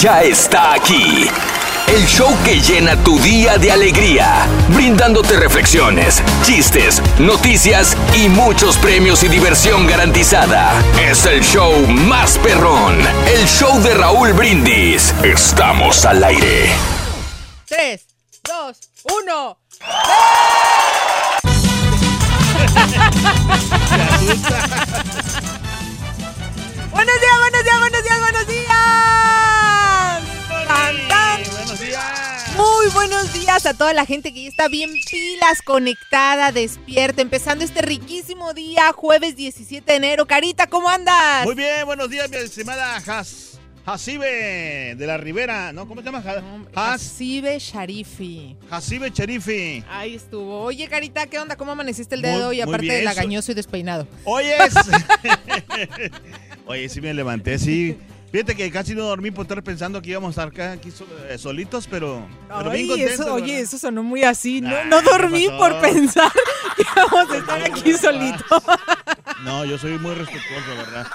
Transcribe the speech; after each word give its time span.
Ya 0.00 0.22
está 0.22 0.74
aquí. 0.74 1.28
El 1.88 2.06
show 2.06 2.32
que 2.44 2.60
llena 2.60 2.94
tu 3.02 3.18
día 3.18 3.58
de 3.58 3.72
alegría, 3.72 4.46
brindándote 4.68 5.36
reflexiones, 5.36 6.22
chistes, 6.44 7.02
noticias 7.18 7.96
y 8.14 8.28
muchos 8.28 8.76
premios 8.76 9.24
y 9.24 9.28
diversión 9.28 9.88
garantizada. 9.88 10.72
Es 11.00 11.26
el 11.26 11.42
show 11.42 11.74
más 11.88 12.38
perrón, 12.38 13.00
el 13.26 13.44
show 13.48 13.80
de 13.82 13.94
Raúl 13.94 14.32
Brindis. 14.34 15.12
Estamos 15.24 16.04
al 16.04 16.22
aire. 16.22 16.70
3, 17.66 18.00
2, 18.44 18.78
1. 19.24 19.58
Buenos 26.92 27.20
días, 27.20 27.20
buenos 27.20 27.20
días, 27.20 27.38
buenos 27.40 27.64
días, 27.64 27.78
buenos 32.98 33.32
días 33.32 33.64
a 33.64 33.74
toda 33.74 33.92
la 33.94 34.04
gente 34.04 34.34
que 34.34 34.42
ya 34.42 34.48
está 34.48 34.66
bien 34.66 34.90
pilas, 34.92 35.62
conectada, 35.64 36.50
despierta, 36.50 37.22
empezando 37.22 37.64
este 37.64 37.80
riquísimo 37.80 38.54
día, 38.54 38.92
jueves 38.92 39.36
17 39.36 39.84
de 39.92 39.96
enero. 39.96 40.26
Carita, 40.26 40.66
¿cómo 40.66 40.88
andas? 40.88 41.44
Muy 41.44 41.54
bien, 41.54 41.86
buenos 41.86 42.10
días, 42.10 42.28
mi 42.28 42.36
estimada 42.38 42.96
Has, 42.96 43.60
Hasibe 43.86 44.96
de 44.96 45.06
la 45.06 45.16
Ribera. 45.16 45.72
¿No? 45.72 45.86
¿Cómo 45.86 46.00
se 46.00 46.06
llama? 46.06 46.22
Ha- 46.26 46.92
Has, 46.94 47.02
Hasibe 47.02 47.58
Sharifi. 47.60 48.56
Hasibe 48.68 49.12
Cherifi. 49.12 49.84
Ahí 49.88 50.16
estuvo. 50.16 50.60
Oye, 50.62 50.88
Carita, 50.88 51.26
¿qué 51.28 51.38
onda? 51.38 51.56
¿Cómo 51.56 51.72
amaneciste 51.72 52.16
el 52.16 52.22
día 52.22 52.32
de 52.32 52.36
Muy- 52.38 52.44
hoy? 52.46 52.60
Aparte 52.60 52.86
de 52.86 52.98
so- 52.98 53.04
lagañoso 53.04 53.52
y 53.52 53.54
despeinado. 53.54 54.08
Oye, 54.24 54.56
es- 54.56 54.74
Oye, 56.66 56.88
sí 56.88 57.00
me 57.00 57.14
levanté, 57.14 57.58
sí. 57.60 57.96
Fíjate 58.30 58.54
que 58.54 58.70
casi 58.70 58.94
no 58.94 59.04
dormí 59.04 59.30
por 59.30 59.44
estar 59.44 59.62
pensando 59.62 60.02
que 60.02 60.10
íbamos 60.10 60.28
a 60.36 60.42
estar 60.42 60.48
acá 60.48 60.72
aquí 60.72 60.92
eh, 61.30 61.38
solitos, 61.38 61.86
pero, 61.86 62.26
pero 62.48 62.70
bien 62.70 62.82
Ay, 62.84 62.88
contentos. 62.88 63.20
eso, 63.20 63.34
oye, 63.34 63.60
eso 63.60 63.78
sonó 63.78 64.02
muy 64.02 64.22
así. 64.22 64.60
No, 64.60 64.68
Nah, 64.70 64.84
no 64.84 65.00
¿qué 65.00 65.10
dormí 65.10 65.48
por 65.48 65.80
pensar 65.80 66.30
que 66.76 66.82
íbamos 66.82 67.30
a 67.30 67.36
estar 67.38 67.62
aquí 67.62 67.94
solitos. 67.94 68.62
No, 69.44 69.64
yo 69.64 69.78
soy 69.78 69.98
muy 69.98 70.14
respetuoso, 70.14 70.76
¿verdad? 70.76 71.06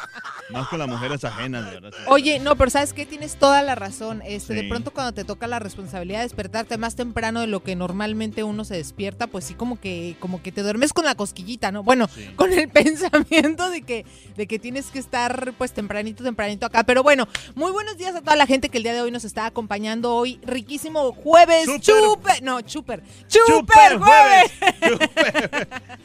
Más 0.53 0.67
con 0.69 0.79
las 0.79 0.87
mujeres 0.87 1.23
ajenas, 1.23 1.65
¿verdad? 1.71 1.91
Oye, 2.07 2.39
no, 2.39 2.55
pero 2.55 2.69
¿sabes 2.69 2.93
qué? 2.93 3.05
Tienes 3.05 3.35
toda 3.37 3.61
la 3.63 3.75
razón. 3.75 4.21
Este, 4.25 4.53
De 4.53 4.63
pronto 4.63 4.91
cuando 4.91 5.13
te 5.13 5.23
toca 5.23 5.47
la 5.47 5.59
responsabilidad 5.59 6.19
de 6.19 6.23
despertarte 6.25 6.77
más 6.77 6.95
temprano 6.95 7.41
de 7.41 7.47
lo 7.47 7.63
que 7.63 7.75
normalmente 7.75 8.43
uno 8.43 8.63
se 8.65 8.75
despierta, 8.75 9.27
pues 9.27 9.45
sí 9.45 9.53
como 9.55 9.79
que, 9.79 10.15
como 10.19 10.41
que 10.41 10.51
te 10.51 10.61
duermes 10.63 10.93
con 10.93 11.05
la 11.05 11.15
cosquillita, 11.15 11.71
¿no? 11.71 11.83
Bueno, 11.83 12.07
Sí. 12.13 12.29
con 12.35 12.51
el 12.53 12.69
pensamiento 12.69 13.69
de 13.69 13.81
que, 13.81 14.05
de 14.35 14.47
que 14.47 14.59
tienes 14.59 14.87
que 14.91 14.99
estar 14.99 15.53
pues 15.57 15.71
tempranito, 15.73 16.23
tempranito 16.23 16.65
acá. 16.65 16.83
Pero 16.83 17.03
bueno, 17.03 17.27
muy 17.55 17.71
buenos 17.71 17.97
días 17.97 18.15
a 18.15 18.21
toda 18.21 18.35
la 18.35 18.45
gente 18.45 18.69
que 18.69 18.77
el 18.77 18.83
día 18.83 18.93
de 18.93 19.01
hoy 19.01 19.11
nos 19.11 19.25
está 19.25 19.45
acompañando 19.45 20.13
hoy. 20.15 20.39
Riquísimo 20.43 21.11
jueves. 21.13 21.65
Chuper. 21.81 22.41
No, 22.43 22.61
chuper. 22.61 23.01
Chuper, 23.27 23.55
¡Super 23.55 23.97
jueves. 23.99 24.51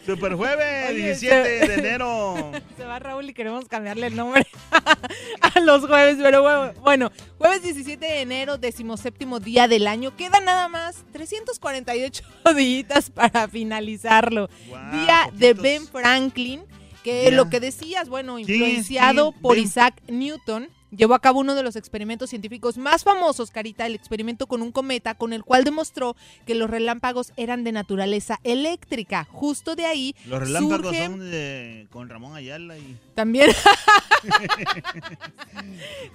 Super, 0.06 0.34
jueves, 0.34 0.88
Oye, 0.90 1.04
17 1.04 1.60
se- 1.60 1.68
de 1.68 1.74
enero. 1.74 2.52
Se 2.76 2.84
va 2.84 2.98
Raúl 2.98 3.28
y 3.28 3.34
queremos 3.34 3.66
cambiarle 3.66 4.06
el 4.06 4.16
nombre 4.16 4.37
a 5.40 5.60
los 5.60 5.86
jueves, 5.86 6.18
pero 6.22 6.72
bueno, 6.82 7.10
jueves 7.38 7.62
17 7.62 8.04
de 8.04 8.20
enero, 8.20 8.58
decimoséptimo 8.58 9.40
día 9.40 9.68
del 9.68 9.86
año. 9.86 10.16
Quedan 10.16 10.44
nada 10.44 10.68
más 10.68 11.04
348 11.12 12.24
días 12.56 13.10
para 13.10 13.48
finalizarlo. 13.48 14.48
Día 14.92 15.30
de. 15.32 15.54
Ben 15.54 15.86
Franklin, 15.86 16.62
que 17.02 17.30
lo 17.32 17.48
que 17.50 17.60
decías, 17.60 18.08
bueno, 18.08 18.38
influenciado 18.38 19.32
¿Quién? 19.32 19.42
por 19.42 19.56
Ben- 19.56 19.64
Isaac 19.64 20.02
Newton. 20.08 20.68
Llevó 20.90 21.14
a 21.14 21.18
cabo 21.20 21.40
uno 21.40 21.54
de 21.54 21.62
los 21.62 21.76
experimentos 21.76 22.30
científicos 22.30 22.78
más 22.78 23.04
famosos, 23.04 23.50
Carita, 23.50 23.84
el 23.86 23.94
experimento 23.94 24.46
con 24.46 24.62
un 24.62 24.72
cometa, 24.72 25.14
con 25.14 25.32
el 25.32 25.44
cual 25.44 25.64
demostró 25.64 26.16
que 26.46 26.54
los 26.54 26.70
relámpagos 26.70 27.32
eran 27.36 27.62
de 27.64 27.72
naturaleza 27.72 28.40
eléctrica. 28.42 29.26
Justo 29.30 29.76
de 29.76 29.84
ahí 29.84 30.14
Los 30.26 30.40
relámpagos 30.40 30.86
surge- 30.94 31.06
son 31.06 31.30
de, 31.30 31.86
con 31.90 32.08
Ramón 32.08 32.34
Ayala 32.36 32.78
y... 32.78 32.96
también. 33.14 33.50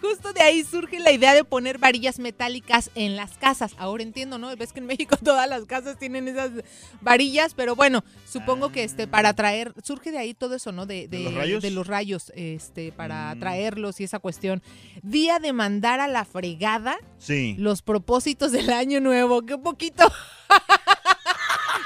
Justo 0.02 0.34
de 0.34 0.42
ahí 0.42 0.64
surge 0.64 1.00
la 1.00 1.12
idea 1.12 1.34
de 1.34 1.44
poner 1.44 1.78
varillas 1.78 2.20
metálicas 2.20 2.90
en 2.96 3.16
las 3.16 3.38
casas. 3.38 3.74
Ahora 3.78 4.04
entiendo, 4.04 4.38
¿no? 4.38 4.56
Ves 4.56 4.74
que 4.74 4.80
en 4.80 4.86
México 4.88 5.18
todas 5.24 5.48
las 5.50 5.66
casas 5.66 5.98
tienen 5.98 6.28
esas 6.28 6.52
varillas, 7.02 7.54
pero 7.54 7.76
bueno, 7.76 8.04
supongo 8.28 8.72
que 8.72 8.84
este 8.84 9.08
para 9.08 9.30
atraer, 9.30 9.74
surge 9.84 10.12
de 10.12 10.18
ahí 10.18 10.34
todo 10.34 10.56
eso, 10.56 10.72
¿no? 10.72 10.86
De, 10.86 11.08
¿De 11.08 11.20
los 11.20 11.34
rayos? 11.34 11.62
de 11.64 11.72
los 11.72 11.88
rayos, 11.88 12.32
este, 12.36 12.92
para 12.92 13.14
Mm. 13.34 13.38
atraerlos 13.38 14.00
y 14.00 14.04
esa 14.06 14.20
cuestión. 14.20 14.63
Día 15.02 15.40
de 15.40 15.54
mandar 15.54 16.00
a 16.00 16.08
la 16.08 16.24
fregada 16.26 16.98
Sí. 17.18 17.56
los 17.58 17.82
propósitos 17.82 18.52
del 18.52 18.70
año 18.72 19.00
nuevo. 19.02 19.46
Qué 19.46 19.58
poquito. 19.58 20.06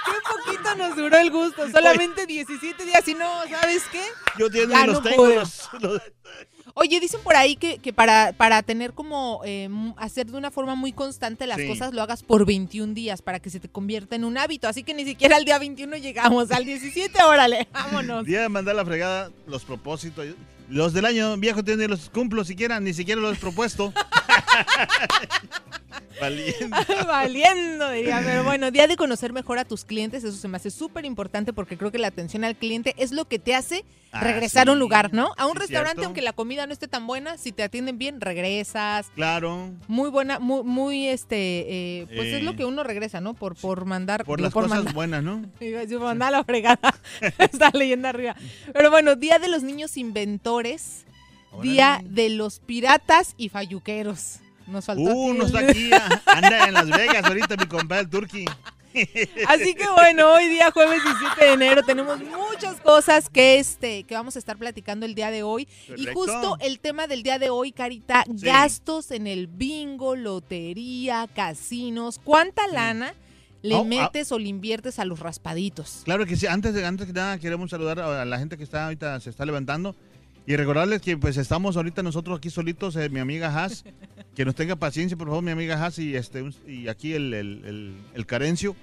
Qué 0.05 0.13
poquito 0.45 0.75
nos 0.75 0.95
duró 0.95 1.17
el 1.17 1.31
gusto. 1.31 1.69
Solamente 1.71 2.25
17 2.25 2.85
días 2.85 3.07
y 3.07 3.13
no, 3.13 3.27
¿sabes 3.49 3.83
qué? 3.91 4.01
Yo 4.37 4.49
tengo, 4.49 4.71
Ya 4.71 4.85
los 4.85 4.95
no 4.95 5.01
tengo. 5.01 5.23
pude. 5.23 5.35
Los, 5.35 5.69
los- 5.79 6.01
Oye, 6.79 6.99
dicen 6.99 7.19
por 7.23 7.35
ahí 7.35 7.55
que, 7.55 7.79
que 7.79 7.91
para, 7.91 8.33
para 8.33 8.61
tener 8.61 8.93
como 8.93 9.41
eh, 9.45 9.67
hacer 9.97 10.27
de 10.27 10.37
una 10.37 10.51
forma 10.51 10.75
muy 10.75 10.91
constante 10.93 11.47
las 11.47 11.57
Sí. 11.57 11.67
cosas 11.67 11.91
lo 11.93 12.03
hagas 12.03 12.21
por 12.21 12.45
21 12.45 12.93
días 12.93 13.23
para 13.23 13.39
que 13.39 13.49
se 13.49 13.59
te 13.59 13.67
convierta 13.67 14.15
en 14.15 14.23
un 14.23 14.37
hábito. 14.37 14.67
Así 14.67 14.83
que 14.83 14.93
ni 14.93 15.03
siquiera 15.03 15.37
al 15.37 15.45
día 15.45 15.57
21 15.57 15.97
llegamos. 15.97 16.51
Al 16.51 16.65
17, 16.65 17.23
órale, 17.23 17.67
vámonos. 17.71 18.25
Día 18.25 18.41
de 18.41 18.49
mandar 18.49 18.75
la 18.75 18.85
fregada, 18.85 19.31
los 19.47 19.65
propósitos. 19.65 20.27
Los 20.69 20.93
del 20.93 21.05
año 21.05 21.37
viejo 21.37 21.63
tienen 21.63 21.89
los 21.89 22.09
cumplo 22.09 22.43
siquiera, 22.43 22.79
ni 22.79 22.93
siquiera 22.93 23.21
los 23.21 23.37
he 23.37 23.39
propuesto. 23.39 23.93
Valiente. 26.19 26.67
Valiendo, 27.07 27.89
diría. 27.91 28.21
Pero 28.23 28.43
bueno, 28.43 28.71
día 28.71 28.87
de 28.87 28.95
conocer 28.95 29.33
mejor 29.33 29.59
a 29.59 29.65
tus 29.65 29.85
clientes, 29.85 30.23
eso 30.23 30.37
se 30.37 30.47
me 30.47 30.57
hace 30.57 30.71
súper 30.71 31.05
importante 31.05 31.53
porque 31.53 31.77
creo 31.77 31.91
que 31.91 31.97
la 31.99 32.07
atención 32.07 32.43
al 32.43 32.55
cliente 32.55 32.93
es 32.97 33.11
lo 33.11 33.25
que 33.25 33.39
te 33.39 33.55
hace 33.55 33.83
Ah, 34.13 34.21
regresar 34.23 34.69
a 34.69 34.71
un 34.71 34.79
lugar, 34.79 35.13
¿no? 35.13 35.33
A 35.37 35.45
un 35.47 35.51
Sí, 35.53 35.59
restaurante, 35.59 35.95
cierto. 35.95 36.05
aunque 36.05 36.21
la 36.21 36.31
comida 36.31 36.65
no 36.65 36.71
esté 36.71 36.87
tan 36.87 37.05
buena, 37.05 37.37
si 37.37 37.51
te 37.51 37.61
atienden 37.61 37.97
bien, 37.97 38.21
regresas. 38.21 39.11
Claro. 39.13 39.71
Muy 39.89 40.09
buena, 40.09 40.39
muy, 40.39 40.63
muy 40.63 41.07
este, 41.07 41.65
eh, 41.99 42.05
pues 42.15 42.27
es 42.29 42.35
Eh. 42.35 42.43
lo 42.43 42.55
que 42.55 42.63
uno 42.63 42.83
regresa, 42.83 43.19
¿no? 43.19 43.33
Por, 43.33 43.55
por 43.55 43.83
mandar. 43.83 44.23
Por 44.23 44.37
digo, 44.39 44.45
las 44.47 44.53
cosas 44.53 44.69
mandar- 44.69 44.93
buenas, 44.93 45.23
¿no? 45.23 45.41
Por 45.59 45.99
mandar 45.99 46.29
a 46.29 46.37
la 46.37 46.43
fregada. 46.45 46.95
Está 47.37 47.69
leyendo 47.73 48.07
arriba. 48.07 48.35
Pero 48.73 48.89
bueno, 48.89 49.17
Día 49.17 49.39
de 49.39 49.49
los 49.49 49.61
Niños 49.63 49.97
Inventores. 49.97 51.03
Día 51.61 51.99
de 52.05 52.29
los 52.29 52.59
Piratas 52.59 53.33
y 53.35 53.49
Falluqueros. 53.49 54.37
Nos 54.67 54.85
faltó 54.85 55.03
Uh, 55.03 55.33
no 55.33 55.45
está 55.45 55.59
aquí. 55.59 55.89
Anda 56.25 56.67
en 56.67 56.73
Las 56.73 56.89
Vegas 56.89 57.23
ahorita 57.23 57.55
mi 57.57 57.65
compadre 57.65 58.03
el 58.03 58.09
Turqui. 58.09 58.45
Así 59.47 59.75
que 59.75 59.87
bueno, 59.89 60.33
hoy 60.33 60.47
día 60.49 60.71
jueves 60.71 61.03
17 61.03 61.45
de 61.45 61.53
enero 61.53 61.83
tenemos 61.83 62.19
muchas 62.19 62.79
cosas 62.81 63.29
que 63.29 63.59
este 63.59 64.03
que 64.03 64.15
vamos 64.15 64.35
a 64.35 64.39
estar 64.39 64.57
platicando 64.57 65.05
el 65.05 65.13
día 65.13 65.29
de 65.29 65.43
hoy 65.43 65.67
y 65.95 66.07
justo 66.07 66.57
el 66.61 66.79
tema 66.79 67.05
del 67.05 67.21
día 67.21 67.37
de 67.37 67.49
hoy, 67.49 67.71
Carita, 67.71 68.23
gastos 68.27 69.11
en 69.11 69.27
el 69.27 69.47
bingo, 69.47 70.15
lotería, 70.15 71.27
casinos, 71.33 72.19
¿cuánta 72.23 72.67
lana 72.67 73.13
le 73.61 73.75
Oh, 73.75 73.81
ah. 73.81 73.83
metes 73.83 74.31
o 74.31 74.39
le 74.39 74.47
inviertes 74.49 74.99
a 74.99 75.05
los 75.05 75.19
raspaditos? 75.19 76.01
Claro 76.05 76.25
que 76.25 76.35
sí. 76.35 76.47
Antes 76.47 76.73
de, 76.73 76.85
antes 76.85 77.07
que 77.07 77.13
nada, 77.13 77.37
queremos 77.37 77.69
saludar 77.69 77.99
a 77.99 78.25
la 78.25 78.39
gente 78.39 78.57
que 78.57 78.63
está 78.63 78.85
ahorita 78.85 79.19
se 79.19 79.29
está 79.29 79.45
levantando. 79.45 79.95
Y 80.47 80.55
recordarles 80.55 81.01
que 81.01 81.17
pues 81.17 81.35
estamos 81.37 81.75
ahorita 81.75 82.01
nosotros 82.01 82.37
aquí 82.37 82.49
solitos, 82.49 82.95
eh, 82.95 83.09
mi 83.09 83.19
amiga 83.19 83.49
Haas, 83.53 83.83
que 84.33 84.45
nos 84.45 84.55
tenga 84.55 84.77
paciencia, 84.77 85.17
por 85.17 85.27
favor, 85.27 85.43
mi 85.43 85.51
amiga 85.51 85.75
Haas 85.83 85.99
y 85.99 86.15
este 86.15 86.43
y 86.65 86.87
aquí 86.87 87.13
el, 87.13 87.33
el, 87.33 87.65
el- 87.65 87.95
el 88.15 88.25
Carencio. 88.25 88.73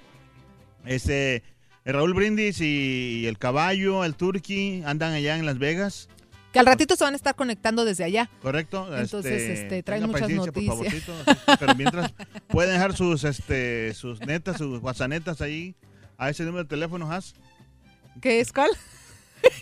Este, 0.85 1.41
el 1.83 1.93
Raúl 1.93 2.13
Brindis 2.13 2.61
y, 2.61 3.21
y 3.21 3.25
el 3.25 3.37
Caballo, 3.39 4.05
el 4.05 4.13
Turqui, 4.15 4.83
andan 4.85 5.13
allá 5.13 5.37
en 5.37 5.45
Las 5.47 5.57
Vegas, 5.57 6.07
Que 6.53 6.59
al 6.59 6.67
ratito 6.67 6.95
se 6.95 7.03
van 7.03 7.13
a 7.13 7.17
estar 7.17 7.33
conectando 7.35 7.83
desde 7.83 8.03
allá. 8.03 8.29
¿correcto? 8.43 8.87
Entonces, 8.95 9.41
este, 9.59 9.81
traen 9.81 10.05
muchas 10.05 10.21
por 10.21 10.31
noticias. 10.31 10.67
favorcito, 10.75 11.13
pero 11.59 11.73
mientras 11.75 12.13
pueden 12.47 12.73
dejar 12.73 12.95
sus 12.95 13.23
este 13.23 13.93
sus 13.95 14.19
netas, 14.21 14.57
sus 14.59 14.79
whatsappetas 14.83 15.41
ahí 15.41 15.73
a 16.19 16.29
ese 16.29 16.43
número 16.43 16.63
de 16.63 16.69
teléfono, 16.69 17.11
Haas. 17.11 17.33
¿Qué 18.21 18.39
es 18.39 18.53
cuál? 18.53 18.69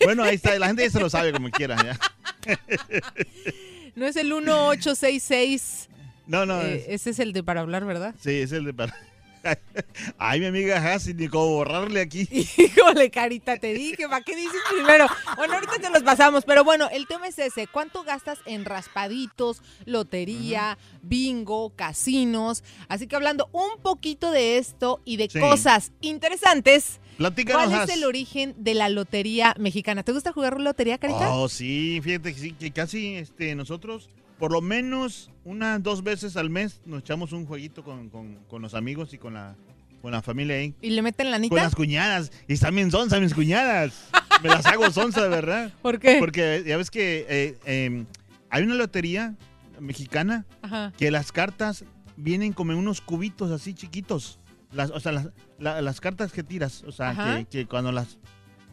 Bueno, 0.04 0.24
ahí 0.24 0.36
está, 0.36 0.58
la 0.60 0.68
gente 0.68 0.84
ya 0.84 0.90
se 0.90 1.00
lo 1.00 1.10
sabe 1.10 1.32
como 1.32 1.50
quiera, 1.50 1.76
ya. 1.84 2.00
No 3.96 4.06
es 4.06 4.16
el 4.16 4.28
1866. 4.28 5.90
No, 6.28 6.46
no, 6.46 6.62
eh, 6.62 6.86
ese 6.90 7.10
es 7.12 7.20
el 7.20 7.34
de 7.34 7.44
para 7.44 7.62
hablar, 7.62 7.86
¿verdad? 7.86 8.16
Sí, 8.22 8.32
es 8.32 8.52
el 8.52 8.66
de 8.66 8.74
para. 8.74 8.96
Ay, 10.18 10.40
mi 10.40 10.46
amiga 10.46 10.78
Hassi, 10.94 11.14
ni 11.14 11.28
cómo 11.28 11.48
borrarle 11.50 12.00
aquí. 12.00 12.28
Híjole, 12.58 13.12
carita, 13.12 13.58
te 13.58 13.74
dije, 13.74 14.08
¿para 14.08 14.24
qué 14.24 14.36
dices 14.38 14.62
primero? 14.74 15.06
Bueno, 15.36 15.56
ahorita 15.56 15.80
te 15.80 15.90
los 15.90 16.02
pasamos, 16.02 16.46
pero 16.46 16.64
bueno, 16.64 16.88
el 16.94 17.08
tema 17.08 17.28
es 17.28 17.38
ese. 17.40 17.68
¿Cuánto 17.68 18.04
gastas 18.04 18.40
en 18.46 18.64
raspaditos, 18.64 19.62
lotería, 19.86 20.78
bingo, 21.02 21.72
casinos? 21.76 22.64
Así 22.88 23.08
que 23.08 23.18
hablando 23.18 23.50
un 23.52 23.82
poquito 23.82 24.32
de 24.32 24.58
esto 24.58 25.02
y 25.04 25.18
de 25.18 25.30
Sí. 25.30 25.40
cosas 25.42 25.92
interesantes, 26.00 27.02
Platícanos, 27.18 27.68
¿cuál 27.70 27.90
es 27.90 27.96
el 27.96 28.04
origen 28.06 28.56
de 28.58 28.74
la 28.74 28.90
lotería 28.90 29.56
mexicana? 29.60 30.04
¿Te 30.04 30.12
gusta 30.12 30.32
jugar 30.32 30.60
lotería, 30.60 30.98
carita? 30.98 31.32
Oh, 31.34 31.48
sí, 31.50 32.00
fíjate 32.04 32.34
que 32.34 32.40
sí, 32.40 32.52
que 32.54 32.72
casi 32.72 33.16
este, 33.16 33.54
nosotros, 33.56 34.10
por 34.40 34.52
lo 34.52 34.62
menos 34.62 35.30
unas 35.46 35.82
dos 35.84 36.04
veces 36.04 36.36
al 36.38 36.50
mes, 36.50 36.82
nos 36.86 37.02
echamos 37.02 37.32
un 37.32 37.46
jueguito 37.46 37.84
con, 37.84 38.10
con- 38.10 38.36
con 38.50 38.62
los 38.62 38.74
amigos 38.74 39.14
y 39.14 39.18
con 39.18 39.36
la, 39.36 39.56
con 40.02 40.12
la 40.12 40.22
familia 40.22 40.56
ahí. 40.56 40.74
¿Y 40.82 40.90
le 40.90 41.02
meten 41.02 41.28
la 41.32 41.38
Con 41.38 41.42
anita? 41.46 41.56
las 41.64 41.76
cuñadas. 41.76 42.32
Y 42.48 42.54
están 42.54 42.76
bien 42.76 42.90
sonzas 42.92 43.22
mis 43.22 43.34
cuñadas. 43.34 43.94
Me 44.42 44.50
las 44.50 44.66
hago 44.66 44.90
sonza, 44.92 45.22
de 45.24 45.30
verdad. 45.30 45.72
¿Por 45.82 46.00
qué? 46.00 46.18
Porque 46.20 46.64
ya 46.66 46.78
ves 46.78 46.90
que 46.92 47.26
eh, 47.30 47.58
eh, 47.66 48.06
hay 48.50 48.64
una 48.64 48.76
lotería 48.76 49.36
mexicana 49.80 50.46
Ajá. 50.62 50.92
que 50.98 51.12
las 51.12 51.32
cartas 51.32 51.86
vienen 52.18 52.54
como 52.54 52.72
en 52.72 52.78
unos 52.80 53.02
cubitos 53.02 53.52
así 53.52 53.74
chiquitos. 53.74 54.40
Las, 54.74 54.90
o 54.92 55.00
sea, 55.00 55.12
las, 55.12 55.30
la- 55.60 55.82
las 55.82 56.02
cartas 56.02 56.32
que 56.32 56.44
tiras, 56.44 56.84
o 56.84 56.92
sea, 56.92 57.14
que, 57.40 57.46
que 57.46 57.66
cuando 57.68 57.92
las, 57.92 58.18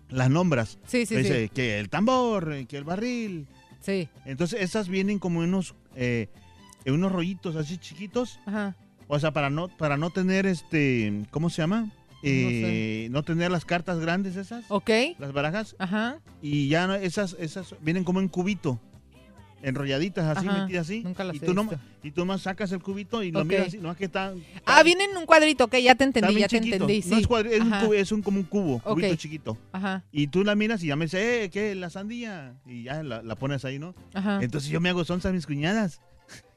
las 0.09 0.31
nombras, 0.31 0.79
Sí, 0.87 1.07
sí, 1.07 1.17
dice 1.17 1.45
sí. 1.45 1.49
que 1.51 1.79
el 1.79 1.89
tambor, 1.91 2.53
eh, 2.53 2.67
que 2.67 2.77
el 2.77 2.85
barril. 2.85 3.47
Sí. 3.81 4.09
Entonces 4.25 4.61
esas 4.63 4.89
vienen 4.89 5.19
como 5.19 5.43
en 5.43 5.51
unos, 5.51 5.75
eh, 5.97 6.29
en 6.85 6.95
unos 6.95 7.13
rollitos 7.13 7.57
así 7.57 7.79
chiquitos. 7.79 8.39
Ajá. 8.47 8.77
O 9.09 9.19
sea, 9.19 9.33
para 9.33 9.51
no, 9.51 9.69
para 9.69 9.97
no 9.97 10.11
tener 10.11 10.47
este, 10.47 11.25
¿cómo 11.31 11.51
se 11.51 11.63
llama? 11.63 11.91
Eh, 12.23 13.09
no, 13.11 13.23
tener 13.23 13.51
las 13.51 13.65
cartas 13.65 13.99
grandes 13.99 14.37
esas. 14.37 14.65
Ok. 14.69 14.91
Las 15.19 15.33
barajas. 15.33 15.75
Ajá. 15.79 16.19
Y 16.43 16.69
ya 16.69 16.87
no- 16.87 16.95
esas, 16.95 17.35
esas 17.41 17.75
vienen 17.81 18.05
como 18.05 18.21
en 18.21 18.29
cubito. 18.29 18.79
Enrolladitas 19.63 20.37
así, 20.39 20.47
Ajá, 20.49 20.63
metidas 20.63 20.87
así. 20.87 21.01
nunca 21.03 21.23
las 21.25 21.37
y 21.37 21.41
tú 21.41 21.53
no, 21.55 21.65
visto. 21.65 21.79
y 22.03 22.11
tú 22.13 22.25
más 22.25 22.43
sacas 22.43 22.73
el 22.73 22.81
cubito 22.83 23.23
y 23.23 23.31
lo 23.31 23.45
miras 23.45 23.69
así. 23.69 23.79
No 23.79 23.91
es 23.93 23.97
que 23.99 24.07
está. 24.07 24.33
Ah, 24.65 24.83
viene 24.83 25.05
en 25.05 25.17
un 25.17 25.27
cuadrito, 25.27 25.65
ok, 25.65 25.77
ya 25.77 25.95
te 25.95 26.05
entendí, 26.05 26.35
ya 26.39 26.49
te 26.49 26.57
entendí. 26.57 27.03
Sí. 27.03 27.11
No 27.11 27.19
es 27.19 27.27
un 27.27 27.71
cubo- 27.71 27.95
es 27.95 28.13
un, 28.13 28.23
como 28.23 28.39
un 28.39 28.45
cubo, 28.45 28.77
Ok. 28.77 28.83
cubito 28.95 29.15
chiquito. 29.17 29.59
Ajá. 29.73 30.03
Y 30.13 30.29
tú 30.29 30.45
la 30.45 30.55
miras 30.55 30.83
y 30.83 30.87
ya 30.87 30.97
me 30.97 31.05
dice, 31.07 31.45
eh, 31.45 31.51
¿qué? 31.51 31.75
La 31.75 31.91
sandía. 31.91 32.55
Y 32.67 32.85
ya 32.85 33.03
la, 33.03 33.23
la 33.23 33.35
pones 33.37 33.65
ahí, 33.65 33.79
¿no? 33.79 33.95
Ajá. 34.15 34.39
Entonces 34.43 34.71
yo 34.71 34.81
me 34.81 34.89
hago 34.89 35.05
sonza 35.05 35.29
a 35.29 35.33
mis 35.33 35.47
cuñadas. 35.47 36.01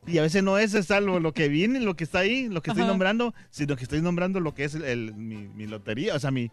Y 0.06 0.18
a 0.18 0.22
veces 0.22 0.44
no 0.44 0.58
es 0.58 0.74
esa 0.74 1.00
lo, 1.00 1.22
lo 1.22 1.34
que 1.34 1.48
viene, 1.48 1.80
lo 1.80 1.96
que 1.96 2.04
está 2.04 2.20
ahí, 2.20 2.50
lo 2.50 2.62
que 2.62 2.72
estoy 2.72 2.82
Ajá. 2.84 2.92
nombrando, 2.92 3.34
sino 3.52 3.78
que 3.78 3.84
estoy 3.84 4.02
nombrando 4.02 4.42
lo 4.42 4.54
que 4.54 4.66
es 4.66 4.76
el, 4.76 4.84
el- 4.84 5.14
mi, 5.16 5.48
mi 5.48 5.66
lotería, 5.66 6.14
o 6.14 6.20
sea, 6.20 6.30
mi 6.30 6.52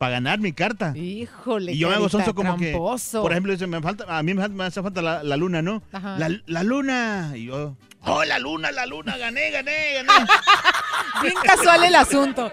para 0.00 0.12
ganar 0.12 0.38
mi 0.38 0.54
carta. 0.54 0.96
Híjole, 0.96 1.72
Y 1.72 1.78
yo 1.78 1.90
me 1.90 1.96
hago 1.96 2.08
sonso 2.08 2.34
como 2.34 2.56
tramposo. 2.56 3.18
que, 3.18 3.22
por 3.22 3.32
ejemplo, 3.32 3.52
dice, 3.52 3.66
me 3.66 3.82
falta, 3.82 4.06
a 4.08 4.22
mí 4.22 4.32
me, 4.32 4.48
me 4.48 4.64
hace 4.64 4.80
falta 4.82 5.02
la, 5.02 5.22
la 5.22 5.36
luna, 5.36 5.60
¿no? 5.60 5.82
La 6.46 6.62
luna. 6.62 7.32
Y 7.34 7.44
yo, 7.44 7.76
oh, 8.04 8.24
la 8.24 8.38
luna, 8.38 8.72
la 8.72 8.86
luna, 8.86 9.18
gané, 9.18 9.50
gané, 9.50 9.72
gané. 9.96 10.08
Bien 11.22 11.34
casual 11.44 11.84
el 11.84 11.94
asunto. 11.94 12.50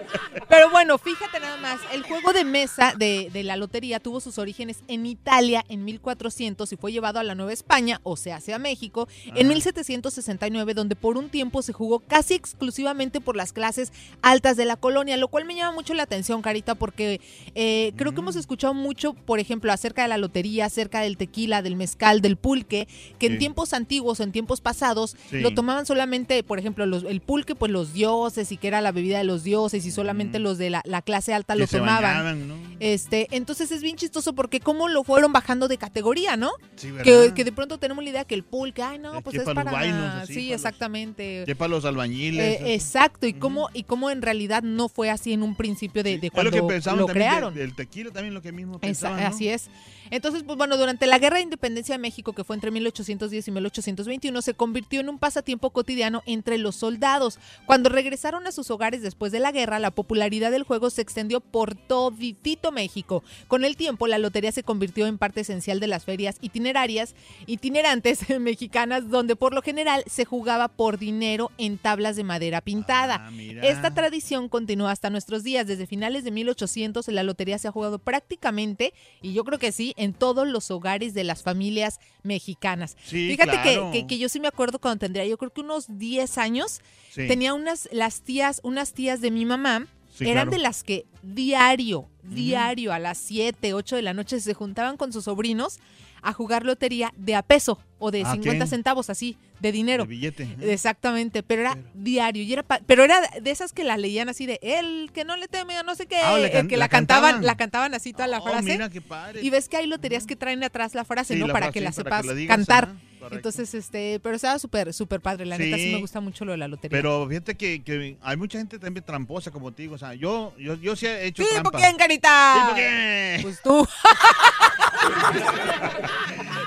Pero 0.48 0.70
bueno, 0.70 0.98
fíjate 0.98 1.40
nada 1.40 1.56
más, 1.58 1.78
el 1.92 2.02
juego 2.02 2.32
de 2.32 2.44
mesa 2.44 2.94
de, 2.96 3.30
de 3.32 3.42
la 3.42 3.56
lotería 3.56 4.00
tuvo 4.00 4.20
sus 4.20 4.38
orígenes 4.38 4.78
en 4.88 5.06
Italia 5.06 5.64
en 5.68 5.84
1400 5.84 6.72
y 6.72 6.76
fue 6.76 6.92
llevado 6.92 7.18
a 7.18 7.22
la 7.22 7.34
Nueva 7.34 7.52
España, 7.52 8.00
o 8.02 8.16
sea, 8.16 8.36
hacia 8.36 8.58
México, 8.58 9.08
en 9.34 9.46
Ah. 9.46 9.48
1769, 9.48 10.74
donde 10.74 10.96
por 10.96 11.16
un 11.16 11.28
tiempo 11.28 11.62
se 11.62 11.72
jugó 11.72 12.00
casi 12.00 12.34
exclusivamente 12.34 13.20
por 13.20 13.36
las 13.36 13.52
clases 13.52 13.92
altas 14.22 14.56
de 14.56 14.64
la 14.64 14.76
colonia, 14.76 15.16
lo 15.16 15.28
cual 15.28 15.44
me 15.44 15.54
llama 15.54 15.72
mucho 15.72 15.94
la 15.94 16.02
atención, 16.04 16.42
Carita, 16.42 16.74
porque 16.74 17.20
eh, 17.54 17.92
creo 17.96 18.12
que 18.12 18.20
hemos 18.20 18.36
escuchado 18.36 18.74
mucho, 18.74 19.14
por 19.14 19.38
ejemplo, 19.40 19.72
acerca 19.72 20.02
de 20.02 20.08
la 20.08 20.18
lotería, 20.18 20.66
acerca 20.66 21.00
del 21.00 21.16
tequila, 21.16 21.62
del 21.62 21.76
mezcal, 21.76 22.20
del 22.20 22.36
pulque, 22.36 22.88
que 23.18 23.26
en 23.26 23.38
tiempos 23.38 23.72
antiguos, 23.72 24.20
en 24.20 24.32
tiempos 24.32 24.60
pasados, 24.60 25.16
Sí. 25.30 25.40
lo 25.40 25.52
tomaban 25.54 25.86
solamente, 25.86 26.42
por 26.42 26.58
ejemplo, 26.58 26.86
los- 26.86 27.04
el 27.04 27.20
pulque, 27.20 27.54
pues 27.54 27.70
los 27.72 27.92
dioses 27.92 28.47
y 28.52 28.56
que 28.56 28.68
era 28.68 28.80
la 28.80 28.92
bebida 28.92 29.18
de 29.18 29.24
los 29.24 29.42
dioses 29.44 29.84
y 29.86 29.90
solamente 29.90 30.38
los 30.38 30.58
de 30.58 30.70
la, 30.70 30.82
la 30.84 31.02
clase 31.02 31.34
alta 31.34 31.54
Que 31.54 31.60
lo 31.60 31.66
tomaban. 31.66 32.02
bañaban, 32.02 32.48
¿no? 32.48 32.54
Este, 32.80 33.26
entonces 33.32 33.70
es 33.72 33.82
bien 33.82 33.96
chistoso 33.96 34.34
porque 34.34 34.60
cómo 34.60 34.88
lo 34.88 35.02
fueron 35.04 35.32
bajando 35.32 35.68
de 35.68 35.78
categoría, 35.78 36.36
¿no? 36.36 36.50
Sí, 36.76 36.90
¿verdad? 36.90 37.04
que, 37.04 37.34
que 37.34 37.44
de 37.44 37.52
pronto 37.52 37.78
tenemos 37.78 38.02
la 38.04 38.10
idea 38.10 38.24
que 38.24 38.34
el 38.34 38.44
pulque, 38.44 38.82
ay 38.82 38.98
no, 38.98 39.16
Es 39.16 39.22
pues 39.22 39.32
que 39.34 39.38
es 39.38 39.44
para 39.44 39.64
para, 39.64 39.70
los 39.70 39.80
vainos, 39.80 40.14
así, 40.22 40.34
sí, 40.34 40.40
para 40.46 40.54
exactamente. 40.56 41.42
Que 41.46 41.56
para 41.56 41.68
los 41.68 41.84
albañiles. 41.84 42.60
Eh, 42.60 42.74
exacto, 42.74 43.26
y 43.26 43.32
cómo 43.32 43.68
y 43.74 43.82
cómo 43.84 44.10
en 44.10 44.22
realidad 44.22 44.62
no 44.62 44.88
fue 44.88 45.10
así 45.10 45.32
en 45.32 45.42
un 45.42 45.54
principio 45.56 46.02
de, 46.02 46.18
de 46.18 46.26
Es 46.28 46.32
cuando 46.32 46.50
lo 46.56 46.66
que 46.68 46.80
lo 46.96 47.06
crearon. 47.06 47.54
del 47.54 47.74
tequila, 47.74 48.10
también 48.10 48.34
lo 48.34 48.42
que 48.42 48.52
mismo 48.52 48.74
Esa- 48.74 48.80
pensaban, 48.80 49.20
¿no? 49.20 49.26
Así 49.26 49.48
es. 49.48 49.68
Entonces, 50.10 50.42
pues 50.42 50.56
bueno, 50.56 50.76
durante 50.76 51.06
la 51.06 51.18
Guerra 51.18 51.36
de 51.36 51.42
Independencia 51.42 51.94
de 51.94 51.98
México, 51.98 52.32
que 52.32 52.44
fue 52.44 52.56
entre 52.56 52.70
1810 52.70 53.48
y 53.48 53.50
1821, 53.50 54.42
se 54.42 54.54
convirtió 54.54 55.00
en 55.00 55.08
un 55.08 55.18
pasatiempo 55.18 55.70
cotidiano 55.70 56.22
entre 56.26 56.58
los 56.58 56.76
soldados. 56.76 57.38
Cuando 57.66 57.88
regresaron 57.88 58.46
a 58.46 58.52
sus 58.52 58.70
hogares 58.70 59.02
después 59.02 59.32
de 59.32 59.40
la 59.40 59.52
guerra, 59.52 59.78
la 59.78 59.90
popularidad 59.90 60.50
del 60.50 60.62
juego 60.62 60.90
se 60.90 61.02
extendió 61.02 61.40
por 61.40 61.74
toditito 61.74 62.72
México. 62.72 63.22
Con 63.46 63.64
el 63.64 63.76
tiempo, 63.76 64.06
la 64.06 64.18
lotería 64.18 64.52
se 64.52 64.62
convirtió 64.62 65.06
en 65.06 65.18
parte 65.18 65.40
esencial 65.40 65.80
de 65.80 65.86
las 65.86 66.04
ferias 66.04 66.36
itinerarias, 66.40 67.14
itinerantes 67.46 68.28
mexicanas, 68.40 69.08
donde 69.10 69.36
por 69.36 69.54
lo 69.54 69.62
general 69.62 70.04
se 70.06 70.24
jugaba 70.24 70.68
por 70.68 70.98
dinero 70.98 71.50
en 71.58 71.78
tablas 71.78 72.16
de 72.16 72.24
madera 72.24 72.60
pintada. 72.60 73.26
Ah. 73.26 73.30
Esta 73.62 73.92
tradición 73.92 74.48
continúa 74.48 74.92
hasta 74.92 75.10
nuestros 75.10 75.42
días. 75.42 75.66
Desde 75.66 75.86
finales 75.86 76.24
de 76.24 76.30
1800 76.30 77.08
la 77.08 77.22
lotería 77.22 77.58
se 77.58 77.68
ha 77.68 77.72
jugado 77.72 77.98
prácticamente, 77.98 78.92
y 79.22 79.32
yo 79.32 79.44
creo 79.44 79.58
que 79.58 79.72
sí, 79.72 79.94
en 79.98 80.12
todos 80.14 80.46
los 80.48 80.70
hogares 80.70 81.12
de 81.14 81.24
las 81.24 81.42
familias 81.42 81.98
mexicanas. 82.22 82.96
Sí, 83.04 83.28
Fíjate 83.30 83.56
que- 83.62 83.74
claro. 83.74 83.90
que, 83.92 84.06
que 84.06 84.18
yo 84.18 84.28
sí 84.28 84.40
me 84.40 84.48
acuerdo 84.48 84.78
cuando 84.78 85.00
tendría, 85.00 85.26
yo 85.26 85.36
creo 85.38 85.52
que 85.52 85.60
unos 85.60 85.86
10 85.98 86.38
años, 86.38 86.80
Sí. 87.10 87.26
tenía 87.28 87.52
unas, 87.54 87.88
las 87.92 88.22
tías, 88.22 88.60
unas 88.62 88.92
tías 88.92 89.20
de 89.20 89.30
mi 89.30 89.44
mamá, 89.44 89.86
Sí, 90.14 90.24
eran 90.24 90.46
claro. 90.46 90.50
de 90.50 90.58
las 90.58 90.82
que 90.82 91.06
diario, 91.22 92.08
diario, 92.22 92.92
a 92.92 92.98
las 92.98 93.18
7, 93.18 93.72
8 93.74 93.96
de 93.96 94.02
la 94.02 94.14
noche 94.14 94.40
se 94.40 94.54
juntaban 94.54 94.96
con 94.96 95.12
sus 95.12 95.24
sobrinos 95.24 95.78
a 96.22 96.32
jugar 96.32 96.64
lotería 96.64 97.12
de 97.16 97.34
a 97.36 97.42
peso 97.42 97.78
o 97.98 98.10
de 98.10 98.22
Ah, 98.24 98.32
50 98.32 98.64
¿qué? 98.64 98.70
centavos, 98.70 99.10
así, 99.10 99.36
de 99.60 99.72
dinero. 99.72 100.04
De 100.04 100.08
billete. 100.10 100.48
Exactamente, 100.60 101.42
pero 101.42 101.62
era 101.62 101.76
diario 101.94 102.42
y 102.42 102.52
era 102.52 102.62
pa- 102.62 102.80
pero 102.86 103.04
era 103.04 103.20
de 103.40 103.50
esas 103.50 103.72
que 103.72 103.84
la 103.84 103.96
leían 103.96 104.28
así 104.28 104.46
de 104.46 104.58
el 104.62 105.10
que 105.12 105.24
no 105.24 105.36
le 105.36 105.48
teme 105.48 105.76
a 105.76 105.82
no 105.82 105.94
sé 105.94 106.06
qué, 106.06 106.16
Ah, 106.16 106.38
el 106.38 106.68
que 106.68 106.76
la 106.76 106.84
la 106.84 106.88
cantaban, 106.88 107.22
cantaban. 107.32 107.46
la 107.46 107.56
cantaban 107.56 107.94
así 107.94 108.12
toda 108.12 108.26
la 108.28 108.38
Oh, 108.38 108.42
frase. 108.46 108.72
mira 108.72 108.88
qué 108.88 109.00
padre. 109.00 109.40
Y 109.42 109.50
ves 109.50 109.68
que 109.68 109.76
hay 109.76 109.86
loterías 109.86 110.26
que 110.26 110.36
traen 110.36 110.62
atrás 110.64 110.94
la 110.94 111.04
frase, 111.04 111.34
Sí, 111.34 111.40
¿no? 111.40 111.46
la 111.48 111.52
para 111.52 111.66
frase, 111.66 111.74
que 111.74 111.80
la 111.80 111.90
para 111.90 112.02
que 112.02 112.04
sepas 112.04 112.26
la 112.26 112.34
digas, 112.34 112.56
cantar. 112.56 112.88
Correcto. 113.18 113.36
Entonces, 113.36 113.74
este, 113.74 114.20
pero 114.22 114.36
estaba 114.36 114.58
súper, 114.58 114.92
súper 114.92 115.20
padre, 115.20 115.46
la 115.46 115.58
neta, 115.58 115.76
sí 115.76 115.84
Sí. 115.84 115.92
me 115.92 116.00
gusta 116.00 116.20
mucho 116.20 116.44
lo 116.44 116.52
de 116.52 116.58
la 116.58 116.68
lotería. 116.68 116.96
Pero 116.98 117.26
fíjate 117.28 117.56
que, 117.56 117.82
que 117.82 118.16
hay 118.20 118.36
mucha 118.36 118.58
gente 118.58 118.78
también 118.78 119.04
tramposa, 119.04 119.50
como 119.50 119.72
te 119.72 119.82
digo. 119.82 119.94
O 119.94 119.98
sea, 119.98 120.14
yo, 120.14 120.54
yo, 120.58 120.74
yo 120.76 120.96
sí 120.96 121.06
he 121.06 121.26
hecho 121.26 121.42
¿Tipo 121.42 121.70
trampa. 121.70 121.78
quién, 121.78 121.96
Carita? 121.96 122.54
¿Tipo 122.62 122.74
quién? 122.74 123.42
Pues 123.42 123.62
tú. 123.62 123.86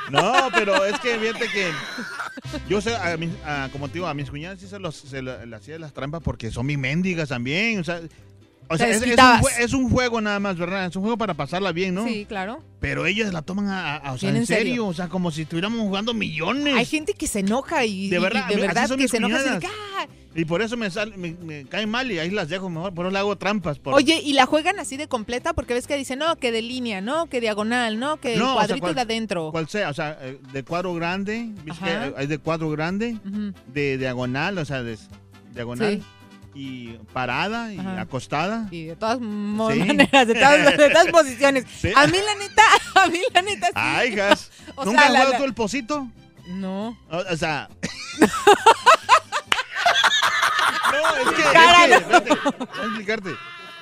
No, 0.10 0.50
pero 0.54 0.84
es 0.86 1.00
que 1.00 1.18
fíjate 1.18 1.48
que 1.50 1.72
yo 2.68 2.82
sé, 2.82 2.96
a 2.96 3.16
mis- 3.18 3.30
a- 3.46 3.70
como 3.72 3.88
te 3.88 3.96
digo, 3.96 4.08
a 4.08 4.14
mis 4.14 4.30
cuñadas 4.30 4.60
sí 4.60 4.68
se, 4.68 4.78
los, 4.80 4.96
se 4.96 5.22
lo- 5.22 5.46
le 5.46 5.56
hacía 5.56 5.80
las 5.80 5.94
trampas 5.94 6.22
porque 6.22 6.52
son 6.52 6.66
mis 6.66 6.78
mendigas 6.78 7.30
también. 7.30 7.80
O 7.80 7.84
sea, 7.84 8.02
o 8.72 8.78
sea 8.78 8.90
es, 8.90 9.02
es 9.02 9.18
un, 9.18 9.42
es 9.60 9.74
un 9.74 9.90
juego 9.90 10.22
nada 10.22 10.40
más, 10.40 10.58
¿verdad? 10.58 10.86
Es 10.88 10.96
un 10.96 11.02
juego 11.04 11.18
para 11.18 11.34
pasarla 11.34 11.72
bien, 11.72 11.94
¿no? 11.96 12.06
Sí, 12.08 12.26
claro. 12.28 12.64
Pero 12.80 13.06
ellas 13.06 13.32
la 13.32 13.42
toman 13.44 13.68
a, 13.68 13.98
a- 13.98 14.14
o 14.14 14.18
sea, 14.18 14.30
en 14.30 14.38
en 14.38 14.46
serio. 14.48 14.64
serio, 14.66 14.88
o 14.88 14.94
sea, 14.94 15.08
como 15.08 15.30
si 15.32 15.44
estuviéramos 15.44 15.80
jugando 15.82 16.14
millones. 16.14 16.76
Hay 16.76 16.86
gente 16.86 17.14
que 17.14 17.28
se 17.28 17.40
enoja 17.40 17.86
y 17.86 18.10
De 18.10 18.18
y 18.18 18.20
verdad, 18.20 18.48
de 18.48 18.56
verdad 18.56 18.90
que 18.98 19.08
se 19.08 19.18
enoja 19.18 19.38
así 19.38 19.68
"Ah". 19.98 20.08
Y 20.34 20.46
por 20.46 20.62
eso 20.62 20.78
me, 20.78 20.90
sal- 20.90 21.14
me, 21.18 21.34
me 21.34 21.66
caen 21.66 21.90
mal 21.90 22.10
y 22.10 22.18
ahí 22.18 22.30
las 22.32 22.48
dejo 22.48 22.70
mejor. 22.70 22.94
Por 22.94 23.06
eso 23.06 23.12
le 23.12 23.20
hago 23.20 23.38
trampas. 23.38 23.80
Por... 23.80 23.94
Oye, 23.94 24.22
¿y 24.24 24.32
la 24.32 24.46
juegan 24.46 24.80
así 24.80 24.96
de 24.96 25.10
completa? 25.10 25.52
Porque 25.54 25.74
ves 25.74 25.88
que 25.88 25.98
dicen, 25.98 26.20
no, 26.20 26.38
que 26.38 26.54
de 26.54 26.62
línea, 26.62 27.02
no, 27.02 27.26
que 27.28 27.42
diagonal, 27.42 28.00
no, 28.00 28.16
que 28.22 28.34
el 28.34 28.40
No, 28.40 28.46
o 28.46 28.48
sea, 28.52 28.56
cuadrito 28.68 28.80
cual- 28.86 28.96
de 28.96 29.02
adentro. 29.02 29.52
Cual 29.52 29.68
sea, 29.68 29.90
o 29.90 29.94
sea, 29.94 30.18
eh, 30.22 30.40
de 30.54 30.64
cuadro 30.64 30.94
grande, 30.94 31.50
¿viste 31.66 31.84
hay- 32.16 32.28
de 32.28 32.38
cuadro 32.40 32.70
grande, 32.70 33.18
de 33.68 33.98
diagonal, 33.98 34.58
o 34.58 34.64
sea, 34.64 34.82
de 34.84 34.98
diagonal, 35.54 35.98
Sí. 35.98 36.04
Y 36.54 36.94
parada 37.14 37.74
y 37.74 37.80
Ajá. 37.80 38.02
acostada. 38.02 38.68
Y 38.72 38.86
de 38.86 38.96
todas 38.96 39.18
Sí. 39.20 39.24
maneras, 39.24 40.28
de 40.28 40.34
todas, 40.36 40.78
de 40.78 40.90
todas 40.90 41.08
posiciones. 41.12 41.66
Sí. 41.80 41.92
A 41.96 42.08
mí 42.08 42.18
la 42.26 42.36
neta, 42.36 42.64
a 43.04 43.08
mí 43.08 43.20
la 43.34 43.42
neta 43.42 43.68
sí. 43.68 43.74
Ay, 43.76 44.12
gas. 44.12 44.52
O 44.76 44.86
¿Nunca 44.86 45.02
has 45.02 45.08
jugado 45.08 45.32
la- 45.32 45.38
tú 45.38 45.44
el 45.46 45.54
pocito? 45.54 46.08
No. 46.48 46.98
O, 47.10 47.18
o 47.18 47.38
sea... 47.38 47.70
no, 50.92 51.30
es 51.32 51.36
que... 51.38 51.44
Cara, 51.44 51.86
es 51.86 52.04
que 52.04 52.10
no. 52.10 52.18
espérate, 52.18 52.30
voy 52.58 52.68
a 52.82 52.86
explicarte. 52.86 53.36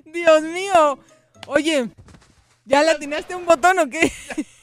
Dios 0.12 0.43
mío. 0.43 0.99
Oye, 1.47 1.89
¿ya 2.65 2.83
le 2.83 2.91
atinaste 2.91 3.35
un 3.35 3.47
botón 3.47 3.79
o 3.79 3.89
qué? 3.89 4.12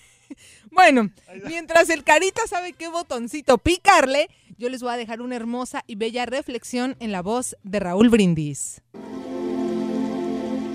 bueno, 0.71 1.09
mientras 1.45 1.89
el 1.89 2.03
Carita 2.03 2.45
sabe 2.47 2.73
qué 2.73 2.87
botoncito 2.89 3.57
picarle, 3.57 4.29
yo 4.57 4.69
les 4.69 4.81
voy 4.81 4.91
a 4.93 4.97
dejar 4.97 5.21
una 5.21 5.35
hermosa 5.35 5.83
y 5.87 5.95
bella 5.95 6.25
reflexión 6.25 6.95
en 6.99 7.11
la 7.11 7.21
voz 7.21 7.55
de 7.63 7.79
Raúl 7.79 8.09
Brindis. 8.09 8.81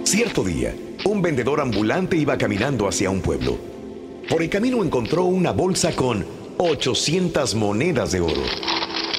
Cierto 0.05 0.43
día, 0.45 0.75
un 1.05 1.23
vendedor 1.23 1.61
ambulante 1.61 2.17
iba 2.17 2.37
caminando 2.37 2.89
hacia 2.89 3.11
un 3.11 3.21
pueblo. 3.23 3.59
Por 4.29 4.43
el 4.43 4.49
camino 4.49 4.83
encontró 4.83 5.25
una 5.25 5.53
bolsa 5.53 5.95
con 5.95 6.25
800 6.59 7.55
monedas 7.55 8.13
de 8.13 8.21
oro. 8.21 8.43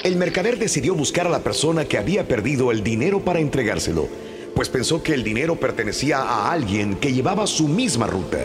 El 0.04 0.16
mercader 0.16 0.58
decidió 0.58 0.96
buscar 0.96 1.28
a 1.28 1.30
la 1.30 1.44
persona 1.44 1.86
que 1.86 1.98
había 1.98 2.28
perdido 2.28 2.72
el 2.72 2.84
dinero 2.84 3.20
para 3.24 3.40
entregárselo, 3.40 4.08
pues 4.56 4.70
pensó 4.70 5.04
que 5.04 5.14
el 5.14 5.24
dinero 5.24 5.56
pertenecía 5.56 6.20
a 6.20 6.52
alguien 6.52 6.96
que 6.96 7.14
llevaba 7.14 7.48
su 7.48 7.68
misma 7.68 8.08
ruta. 8.08 8.40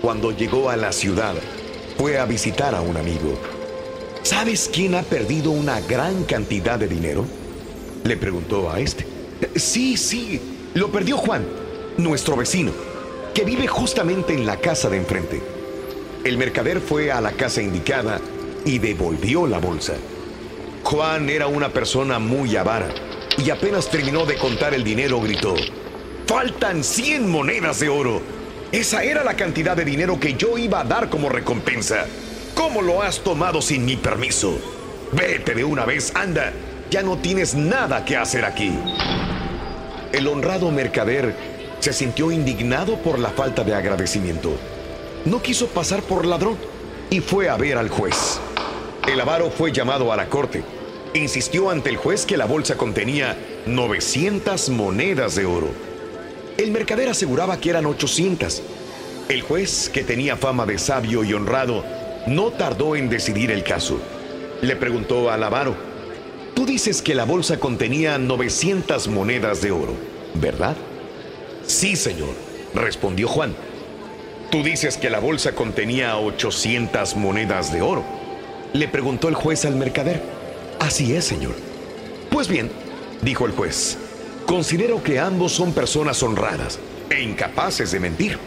Cuando 0.00 0.32
llegó 0.32 0.68
a 0.68 0.76
la 0.76 0.92
ciudad, 0.92 1.34
fue 1.96 2.18
a 2.18 2.24
visitar 2.24 2.74
a 2.74 2.80
un 2.80 2.96
amigo. 2.96 3.38
¿Sabes 4.22 4.70
quién 4.72 4.94
ha 4.94 5.02
perdido 5.02 5.50
una 5.50 5.80
gran 5.80 6.24
cantidad 6.24 6.78
de 6.78 6.88
dinero? 6.88 7.24
Le 8.04 8.16
preguntó 8.16 8.70
a 8.70 8.80
este. 8.80 9.06
Sí, 9.56 9.96
sí, 9.96 10.40
lo 10.74 10.90
perdió 10.90 11.16
Juan, 11.16 11.44
nuestro 11.98 12.36
vecino, 12.36 12.72
que 13.34 13.44
vive 13.44 13.66
justamente 13.66 14.34
en 14.34 14.46
la 14.46 14.58
casa 14.58 14.88
de 14.88 14.98
enfrente. 14.98 15.42
El 16.24 16.38
mercader 16.38 16.80
fue 16.80 17.10
a 17.10 17.20
la 17.20 17.32
casa 17.32 17.62
indicada 17.62 18.20
y 18.64 18.78
devolvió 18.78 19.46
la 19.46 19.58
bolsa. 19.58 19.94
Juan 20.82 21.30
era 21.30 21.46
una 21.46 21.70
persona 21.70 22.18
muy 22.18 22.56
avara 22.56 22.88
y 23.38 23.50
apenas 23.50 23.88
terminó 23.88 24.26
de 24.26 24.36
contar 24.36 24.74
el 24.74 24.84
dinero 24.84 25.20
gritó, 25.20 25.54
¡Faltan 26.26 26.84
100 26.84 27.28
monedas 27.28 27.80
de 27.80 27.88
oro! 27.88 28.22
Esa 28.70 29.02
era 29.04 29.22
la 29.22 29.34
cantidad 29.34 29.76
de 29.76 29.84
dinero 29.84 30.18
que 30.18 30.34
yo 30.34 30.56
iba 30.56 30.80
a 30.80 30.84
dar 30.84 31.10
como 31.10 31.28
recompensa. 31.28 32.06
¿Cómo 32.54 32.80
lo 32.82 33.02
has 33.02 33.20
tomado 33.20 33.60
sin 33.60 33.84
mi 33.84 33.96
permiso? 33.96 34.58
Vete 35.12 35.54
de 35.54 35.64
una 35.64 35.84
vez, 35.84 36.12
anda. 36.14 36.52
Ya 36.90 37.02
no 37.02 37.18
tienes 37.18 37.54
nada 37.54 38.04
que 38.04 38.16
hacer 38.16 38.44
aquí. 38.44 38.72
El 40.12 40.26
honrado 40.26 40.70
mercader 40.70 41.34
se 41.82 41.92
sintió 41.92 42.30
indignado 42.30 42.96
por 42.98 43.18
la 43.18 43.30
falta 43.30 43.64
de 43.64 43.74
agradecimiento. 43.74 44.52
No 45.24 45.42
quiso 45.42 45.66
pasar 45.66 46.00
por 46.04 46.24
ladrón 46.24 46.56
y 47.10 47.18
fue 47.18 47.48
a 47.48 47.56
ver 47.56 47.76
al 47.76 47.88
juez. 47.88 48.38
El 49.08 49.20
avaro 49.20 49.50
fue 49.50 49.72
llamado 49.72 50.12
a 50.12 50.16
la 50.16 50.28
corte. 50.28 50.62
Insistió 51.12 51.70
ante 51.70 51.90
el 51.90 51.96
juez 51.96 52.24
que 52.24 52.36
la 52.36 52.46
bolsa 52.46 52.76
contenía 52.76 53.36
900 53.66 54.68
monedas 54.70 55.34
de 55.34 55.44
oro. 55.44 55.70
El 56.56 56.70
mercader 56.70 57.08
aseguraba 57.08 57.58
que 57.58 57.70
eran 57.70 57.86
800. 57.86 58.62
El 59.28 59.42
juez, 59.42 59.90
que 59.92 60.04
tenía 60.04 60.36
fama 60.36 60.66
de 60.66 60.78
sabio 60.78 61.24
y 61.24 61.34
honrado, 61.34 61.84
no 62.28 62.52
tardó 62.52 62.94
en 62.94 63.08
decidir 63.08 63.50
el 63.50 63.64
caso. 63.64 63.98
Le 64.60 64.76
preguntó 64.76 65.32
al 65.32 65.42
avaro, 65.42 65.74
Tú 66.54 66.64
dices 66.64 67.02
que 67.02 67.16
la 67.16 67.24
bolsa 67.24 67.58
contenía 67.58 68.18
900 68.18 69.08
monedas 69.08 69.62
de 69.62 69.72
oro, 69.72 69.94
¿verdad? 70.34 70.76
Sí, 71.72 71.96
señor, 71.96 72.34
respondió 72.74 73.26
Juan. 73.26 73.54
Tú 74.50 74.62
dices 74.62 74.98
que 74.98 75.08
la 75.08 75.20
bolsa 75.20 75.52
contenía 75.52 76.18
800 76.18 77.16
monedas 77.16 77.72
de 77.72 77.80
oro. 77.80 78.04
Le 78.74 78.88
preguntó 78.88 79.28
el 79.28 79.34
juez 79.34 79.64
al 79.64 79.76
mercader. 79.76 80.22
Así 80.80 81.14
es, 81.14 81.24
señor. 81.24 81.54
Pues 82.30 82.46
bien, 82.46 82.70
dijo 83.22 83.46
el 83.46 83.52
juez, 83.52 83.96
considero 84.44 85.02
que 85.02 85.18
ambos 85.18 85.52
son 85.52 85.72
personas 85.72 86.22
honradas 86.22 86.78
e 87.08 87.22
incapaces 87.22 87.90
de 87.90 88.00
mentir. 88.00 88.38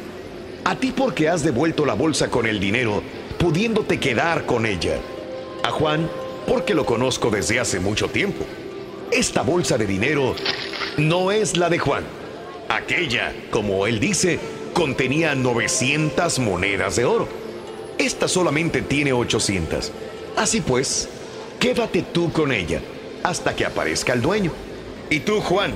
A 0.63 0.75
ti 0.75 0.93
porque 0.95 1.27
has 1.27 1.43
devuelto 1.43 1.83
la 1.83 1.95
bolsa 1.95 2.29
con 2.29 2.45
el 2.45 2.59
dinero, 2.59 3.01
pudiéndote 3.39 3.99
quedar 3.99 4.45
con 4.45 4.67
ella. 4.67 4.99
A 5.63 5.71
Juan 5.71 6.07
porque 6.47 6.75
lo 6.75 6.85
conozco 6.85 7.31
desde 7.31 7.59
hace 7.59 7.79
mucho 7.79 8.07
tiempo. 8.07 8.45
Esta 9.11 9.41
bolsa 9.41 9.79
de 9.79 9.87
dinero 9.87 10.35
no 10.97 11.31
es 11.31 11.57
la 11.57 11.71
de 11.71 11.79
Juan. 11.79 12.03
Aquella, 12.69 13.33
como 13.51 13.87
él 13.87 13.99
dice, 13.99 14.39
contenía 14.73 15.35
900 15.35 16.39
monedas 16.39 16.95
de 16.95 17.05
oro. 17.05 17.27
Esta 17.97 18.27
solamente 18.27 18.81
tiene 18.81 19.13
800. 19.13 19.91
Así 20.35 20.61
pues, 20.61 21.09
quédate 21.59 22.01
tú 22.01 22.31
con 22.31 22.51
ella 22.51 22.81
hasta 23.23 23.55
que 23.55 23.65
aparezca 23.65 24.13
el 24.13 24.21
dueño. 24.21 24.51
Y 25.09 25.21
tú, 25.21 25.39
Juan, 25.41 25.73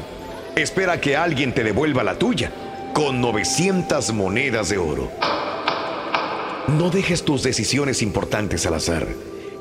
espera 0.56 1.00
que 1.00 1.16
alguien 1.16 1.54
te 1.54 1.64
devuelva 1.64 2.04
la 2.04 2.18
tuya 2.18 2.52
con 2.94 3.22
900 3.22 4.12
monedas 4.14 4.70
de 4.70 4.78
oro. 4.78 5.12
No 6.68 6.90
dejes 6.90 7.24
tus 7.24 7.42
decisiones 7.42 8.02
importantes 8.02 8.66
al 8.66 8.76
azar. 8.76 9.08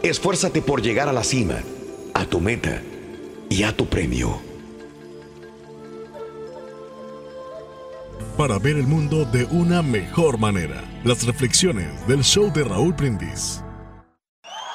Esfuérzate 0.02 0.62
por 0.62 0.82
llegar 0.82 1.08
a 1.08 1.12
la 1.12 1.24
cima, 1.24 1.62
a 2.14 2.24
tu 2.24 2.40
meta 2.40 2.82
y 3.48 3.62
a 3.62 3.74
tu 3.74 3.86
premio. 3.86 4.47
Para 8.38 8.58
ver 8.60 8.76
el 8.76 8.86
mundo 8.86 9.24
de 9.24 9.46
una 9.46 9.82
mejor 9.82 10.38
manera, 10.38 10.84
las 11.02 11.26
reflexiones 11.26 12.06
del 12.06 12.22
show 12.22 12.52
de 12.52 12.62
Raúl 12.62 12.92
Brindis. 12.92 13.64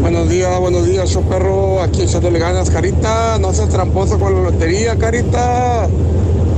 Buenos 0.00 0.28
días, 0.28 0.60
buenos 0.60 0.86
días, 0.86 1.10
show 1.10 1.22
perro. 1.24 1.80
Aquí 1.82 2.02
echándole 2.02 2.38
ganas, 2.38 2.70
Carita. 2.70 3.38
No 3.38 3.52
seas 3.52 3.68
tramposo 3.68 4.18
con 4.18 4.34
la 4.34 4.50
lotería, 4.50 4.96
Carita. 4.98 5.88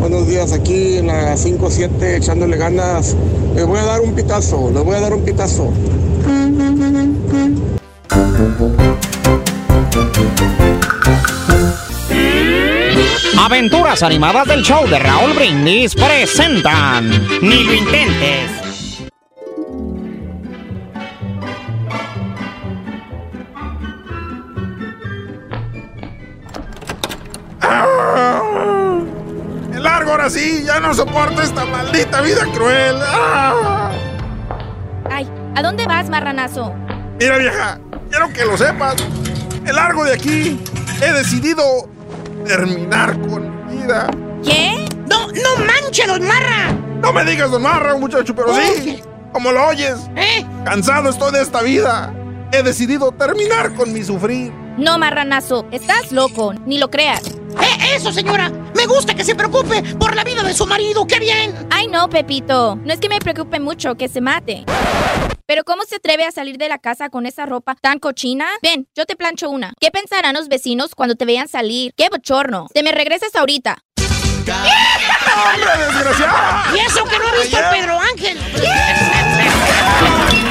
Buenos 0.01 0.27
días, 0.27 0.53
aquí 0.53 0.99
en 0.99 1.09
la 1.09 1.35
5-7 1.35 2.17
echándole 2.17 2.57
ganas. 2.57 3.17
Les 3.55 3.67
voy 3.67 3.79
a 3.79 3.85
dar 3.85 4.01
un 4.01 4.15
pitazo, 4.15 4.71
les 4.71 4.85
voy 4.85 4.97
a 4.97 5.01
dar 5.01 5.15
un 5.15 5.25
pitazo. 5.25 5.73
Aventuras 13.39 14.03
animadas 14.03 14.47
del 14.47 14.63
show 14.63 14.87
de 14.89 14.99
Raúl 14.99 15.35
Brindis 15.35 15.95
presentan 15.95 17.11
Ni 17.43 17.65
lo 17.65 17.75
intentes. 17.75 18.51
¡El 29.73 29.83
largo 29.83 30.13
ahora 30.13 30.31
sí! 30.31 30.63
¡Ya 30.65 30.81
no 30.81 30.95
soporto 30.95 31.43
esta 31.43 31.65
maldita 31.65 32.21
vida 32.21 32.47
cruel! 32.55 32.97
¡Ah! 33.03 33.91
Ay, 35.11 35.29
¿a 35.55 35.63
dónde 35.63 35.87
vas, 35.87 36.09
marranazo? 36.09 36.73
Mira, 37.19 37.39
vieja, 37.39 37.79
quiero 38.11 38.33
que 38.33 38.45
lo 38.45 38.57
sepas. 38.57 38.97
El 39.67 39.77
largo 39.77 40.05
de 40.05 40.15
aquí 40.15 40.61
he 41.03 41.13
decidido 41.13 41.89
terminar 42.45 43.21
con 43.29 43.67
mi 43.67 43.77
vida. 43.83 44.09
¿Qué? 44.43 44.87
¡No, 45.09 45.29
no 45.29 45.65
manche, 45.67 46.07
don 46.07 46.27
Marra! 46.27 46.73
No 47.01 47.13
me 47.13 47.25
digas 47.25 47.51
don 47.51 47.63
Marra, 47.63 47.97
muchacho, 47.97 48.35
pero 48.35 48.55
sí. 48.55 49.03
Como 49.33 49.53
lo 49.53 49.67
oyes. 49.67 49.97
¿Eh? 50.17 50.45
Cansado 50.65 51.11
estoy 51.11 51.33
de 51.33 51.43
esta 51.43 51.63
vida. 51.63 52.15
He 52.53 52.63
decidido 52.63 53.13
terminar 53.13 53.75
con 53.75 53.93
mi 53.93 54.03
sufrir. 54.05 54.53
No, 54.79 54.99
marranazo, 54.99 55.67
estás 55.73 56.13
loco, 56.13 56.55
ni 56.67 56.79
lo 56.79 56.91
creas. 56.91 57.23
¡Eh, 57.27 57.95
eso, 57.97 58.13
señora! 58.13 58.51
Me 58.85 58.89
gusta 58.89 59.15
que 59.15 59.25
se 59.25 59.35
preocupe 59.35 59.83
por 59.95 60.15
la 60.15 60.25
vida 60.25 60.43
de 60.43 60.53
su 60.53 60.67
marido, 60.67 61.07
¡qué 61.07 61.19
bien! 61.19 61.55
Ay, 61.71 61.87
no, 61.87 62.11
Pepito, 62.11 62.77
no 62.77 62.93
es 62.93 63.01
que 63.01 63.09
me 63.09 63.19
preocupe 63.19 63.59
mucho 63.59 63.95
que 63.95 64.09
se 64.09 64.21
mate. 64.21 64.67
Pero 65.47 65.65
¿cómo 65.65 65.85
se 65.85 65.97
atreve 65.97 66.27
a 66.27 66.31
salir 66.31 66.59
de 66.59 66.69
la 66.69 66.77
casa 66.77 67.09
con 67.09 67.25
esa 67.25 67.47
ropa 67.47 67.77
tan 67.81 67.99
cochina? 67.99 68.47
Ven, 68.63 68.87
yo 68.95 69.07
te 69.07 69.17
plancho 69.17 69.49
una. 69.49 69.73
¿Qué 69.81 69.91
pensarán 69.91 70.35
los 70.35 70.49
vecinos 70.49 70.95
cuando 70.95 71.15
te 71.15 71.25
vean 71.25 71.49
salir? 71.49 71.95
¡Qué 71.97 72.11
bochorno! 72.11 72.67
Te 72.75 72.83
me 72.83 72.93
regresas 72.93 73.35
ahorita. 73.35 73.79
¡Hombre, 73.97 75.71
desgraciado! 75.87 76.77
Y 76.77 76.81
eso 76.81 77.05
que 77.07 77.19
no 77.19 77.25
he 77.25 77.41
visto 77.41 77.57
a 77.57 77.71
Pedro 77.71 77.99
Ángel. 77.99 78.39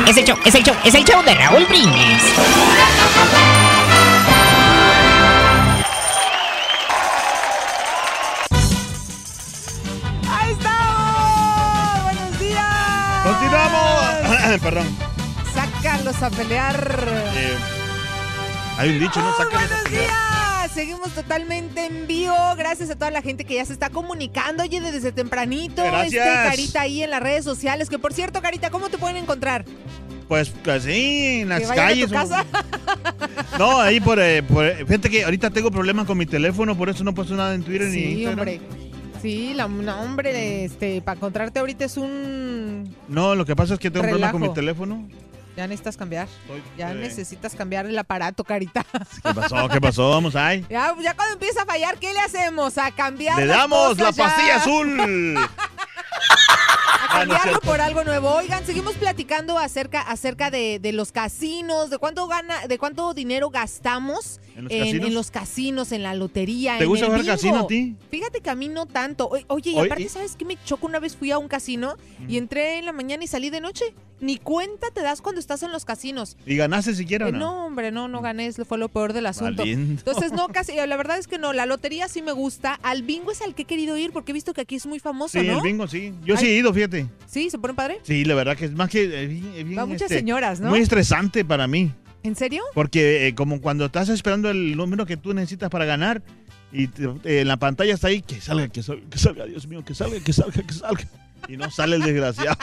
Es 0.08 0.18
el 0.18 0.26
show, 0.26 0.38
es 0.44 0.56
el 0.56 0.64
show, 0.64 0.76
es 0.84 0.96
el 0.96 1.06
show 1.06 1.22
de 1.22 1.36
Raúl 1.36 1.66
Brindis. 1.66 2.24
Perdón. 14.62 14.88
Sácalos 15.54 16.22
a 16.22 16.30
pelear. 16.30 17.08
Eh, 17.36 17.56
hay 18.78 18.90
un 18.90 19.00
dicho, 19.00 19.20
¿no? 19.20 19.28
Muy 19.28 19.34
Sácalos 19.38 19.54
a 19.54 19.68
buenos 19.68 19.84
pelear. 19.84 20.04
días. 20.04 20.72
Seguimos 20.74 21.10
totalmente 21.12 21.86
en 21.86 22.08
vivo. 22.08 22.36
Gracias 22.58 22.90
a 22.90 22.96
toda 22.96 23.12
la 23.12 23.22
gente 23.22 23.46
que 23.46 23.56
ya 23.56 23.66
se 23.66 23.74
está 23.74 23.90
comunicando. 23.90 24.64
Oye, 24.64 24.82
desde 24.82 25.12
tempranito. 25.12 25.84
Gracias. 25.84 26.26
Este, 26.28 26.50
Carita 26.50 26.82
ahí 26.82 27.04
en 27.04 27.12
las 27.12 27.22
redes 27.22 27.44
sociales. 27.44 27.90
Que 27.90 28.00
por 28.00 28.14
cierto, 28.14 28.42
Carita, 28.42 28.70
¿cómo 28.70 28.90
te 28.90 28.98
pueden 28.98 29.18
encontrar? 29.18 29.66
Pues 30.28 30.54
así, 30.74 31.42
en 31.42 31.50
las 31.50 31.62
¿Que 31.62 31.68
vayan 31.68 31.86
a 31.86 31.88
calles. 31.90 32.08
tu 32.08 32.14
casa? 32.14 32.46
No, 33.60 33.80
ahí 33.80 34.00
por, 34.00 34.20
eh, 34.20 34.42
por- 34.42 34.74
Fíjate 34.88 35.10
que 35.10 35.24
ahorita 35.24 35.52
tengo 35.52 35.70
problemas 35.70 36.06
con 36.08 36.18
mi 36.18 36.26
teléfono, 36.26 36.76
por 36.76 36.90
eso 36.90 37.04
no 37.04 37.14
puedo 37.14 37.36
nada 37.36 37.54
en 37.54 37.62
Twitter 37.64 37.88
ni 37.88 37.94
Sí, 37.94 38.04
Instagram. 38.24 38.40
hombre. 38.40 38.62
Sí, 39.24 39.54
la, 39.54 39.70
no, 39.70 40.02
hombre, 40.02 40.66
este, 40.66 41.02
para 41.02 41.16
encontrarte 41.16 41.58
ahorita 41.58 41.86
es 41.86 41.96
un... 41.96 42.94
No, 43.08 43.36
lo 43.36 43.46
que 43.46 43.56
pasa 43.56 43.76
es 43.76 43.80
que 43.80 43.90
tengo 43.90 44.04
problemas 44.06 44.34
con 44.34 44.42
mi 44.42 44.54
teléfono. 44.54 45.08
Ya 45.56 45.68
necesitas 45.68 45.98
cambiar. 45.98 46.28
Ya 46.78 46.92
eh. 46.92 46.96
necesitas 46.96 47.54
cambiar 47.56 47.86
el 47.86 47.98
aparato, 47.98 48.44
Carita. 48.44 48.84
¿Qué 49.24 49.34
pasó? 49.34 49.70
¿Qué 49.70 49.80
pasó? 49.80 50.10
Vamos 50.10 50.36
ahí. 50.36 50.66
Ya, 50.70 50.96
ya 51.02 51.14
cuando 51.16 51.34
empieza 51.34 51.62
a 51.62 51.66
fallar, 51.66 51.98
¿qué 52.00 52.12
le 52.14 52.20
hacemos? 52.20 52.78
A 52.78 52.92
cambiar 52.92 53.38
Le 53.40 53.46
damos 53.46 53.98
la 53.98 54.12
ya. 54.12 54.24
pastilla 54.24 54.56
azul. 54.58 55.38
A 57.10 57.16
Ah, 57.16 57.20
cambiarlo 57.20 57.60
por 57.60 57.80
algo 57.80 58.04
nuevo. 58.04 58.30
Oigan, 58.34 58.66
seguimos 58.66 58.96
platicando 58.96 59.60
acerca, 59.60 60.02
acerca 60.02 60.50
de, 60.50 60.80
de 60.80 60.94
los 60.94 61.12
casinos, 61.12 61.92
de 61.92 62.00
cuánto 62.00 62.28
gana, 62.28 62.66
de 62.68 62.80
cuánto 62.80 63.14
dinero 63.14 63.52
gastamos 63.52 64.40
¿En 64.56 64.64
los 64.64 64.72
en, 64.74 64.80
casinos? 64.80 65.08
en 65.08 65.14
los 65.14 65.30
casinos, 65.32 65.92
en 65.92 66.02
la 66.02 66.16
lotería. 66.16 66.78
¿Te 66.80 66.86
en 66.86 66.90
gusta 66.90 67.06
el 67.06 67.12
jugar 67.12 67.22
bingo. 67.22 67.34
casino 67.36 67.60
a 67.60 67.68
ti? 67.68 67.96
Fíjate 68.10 68.42
que 68.42 68.50
a 68.50 68.56
mí 68.56 68.68
no 68.68 68.88
tanto. 68.88 69.30
Oye, 69.48 69.72
y 69.72 69.80
aparte, 69.80 70.10
¿sabes 70.10 70.36
qué 70.36 70.46
me 70.46 70.58
chocó? 70.64 70.88
Una 70.88 71.00
vez 71.00 71.16
fui 71.16 71.30
a 71.30 71.38
un 71.38 71.48
casino 71.48 71.98
y 72.28 72.38
entré 72.38 72.80
en 72.80 72.86
la 72.86 72.94
mañana 72.94 73.24
y 73.24 73.28
salí 73.28 73.52
de 73.52 73.62
noche. 73.62 73.94
Ni 74.24 74.38
cuenta 74.38 74.88
te 74.94 75.02
das 75.02 75.22
cuando 75.22 75.40
estás 75.40 75.64
en 75.64 75.72
los 75.74 75.84
casinos. 75.84 76.38
¿Y 76.46 76.56
ganaste 76.56 76.96
siquiera 76.96 77.28
Eh, 77.28 77.32
no? 77.34 77.40
no, 77.40 77.66
hombre, 77.66 77.92
no, 77.92 78.08
no 78.08 78.22
gané, 78.22 78.52
fue 78.54 78.78
lo 78.78 78.88
peor 78.88 79.12
del 79.12 79.26
asunto. 79.26 79.64
Valiendo. 79.64 79.92
Entonces, 80.00 80.32
no, 80.32 80.48
casi, 80.48 80.74
la 80.76 80.96
verdad 80.96 81.18
es 81.18 81.28
que 81.28 81.38
no, 81.38 81.52
la 81.52 81.66
lotería 81.66 82.08
sí 82.08 82.22
me 82.22 82.32
gusta. 82.32 82.80
Al 82.84 83.04
bingo 83.04 83.32
es 83.32 83.42
al 83.42 83.54
que 83.54 83.64
he 83.64 83.66
querido 83.66 83.98
ir 83.98 84.12
porque 84.14 84.32
he 84.32 84.34
visto 84.34 84.54
que 84.54 84.62
aquí 84.62 84.76
es 84.76 84.86
muy 84.86 85.00
famoso, 85.00 85.40
Sí, 85.40 85.46
¿no? 85.46 85.58
el 85.58 85.62
bingo, 85.62 85.88
sí. 85.88 86.14
Yo 86.24 86.38
sí 86.38 86.46
he 86.48 86.56
ido, 86.58 86.74
fíjate. 86.74 87.08
Sí, 87.28 87.50
¿se 87.50 87.58
pone 87.60 87.74
padre? 87.74 88.00
Sí, 88.04 88.24
la 88.24 88.34
verdad 88.36 88.56
que 88.56 88.66
es 88.66 88.72
más 88.72 88.90
que... 88.90 89.04
eh, 89.04 89.28
bien- 89.28 89.52
eh, 89.56 89.64
bien, 89.66 89.78
Va 89.78 89.86
muchas 89.86 90.04
este, 90.04 90.16
señoras, 90.20 90.62
¿no? 90.62 90.70
Muy 90.70 90.80
estresante 90.80 91.44
para 91.44 91.68
mí. 91.68 91.92
¿En 92.24 92.38
serio? 92.38 92.64
Porque 92.74 93.28
eh, 93.28 93.36
como 93.36 93.60
cuando 93.60 93.86
estás 93.88 94.08
esperando 94.08 94.50
el 94.50 94.78
número 94.78 95.06
que 95.06 95.18
tú 95.18 95.34
necesitas 95.34 95.70
para 95.70 95.84
ganar 95.84 96.24
y 96.72 96.88
te- 96.88 97.04
eh, 97.26 97.42
en 97.42 97.48
la 97.50 97.58
pantalla 97.58 97.94
está 97.94 98.08
ahí, 98.08 98.22
que 98.22 98.40
salga, 98.40 98.70
que 98.70 98.82
salga, 98.82 99.04
que 99.10 99.18
salga, 99.20 99.46
Dios 99.46 99.68
mío, 99.68 99.84
que 99.84 99.94
salga, 99.94 100.18
que 100.22 100.32
salga, 100.32 100.64
que 100.66 100.74
salga. 100.74 101.04
Y 101.48 101.58
no 101.58 101.70
sale 101.72 101.98
el 101.98 102.02
desgraciado. 102.04 102.58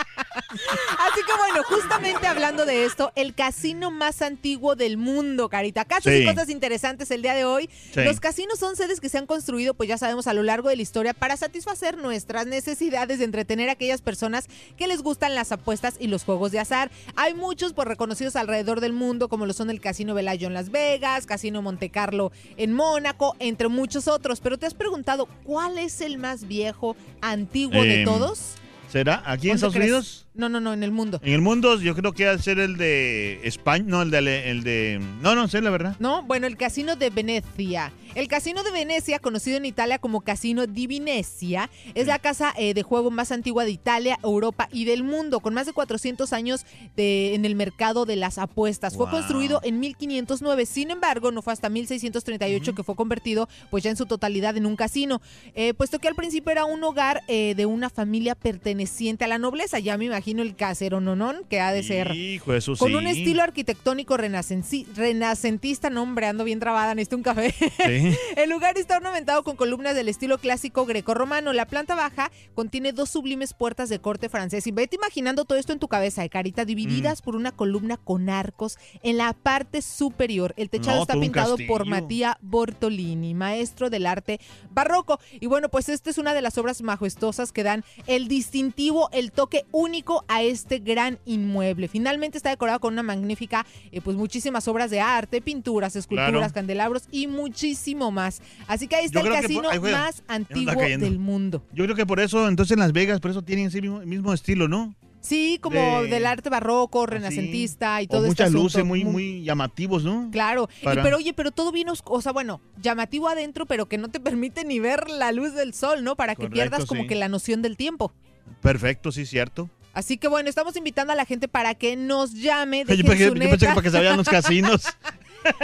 Así 0.51 1.21
que 1.27 1.37
bueno, 1.39 1.63
justamente 1.65 2.27
hablando 2.27 2.65
de 2.65 2.85
esto, 2.85 3.13
el 3.15 3.35
casino 3.35 3.91
más 3.91 4.23
antiguo 4.23 4.77
del 4.77 4.97
mundo, 4.97 5.49
Carita. 5.49 5.85
Casos 5.85 6.13
Sí. 6.13 6.21
y 6.23 6.27
cosas 6.27 6.49
interesantes 6.49 7.11
el 7.11 7.23
día 7.23 7.35
de 7.35 7.45
hoy. 7.45 7.69
Sí. 7.93 8.03
Los 8.03 8.21
casinos 8.21 8.59
son 8.59 8.77
sedes 8.77 9.01
que 9.01 9.09
se 9.09 9.19
han 9.19 9.27
construido, 9.27 9.75
pues 9.75 9.89
ya 9.89 9.99
sabemos, 9.99 10.27
a 10.27 10.35
lo 10.35 10.43
largo 10.43 10.69
de 10.69 10.77
la 10.77 10.83
historia 10.83 11.15
para 11.15 11.37
satisfacer 11.37 11.99
nuestras 11.99 12.47
necesidades 12.47 13.19
de 13.19 13.25
entretener 13.25 13.69
a 13.69 13.73
aquellas 13.73 14.01
personas 14.03 14.49
que 14.77 14.87
les 14.87 15.03
gustan 15.03 15.35
las 15.35 15.53
apuestas 15.53 15.95
y 15.99 16.07
los 16.09 16.25
juegos 16.25 16.53
de 16.53 16.61
azar. 16.61 16.91
Hay 17.17 17.35
muchos 17.35 17.73
pues 17.73 17.87
reconocidos 17.89 18.37
alrededor 18.37 18.81
del 18.81 18.93
mundo, 18.93 19.29
como 19.29 19.47
lo 19.47 19.53
son 19.53 19.71
el 19.71 19.81
Casino 19.81 20.15
Velayo 20.15 20.47
en 20.49 20.55
Las 20.55 20.71
Vegas, 20.71 21.27
Casino 21.27 21.63
Monte 21.63 21.91
Carlo 21.91 22.33
en 22.57 22.73
Mónaco, 22.73 23.37
entre 23.39 23.69
muchos 23.69 24.09
otros. 24.09 24.41
Pero 24.41 24.59
te 24.59 24.67
has 24.67 24.75
preguntado, 24.75 25.27
¿cuál 25.45 25.79
es 25.79 26.01
el 26.01 26.19
más 26.19 26.47
viejo, 26.47 26.97
antiguo 27.21 27.83
de 27.83 28.01
Em, 28.01 28.05
todos? 28.05 28.55
¿Será? 28.91 29.23
¿Aquí 29.25 29.51
en 29.51 29.59
¿Cuál 29.59 29.61
te 29.61 29.67
Estados 29.67 29.75
crees? 29.75 29.91
Unidos? 29.91 30.27
No, 30.33 30.49
no, 30.49 30.61
no, 30.61 30.73
en 30.73 30.83
el 30.85 30.93
mundo. 30.93 31.21
En 31.25 31.33
el 31.33 31.41
mundo 31.41 31.81
yo 31.81 31.95
creo 31.97 32.13
que 32.13 32.25
va 32.27 32.33
a 32.33 32.39
ser 32.39 32.61
el 32.61 32.77
de 32.77 33.41
España, 33.43 33.85
no, 33.87 34.03
el 34.03 34.11
de, 34.11 34.51
el 34.51 34.63
de... 34.63 35.01
No, 35.21 35.35
no 35.35 35.49
sé, 35.49 35.61
la 35.61 35.71
verdad. 35.71 35.97
No, 35.99 36.23
bueno, 36.23 36.47
el 36.47 36.57
Casino 36.57 36.95
de 36.97 37.11
Venecia. 37.11 37.93
El 38.15 38.27
Casino 38.27 38.63
de 38.65 38.73
Venecia, 38.73 39.19
conocido 39.21 39.57
en 39.57 39.65
Italia 39.67 39.99
como 40.01 40.21
Casino 40.23 40.67
di 40.67 40.89
Venecia, 40.89 41.71
es 41.95 42.07
la 42.09 42.19
casa 42.19 42.53
eh, 42.57 42.75
de 42.75 42.83
juego 42.83 43.11
más 43.13 43.31
antigua 43.31 43.65
de 43.65 43.71
Italia, 43.71 44.19
Europa 44.25 44.69
y 44.73 44.85
del 44.85 45.05
mundo, 45.05 45.39
con 45.41 45.55
más 45.55 45.67
de 45.67 45.73
400 45.73 46.33
años 46.33 46.65
de- 46.97 47.35
en 47.35 47.45
el 47.45 47.55
mercado 47.55 48.07
de 48.07 48.17
las 48.17 48.39
apuestas. 48.39 48.97
Fue 48.97 49.09
construido 49.11 49.61
en 49.63 49.79
1509, 49.79 50.67
sin 50.67 50.91
embargo, 50.91 51.31
no 51.33 51.41
fue 51.43 51.53
hasta 51.53 51.69
1638 51.69 52.75
que 52.75 52.83
fue 52.83 52.97
convertido 52.97 53.49
pues 53.71 53.85
ya 53.85 53.91
en 53.91 53.97
su 53.97 54.07
totalidad 54.07 54.57
en 54.57 54.67
un 54.67 54.75
casino, 54.77 55.21
eh, 55.55 55.75
puesto 55.75 55.99
que 56.01 56.09
al 56.09 56.15
principio 56.17 56.51
era 56.51 56.65
un 56.65 56.83
hogar 56.83 57.23
eh, 57.29 57.55
de 57.57 57.67
una 57.67 57.91
familia 57.91 58.35
perteneciente 58.35 59.25
a 59.25 59.29
la 59.29 59.39
nobleza. 59.39 59.79
Ya 59.79 59.97
me 59.99 60.07
imagino 60.07 60.30
imagino 60.31 60.43
el 60.43 60.55
casero 60.55 61.01
nonón 61.01 61.45
que 61.49 61.61
ha 61.61 61.73
de 61.73 61.83
ser. 61.83 62.13
Hijo, 62.15 62.55
eso 62.55 62.77
Con 62.77 62.91
sí. 62.91 62.95
un 62.95 63.07
estilo 63.07 63.43
arquitectónico 63.43 64.17
renacentista, 64.17 65.91
no 65.91 66.03
hombre, 66.03 66.27
ando 66.27 66.45
bien 66.45 66.61
trabada, 66.61 66.95
necesito 66.95 67.17
un 67.17 67.23
café. 67.23 67.53
Sí. 67.53 68.17
El 68.37 68.51
lugar 68.51 68.79
está 68.79 68.97
ornamentado 68.97 69.43
con 69.43 69.57
columnas 69.57 69.95
del 69.95 70.09
estilo 70.09 70.39
clásico 70.39 70.87
grecorromano. 70.87 71.53
La 71.53 71.67
planta 71.67 71.95
baja 71.95 72.31
contiene 72.55 72.93
dos 72.93 73.11
sublimes 73.11 73.55
puertas 73.55 73.89
de 73.89 73.99
corte 74.01 74.29
francés. 74.29 74.67
Y 74.67 74.73
vete 74.73 74.97
imaginando 74.97 75.45
todo 75.45 75.59
esto 75.59 75.73
en 75.73 75.79
tu 75.79 75.89
cabeza, 75.89 76.23
de 76.23 76.31
carita, 76.31 76.65
divididas 76.65 77.23
por 77.23 77.35
una 77.35 77.51
columna 77.51 77.97
con 77.97 78.31
arcos 78.31 78.79
en 79.03 79.17
la 79.17 79.33
parte 79.33 79.83
superior. 79.83 80.55
El 80.57 80.71
techado 80.71 80.97
No, 80.97 81.03
está 81.03 81.15
pintado 81.15 81.57
por. 81.67 81.81
Matías 81.87 82.37
Bortolini, 82.41 83.35
maestro 83.35 83.91
del 83.91 84.07
arte 84.07 84.39
barroco. 84.71 85.19
Y 85.41 85.47
bueno, 85.47 85.71
pues 85.71 85.89
esta 85.89 86.11
es 86.11 86.19
una 86.19 86.35
de 86.35 86.43
las 86.43 86.57
obras 86.59 86.83
majestuosas 86.83 87.53
que 87.53 87.65
dan 87.65 87.85
el 88.07 88.29
distintivo, 88.29 89.09
el 89.13 89.33
toque 89.33 89.65
único 89.73 90.10
a 90.29 90.43
este 90.43 90.79
gran 90.79 91.19
inmueble. 91.25 91.89
Finalmente 91.89 92.37
está 92.37 92.51
decorado 92.51 92.81
con 92.81 92.93
una 92.93 93.03
magnífica, 93.03 93.67
eh, 93.93 94.01
pues 94.01 94.17
muchísimas 94.17 94.67
obras 94.69 94.91
de 94.91 95.01
arte, 95.01 95.41
pinturas, 95.41 95.97
esculturas, 95.97 96.31
Claro. 96.33 96.53
candelabros 96.55 97.05
y 97.11 97.27
muchísimo 97.27 98.11
más. 98.11 98.43
Así 98.67 98.89
que 98.89 98.97
ahí 98.97 99.07
está 99.07 99.21
el 99.21 99.31
casino 99.31 99.69
por- 99.71 99.91
más 99.91 100.23
antiguo 100.29 100.75
del 100.83 101.19
mundo. 101.19 101.63
Yo 101.73 101.85
creo 101.85 101.97
que 101.97 102.07
por 102.07 102.21
eso, 102.21 102.49
entonces 102.49 102.73
en 102.73 102.81
Las 102.81 102.93
Vegas, 102.93 103.21
por 103.21 103.31
eso 103.31 103.43
tienen 103.43 103.67
ese 103.67 103.81
mismo, 103.81 104.01
mismo 104.01 104.33
estilo, 104.33 104.69
¿no? 104.69 104.95
Sí, 105.23 105.59
como 105.61 106.01
De- 106.03 106.09
del 106.09 106.25
arte 106.25 106.49
barroco, 106.49 107.05
renacentista 107.05 108.01
y 108.01 108.07
todo 108.07 108.23
o 108.23 108.25
este 108.27 108.31
muchas 108.45 108.53
luces 108.53 108.77
asunto. 108.77 108.87
muy, 108.87 109.05
muy 109.05 109.43
llamativos, 109.45 110.03
¿no? 110.03 110.31
Claro, 110.33 110.71
y 110.81 110.85
pero 110.87 111.19
oye, 111.19 111.35
pero 111.35 111.51
todo 111.51 111.73
bien, 111.73 111.89
o 112.05 112.23
sea, 112.23 112.33
bueno, 112.33 112.63
llamativo 112.81 113.29
adentro, 113.29 113.67
pero 113.67 113.87
que 113.87 113.99
no 113.99 114.09
te 114.09 114.19
permite 114.21 114.65
ni 114.65 114.79
ver 114.81 115.11
la 115.11 115.31
luz 115.33 115.53
del 115.53 115.75
sol, 115.75 116.05
¿no? 116.05 116.17
Para 116.17 116.35
que 116.35 116.45
Correcto, 116.45 116.55
pierdas 116.55 116.87
como 116.87 117.03
sí. 117.03 117.07
que 117.09 117.17
la 117.17 117.29
noción 117.29 117.61
del 117.61 117.77
tiempo. 117.77 118.15
Perfecto, 118.63 119.13
sí, 119.13 119.27
cierto. 119.27 119.69
Así 120.01 120.17
que 120.17 120.27
bueno, 120.29 120.49
estamos 120.49 120.75
invitando 120.77 121.13
a 121.13 121.17
la 121.17 121.27
gente 121.27 121.47
para 121.47 121.75
que 121.75 121.95
nos 121.95 122.33
llame. 122.33 122.87
Yo 122.89 123.05
pensé, 123.05 123.29
su 123.29 123.35
yo 123.35 123.37
pensé 123.51 123.59
que 123.59 123.67
para 123.67 123.83
que 123.83 123.91
se 123.91 123.99
vayan 123.99 124.17
los 124.17 124.27
casinos. 124.27 124.87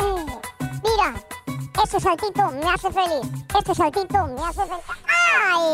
¡Eh! 0.00 0.40
Mira. 0.82 1.14
Ese 1.84 2.00
saltito 2.00 2.50
me 2.52 2.70
hace 2.70 2.90
feliz. 2.90 3.44
Este 3.58 3.74
saltito 3.74 4.26
me 4.28 4.40
hace 4.40 4.62
feliz. 4.62 4.84
¡Ay! 5.52 5.66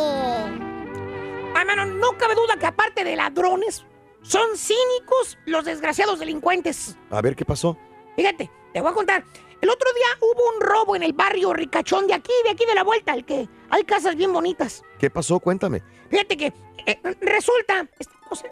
Hermano, 1.55 1.87
no 1.87 2.19
cabe 2.19 2.35
duda 2.35 2.57
que 2.59 2.67
aparte 2.67 3.05
de 3.05 3.15
ladrones, 3.15 3.87
son 4.23 4.57
cínicos 4.57 5.39
los 5.47 5.65
desgraciados 5.65 6.19
delincuentes. 6.19 6.97
A 7.09 7.21
ver, 7.21 7.37
¿qué 7.37 7.45
pasó? 7.45 7.77
Fíjate, 8.17 8.51
te 8.73 8.81
voy 8.81 8.91
a 8.91 8.95
contar. 8.95 9.25
El 9.63 9.71
otro 9.71 9.89
día 9.95 10.07
hubo 10.21 10.57
un 10.57 10.61
robo 10.61 10.97
en 10.97 11.05
el 11.05 11.13
barrio 11.13 11.53
ricachón 11.53 12.09
de 12.09 12.15
aquí, 12.15 12.33
de 12.45 12.51
aquí 12.51 12.67
de 12.67 12.75
la 12.75 12.83
vuelta, 12.83 13.15
el 13.15 13.25
que 13.25 13.49
hay 13.71 13.85
casas 13.85 14.17
bien 14.17 14.33
bonitas. 14.33 14.83
¿Qué 14.99 15.09
pasó? 15.09 15.39
Cuéntame. 15.39 15.83
Fíjate 16.11 16.37
que 16.37 16.53
eh, 16.85 16.99
resulta... 17.21 17.87
o 18.29 18.35
sea, 18.35 18.51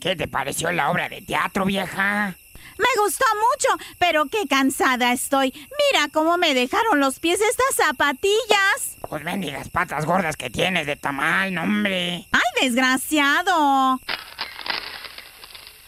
¿Qué 0.00 0.16
te 0.16 0.26
pareció 0.26 0.72
la 0.72 0.90
obra 0.90 1.08
de 1.08 1.22
teatro, 1.22 1.64
vieja? 1.64 2.36
Me 2.76 3.02
gustó 3.02 3.24
mucho, 3.36 3.68
pero 4.00 4.26
qué 4.26 4.48
cansada 4.48 5.12
estoy. 5.12 5.52
Mira 5.54 6.08
cómo 6.12 6.36
me 6.36 6.52
dejaron 6.52 6.98
los 6.98 7.20
pies 7.20 7.40
estas 7.40 7.86
zapatillas. 7.86 8.96
Pues 9.08 9.22
bendigas 9.22 9.70
patas 9.70 10.04
gordas 10.04 10.36
que 10.36 10.50
tienes 10.50 10.86
de 10.86 10.96
tamal, 10.96 11.56
hombre. 11.58 12.26
¡Ay, 12.32 12.66
desgraciado! 12.66 14.00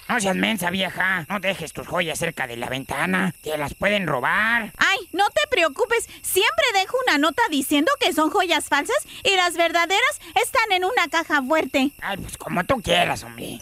No 0.09 0.21
seas 0.21 0.37
mensa, 0.37 0.71
vieja. 0.71 1.27
No 1.29 1.41
dejes 1.41 1.73
tus 1.73 1.87
joyas 1.87 2.19
cerca 2.19 2.47
de 2.47 2.57
la 2.57 2.69
ventana. 2.69 3.35
Te 3.43 3.57
las 3.59 3.75
pueden 3.75 4.07
robar. 4.07 4.73
Ay, 4.77 4.99
no 5.13 5.29
te 5.31 5.41
preocupes. 5.51 6.09
Siempre 6.23 6.65
dejo 6.75 6.97
una 7.07 7.19
nota 7.19 7.43
diciendo 7.51 7.91
que 8.01 8.13
son 8.13 8.31
joyas 8.31 8.69
falsas 8.69 8.97
y 9.25 9.35
las 9.37 9.57
verdaderas 9.57 10.21
están 10.43 10.71
en 10.73 10.85
una 10.85 11.09
caja 11.11 11.43
fuerte. 11.43 11.91
Ay, 12.01 12.17
pues 12.19 12.37
como 12.39 12.65
tú 12.65 12.81
quieras, 12.83 13.25
hombre. 13.25 13.61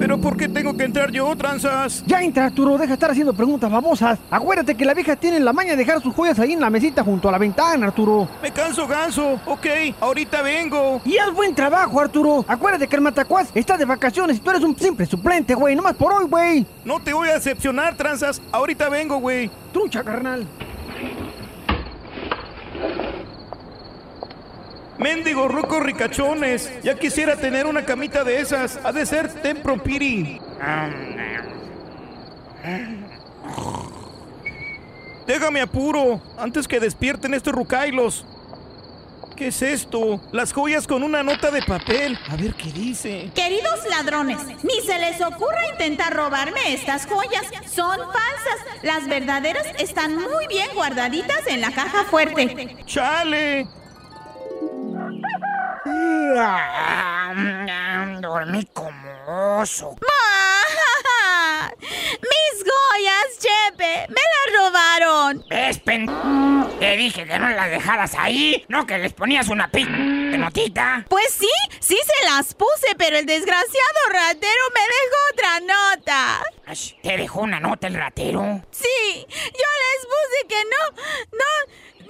¿Pero 0.00 0.18
por 0.18 0.34
qué 0.34 0.48
tengo 0.48 0.74
que 0.74 0.84
entrar 0.84 1.12
yo, 1.12 1.36
tranzas? 1.36 2.02
Ya 2.06 2.22
entra, 2.22 2.46
Arturo, 2.46 2.72
deja 2.72 2.86
de 2.86 2.94
estar 2.94 3.10
haciendo 3.10 3.34
preguntas 3.34 3.70
babosas. 3.70 4.18
Acuérdate 4.30 4.74
que 4.74 4.86
la 4.86 4.94
vieja 4.94 5.14
tiene 5.14 5.38
la 5.40 5.52
maña 5.52 5.72
de 5.72 5.76
dejar 5.76 6.00
sus 6.00 6.14
joyas 6.14 6.38
ahí 6.38 6.54
en 6.54 6.60
la 6.60 6.70
mesita 6.70 7.04
junto 7.04 7.28
a 7.28 7.32
la 7.32 7.36
ventana, 7.36 7.88
Arturo. 7.88 8.26
Me 8.42 8.50
canso 8.50 8.88
ganso. 8.88 9.38
Ok, 9.44 9.66
ahorita 10.00 10.40
vengo. 10.40 11.02
Y 11.04 11.18
haz 11.18 11.34
buen 11.34 11.54
trabajo, 11.54 12.00
Arturo. 12.00 12.46
Acuérdate 12.48 12.88
que 12.88 12.96
el 12.96 13.02
Matacuás 13.02 13.50
está 13.54 13.76
de 13.76 13.84
vacaciones 13.84 14.38
y 14.38 14.40
tú 14.40 14.48
eres 14.48 14.62
un 14.62 14.74
simple 14.74 15.04
suplente, 15.04 15.54
güey. 15.54 15.76
Nomás 15.76 15.96
por 15.96 16.14
hoy, 16.14 16.24
güey. 16.24 16.66
No 16.82 16.98
te 17.00 17.12
voy 17.12 17.28
a 17.28 17.34
decepcionar, 17.34 17.94
tranzas. 17.94 18.40
Ahorita 18.52 18.88
vengo, 18.88 19.18
güey. 19.18 19.50
Trucha, 19.70 20.02
carnal. 20.02 20.46
Mendigo 25.00 25.48
rucos 25.48 25.82
ricachones. 25.82 26.70
Ya 26.82 26.94
quisiera 26.94 27.34
tener 27.36 27.64
una 27.64 27.86
camita 27.86 28.22
de 28.22 28.38
esas. 28.38 28.78
Ha 28.84 28.92
de 28.92 29.06
ser 29.06 29.32
Tempro 29.40 29.82
Piri. 29.82 30.38
Déjame 35.26 35.62
apuro, 35.62 36.20
antes 36.36 36.68
que 36.68 36.78
despierten 36.80 37.32
estos 37.32 37.54
rucailos. 37.54 38.26
¿Qué 39.36 39.46
es 39.46 39.62
esto? 39.62 40.20
Las 40.32 40.52
joyas 40.52 40.86
con 40.86 41.02
una 41.02 41.22
nota 41.22 41.50
de 41.50 41.62
papel. 41.62 42.18
A 42.28 42.36
ver 42.36 42.52
qué 42.52 42.70
dice. 42.70 43.30
Queridos 43.34 43.80
ladrones, 43.88 44.36
ni 44.62 44.82
se 44.84 44.98
les 44.98 45.18
ocurra 45.22 45.66
intentar 45.72 46.14
robarme 46.14 46.74
estas 46.74 47.06
joyas. 47.06 47.46
Son 47.74 47.96
falsas. 47.96 48.82
Las 48.82 49.08
verdaderas 49.08 49.66
están 49.78 50.14
muy 50.14 50.46
bien 50.46 50.68
guardaditas 50.74 51.46
en 51.46 51.62
la 51.62 51.70
caja 51.70 52.04
fuerte. 52.04 52.76
¡Chale! 52.84 53.79
Dormí 58.20 58.64
como 58.72 59.58
oso. 59.60 59.96
¡Mis 61.80 62.64
joyas, 62.64 63.38
Chepe! 63.38 64.06
¡Me 64.08 64.14
las 64.14 64.46
robaron! 64.58 65.44
¿Ves, 65.48 65.78
pen? 65.80 66.06
Te 66.78 66.96
dije 66.96 67.26
que 67.26 67.38
no 67.38 67.48
las 67.50 67.70
dejaras 67.70 68.14
ahí, 68.18 68.64
no 68.68 68.86
que 68.86 68.98
les 68.98 69.12
ponías 69.12 69.48
una 69.48 69.68
pi... 69.70 69.84
de 69.84 70.38
notita. 70.38 71.04
Pues 71.08 71.30
sí, 71.32 71.50
sí 71.80 71.96
se 71.96 72.24
las 72.26 72.54
puse, 72.54 72.94
pero 72.96 73.18
el 73.18 73.26
desgraciado 73.26 74.08
ratero 74.10 74.62
me 74.74 74.80
dejó 74.80 75.16
otra 75.32 75.60
nota. 75.60 76.42
Ay, 76.66 76.98
¿Te 77.02 77.16
dejó 77.16 77.40
una 77.40 77.60
nota 77.60 77.86
el 77.86 77.94
ratero? 77.94 78.62
Sí, 78.70 79.26
yo 79.26 79.68
les 79.82 80.06
puse 80.06 80.46
que 80.48 80.64
no, 80.64 80.90
no, 81.32 81.52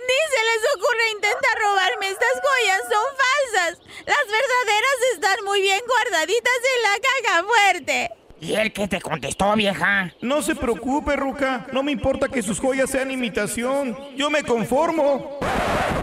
ni 0.09 0.19
se 0.33 0.43
les 0.49 0.63
ocurre 0.75 1.11
intentar 1.13 1.55
robarme 1.59 2.09
estas 2.09 2.37
joyas, 2.47 2.81
son 2.91 3.09
falsas. 3.23 3.73
Las 4.07 4.25
verdaderas 4.27 4.99
están 5.15 5.45
muy 5.45 5.61
bien 5.61 5.81
guardaditas 5.87 6.61
en 6.75 6.83
la 6.83 6.97
caja 7.09 7.45
fuerte. 7.45 8.11
¿Y 8.41 8.55
él 8.55 8.73
qué 8.73 8.89
te 8.89 9.01
contestó, 9.03 9.55
vieja? 9.55 10.15
No 10.23 10.41
se 10.41 10.55
preocupe, 10.55 11.15
Ruca. 11.15 11.67
No 11.73 11.83
me 11.83 11.93
importa 11.93 12.29
que 12.29 12.43
sus 12.43 12.59
joyas 12.59 12.89
sean 12.89 13.11
imitación. 13.11 13.97
Yo 14.17 14.31
me 14.31 14.43
conformo. 14.43 15.39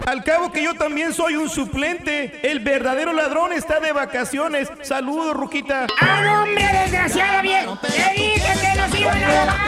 Al 0.06 0.22
cabo 0.22 0.52
que 0.52 0.62
yo 0.62 0.74
también 0.74 1.12
soy 1.12 1.34
un 1.34 1.50
suplente. 1.50 2.38
El 2.48 2.60
verdadero 2.60 3.12
ladrón 3.12 3.52
está 3.52 3.80
de 3.80 3.92
vacaciones. 3.92 4.68
Saludos, 4.82 5.36
Ruquita. 5.36 5.88
¡Ah, 6.00 6.44
hombre, 6.44 6.64
desgraciado 6.64 7.42
viejo! 7.42 7.78
¡Te 7.82 7.88
dije 8.14 8.52
que 8.60 8.80
nos 8.80 9.00
iban 9.00 9.22
a 9.22 9.28
robar, 9.28 9.58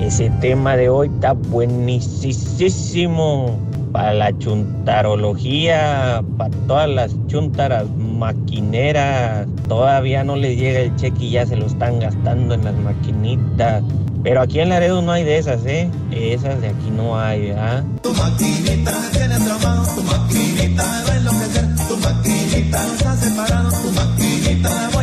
Ese 0.00 0.30
tema 0.40 0.76
de 0.76 0.88
hoy 0.88 1.08
está 1.08 1.32
buenísimo 1.32 1.96
para 3.92 4.12
la 4.12 4.36
chuntarología, 4.38 6.22
para 6.36 6.50
todas 6.66 6.88
las 6.88 7.14
chuntaras 7.28 7.86
maquineras. 7.96 9.46
Todavía 9.68 10.24
no 10.24 10.34
les 10.36 10.58
llega 10.58 10.80
el 10.80 10.96
cheque 10.96 11.26
y 11.26 11.30
ya 11.30 11.46
se 11.46 11.56
lo 11.56 11.66
están 11.66 12.00
gastando 12.00 12.54
en 12.54 12.64
las 12.64 12.74
maquinitas. 12.74 13.84
Pero 14.24 14.42
aquí 14.42 14.58
en 14.60 14.70
Laredo 14.70 15.00
no 15.00 15.12
hay 15.12 15.22
de 15.22 15.38
esas, 15.38 15.64
¿eh? 15.66 15.88
Esas 16.10 16.60
de 16.60 16.68
aquí 16.68 16.90
no 16.90 17.18
hay, 17.18 17.50
¿verdad? 17.50 17.84
Tu 18.02 18.12
maquinita 18.14 18.92
tiene 19.12 19.38
tramado, 19.38 19.86
tu 19.94 20.02
maquinita 20.02 20.82
va 20.82 21.12
a 21.12 21.16
enloquecer, 21.16 21.66
tu 21.88 21.96
maquinita 21.98 22.82
ha 23.06 23.16
separado, 23.16 23.70
tu 23.70 23.92
maquinita 23.92 24.93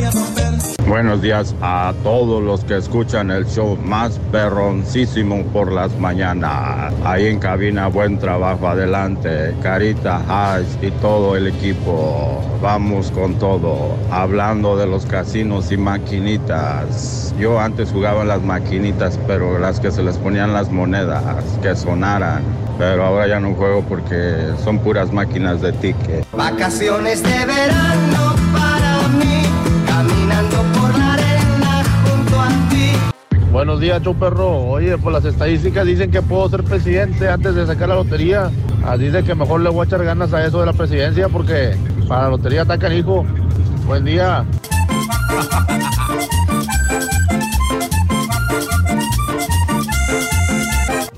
Buenos 0.92 1.22
días 1.22 1.56
a 1.62 1.94
todos 2.04 2.44
los 2.44 2.66
que 2.66 2.76
escuchan 2.76 3.32
el 3.32 3.46
show 3.46 3.78
más 3.78 4.20
perroncísimo 4.30 5.42
por 5.54 5.72
las 5.72 5.98
mañanas. 5.98 6.94
Ahí 7.06 7.28
en 7.28 7.40
cabina, 7.40 7.88
buen 7.88 8.20
trabajo 8.20 8.68
adelante. 8.68 9.56
Carita, 9.64 10.22
Hash 10.28 10.68
y 10.82 10.92
todo 10.92 11.38
el 11.38 11.48
equipo. 11.48 12.44
Vamos 12.62 13.10
con 13.12 13.36
todo. 13.36 13.96
Hablando 14.12 14.76
de 14.76 14.86
los 14.86 15.06
casinos 15.06 15.72
y 15.72 15.78
maquinitas. 15.78 17.34
Yo 17.40 17.58
antes 17.58 17.90
jugaba 17.90 18.26
las 18.26 18.42
maquinitas, 18.42 19.18
pero 19.28 19.60
las 19.60 19.80
que 19.80 19.92
se 19.92 20.04
les 20.04 20.18
ponían 20.18 20.52
las 20.52 20.70
monedas, 20.72 21.24
que 21.62 21.74
sonaran. 21.74 22.44
Pero 22.78 23.06
ahora 23.06 23.30
ya 23.30 23.40
no 23.40 23.54
juego 23.54 23.82
porque 23.88 24.36
son 24.62 24.80
puras 24.80 25.14
máquinas 25.14 25.62
de 25.62 25.72
ticket. 25.72 26.30
Vacaciones 26.34 27.24
de 27.24 27.46
verano 27.46 28.51
Buenos 33.52 33.82
días, 33.82 34.02
show 34.02 34.16
perro. 34.16 34.60
Oye, 34.62 34.98
pues 34.98 35.14
las 35.14 35.26
estadísticas 35.26 35.86
dicen 35.86 36.10
que 36.10 36.22
puedo 36.22 36.48
ser 36.48 36.64
presidente 36.64 37.28
antes 37.28 37.54
de 37.54 37.68
sacar 37.68 37.90
la 37.90 37.96
lotería. 37.96 38.50
Así 38.86 39.10
de 39.10 39.24
que 39.24 39.36
mejor 39.36 39.60
le 39.60 39.70
voy 39.70 39.82
a 39.82 39.88
echar 39.88 40.04
ganas 40.06 40.34
a 40.34 40.46
eso 40.46 40.62
de 40.62 40.68
la 40.68 40.74
presidencia 40.74 41.28
porque 41.28 41.76
para 42.08 42.24
la 42.24 42.30
lotería 42.30 42.62
está 42.62 42.78
canijo. 42.80 43.26
Buen 43.86 44.06
día. 44.06 44.46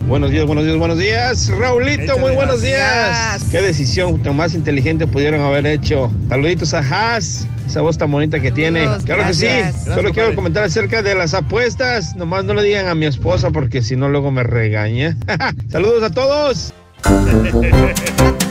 Buenos 0.07 0.31
días, 0.31 0.45
buenos 0.45 0.65
días, 0.65 0.77
buenos 0.77 0.97
días. 0.97 1.49
Raulito, 1.49 2.17
muy 2.19 2.35
buenos 2.35 2.61
días. 2.61 3.43
Qué 3.49 3.61
decisión 3.61 4.21
tan 4.21 4.35
más 4.35 4.53
inteligente 4.53 5.07
pudieron 5.07 5.41
haber 5.41 5.65
hecho. 5.65 6.11
Saluditos 6.27 6.73
a 6.73 6.79
Haas, 6.79 7.47
esa 7.65 7.81
voz 7.81 7.97
tan 7.97 8.11
bonita 8.11 8.39
que 8.39 8.51
tiene. 8.51 8.83
Saludos, 8.83 9.03
claro 9.05 9.27
que 9.27 9.33
sí. 9.33 9.45
gracias. 9.45 9.85
Solo 9.85 10.11
quiero 10.11 10.35
comentar 10.35 10.63
acerca 10.63 11.01
de 11.01 11.15
las 11.15 11.33
apuestas. 11.33 12.15
Nomás 12.15 12.43
no 12.43 12.53
le 12.53 12.63
digan 12.63 12.87
a 12.87 12.95
mi 12.95 13.05
esposa 13.05 13.51
porque 13.51 13.81
si 13.81 13.95
no 13.95 14.09
luego 14.09 14.29
me 14.29 14.43
regaña. 14.43 15.15
Saludos 15.69 16.03
a 16.03 16.09
todos. 16.09 16.73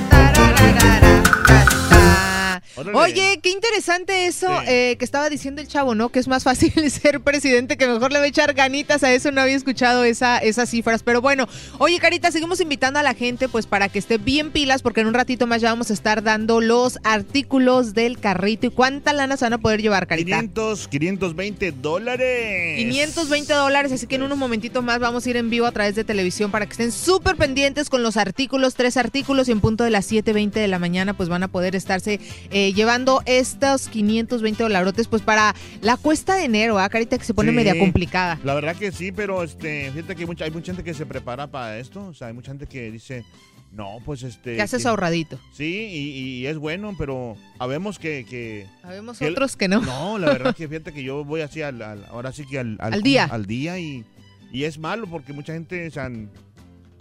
Oye, 2.95 3.39
qué 3.43 3.51
interesante 3.51 4.27
eso 4.27 4.49
eh, 4.67 4.97
que 4.99 5.05
estaba 5.05 5.29
diciendo 5.31 5.61
el 5.61 5.69
chavo, 5.69 5.95
¿no? 5.95 6.09
Que 6.09 6.19
es 6.19 6.29
más 6.29 6.45
fácil 6.45 6.73
ser 6.91 7.21
presidente, 7.21 7.77
que 7.77 7.87
mejor 7.87 8.13
le 8.13 8.19
va 8.19 8.25
a 8.25 8.29
echar 8.29 8.55
ganitas 8.55 9.03
a 9.03 9.13
eso. 9.13 9.31
No 9.31 9.41
había 9.41 9.57
escuchado 9.57 10.05
esa, 10.05 10.39
esas 10.39 10.69
cifras. 10.71 11.03
Pero 11.03 11.21
bueno, 11.21 11.49
oye, 11.79 11.99
Carita, 11.99 12.31
seguimos 12.31 12.61
invitando 12.61 12.99
a 12.99 13.03
la 13.03 13.15
gente 13.15 13.49
pues 13.49 13.67
para 13.67 13.89
que 13.89 13.99
esté 13.99 14.19
bien 14.19 14.51
pilas, 14.51 14.83
porque 14.83 15.01
en 15.01 15.07
un 15.07 15.15
ratito 15.15 15.47
más 15.47 15.61
ya 15.61 15.71
vamos 15.71 15.91
a 15.91 15.95
estar 15.95 16.23
dando 16.23 16.61
los 16.61 16.99
artículos 17.05 17.95
del 17.95 18.19
carrito. 18.19 18.67
¿Y 18.67 18.71
cuánta 18.71 19.13
lana 19.13 19.37
se 19.37 19.45
van 19.45 19.55
a 19.55 19.59
poder 19.59 19.83
llevar, 19.83 20.07
Carita? 20.07 20.37
500, 20.37 20.89
520 20.89 21.73
dólares. 21.73 22.79
520 22.79 23.53
dólares, 23.53 23.93
así 23.93 24.07
que 24.07 24.17
en 24.17 24.23
unos 24.23 24.39
momentitos 24.39 24.83
más 24.83 24.99
vamos 24.99 25.27
a 25.27 25.31
ir 25.31 25.37
en 25.37 25.51
vivo 25.51 25.67
a 25.67 25.73
través 25.73 25.95
de 25.95 26.05
televisión 26.05 26.51
para 26.51 26.67
que 26.67 26.73
estén 26.73 26.93
súper 26.93 27.37
pendientes 27.37 27.89
con 27.89 28.03
los 28.03 28.17
artículos, 28.17 28.75
tres 28.75 28.97
artículos 28.97 29.49
y 29.49 29.53
en 29.53 29.61
punto 29.61 29.85
de 29.85 29.91
las 29.91 30.11
7.20 30.11 30.53
de 30.53 30.69
la 30.69 30.79
mañana 30.79 31.15
pues 31.15 31.29
van 31.29 31.43
a 31.43 31.49
poder 31.49 31.77
estarse 31.77 32.21
eh, 32.51 32.72
llevando 32.75 33.23
estos 33.27 33.89
520 33.89 34.63
dolarotes 34.63 35.09
pues 35.09 35.23
para 35.23 35.55
la 35.81 35.97
cuesta 35.97 36.37
de 36.37 36.45
enero, 36.45 36.79
¿ah, 36.79 36.89
Carita? 36.89 37.19
Que 37.19 37.25
se 37.25 37.35
pone 37.35 37.51
Sí. 37.51 37.57
media 37.57 37.79
complicada. 37.79 38.39
La 38.45 38.55
verdad 38.55 38.77
que 38.77 38.93
sí, 38.93 39.13
pero 39.13 39.43
este, 39.43 39.91
fíjate 39.93 40.15
que 40.17 40.23
hay 40.23 40.27
mucha, 40.27 40.45
hay 40.45 40.51
mucha 40.51 40.73
gente 40.73 40.85
que 40.85 40.95
se 40.95 41.07
prepara 41.07 41.47
para 41.47 41.79
esto. 41.79 42.07
O 42.07 42.15
sea, 42.15 42.29
hay 42.29 42.33
mucha 42.35 42.51
gente 42.53 42.67
que 42.67 42.91
dice, 42.91 43.25
no, 43.73 43.99
pues 44.05 44.23
este. 44.23 44.57
Que 44.57 44.63
haces 44.63 44.83
que- 44.83 44.89
ahorradito. 44.89 45.39
Sí, 45.53 45.65
y, 45.91 45.99
y 46.43 46.47
es 46.47 46.59
bueno, 46.59 46.95
pero 46.99 47.37
sabemos 47.59 47.99
que. 47.99 48.25
que 48.29 48.67
Sabemos 48.83 49.19
que- 49.19 49.31
otros 49.31 49.57
que 49.57 49.69
no. 49.69 49.81
No, 49.81 50.19
la 50.19 50.29
verdad 50.29 50.55
que 50.55 50.69
fíjate 50.69 50.93
que 50.93 51.03
yo 51.03 51.25
voy 51.25 51.41
así 51.41 51.63
al, 51.63 51.81
al- 51.83 52.05
ahora 52.11 52.33
sí 52.33 52.45
que 52.47 52.59
al, 52.59 52.77
Al 52.81 53.03
día. 53.03 53.25
Al 53.25 53.47
día 53.47 53.79
y, 53.79 54.05
y 54.53 54.65
es 54.65 54.79
malo 54.79 55.07
porque 55.07 55.33
mucha 55.33 55.55
gente, 55.55 55.87
o 55.87 55.91
sea, 55.91 56.11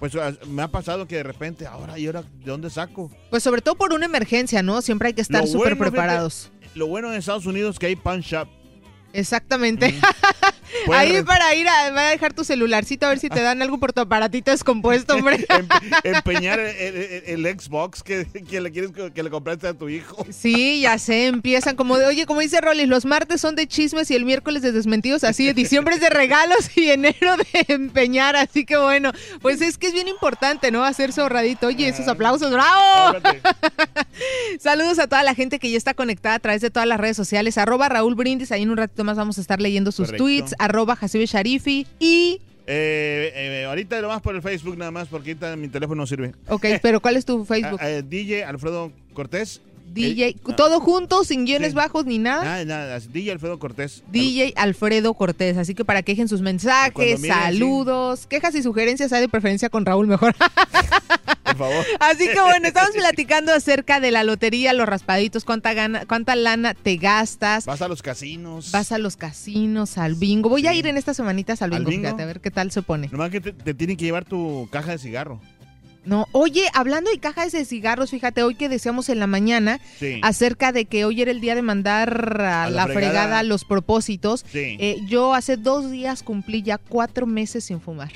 pues 0.02 0.18
me 0.48 0.64
ha 0.64 0.68
pasado 0.68 1.08
que 1.08 1.18
de 1.18 1.22
repente, 1.22 1.68
ahora, 1.68 2.00
¿y 2.00 2.08
ahora 2.08 2.24
de 2.24 2.46
dónde 2.46 2.72
saco? 2.72 3.12
Pues 3.30 3.44
sobre 3.44 3.62
todo 3.62 3.76
por 3.76 3.94
una 3.94 4.08
emergencia, 4.08 4.64
¿no? 4.64 4.82
Siempre 4.82 5.10
hay 5.10 5.14
que 5.14 5.22
estar 5.22 5.46
súper 5.46 5.76
bueno, 5.76 5.76
fíjate, 5.76 5.92
preparados. 5.92 6.52
lo 6.74 6.88
bueno 6.88 7.12
en 7.12 7.20
Estados 7.20 7.46
Unidos 7.46 7.76
es 7.76 7.80
que 7.80 7.86
hay 7.86 7.96
pan 7.96 8.22
shop. 8.22 8.48
Exactamente. 9.14 9.94
Ahí 10.94 11.22
para 11.24 11.54
ir 11.54 11.68
a, 11.68 11.92
va 11.92 12.08
a 12.08 12.12
dejar 12.12 12.34
tu 12.34 12.44
celularcito 12.46 13.06
a 13.06 13.10
ver 13.10 13.20
si 13.20 13.28
te 13.30 13.42
dan 13.42 13.62
algo 13.62 13.78
por 13.78 13.92
tu 13.92 14.00
aparatito 14.02 14.52
descompuesto, 14.52 15.16
hombre. 15.16 15.46
Empeñar 16.04 16.60
el, 16.62 16.96
el- 16.96 17.46
el 17.46 17.60
Xbox 17.60 18.02
que, 18.02 18.26
que 18.50 18.62
le 18.62 18.72
quieres 18.72 18.92
que, 19.14 19.22
le 19.22 19.30
compraste 19.30 19.68
a 19.68 19.74
tu 19.74 19.90
hijo. 19.90 20.26
Sí, 20.32 20.82
ya 20.82 20.98
sé, 20.98 21.28
empiezan 21.28 21.76
como 21.76 21.98
de, 21.98 22.06
oye, 22.06 22.26
como 22.26 22.40
dice 22.40 22.62
Rolis, 22.62 22.88
los 22.88 23.04
martes 23.06 23.42
son 23.42 23.56
de 23.56 23.68
chismes 23.68 24.10
y 24.12 24.16
el 24.16 24.24
miércoles 24.26 24.62
de 24.62 24.72
desmentidos, 24.72 25.24
así, 25.26 25.52
diciembre 25.54 25.96
es 25.96 26.02
de 26.02 26.10
regalos 26.10 26.76
y 26.78 26.90
enero 26.90 27.36
de 27.38 27.66
empeñar, 27.68 28.36
así 28.38 28.66
que 28.66 28.78
bueno, 28.78 29.12
pues 29.42 29.62
es 29.62 29.78
que 29.78 29.88
es 29.88 29.94
bien 29.94 30.08
importante, 30.08 30.72
¿no? 30.72 30.84
Hacerse 30.86 31.20
ahorradito. 31.22 31.68
Oye, 31.68 31.90
esos 31.90 32.08
aplausos, 32.08 32.50
¡bravo! 32.52 33.18
Saludos 34.60 35.00
a 35.00 35.08
toda 35.08 35.24
la 35.24 35.36
gente 35.36 35.60
que 35.60 35.70
ya 35.70 35.78
está 35.78 35.94
conectada 35.94 36.36
a 36.36 36.40
través 36.40 36.62
de 36.62 36.70
todas 36.70 36.88
las 36.88 37.00
redes 37.00 37.18
sociales, 37.18 37.58
arroba 37.58 37.90
Raúl 37.90 38.16
Brindis, 38.16 38.52
ahí 38.52 38.62
en 38.64 38.70
un 38.72 38.78
ratito 38.78 39.01
más 39.04 39.18
vamos 39.18 39.38
a 39.38 39.42
estar 39.42 39.60
leyendo 39.62 39.92
sus 39.92 40.08
Correcto. 40.08 40.24
tweets, 40.24 40.56
arroba 40.60 40.96
Jacibe 40.96 41.26
Sharifi 41.26 41.88
y... 42.00 42.42
Eh, 42.68 43.32
eh, 43.36 43.66
ahorita 43.68 44.00
lo 44.02 44.08
más 44.08 44.22
por 44.22 44.36
el 44.36 44.42
Facebook 44.42 44.78
nada 44.78 44.92
más 44.92 45.08
porque 45.08 45.32
ahorita 45.32 45.56
mi 45.56 45.68
teléfono 45.68 46.02
no 46.04 46.08
sirve. 46.08 46.34
Ok, 46.48 46.66
pero 46.82 47.02
¿cuál 47.02 47.18
es 47.18 47.26
tu 47.26 47.44
Facebook? 47.44 47.80
Ah, 47.82 47.90
eh, 47.90 48.04
DJ 48.04 48.44
Alfredo 48.46 48.92
Cortés. 49.14 49.62
DJ, 49.94 50.28
Eh, 50.30 50.36
todo 50.56 50.80
junto, 50.80 51.26
sin 51.26 51.44
guiones 51.44 51.72
sí. 51.72 51.76
bajos 51.76 52.06
ni 52.06 52.18
nada. 52.18 52.44
Nada, 52.46 52.64
nada, 52.66 53.00
DJ 53.00 53.34
Alfredo 53.34 53.60
Cortés. 53.60 54.04
DJ 54.10 54.54
Alfredo 54.56 55.14
Cortés, 55.16 55.58
así 55.58 55.76
que 55.76 55.84
para 55.84 56.02
que 56.02 56.14
dejen 56.14 56.30
sus 56.30 56.40
mensajes, 56.42 57.20
miren, 57.20 57.36
saludos, 57.38 58.26
quejas 58.26 58.56
y 58.56 58.64
sugerencias, 58.64 59.12
hay 59.12 59.20
de 59.22 59.28
preferencia 59.30 59.70
con 59.70 59.86
Raúl 59.86 60.08
mejor. 60.08 60.34
Por 61.58 61.68
favor. 61.70 61.86
Así 62.00 62.28
que 62.28 62.42
bueno, 62.42 62.68
estamos 62.68 62.92
platicando 62.96 63.54
acerca 63.54 64.00
de 64.00 64.12
la 64.12 64.24
lotería, 64.24 64.74
los 64.74 64.88
raspaditos, 64.88 65.46
cuánta 65.46 65.74
gana, 65.74 66.06
cuánta 66.06 66.36
lana 66.36 66.74
te 66.74 66.98
gastas. 66.98 67.66
Vas 67.66 67.82
a 67.82 67.88
los 67.88 68.02
casinos. 68.02 68.72
Vas 68.72 68.92
a 68.92 68.98
los 68.98 69.18
casinos, 69.18 69.98
al 69.98 70.16
bingo. 70.16 70.50
Voy 70.50 70.68
a 70.68 70.74
ir 70.74 70.88
en 70.88 70.98
estas 70.98 71.18
semanitas 71.18 71.62
al 71.62 71.74
¿Al 71.74 71.86
bingo, 71.86 72.02
fíjate, 72.08 72.24
a 72.24 72.26
ver 72.26 72.42
qué 72.42 72.52
tal 72.52 72.72
se 72.72 72.82
pone. 72.82 73.08
Nomás 73.12 73.30
que 73.32 73.42
te, 73.42 73.54
te 73.54 73.74
tienen 73.74 73.98
que 73.98 74.06
llevar 74.06 74.26
tu 74.26 74.68
caja 74.72 74.92
de 74.92 74.98
cigarro. 74.98 75.40
No, 76.04 76.28
oye, 76.32 76.64
hablando 76.74 77.12
de 77.12 77.20
cajas 77.20 77.52
de 77.52 77.64
cigarros, 77.64 78.10
fíjate, 78.10 78.42
hoy 78.42 78.56
que 78.56 78.70
decíamos 78.70 79.08
en 79.10 79.20
la 79.20 79.28
mañana 79.28 79.80
Sí. 80.00 80.20
acerca 80.24 80.72
de 80.72 80.86
que 80.86 81.06
hoy 81.06 81.22
era 81.22 81.30
el 81.30 81.42
día 81.42 81.54
de 81.54 81.62
mandar 81.62 82.42
a, 82.42 82.64
A 82.64 82.70
la, 82.72 82.76
la 82.76 82.84
fregada. 82.86 83.12
fregada. 83.12 83.44
los 83.44 83.66
propósitos. 83.66 84.44
Sí. 84.52 84.78
Eh, 84.80 84.98
yo 85.08 85.36
hace 85.36 85.58
dos 85.58 85.92
días 85.92 86.24
cumplí 86.24 86.64
ya 86.64 86.80
cuatro 86.80 87.28
meses 87.28 87.66
sin 87.66 87.80
fumar. 87.80 88.12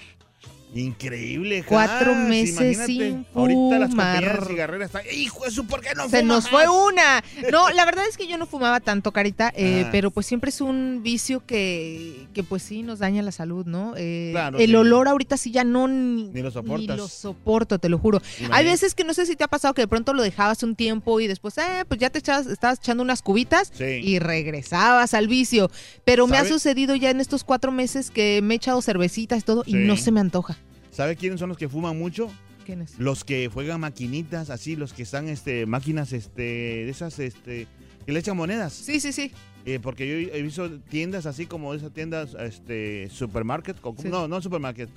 Increíble, 0.76 1.62
Jas, 1.64 1.70
Cuatro 1.70 2.14
meses 2.16 2.60
imagínate. 2.78 2.86
sin 2.86 3.26
Ahorita 3.34 3.80
las 3.80 3.90
compañías 3.90 4.48
cigarreras 4.48 4.86
están. 4.88 5.04
¡Hijo 5.14 5.46
de 5.46 5.52
su, 5.52 5.66
¿por 5.66 5.80
qué 5.82 5.96
no 5.96 6.10
Se 6.10 6.22
nos 6.22 6.50
fue 6.50 6.66
más?" 6.68 6.76
una. 6.76 7.24
No, 7.52 7.70
la 7.70 7.86
verdad 7.86 8.04
es 8.10 8.18
que 8.18 8.28
yo 8.28 8.38
no 8.38 8.46
fumaba 8.46 8.82
tanto, 8.82 9.12
Carita, 9.14 9.54
eh, 9.56 9.84
Ah. 9.86 9.90
pero 9.92 10.12
pues 10.12 10.26
siempre 10.26 10.50
es 10.50 10.60
un 10.60 11.00
vicio 11.02 11.46
que, 11.46 12.28
que 12.34 12.44
pues 12.44 12.62
sí 12.62 12.84
nos 12.84 13.00
daña 13.00 13.22
la 13.22 13.32
salud, 13.32 13.66
¿no? 13.66 13.94
Eh, 13.96 14.30
Claro, 14.34 14.58
el 14.60 14.70
sí. 14.72 14.76
olor 14.76 15.08
ahorita 15.08 15.38
sí 15.38 15.52
ya 15.52 15.64
no 15.64 15.88
ni, 15.88 16.26
Ni 16.26 16.42
lo 16.42 16.52
soportas. 16.52 16.80
ni 16.80 16.88
lo 16.88 17.08
soporto, 17.08 17.80
te 17.80 17.88
lo 17.88 17.98
juro. 17.98 18.22
Hay 18.52 18.66
veces 18.66 18.96
que 18.96 19.06
no 19.06 19.14
sé 19.14 19.26
si 19.26 19.36
te 19.38 19.46
ha 19.46 19.48
pasado 19.48 19.74
que 19.74 19.82
de 19.82 19.88
pronto 19.88 20.14
lo 20.14 20.24
dejabas 20.24 20.62
un 20.64 20.76
tiempo 20.76 21.20
y 21.22 21.28
después, 21.28 21.58
eh, 21.58 21.86
pues 21.88 22.00
ya 22.02 22.10
te 22.10 22.20
echabas, 22.20 22.48
estabas 22.48 22.80
echando 22.80 23.02
unas 23.02 23.22
cubitas 23.22 23.72
Sí. 23.74 23.86
y 24.04 24.20
regresabas 24.20 25.14
al 25.14 25.30
vicio. 25.30 25.72
Pero 26.04 26.28
me 26.28 26.38
ha 26.38 26.46
sucedido 26.46 26.96
ya 26.96 27.10
en 27.12 27.22
estos 27.22 27.44
cuatro 27.46 27.72
meses 27.72 28.12
que 28.12 28.42
me 28.44 28.56
he 28.56 28.58
echado 28.58 28.82
cervecitas 28.82 29.40
y 29.40 29.42
todo 29.44 29.64
y 29.66 29.76
no 29.76 29.96
se 29.96 30.12
me 30.12 30.20
antoja. 30.20 30.58
¿Sabe 30.96 31.18
quiénes 31.18 31.42
son 31.42 31.50
los 31.50 31.58
que 31.58 31.68
fuman 31.68 32.00
mucho? 32.00 32.32
¿Quiénes? 32.66 32.98
Los 32.98 33.26
que 33.26 33.50
juegan 33.50 33.82
maquinitas, 33.82 34.50
así, 34.50 34.78
los 34.78 34.94
que 34.94 35.04
están, 35.04 35.28
este, 35.28 35.66
máquinas, 35.66 36.14
este, 36.14 36.42
de 36.42 36.90
esas, 36.90 37.20
este, 37.20 37.68
que 38.06 38.12
le 38.14 38.20
echan 38.20 38.38
monedas. 38.38 38.72
Sí, 38.72 39.02
sí, 39.02 39.12
sí. 39.12 39.32
Eh, 39.66 39.80
porque 39.82 40.08
yo 40.08 40.34
he 40.34 40.42
visto 40.42 40.80
tiendas 40.84 41.26
así 41.26 41.48
como 41.48 41.74
esas 41.74 41.92
tiendas, 41.92 42.34
este, 42.40 43.10
supermarket, 43.10 43.76
Sí. 43.98 44.08
no, 44.08 44.30
no 44.30 44.42
supermarket, 44.42 44.90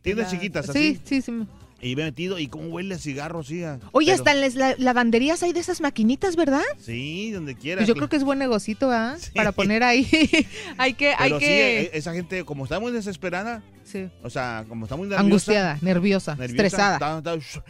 tiendas 0.00 0.32
La- 0.32 0.38
chiquitas 0.38 0.68
así. 0.70 0.94
Sí, 1.04 1.20
sí, 1.20 1.22
sí. 1.22 1.46
Y 1.80 1.94
me 1.94 2.02
he 2.02 2.04
metido, 2.06 2.38
y 2.40 2.48
cómo 2.48 2.68
huele 2.70 2.96
a 2.96 2.98
cigarro, 2.98 3.44
sí. 3.44 3.62
Oye, 3.92 4.06
pero- 4.06 4.14
hasta 4.16 4.32
en 4.32 4.40
las 4.40 4.54
la- 4.56 4.74
lavanderías 4.78 5.42
hay 5.44 5.52
de 5.52 5.60
esas 5.60 5.80
maquinitas, 5.80 6.34
¿verdad? 6.34 6.62
Sí, 6.80 7.30
donde 7.30 7.54
quiera. 7.54 7.78
Pues 7.80 7.88
yo 7.88 7.94
creo 7.94 8.08
que 8.08 8.16
es 8.16 8.24
buen 8.24 8.40
negocito, 8.40 8.88
¿verdad? 8.88 9.18
Para 9.34 9.52
poner 9.52 9.82
ahí. 9.84 10.06
hay 10.78 10.94
que, 10.94 11.10
hay 11.10 11.30
Pero 11.30 11.38
sí, 11.38 11.46
que. 11.46 11.80
e- 11.82 11.90
esa 11.92 12.12
gente, 12.12 12.44
como 12.44 12.64
está 12.64 12.80
muy 12.80 12.90
desesperada, 12.90 13.62
Sí. 13.84 14.06
o 14.22 14.28
sea, 14.28 14.66
como 14.68 14.84
está 14.84 14.96
muy 14.96 15.04
nerviosa, 15.06 15.24
Angustiada, 15.24 15.78
nerviosa, 15.80 16.32
nerviosa, 16.34 16.52
estresada. 16.52 16.94
está- 17.16 17.34
está- 17.36 17.62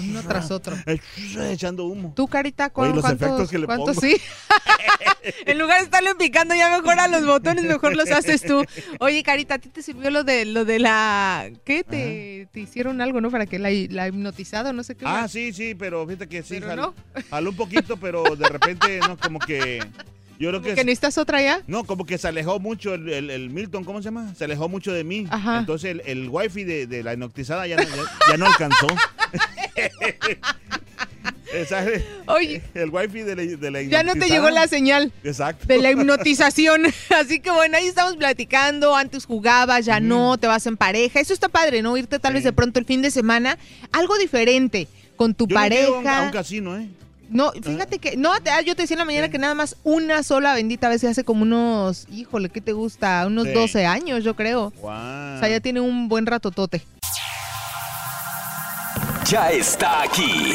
Uno 0.00 0.22
tras 0.22 0.50
otro. 0.50 0.74
echando 1.50 1.84
humo. 1.84 2.12
¿Tú, 2.16 2.26
Carita, 2.28 2.66
Oye, 2.66 2.72
cuán- 2.72 2.92
los 2.94 3.00
cuántos, 3.02 3.26
efectos 3.26 3.50
que 3.50 3.58
le 3.58 3.66
cuántos 3.66 3.96
pongo. 3.96 4.00
sí? 4.08 4.16
en 5.46 5.58
lugar 5.58 5.78
de 5.80 5.84
estarle 5.84 6.14
picando 6.14 6.54
ya 6.54 6.70
mejor 6.74 6.98
a 7.00 7.08
los 7.08 7.26
botones, 7.26 7.64
mejor 7.64 7.96
los 7.96 8.10
haces 8.10 8.42
tú. 8.42 8.64
Oye, 9.00 9.22
Carita, 9.22 9.54
¿a 9.54 9.58
ti 9.58 9.68
te 9.68 9.82
sirvió 9.82 10.10
lo 10.10 10.24
de 10.24 10.44
lo 10.46 10.64
de 10.64 10.78
la 10.78 11.50
¿qué? 11.64 11.84
Te, 11.84 12.48
te 12.52 12.60
hicieron 12.60 13.00
algo, 13.02 13.20
¿no? 13.20 13.30
Para 13.30 13.44
que 13.48 13.58
la, 13.58 13.70
la 13.90 14.08
hipnotizado, 14.08 14.72
no 14.72 14.82
sé 14.82 14.94
qué. 14.94 15.04
Ah, 15.06 15.26
sí, 15.28 15.52
sí, 15.52 15.74
pero 15.74 16.06
fíjate 16.06 16.28
que 16.28 16.42
sí, 16.42 16.56
Pero 16.60 16.66
jal- 16.68 16.76
no. 16.76 16.94
jaló 17.30 17.50
un 17.50 17.56
poquito, 17.56 17.96
pero 17.96 18.22
de 18.22 18.48
repente, 18.48 19.00
no, 19.00 19.16
como 19.16 19.38
que. 19.38 19.80
Yo 20.38 20.50
creo 20.50 20.62
que. 20.62 20.74
¿Que 20.74 20.84
necesitas 20.84 21.18
otra 21.18 21.42
ya? 21.42 21.62
No, 21.66 21.82
como 21.84 22.06
que 22.06 22.16
se 22.18 22.28
alejó 22.28 22.60
mucho 22.60 22.94
el, 22.94 23.08
el- 23.08 23.30
el 23.30 23.50
Milton, 23.50 23.82
¿cómo 23.84 23.98
se 24.00 24.04
llama? 24.06 24.32
Se 24.36 24.44
alejó 24.44 24.68
mucho 24.68 24.92
de 24.92 25.02
mí. 25.02 25.26
Ajá. 25.30 25.58
Entonces 25.58 25.90
el, 25.90 26.02
el 26.06 26.28
wifi 26.30 26.62
de, 26.64 26.86
de 26.86 27.02
la 27.02 27.14
hipnotizada 27.14 27.66
ya 27.66 27.76
ya, 27.76 27.88
ya 28.30 28.36
no 28.36 28.46
alcanzó. 28.46 28.86
¿sabes? 31.68 32.04
Oye. 32.26 32.62
El 32.74 32.90
wifi 32.90 33.22
de 33.22 33.36
la, 33.36 33.42
de 33.42 33.70
la 33.70 33.82
Ya 33.82 34.02
no 34.02 34.14
te 34.14 34.28
llegó 34.28 34.50
la 34.50 34.66
señal. 34.68 35.12
Exacto. 35.24 35.66
De 35.66 35.78
la 35.78 35.90
hipnotización. 35.90 36.82
Así 37.18 37.40
que 37.40 37.50
bueno, 37.50 37.76
ahí 37.76 37.86
estamos 37.86 38.16
platicando. 38.16 38.94
Antes 38.96 39.24
jugabas, 39.26 39.84
ya 39.84 40.00
no, 40.00 40.38
te 40.38 40.46
vas 40.46 40.66
en 40.66 40.76
pareja. 40.76 41.20
Eso 41.20 41.32
está 41.32 41.48
padre, 41.48 41.82
¿no? 41.82 41.96
Irte 41.96 42.18
tal 42.18 42.34
vez 42.34 42.44
de 42.44 42.52
pronto 42.52 42.78
el 42.78 42.84
fin 42.86 43.02
de 43.02 43.10
semana. 43.10 43.58
Algo 43.92 44.16
diferente 44.18 44.88
con 45.16 45.34
tu 45.34 45.46
Yo 45.46 45.54
no 45.54 45.60
pareja. 45.60 45.86
a 45.88 45.98
un, 45.98 46.06
a 46.08 46.22
un 46.22 46.30
casino, 46.30 46.76
¿eh? 46.78 46.88
No, 47.30 47.52
fíjate 47.52 47.98
que, 47.98 48.16
no, 48.16 48.32
ah, 48.32 48.60
yo 48.62 48.74
te 48.74 48.82
decía 48.82 48.94
en 48.94 49.00
la 49.00 49.04
mañana 49.04 49.28
que 49.28 49.36
nada 49.36 49.52
más 49.54 49.76
una 49.84 50.22
sola 50.22 50.54
bendita 50.54 50.88
vez 50.88 51.02
se 51.02 51.08
hace 51.08 51.24
como 51.24 51.42
unos, 51.42 52.06
híjole, 52.10 52.48
¿qué 52.48 52.62
te 52.62 52.72
gusta? 52.72 53.26
Unos 53.26 53.44
Sí. 53.48 53.52
12 53.52 53.84
años, 53.84 54.24
yo 54.24 54.34
creo. 54.34 54.70
Wow. 54.80 54.90
O 54.92 55.38
sea, 55.38 55.48
ya 55.50 55.60
tiene 55.60 55.80
un 55.80 56.08
buen 56.08 56.24
ratotote. 56.24 56.80
Ya 59.26 59.50
está 59.50 60.04
aquí. 60.04 60.54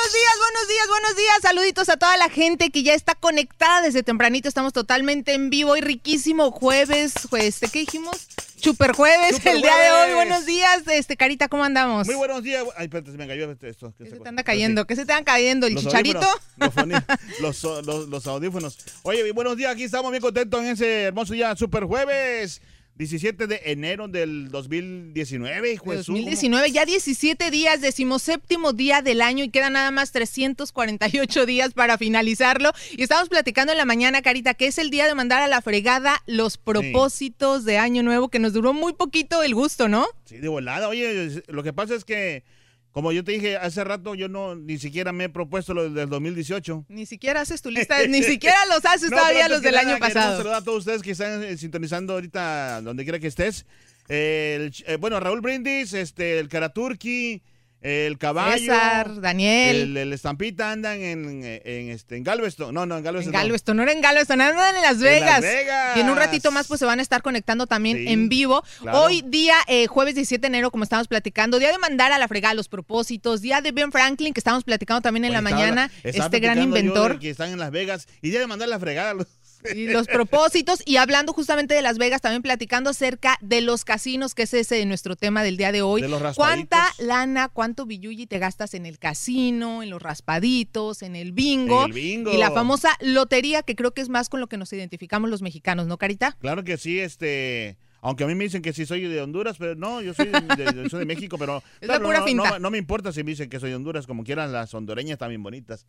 buenos 0.00 0.12
días, 0.14 0.34
buenos 0.38 0.68
días, 0.68 0.88
buenos 0.88 1.16
días. 1.16 1.38
Saluditos 1.42 1.88
a 1.90 1.96
toda 1.98 2.16
la 2.16 2.28
gente 2.30 2.70
que 2.70 2.82
ya 2.82 2.94
está 2.94 3.14
conectada 3.14 3.82
desde 3.82 4.02
tempranito. 4.02 4.48
Estamos 4.48 4.72
totalmente 4.72 5.34
en 5.34 5.50
vivo 5.50 5.76
y 5.76 5.80
riquísimo 5.82 6.50
jueves, 6.52 7.12
pues, 7.28 7.60
¿qué 7.72 7.80
dijimos? 7.80 8.16
Super 8.56 8.92
jueves, 8.92 9.36
Super 9.36 9.56
el 9.56 9.62
día 9.62 9.76
de 9.76 9.90
hoy. 9.90 10.14
Buenos 10.14 10.46
días, 10.46 10.82
este 10.86 11.16
Carita, 11.16 11.48
¿cómo 11.48 11.64
andamos? 11.64 12.06
Muy 12.06 12.14
buenos 12.16 12.42
días. 12.42 12.64
Ay, 12.76 12.84
espérate, 12.86 13.10
se 13.12 13.18
me 13.18 13.26
cayó 13.26 13.50
este- 13.50 13.68
esto. 13.68 13.92
¿Qué 13.98 14.06
se 14.08 14.18
te 14.18 14.28
anda 14.28 14.42
cayendo? 14.42 14.86
¿Qué 14.86 14.96
se 14.96 15.04
te 15.04 15.12
anda 15.12 15.24
cayendo? 15.24 15.66
¿El 15.66 15.74
Los 15.74 15.84
chicharito? 15.84 16.20
audífonos, 16.60 17.02
los- 17.86 18.08
los 18.08 18.26
audífonos. 18.26 18.78
Oye, 19.02 19.30
buenos 19.32 19.56
días. 19.56 19.72
Aquí 19.72 19.84
estamos 19.84 20.10
bien 20.10 20.22
contentos 20.22 20.60
en 20.60 20.66
ese 20.68 21.02
hermoso 21.04 21.32
día, 21.34 21.54
super 21.56 21.84
jueves. 21.84 22.62
17 23.00 23.46
de 23.46 23.62
enero 23.64 24.08
del 24.08 24.50
2019, 24.50 25.72
hijo 25.72 25.90
de 25.92 26.04
su- 26.04 26.12
2019, 26.12 26.70
ya 26.70 26.84
17 26.84 27.50
días, 27.50 27.80
decimoséptimo 27.80 28.74
día 28.74 29.00
del 29.00 29.22
año 29.22 29.42
y 29.42 29.48
quedan 29.48 29.72
nada 29.72 29.90
más 29.90 30.12
348 30.12 31.46
días 31.46 31.72
para 31.72 31.96
finalizarlo. 31.96 32.72
Y 32.92 33.02
estamos 33.02 33.30
platicando 33.30 33.72
en 33.72 33.78
la 33.78 33.86
mañana, 33.86 34.20
Carita, 34.20 34.52
que 34.52 34.66
es 34.66 34.76
el 34.76 34.90
día 34.90 35.06
de 35.06 35.14
mandar 35.14 35.40
a 35.40 35.48
la 35.48 35.62
fregada 35.62 36.22
los 36.26 36.58
propósitos 36.58 37.64
de 37.64 37.78
año 37.78 38.02
nuevo, 38.02 38.28
que 38.28 38.38
nos 38.38 38.52
duró 38.52 38.74
muy 38.74 38.92
poquito 38.92 39.42
el 39.42 39.54
gusto, 39.54 39.88
¿no? 39.88 40.06
Sí, 40.26 40.36
de 40.36 40.48
volada. 40.48 40.86
Oye, 40.88 41.42
lo 41.48 41.62
que 41.62 41.72
pasa 41.72 41.94
es 41.94 42.04
que, 42.04 42.44
como 42.92 43.12
yo 43.12 43.22
te 43.22 43.32
dije 43.32 43.56
hace 43.56 43.84
rato, 43.84 44.14
yo 44.14 44.28
no 44.28 44.56
ni 44.56 44.78
siquiera 44.78 45.12
me 45.12 45.24
he 45.24 45.28
propuesto 45.28 45.74
lo 45.74 45.88
del 45.88 46.08
2018. 46.08 46.86
Ni 46.88 47.06
siquiera 47.06 47.40
haces 47.40 47.62
tu 47.62 47.70
lista, 47.70 48.04
ni 48.06 48.22
siquiera 48.24 48.56
los 48.68 48.84
haces 48.84 49.10
No, 49.10 49.16
todavía 49.16 49.48
los 49.48 49.62
del 49.62 49.76
año 49.76 49.98
pasado. 49.98 50.38
saludar 50.38 50.56
a 50.60 50.64
todos 50.64 50.78
ustedes 50.80 51.02
que 51.02 51.12
están 51.12 51.42
eh, 51.44 51.56
sintonizando 51.56 52.14
ahorita 52.14 52.80
donde 52.82 53.04
quiera 53.04 53.18
que 53.18 53.28
estés. 53.28 53.64
Eh, 54.08 54.56
el 54.60 54.84
eh, 54.86 54.96
bueno, 54.96 55.20
Raúl 55.20 55.40
Brindis, 55.40 55.92
este, 55.92 56.40
el 56.40 56.48
Karaturki, 56.48 57.42
el 57.82 58.18
Caballo. 58.18 58.58
César, 58.58 59.20
Daniel. 59.20 59.76
El, 59.76 59.96
el 59.96 60.12
Estampita 60.12 60.70
andan 60.70 61.00
en, 61.00 61.42
en, 61.44 61.90
este, 61.90 62.16
en 62.16 62.24
Galveston. 62.24 62.74
No, 62.74 62.84
no, 62.86 62.98
en 62.98 63.04
Galveston. 63.04 63.34
En. 63.34 63.40
Galveston, 63.40 63.76
no 63.76 63.82
era 63.82 63.92
en 63.92 64.00
Galveston, 64.00 64.40
andan 64.40 64.76
en 64.76 64.82
Las 64.82 64.96
En 64.96 65.00
Vegas. 65.00 65.30
Las 65.30 65.40
Vegas. 65.42 65.96
Y 65.96 66.00
en 66.00 66.10
un 66.10 66.16
ratito 66.16 66.50
más 66.50 66.66
pues 66.66 66.78
se 66.80 66.86
van 66.86 66.98
a 66.98 67.02
estar 67.02 67.22
conectando 67.22 67.66
también 67.66 67.96
Sí, 67.96 68.08
en 68.08 68.28
vivo. 68.28 68.62
claro. 68.80 69.02
Hoy 69.02 69.22
día, 69.26 69.54
eh, 69.66 69.86
jueves 69.86 70.14
17 70.14 70.40
de 70.42 70.46
enero, 70.48 70.70
como 70.70 70.84
estamos 70.84 71.08
platicando, 71.08 71.58
día 71.58 71.72
de 71.72 71.78
mandar 71.78 72.12
a 72.12 72.18
la 72.18 72.28
fregada 72.28 72.54
los 72.54 72.68
propósitos, 72.68 73.40
día 73.40 73.60
de 73.60 73.72
Ben 73.72 73.90
Franklin, 73.92 74.34
que 74.34 74.40
estamos 74.40 74.64
platicando 74.64 75.00
también 75.00 75.24
en 75.24 75.32
la 75.32 75.40
mañana, 75.40 75.90
este 76.02 76.38
gran 76.40 76.60
inventor. 76.62 77.18
que 77.18 77.30
están 77.30 77.50
en 77.50 77.58
Las 77.58 77.70
Vegas 77.70 78.06
y 78.22 78.30
ya 78.30 78.40
de 78.40 78.46
mandar 78.46 78.68
la 78.68 78.78
fregada. 78.78 79.10
a 79.10 79.14
los- 79.14 79.26
Y 79.74 79.88
los 79.88 80.06
propósitos, 80.06 80.82
y 80.86 80.96
hablando 80.96 81.32
justamente 81.32 81.74
de 81.74 81.82
Las 81.82 81.98
Vegas, 81.98 82.20
también 82.20 82.42
platicando 82.42 82.90
acerca 82.90 83.36
de 83.40 83.60
los 83.60 83.84
casinos, 83.84 84.34
que 84.34 84.42
es 84.42 84.54
ese 84.54 84.84
nuestro 84.86 85.16
tema 85.16 85.42
del 85.42 85.56
día 85.56 85.72
de 85.72 85.82
hoy. 85.82 86.02
De 86.02 86.08
los 86.08 86.36
¿Cuánta 86.36 86.86
lana, 86.98 87.48
cuánto 87.48 87.86
billuyi 87.86 88.26
te 88.26 88.38
gastas 88.38 88.74
en 88.74 88.86
el 88.86 88.98
casino, 88.98 89.82
en 89.82 89.90
los 89.90 90.00
raspaditos, 90.02 91.02
en 91.02 91.16
el 91.16 91.32
bingo? 91.32 91.86
El 91.86 91.92
bingo. 91.92 92.32
Y 92.32 92.36
la 92.38 92.50
famosa 92.50 92.90
lotería, 93.00 93.62
que 93.62 93.76
creo 93.76 93.92
que 93.92 94.00
es 94.00 94.08
más 94.08 94.28
con 94.28 94.40
lo 94.40 94.48
que 94.48 94.56
nos 94.56 94.72
identificamos 94.72 95.30
los 95.30 95.42
mexicanos, 95.42 95.86
¿no, 95.86 95.98
Carita? 95.98 96.36
Claro 96.40 96.64
que 96.64 96.76
sí, 96.76 96.98
este. 96.98 97.76
Aunque 98.02 98.24
a 98.24 98.26
mí 98.26 98.34
me 98.34 98.44
dicen 98.44 98.62
que 98.62 98.72
sí 98.72 98.86
soy 98.86 99.02
de 99.02 99.20
Honduras, 99.20 99.56
pero 99.58 99.74
no, 99.74 100.00
yo 100.00 100.14
soy 100.14 100.28
de, 100.28 100.72
de- 100.72 100.88
soy 100.88 101.00
de 101.00 101.06
México, 101.06 101.36
pero. 101.38 101.62
Es 101.80 101.88
la 101.88 101.94
claro, 101.98 102.04
pura 102.06 102.20
no, 102.20 102.24
finta. 102.24 102.50
No, 102.52 102.58
no 102.58 102.70
me 102.70 102.78
importa 102.78 103.12
si 103.12 103.22
me 103.22 103.32
dicen 103.32 103.50
que 103.50 103.60
soy 103.60 103.70
de 103.70 103.76
Honduras, 103.76 104.06
como 104.06 104.24
quieran, 104.24 104.52
las 104.52 104.72
hondureñas 104.72 105.18
también 105.18 105.42
bonitas. 105.42 105.86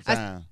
O 0.00 0.02
sea, 0.04 0.42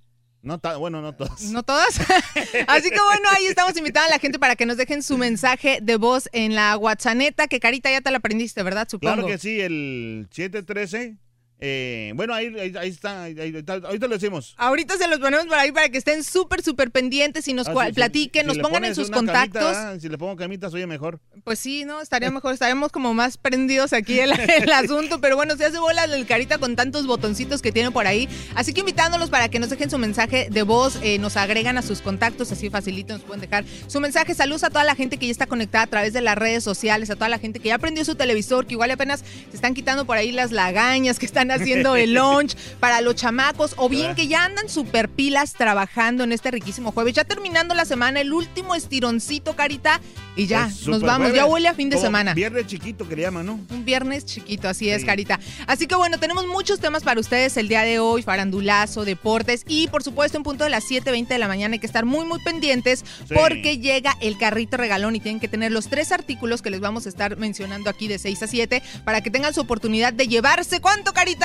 no 0.42 0.60
bueno, 0.78 1.02
no 1.02 1.14
todas. 1.14 1.42
No 1.42 1.62
todas. 1.62 2.00
Así 2.68 2.90
que 2.90 3.00
bueno, 3.00 3.28
ahí 3.36 3.46
estamos 3.46 3.76
invitando 3.76 4.08
a 4.08 4.10
la 4.10 4.18
gente 4.18 4.38
para 4.38 4.56
que 4.56 4.66
nos 4.66 4.76
dejen 4.76 5.02
su 5.02 5.18
mensaje 5.18 5.80
de 5.82 5.96
voz 5.96 6.28
en 6.32 6.54
la 6.54 6.76
WhatsApp, 6.76 7.18
que 7.48 7.60
Carita 7.60 7.90
ya 7.90 8.00
te 8.00 8.10
la 8.10 8.18
aprendiste, 8.18 8.62
¿verdad? 8.62 8.88
Supongo. 8.88 9.14
Claro 9.14 9.28
que 9.28 9.38
sí, 9.38 9.60
el 9.60 10.28
713. 10.30 11.16
Eh, 11.60 12.12
bueno, 12.14 12.34
ahí, 12.34 12.46
ahí, 12.58 12.72
ahí 12.78 12.88
está, 12.88 13.24
ahí- 13.24 13.36
ahorita 13.66 14.06
lo 14.06 14.14
decimos. 14.14 14.54
Ahorita 14.58 14.96
se 14.96 15.08
los 15.08 15.18
ponemos 15.18 15.46
por 15.46 15.58
ahí 15.58 15.72
para 15.72 15.88
que 15.88 15.98
estén 15.98 16.22
súper, 16.22 16.62
súper 16.62 16.90
pendientes 16.90 17.48
y 17.48 17.52
nos 17.52 17.66
Ah, 17.68 17.74
sí, 17.88 17.92
platiquen, 17.94 18.42
si 18.42 18.46
nos 18.46 18.58
pongan 18.58 18.84
en 18.84 18.94
sus 18.94 19.10
contactos. 19.10 19.62
camita, 19.76 20.00
si 20.00 20.08
le 20.08 20.18
pongo 20.18 20.36
camitas, 20.36 20.72
oye 20.72 20.86
mejor. 20.86 21.18
Pues 21.44 21.58
sí, 21.58 21.84
¿no? 21.84 22.00
Estaría 22.00 22.30
mejor, 22.30 22.52
estaremos 22.54 22.92
como 22.92 23.12
más 23.14 23.36
prendidos 23.38 23.92
aquí 23.92 24.20
el, 24.20 24.30
el 24.38 24.70
asunto, 24.72 25.20
pero 25.20 25.34
bueno, 25.36 25.56
se 25.56 25.64
hace 25.64 25.78
bola 25.78 26.04
el 26.04 26.26
carita 26.26 26.58
con 26.58 26.76
tantos 26.76 27.06
botoncitos 27.06 27.60
que 27.60 27.72
tiene 27.72 27.90
por 27.90 28.06
ahí. 28.06 28.28
Así 28.54 28.72
que 28.72 28.80
invitándolos 28.80 29.28
para 29.30 29.48
que 29.48 29.58
nos 29.58 29.70
dejen 29.70 29.90
su 29.90 29.98
mensaje 29.98 30.48
de 30.50 30.62
voz, 30.62 30.98
eh, 31.02 31.18
nos 31.18 31.36
agregan 31.36 31.76
a 31.76 31.82
sus 31.82 32.00
contactos, 32.02 32.52
así 32.52 32.70
facilito 32.70 33.14
nos 33.14 33.22
pueden 33.22 33.40
dejar 33.40 33.64
su 33.88 33.98
mensaje. 34.00 34.34
Saludos 34.34 34.62
a 34.64 34.70
toda 34.70 34.84
la 34.84 34.94
gente 34.94 35.16
que 35.16 35.26
ya 35.26 35.32
está 35.32 35.46
conectada 35.46 35.84
a 35.84 35.88
través 35.88 36.12
de 36.12 36.20
las 36.20 36.38
redes 36.38 36.62
sociales, 36.62 37.10
a 37.10 37.14
toda 37.16 37.28
la 37.28 37.38
gente 37.38 37.58
que 37.60 37.68
ya 37.68 37.78
prendió 37.78 38.04
su 38.04 38.14
televisor, 38.14 38.66
que 38.66 38.74
igual 38.74 38.90
apenas 38.92 39.24
se 39.50 39.56
están 39.56 39.74
quitando 39.74 40.04
por 40.04 40.16
ahí 40.16 40.30
las 40.32 40.52
lagañas, 40.52 41.18
que 41.18 41.26
están 41.26 41.47
haciendo 41.50 41.96
el 41.96 42.14
lunch 42.14 42.56
para 42.80 43.00
los 43.00 43.14
chamacos, 43.14 43.74
o 43.76 43.88
bien 43.88 44.14
que 44.14 44.28
ya 44.28 44.44
andan 44.44 44.68
super 44.68 45.08
pilas 45.08 45.54
trabajando 45.54 46.24
en 46.24 46.32
este 46.32 46.50
riquísimo 46.50 46.92
jueves. 46.92 47.14
Ya 47.14 47.24
terminando 47.24 47.74
la 47.74 47.84
semana, 47.84 48.20
el 48.20 48.32
último 48.32 48.74
estironcito, 48.74 49.56
carita, 49.56 50.00
y 50.36 50.46
ya, 50.46 50.70
nos 50.86 51.02
vamos. 51.02 51.32
Ya 51.32 51.46
huele 51.46 51.68
a 51.68 51.74
fin 51.74 51.90
de 51.90 51.98
semana. 51.98 52.32
Viernes 52.34 52.66
chiquito 52.66 53.08
que 53.08 53.16
le 53.16 53.22
llaman, 53.22 53.46
¿no? 53.46 53.60
Un 53.70 53.84
viernes 53.84 54.24
chiquito, 54.24 54.68
así 54.68 54.88
es. 54.88 55.04
Carita. 55.04 55.40
Así 55.66 55.86
que 55.86 55.94
bueno, 55.96 56.18
tenemos 56.18 56.46
muchos 56.46 56.78
temas 56.80 57.02
para 57.02 57.18
ustedes 57.20 57.56
el 57.56 57.66
día 57.68 57.82
de 57.82 57.98
hoy, 57.98 58.22
farandulazo, 58.22 59.04
deportes 59.04 59.64
y 59.66 59.88
por 59.88 60.02
supuesto 60.02 60.36
en 60.36 60.44
punto 60.44 60.64
de 60.64 60.70
las 60.70 60.84
7.20 60.84 61.28
de 61.28 61.38
la 61.38 61.48
mañana 61.48 61.74
hay 61.74 61.78
que 61.80 61.86
estar 61.86 62.04
muy 62.04 62.24
muy 62.24 62.40
pendientes 62.42 63.04
Sí. 63.28 63.34
porque 63.34 63.78
llega 63.78 64.16
el 64.20 64.38
carrito 64.38 64.76
regalón 64.76 65.16
y 65.16 65.20
tienen 65.20 65.40
que 65.40 65.48
tener 65.48 65.72
los 65.72 65.88
tres 65.88 66.12
artículos 66.12 66.62
que 66.62 66.70
les 66.70 66.80
vamos 66.80 67.06
a 67.06 67.08
estar 67.08 67.36
mencionando 67.36 67.90
aquí 67.90 68.06
de 68.08 68.18
6 68.18 68.42
a 68.42 68.46
7 68.46 68.82
para 69.04 69.20
que 69.20 69.30
tengan 69.30 69.54
su 69.54 69.60
oportunidad 69.60 70.12
de 70.12 70.28
llevarse. 70.28 70.80
¿Cuánto, 70.80 71.12
Carita? 71.12 71.37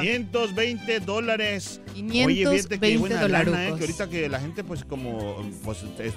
520 0.00 1.00
dólares. 1.00 1.80
Oye, 1.94 2.02
520 2.02 2.56
fíjate 2.62 2.78
que 2.80 2.98
buena 2.98 3.28
lana, 3.28 3.68
¿eh? 3.68 3.74
Que 3.76 3.80
ahorita 3.82 4.08
que 4.08 4.28
la 4.28 4.40
gente, 4.40 4.64
pues, 4.64 4.84
como, 4.84 5.36
pues, 5.64 5.78
es- 5.98 6.14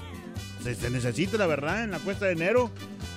se, 0.62 0.74
se 0.76 0.90
necesita, 0.90 1.36
la 1.38 1.46
verdad, 1.46 1.82
en 1.82 1.90
la 1.90 1.98
cuesta 1.98 2.26
de 2.26 2.32
enero. 2.32 2.70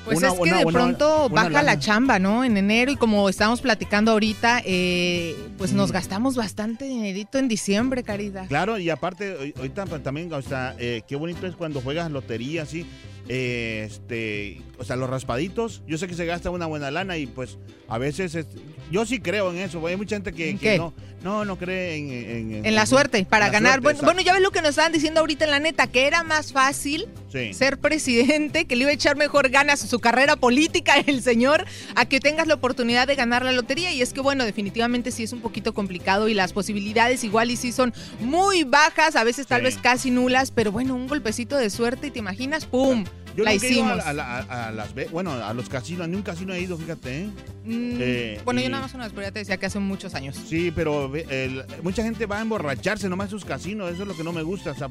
Pues 0.03 0.18
una- 0.20 0.28
es 0.30 0.34
que 0.36 0.41
una 0.41 0.57
de 0.59 0.66
pronto 0.66 1.30
baja 1.30 1.61
la 1.63 1.78
chamba, 1.80 2.18
¿no? 2.20 2.43
En 2.43 2.57
enero 2.57 2.91
y 2.91 2.95
como 2.95 3.28
estamos 3.30 3.61
platicando 3.61 4.11
ahorita, 4.11 4.61
eh, 4.66 5.36
pues 5.57 5.74
nos 5.74 5.89
Mm. 5.89 5.93
gastamos 5.93 6.36
bastante 6.36 6.86
dinerito 6.86 7.38
en 7.38 7.47
diciembre, 7.47 8.03
Caridad. 8.03 8.47
Claro, 8.47 8.78
y 8.80 8.89
aparte, 8.89 9.53
ahorita 9.57 9.86
pues, 9.86 10.01
también, 10.03 10.32
o 10.34 10.41
sea, 10.41 10.76
eh, 10.80 11.01
qué 11.07 11.16
bonito 11.16 11.45
es 11.47 11.55
cuando 11.55 11.82
juegas 11.82 12.09
lotería, 12.11 12.63
así. 12.63 12.86
Eh, 13.28 13.84
este, 13.88 14.61
o 14.78 14.84
sea, 14.84 14.95
los 14.95 15.09
raspaditos, 15.09 15.82
yo 15.88 15.97
sé 15.97 16.07
que 16.07 16.13
se 16.13 16.26
gasta 16.26 16.49
una 16.49 16.65
buena 16.65 16.91
lana 16.91 17.17
y 17.17 17.26
pues 17.28 17.57
a 17.88 17.97
veces, 17.97 18.36
es- 18.36 18.47
yo 18.91 19.05
sí 19.05 19.19
creo 19.19 19.51
en 19.51 19.57
eso, 19.59 19.86
hay 19.88 19.95
mucha 19.97 20.15
gente 20.15 20.32
que, 20.32 20.78
no, 20.78 20.93
no, 21.23 21.43
no 21.43 21.57
cree 21.57 21.95
en... 21.95 22.11
En, 22.55 22.65
En 22.65 22.76
la 22.76 22.86
suerte, 22.86 23.26
para 23.26 23.47
la 23.47 23.51
ganar. 23.51 23.82
suerte, 23.82 24.05
bueno, 24.05 24.21
ya 24.21 24.34
ves 24.34 24.43
lo 24.43 24.51
que 24.51 24.61
nos 24.61 24.71
estaban 24.71 24.91
diciendo 24.91 25.21
ahorita 25.21 25.45
en 25.45 25.51
la 25.51 25.59
neta, 25.59 25.88
que 25.88 26.05
era 26.05 26.23
más 26.23 26.51
fácil 26.53 27.07
Sí. 27.32 27.53
ser 27.53 27.80
presidente, 27.80 28.65
que 28.65 28.76
le 28.76 28.84
iba 28.84 28.91
a 28.91 28.93
echar 28.93 29.17
mejor 29.17 29.49
ganas 29.49 29.84
a 29.84 29.88
su 29.88 29.99
carrera 29.99 30.36
política 30.36 30.93
el 31.07 31.21
señor, 31.23 31.65
a 31.95 32.05
que 32.05 32.19
tengas 32.19 32.45
la 32.47 32.53
oportunidad 32.53 33.07
de 33.07 33.15
ganar 33.15 33.43
la 33.43 33.51
lotería. 33.51 33.91
Y 33.91 34.01
es 34.01 34.13
que, 34.13 34.21
bueno, 34.21 34.45
definitivamente 34.45 35.11
sí 35.11 35.23
es 35.23 35.34
un 35.34 35.41
poquito 35.41 35.73
complicado 35.73 36.28
y 36.30 36.34
las 36.36 36.53
posibilidades 36.53 37.23
igual 37.23 37.49
y 37.51 37.57
sí 37.57 37.71
son 37.71 37.91
muy 38.19 38.63
bajas, 38.63 39.15
a 39.15 39.23
veces 39.23 39.47
tal 39.47 39.61
Sí. 39.61 39.65
vez 39.65 39.78
casi 39.80 40.11
nulas, 40.11 40.51
pero 40.51 40.71
bueno, 40.71 40.95
un 40.95 41.07
golpecito 41.07 41.57
de 41.57 41.69
suerte 41.71 42.07
y 42.07 42.11
te 42.11 42.19
imaginas, 42.19 42.65
¡pum! 42.65 43.03
Yo 43.36 43.43
la 43.43 43.51
nunca 43.53 43.65
hicimos. 43.67 43.99
a, 43.99 44.09
a 44.09 44.13
la- 44.13 44.38
a- 44.39 44.67
a 44.67 44.71
las 44.71 44.89
bueno, 45.11 45.31
a 45.33 45.53
los 45.53 45.67
casinos, 45.69 46.07
ni 46.07 46.15
un 46.15 46.21
casino 46.23 46.53
he 46.53 46.61
ido, 46.61 46.77
fíjate, 46.77 47.21
¿eh? 47.23 47.29
Mm, 47.65 47.97
Eh, 47.99 48.41
bueno, 48.45 48.59
y- 48.61 48.63
yo 48.63 48.69
nada 48.69 48.83
más 48.83 48.93
una 48.93 49.03
vez, 49.05 49.13
pero 49.13 49.27
ya 49.27 49.31
te 49.31 49.39
decía 49.39 49.57
que 49.57 49.65
hace 49.65 49.79
muchos 49.79 50.13
años. 50.15 50.36
Sí, 50.47 50.71
pero 50.75 51.13
el- 51.15 51.65
mucha 51.83 52.03
gente 52.03 52.25
va 52.25 52.39
a 52.39 52.41
emborracharse 52.41 53.09
nomás 53.09 53.25
en 53.27 53.31
sus 53.31 53.45
casinos, 53.45 53.91
eso 53.91 54.03
es 54.03 54.07
lo 54.07 54.15
que 54.15 54.23
no 54.23 54.31
me 54.33 54.43
gusta, 54.43 54.71
o 54.71 54.75
sea, 54.75 54.89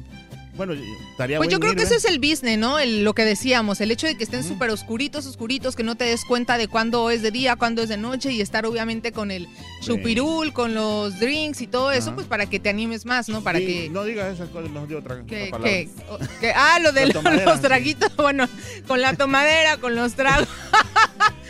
bueno, 0.57 0.73
estaría 1.11 1.35
Pues 1.37 1.49
yo 1.49 1.59
creo 1.59 1.75
que 1.75 1.83
eso 1.83 1.95
¿eh? 1.95 1.97
es 1.97 2.05
el 2.05 2.17
business, 2.19 2.57
¿no? 2.57 2.79
El- 2.79 3.03
lo 3.03 3.13
que 3.13 3.25
decíamos, 3.25 3.81
el 3.81 3.91
hecho 3.91 4.07
de 4.07 4.15
que 4.15 4.23
estén 4.23 4.41
súper 4.41 4.69
oscuritos, 4.69 5.25
oscuritos, 5.25 5.75
que 5.75 5.83
no 5.83 5.95
te 5.95 6.05
des 6.05 6.23
cuenta 6.23 6.57
de 6.57 6.69
cuándo 6.69 7.09
es 7.09 7.21
de 7.21 7.31
día, 7.31 7.57
cuándo 7.57 7.81
es 7.81 7.89
de 7.89 7.97
noche 7.97 8.31
y 8.31 8.39
estar 8.39 8.65
obviamente 8.65 9.11
con 9.11 9.31
el 9.31 9.47
chupirul, 9.81 10.53
con 10.53 10.73
los 10.73 11.19
drinks 11.19 11.59
y 11.61 11.67
todo 11.67 11.91
eso, 11.91 12.15
pues 12.15 12.25
para 12.27 12.45
que 12.45 12.59
te 12.61 12.69
animes 12.69 13.05
más, 13.05 13.27
¿no? 13.29 13.41
Para 13.43 13.59
Sí, 13.59 13.65
que... 13.65 13.89
No 13.89 14.03
digas 14.05 14.33
esas 14.33 14.47
cosas, 14.49 14.71
mejor 14.71 14.87
digo 14.87 14.99
otra, 15.01 15.23
que, 15.25 15.49
otra 15.51 15.63
que- 16.39 16.53
ah, 16.55 16.79
lo 16.81 16.91
de 16.93 17.07
los, 17.07 17.23
sí. 17.23 17.61
traguitos, 17.61 18.15
bueno, 18.15 18.34
con 18.87 19.01
la 19.01 19.13
tomadera, 19.15 19.77
con 19.77 19.95
los 19.95 20.13
tragos. 20.13 20.47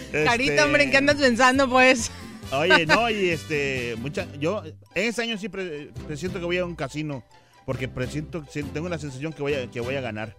Este, 0.06 0.24
Carita, 0.24 0.66
hombre, 0.66 0.84
¿en 0.84 0.92
qué 0.92 0.98
andas 0.98 1.18
pensando, 1.18 1.70
pues? 1.70 2.12
Oye, 2.52 2.86
no, 2.86 3.10
y 3.10 3.30
este, 3.30 3.96
mucha, 3.98 4.28
yo 4.40 4.64
en 4.64 5.10
ese 5.10 5.24
año 5.24 5.38
sí 5.38 5.50
pre- 5.50 5.92
presiento 6.08 6.40
que 6.40 6.46
voy 6.46 6.58
a 6.58 6.66
un 6.66 6.76
casino, 6.76 7.24
porque 7.66 7.88
presiento, 7.88 8.46
tengo 8.74 8.88
la 8.88 8.98
sensación 9.00 9.34
que 9.34 9.42
voy 9.42 9.56
a, 9.56 9.70
que 9.70 9.80
voy 9.82 9.96
a 9.96 10.02
ganar. 10.02 10.36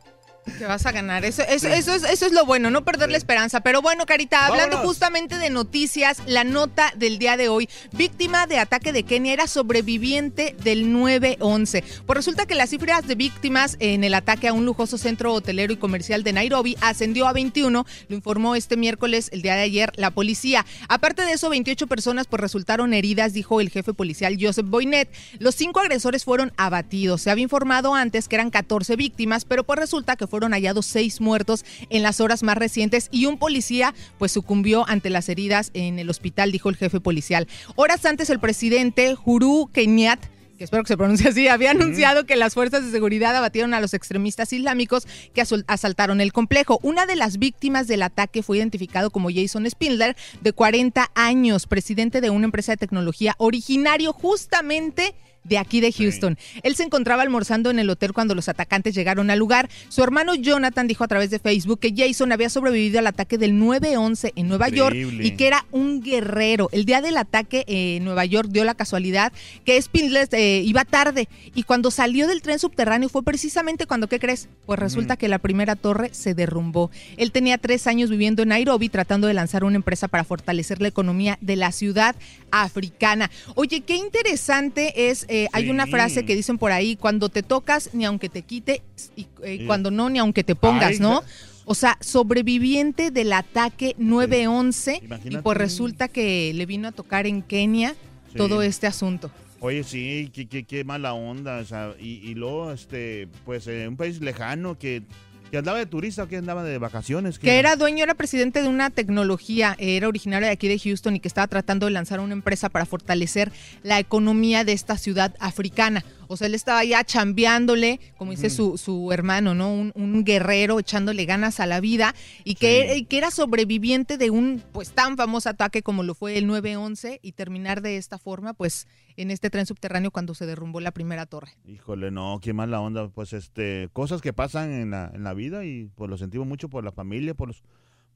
Que 0.58 0.64
vas 0.64 0.86
a 0.86 0.92
ganar. 0.92 1.24
Eso, 1.24 1.42
eso, 1.42 1.66
Sí. 1.66 1.72
eso, 1.74 1.92
es, 1.94 2.04
eso 2.04 2.26
es 2.26 2.32
lo 2.32 2.46
bueno, 2.46 2.70
no 2.70 2.84
perder 2.84 3.10
la 3.10 3.16
esperanza. 3.16 3.60
Pero 3.60 3.82
bueno, 3.82 4.06
Carita, 4.06 4.46
hablando 4.46 4.76
Vámonos. 4.76 4.86
justamente 4.94 5.38
de 5.38 5.50
noticias, 5.50 6.22
la 6.26 6.44
nota 6.44 6.92
del 6.96 7.18
día 7.18 7.36
de 7.36 7.48
hoy. 7.48 7.68
Víctima 7.92 8.46
de 8.46 8.58
ataque 8.58 8.92
de 8.92 9.02
Kenia 9.02 9.32
era 9.32 9.46
sobreviviente 9.48 10.54
del 10.62 10.86
9-11. 10.86 11.82
Pues 12.06 12.16
resulta 12.16 12.46
que 12.46 12.54
las 12.54 12.70
cifras 12.70 13.06
de 13.06 13.16
víctimas 13.16 13.76
en 13.80 14.04
el 14.04 14.14
ataque 14.14 14.48
a 14.48 14.52
un 14.52 14.64
lujoso 14.64 14.98
centro 14.98 15.32
hotelero 15.34 15.72
y 15.72 15.76
comercial 15.76 16.22
de 16.22 16.32
Nairobi 16.32 16.76
ascendió 16.80 17.26
a 17.26 17.32
21, 17.32 17.84
lo 18.08 18.16
informó 18.16 18.54
este 18.54 18.76
miércoles, 18.76 19.28
el 19.32 19.42
día 19.42 19.56
de 19.56 19.62
ayer, 19.62 19.92
la 19.96 20.10
policía. 20.12 20.64
Aparte 20.88 21.22
de 21.22 21.32
eso, 21.32 21.50
28 21.50 21.86
personas 21.88 22.26
pues 22.28 22.40
resultaron 22.40 22.94
heridas, 22.94 23.32
dijo 23.32 23.60
el 23.60 23.70
jefe 23.70 23.92
policial 23.94 24.36
Joseph 24.40 24.66
Boynet. 24.66 25.08
Los 25.40 25.56
cinco 25.56 25.80
agresores 25.80 26.24
fueron 26.24 26.52
abatidos. 26.56 27.22
Se 27.22 27.30
había 27.30 27.42
informado 27.42 27.94
antes 27.94 28.28
que 28.28 28.36
eran 28.36 28.50
14 28.50 28.94
víctimas, 28.96 29.44
pero 29.44 29.64
pues 29.64 29.78
resulta 29.80 30.14
que 30.16 30.26
fueron 30.26 30.35
hallados 30.44 30.86
seis 30.86 31.20
muertos 31.20 31.64
en 31.90 32.02
las 32.02 32.20
horas 32.20 32.42
más 32.42 32.56
recientes 32.56 33.08
y 33.10 33.26
un 33.26 33.38
policía 33.38 33.94
pues 34.18 34.32
sucumbió 34.32 34.88
ante 34.88 35.10
las 35.10 35.28
heridas 35.28 35.70
en 35.74 35.98
el 35.98 36.10
hospital, 36.10 36.52
dijo 36.52 36.68
el 36.68 36.76
jefe 36.76 37.00
policial. 37.00 37.46
Horas 37.74 38.04
antes 38.04 38.30
el 38.30 38.40
presidente 38.40 39.14
Juru 39.14 39.70
Kenyat 39.72 40.20
que 40.56 40.64
espero 40.64 40.82
que 40.82 40.88
se 40.88 40.96
pronuncie 40.96 41.28
así, 41.28 41.48
había 41.48 41.70
anunciado 41.70 42.26
que 42.26 42.36
las 42.36 42.54
fuerzas 42.54 42.84
de 42.84 42.90
seguridad 42.90 43.36
abatieron 43.36 43.74
a 43.74 43.80
los 43.80 43.94
extremistas 43.94 44.52
islámicos 44.52 45.06
que 45.34 45.42
asaltaron 45.66 46.20
el 46.20 46.32
complejo. 46.32 46.80
Una 46.82 47.06
de 47.06 47.16
las 47.16 47.38
víctimas 47.38 47.86
del 47.86 48.02
ataque 48.02 48.42
fue 48.42 48.58
identificado 48.58 49.10
como 49.10 49.30
Jason 49.30 49.68
Spindler, 49.70 50.16
de 50.40 50.52
40 50.52 51.10
años, 51.14 51.66
presidente 51.66 52.20
de 52.20 52.30
una 52.30 52.46
empresa 52.46 52.72
de 52.72 52.78
tecnología 52.78 53.34
originario 53.38 54.12
justamente 54.12 55.14
de 55.48 55.58
aquí 55.58 55.80
de 55.80 55.92
Houston. 55.92 56.38
Él 56.62 56.76
se 56.76 56.82
encontraba 56.82 57.22
almorzando 57.22 57.70
en 57.70 57.78
el 57.78 57.90
hotel 57.90 58.12
cuando 58.12 58.34
los 58.34 58.48
atacantes 58.48 58.94
llegaron 58.94 59.30
al 59.30 59.38
lugar. 59.38 59.68
Su 59.88 60.02
hermano 60.02 60.34
Jonathan 60.34 60.86
dijo 60.86 61.04
a 61.04 61.08
través 61.08 61.30
de 61.30 61.38
Facebook 61.38 61.80
que 61.80 61.94
Jason 61.96 62.32
había 62.32 62.50
sobrevivido 62.50 62.98
al 62.98 63.06
ataque 63.06 63.38
del 63.38 63.52
9-11 63.52 64.32
en 64.34 64.48
Nueva 64.48 64.68
York 64.68 64.94
y 64.94 65.32
que 65.32 65.46
era 65.46 65.66
un 65.70 66.00
guerrero. 66.00 66.68
El 66.72 66.84
día 66.84 67.00
del 67.00 67.16
ataque 67.16 67.64
eh, 67.66 67.96
en 67.96 68.04
Nueva 68.04 68.24
York 68.24 68.48
dio 68.50 68.64
la 68.64 68.74
casualidad 68.74 69.32
que 69.64 69.80
Spindler 69.80 70.28
eh, 70.32 70.62
iba 70.64 70.84
tarde 70.84 71.28
y 71.54 71.62
cuando 71.62 71.90
salió 71.90 72.26
del 72.26 72.42
tren 72.42 72.58
subterráneo 72.58 73.08
fue 73.08 73.22
precisamente 73.22 73.86
cuando, 73.86 74.08
¿qué 74.08 74.18
crees? 74.18 74.48
Pues 74.66 74.78
resulta 74.78 75.16
que 75.16 75.28
la 75.28 75.38
primera 75.38 75.76
torre 75.76 76.10
se 76.12 76.34
derrumbó. 76.34 76.90
Él 77.16 77.32
tenía 77.32 77.58
tres 77.58 77.86
años 77.86 78.10
viviendo 78.10 78.42
en 78.42 78.50
Nairobi 78.50 78.88
tratando 78.88 79.26
de 79.26 79.34
lanzar 79.34 79.64
una 79.64 79.76
empresa 79.76 80.08
para 80.08 80.24
fortalecer 80.24 80.80
la 80.80 80.88
economía 80.88 81.38
de 81.40 81.56
la 81.56 81.72
ciudad 81.72 82.16
africana. 82.50 83.30
Oye, 83.54 83.80
qué 83.80 83.96
interesante 83.96 85.10
es, 85.10 85.24
eh, 85.28 85.35
hay 85.52 85.70
una 85.70 85.86
frase 85.86 86.24
que 86.24 86.34
dicen 86.36 86.58
por 86.58 86.72
ahí, 86.72 86.96
cuando 86.96 87.28
te 87.28 87.42
tocas 87.42 87.90
ni 87.92 88.04
aunque 88.04 88.28
te 88.28 88.42
quite 88.42 88.82
y 89.16 89.26
eh, 89.42 89.58
Sí. 89.60 89.66
cuando 89.66 89.90
no 89.90 90.08
ni 90.10 90.18
aunque 90.18 90.44
te 90.44 90.54
pongas, 90.54 90.92
Ay, 90.92 90.98
¿no? 91.00 91.22
O 91.64 91.74
sea, 91.74 91.98
sobreviviente 92.00 93.10
del 93.10 93.32
ataque 93.32 93.96
9-11 93.98 95.00
y 95.24 95.36
pues 95.38 95.58
resulta 95.58 96.08
que 96.08 96.52
le 96.54 96.64
vino 96.66 96.88
a 96.88 96.92
tocar 96.92 97.26
en 97.26 97.42
Kenia 97.42 97.94
todo 98.36 98.62
este 98.62 98.86
asunto. 98.86 99.30
Oye, 99.60 99.82
sí, 99.84 100.30
qué, 100.34 100.46
qué, 100.46 100.64
qué 100.64 100.84
mala 100.84 101.14
onda, 101.14 101.58
o 101.58 101.64
sea, 101.64 101.94
y, 101.98 102.20
y 102.28 102.34
luego, 102.34 102.72
este, 102.72 103.26
pues, 103.46 103.66
eh, 103.66 103.88
un 103.88 103.96
país 103.96 104.20
lejano 104.20 104.78
que, 104.78 105.02
que 105.50 105.58
andaba 105.58 105.78
de 105.78 105.86
turista 105.86 106.24
o 106.24 106.28
que 106.28 106.36
andaba 106.36 106.64
de 106.64 106.78
vacaciones. 106.78 107.38
Que 107.38 107.58
era 107.58 107.76
dueño, 107.76 108.02
era 108.02 108.14
presidente 108.14 108.62
de 108.62 108.68
una 108.68 108.90
tecnología, 108.90 109.76
era 109.78 110.08
originario 110.08 110.46
de 110.46 110.52
aquí 110.52 110.68
de 110.68 110.78
Houston 110.78 111.16
y 111.16 111.20
que 111.20 111.28
estaba 111.28 111.46
tratando 111.46 111.86
de 111.86 111.92
lanzar 111.92 112.20
una 112.20 112.32
empresa 112.32 112.68
para 112.68 112.86
fortalecer 112.86 113.52
la 113.82 113.98
economía 113.98 114.64
de 114.64 114.72
esta 114.72 114.98
ciudad 114.98 115.34
africana. 115.38 116.04
O 116.28 116.36
sea, 116.36 116.46
él 116.46 116.54
estaba 116.54 116.84
ya 116.84 117.04
chambeándole, 117.04 118.00
como 118.16 118.30
dice 118.30 118.50
su, 118.50 118.78
su 118.78 119.12
hermano, 119.12 119.54
¿no? 119.54 119.72
Un, 119.72 119.92
un 119.94 120.24
guerrero 120.24 120.78
echándole 120.78 121.24
ganas 121.24 121.60
a 121.60 121.66
la 121.66 121.80
vida 121.80 122.14
y 122.44 122.54
que, 122.54 123.06
que 123.08 123.18
era 123.18 123.30
sobreviviente 123.30 124.18
de 124.18 124.30
un 124.30 124.62
pues 124.72 124.92
tan 124.92 125.16
famoso 125.16 125.48
ataque 125.48 125.82
como 125.82 126.02
lo 126.02 126.14
fue 126.14 126.38
el 126.38 126.48
9-11 126.48 127.20
y 127.22 127.32
terminar 127.32 127.82
de 127.82 127.96
esta 127.96 128.18
forma, 128.18 128.54
pues 128.54 128.86
en 129.16 129.30
este 129.30 129.50
tren 129.50 129.66
subterráneo 129.66 130.10
cuando 130.10 130.34
se 130.34 130.46
derrumbó 130.46 130.80
la 130.80 130.92
primera 130.92 131.26
torre. 131.26 131.52
Híjole, 131.66 132.10
no, 132.10 132.38
qué 132.42 132.52
mala 132.52 132.80
onda. 132.80 133.08
Pues, 133.08 133.32
este, 133.32 133.88
cosas 133.92 134.20
que 134.20 134.32
pasan 134.32 134.72
en 134.72 134.90
la, 134.90 135.10
en 135.14 135.24
la 135.24 135.34
vida 135.34 135.64
y 135.64 135.90
pues 135.94 136.10
lo 136.10 136.18
sentimos 136.18 136.46
mucho 136.46 136.68
por 136.68 136.84
la 136.84 136.92
familia, 136.92 137.34
por 137.34 137.48
los, 137.48 137.62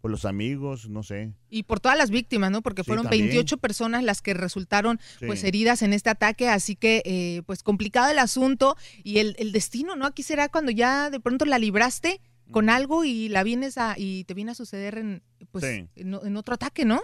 por 0.00 0.10
los 0.10 0.24
amigos, 0.24 0.88
no 0.88 1.02
sé. 1.02 1.32
Y 1.50 1.64
por 1.64 1.78
todas 1.80 1.98
las 1.98 2.10
víctimas, 2.10 2.50
¿no? 2.50 2.62
Porque 2.62 2.82
Sí, 2.82 2.86
fueron 2.86 3.04
también. 3.04 3.26
28 3.26 3.58
personas 3.58 4.02
las 4.02 4.22
que 4.22 4.34
resultaron 4.34 4.98
Sí. 5.18 5.26
pues 5.26 5.44
heridas 5.44 5.82
en 5.82 5.92
este 5.92 6.10
ataque, 6.10 6.48
así 6.48 6.74
que 6.76 7.02
eh, 7.04 7.42
pues 7.46 7.62
complicado 7.62 8.10
el 8.10 8.18
asunto 8.18 8.76
y 9.04 9.18
el, 9.18 9.36
el 9.38 9.52
destino, 9.52 9.96
¿no? 9.96 10.06
Aquí 10.06 10.22
será 10.22 10.48
cuando 10.48 10.70
ya 10.70 11.10
de 11.10 11.20
pronto 11.20 11.44
la 11.44 11.58
libraste 11.58 12.20
con 12.50 12.68
algo 12.70 13.04
y 13.04 13.28
la 13.28 13.42
vienes 13.44 13.78
a 13.78 13.94
y 13.96 14.24
te 14.24 14.34
viene 14.34 14.50
a 14.52 14.54
suceder 14.54 14.98
en 14.98 15.22
pues 15.52 15.64
Sí. 15.64 15.86
en, 15.96 16.14
en 16.14 16.36
otro 16.36 16.54
ataque, 16.54 16.84
¿no? 16.84 17.00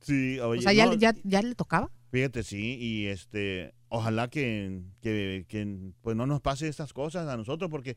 Sí, 0.00 0.38
oye, 0.40 0.58
o 0.58 0.62
sea, 0.62 0.72
ya, 0.72 0.86
no, 0.86 0.94
ya, 0.94 1.14
ya 1.22 1.40
le 1.40 1.54
tocaba. 1.54 1.90
Fíjate, 2.10 2.42
sí, 2.42 2.76
y 2.78 3.06
este, 3.06 3.72
ojalá 3.88 4.28
que, 4.28 4.82
que, 5.00 5.46
que, 5.48 5.92
pues 6.02 6.14
no 6.16 6.26
nos 6.26 6.40
pase 6.42 6.68
estas 6.68 6.92
cosas 6.92 7.26
a 7.28 7.36
nosotros, 7.36 7.70
porque 7.70 7.96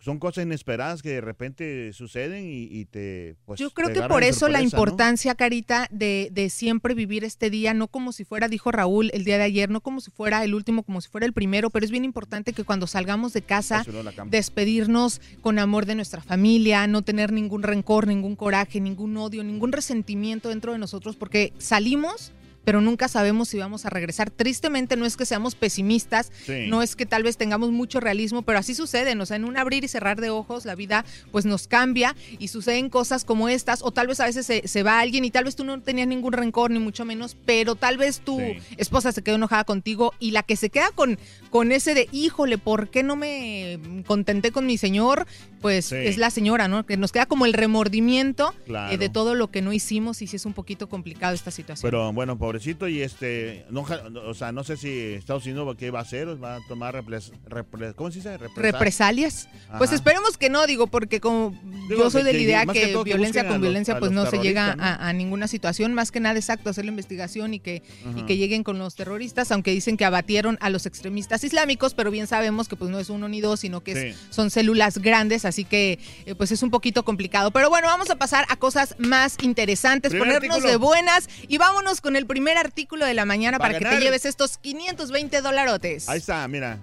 son 0.00 0.18
cosas 0.18 0.44
inesperadas 0.44 1.02
que 1.02 1.10
de 1.10 1.20
repente 1.20 1.92
suceden 1.92 2.44
y, 2.44 2.68
y 2.70 2.84
te, 2.84 3.36
pues, 3.44 3.58
Yo 3.58 3.70
creo 3.70 3.92
que 3.92 4.02
por 4.02 4.22
eso 4.22 4.48
la 4.48 4.62
importancia, 4.62 5.34
Carita, 5.34 5.88
de, 5.90 6.28
de 6.32 6.50
siempre 6.50 6.94
vivir 6.94 7.24
este 7.24 7.50
día, 7.50 7.74
no 7.74 7.88
como 7.88 8.12
si 8.12 8.24
fuera, 8.24 8.48
dijo 8.48 8.70
Raúl 8.70 9.10
el 9.14 9.24
día 9.24 9.38
de 9.38 9.44
ayer, 9.44 9.70
no 9.70 9.80
como 9.80 10.00
si 10.00 10.10
fuera 10.10 10.44
el 10.44 10.54
último, 10.54 10.82
como 10.82 11.00
si 11.00 11.08
fuera 11.08 11.26
el 11.26 11.32
primero, 11.32 11.70
pero 11.70 11.84
es 11.84 11.90
bien 11.90 12.04
importante 12.04 12.52
que 12.52 12.64
cuando 12.64 12.86
salgamos 12.86 13.32
de 13.32 13.42
casa, 13.42 13.84
despedirnos 14.26 15.20
con 15.40 15.58
amor 15.58 15.86
de 15.86 15.94
nuestra 15.94 16.22
familia, 16.22 16.86
no 16.86 17.02
tener 17.02 17.32
ningún 17.32 17.62
rencor, 17.62 18.06
ningún 18.06 18.36
coraje, 18.36 18.80
ningún 18.80 19.16
odio, 19.16 19.42
ningún 19.44 19.72
resentimiento 19.72 20.50
dentro 20.50 20.72
de 20.72 20.78
nosotros, 20.78 21.16
porque 21.16 21.52
salimos 21.58 22.32
pero 22.66 22.80
nunca 22.80 23.06
sabemos 23.06 23.48
si 23.48 23.58
vamos 23.58 23.86
a 23.86 23.90
regresar. 23.90 24.28
Tristemente 24.30 24.96
no 24.96 25.06
es 25.06 25.16
que 25.16 25.24
seamos 25.24 25.54
pesimistas, 25.54 26.32
Sí. 26.44 26.66
no 26.68 26.82
es 26.82 26.96
que 26.96 27.06
tal 27.06 27.22
vez 27.22 27.36
tengamos 27.36 27.70
mucho 27.70 28.00
realismo, 28.00 28.42
pero 28.42 28.58
así 28.58 28.74
sucede, 28.74 29.16
o 29.18 29.24
sea, 29.24 29.36
en 29.36 29.44
un 29.44 29.56
abrir 29.56 29.84
y 29.84 29.88
cerrar 29.88 30.20
de 30.20 30.30
ojos 30.30 30.64
la 30.64 30.74
vida 30.74 31.04
pues 31.30 31.44
nos 31.46 31.68
cambia 31.68 32.16
y 32.40 32.48
suceden 32.48 32.90
cosas 32.90 33.24
como 33.24 33.48
estas, 33.48 33.82
o 33.82 33.92
tal 33.92 34.08
vez 34.08 34.18
a 34.18 34.26
veces 34.26 34.44
se, 34.46 34.66
se 34.66 34.82
va 34.82 34.98
alguien 34.98 35.24
y 35.24 35.30
tal 35.30 35.44
vez 35.44 35.54
tú 35.54 35.64
no 35.64 35.80
tenías 35.80 36.08
ningún 36.08 36.32
rencor 36.32 36.72
ni 36.72 36.80
mucho 36.80 37.04
menos, 37.04 37.36
pero 37.46 37.76
tal 37.76 37.98
vez 37.98 38.18
tu 38.18 38.40
Sí. 38.40 38.58
esposa 38.78 39.12
se 39.12 39.22
quedó 39.22 39.36
enojada 39.36 39.62
contigo 39.62 40.12
y 40.18 40.32
la 40.32 40.42
que 40.42 40.56
se 40.56 40.68
queda 40.68 40.90
con, 40.92 41.20
con 41.50 41.70
ese 41.70 41.94
de, 41.94 42.08
híjole, 42.10 42.58
¿por 42.58 42.90
qué 42.90 43.04
no 43.04 43.14
me 43.14 43.78
contenté 44.08 44.50
con 44.50 44.66
mi 44.66 44.76
señor? 44.76 45.26
Pues 45.60 45.86
Sí. 45.86 45.96
es 45.96 46.18
la 46.18 46.30
señora, 46.30 46.68
¿no? 46.68 46.84
Que 46.86 46.96
nos 46.96 47.12
queda 47.12 47.26
como 47.26 47.46
el 47.46 47.52
remordimiento 47.52 48.54
eh, 48.90 48.98
de 48.98 49.08
todo 49.08 49.34
lo 49.34 49.50
que 49.50 49.62
no 49.62 49.72
hicimos 49.72 50.22
y 50.22 50.26
sí 50.26 50.36
es 50.36 50.46
un 50.46 50.52
poquito 50.52 50.88
complicado 50.88 51.34
esta 51.34 51.50
situación. 51.50 51.88
Pero 51.90 52.12
bueno, 52.12 52.36
pobrecito, 52.38 52.88
y 52.88 53.02
este, 53.02 53.64
no, 53.70 53.84
o 54.26 54.34
sea, 54.34 54.52
no 54.52 54.64
sé 54.64 54.76
si 54.76 54.90
Estados 55.14 55.44
Unidos 55.46 55.76
qué 55.78 55.90
va 55.90 56.00
a 56.00 56.02
hacer, 56.02 56.42
va 56.42 56.56
a 56.56 56.60
tomar 56.68 56.94
repres, 56.94 57.32
repres- 57.48 57.94
¿cómo 57.94 58.10
se 58.10 58.18
dice? 58.18 58.38
Represal- 58.38 58.62
represalias. 58.62 59.48
Pues 59.78 59.92
esperemos 59.92 60.36
que 60.36 60.50
no, 60.50 60.66
digo, 60.66 60.86
porque 60.86 61.20
como 61.20 61.50
Digo, 61.88 62.02
yo 62.04 62.10
soy 62.10 62.22
de 62.22 62.32
la 62.32 62.38
idea 62.38 62.66
que 62.66 62.72
que, 62.72 62.86
todo 62.88 63.04
que 63.04 63.10
violencia 63.10 63.42
con 63.44 63.52
los- 63.54 63.60
violencia 63.62 63.98
pues 63.98 64.12
no 64.12 64.26
se 64.30 64.38
llega 64.38 64.76
a, 64.78 65.08
a 65.08 65.12
ninguna 65.12 65.48
situación, 65.48 65.94
más 65.94 66.10
que 66.12 66.20
nada 66.20 66.38
exacto, 66.38 66.70
hacer 66.70 66.84
la 66.84 66.90
investigación 66.90 67.54
y 67.54 67.60
que, 67.60 67.82
y 68.16 68.22
que 68.22 68.36
lleguen 68.36 68.62
con 68.62 68.78
los 68.78 68.94
terroristas, 68.94 69.50
aunque 69.52 69.70
dicen 69.70 69.96
que 69.96 70.04
abatieron 70.04 70.58
a 70.60 70.70
los 70.70 70.84
extremistas 70.86 71.42
islámicos, 71.44 71.94
pero 71.94 72.10
bien 72.10 72.26
sabemos 72.26 72.68
que 72.68 72.76
pues 72.76 72.90
no 72.90 72.98
es 72.98 73.08
uno 73.10 73.28
ni 73.28 73.40
dos, 73.40 73.60
sino 73.60 73.80
que 73.82 74.10
es- 74.10 74.16
son 74.30 74.50
células 74.50 74.98
grandes, 74.98 75.44
así 75.46 75.64
que 75.64 75.98
eh, 76.26 76.34
pues 76.34 76.50
es 76.52 76.62
un 76.62 76.70
poquito 76.70 77.04
complicado. 77.04 77.50
Pero 77.50 77.70
bueno, 77.70 77.88
vamos 77.88 78.10
a 78.10 78.16
pasar 78.16 78.44
a 78.48 78.56
cosas 78.56 78.94
más 78.98 79.36
interesantes, 79.42 80.10
Primer 80.10 80.28
ponernos 80.28 80.56
artículo. 80.56 80.70
de 80.70 80.76
buenas 80.76 81.28
y 81.48 81.56
vámonos 81.58 82.00
con 82.00 82.16
el 82.16 82.26
primer 82.26 82.58
artículo 82.58 83.06
de 83.06 83.14
la 83.14 83.24
mañana 83.24 83.58
Para 83.58 83.70
para, 83.70 83.78
que 83.78 83.84
ganar. 83.84 83.98
te 84.00 84.04
lleves 84.04 84.24
estos 84.26 84.58
520 84.58 85.40
dolarotes. 85.40 86.08
Ahí 86.08 86.18
está, 86.18 86.46
mira. 86.48 86.78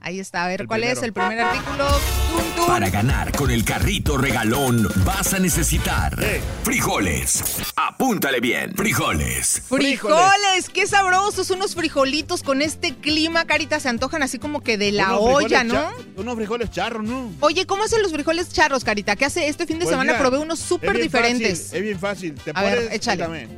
Ahí 0.00 0.20
está, 0.20 0.44
a 0.44 0.48
ver, 0.48 0.62
El 0.62 0.68
¿cuál 0.68 0.84
es 0.84 1.02
el 1.02 1.12
primer 1.12 1.40
artículo? 1.40 1.86
Tum, 1.86 2.42
tum. 2.56 2.66
Para 2.66 2.88
ganar 2.88 3.32
con 3.32 3.50
el 3.50 3.64
carrito 3.64 4.16
regalón 4.16 4.88
vas 5.04 5.34
a 5.34 5.38
necesitar 5.38 6.16
frijoles. 6.62 7.42
Apúntale 7.76 8.40
bien, 8.40 8.74
frijoles. 8.74 9.62
Frijoles, 9.68 10.70
qué 10.72 10.86
sabrosos, 10.86 11.50
unos 11.50 11.74
frijolitos 11.74 12.42
con 12.42 12.62
este 12.62 12.94
clima, 12.94 13.44
carita, 13.44 13.80
se 13.80 13.88
antojan 13.88 14.22
así 14.22 14.38
como 14.38 14.62
que 14.62 14.78
de 14.78 14.92
la 14.92 15.18
Unos 15.18 15.44
olla, 15.44 15.64
¿no? 15.64 15.90
Unos 16.16 16.36
frijoles 16.36 16.70
charros, 16.70 17.02
¿no? 17.04 17.32
Oye, 17.40 17.66
¿cómo 17.66 17.82
hacen 17.84 18.00
los 18.02 18.12
frijoles 18.12 18.52
charros, 18.52 18.84
carita? 18.84 19.16
Que 19.16 19.24
hace 19.26 19.48
este 19.48 19.66
fin 19.66 19.78
de 19.78 19.84
Pues 19.84 19.90
semana 19.92 20.12
mira, 20.12 20.22
probé 20.22 20.38
unos 20.38 20.58
súper 20.60 20.96
diferentes. 20.96 21.58
fácil, 21.64 21.76
es 21.76 21.82
bien 21.82 21.98
fácil. 21.98 22.34
Te 22.34 22.52
A 22.54 22.62
ver, 22.62 22.76
pones, 22.78 22.94
échale. 22.94 23.48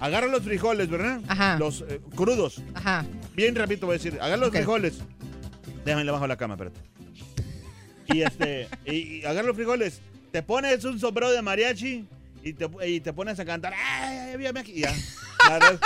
agarra 0.00 0.28
los 0.28 0.42
frijoles, 0.42 0.88
¿verdad? 0.88 1.20
Ajá. 1.28 1.56
Los 1.58 1.84
eh, 1.88 2.00
crudos. 2.14 2.62
Ajá. 2.74 3.04
Bien 3.34 3.54
rapidito 3.54 3.86
voy 3.86 3.96
a 3.96 3.98
decir. 3.98 4.14
Agarra 4.20 4.36
los 4.38 4.50
frijoles. 4.50 4.94
Déjame 5.88 6.04
le 6.04 6.12
bajo 6.12 6.26
la 6.26 6.36
cama, 6.36 6.52
espérate. 6.52 6.80
Y 8.08 8.20
este, 8.20 8.68
y, 8.84 9.20
y 9.20 9.24
agarra 9.24 9.46
los 9.46 9.56
frijoles. 9.56 10.02
Te 10.30 10.42
pones 10.42 10.84
un 10.84 11.00
sombrero 11.00 11.32
de 11.32 11.40
mariachi 11.40 12.06
y 12.42 13.00
te, 13.00 13.12
pones 13.14 13.40
a 13.40 13.44
cantar. 13.46 13.72
¡Ay, 13.72 14.18
ay, 14.18 14.46
ay, 14.46 14.52
aquí! 14.54 14.72
Y 14.72 14.80
ya. 14.80 14.92
No, 15.48 15.58
no, 15.58 15.78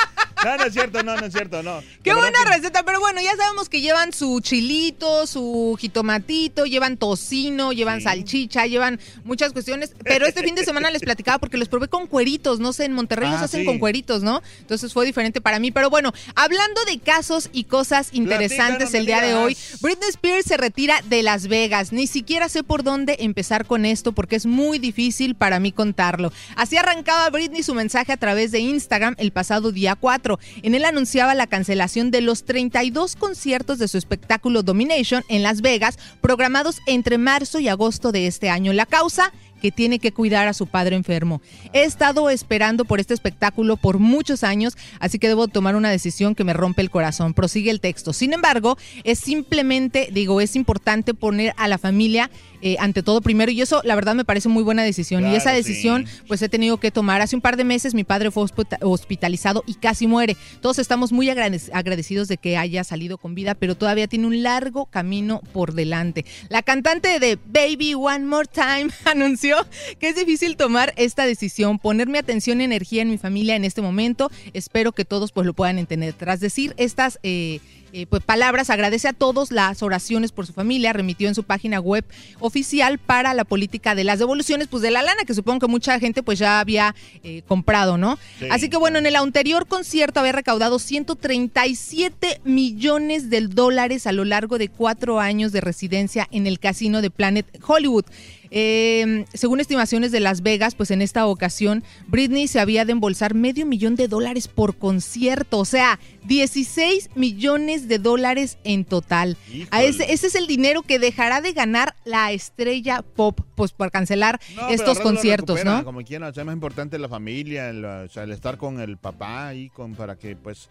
no, 0.44 0.56
no 0.56 0.64
es 0.64 0.72
cierto, 0.72 1.02
no, 1.02 1.16
no 1.16 1.26
es 1.26 1.32
cierto, 1.32 1.62
no. 1.62 1.82
Qué 2.02 2.14
buena 2.14 2.38
que- 2.44 2.50
receta, 2.56 2.82
pero 2.84 3.00
bueno, 3.00 3.20
ya 3.20 3.36
sabemos 3.36 3.68
que 3.68 3.80
llevan 3.80 4.12
su 4.12 4.40
chilito, 4.40 5.26
su 5.26 5.76
jitomatito, 5.80 6.64
llevan 6.66 6.96
tocino, 6.96 7.72
llevan 7.72 8.00
salchicha, 8.00 8.66
llevan 8.66 9.00
muchas 9.24 9.52
cuestiones. 9.52 9.92
Pero 10.04 10.26
este 10.26 10.42
fin 10.42 10.54
de 10.54 10.64
semana 10.64 10.90
les 10.90 11.02
platicaba 11.02 11.38
porque 11.38 11.56
los 11.58 11.68
probé 11.68 11.88
con 11.88 12.06
cueritos, 12.06 12.60
no 12.60 12.72
sé, 12.72 12.84
en 12.84 12.92
Monterrey 12.92 13.30
los 13.30 13.40
Ah, 13.40 13.44
hacen 13.44 13.60
sí. 13.60 13.66
con 13.66 13.78
cueritos, 13.78 14.22
¿no? 14.22 14.42
Entonces 14.60 14.92
fue 14.92 15.06
diferente 15.06 15.40
para 15.40 15.58
mí. 15.58 15.70
Pero 15.70 15.90
bueno, 15.90 16.12
hablando 16.34 16.84
de 16.84 16.98
casos 16.98 17.48
y 17.52 17.64
cosas 17.64 18.08
interesantes 18.12 18.90
Platícanos, 18.90 18.94
el 18.94 19.06
día 19.06 19.20
de 19.20 19.34
hoy, 19.34 19.56
Britney 19.80 20.08
Spears 20.10 20.46
se 20.46 20.56
retira 20.56 21.00
de 21.08 21.22
Las 21.22 21.46
Vegas. 21.48 21.92
Ni 21.92 22.06
siquiera 22.06 22.48
sé 22.48 22.62
por 22.64 22.82
dónde 22.82 23.16
empezar 23.20 23.66
con 23.66 23.84
esto 23.84 24.12
porque 24.12 24.36
es 24.36 24.46
muy 24.46 24.78
difícil 24.78 25.34
para 25.34 25.60
mí 25.60 25.72
contarlo. 25.72 26.32
Así 26.56 26.76
arrancaba 26.76 27.28
Britney 27.30 27.62
su 27.62 27.74
mensaje 27.74 28.12
a 28.12 28.16
través 28.16 28.50
de 28.52 28.58
Instagram 28.60 29.14
el 29.18 29.30
pasado 29.32 29.72
día 29.72 29.94
4. 29.94 30.31
En 30.62 30.74
él 30.74 30.84
anunciaba 30.84 31.34
la 31.34 31.46
cancelación 31.46 32.10
de 32.10 32.20
los 32.20 32.44
32 32.44 33.16
conciertos 33.16 33.78
de 33.78 33.88
su 33.88 33.98
espectáculo 33.98 34.62
Domination 34.62 35.24
en 35.28 35.42
Las 35.42 35.60
Vegas, 35.60 35.98
programados 36.20 36.80
entre 36.86 37.18
marzo 37.18 37.58
y 37.58 37.68
agosto 37.68 38.12
de 38.12 38.26
este 38.26 38.50
año. 38.50 38.72
La 38.72 38.86
causa 38.86 39.32
que 39.62 39.70
tiene 39.70 40.00
que 40.00 40.12
cuidar 40.12 40.48
a 40.48 40.54
su 40.54 40.66
padre 40.66 40.96
enfermo. 40.96 41.40
He 41.72 41.84
estado 41.84 42.28
esperando 42.30 42.84
por 42.84 42.98
este 42.98 43.14
espectáculo 43.14 43.76
por 43.76 44.00
muchos 44.00 44.42
años, 44.42 44.76
así 44.98 45.20
que 45.20 45.28
debo 45.28 45.46
tomar 45.46 45.76
una 45.76 45.88
decisión 45.88 46.34
que 46.34 46.42
me 46.42 46.52
rompe 46.52 46.82
el 46.82 46.90
corazón. 46.90 47.32
Prosigue 47.32 47.70
el 47.70 47.80
texto. 47.80 48.12
Sin 48.12 48.32
embargo, 48.32 48.76
es 49.04 49.20
simplemente, 49.20 50.08
digo, 50.12 50.40
es 50.40 50.56
importante 50.56 51.14
poner 51.14 51.54
a 51.56 51.68
la 51.68 51.78
familia 51.78 52.28
eh, 52.62 52.76
ante 52.78 53.02
todo 53.02 53.20
primero 53.20 53.50
y 53.52 53.60
eso 53.60 53.80
la 53.84 53.94
verdad 53.94 54.14
me 54.14 54.24
parece 54.24 54.48
muy 54.48 54.62
buena 54.62 54.82
decisión 54.82 55.30
y 55.30 55.34
esa 55.34 55.50
sí. 55.50 55.56
decisión 55.56 56.06
pues 56.28 56.40
he 56.42 56.48
tenido 56.48 56.78
que 56.78 56.90
tomar. 56.90 57.20
Hace 57.20 57.36
un 57.36 57.42
par 57.42 57.56
de 57.56 57.64
meses 57.64 57.94
mi 57.94 58.04
padre 58.04 58.30
fue 58.30 58.44
hospita- 58.44 58.78
hospitalizado 58.80 59.64
y 59.66 59.74
casi 59.74 60.06
muere. 60.06 60.36
Todos 60.60 60.78
estamos 60.78 61.12
muy 61.12 61.28
agrade- 61.28 61.70
agradecidos 61.72 62.28
de 62.28 62.36
que 62.38 62.56
haya 62.56 62.84
salido 62.84 63.18
con 63.18 63.34
vida, 63.34 63.54
pero 63.54 63.74
todavía 63.74 64.06
tiene 64.08 64.26
un 64.26 64.42
largo 64.42 64.86
camino 64.86 65.40
por 65.52 65.74
delante. 65.74 66.24
La 66.48 66.62
cantante 66.62 67.18
de 67.18 67.38
Baby 67.46 67.94
One 67.94 68.26
More 68.26 68.48
Time 68.52 68.90
anunció 69.04 69.56
que 69.98 70.08
es 70.08 70.16
difícil 70.16 70.56
tomar 70.56 70.92
esta 70.96 71.26
decisión, 71.26 71.78
ponerme 71.78 72.18
atención 72.18 72.60
y 72.60 72.64
energía 72.64 73.02
en 73.02 73.10
mi 73.10 73.18
familia 73.18 73.56
en 73.56 73.64
este 73.64 73.82
momento. 73.82 74.30
Espero 74.52 74.92
que 74.92 75.04
todos 75.04 75.32
pues 75.32 75.46
lo 75.46 75.52
puedan 75.54 75.78
entender. 75.78 76.14
Tras 76.14 76.40
decir 76.40 76.74
estas 76.76 77.18
eh, 77.22 77.60
eh, 77.92 78.06
pues, 78.06 78.22
palabras, 78.22 78.70
agradece 78.70 79.08
a 79.08 79.12
todos 79.12 79.50
las 79.50 79.82
oraciones 79.82 80.32
por 80.32 80.46
su 80.46 80.52
familia, 80.52 80.92
remitió 80.92 81.28
en 81.28 81.34
su 81.34 81.44
página 81.44 81.78
web 81.78 82.04
oficial 82.40 82.98
para 82.98 83.34
la 83.34 83.44
política 83.44 83.94
de 83.94 84.04
las 84.04 84.18
devoluciones, 84.18 84.68
pues 84.68 84.82
de 84.82 84.90
la 84.90 85.02
lana, 85.02 85.24
que 85.26 85.34
supongo 85.34 85.60
que 85.60 85.66
mucha 85.66 85.98
gente 86.00 86.22
pues 86.22 86.38
ya 86.38 86.60
había 86.60 86.94
eh, 87.22 87.42
comprado, 87.46 87.98
¿no? 87.98 88.18
Sí, 88.38 88.46
Así 88.50 88.70
que 88.70 88.76
bueno, 88.76 88.98
en 88.98 89.06
el 89.06 89.16
anterior 89.16 89.66
concierto 89.66 90.20
había 90.20 90.32
recaudado 90.32 90.78
137 90.78 92.40
millones 92.44 93.28
de 93.28 93.42
dólares 93.42 94.06
a 94.06 94.12
lo 94.12 94.24
largo 94.24 94.58
de 94.58 94.68
cuatro 94.68 95.20
años 95.20 95.52
de 95.52 95.60
residencia 95.60 96.26
en 96.30 96.46
el 96.46 96.58
casino 96.58 97.02
de 97.02 97.10
Planet 97.10 97.46
Hollywood. 97.66 98.06
Eh, 98.54 99.24
según 99.32 99.60
estimaciones 99.60 100.12
de 100.12 100.20
Las 100.20 100.42
Vegas, 100.42 100.74
pues 100.74 100.90
en 100.90 101.00
esta 101.00 101.26
ocasión 101.26 101.82
Britney 102.08 102.48
se 102.48 102.60
había 102.60 102.84
de 102.84 102.92
embolsar 102.92 103.34
medio 103.34 103.64
millón 103.64 103.96
de 103.96 104.08
dólares 104.08 104.46
por 104.46 104.76
concierto, 104.76 105.58
o 105.58 105.64
sea, 105.64 105.98
16 106.24 107.10
millones 107.14 107.88
de 107.88 107.98
dólares 107.98 108.58
en 108.64 108.84
total. 108.84 109.38
A 109.70 109.82
ese, 109.82 110.12
ese 110.12 110.26
es 110.26 110.34
el 110.34 110.46
dinero 110.46 110.82
que 110.82 110.98
dejará 110.98 111.40
de 111.40 111.54
ganar 111.54 111.96
la 112.04 112.30
estrella 112.32 113.00
pop, 113.00 113.40
pues 113.54 113.72
por 113.72 113.90
cancelar 113.90 114.38
No, 114.54 114.68
estos 114.68 115.00
conciertos, 115.00 115.56
recupera, 115.56 115.78
¿no? 115.78 115.84
Como 115.84 116.02
quiera, 116.02 116.28
o 116.28 116.32
sea, 116.34 116.42
es 116.42 116.46
más 116.46 116.54
importante 116.54 116.98
la 116.98 117.08
familia, 117.08 117.70
el, 117.70 117.82
o 117.82 118.08
sea, 118.08 118.24
el 118.24 118.32
estar 118.32 118.58
con 118.58 118.80
el 118.80 118.98
papá 118.98 119.48
ahí, 119.48 119.70
con, 119.70 119.94
para 119.94 120.16
que, 120.16 120.36
pues, 120.36 120.68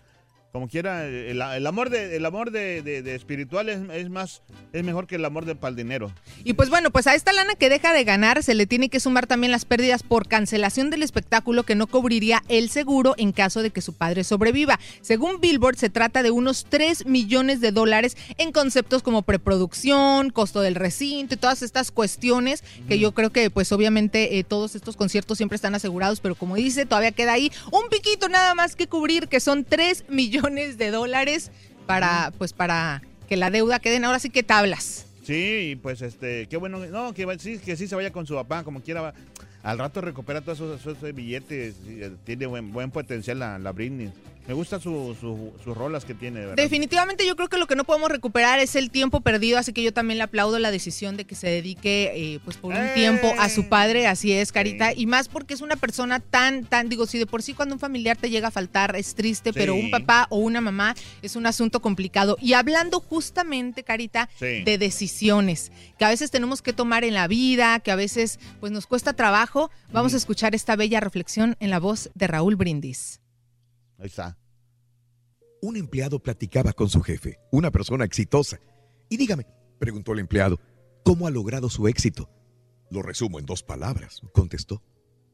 como 0.51 0.67
quiera, 0.67 1.05
el, 1.07 1.41
el 1.41 1.67
amor 1.67 1.89
de, 1.89 2.15
el 2.17 2.25
amor 2.25 2.51
de, 2.51 2.81
de- 2.81 3.01
de 3.01 3.15
espiritual 3.15 3.69
es, 3.69 3.79
es 3.93 4.09
más, 4.09 4.41
es 4.73 4.83
mejor 4.83 5.07
que 5.07 5.15
el 5.15 5.23
amor 5.23 5.45
de 5.45 5.55
para 5.55 5.69
el 5.69 5.75
dinero. 5.77 6.11
Y 6.43 6.53
pues 6.53 6.69
bueno, 6.69 6.91
pues 6.91 7.07
a 7.07 7.15
esta 7.15 7.31
lana 7.31 7.55
que 7.55 7.69
deja 7.69 7.93
de 7.93 8.03
ganar 8.03 8.43
se 8.43 8.53
le 8.53 8.65
tiene 8.67 8.89
que 8.89 8.99
sumar 8.99 9.27
también 9.27 9.51
las 9.51 9.63
pérdidas 9.63 10.03
por 10.03 10.27
cancelación 10.27 10.89
del 10.89 11.03
espectáculo 11.03 11.63
que 11.63 11.75
no 11.75 11.87
cubriría 11.87 12.43
el 12.49 12.69
seguro 12.69 13.15
en 13.17 13.31
caso 13.31 13.61
de 13.63 13.69
que 13.69 13.79
su 13.81 13.93
padre 13.93 14.25
sobreviva. 14.25 14.77
Según 15.01 15.39
Billboard, 15.39 15.77
se 15.77 15.89
trata 15.89 16.21
de 16.21 16.31
unos 16.31 16.65
3 16.67 17.05
millones 17.05 17.61
de 17.61 17.71
dólares 17.71 18.17
en 18.37 18.51
conceptos 18.51 19.03
como 19.03 19.21
preproducción, 19.21 20.31
costo 20.31 20.59
del 20.59 20.75
recinto 20.75 21.35
y 21.35 21.37
todas 21.37 21.61
estas 21.61 21.91
cuestiones 21.91 22.63
que 22.89 22.99
yo 22.99 23.13
creo 23.13 23.29
que 23.29 23.49
pues 23.49 23.71
obviamente 23.71 24.37
eh, 24.37 24.43
todos 24.43 24.75
estos 24.75 24.97
conciertos 24.97 25.37
siempre 25.37 25.55
están 25.55 25.75
asegurados, 25.75 26.19
pero 26.19 26.35
como 26.35 26.55
dice, 26.57 26.85
todavía 26.85 27.13
queda 27.13 27.33
ahí 27.33 27.51
un 27.71 27.87
piquito 27.89 28.27
nada 28.27 28.53
más 28.53 28.75
que 28.75 28.87
cubrir, 28.87 29.29
que 29.29 29.39
son 29.39 29.63
3 29.63 30.05
millones 30.09 30.40
de 30.77 30.91
dólares 30.91 31.51
para 31.85 32.31
pues 32.37 32.53
para 32.53 33.01
que 33.27 33.37
la 33.37 33.49
deuda 33.49 33.79
queden 33.79 34.05
ahora 34.05 34.19
sí 34.19 34.29
que 34.29 34.43
tablas. 34.43 35.05
Sí, 35.23 35.79
pues 35.81 36.01
este, 36.01 36.47
qué 36.47 36.57
bueno, 36.57 36.79
no, 36.87 37.13
que 37.13 37.27
sí, 37.39 37.59
que 37.59 37.77
sí 37.77 37.87
se 37.87 37.95
vaya 37.95 38.11
con 38.11 38.25
su 38.25 38.35
papá, 38.35 38.63
como 38.63 38.81
quiera. 38.81 39.01
va. 39.01 39.13
Al 39.63 39.77
rato 39.77 40.01
recupera 40.01 40.41
todos 40.41 40.59
esos, 40.59 41.13
billetes, 41.13 41.75
eh, 41.87 42.11
tiene 42.23 42.47
buen, 42.47 42.73
buen 42.73 42.89
potencial 42.89 43.37
la, 43.39 43.59
la 43.59 43.71
Britney. 43.71 44.11
Me 44.47 44.53
gustan 44.55 44.81
su, 44.81 45.15
su- 45.19 45.53
sus 45.63 45.77
rolas 45.77 46.03
que 46.03 46.13
tiene, 46.13 46.39
¿verdad? 46.41 46.55
Definitivamente 46.55 47.25
yo 47.25 47.35
creo 47.35 47.47
que 47.47 47.57
lo 47.57 47.67
que 47.67 47.75
no 47.75 47.83
podemos 47.83 48.09
recuperar 48.09 48.59
es 48.59 48.75
el 48.75 48.89
tiempo 48.91 49.21
perdido, 49.21 49.57
así 49.59 49.71
que 49.71 49.83
yo 49.83 49.93
también 49.93 50.17
le 50.17 50.23
aplaudo 50.23 50.57
la 50.59 50.71
decisión 50.71 51.15
de 51.15 51.25
que 51.25 51.35
se 51.35 51.47
dedique 51.47 52.11
eh, 52.15 52.39
pues 52.43 52.57
por 52.57 52.73
un 52.73 52.93
tiempo 52.95 53.31
a 53.39 53.47
su 53.49 53.69
padre, 53.69 54.07
así 54.07 54.31
es, 54.33 54.51
Carita, 54.51 54.93
y 54.93 55.05
más 55.05 55.29
porque 55.29 55.53
es 55.53 55.61
una 55.61 55.75
persona 55.75 56.19
tan, 56.19 56.65
tan, 56.65 56.89
digo, 56.89 57.05
si 57.05 57.17
de 57.19 57.27
por 57.27 57.43
sí 57.43 57.53
cuando 57.53 57.75
un 57.75 57.79
familiar 57.79 58.17
te 58.17 58.29
llega 58.29 58.49
a 58.49 58.51
faltar 58.51 58.95
es 58.95 59.15
triste, 59.15 59.53
pero 59.53 59.75
un 59.75 59.89
papá 59.91 60.27
o 60.29 60.37
una 60.37 60.59
mamá 60.59 60.95
es 61.21 61.35
un 61.35 61.45
asunto 61.45 61.79
complicado. 61.81 62.35
Y 62.41 62.53
hablando 62.53 62.99
justamente, 62.99 63.83
Carita, 63.83 64.27
Sí. 64.39 64.63
de 64.63 64.77
decisiones 64.77 65.71
que 65.97 66.03
a 66.05 66.09
veces 66.09 66.31
tenemos 66.31 66.61
que 66.61 66.73
tomar 66.73 67.03
en 67.03 67.13
la 67.13 67.27
vida, 67.27 67.79
que 67.79 67.91
a 67.91 67.95
veces 67.95 68.39
pues 68.59 68.71
nos 68.71 68.87
cuesta 68.87 69.13
trabajo, 69.13 69.71
vamos 69.93 70.13
a 70.13 70.17
escuchar 70.17 70.55
esta 70.55 70.75
bella 70.75 70.99
reflexión 70.99 71.55
en 71.59 71.69
la 71.69 71.79
voz 71.79 72.09
de 72.15 72.27
Raúl 72.27 72.55
Brindis. 72.55 73.20
Ahí 74.01 74.07
está. 74.07 74.35
Un 75.61 75.77
empleado 75.77 76.19
platicaba 76.19 76.73
con 76.73 76.89
su 76.89 77.01
jefe, 77.01 77.39
una 77.51 77.69
persona 77.69 78.03
exitosa. 78.03 78.59
Y 79.09 79.17
dígame, 79.17 79.45
preguntó 79.77 80.13
el 80.13 80.19
empleado, 80.19 80.59
¿cómo 81.03 81.27
ha 81.27 81.31
logrado 81.31 81.69
su 81.69 81.87
éxito? 81.87 82.27
Lo 82.89 83.03
resumo 83.03 83.37
en 83.37 83.45
dos 83.45 83.61
palabras, 83.61 84.21
contestó. 84.33 84.81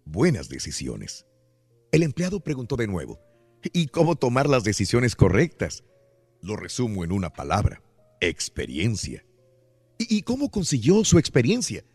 Buenas 0.04 0.50
decisiones. 0.50 1.26
El 1.94 2.04
empleado 2.04 2.42
preguntó 2.42 2.76
de 2.76 2.88
nuevo, 2.88 3.22
¿y 3.72 3.88
cómo 3.88 4.18
tomar 4.18 4.50
las 4.50 4.66
decisiones 4.66 5.16
correctas? 5.16 5.86
Lo 6.42 6.58
resumo 6.58 7.06
en 7.06 7.14
una 7.14 7.32
palabra, 7.32 7.82
experiencia. 8.20 9.26
¿Y, 9.98 10.24
cómo 10.24 10.52
consiguió 10.52 11.06
su 11.06 11.18
experiencia? 11.18 11.86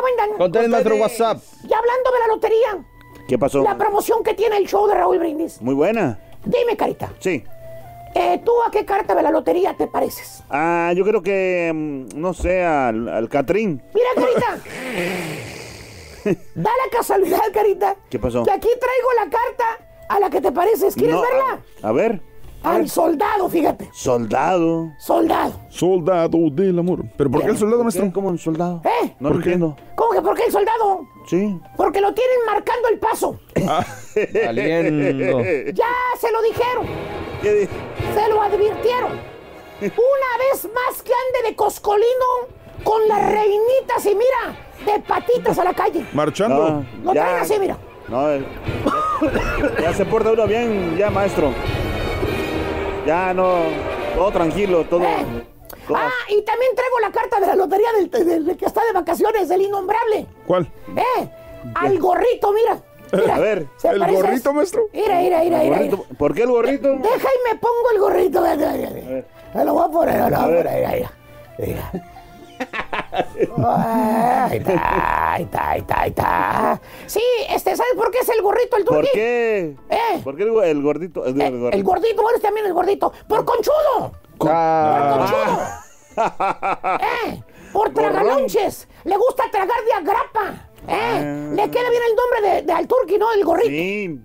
Andan? 0.09 0.37
Conténme 0.37 0.67
nuestro 0.69 0.95
WhatsApp. 0.97 1.37
Ya 1.63 1.77
hablando 1.77 2.11
de 2.11 2.19
la 2.19 2.27
lotería, 2.27 2.85
¿Qué 3.27 3.37
pasó? 3.37 3.61
la 3.63 3.77
promoción 3.77 4.23
que 4.23 4.33
tiene 4.33 4.57
el 4.57 4.67
show 4.67 4.87
de 4.87 4.95
Raúl 4.95 5.19
Brindis. 5.19 5.61
Muy 5.61 5.73
buena. 5.75 6.19
Dime, 6.45 6.75
Carita, 6.77 7.11
Sí. 7.19 7.43
eh, 8.15 8.41
¿tú 8.45 8.51
a 8.65 8.71
qué 8.71 8.85
carta 8.85 9.13
de 9.13 9.21
la 9.23 9.31
lotería 9.31 9.75
te 9.75 9.87
pareces? 9.87 10.43
Ah, 10.49 10.91
yo 10.95 11.03
creo 11.03 11.21
que, 11.21 11.71
mm, 11.73 12.19
no 12.19 12.33
sé, 12.33 12.63
al, 12.63 13.07
al 13.09 13.29
Catrín. 13.29 13.81
Mira, 13.93 14.07
Carita. 14.15 14.57
da 16.55 16.69
la 16.71 16.97
casualidad, 16.97 17.41
Carita, 17.53 17.95
¿Qué 18.09 18.19
pasó? 18.19 18.43
que 18.43 18.51
aquí 18.51 18.67
traigo 18.67 19.09
la 19.17 19.29
carta 19.29 19.85
a 20.09 20.19
la 20.19 20.29
que 20.29 20.41
te 20.41 20.51
pareces. 20.51 20.95
¿Quieres 20.95 21.15
No, 21.15 21.21
verla? 21.21 21.61
A 21.83 21.91
ver. 21.91 22.21
Al 22.63 22.89
soldado, 22.89 23.47
fíjate. 23.49 23.89
Soldado. 23.93 24.91
Soldado. 24.97 25.53
Soldado 25.69 26.37
del 26.51 26.77
amor. 26.77 27.05
¿Pero 27.17 27.31
por 27.31 27.41
qué 27.41 27.47
el 27.51 27.57
soldado, 27.57 27.83
maestro? 27.83 28.11
¿Cómo 28.11 28.29
un 28.29 28.37
soldado? 28.37 28.81
¿Eh? 28.83 29.15
No 29.19 29.29
lo 29.29 29.35
¿Por 29.35 29.43
qué? 29.43 29.53
entiendo. 29.53 29.77
¿Cómo 29.95 30.11
que 30.11 30.21
por 30.21 30.35
qué 30.35 30.43
el 30.45 30.51
soldado? 30.51 31.07
Sí. 31.27 31.59
Porque 31.77 32.01
lo 32.01 32.13
tienen 32.13 32.37
marcando 32.45 32.89
el 32.89 32.99
paso. 32.99 33.39
Saliendo. 34.43 35.39
Ya 35.73 35.87
se 36.19 36.31
lo 36.31 36.41
dijeron. 36.41 36.85
Se 37.41 38.29
lo 38.29 38.41
advirtieron. 38.41 39.11
Una 39.81 39.91
vez 40.51 40.67
más 40.73 41.01
que 41.01 41.11
ande 41.13 41.49
de 41.49 41.55
coscolino 41.55 42.59
con 42.83 43.07
las 43.07 43.31
reinitas 43.31 44.05
y 44.05 44.15
mira, 44.15 44.93
de 44.93 44.99
patitas 45.01 45.57
a 45.59 45.63
la 45.63 45.73
calle. 45.73 46.05
Marchando. 46.13 46.83
Lo 47.03 47.11
traen 47.13 47.37
así, 47.41 47.53
mira. 47.59 47.77
No, 48.09 48.29
eh, 48.29 48.43
ya, 49.77 49.81
ya 49.81 49.93
se 49.93 50.03
porta 50.05 50.31
uno 50.31 50.47
bien, 50.47 50.97
ya, 50.97 51.09
maestro. 51.09 51.53
Ya 53.09 53.33
no, 53.33 53.55
todo 54.15 54.29
tranquilo, 54.31 54.83
todo. 54.85 54.99
todo- 55.87 55.97
Ah, 55.97 56.11
y 56.29 56.43
también 56.43 56.75
traigo 56.75 56.99
la 56.99 57.11
carta 57.11 57.39
de 57.39 57.47
la 57.47 57.55
lotería 57.55 57.87
del, 57.93 58.07
del- 58.11 58.45
del 58.45 58.55
que 58.55 58.65
está 58.65 58.85
de 58.85 58.93
vacaciones, 58.93 59.49
del 59.49 59.63
innombrable. 59.63 60.27
¿Cuál? 60.45 60.71
¿Eh? 60.95 61.27
Al 61.73 61.97
gorrito, 61.97 62.53
mira. 62.53 62.79
Mira, 63.11 63.35
A 63.37 63.39
ver. 63.39 63.65
¿se 63.77 63.87
¿El 63.87 63.97
parece? 63.99 64.21
gorrito, 64.21 64.53
maestro? 64.53 64.83
Mira, 64.93 65.17
mira, 65.21 65.39
mira, 65.39 65.57
mira. 65.63 65.97
¿Por 66.19 66.35
qué 66.35 66.43
el 66.43 66.51
gorrito? 66.51 66.87
Deja 66.97 67.27
y 67.35 67.51
me 67.51 67.59
pongo 67.59 67.89
el 67.95 67.99
gorrito. 67.99 68.41
Mira, 68.41 68.55
mira, 68.73 68.89
mira. 68.91 69.23
Me 69.55 69.65
lo 69.65 69.73
voy 69.73 69.83
a 69.85 69.87
poner, 69.91 70.19
lo 70.19 70.25
voy 70.25 70.35
a 70.35 70.39
poner, 70.41 70.93
mira, 70.95 71.11
mira. 71.57 71.91
Mira. 73.57 74.45
Ahí 74.45 74.57
está, 74.57 75.33
ahí 75.33 75.43
está, 75.43 75.69
ahí 75.69 75.79
está, 75.79 76.01
ahí 76.01 76.09
está. 76.09 76.81
Sí, 77.07 77.21
este, 77.49 77.75
¿sabes 77.75 77.93
por 77.95 78.11
qué 78.11 78.19
es 78.19 78.29
el 78.29 78.41
gorrito 78.41 78.77
el 78.77 78.85
¿Por 78.85 78.95
turqui? 78.97 79.11
qué? 79.13 79.75
¿Eh? 79.89 80.21
¿Por 80.23 80.35
qué 80.35 80.43
el, 80.43 80.49
el 80.63 80.81
gordito? 80.81 81.25
El, 81.25 81.39
el 81.41 81.51
gordito. 81.59 81.77
El 81.77 81.83
gordito, 81.83 82.29
eres 82.29 82.41
también 82.41 82.65
el 82.65 82.73
gordito. 82.73 83.11
¡Por 83.27 83.45
conchudo! 83.45 84.11
Ah. 84.47 85.81
¡Eh! 87.25 87.43
¡Por 87.71 87.93
tragalonches! 87.93 88.87
¡Le 89.03 89.15
gusta 89.17 89.43
tragar 89.51 89.77
de 89.85 89.93
agrapa! 89.93 90.65
¿Eh? 90.87 91.51
Le 91.55 91.69
queda 91.71 91.89
bien 91.89 92.01
el 92.09 92.15
nombre 92.15 92.41
de, 92.55 92.61
de 92.63 92.73
al 92.73 92.87
turqui, 92.87 93.17
¿no? 93.17 93.31
El 93.31 93.43
gorrito. 93.45 93.69
Ah. 93.69 93.71
Sí. 93.71 94.19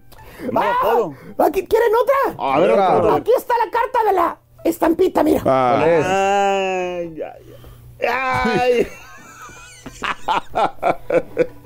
No, 0.50 0.60
Ah, 0.60 0.72
todo. 0.82 1.14
aquí, 1.38 1.64
¿Quieren 1.66 1.92
otra? 1.94 2.34
A 2.44 2.58
ver. 2.58 2.70
Aquí 3.12 3.30
está 3.36 3.54
la 3.64 3.70
carta 3.70 4.04
de 4.06 4.12
la 4.12 4.38
estampita, 4.64 5.22
mira. 5.22 5.42
Ay, 5.44 6.02
ay, 6.04 7.22
ay. 7.22 7.54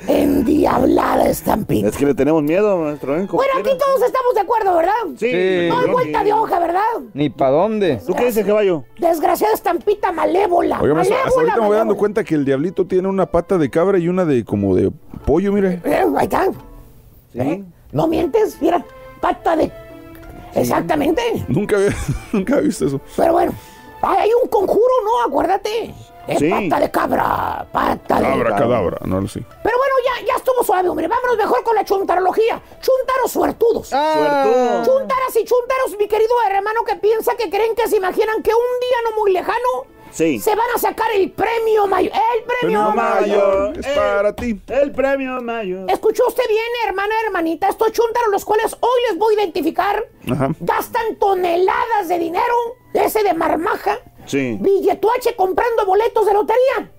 Endiablada 0.07 1.29
estampita. 1.29 1.89
Es 1.89 1.97
que 1.97 2.07
le 2.07 2.15
tenemos 2.15 2.43
miedo, 2.43 2.77
maestro. 2.79 3.17
¿eh? 3.17 3.27
Bueno, 3.31 3.53
aquí 3.59 3.71
todos 3.79 4.03
estamos 4.03 4.35
de 4.35 4.41
acuerdo, 4.41 4.77
¿verdad? 4.77 4.93
Sí. 5.17 5.69
No 5.69 5.79
hay 5.79 5.91
vuelta 5.91 6.25
de 6.25 6.33
hoja, 6.33 6.59
¿verdad? 6.59 6.83
Ni 7.15 7.31
para 7.31 7.51
dónde. 7.53 8.01
¿Tú 8.07 8.15
qué 8.15 8.27
dices, 8.27 8.47
caballo? 8.47 8.85
Desgraciada 8.99 9.55
estampita 9.55 10.13
malévola. 10.13 10.81
Oiga, 10.81 10.95
maestro, 10.95 11.17
hasta 11.17 11.29
malévola, 11.31 11.41
ahorita 11.41 11.61
me 11.61 11.67
voy 11.67 11.77
dando 11.77 11.95
malévola. 11.95 11.99
cuenta 11.99 12.25
que 12.25 12.35
el 12.35 12.45
diablito 12.45 12.87
tiene 12.87 13.09
una 13.09 13.27
pata 13.27 13.59
de 13.59 13.71
cabra 13.71 13.99
y 13.99 14.09
una 14.09 14.25
de 14.25 14.45
como 14.45 14.75
de 14.75 14.91
pollo, 15.25 15.53
mire. 15.53 15.81
Eh, 15.85 16.05
ahí 16.17 16.25
está. 16.25 16.49
¿Eh? 17.35 17.63
No 17.93 18.07
mientes, 18.07 18.61
mira, 18.61 18.85
pata 19.21 19.57
de... 19.57 19.71
Exactamente. 20.55 21.23
Nunca 21.49 21.77
había, 21.77 21.95
nunca 22.33 22.55
había 22.55 22.67
visto 22.67 22.87
eso. 22.87 23.01
Pero 23.17 23.33
bueno, 23.33 23.53
hay 24.03 24.31
un 24.43 24.49
conjuro, 24.49 24.81
¿no? 25.05 25.29
Acuérdate. 25.29 25.95
Es 26.29 26.39
Sí. 26.39 26.51
pata 26.51 26.81
de 26.81 26.91
cabra, 26.91 27.67
pata 27.73 28.17
de... 28.21 28.23
Cabra, 28.29 28.57
cadabra, 28.57 28.99
no 29.07 29.21
lo 29.21 29.29
sé. 29.29 29.41
Pero 29.63 29.77
bueno, 29.79 29.95
ya, 30.05 30.27
ya 30.27 30.35
estuvo 30.37 30.63
suave, 30.63 30.89
hombre. 30.89 31.09
Vámonos 31.09 31.37
mejor 31.37 31.63
con 31.65 31.75
la 31.75 31.85
chuntarología. 31.85 32.61
Chuntaros 32.81 33.33
suertudos. 33.33 33.89
Suertudo. 33.89 34.85
Chuntaras 34.85 35.37
y 35.37 35.45
chuntaros, 35.45 35.97
mi 35.99 36.07
querido 36.07 36.35
hermano, 36.51 36.85
que 36.85 36.97
piensa 36.97 37.35
que 37.37 37.49
creen 37.51 37.75
que 37.75 37.89
se 37.89 37.97
imaginan 37.97 38.43
que 38.43 38.51
un 38.51 38.81
día 38.81 38.99
no 39.11 39.17
muy 39.21 39.33
lejano 39.33 39.59
Sí. 40.11 40.39
se 40.41 40.55
van 40.55 40.67
a 40.75 40.79
sacar 40.79 41.11
el 41.15 41.31
premio 41.33 41.87
mayor. 41.87 42.13
El 42.15 42.45
premio, 42.45 42.91
mayor. 42.93 43.79
Es 43.79 43.87
para 43.89 44.35
ti. 44.35 44.59
El 44.69 44.91
premio 44.93 45.41
mayor. 45.43 45.91
Escuchó 45.91 46.27
usted 46.29 46.45
bien, 46.49 46.65
hermana, 46.87 47.15
hermanita. 47.27 47.69
Estos 47.69 47.93
chuntaros, 47.93 48.31
los 48.31 48.45
cuales 48.45 48.75
hoy 48.81 49.01
les 49.11 49.19
voy 49.19 49.35
a 49.35 49.43
identificar, 49.43 50.03
Ajá. 50.31 50.49
gastan 50.61 51.17
toneladas 51.17 52.09
de 52.09 52.19
dinero, 52.19 52.55
ese 52.95 53.23
de 53.23 53.35
marmaja, 53.35 53.99
Sí. 54.29 54.57
billetuache 54.61 55.35
comprando 55.35 55.85
boletos 55.87 56.25
de 56.27 56.33
lotería. 56.33 56.93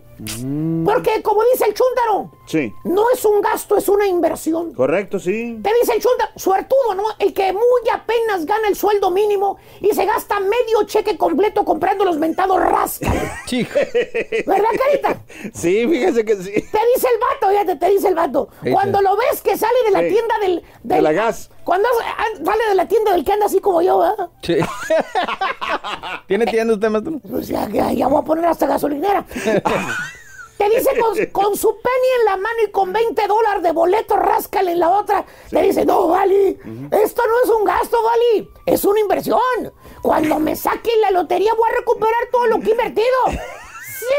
Porque, 0.83 1.21
como 1.21 1.41
dice 1.53 1.65
el 1.65 1.73
chúntaro, 1.73 2.31
Sí. 2.49 2.73
no 2.83 3.03
es 3.13 3.23
un 3.25 3.41
gasto, 3.41 3.77
es 3.77 3.87
una 3.87 4.07
inversión. 4.07 4.73
Correcto, 4.73 5.19
sí. 5.19 5.59
Te 5.61 5.69
dice 5.79 5.93
el 5.93 6.01
chúntaro, 6.01 6.31
suertudo, 6.35 6.95
¿no? 6.95 7.03
El 7.19 7.31
que 7.31 7.53
muy 7.53 7.61
apenas 7.93 8.43
gana 8.47 8.67
el 8.67 8.75
sueldo 8.75 9.11
mínimo 9.11 9.57
y 9.79 9.93
se 9.93 10.03
gasta 10.03 10.39
medio 10.39 10.83
cheque 10.87 11.15
completo 11.15 11.63
comprando 11.63 12.05
los 12.05 12.17
mentados 12.17 12.59
rascas. 12.59 13.13
¿Verdad, 13.51 14.69
carita? 14.83 15.21
Sí, 15.53 15.87
fíjese 15.87 16.25
que 16.25 16.35
sí. 16.37 16.51
Te 16.51 16.79
dice 16.95 17.07
el 17.13 17.19
vato, 17.19 17.49
fíjate, 17.51 17.75
te 17.75 17.89
dice 17.91 18.07
el 18.07 18.15
vato. 18.15 18.49
Sí, 18.63 18.71
Cuando 18.71 18.97
sí. 18.97 19.03
lo 19.03 19.15
ves 19.15 19.41
que 19.43 19.55
sale 19.55 19.77
de 19.85 19.91
la 19.91 19.99
Sí. 19.99 20.09
tienda 20.09 20.35
del, 20.41 20.63
De 20.81 21.01
la 21.03 21.11
gas. 21.11 21.51
Cuando 21.63 21.87
ah, 22.03 22.23
sale 22.43 22.63
de 22.69 22.73
la 22.75 22.87
tienda 22.87 23.11
del 23.11 23.23
que 23.23 23.31
anda 23.31 23.45
así 23.45 23.59
como 23.59 23.83
yo, 23.83 23.99
¿verdad? 23.99 24.29
Sí. 24.41 24.55
¿Tiene 26.27 26.47
tienda 26.47 26.73
usted, 26.73 26.89
maestro? 26.89 27.19
Pues 27.29 27.47
ya, 27.47 27.69
ya, 27.69 27.91
ya 27.93 28.07
voy 28.07 28.21
a 28.21 28.25
poner 28.25 28.45
hasta 28.45 28.65
gasolinera. 28.65 29.23
Te 30.59 30.69
dice 30.69 30.89
con, 30.99 31.15
con 31.31 31.55
su 31.57 31.69
penny 31.69 32.07
en 32.19 32.25
la 32.25 32.35
mano 32.37 32.59
y 32.67 32.69
con 32.69 32.93
20 32.93 33.27
dólares 33.27 33.63
de 33.63 33.71
boleto, 33.71 34.15
ráscale 34.17 34.73
en 34.73 34.79
la 34.79 34.89
otra. 34.89 35.25
Te 35.49 35.61
dice, 35.63 35.85
no, 35.85 36.07
Vali, 36.09 36.57
esto 36.91 37.21
no 37.25 37.43
es 37.43 37.49
un 37.57 37.63
gasto, 37.65 37.97
Vali, 38.03 38.49
es 38.67 38.83
una 38.85 38.99
inversión. 38.99 39.39
Cuando 40.03 40.37
me 40.39 40.55
saquen 40.55 40.99
la 41.01 41.11
lotería 41.11 41.53
voy 41.55 41.69
a 41.71 41.77
recuperar 41.79 42.27
todo 42.31 42.45
lo 42.47 42.59
que 42.59 42.67
he 42.67 42.71
invertido. 42.71 43.07
¡Sí! 43.99 44.15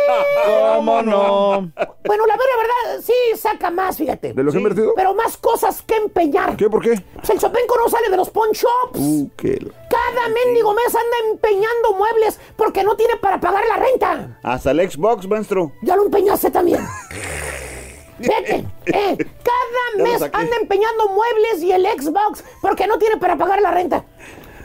¿Cómo 0.76 1.02
no? 1.02 1.70
Bueno, 2.04 2.26
la 2.26 2.36
verdad, 2.36 3.02
sí 3.04 3.12
saca 3.36 3.70
más, 3.70 3.96
fíjate. 3.96 4.32
¿De 4.34 4.42
lo 4.42 4.50
que 4.52 4.58
he 4.58 4.60
Sí. 4.60 4.66
invertido? 4.66 4.92
Pero 4.94 5.14
más 5.14 5.36
cosas 5.38 5.82
que 5.82 5.96
empeñar. 5.96 6.56
¿Qué? 6.56 6.68
¿Por 6.68 6.82
qué? 6.82 7.02
Pues 7.16 7.30
el 7.30 7.38
Chopenco 7.38 7.76
no 7.78 7.88
sale 7.88 8.08
de 8.10 8.16
los 8.16 8.28
pawn 8.30 8.50
shops. 8.52 8.98
Uh, 8.98 9.28
qué... 9.36 9.58
Cada 9.90 10.28
mendigo 10.28 10.72
mes 10.72 10.94
anda 10.94 11.32
empeñando 11.32 11.94
muebles 11.98 12.38
porque 12.56 12.84
no 12.84 12.96
tiene 12.96 13.16
para 13.16 13.40
pagar 13.40 13.64
la 13.66 13.76
renta. 13.76 14.38
Hasta 14.42 14.70
el 14.70 14.88
Xbox, 14.88 15.26
maestro. 15.26 15.72
Ya 15.82 15.96
lo 15.96 16.04
empeñaste 16.04 16.50
también. 16.50 16.80
Vete, 18.18 18.64
eh, 18.86 19.16
cada 19.16 20.04
mes 20.04 20.22
anda 20.22 20.56
empeñando 20.60 21.08
muebles 21.08 21.62
y 21.62 21.72
el 21.72 21.86
Xbox 21.86 22.44
porque 22.62 22.86
no 22.86 22.98
tiene 22.98 23.16
para 23.16 23.36
pagar 23.36 23.60
la 23.62 23.70
renta. 23.72 24.04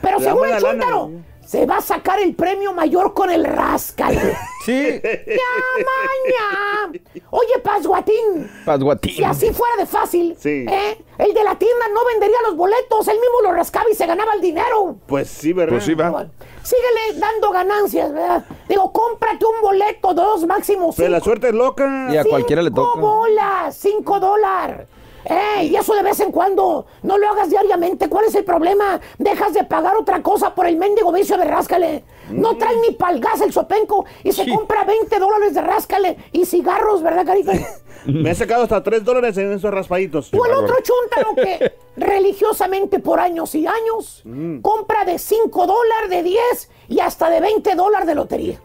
Pero 0.02 0.20
La 0.20 0.26
según 0.26 0.46
el 0.46 0.52
lana, 0.52 0.70
chúntaro, 0.70 1.12
se 1.56 1.66
va 1.66 1.78
a 1.78 1.82
sacar 1.82 2.20
el 2.20 2.36
premio 2.36 2.74
mayor 2.74 3.14
con 3.14 3.30
el 3.30 3.46
Ráscale. 3.46 4.36
Sí. 4.66 5.00
¡Ya, 5.02 5.86
maña! 5.86 7.00
Oye, 7.30 7.60
Pasguatín, 7.64 8.52
Pasguatín. 8.66 9.14
si 9.16 9.24
así 9.24 9.54
fuera 9.54 9.78
de 9.78 9.86
fácil, 9.86 10.36
Sí. 10.38 10.66
¿eh? 10.68 10.98
el 11.18 11.34
de 11.34 11.44
la 11.46 11.56
tienda 11.58 11.86
no 11.94 12.04
vendería 12.12 12.36
los 12.48 12.58
boletos, 12.58 13.08
él 13.08 13.18
mismo 13.22 13.42
los 13.44 13.54
rascaba 13.56 13.86
y 13.90 13.96
se 13.96 14.06
ganaba 14.06 14.34
el 14.34 14.42
dinero. 14.42 14.98
Pues 15.08 15.30
sí, 15.30 15.54
¿verdad? 15.54 15.76
Pues 15.76 15.86
sí, 15.86 15.94
va. 15.94 16.28
Síguele 16.64 17.20
dando 17.20 17.52
ganancias, 17.52 18.12
¿verdad? 18.12 18.44
Digo, 18.68 18.92
cómprate 18.92 19.46
un 19.46 19.62
boleto, 19.62 20.14
dos, 20.14 20.46
máximo 20.46 20.88
cinco. 20.88 20.96
Pero 20.98 21.10
la 21.10 21.20
suerte 21.22 21.48
es 21.50 21.54
loca. 21.54 22.10
Y 22.12 22.18
a 22.18 22.26
cualquiera 22.26 22.62
le 22.64 22.70
Cinco 22.70 22.82
toca. 22.84 23.00
bolas, 23.00 23.78
cinco 23.78 24.20
dólares. 24.20 24.88
¡Ey! 25.26 25.68
Y 25.70 25.76
eso 25.76 25.94
de 25.96 26.04
vez 26.04 26.20
en 26.20 26.32
cuando. 26.32 26.86
No 27.04 27.18
lo 27.18 27.28
hagas 27.30 27.50
diariamente. 27.50 28.08
¿Cuál 28.10 28.26
es 28.26 28.36
el 28.36 28.44
problema? 28.46 29.00
Dejas 29.18 29.54
de 29.54 29.64
pagar 29.64 29.96
otra 29.98 30.22
cosa 30.22 30.54
por 30.54 30.68
el 30.68 30.78
mendigo 30.78 31.12
vicio 31.12 31.38
de 31.38 31.46
ráscale. 31.46 32.04
No 32.30 32.58
trae 32.58 32.76
ni 32.88 32.94
palgas 32.96 33.42
el 33.42 33.52
sopenco 33.54 34.06
y 34.24 34.32
se 34.32 34.48
compra 34.50 34.84
20 34.84 35.20
dólares 35.20 35.54
de 35.54 35.62
ráscale 35.62 36.18
y 36.32 36.46
cigarros, 36.46 37.02
¿verdad, 37.04 37.26
carita? 37.26 37.54
Me 38.06 38.30
he 38.32 38.36
sacado 38.36 38.64
hasta 38.64 38.84
3 38.84 39.04
dólares 39.04 39.36
en 39.38 39.52
esos 39.52 39.72
raspaditos. 39.74 40.32
O 40.34 40.46
el 40.46 40.52
otro 40.54 40.76
chuntaro 40.84 41.36
que 41.36 41.74
religiosamente 41.98 43.00
por 43.00 43.20
años 43.20 43.54
y 43.56 43.66
años 43.66 44.22
Mm. 44.26 44.62
compra 44.62 45.06
de 45.06 45.18
5 45.20 45.66
dólares, 45.68 46.10
de 46.10 46.24
10 46.24 46.70
y 46.90 47.00
hasta 47.00 47.30
de 47.30 47.40
20 47.42 47.76
dólares 47.76 48.08
de 48.08 48.16
lotería. 48.16 48.60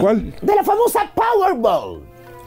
¿Cuál? 0.00 0.34
De 0.42 0.54
la 0.54 0.62
famosa 0.62 1.10
Powerball. 1.14 2.02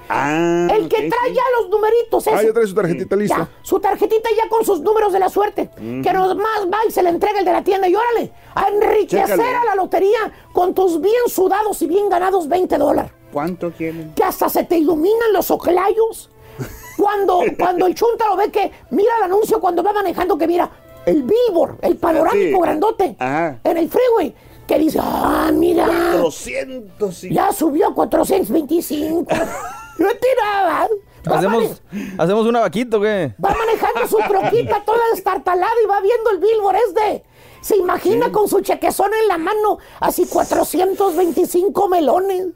Ah, 0.10 0.68
El 0.72 0.90
que 0.90 0.98
trae 1.10 1.30
sí. 1.30 1.36
ya 1.36 1.42
los 1.60 1.70
numeritos. 1.70 2.28
Ah, 2.28 2.36
ese. 2.36 2.48
ya 2.48 2.54
trae 2.54 2.68
su 2.68 2.74
tarjetita 2.76 3.16
lista. 3.16 3.38
Ya, 3.38 3.50
su 3.62 3.80
tarjetita 3.80 4.30
ya 4.36 4.50
con 4.50 4.66
sus 4.66 4.82
números 4.82 5.14
de 5.14 5.20
la 5.20 5.30
suerte. 5.30 5.70
Que 5.78 6.12
nomás 6.14 6.66
va 6.72 6.78
y 6.88 6.92
se 6.92 7.04
le 7.04 7.10
entrega 7.10 7.40
el 7.40 7.46
de 7.46 7.52
la 7.54 7.64
tienda 7.64 7.88
y 7.88 7.96
órale, 7.96 8.32
a 8.56 8.68
enriquecer 8.70 9.28
Chécale. 9.28 9.56
a 9.56 9.66
la 9.66 9.76
lotería 9.76 10.20
con 10.52 10.74
tus 10.74 11.00
bien 11.00 11.24
sudados 11.28 11.82
y 11.82 11.88
bien 11.88 12.10
ganados 12.10 12.48
20 12.48 12.78
dólares. 12.78 13.12
¿Cuánto 13.32 13.72
quieren? 13.72 14.14
Que 14.16 14.24
hasta 14.24 14.50
se 14.50 14.64
te 14.64 14.78
iluminan 14.78 15.32
los 15.34 15.52
oclayos. 15.52 16.30
Cuando, 16.98 17.42
cuando 17.58 17.86
el 17.86 17.96
chuntaro 17.96 18.36
ve 18.36 18.52
que 18.52 18.72
mira 18.90 19.10
el 19.20 19.24
anuncio 19.24 19.62
cuando 19.62 19.82
va 19.82 19.94
manejando 19.94 20.38
que 20.38 20.46
mira 20.48 20.70
el 21.06 21.24
billboard, 21.24 21.78
el 21.82 21.96
panorámico 21.96 22.58
Sí. 22.58 22.62
grandote 22.62 23.16
Ajá. 23.18 23.60
en 23.64 23.78
el 23.78 23.90
freeway. 23.90 24.36
Que 24.68 24.78
dice, 24.78 25.00
ah, 25.02 25.50
mira. 25.54 25.86
400 25.88 27.24
y... 27.24 27.34
Ya 27.34 27.52
subió 27.54 27.88
a 27.88 27.94
425. 27.96 29.26
No 30.00 30.10
tiraba. 30.10 30.88
¿Hacemos, 31.26 31.82
¿Hacemos 32.18 32.46
una 32.46 32.62
vaquita 32.62 32.98
o 32.98 33.02
qué? 33.02 33.34
Va 33.44 33.54
manejando 33.54 34.08
su 34.08 34.18
troquita 34.18 34.84
toda 34.86 35.00
destartalada 35.14 35.74
y 35.84 35.88
va 35.88 36.00
viendo 36.02 36.30
el 36.32 36.38
billboard 36.40 36.78
este. 36.88 37.24
Se 37.62 37.76
imagina 37.76 38.32
con 38.32 38.48
su 38.48 38.62
chequezón 38.62 39.12
en 39.22 39.28
la 39.28 39.38
mano, 39.38 39.80
así 40.00 40.26
425 40.26 41.90
melones. 41.90 42.48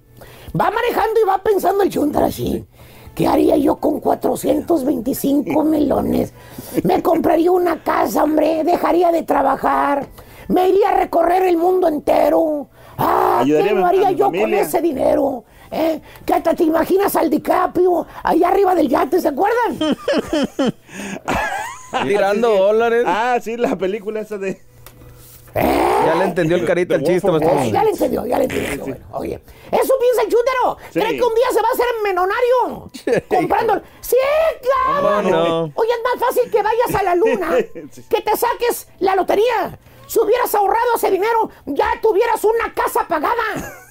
Va 0.60 0.72
manejando 0.72 1.20
y 1.22 1.28
va 1.28 1.40
pensando 1.40 1.84
el 1.84 1.90
chuntar 1.90 2.24
así. 2.24 2.66
¿Qué 3.14 3.28
haría 3.28 3.58
yo 3.58 3.76
con 3.76 4.00
425 4.00 5.64
melones? 5.66 6.34
Me 6.84 7.04
compraría 7.04 7.52
una 7.52 7.84
casa, 7.84 8.24
hombre. 8.24 8.64
Dejaría 8.64 9.12
de 9.12 9.24
trabajar. 9.24 10.08
Me 10.48 10.70
iría 10.70 10.90
a 10.90 10.98
recorrer 10.98 11.44
el 11.44 11.58
mundo 11.58 11.88
entero. 11.88 12.70
Ah, 12.98 13.44
¿qué 13.46 13.74
no 13.74 13.86
haría 13.86 14.12
yo 14.12 14.28
con 14.28 14.54
ese 14.54 14.82
dinero? 14.82 15.44
¿Eh? 15.74 16.02
Que 16.24 16.34
hasta 16.36 16.54
te 16.54 16.64
imaginas 16.64 17.16
al 17.16 17.32
DiCaprio 17.32 18.06
allá 18.24 18.50
arriba 18.50 18.76
del 18.76 18.88
yate, 18.88 19.20
¿se 19.20 19.30
acuerdan? 19.30 19.98
Tirando 22.04 22.50
dólares. 22.56 23.04
Ah, 23.08 23.40
sí, 23.42 23.58
la 23.58 23.76
película 23.76 24.22
esa 24.22 24.38
de... 24.38 24.62
Ya 25.56 26.16
le 26.16 26.24
entendió 26.26 26.58
el 26.58 26.66
carita 26.66 26.96
el 26.96 27.04
chiste, 27.04 27.28
Eh, 27.28 27.72
ya 27.72 27.84
le 27.84 27.92
entendió, 27.92 28.26
ya 28.26 28.38
le 28.38 28.46
entendió. 28.46 28.86
Bueno, 28.86 29.06
oye, 29.14 29.40
eso 29.72 29.94
piensa 30.00 30.22
el 30.24 30.28
chútero. 30.28 30.78
Sí. 30.92 31.00
¿Cree 31.00 31.18
que 31.18 31.24
un 31.24 31.36
día 31.36 31.46
se 31.52 31.62
va 31.62 31.68
a 31.68 31.72
hacer 31.72 31.86
menonario? 32.04 32.92
Comprando. 33.28 33.82
Sí, 34.02 34.16
claro. 34.62 35.72
Oye, 35.76 35.92
es 35.92 36.04
más 36.04 36.28
fácil 36.28 36.52
que 36.52 36.62
vayas 36.62 36.96
a 36.96 37.04
la 37.04 37.16
luna, 37.16 37.56
que 38.10 38.22
te 38.22 38.38
saques 38.38 38.88
la 39.00 39.16
lotería. 39.16 39.78
Si 40.08 40.20
hubieras 40.20 40.54
ahorrado 40.56 40.96
ese 40.96 41.12
dinero, 41.12 41.50
ya 41.66 41.88
tuvieras 42.02 42.44
una 42.44 42.74
casa 42.74 43.08
pagada. 43.08 43.83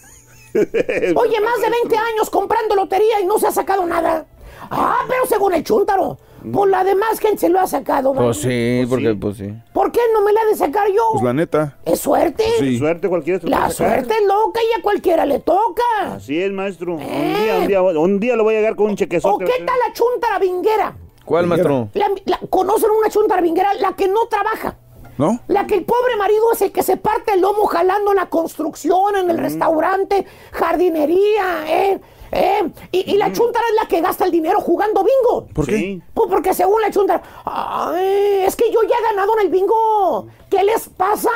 Oye, 1.17 1.41
más 1.41 1.61
de 1.61 1.71
20 1.71 1.97
años 1.97 2.31
comprando 2.31 2.75
lotería 2.75 3.21
y 3.21 3.27
no 3.27 3.39
se 3.39 3.47
ha 3.47 3.53
sacado 3.53 3.87
nada. 3.87 4.27
Ah, 4.71 5.01
pero 5.09 5.27
según 5.27 5.53
el 5.55 5.65
chúntaro, 5.65 6.19
por 6.53 6.69
la 6.69 6.85
demás 6.85 7.19
gente 7.19 7.39
se 7.39 7.49
lo 7.49 7.59
ha 7.61 7.67
sacado. 7.67 8.15
¿vale? 8.15 8.27
Pues 8.29 8.39
sí, 8.39 8.85
porque 8.89 9.15
pues 9.15 9.37
sí. 9.37 9.53
¿Por 9.73 9.91
qué 9.93 10.01
no 10.13 10.23
me 10.23 10.33
la 10.33 10.41
ha 10.43 10.45
de 10.47 10.55
sacar 10.57 10.87
yo? 10.89 11.03
Pues 11.13 11.25
la 11.25 11.33
neta. 11.33 11.79
¿Es 11.85 12.01
suerte? 12.01 12.45
Sí. 12.59 12.79
Suerte 12.79 13.09
cualquiera. 13.09 13.41
se 13.41 13.49
La 13.49 13.59
puede 13.63 13.73
sacar. 13.73 13.95
suerte 14.05 14.15
es 14.21 14.27
loca 14.27 14.61
y 14.63 14.79
a 14.79 14.83
cualquiera 14.83 15.27
le 15.27 15.41
toca. 15.41 15.83
Así 16.15 16.41
es, 16.41 16.51
maestro. 16.53 16.95
Un 16.95 17.01
día, 17.01 17.59
un 17.61 17.67
día, 17.67 17.83
un 17.83 18.21
día 18.21 18.37
lo 18.37 18.45
voy 18.45 18.55
a 18.55 18.59
llegar 18.59 18.77
con 18.77 18.87
un 18.87 18.93
¿O 18.93 18.97
chequezote. 18.97 19.45
qué 19.45 19.65
tal 19.65 19.77
la 19.87 19.93
chuntara 19.93 20.39
vinguera? 20.39 20.97
¿Cuál, 21.25 21.47
maestro? 21.47 21.89
La- 21.95 22.11
la- 22.25 22.41
¿Conocen 22.51 22.91
una 22.91 23.09
chuntara 23.09 23.41
vinguera? 23.43 23.75
La 23.75 23.95
que 23.95 24.09
no 24.09 24.27
trabaja. 24.27 24.77
¿No? 25.23 25.39
La 25.47 25.67
que 25.69 25.75
el 25.77 25.85
pobre 25.85 26.17
marido 26.17 26.53
es 26.53 26.63
el 26.63 26.73
que 26.73 26.83
se 26.83 26.97
parte 26.97 27.35
el 27.35 27.41
lomo 27.43 27.67
jalando 27.67 28.11
en 28.11 28.17
la 28.17 28.29
construcción, 28.29 29.15
en 29.17 29.31
el 29.31 29.39
restaurante, 29.39 30.27
jardinería, 30.51 31.65
¿eh? 31.69 32.01
¿Eh? 32.33 32.71
Y, 32.91 33.13
y 33.13 33.17
la 33.19 33.31
chuntara 33.33 33.65
es 33.71 33.75
la 33.83 33.87
que 33.87 34.01
gasta 34.01 34.25
el 34.25 34.31
dinero 34.33 34.61
jugando 34.61 35.05
bingo. 35.05 35.47
¿Por 35.55 35.67
qué? 35.67 36.01
Pues 36.15 36.29
porque 36.31 36.55
según 36.55 36.81
la 36.81 36.91
chuntara, 36.91 37.23
"Ay, 37.45 38.43
es 38.47 38.57
que 38.57 38.71
yo 38.73 38.81
ya 38.83 38.97
he 38.99 39.15
ganado 39.15 39.35
en 39.39 39.47
el 39.47 39.53
bingo. 39.53 40.27
¿Qué 40.51 40.65
les 40.65 40.89
pasa? 40.89 41.31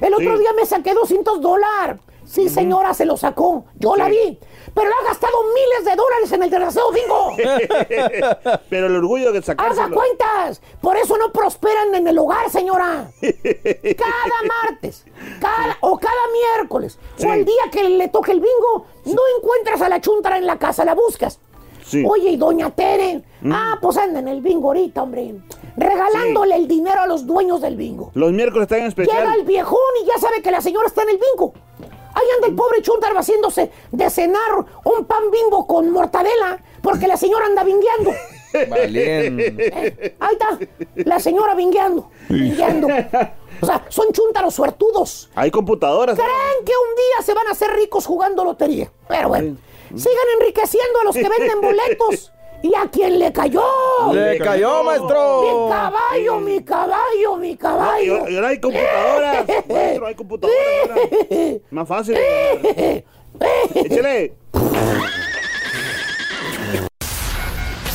El 0.00 0.14
otro 0.14 0.34
Sí. 0.36 0.40
día 0.40 0.52
me 0.54 0.64
saqué 0.66 0.94
200 0.94 1.40
dólares. 1.40 2.00
Sí, 2.24 2.48
señora, 2.48 2.92
se 2.92 3.04
lo 3.04 3.16
sacó. 3.16 3.66
Yo 3.78 3.94
la 3.94 4.08
vi. 4.08 4.38
Pero 4.76 4.90
ha 5.00 5.04
gastado 5.08 5.32
miles 5.54 5.84
de 5.86 5.96
dólares 5.96 6.32
en 6.32 6.42
el 6.42 6.50
desgraciado 6.50 6.92
bingo. 6.92 7.32
Pero 8.70 8.86
el 8.88 8.96
orgullo 8.96 9.32
de 9.32 9.38
Haga 9.38 9.46
sacárselo. 9.46 9.96
cuentas. 9.96 10.60
Por 10.82 10.96
eso 10.98 11.16
no 11.16 11.32
prosperan 11.32 11.94
en 11.94 12.06
el 12.06 12.18
hogar, 12.18 12.50
señora. 12.50 13.10
Cada 13.20 14.42
martes, 14.62 15.04
cada, 15.40 15.78
o 15.80 15.98
cada 15.98 16.12
miércoles, 16.58 16.98
o 17.26 17.32
el 17.32 17.44
día 17.46 17.62
que 17.72 17.88
le 17.88 18.08
toque 18.08 18.32
el 18.32 18.40
bingo, 18.40 18.86
no 19.06 19.22
encuentras 19.38 19.80
a 19.80 19.88
la 19.88 20.00
chuntara 20.00 20.36
en 20.36 20.46
la 20.46 20.58
casa, 20.58 20.84
la 20.84 20.94
buscas. 20.94 21.40
Sí. 21.84 22.04
Oye, 22.06 22.30
y 22.30 22.36
doña 22.36 22.70
Tere, 22.70 23.22
Mm. 23.42 23.52
ah, 23.52 23.78
pues 23.80 23.96
anda 23.96 24.18
en 24.18 24.28
el 24.28 24.40
bingo 24.42 24.68
ahorita, 24.68 25.02
hombre. 25.02 25.36
Regalándole 25.76 26.56
el 26.56 26.66
dinero 26.68 27.00
a 27.02 27.06
los 27.06 27.26
dueños 27.26 27.60
del 27.60 27.76
bingo. 27.76 28.10
Los 28.14 28.32
miércoles 28.32 28.64
están 28.64 28.80
en 28.80 28.86
especial. 28.86 29.18
Llega 29.18 29.34
el 29.34 29.44
viejón 29.44 29.78
y 30.02 30.06
ya 30.06 30.18
sabe 30.18 30.42
que 30.42 30.50
la 30.50 30.60
señora 30.60 30.86
está 30.88 31.02
en 31.02 31.10
el 31.10 31.18
bingo. 31.18 31.52
Ahí 32.16 32.24
anda 32.36 32.48
el 32.48 32.54
pobre 32.54 32.80
chuntaro 32.80 33.18
haciéndose 33.18 33.70
de 33.92 34.08
cenar 34.10 34.64
un 34.84 35.04
pan 35.04 35.30
bimbo 35.30 35.66
con 35.66 35.90
mortadela 35.90 36.58
porque 36.80 37.06
la 37.06 37.18
señora 37.18 37.44
anda 37.44 37.62
bingueando. 37.62 38.10
Valiente. 38.70 39.54
Eh, 39.58 40.16
Ahí 40.18 40.34
está, 40.40 40.58
la 40.94 41.20
señora 41.20 41.54
bingueando, 41.54 42.10
bingueando. 42.30 42.86
O 43.60 43.66
sea, 43.66 43.84
son 43.90 44.12
chúntaros 44.12 44.54
suertudos. 44.54 45.28
Hay 45.34 45.50
computadoras. 45.50 46.16
Creen 46.16 46.64
que 46.64 46.72
un 46.72 46.96
día 46.96 47.22
se 47.22 47.34
van 47.34 47.48
a 47.48 47.50
hacer 47.50 47.70
ricos 47.72 48.06
jugando 48.06 48.44
lotería. 48.44 48.90
Pero 49.08 49.28
bueno, 49.28 49.58
sigan 49.94 50.26
enriqueciendo 50.40 51.00
a 51.00 51.04
los 51.04 51.14
que 51.16 51.28
venden 51.28 51.60
boletos. 51.60 52.32
¿Y 52.66 52.74
a 52.74 52.88
quién 52.90 53.18
le 53.20 53.32
cayó? 53.32 53.62
¡Le 54.12 54.38
cayó, 54.38 54.82
maestro! 54.82 55.68
Mi 55.68 55.70
caballo, 55.72 56.40
mi 56.40 56.64
caballo, 56.64 57.36
mi 57.38 57.56
caballo. 57.56 58.16
ahora- 58.18 58.30
y 58.30 58.34
ahora 58.36 58.48
hay 58.48 58.60
computadoras. 58.60 59.46
Maestro, 59.68 60.06
hay 60.06 60.14
computadoras. 60.16 60.90
ahora. 60.90 61.58
Más 61.70 61.88
fácil. 61.88 62.16
Échale. 63.74 64.32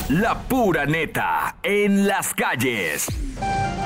La 0.09 0.35
pura 0.47 0.85
neta 0.85 1.57
en 1.63 2.07
las 2.07 2.33
calles. 2.33 3.07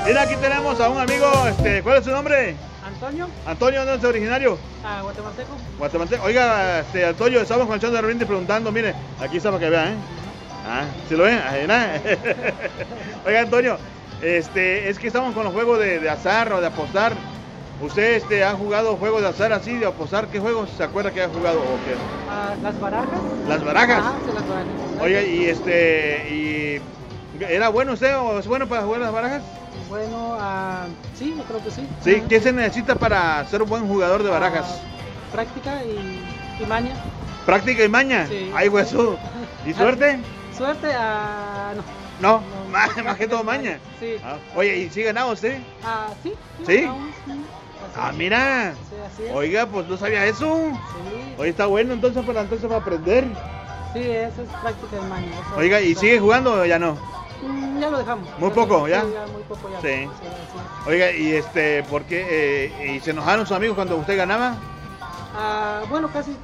Mira, 0.06 0.22
aquí 0.24 0.36
tenemos 0.36 0.80
a 0.80 0.90
un 0.90 1.00
amigo. 1.00 1.26
Este, 1.48 1.82
¿Cuál 1.82 1.98
es 1.98 2.04
su 2.06 2.12
nombre? 2.12 2.56
Antonio, 2.86 3.28
Antonio, 3.48 3.80
¿dónde 3.86 3.96
es 3.98 4.04
originario? 4.04 4.58
a 4.86 5.02
guatemalteco. 5.02 5.50
Guatemalteco. 5.80 6.24
Oiga, 6.26 6.82
este, 6.82 7.06
Antonio, 7.06 7.42
estamos 7.42 7.66
con 7.66 7.74
el 7.76 7.82
show 7.82 7.92
de 7.92 8.02
repente 8.02 8.26
preguntando, 8.28 8.72
mire, 8.72 8.94
aquí 9.20 9.38
está 9.38 9.50
para 9.50 9.64
que 9.64 9.70
vean, 9.72 9.88
¿eh? 9.94 9.96
Ah, 10.68 10.86
¿sí 11.08 11.16
lo 11.16 11.24
ven? 11.24 11.40
Oiga, 13.26 13.42
Antonio, 13.42 13.78
este, 14.22 14.90
es 14.90 14.98
que 14.98 15.08
estamos 15.08 15.34
con 15.34 15.44
los 15.44 15.54
juegos 15.54 15.80
de, 15.80 16.00
de 16.00 16.10
azar 16.10 16.52
o 16.54 16.62
de 16.62 16.68
apostar. 16.68 17.14
¿Usted 17.82 18.16
este, 18.16 18.44
ha 18.44 18.54
jugado 18.54 18.96
juegos 18.96 19.22
de 19.22 19.28
azar 19.28 19.52
así, 19.54 19.76
de 19.78 19.86
apostar? 19.86 20.28
¿Qué 20.28 20.40
juegos 20.40 20.70
se 20.76 20.84
acuerda 20.84 21.12
que 21.12 21.22
ha 21.22 21.30
jugado 21.30 21.60
o 21.60 21.64
qué? 21.86 21.96
Ah, 22.30 22.56
las 22.64 22.80
barajas. 22.80 23.20
¿Las 23.48 23.64
barajas? 23.64 24.04
Ah, 24.06 24.14
sí, 24.26 24.32
las 24.34 24.48
barajas. 24.48 25.02
Oiga, 25.02 25.22
y 25.22 25.46
este, 25.46 26.30
y... 26.32 26.82
¿Era 27.44 27.68
bueno 27.68 27.94
usted 27.94 28.18
o 28.18 28.40
es 28.40 28.48
bueno 28.48 28.66
para 28.68 28.84
jugar 28.84 29.02
las 29.02 29.12
barajas? 29.12 29.42
Bueno, 29.90 30.38
ah, 30.40 30.86
sí, 31.16 31.36
yo 31.38 31.44
creo 31.44 31.64
que 31.64 31.70
sí. 31.70 31.86
Sí, 32.02 32.22
Ah, 32.24 32.26
¿qué 32.30 32.40
se 32.40 32.54
necesita 32.54 32.96
para 32.96 33.46
ser 33.50 33.62
un 33.62 33.70
buen 33.70 33.88
jugador 33.88 34.24
de 34.24 34.30
barajas? 34.30 34.80
práctica 35.32 35.84
y, 35.84 36.24
y 36.64 36.66
maña. 36.66 36.94
¿Práctica 37.46 37.84
y 37.84 37.90
maña? 37.90 38.26
Sí. 38.26 38.52
Ay, 38.56 38.70
hueso. 38.70 39.18
¿Y 39.66 39.74
suerte? 39.74 40.20
Suerte, 40.58 40.92
ah, 40.94 41.74
no. 41.76 41.84
No, 42.22 42.42
más, 42.72 42.96
más 43.04 43.18
que 43.18 43.28
todo 43.28 43.44
maña. 43.44 43.80
Sí. 44.00 44.16
Ah, 44.24 44.38
Oye, 44.56 44.78
¿y 44.78 44.90
si 44.90 45.04
ganaba 45.04 45.32
usted? 45.32 45.60
Ah, 45.84 46.08
sí. 46.24 46.34
¿Sí? 46.66 46.78
sí. 46.78 46.90
Ah, 47.96 48.12
mira. 48.16 48.74
Sí, 48.90 48.96
así 49.06 49.24
es. 49.26 49.36
Oiga, 49.36 49.66
pues 49.68 49.88
no 49.88 49.98
sabía 49.98 50.26
eso. 50.26 50.72
Oye, 51.38 51.50
está 51.50 51.66
bueno, 51.66 51.94
entonces 51.94 52.24
para 52.26 52.42
entonces 52.42 52.70
va 52.70 52.76
a 52.76 52.80
aprender. 52.80 53.26
Sí, 53.94 54.02
eso 54.02 54.42
es 54.42 54.50
práctica 54.62 54.96
de 54.98 55.02
maña. 55.04 55.28
eso 55.28 55.56
Oiga, 55.58 55.80
¿y 55.82 55.96
sigue 55.96 56.20
jugando 56.20 56.54
o 56.54 56.66
ya 56.66 56.80
no? 56.80 56.98
Mm, 57.42 57.80
Ya 57.80 57.90
lo 57.90 57.98
dejamos. 57.98 58.28
Muy 58.40 58.50
Ya 58.50 58.56
poco, 58.56 58.88
¿ya? 58.88 59.02
Sí, 59.02 59.08
muy 59.34 59.44
poco 59.44 59.70
ya. 59.70 59.82
Sí. 59.82 59.88
sí. 60.04 60.90
Oiga, 60.90 61.12
y 61.12 61.34
este, 61.34 61.84
¿por 61.84 62.04
qué? 62.04 62.26
eh, 62.30 62.94
¿Y 62.96 63.00
se 63.02 63.12
enojaron 63.12 63.46
sus 63.46 63.56
amigos 63.56 63.76
cuando 63.76 63.96
usted 63.98 64.18
ganaba? 64.18 64.56
Ah, 65.38 65.84
bueno, 65.90 66.10
casi. 66.12 66.36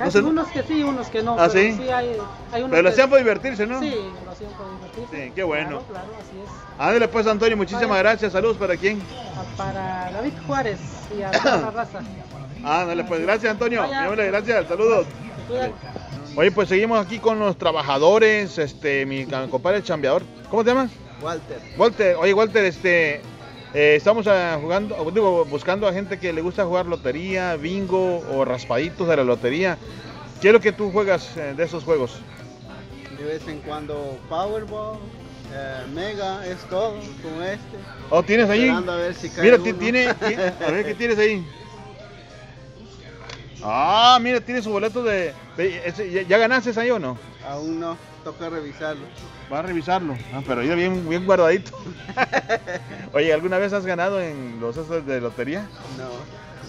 ¿No 0.00 0.06
Casi 0.06 0.18
se- 0.18 0.24
unos 0.24 0.48
que 0.48 0.62
sí, 0.62 0.82
unos 0.82 1.08
que 1.08 1.22
no. 1.22 1.32
¿Ah, 1.38 1.48
pero 1.52 1.52
sí? 1.52 1.58
hay, 1.90 2.16
hay 2.52 2.62
unos 2.62 2.70
Pero 2.70 2.82
lo 2.82 2.82
que- 2.82 2.88
hacían 2.88 3.10
por 3.10 3.18
divertirse, 3.18 3.66
¿no? 3.66 3.80
Sí, 3.80 3.94
lo 4.24 4.30
hacían 4.30 4.50
por 4.52 4.66
divertirse. 4.74 5.26
Sí, 5.26 5.32
qué 5.34 5.42
bueno. 5.42 5.68
Claro, 5.68 5.84
claro, 5.90 6.08
así 6.18 6.40
es. 6.42 6.50
Ándale 6.78 7.08
pues, 7.08 7.26
Antonio, 7.26 7.56
muchísimas 7.56 7.98
gracias. 7.98 8.32
Saludos 8.32 8.56
para 8.56 8.76
quién. 8.78 9.02
Ah, 9.36 9.42
Para 9.58 10.10
David 10.12 10.32
Juárez 10.46 10.78
y 11.16 11.22
a 11.22 11.30
toda 11.30 11.56
la 11.58 11.70
raza. 11.70 12.00
Ándale 12.64 13.04
pues, 13.04 13.20
gracias, 13.20 13.52
Antonio. 13.52 13.82
Vaya. 13.82 14.08
Gracias, 14.26 14.66
saludos. 14.68 15.06
Cuídate. 15.48 15.72
Oye, 16.36 16.50
pues 16.52 16.68
seguimos 16.70 17.04
aquí 17.04 17.18
con 17.18 17.38
los 17.38 17.58
trabajadores, 17.58 18.56
este, 18.56 19.04
mi 19.04 19.26
compadre 19.26 19.78
el 19.78 19.84
chambeador. 19.84 20.22
¿Cómo 20.48 20.64
te 20.64 20.70
llamas? 20.70 20.90
Walter. 21.20 21.58
Walter, 21.76 22.16
oye 22.16 22.32
Walter, 22.32 22.64
este, 22.64 23.20
eh, 23.74 23.94
estamos 23.96 24.26
ah, 24.26 24.58
jugando, 24.60 24.96
o 24.96 25.10
digo, 25.10 25.44
buscando 25.44 25.86
a 25.86 25.92
gente 25.92 26.18
que 26.18 26.32
le 26.32 26.40
gusta 26.40 26.64
jugar 26.64 26.86
lotería, 26.86 27.56
bingo 27.56 28.18
o 28.30 28.44
raspaditos 28.44 29.06
de 29.08 29.16
la 29.16 29.24
lotería. 29.24 29.78
¿Qué 30.40 30.48
es 30.48 30.52
lo 30.52 30.60
que 30.60 30.72
tú 30.72 30.90
juegas 30.90 31.36
eh, 31.36 31.54
de 31.56 31.64
esos 31.64 31.84
juegos? 31.84 32.18
De 33.18 33.24
vez 33.24 33.46
en 33.48 33.60
cuando 33.60 34.18
Powerball, 34.28 34.98
eh, 35.52 35.82
Mega, 35.94 36.46
es 36.46 36.58
todo, 36.68 36.94
como 37.22 37.42
este. 37.42 37.76
¿Oh, 38.08 38.22
tienes 38.22 38.48
ahí? 38.48 38.62
Esperando 38.62 38.92
a 38.92 38.96
ver 38.96 39.14
si 39.14 39.28
cae 39.28 39.44
Mira, 39.44 39.56
uno. 39.56 39.78
tiene, 39.78 40.14
ti- 40.14 40.34
a 40.64 40.70
ver 40.70 40.84
qué 40.86 40.94
tienes 40.94 41.18
ahí. 41.18 41.44
Ah, 43.62 44.18
mira, 44.22 44.40
tiene 44.40 44.62
su 44.62 44.70
boleto 44.70 45.02
de, 45.02 45.34
de- 45.58 45.82
ese- 45.84 46.10
¿ya, 46.10 46.22
ya 46.22 46.38
ganaste 46.38 46.72
ahí 46.80 46.90
o 46.90 46.98
no? 46.98 47.18
Aún 47.46 47.78
no, 47.78 47.94
toca 48.24 48.48
revisarlo. 48.48 49.02
Va 49.52 49.58
a 49.60 49.62
revisarlo. 49.62 50.16
Ah, 50.32 50.42
pero 50.46 50.62
ya 50.62 50.74
bien, 50.74 51.08
bien 51.08 51.24
guardadito. 51.26 51.72
Oye, 53.12 53.32
¿alguna 53.32 53.58
vez 53.58 53.72
has 53.72 53.84
ganado 53.86 54.20
en 54.20 54.58
los 54.60 54.76
esos 54.76 55.04
de 55.06 55.20
lotería? 55.20 55.66
No, 55.98 56.10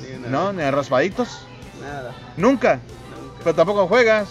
ni 0.08 0.16
una 0.18 0.28
¿No? 0.30 0.54
¿Ni 0.54 0.64
en 0.64 0.74
raspaditos? 0.74 1.46
Nada, 1.82 2.14
¿Nunca? 2.38 2.80
Pero 3.44 3.56
tampoco 3.56 3.88
juegas. 3.88 4.30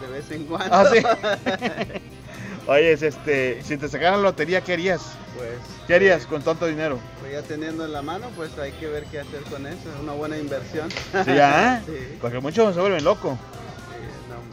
de 0.00 0.06
vez 0.08 0.30
en 0.30 0.44
cuando. 0.44 0.74
Ah, 0.74 0.84
sí. 0.92 1.02
Oye, 2.66 2.92
es 2.92 3.02
este, 3.02 3.62
si 3.62 3.76
te 3.76 3.88
sacaran 3.88 4.22
la 4.22 4.30
lotería, 4.30 4.60
¿qué 4.62 4.72
harías? 4.72 5.02
Pues, 5.36 5.50
¿Qué 5.86 5.94
harías 5.94 6.24
con 6.26 6.40
tanto 6.42 6.66
dinero? 6.66 6.98
pues 7.20 7.32
ya 7.32 7.42
teniendo 7.42 7.84
en 7.84 7.92
la 7.92 8.00
mano, 8.00 8.28
pues 8.36 8.56
hay 8.58 8.72
que 8.72 8.86
ver 8.86 9.04
qué 9.06 9.20
hacer 9.20 9.42
con 9.42 9.66
eso. 9.66 9.90
Es 9.94 10.00
una 10.02 10.12
buena 10.12 10.38
inversión. 10.38 10.88
¿Sí, 10.90 11.34
ya? 11.34 11.82
Sí, 11.86 12.16
Porque 12.20 12.40
muchos 12.40 12.74
se 12.74 12.80
vuelven 12.80 13.04
locos. 13.04 13.36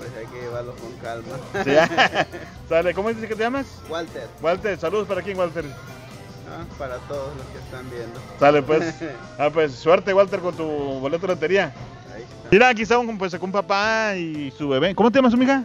Hombre, 0.01 0.19
hay 0.19 0.27
que 0.27 0.41
llevarlo 0.41 0.75
con 0.75 0.91
calma. 0.97 1.37
¿Sí? 1.63 2.35
Sale, 2.69 2.93
¿cómo 2.93 3.09
dices 3.09 3.27
que 3.27 3.35
te 3.35 3.43
llamas? 3.43 3.67
Walter, 3.89 4.27
Walter, 4.41 4.79
saludos 4.79 5.07
para 5.07 5.21
quién, 5.21 5.37
Walter. 5.37 5.65
¿no? 5.65 6.77
para 6.77 6.97
todos 7.07 7.35
los 7.35 7.45
que 7.47 7.57
están 7.59 7.89
viendo. 7.89 8.19
Sale, 8.39 8.61
pues. 8.61 8.95
Ah, 9.37 9.49
pues 9.51 9.73
suerte, 9.73 10.13
Walter, 10.13 10.39
con 10.39 10.55
tu 10.55 10.65
boleto 10.65 11.25
de 11.25 11.33
lotería. 11.33 11.73
Ahí 12.13 12.21
está. 12.23 12.49
Mira, 12.51 12.69
aquí 12.69 12.81
estamos 12.83 13.05
con, 13.05 13.17
pues, 13.17 13.31
con 13.31 13.43
un 13.43 13.51
papá 13.51 14.15
y 14.15 14.51
su 14.57 14.69
bebé. 14.69 14.93
¿Cómo 14.93 15.11
te 15.11 15.17
llamas, 15.17 15.33
su 15.33 15.41
hija? 15.41 15.63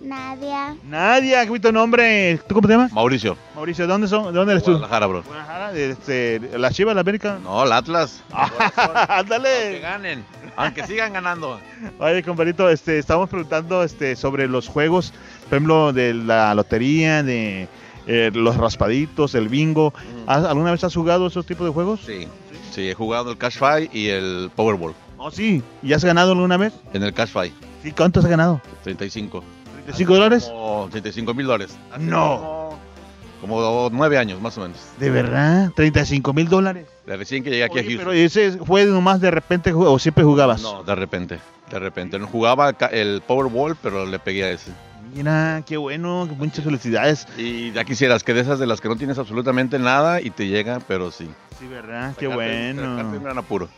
Nadia. 0.00 0.76
Nadia, 0.84 1.42
qué 1.42 1.48
bonito 1.50 1.70
nombre. 1.72 2.38
¿Tú 2.48 2.54
cómo 2.54 2.66
te 2.66 2.72
llamas? 2.74 2.92
Mauricio. 2.92 3.36
Mauricio, 3.54 3.86
¿de 3.86 3.92
dónde 3.92 4.08
son? 4.08 4.32
¿De 4.32 4.38
dónde 4.38 4.52
eres 4.52 4.64
tú? 4.64 4.70
Guadalajara, 4.72 5.06
bro. 5.06 5.22
Guadalajara, 5.22 5.72
de, 5.72 5.90
este, 5.90 6.40
la 6.58 6.70
Chiva, 6.70 6.94
la 6.94 7.02
América. 7.02 7.38
No, 7.42 7.62
el 7.64 7.72
Atlas. 7.72 8.22
Que 8.28 8.80
Ándale. 9.08 9.78
ganen. 9.80 10.24
Aunque 10.56 10.86
sigan 10.86 11.12
ganando. 11.12 11.60
Oye, 11.98 12.22
compadrito, 12.22 12.68
este, 12.70 12.98
estamos 12.98 13.28
preguntando 13.28 13.82
este, 13.84 14.16
sobre 14.16 14.48
los 14.48 14.68
juegos, 14.68 15.12
por 15.48 15.56
ejemplo, 15.56 15.92
de 15.92 16.14
la 16.14 16.54
lotería, 16.54 17.22
de 17.22 17.68
eh, 18.06 18.30
los 18.34 18.56
raspaditos, 18.56 19.34
el 19.34 19.48
bingo. 19.48 19.92
¿Has- 20.26 20.44
¿Alguna 20.44 20.70
vez 20.72 20.82
has 20.84 20.94
jugado 20.94 21.26
esos 21.26 21.44
tipos 21.46 21.66
de 21.66 21.72
juegos? 21.72 22.00
Sí. 22.06 22.26
Sí, 22.72 22.88
he 22.88 22.94
jugado 22.94 23.32
el 23.32 23.36
Cash 23.38 23.58
Fight 23.58 23.94
y 23.94 24.08
el 24.08 24.50
Powerball. 24.54 24.94
Oh, 25.18 25.30
sí. 25.30 25.62
¿Y 25.82 25.92
has 25.92 26.04
ganado 26.04 26.32
alguna 26.32 26.56
vez? 26.56 26.72
En 26.94 27.02
el 27.02 27.12
Cash 27.12 27.30
Fight. 27.30 27.52
Sí, 27.82 27.92
¿cuánto 27.92 28.20
has 28.20 28.26
ganado? 28.26 28.60
35. 28.84 29.42
¿35 29.92 30.06
dólares? 30.06 30.44
Como 30.44 30.88
35 30.90 31.34
mil 31.34 31.46
dólares. 31.46 31.76
Hace 31.92 32.02
No. 32.04 32.70
Como, 33.40 33.56
como 33.56 33.88
nueve 33.92 34.18
años, 34.18 34.38
más 34.40 34.58
o 34.58 34.60
menos. 34.60 34.78
¿De 34.98 35.08
verdad? 35.10 35.70
¿35 35.74 36.34
mil 36.34 36.48
dólares? 36.48 36.86
De 37.06 37.16
recién 37.16 37.42
que 37.42 37.48
llegué 37.50 37.64
aquí 37.64 37.78
a 37.78 37.80
Oye, 37.80 37.88
Houston. 37.90 38.04
pero 38.06 38.12
ese 38.12 38.52
fue 38.58 38.84
nomás 38.84 39.20
de 39.20 39.30
repente 39.30 39.72
ju- 39.72 39.86
o 39.86 39.98
siempre 39.98 40.24
jugabas. 40.24 40.60
No, 40.60 40.82
de 40.82 40.94
repente. 40.94 41.38
De 41.70 41.78
repente. 41.78 42.18
No 42.18 42.26
jugaba 42.26 42.72
ca- 42.74 42.86
el 42.88 43.22
Powerball, 43.26 43.76
pero 43.82 44.04
le 44.04 44.18
pegué 44.18 44.44
a 44.44 44.50
ese. 44.50 44.70
Mira, 45.14 45.62
qué 45.66 45.76
bueno, 45.78 46.26
muchas 46.38 46.64
felicidades. 46.64 47.26
Y 47.38 47.72
ya 47.72 47.84
quisieras 47.84 48.22
que 48.22 48.34
de 48.34 48.40
esas 48.42 48.58
de 48.58 48.66
las 48.66 48.80
que 48.80 48.88
no 48.88 48.96
tienes 48.96 49.18
absolutamente 49.18 49.78
nada 49.78 50.20
y 50.20 50.30
te 50.30 50.46
llega, 50.46 50.78
pero 50.86 51.10
sí. 51.10 51.28
Sí, 51.58 51.66
¿verdad? 51.66 52.14
Qué 52.18 52.28
Sacarte- 52.28 52.74
sacarte 52.74 52.82
un 53.02 53.10
bueno. 53.10 53.20
gran 53.22 53.38
apuro. 53.38 53.68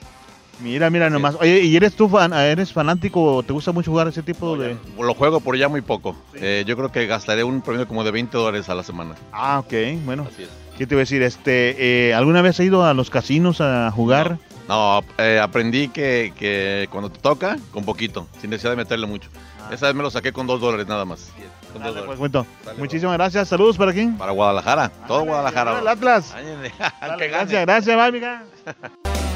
Mira, 0.62 0.90
mira 0.90 1.10
nomás. 1.10 1.34
Oye, 1.40 1.60
¿y 1.60 1.76
eres 1.76 1.94
tú 1.94 2.08
fan, 2.08 2.32
eres 2.32 2.72
fanático 2.72 3.36
o 3.36 3.42
te 3.42 3.52
gusta 3.52 3.72
mucho 3.72 3.90
jugar 3.90 4.08
ese 4.08 4.22
tipo 4.22 4.56
de...? 4.56 4.76
Lo 4.98 5.14
juego 5.14 5.40
por 5.40 5.56
ya 5.56 5.68
muy 5.68 5.80
poco. 5.80 6.14
Eh, 6.34 6.64
yo 6.66 6.76
creo 6.76 6.92
que 6.92 7.06
gastaré 7.06 7.42
un 7.44 7.62
promedio 7.62 7.88
como 7.88 8.04
de 8.04 8.10
20 8.12 8.36
dólares 8.36 8.68
a 8.68 8.74
la 8.74 8.82
semana. 8.82 9.14
Ah, 9.32 9.58
ok, 9.58 9.72
bueno. 10.04 10.26
Así 10.32 10.44
es. 10.44 10.48
¿Qué 10.78 10.86
te 10.86 10.94
iba 10.94 11.00
a 11.00 11.02
decir? 11.02 11.22
Este, 11.22 12.08
eh, 12.08 12.14
¿Alguna 12.14 12.42
vez 12.42 12.58
has 12.60 12.66
ido 12.66 12.84
a 12.84 12.94
los 12.94 13.10
casinos 13.10 13.60
a 13.60 13.90
jugar? 13.90 14.38
No, 14.68 15.02
eh, 15.18 15.40
aprendí 15.42 15.88
que, 15.88 16.32
que 16.38 16.88
cuando 16.90 17.10
te 17.10 17.18
toca, 17.20 17.58
con 17.72 17.84
poquito, 17.84 18.28
sin 18.40 18.50
necesidad 18.50 18.70
de 18.70 18.76
meterle 18.76 19.06
mucho. 19.06 19.28
Esa 19.70 19.86
vez 19.86 19.94
me 19.94 20.02
lo 20.02 20.10
saqué 20.10 20.32
con 20.32 20.46
dos 20.46 20.60
dólares 20.60 20.86
nada 20.86 21.04
más. 21.04 21.30
Con 21.72 21.82
dos 21.82 21.94
Dale, 21.94 22.06
pues, 22.06 22.18
dólares. 22.18 22.18
cuento. 22.18 22.46
Dale, 22.64 22.78
Muchísimas 22.78 23.14
gracias. 23.14 23.48
Saludos 23.48 23.76
para 23.76 23.92
quién. 23.92 24.16
Para 24.16 24.32
Guadalajara, 24.32 24.90
todo 25.08 25.24
Guadalajara. 25.24 25.78
El 25.80 25.88
Atlas. 25.88 26.34
Dale, 27.00 27.28
gracias, 27.28 27.66
gracias, 27.66 27.98
amiga. 27.98 28.44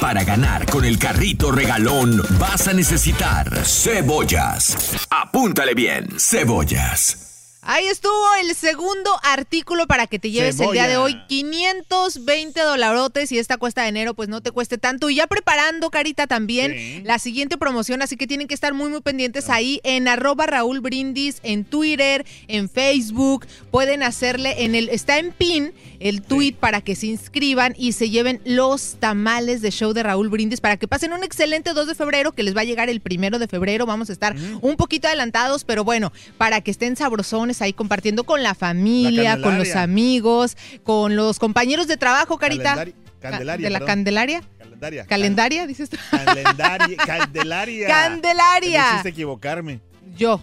Para 0.00 0.24
ganar 0.24 0.66
con 0.66 0.84
el 0.84 0.98
carrito 0.98 1.52
regalón 1.52 2.20
vas 2.38 2.66
a 2.66 2.72
necesitar 2.72 3.64
cebollas. 3.64 5.06
Apúntale 5.10 5.74
bien, 5.74 6.08
cebollas. 6.18 7.21
Ahí 7.64 7.86
estuvo 7.86 8.12
el 8.40 8.56
segundo 8.56 9.08
artículo 9.22 9.86
para 9.86 10.08
que 10.08 10.18
te 10.18 10.32
lleves 10.32 10.58
el 10.58 10.72
día 10.72 10.88
de 10.88 10.96
hoy. 10.96 11.16
520 11.28 12.60
dolarotes 12.60 13.30
y 13.30 13.38
esta 13.38 13.56
cuesta 13.56 13.82
de 13.82 13.88
enero 13.88 14.14
pues 14.14 14.28
no 14.28 14.40
te 14.40 14.50
cueste 14.50 14.78
tanto. 14.78 15.08
Y 15.08 15.14
ya 15.14 15.28
preparando, 15.28 15.88
Carita, 15.88 16.26
también 16.26 17.04
la 17.04 17.20
siguiente 17.20 17.56
promoción. 17.58 18.02
Así 18.02 18.16
que 18.16 18.26
tienen 18.26 18.48
que 18.48 18.54
estar 18.54 18.74
muy, 18.74 18.90
muy 18.90 19.00
pendientes 19.00 19.48
ahí 19.48 19.80
en 19.84 20.08
arroba 20.08 20.46
Raúl 20.46 20.80
Brindis, 20.80 21.38
en 21.44 21.64
Twitter, 21.64 22.26
en 22.48 22.68
Facebook. 22.68 23.46
Pueden 23.70 24.02
hacerle 24.02 24.64
en 24.64 24.74
el, 24.74 24.88
está 24.88 25.20
en 25.20 25.30
pin 25.30 25.72
el 26.00 26.20
tweet 26.22 26.54
para 26.58 26.80
que 26.80 26.96
se 26.96 27.06
inscriban 27.06 27.74
y 27.78 27.92
se 27.92 28.10
lleven 28.10 28.40
los 28.44 28.96
tamales 28.98 29.62
de 29.62 29.70
show 29.70 29.92
de 29.92 30.02
Raúl 30.02 30.30
Brindis 30.30 30.60
para 30.60 30.78
que 30.78 30.88
pasen 30.88 31.12
un 31.12 31.22
excelente 31.22 31.74
2 31.74 31.86
de 31.86 31.94
febrero 31.94 32.32
que 32.32 32.42
les 32.42 32.56
va 32.56 32.62
a 32.62 32.64
llegar 32.64 32.90
el 32.90 33.00
primero 33.00 33.38
de 33.38 33.46
febrero. 33.46 33.86
Vamos 33.86 34.10
a 34.10 34.12
estar 34.12 34.34
un 34.62 34.76
poquito 34.76 35.06
adelantados, 35.06 35.62
pero 35.62 35.84
bueno, 35.84 36.12
para 36.38 36.60
que 36.60 36.72
estén 36.72 36.96
sabrosones 36.96 37.51
ahí 37.60 37.72
compartiendo 37.72 38.24
con 38.24 38.42
la 38.42 38.54
familia, 38.54 39.36
La 39.36 39.42
con 39.42 39.58
los 39.58 39.74
amigos, 39.76 40.56
con 40.84 41.16
los 41.16 41.38
compañeros 41.38 41.86
de 41.88 41.96
trabajo, 41.96 42.38
Carita. 42.38 42.74
Calendari- 42.76 42.94
Candelaria, 43.20 43.64
¿De 43.66 43.70
la 43.70 43.78
perdón. 43.78 43.86
Candelaria? 43.94 44.42
Calendaria. 44.58 45.06
¿Calendaria, 45.06 45.66
dices 45.66 45.90
tú? 45.90 45.96
Calendaria. 46.10 46.96
Candelaria. 46.96 47.86
Candelaria. 47.86 48.82
Me 48.86 48.90
hiciste 48.92 49.08
equivocarme. 49.10 49.80
Yo. 50.16 50.42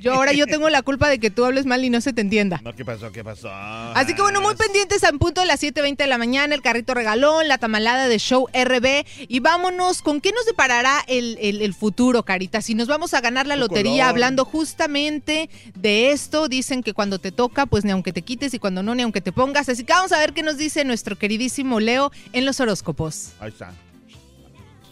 Yo 0.00 0.12
ahora 0.14 0.32
yo 0.32 0.46
tengo 0.46 0.68
la 0.70 0.82
culpa 0.82 1.08
de 1.08 1.18
que 1.18 1.30
tú 1.30 1.44
hables 1.44 1.66
mal 1.66 1.84
y 1.84 1.90
no 1.90 2.00
se 2.00 2.12
te 2.12 2.20
entienda. 2.20 2.60
No, 2.64 2.74
¿qué 2.74 2.84
pasó? 2.84 3.12
¿Qué 3.12 3.22
pasó? 3.22 3.48
Así 3.52 4.14
que 4.14 4.22
bueno, 4.22 4.40
muy 4.40 4.54
pendientes 4.54 5.04
a 5.04 5.12
punto 5.12 5.40
de 5.40 5.46
las 5.46 5.62
7.20 5.62 5.96
de 5.96 6.06
la 6.06 6.18
mañana, 6.18 6.54
el 6.54 6.62
carrito 6.62 6.94
regalón, 6.94 7.48
la 7.48 7.58
tamalada 7.58 8.08
de 8.08 8.18
show 8.18 8.46
RB. 8.52 9.04
Y 9.28 9.40
vámonos, 9.40 10.02
¿con 10.02 10.20
qué 10.20 10.32
nos 10.32 10.44
deparará 10.46 11.04
el, 11.06 11.38
el- 11.40 11.62
el 11.62 11.74
futuro, 11.74 12.24
Carita? 12.24 12.60
Si 12.62 12.74
nos 12.74 12.88
vamos 12.88 13.14
a 13.14 13.20
ganar 13.20 13.46
la 13.46 13.56
lotería 13.56 13.92
color. 14.04 14.08
hablando 14.08 14.44
justamente 14.44 15.50
de 15.74 16.10
esto, 16.12 16.48
dicen 16.48 16.82
que 16.82 16.92
cuando 16.92 17.18
te 17.18 17.32
toca, 17.32 17.66
pues 17.66 17.84
ni 17.84 17.90
aunque 17.92 18.12
te 18.12 18.22
quites 18.22 18.54
y 18.54 18.58
cuando 18.58 18.82
no, 18.82 18.94
ni 18.94 19.02
aunque 19.02 19.20
te 19.20 19.32
pongas. 19.32 19.68
Así 19.68 19.84
que 19.84 19.92
vamos 19.92 20.12
a 20.12 20.18
ver 20.18 20.32
qué 20.32 20.42
nos 20.42 20.56
dice 20.56 20.84
nuestro 20.84 21.16
queridísimo 21.16 21.80
Leo 21.80 22.10
en 22.32 22.44
los 22.44 22.60
horóscopos. 22.60 23.30
Ahí 23.40 23.48
está. 23.50 23.72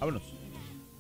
Vámonos. 0.01 0.23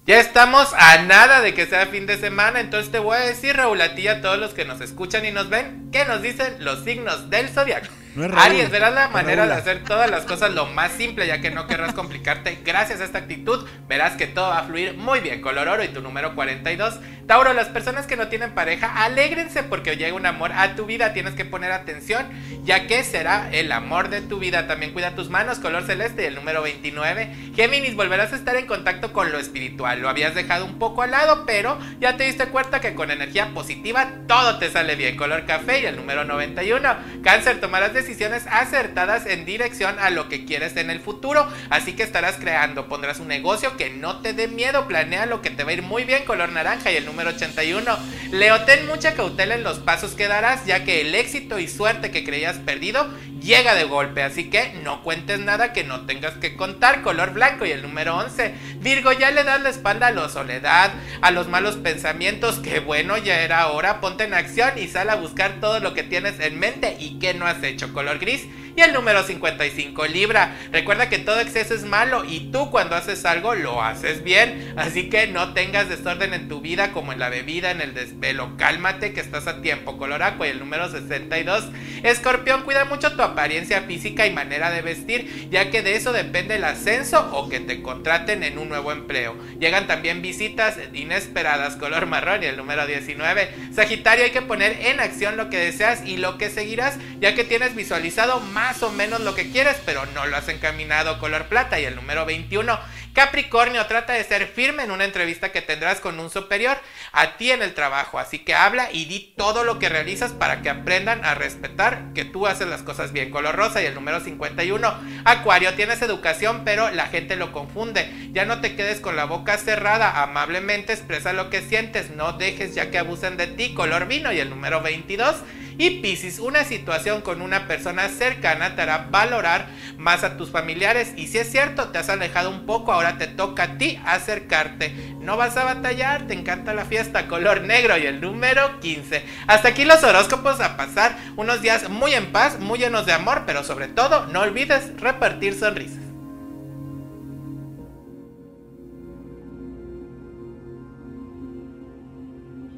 Ya 0.07 0.21
estamos 0.21 0.69
a 0.77 0.99
nada 0.99 1.41
de 1.41 1.55
que 1.55 1.65
sea 1.65 1.87
fin 1.87 2.05
de 2.05 2.19
semana, 2.19 2.61
entonces 2.61 2.93
te 2.93 2.99
voy 2.99 3.17
a 3.17 3.21
decir, 3.21 3.57
Raúl, 3.57 3.81
a 3.81 3.95
ti 3.95 4.07
a 4.07 4.21
todos 4.21 4.39
los 4.39 4.53
que 4.53 4.67
nos 4.67 4.83
escuchan 4.83 5.25
y 5.25 5.31
nos 5.31 5.49
ven, 5.49 5.89
¿qué 5.93 6.05
nos 6.05 6.21
dicen 6.21 6.57
los 6.63 6.85
signos 6.85 7.31
del 7.31 7.49
zodiaco? 7.49 7.87
No 8.15 8.25
es 8.25 8.31
Raúl, 8.31 8.45
Aries, 8.45 8.71
verás 8.71 8.95
la 8.95 9.09
manera 9.09 9.45
de 9.45 9.55
hacer 9.55 9.83
todas 9.83 10.09
las 10.09 10.25
cosas 10.25 10.53
lo 10.53 10.67
más 10.67 10.93
simple, 10.93 11.27
ya 11.27 11.41
que 11.41 11.51
no 11.51 11.67
querrás 11.67 11.95
complicarte. 11.95 12.61
Gracias 12.65 13.01
a 13.01 13.05
esta 13.05 13.19
actitud, 13.19 13.67
verás 13.89 14.13
que 14.17 14.29
todo 14.29 14.51
va 14.51 14.61
a 14.61 14.65
fluir 14.65 14.95
muy 14.95 15.19
bien. 15.19 15.41
Color 15.41 15.67
oro 15.67 15.83
y 15.83 15.89
tu 15.89 16.01
número 16.01 16.37
42. 16.37 17.01
Tauro, 17.27 17.53
las 17.55 17.69
personas 17.69 18.07
que 18.07 18.17
no 18.17 18.29
tienen 18.29 18.53
pareja, 18.53 19.03
alégrense 19.03 19.65
porque 19.65 19.97
llega 19.97 20.15
un 20.15 20.27
amor 20.27 20.53
a 20.53 20.77
tu 20.77 20.87
vida. 20.87 21.13
Tienes 21.13 21.35
que 21.35 21.45
poner 21.45 21.73
atención, 21.73 22.29
ya 22.63 22.87
que 22.87 23.03
será 23.03 23.49
el 23.51 23.73
amor 23.73 24.11
de 24.11 24.21
tu 24.21 24.39
vida. 24.39 24.69
También 24.69 24.93
cuida 24.93 25.17
tus 25.17 25.29
manos, 25.29 25.59
color 25.59 25.85
celeste 25.85 26.23
y 26.23 26.27
el 26.27 26.37
número 26.37 26.63
29. 26.63 27.35
Géminis, 27.57 27.97
volverás 27.97 28.33
a 28.33 28.37
estar 28.37 28.55
en 28.55 28.67
contacto 28.67 29.13
con 29.13 29.33
lo 29.33 29.41
espiritual. 29.41 30.01
Lo 30.01 30.09
habías 30.09 30.37
dejado 30.37 30.67
un 30.67 30.79
poco 30.79 31.03
al 31.03 31.11
lado, 31.11 31.45
pero 31.47 31.79
ya 31.99 32.17
te 32.17 32.25
diste 32.25 32.47
cuenta 32.47 32.81
que 32.81 32.95
con 32.95 33.11
energía 33.11 33.49
positiva 33.55 34.09
todo 34.29 34.59
te 34.59 34.71
sale 34.71 34.95
bien. 34.95 35.17
Color 35.17 35.47
café 35.47 35.81
y 35.81 35.87
el 35.87 35.97
número 35.97 36.25
91. 36.25 36.97
Cáncer, 37.25 37.59
tomarás 37.61 37.93
decisiones 37.93 38.04
acertadas 38.51 39.27
en 39.27 39.45
dirección 39.45 39.99
a 39.99 40.11
lo 40.11 40.29
que 40.29 40.45
quieres 40.45 40.77
en 40.77 40.91
el 40.91 41.01
futuro. 41.01 41.47
Así 41.71 41.95
que 41.95 42.03
estarás 42.03 42.37
creando, 42.37 42.89
pondrás 42.89 43.21
un 43.21 43.29
negocio 43.29 43.77
que 43.77 43.91
no 43.91 44.21
te 44.21 44.33
dé 44.33 44.49
miedo. 44.49 44.87
Planea 44.89 45.27
lo 45.27 45.43
que 45.43 45.51
te 45.51 45.65
va 45.65 45.71
a 45.71 45.75
ir 45.75 45.83
muy 45.83 46.05
bien. 46.05 46.25
Color 46.25 46.53
naranja 46.53 46.93
y 46.93 46.97
el 46.97 47.07
número 47.07 47.31
81. 47.31 47.99
Leo, 48.33 48.65
ten 48.65 48.87
mucha 48.87 49.15
cautela 49.15 49.55
en 49.55 49.65
los 49.65 49.79
pasos 49.79 50.13
que 50.13 50.29
darás, 50.29 50.67
ya 50.67 50.85
que 50.85 51.01
el 51.01 51.15
éxito 51.15 51.59
y 51.59 51.69
suerte 51.69 52.11
que 52.11 52.25
creías 52.25 52.59
perdido 52.59 53.09
llega 53.45 53.75
de 53.75 53.85
golpe. 53.85 54.23
Así 54.23 54.51
que 54.51 54.73
no 54.83 55.03
cuentes 55.03 55.39
nada 55.39 55.73
que 55.73 55.85
no 55.85 56.07
tengas 56.07 56.35
que 56.35 56.57
contar. 56.57 57.03
Color 57.03 57.33
blanco 57.33 57.65
y 57.65 57.71
el 57.71 57.83
número 57.83 58.17
11. 58.17 58.55
Virgo, 58.81 59.13
ya 59.13 59.31
le 59.31 59.45
das 59.45 59.63
la 59.63 59.69
espalda 59.69 60.09
a 60.09 60.13
la 60.13 60.29
soledad, 60.29 60.93
a 61.21 61.31
los 61.31 61.49
malos 61.49 61.77
pensamientos. 61.77 62.59
Que 62.59 62.81
bueno, 62.81 63.17
ya 63.19 63.41
era 63.41 63.69
hora. 63.69 64.01
Ponte 64.01 64.25
en 64.25 64.35
acción 64.35 64.73
y 64.77 64.89
sal 64.89 65.11
a 65.11 65.17
buscar 65.17 65.61
todo 65.61 65.79
lo 65.81 65.95
que 65.95 66.03
tienes 66.03 66.41
en 66.41 66.59
mente 66.59 66.97
y 66.99 67.19
que 67.19 67.35
no 67.35 67.47
has 67.47 67.63
hecho. 67.63 67.93
Color 67.93 68.19
gris 68.19 68.49
y 68.77 68.81
el 68.81 68.93
número 68.93 69.23
55 69.23 70.07
Libra. 70.07 70.57
Recuerda 70.73 71.09
que 71.09 71.19
todo 71.19 71.41
exceso 71.41 71.75
es 71.75 71.85
malo 71.85 72.25
y 72.25 72.51
tú 72.51 72.71
cuando 72.71 72.97
haces 72.97 73.25
algo 73.25 73.55
lo 73.55 73.83
haces 73.83 74.25
bien. 74.25 74.75
Así 74.77 75.09
que 75.09 75.29
no 75.29 75.53
tengas 75.55 75.89
desorden 75.89 76.35
en 76.35 76.49
tu 76.49 76.61
vida 76.61 76.93
como 76.93 77.13
en 77.13 77.21
la 77.21 77.29
bebida, 77.29 77.71
en 77.71 77.81
el 77.81 77.95
desvelo. 77.95 78.57
Cálmate 78.57 79.13
que 79.13 79.21
estás 79.21 79.47
a 79.47 79.63
tiempo. 79.63 79.97
Color 79.97 80.23
aqua 80.23 80.47
y 80.47 80.51
el 80.51 80.59
número 80.59 80.91
62. 80.91 81.69
Escorpión, 82.03 82.63
cuida 82.63 82.85
mucho 82.85 83.13
tu 83.15 83.23
apariencia 83.23 83.83
física 83.83 84.27
y 84.27 84.33
manera 84.33 84.71
de 84.71 84.83
vestir, 84.83 85.49
ya 85.51 85.71
que 85.71 85.83
de 85.83 85.97
eso 85.97 86.13
depende 86.13 86.57
el 86.57 86.65
ascenso 86.65 87.31
o 87.33 87.49
que 87.49 87.61
te 87.61 87.83
contraten 87.83 88.43
en 88.43 88.59
un 88.59 88.69
nuevo 88.69 88.93
empleo. 88.93 89.37
Llegan 89.61 89.87
también 89.87 90.21
visitas 90.21 90.77
inesperadas. 90.93 91.77
Color 91.77 92.07
marrón 92.07 92.43
y 92.43 92.47
el 92.47 92.57
número 92.57 92.87
19. 92.87 93.51
Sagitario, 93.73 94.25
hay 94.25 94.31
que 94.31 94.43
poner 94.43 94.79
en 94.87 95.01
acción 95.01 95.37
lo 95.37 95.49
que 95.49 95.59
deseas 95.59 96.05
y 96.05 96.17
lo 96.17 96.39
que 96.39 96.51
seguirás, 96.51 96.99
ya 97.21 97.35
que 97.35 97.45
tienes 97.45 97.75
visualizado 97.75 98.41
más 98.41 98.64
o 98.83 98.91
menos 98.91 99.21
lo 99.21 99.35
que 99.35 99.51
quieres, 99.51 99.77
pero 99.85 100.07
no 100.07 100.27
lo 100.27 100.37
has 100.37 100.49
encaminado 100.49 101.19
color 101.19 101.49
plata 101.49 101.79
y 101.79 101.85
el 101.85 101.97
número 101.97 102.25
21. 102.25 102.79
Capricornio, 103.13 103.87
trata 103.87 104.15
de 104.15 104.25
ser 104.25 104.49
firme 104.49 104.83
en 104.83 104.91
una 104.91 105.05
entrevista 105.05 105.53
que 105.53 105.63
tendrás 105.63 106.01
con 106.01 106.19
un 106.19 106.31
superior 106.31 106.77
a 107.13 107.37
ti 107.37 107.53
en 107.53 107.63
el 107.63 107.75
trabajo, 107.75 108.19
así 108.19 108.41
que 108.41 108.55
habla 108.55 108.91
y 108.91 109.05
di 109.05 109.35
todo 109.37 109.63
lo 109.63 109.79
que 109.79 109.89
realizas 109.89 110.33
para 110.33 110.63
que 110.63 110.71
aprendan 110.71 111.25
a 111.25 111.35
respetar 111.35 112.13
que 112.15 112.25
tú 112.25 112.47
haces 112.47 112.67
las 112.67 112.83
cosas 112.83 113.13
bien. 113.13 113.31
Color 113.31 113.55
rosa 113.55 113.83
y 113.83 113.87
el 113.87 113.95
número 113.95 114.19
51. 114.19 115.01
Acuario, 115.25 115.75
tienes 115.75 116.03
educación, 116.03 116.63
pero 116.65 116.91
la 116.91 117.07
gente 117.07 117.37
lo 117.37 117.53
confunde. 117.53 118.11
Ya 118.33 118.47
no 118.47 118.61
te 118.61 118.75
quedes 118.75 118.99
con 118.99 119.15
la 119.15 119.27
boca 119.27 119.59
cerrada, 119.59 120.23
amablemente 120.23 120.93
expresa 120.93 121.33
lo 121.33 121.51
que 121.51 121.61
sientes, 121.61 122.11
no 122.11 122.33
dejes 122.33 122.75
ya 122.75 122.91
que 122.91 122.99
abusen 122.99 123.37
de 123.37 123.47
ti. 123.47 123.75
Color 123.75 124.07
vino 124.09 124.33
y 124.33 124.41
el 124.41 124.51
número 124.51 124.81
22. 124.81 125.37
Y 125.77 126.01
Piscis, 126.01 126.39
una 126.39 126.65
situación 126.65 127.21
con 127.21 127.43
una 127.43 127.67
persona 127.67 128.09
cercana 128.09 128.77
te 128.77 128.83
hará 128.83 129.09
valorar 129.11 129.67
más 129.99 130.23
a 130.23 130.37
tus 130.37 130.51
familiares. 130.51 131.13
Y 131.17 131.27
si 131.27 131.39
es 131.39 131.51
cierto, 131.51 131.89
te 131.89 131.99
has 131.99 132.09
alejado 132.09 132.51
un 132.51 132.67
poco, 132.67 132.93
ahora 132.93 133.19
te 133.19 133.27
toca 133.27 133.65
a 133.65 133.79
ti 133.79 134.01
acercarte. 134.05 134.95
No 135.21 135.37
vas 135.37 135.57
a 135.57 135.65
batallar, 135.65 136.27
te 136.27 136.35
encanta 136.35 136.75
la 136.75 136.85
fiesta, 136.85 137.27
color 137.27 137.63
negro 137.63 137.99
y 137.99 138.07
el 138.07 138.21
número 138.21 138.79
15. 138.81 139.25
Hasta 139.47 139.69
aquí 139.69 139.85
los 139.85 140.03
horóscopos 140.05 140.61
a 140.61 140.77
pasar 140.77 141.17
unos 141.37 141.61
días 141.61 141.89
muy 141.89 142.15
en 142.15 142.31
paz, 142.31 142.61
muy 142.61 142.79
llenos 142.79 143.07
de 143.07 143.13
amor, 143.13 143.43
pero 143.47 143.65
sobre 143.65 143.89
todo 143.89 144.27
no 144.27 144.41
olvides 144.41 145.01
repartir 145.01 145.55
sonrisas. 145.55 146.05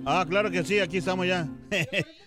Ah, 0.09 0.24
claro 0.28 0.51
que 0.53 0.62
sí, 0.62 0.78
aquí 0.78 0.99
estamos 0.99 1.26
ya. 1.26 1.49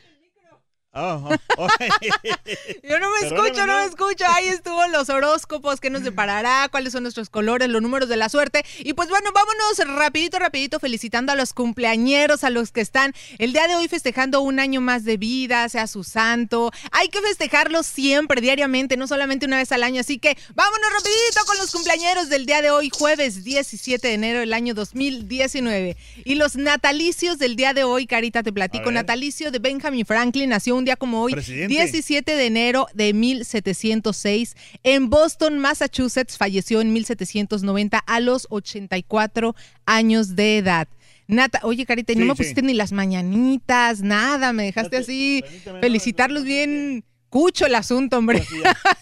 Oh, 0.91 1.29
oh, 1.29 1.35
oh. 1.57 1.67
Yo 2.83 2.97
no 2.99 3.11
me 3.11 3.19
Perdóname, 3.21 3.49
escucho, 3.49 3.67
no 3.67 3.77
me 3.77 3.85
escucho. 3.85 4.25
Ahí 4.27 4.47
estuvo 4.47 4.87
los 4.87 5.09
horóscopos, 5.09 5.79
qué 5.79 5.91
nos 5.91 6.03
deparará, 6.03 6.67
cuáles 6.71 6.93
son 6.93 7.03
nuestros 7.03 7.29
colores, 7.29 7.69
los 7.69 7.83
números 7.83 8.09
de 8.09 8.17
la 8.17 8.27
suerte. 8.27 8.65
Y 8.79 8.93
pues 8.93 9.07
bueno, 9.09 9.29
vámonos 9.31 9.97
rapidito, 9.99 10.39
rapidito, 10.39 10.79
felicitando 10.79 11.31
a 11.31 11.35
los 11.35 11.53
cumpleañeros, 11.53 12.43
a 12.43 12.49
los 12.49 12.71
que 12.71 12.81
están 12.81 13.13
el 13.37 13.53
día 13.53 13.67
de 13.67 13.75
hoy 13.75 13.87
festejando 13.87 14.41
un 14.41 14.59
año 14.59 14.81
más 14.81 15.03
de 15.05 15.17
vida, 15.17 15.69
sea 15.69 15.85
su 15.85 16.03
santo. 16.03 16.71
Hay 16.91 17.09
que 17.09 17.21
festejarlo 17.21 17.83
siempre, 17.83 18.41
diariamente, 18.41 18.97
no 18.97 19.05
solamente 19.05 19.45
una 19.45 19.57
vez 19.57 19.71
al 19.71 19.83
año. 19.83 20.01
Así 20.01 20.17
que 20.17 20.37
vámonos 20.55 20.89
rapidito 20.91 21.45
con 21.45 21.57
los 21.57 21.71
cumpleañeros 21.71 22.29
del 22.29 22.47
día 22.47 22.63
de 22.63 22.71
hoy, 22.71 22.89
jueves 22.89 23.43
17 23.43 24.07
de 24.07 24.13
enero 24.15 24.39
del 24.39 24.53
año 24.53 24.73
2019. 24.73 25.97
Y 26.25 26.33
los 26.33 26.55
natalicios 26.55 27.37
del 27.37 27.55
día 27.55 27.75
de 27.75 27.83
hoy, 27.83 28.07
Carita, 28.07 28.41
te 28.41 28.51
platico. 28.51 28.91
Natalicio 28.91 29.51
de 29.51 29.59
Benjamin 29.59 30.03
Franklin 30.03 30.49
nació 30.49 30.78
un 30.79 30.85
día 30.85 30.95
como 30.95 31.21
hoy, 31.21 31.33
Presidente. 31.33 31.73
17 31.73 32.35
de 32.35 32.45
enero 32.45 32.87
de 32.93 33.13
1706. 33.13 34.55
En 34.83 35.09
Boston, 35.09 35.59
Massachusetts, 35.59 36.37
falleció 36.37 36.81
en 36.81 36.91
1790 36.93 37.97
a 37.99 38.19
los 38.19 38.47
84 38.49 39.55
años 39.85 40.35
de 40.35 40.57
edad. 40.57 40.87
Nata, 41.27 41.59
oye, 41.61 41.85
Carita, 41.85 42.11
y 42.13 42.15
no 42.15 42.21
Sí, 42.23 42.27
me 42.27 42.33
sí. 42.33 42.37
pusiste 42.37 42.61
ni 42.63 42.73
las 42.73 42.91
mañanitas, 42.91 44.01
nada, 44.01 44.51
me 44.51 44.63
dejaste 44.63 44.97
así 44.97 45.43
felicitarlos 45.79 46.43
bien 46.43 47.03
cucho 47.29 47.65
el 47.65 47.75
asunto, 47.75 48.17
hombre. 48.17 48.43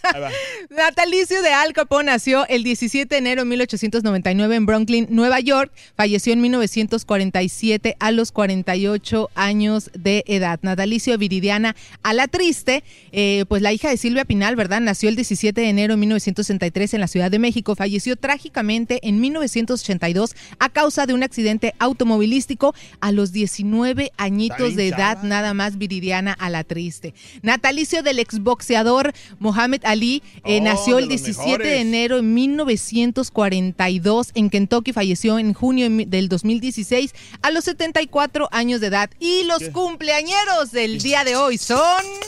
Natalicio 0.69 1.41
de 1.41 1.49
Al 1.49 1.73
Capone 1.73 2.11
nació 2.11 2.45
el 2.47 2.63
17 2.63 3.07
de 3.07 3.17
enero 3.17 3.41
de 3.41 3.49
1899 3.49 4.55
en 4.55 4.65
Brooklyn, 4.65 5.07
Nueva 5.09 5.39
York. 5.39 5.71
Falleció 5.95 6.33
en 6.33 6.41
1947 6.41 7.95
a 7.99 8.11
los 8.11 8.31
48 8.31 9.29
años 9.35 9.89
de 9.93 10.23
edad. 10.27 10.59
Natalicio 10.61 11.13
de 11.13 11.17
Viridiana 11.17 11.75
a 12.03 12.13
la 12.13 12.27
Triste, 12.27 12.83
eh, 13.11 13.45
pues 13.47 13.61
la 13.61 13.73
hija 13.73 13.89
de 13.89 13.97
Silvia 13.97 14.25
Pinal, 14.25 14.55
¿verdad? 14.55 14.81
Nació 14.81 15.09
el 15.09 15.15
17 15.15 15.59
de 15.59 15.69
enero 15.69 15.93
de 15.93 15.97
1963 15.97 16.93
en 16.93 17.01
la 17.01 17.07
Ciudad 17.07 17.31
de 17.31 17.39
México. 17.39 17.75
Falleció 17.75 18.15
trágicamente 18.15 18.99
en 19.07 19.19
1982 19.19 20.35
a 20.59 20.69
causa 20.69 21.05
de 21.05 21.13
un 21.13 21.23
accidente 21.23 21.73
automovilístico 21.79 22.73
a 22.99 23.11
los 23.11 23.31
19 23.31 24.11
añitos 24.17 24.75
de 24.75 24.87
edad, 24.87 25.23
nada 25.23 25.53
más 25.53 25.77
Viridiana 25.77 26.33
a 26.33 26.49
la 26.49 26.63
Triste. 26.63 27.13
Natalicio 27.41 28.03
del 28.17 28.23
exboxeador 28.23 29.13
Mohamed 29.39 29.81
Ali 29.85 30.23
eh, 30.43 30.59
Oh, 30.59 30.63
nació 30.63 30.97
el 30.97 31.05
los 31.05 31.09
17 31.21 31.45
mejores. 31.47 31.67
de 31.67 31.79
enero 31.81 32.15
de 32.17 32.21
1942 32.23 34.31
en 34.35 34.49
Kentucky, 34.49 34.93
falleció 34.93 35.39
en 35.39 35.53
junio 35.53 35.87
del 36.07 36.29
2016 36.29 37.13
a 37.41 37.51
los 37.51 37.63
74 37.65 38.49
años 38.51 38.81
de 38.81 38.87
edad. 38.87 39.09
Y 39.19 39.43
los 39.43 39.63
cumpleañeros 39.69 40.71
del 40.71 40.99
día 41.01 41.23
de 41.23 41.35
hoy 41.35 41.57
son 41.57 41.79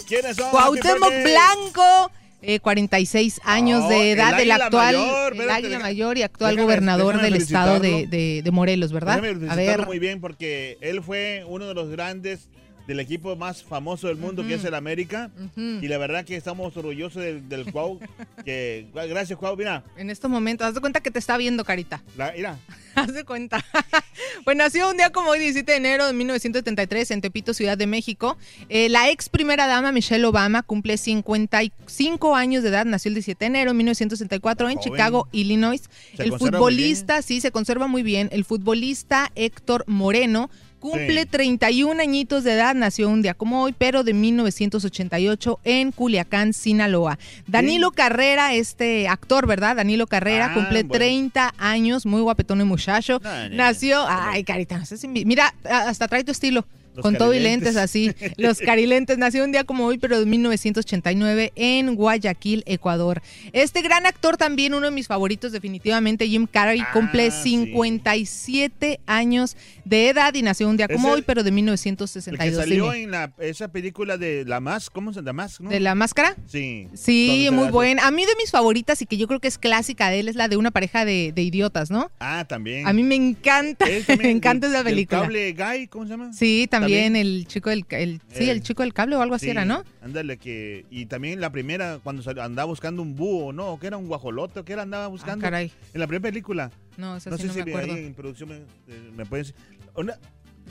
¿Quiénes 0.07 0.37
son? 0.37 0.49
Cuauhtémoc. 0.51 1.09
Blanco. 1.23 2.11
eh, 2.41 2.59
46 2.61 3.41
años 3.43 3.83
Oh, 3.85 3.89
de 3.89 4.13
el 4.13 4.17
edad, 4.19 4.29
el 4.29 4.35
águila 4.51 4.55
actual 4.65 4.95
mayor, 4.95 5.33
el 5.35 5.49
águila 5.49 5.79
mayor 5.79 6.17
y 6.17 6.21
actual 6.23 6.55
déjame- 6.55 6.61
gobernador 6.63 7.15
déjame 7.15 7.31
del 7.31 7.41
estado 7.41 7.79
de, 7.81 8.07
de- 8.07 8.41
de 8.43 8.51
Morelos, 8.51 8.93
¿verdad? 8.93 9.21
A 9.49 9.55
ver, 9.55 9.85
muy 9.85 9.99
bien 9.99 10.21
porque 10.21 10.77
él 10.79 11.03
fue 11.03 11.43
uno 11.47 11.67
de 11.67 11.73
los 11.73 11.89
grandes 11.89 12.47
del 12.89 12.99
equipo 12.99 13.35
más 13.35 13.63
famoso 13.63 14.07
del 14.07 14.17
mundo 14.17 14.41
que 14.41 14.55
Ujú. 14.55 14.61
es 14.61 14.65
el 14.65 14.73
América 14.73 15.29
Ujú. 15.37 15.77
y 15.79 15.87
la 15.87 15.99
verdad 15.99 16.25
que 16.25 16.35
estamos 16.35 16.75
orgullosos 16.75 17.21
del, 17.21 17.47
del 17.47 17.71
Cuau 17.71 17.99
que 18.43 18.87
gracias 18.93 19.37
Cuau 19.37 19.55
mira 19.55 19.83
en 19.95 20.09
estos 20.09 20.29
momentos, 20.29 20.65
haz 20.67 20.73
de 20.73 20.81
cuenta 20.81 20.99
que 20.99 21.11
te 21.11 21.19
está 21.19 21.37
viendo, 21.37 21.63
Carita. 21.63 22.01
la, 22.17 22.33
mira 22.35 22.57
Haz 22.95 23.13
de 23.13 23.23
cuenta. 23.23 23.63
pues 24.43 24.57
nació 24.57 24.89
un 24.89 24.97
día 24.97 25.11
como 25.11 25.29
hoy, 25.29 25.39
17 25.39 25.71
de 25.71 25.77
enero 25.77 26.07
de 26.07 26.13
1973, 26.13 27.11
en 27.11 27.21
Tepito, 27.21 27.53
Ciudad 27.53 27.77
de 27.77 27.87
México. 27.87 28.35
Eh, 28.67 28.89
la 28.89 29.09
ex 29.09 29.29
primera 29.29 29.67
dama, 29.67 29.91
Michelle 29.91 30.25
Obama, 30.25 30.63
cumple 30.63 30.97
55 30.97 32.35
años 32.35 32.63
de 32.63 32.69
edad. 32.69 32.85
Nació 32.85 33.09
el 33.09 33.15
17 33.15 33.45
de 33.45 33.47
enero 33.47 33.71
de 33.71 33.77
1964 33.77 34.69
en. 34.69 34.79
Chicago, 34.79 35.27
Illinois. 35.31 35.81
Se 36.15 36.23
el 36.23 36.37
futbolista, 36.37 37.21
sí, 37.21 37.41
se 37.41 37.51
conserva 37.51 37.87
muy 37.87 38.03
bien. 38.03 38.27
El 38.31 38.43
futbolista 38.43 39.31
Héctor 39.35 39.83
Moreno. 39.87 40.49
Cumple 40.79 41.21
Sí. 41.23 41.25
31 41.27 42.01
añitos 42.01 42.43
de 42.43 42.53
edad, 42.53 42.73
nació 42.75 43.09
un 43.09 43.21
día 43.21 43.33
como 43.33 43.61
hoy, 43.63 43.75
pero 43.77 44.03
de 44.03 44.13
1988 44.13 45.59
en 45.63 45.91
Culiacán, 45.91 46.53
Sinaloa. 46.53 47.19
Danilo 47.47 47.91
Carrera, 47.91 48.53
este 48.53 49.07
actor, 49.07 49.45
¿verdad? 49.47 49.75
Danilo 49.75 50.07
Carrera, 50.07 50.47
Ah, 50.51 50.53
cumple 50.53 50.83
bueno. 50.83 50.93
30 50.93 51.53
años, 51.57 52.05
muy 52.05 52.21
guapetón 52.21 52.61
y 52.61 52.63
muchacho. 52.63 53.19
No, 53.23 53.29
no, 53.29 53.49
no. 53.49 53.55
Nació, 53.55 54.05
ay, 54.07 54.43
carita, 54.43 54.77
no 54.77 54.85
seas 54.85 55.03
envi- 55.03 55.25
Mira, 55.25 55.53
hasta 55.69 56.07
trae 56.07 56.23
tu 56.23 56.31
estilo. 56.31 56.65
Con 57.01 57.15
todo 57.17 57.33
y 57.33 57.39
lentes 57.39 57.75
así. 57.75 58.11
Los 58.37 58.59
carilentes 58.59 59.17
nació 59.17 59.43
un 59.43 59.51
día 59.51 59.63
como 59.63 59.85
hoy, 59.85 59.97
pero 59.97 60.19
de 60.19 60.25
1989 60.25 61.53
en 61.55 61.95
Guayaquil, 61.95 62.63
Ecuador. 62.65 63.21
Este 63.53 63.81
gran 63.81 64.05
actor 64.05 64.37
también, 64.37 64.73
uno 64.73 64.85
de 64.87 64.91
mis 64.91 65.07
favoritos 65.07 65.51
definitivamente, 65.51 66.27
Jim 66.27 66.47
Carrey, 66.51 66.79
Ah, 66.81 66.89
cumple 66.93 67.29
57 67.31 68.99
años 69.05 69.55
de 69.85 70.09
edad 70.09 70.33
y 70.33 70.41
nació 70.41 70.69
un 70.69 70.77
día 70.77 70.87
como 70.87 71.09
hoy, 71.09 71.21
pero 71.23 71.43
de 71.43 71.49
El 71.49 71.55
que 71.55 71.55
1962. 71.55 72.55
salió 72.63 72.85
dime. 72.91 73.03
en 73.03 73.11
la, 73.11 73.31
esa 73.39 73.67
película 73.69 74.17
de 74.17 74.45
La 74.45 74.59
Mask, 74.59 74.91
¿cómo 74.93 75.13
se 75.13 75.21
llama? 75.21 75.47
¿De 75.59 75.79
la 75.79 75.95
máscara? 75.95 76.35
Sí. 76.47 76.87
Sí, 76.93 77.47
muy 77.51 77.69
buena. 77.69 78.05
A 78.05 78.11
mí 78.11 78.25
de 78.25 78.31
mis 78.37 78.51
favoritas 78.51 79.01
y 79.01 79.05
que 79.05 79.17
yo 79.17 79.27
creo 79.27 79.39
que 79.39 79.47
es 79.47 79.57
clásica 79.57 80.09
de 80.09 80.19
él 80.19 80.27
es 80.27 80.35
la 80.35 80.47
de 80.47 80.57
una 80.57 80.71
pareja 80.71 81.05
de, 81.05 81.31
de 81.33 81.41
idiotas, 81.41 81.89
¿no? 81.91 82.11
Ah, 82.19 82.45
también. 82.47 82.87
A 82.87 82.93
mí 82.93 83.03
me 83.03 83.15
encanta, 83.15 83.85
me 84.17 84.29
encanta 84.29 84.67
esa 84.67 84.83
película. 84.83 85.21
cable 85.21 85.53
Guy, 85.53 85.87
¿cómo 85.87 86.05
se 86.05 86.11
llama? 86.11 86.33
Sí, 86.33 86.67
también, 86.69 86.88
El 86.93 87.47
chico 87.47 87.69
del 87.69 87.85
el, 87.89 88.21
sí, 88.33 88.43
Eh, 88.45 88.51
el 88.51 88.61
chico 88.61 88.83
del 88.83 88.93
cable 88.93 89.15
o 89.15 89.21
algo 89.21 89.35
así 89.35 89.45
Sí, 89.45 89.51
era, 89.51 89.65
¿no? 89.65 89.83
Ándale, 90.01 90.37
que. 90.37 90.85
Y 90.89 91.05
también 91.05 91.39
la 91.41 91.51
primera, 91.51 91.99
cuando 92.03 92.21
salió- 92.21 92.43
andaba 92.43 92.65
buscando 92.67 93.01
un 93.01 93.15
búho, 93.15 93.51
¿no? 93.53 93.79
Que 93.79 93.87
era 93.87 93.97
un 93.97 94.07
guajolote, 94.07 94.63
que 94.63 94.73
era 94.73 94.81
andaba 94.83 95.07
buscando. 95.07 95.45
Ah, 95.45 95.49
caray. 95.49 95.71
En 95.93 95.99
la 95.99 96.07
primera 96.07 96.29
película. 96.29 96.71
No, 96.97 97.15
esa 97.17 97.29
no 97.29 97.37
sí 97.37 97.43
sé 97.43 97.47
no 97.47 97.53
si 97.53 97.63
me 97.63 97.71
acuerdo. 97.71 97.93
ahí 97.93 98.05
en 98.05 98.13
producción 98.13 98.49
me, 98.49 98.55
eh, 98.55 99.11
me 99.15 99.25
pueden 99.25 99.45
decir. 99.45 99.55
Una, 99.95 100.17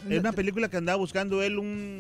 es 0.08 0.18
una 0.20 0.32
película 0.32 0.68
que 0.68 0.76
andaba 0.76 0.96
buscando 0.98 1.42
él 1.42 1.58
un. 1.58 1.96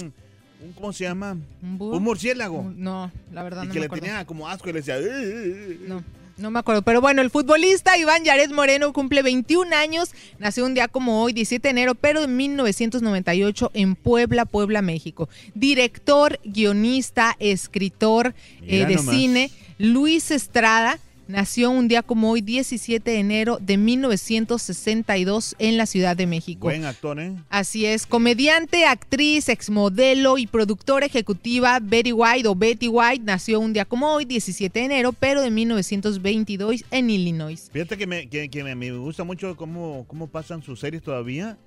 un 0.62 0.72
¿Cómo 0.72 0.92
se 0.92 1.04
llama? 1.04 1.36
¿Un 1.62 1.78
búho? 1.78 2.00
murciélago. 2.00 2.72
No, 2.76 3.10
la 3.32 3.42
verdad 3.42 3.62
y 3.64 3.66
no 3.68 3.72
que 3.72 3.78
me 3.78 3.80
le 3.80 3.86
acuerdo. 3.86 4.04
tenía 4.04 4.24
como 4.24 4.48
asco 4.48 4.68
y 4.68 4.72
le 4.72 4.78
decía. 4.80 4.98
"Eh, 4.98 5.02
eh, 5.04 5.78
eh". 5.82 5.84
No. 5.86 6.02
No 6.38 6.52
me 6.52 6.60
acuerdo, 6.60 6.82
pero 6.82 7.00
bueno, 7.00 7.20
el 7.20 7.30
futbolista 7.30 7.98
Iván 7.98 8.22
Yaret 8.22 8.52
Moreno 8.52 8.92
cumple 8.92 9.22
21 9.22 9.74
años, 9.74 10.12
nació 10.38 10.64
un 10.64 10.74
día 10.74 10.86
como 10.86 11.20
hoy, 11.20 11.32
17 11.32 11.66
de 11.66 11.70
enero, 11.70 11.94
pero 11.96 12.20
de 12.20 12.28
1998 12.28 13.72
en 13.74 13.96
Puebla, 13.96 14.44
Puebla, 14.44 14.80
México. 14.80 15.28
Director, 15.54 16.38
guionista, 16.44 17.36
escritor 17.40 18.36
eh, 18.62 18.86
de 18.86 18.94
nomás. 18.94 19.14
cine, 19.14 19.50
Luis 19.78 20.30
Estrada. 20.30 21.00
Nació 21.28 21.70
un 21.70 21.88
día 21.88 22.02
como 22.02 22.30
hoy, 22.30 22.40
17 22.40 23.10
de 23.10 23.18
enero 23.18 23.58
de 23.60 23.76
1962 23.76 25.56
en 25.58 25.76
la 25.76 25.84
Ciudad 25.84 26.16
de 26.16 26.26
México. 26.26 26.68
Buen 26.68 26.86
actor, 26.86 27.20
¿eh? 27.20 27.36
Así 27.50 27.84
es, 27.84 28.06
comediante, 28.06 28.86
actriz, 28.86 29.50
exmodelo 29.50 30.38
y 30.38 30.46
productora 30.46 31.04
ejecutiva 31.04 31.80
Betty 31.82 32.12
White 32.12 32.48
o 32.48 32.54
Betty 32.54 32.88
White 32.88 33.24
nació 33.24 33.60
un 33.60 33.74
día 33.74 33.84
como 33.84 34.10
hoy, 34.10 34.24
17 34.24 34.78
de 34.78 34.84
enero, 34.86 35.12
pero 35.12 35.42
de 35.42 35.50
1922 35.50 36.86
en 36.90 37.10
Illinois. 37.10 37.68
Fíjate 37.70 37.98
que 37.98 38.06
me, 38.06 38.26
que, 38.30 38.48
que 38.48 38.64
me, 38.64 38.74
me 38.74 38.90
gusta 38.92 39.22
mucho 39.22 39.54
cómo, 39.54 40.06
cómo 40.08 40.28
pasan 40.28 40.62
sus 40.62 40.80
series 40.80 41.02
todavía. 41.02 41.58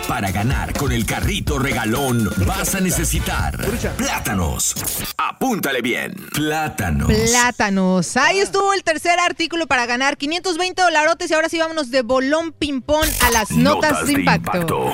Para 0.08 0.32
ganar 0.32 0.74
con 0.74 0.92
el 0.92 1.06
carrito 1.06 1.60
regalón 1.60 2.28
vas 2.48 2.74
a 2.74 2.80
necesitar 2.80 3.56
plátanos. 3.96 4.74
Apúntale 5.18 5.84
bien. 5.84 6.16
Plátanos. 6.34 7.12
Plátanos. 7.12 8.18
Ahí 8.18 8.40
estuvo 8.40 8.74
el 8.74 8.84
tercer 8.84 9.20
artículo 9.20 9.68
para 9.68 9.86
ganar 9.86 10.18
520 10.18 10.82
dolarotes 10.82 11.30
y 11.30 11.36
ahora 11.36 11.48
sí 11.48 11.60
vámonos 11.60 11.92
de 11.92 12.02
bolón 12.02 12.54
ping-pong 12.54 13.08
a 13.22 13.30
las 13.30 13.52
notas, 13.52 14.08
de, 14.08 14.14
impacto. 14.14 14.94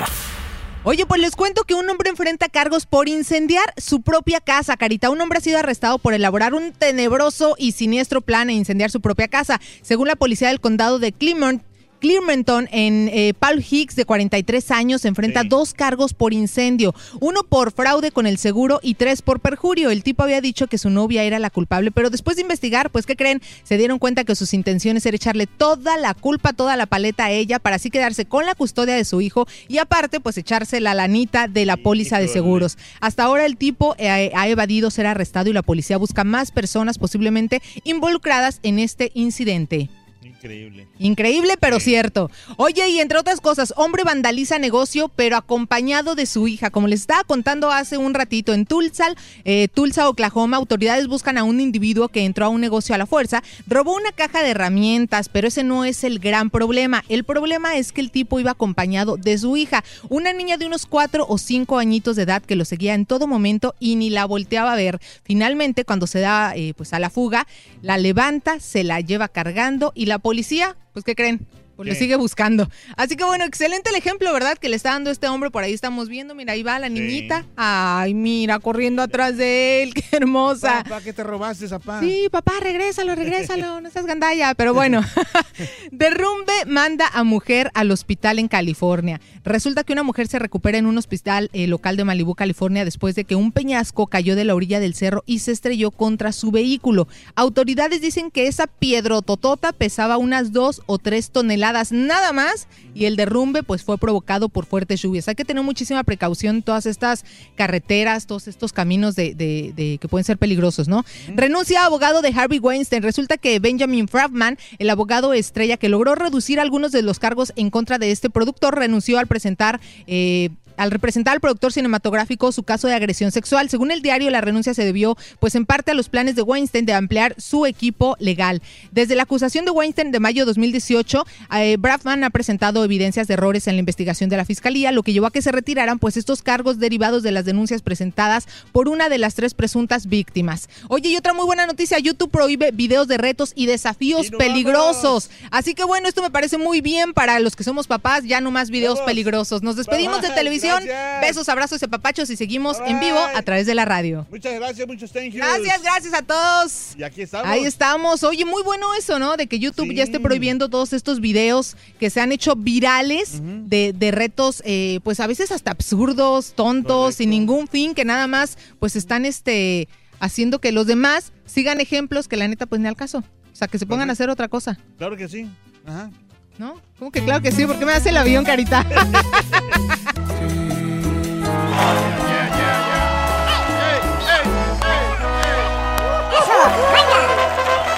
Oye, 0.84 1.06
pues 1.06 1.20
les 1.20 1.36
cuento 1.36 1.64
que 1.64 1.74
un 1.74 1.90
hombre 1.90 2.10
enfrenta 2.10 2.48
cargos 2.48 2.86
por 2.86 3.10
incendiar 3.10 3.74
su 3.76 4.02
propia 4.02 4.40
casa, 4.40 4.78
Carita. 4.78 5.10
Un 5.10 5.20
hombre 5.20 5.40
ha 5.40 5.42
sido 5.42 5.60
arrestado 5.60 5.98
por 5.98 6.14
elaborar 6.14 6.54
un 6.54 6.72
tenebroso 6.72 7.56
y 7.58 7.74
siniestro 7.74 8.22
plan 8.22 8.50
e 8.50 8.54
incendiar 8.54 8.90
su 8.90 9.02
propia 9.02 9.28
casa. 9.28 9.60
Según 9.82 10.08
la 10.08 10.16
policía 10.16 10.48
del 10.48 10.62
condado 10.62 10.98
de 11.00 11.12
Clermont, 11.12 11.62
Clearmonton 12.08 12.70
en 12.72 13.10
eh, 13.12 13.34
Paul 13.38 13.62
Hicks, 13.70 13.98
de 13.98 14.06
43 14.06 14.72
años, 14.72 15.04
enfrenta 15.04 15.44
dos 15.44 15.74
cargos 15.74 16.14
por 16.14 16.32
incendio. 16.32 16.96
Uno 17.20 17.44
por 17.44 17.74
fraude 17.74 18.12
con 18.12 18.26
el 18.26 18.38
seguro 18.38 18.80
y 18.82 18.94
tres 18.94 19.22
por 19.22 19.42
perjurio. 19.42 19.90
El 19.90 20.04
tipo 20.04 20.24
había 20.24 20.40
dicho 20.40 20.68
que 20.68 20.78
su 20.78 20.90
novia 20.90 21.26
era 21.26 21.38
la 21.38 21.50
culpable, 21.50 21.92
pero 21.92 22.10
después 22.10 22.38
de 22.38 22.44
investigar, 22.44 22.92
pues, 22.92 23.06
¿qué 23.06 23.18
creen? 23.18 23.42
Se 23.64 23.78
dieron 23.78 24.00
cuenta 24.00 24.24
que 24.24 24.38
sus 24.38 24.54
intenciones 24.54 25.06
era 25.06 25.18
echarle 25.18 25.48
toda 25.48 25.98
la 25.98 26.14
culpa, 26.14 26.54
toda 26.54 26.78
la 26.78 26.86
paleta 26.86 27.26
a 27.26 27.32
ella 27.32 27.60
para 27.60 27.76
así 27.76 27.90
quedarse 27.90 28.24
con 28.24 28.46
la 28.46 28.56
custodia 28.56 28.96
de 28.96 29.04
su 29.04 29.20
hijo 29.20 29.46
y 29.68 29.80
aparte, 29.80 30.22
pues, 30.22 30.38
echarse 30.38 30.80
la 30.80 30.94
lanita 30.94 31.50
de 31.50 31.66
la 31.66 31.76
póliza 31.76 32.20
de 32.20 32.30
seguros. 32.30 32.78
Hasta 33.02 33.24
ahora 33.24 33.46
el 33.46 33.58
tipo 33.58 33.96
eh, 33.98 34.32
ha 34.34 34.48
evadido 34.48 34.92
ser 34.92 35.08
arrestado 35.08 35.50
y 35.50 35.54
la 35.54 35.62
policía 35.62 35.98
busca 35.98 36.24
más 36.24 36.52
personas 36.52 37.00
posiblemente 37.00 37.62
involucradas 37.84 38.62
en 38.64 38.80
este 38.80 39.12
incidente. 39.14 39.90
Increíble. 40.38 40.88
Increíble, 41.00 41.56
pero 41.60 41.80
cierto. 41.80 42.30
Oye, 42.58 42.88
y 42.90 43.00
entre 43.00 43.18
otras 43.18 43.42
cosas, 43.42 43.74
hombre 43.76 44.04
vandaliza 44.04 44.60
negocio, 44.60 45.10
pero 45.16 45.36
acompañado 45.36 46.14
de 46.14 46.28
su 46.28 46.48
hija. 46.48 46.70
Como 46.70 46.88
les 46.88 47.02
estaba 47.02 47.24
contando 47.24 47.72
hace 47.72 47.98
un 47.98 48.14
ratito, 48.14 48.54
en 48.54 48.68
Tulsa, 48.68 49.08
eh, 49.46 49.68
Tulsa, 49.68 50.08
Oklahoma, 50.08 50.58
autoridades 50.58 51.08
buscan 51.08 51.40
a 51.40 51.44
un 51.44 51.60
individuo 51.60 52.10
que 52.10 52.24
entró 52.24 52.46
a 52.46 52.50
un 52.50 52.62
negocio 52.62 52.94
a 52.94 53.00
la 53.00 53.08
fuerza, 53.08 53.44
robó 53.66 53.96
una 53.96 54.12
caja 54.12 54.44
de 54.44 54.52
herramientas, 54.52 55.28
pero 55.28 55.48
ese 55.48 55.64
no 55.64 55.86
es 55.86 56.04
el 56.04 56.20
gran 56.20 56.52
problema. 56.52 57.04
El 57.10 57.24
problema 57.24 57.76
es 57.76 57.92
que 57.92 58.02
el 58.02 58.12
tipo 58.12 58.40
iba 58.40 58.52
acompañado 58.52 59.18
de 59.18 59.40
su 59.40 59.58
hija, 59.58 59.84
una 60.08 60.34
niña 60.34 60.58
de 60.58 60.68
unos 60.68 60.86
cuatro 60.86 61.26
o 61.28 61.40
cinco 61.40 61.80
añitos 61.80 62.16
de 62.16 62.24
edad 62.24 62.44
que 62.44 62.56
lo 62.56 62.66
seguía 62.66 62.94
en 62.94 63.08
todo 63.08 63.26
momento 63.26 63.74
y 63.80 63.96
ni 63.96 64.12
la 64.12 64.26
volteaba 64.26 64.74
a 64.74 64.76
ver. 64.76 65.00
Finalmente, 65.24 65.84
cuando 65.84 66.06
se 66.06 66.20
da 66.20 66.56
eh, 66.56 66.76
pues 66.78 66.94
a 66.94 67.00
la 67.00 67.10
fuga, 67.10 67.48
la 67.82 67.98
levanta, 67.98 68.60
se 68.60 68.84
la 68.84 69.02
lleva 69.02 69.28
cargando 69.28 69.92
y 69.96 70.06
la 70.06 70.20
policía, 70.28 70.76
pues 70.92 71.06
¿qué 71.06 71.16
creen? 71.16 71.48
Pues 71.78 71.90
le 71.90 71.96
sigue 71.96 72.16
buscando. 72.16 72.68
Así 72.96 73.16
que 73.16 73.24
bueno, 73.24 73.46
excelente 73.46 73.92
el 73.92 73.96
ejemplo, 73.96 74.34
¿verdad? 74.34 74.58
Que 74.58 74.68
le 74.68 74.76
está 74.76 74.94
dando 74.94 75.12
este 75.12 75.28
hombre. 75.28 75.52
Por 75.52 75.64
ahí 75.64 75.74
estamos 75.74 76.10
viendo. 76.10 76.34
Mira, 76.34 76.54
ahí 76.54 76.64
va 76.64 76.80
la 76.80 76.90
niñita. 76.90 77.46
Ay, 77.56 78.16
mira, 78.16 78.58
corriendo 78.58 79.04
atrás 79.04 79.38
de 79.38 79.84
él. 79.84 79.94
Qué 79.94 80.04
hermosa. 80.12 80.82
Papá, 80.84 81.02
¿qué 81.04 81.14
te 81.14 81.24
robaste, 81.24 81.70
papá? 81.70 82.00
Sí, 82.00 82.30
papá, 82.32 82.54
regrésalo, 82.60 83.14
regrésalo, 83.14 83.80
no 83.80 83.92
seas 83.92 84.08
gandalla. 84.08 84.56
Pero 84.56 84.74
bueno, 84.74 85.02
derrumbe 85.92 86.52
manda 86.66 87.08
a 87.14 87.24
mujer 87.24 87.70
al 87.76 87.92
hospital 87.92 88.40
en 88.40 88.48
California. 88.48 89.22
Resulta 89.44 89.84
que 89.84 89.94
una 89.94 90.02
mujer 90.02 90.28
se 90.28 90.40
recupera 90.40 90.80
en 90.80 90.88
un 90.88 90.98
hospital 90.98 91.52
eh, 91.54 91.68
local 91.68 91.96
de 91.96 92.06
Malibu, 92.06 92.34
California, 92.34 92.86
después 92.86 93.14
de 93.14 93.24
que 93.24 93.36
un 93.36 93.52
peñasco 93.52 94.08
cayó 94.08 94.36
de 94.36 94.46
la 94.46 94.56
orilla 94.56 94.80
del 94.80 94.96
cerro 94.96 95.24
y 95.28 95.40
se 95.40 95.52
estrelló 95.52 95.92
contra 95.92 96.32
su 96.32 96.50
vehículo. 96.50 97.08
Autoridades 97.36 98.02
dicen 98.02 98.32
que 98.32 98.48
esa 98.48 98.66
piedrototota 98.66 99.74
pesaba 99.74 100.18
unas 100.18 100.52
dos 100.52 100.82
o 100.88 100.98
tres 100.98 101.30
toneladas 101.30 101.67
nada 101.92 102.34
más 102.34 102.68
y 102.94 103.06
el 103.06 103.16
derrumbe 103.16 103.64
pues 103.64 103.84
fue 103.84 103.98
provocado 103.98 104.50
por 104.50 104.66
fuertes 104.66 105.02
lluvias. 105.02 105.28
Hay 105.28 105.36
que 105.36 105.46
tener 105.46 105.64
muchísima 105.64 106.04
precaución 106.04 106.62
todas 106.62 106.86
estas 106.86 107.26
carreteras, 107.56 108.26
todos 108.28 108.48
estos 108.48 108.74
caminos 108.74 109.16
de, 109.16 109.34
de- 109.36 109.74
de- 109.76 109.98
que 110.00 110.08
pueden 110.08 110.24
ser 110.26 110.38
peligrosos, 110.38 110.88
¿no? 110.88 111.04
Renuncia 111.36 111.82
a 111.84 111.86
abogado 111.86 112.22
de 112.22 112.30
Harvey 112.36 112.60
Weinstein. 112.60 113.04
Resulta 113.04 113.38
que 113.38 113.60
Benjamin 113.60 114.08
Fraffman, 114.08 114.58
el 114.80 114.90
abogado 114.90 115.34
estrella 115.34 115.78
que 115.78 115.90
logró 115.90 116.16
reducir 116.16 116.60
algunos 116.60 116.92
de 116.92 117.02
los 117.02 117.20
cargos 117.20 117.54
en 117.56 117.70
contra 117.70 117.98
de 117.98 118.12
este 118.12 118.30
productor, 118.30 118.76
renunció 118.76 119.20
al 119.20 119.28
presentar 119.28 119.80
eh, 120.08 120.50
al 120.78 120.92
representar 120.92 121.34
al 121.34 121.42
productor 121.42 121.74
cinematográfico 121.74 122.52
su 122.52 122.64
caso 122.64 122.88
de 122.88 122.94
agresión 122.94 123.32
sexual. 123.32 123.70
Según 123.70 123.92
el 123.92 124.02
diario, 124.02 124.30
la 124.30 124.42
renuncia 124.42 124.74
se 124.74 124.86
debió, 124.86 125.18
pues 125.40 125.56
en 125.56 125.66
parte 125.66 125.92
a 125.92 125.94
los 125.94 126.10
planes 126.10 126.36
de 126.36 126.42
Weinstein 126.44 126.86
de 126.86 126.94
ampliar 126.94 127.36
su 127.38 127.66
equipo 127.66 128.16
legal. 128.20 128.62
Desde 128.92 129.16
la 129.16 129.24
acusación 129.24 129.66
de 129.66 129.72
Weinstein 129.72 130.12
de 130.12 130.20
mayo 130.20 130.44
de 130.44 130.48
2018, 130.48 131.26
eh, 131.58 131.78
Braffman 131.78 132.24
ha 132.24 132.30
presentado 132.30 132.84
evidencias 132.84 133.28
de 133.28 133.34
errores 133.34 133.68
en 133.68 133.76
la 133.76 133.80
investigación 133.80 134.30
de 134.30 134.38
la 134.38 134.46
fiscalía, 134.46 134.92
lo 134.92 135.04
que 135.04 135.14
llevó 135.14 135.28
a 135.28 135.32
que 135.32 135.42
se 135.42 135.52
retiraran, 135.52 136.00
pues 136.00 136.18
estos 136.18 136.42
cargos 136.42 136.80
derivados 136.80 137.24
de 137.24 137.32
las 137.32 137.46
denuncias 137.46 137.82
presentadas 137.82 138.48
por 138.72 138.88
una 138.88 139.10
de 139.10 139.18
las 139.18 139.36
tres 139.36 139.54
presuntas 139.54 140.08
víctimas. 140.08 140.70
Oye, 140.88 141.10
y 141.10 141.18
otra 141.18 141.34
muy 141.34 141.46
buena 141.46 141.66
noticia: 141.66 142.00
YouTube 142.00 142.32
prohíbe 142.32 142.72
videos 142.72 143.08
de 143.08 143.18
retos 143.18 143.54
y 143.56 143.66
desafíos 143.66 144.30
peligrosos. 144.38 145.30
Así 145.52 145.74
que 145.74 145.84
bueno, 145.84 146.08
esto 146.08 146.22
me 146.22 146.32
parece 146.32 146.58
muy 146.58 146.82
bien 146.82 147.14
para 147.14 147.40
los 147.40 147.56
que 147.56 147.64
somos 147.64 147.88
papás, 147.88 148.24
ya 148.24 148.42
no 148.42 148.52
más 148.52 148.70
videos 148.70 149.00
peligrosos. 149.02 149.64
Nos 149.64 149.76
despedimos 149.76 150.22
de 150.22 150.28
Bye, 150.67 150.67
gracias. 150.68 151.22
Besos, 151.22 151.50
abrazos 151.50 151.82
y 151.82 151.86
apapachos 151.86 152.30
y 152.30 152.36
seguimos 152.36 152.78
en 152.86 153.00
vivo 153.00 153.20
a 153.36 153.42
través 153.42 153.66
de 153.66 153.76
la 153.76 153.86
radio. 153.86 154.26
Muchas 154.30 154.54
gracias, 154.56 154.88
muchos 154.88 155.12
thank 155.12 155.32
yous. 155.32 155.36
Gracias, 155.36 155.82
gracias 155.82 156.14
a 156.14 156.22
todos. 156.22 156.96
Y 156.98 157.04
aquí 157.04 157.22
estamos. 157.22 157.48
Ahí 157.48 157.66
estamos. 157.66 158.24
Oye, 158.24 158.46
muy 158.46 158.64
bueno 158.64 158.94
eso, 158.96 159.20
¿no? 159.20 159.38
De 159.38 159.48
que 159.48 159.60
YouTube 159.60 159.94
ya 159.94 160.04
esté 160.04 160.20
prohibiendo 160.20 160.70
todos 160.70 160.94
estos 160.94 161.20
videos 161.20 161.76
que 162.00 162.10
se 162.10 162.22
han 162.22 162.32
hecho 162.32 162.56
virales 162.56 163.42
de, 163.42 163.94
de 163.94 164.12
retos, 164.12 164.62
eh, 164.66 165.00
pues 165.04 165.20
a 165.20 165.28
veces 165.28 165.52
hasta 165.52 165.72
absurdos, 165.72 166.54
tontos, 166.54 167.16
sin 167.16 167.30
ningún 167.30 167.68
fin, 167.68 167.94
que 167.94 168.06
nada 168.06 168.28
más 168.28 168.58
pues 168.80 168.96
están 168.96 169.26
este 169.26 169.88
haciendo 170.20 170.60
que 170.60 170.72
los 170.72 170.88
demás 170.88 171.32
sigan 171.46 171.80
ejemplos 171.80 172.28
que 172.28 172.38
la 172.38 172.48
neta 172.48 172.66
pues 172.66 172.82
ni 172.82 172.88
al 172.88 172.96
caso. 172.96 173.20
O 173.20 173.56
sea, 173.58 173.68
que 173.68 173.80
se 173.80 173.88
pongan 173.88 174.10
a 174.10 174.14
hacer 174.14 174.30
otra 174.30 174.48
cosa, 174.50 174.78
Claro 174.98 175.18
que 175.18 175.28
sí. 175.28 175.50
Ajá. 175.86 176.12
¿No? 176.58 176.82
¿Cómo 176.98 177.12
que 177.12 177.24
claro 177.24 177.42
que 177.42 177.52
sí? 177.52 177.66
¿Por 177.66 177.78
qué 177.78 177.86
me 177.86 177.94
hace 177.94 178.10
el 178.10 178.18
avión, 178.18 178.44
carita? 178.44 178.84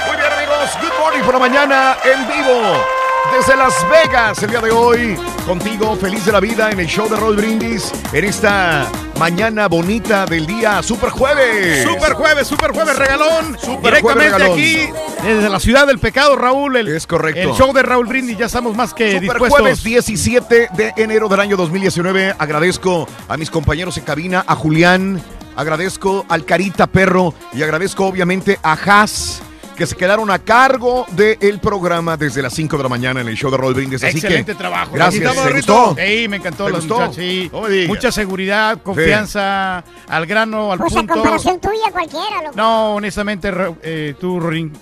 Muy 0.07 0.17
bien, 0.17 0.33
amigos. 0.33 0.77
Good 0.81 0.99
morning 0.99 1.21
por 1.23 1.33
la 1.33 1.39
mañana 1.39 1.97
en 2.03 2.27
vivo. 2.27 2.98
Desde 3.31 3.55
Las 3.55 3.73
Vegas, 3.89 4.41
el 4.43 4.49
día 4.49 4.59
de 4.59 4.71
hoy, 4.71 5.15
contigo, 5.45 5.95
feliz 5.95 6.25
de 6.25 6.31
la 6.31 6.39
vida 6.39 6.71
en 6.71 6.79
el 6.79 6.87
show 6.87 7.07
de 7.07 7.15
Roll 7.15 7.35
Brindis, 7.37 7.91
en 8.11 8.25
esta 8.25 8.87
mañana 9.17 9.67
bonita 9.67 10.25
del 10.25 10.45
día 10.45 10.81
Super 10.83 11.09
Jueves. 11.09 11.83
Super 11.83 12.13
jueves, 12.13 12.47
super 12.47 12.71
jueves, 12.71 12.97
regalón. 12.97 13.57
Super 13.59 13.93
Directamente 13.93 14.01
jueves, 14.01 14.33
regalón. 14.33 14.51
aquí, 14.53 14.89
desde 15.23 15.49
la 15.49 15.59
ciudad 15.59 15.87
del 15.87 15.99
pecado, 15.99 16.35
Raúl. 16.35 16.75
El, 16.77 16.87
es 16.89 17.07
correcto. 17.07 17.39
El 17.41 17.53
show 17.55 17.71
de 17.71 17.81
Raúl 17.83 18.07
Brindis, 18.07 18.37
ya 18.37 18.47
estamos 18.47 18.75
más 18.75 18.93
que 18.93 19.13
Super 19.13 19.21
dispuestos. 19.21 19.59
jueves 19.59 19.83
17 19.83 20.69
de 20.73 20.93
enero 20.97 21.29
del 21.29 21.39
año 21.39 21.55
2019. 21.55 22.35
Agradezco 22.37 23.07
a 23.27 23.37
mis 23.37 23.49
compañeros 23.49 23.97
en 23.97 24.03
cabina, 24.03 24.43
a 24.45 24.55
Julián, 24.55 25.21
agradezco 25.55 26.25
al 26.29 26.43
Carita 26.45 26.87
Perro 26.87 27.33
y 27.53 27.61
agradezco 27.63 28.05
obviamente 28.05 28.59
a 28.63 28.73
Haas 28.73 29.41
que 29.79 29.87
se 29.87 29.95
quedaron 29.95 30.29
a 30.29 30.37
cargo 30.39 31.05
del 31.11 31.59
programa 31.59 32.17
desde 32.17 32.41
las 32.43 32.53
5 32.53 32.75
de 32.77 32.83
la 32.83 32.89
mañana 32.89 33.21
en 33.21 33.27
el 33.29 33.35
show 33.35 33.49
de 33.49 33.57
Roll 33.57 33.73
Brindis. 33.73 34.03
Así 34.03 34.17
Excelente 34.17 34.51
que, 34.51 34.57
trabajo. 34.57 34.91
Gracias. 34.93 35.33
¿Te 35.33 35.49
Rito. 35.49 35.55
gustó? 35.85 35.95
Sí, 36.05 36.27
me 36.27 36.35
encantó. 36.35 36.65
¿Te 36.65 36.71
los 36.71 36.81
gustó? 36.81 36.95
muchachos, 36.95 37.15
sí. 37.15 37.49
No 37.51 37.61
me 37.61 37.69
digas. 37.69 37.87
Mucha 37.87 38.11
seguridad, 38.11 38.79
confianza, 38.83 39.83
al 40.07 40.25
grano, 40.25 40.71
al 40.71 40.79
Pues 40.79 40.93
punto. 40.93 41.13
comparación 41.13 41.59
tuya 41.59 41.91
cualquiera, 41.91 42.41
loco. 42.43 42.53
No, 42.55 42.95
honestamente, 42.95 43.51
eh, 43.81 44.13
tú, 44.19 44.39
Rorín, 44.39 44.73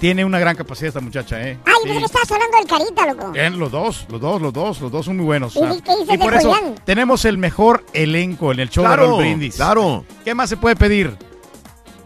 tiene 0.00 0.24
una 0.24 0.38
gran 0.38 0.56
capacidad 0.56 0.88
esta 0.88 1.00
muchacha, 1.00 1.40
¿eh? 1.42 1.58
Ay, 1.66 1.72
Sí. 1.82 1.88
pues 1.88 1.98
le 2.00 2.06
estabas 2.06 2.32
hablando 2.32 2.56
del 2.56 2.66
carita, 2.66 3.06
loco. 3.06 3.32
Bien, 3.32 3.58
los 3.58 3.70
dos, 3.70 4.06
los 4.08 4.20
dos, 4.20 4.40
los 4.40 4.52
dos, 4.52 4.80
los 4.80 4.90
dos 4.90 5.04
son 5.04 5.16
muy 5.18 5.26
buenos. 5.26 5.54
¿Y 5.56 5.58
sea, 5.58 5.68
qué 5.84 5.92
dices 5.98 6.08
de 6.08 6.18
por 6.18 6.32
eso 6.34 6.54
Julián? 6.54 6.74
tenemos 6.86 7.24
el 7.26 7.36
mejor 7.36 7.84
elenco 7.92 8.50
en 8.52 8.60
el 8.60 8.70
show 8.70 8.84
Claro, 8.84 9.02
de 9.02 9.08
Raúl 9.08 9.20
Brindis. 9.22 9.56
claro. 9.56 10.04
¿Qué 10.24 10.34
más 10.34 10.48
se 10.48 10.56
puede 10.56 10.74
pedir? 10.76 11.16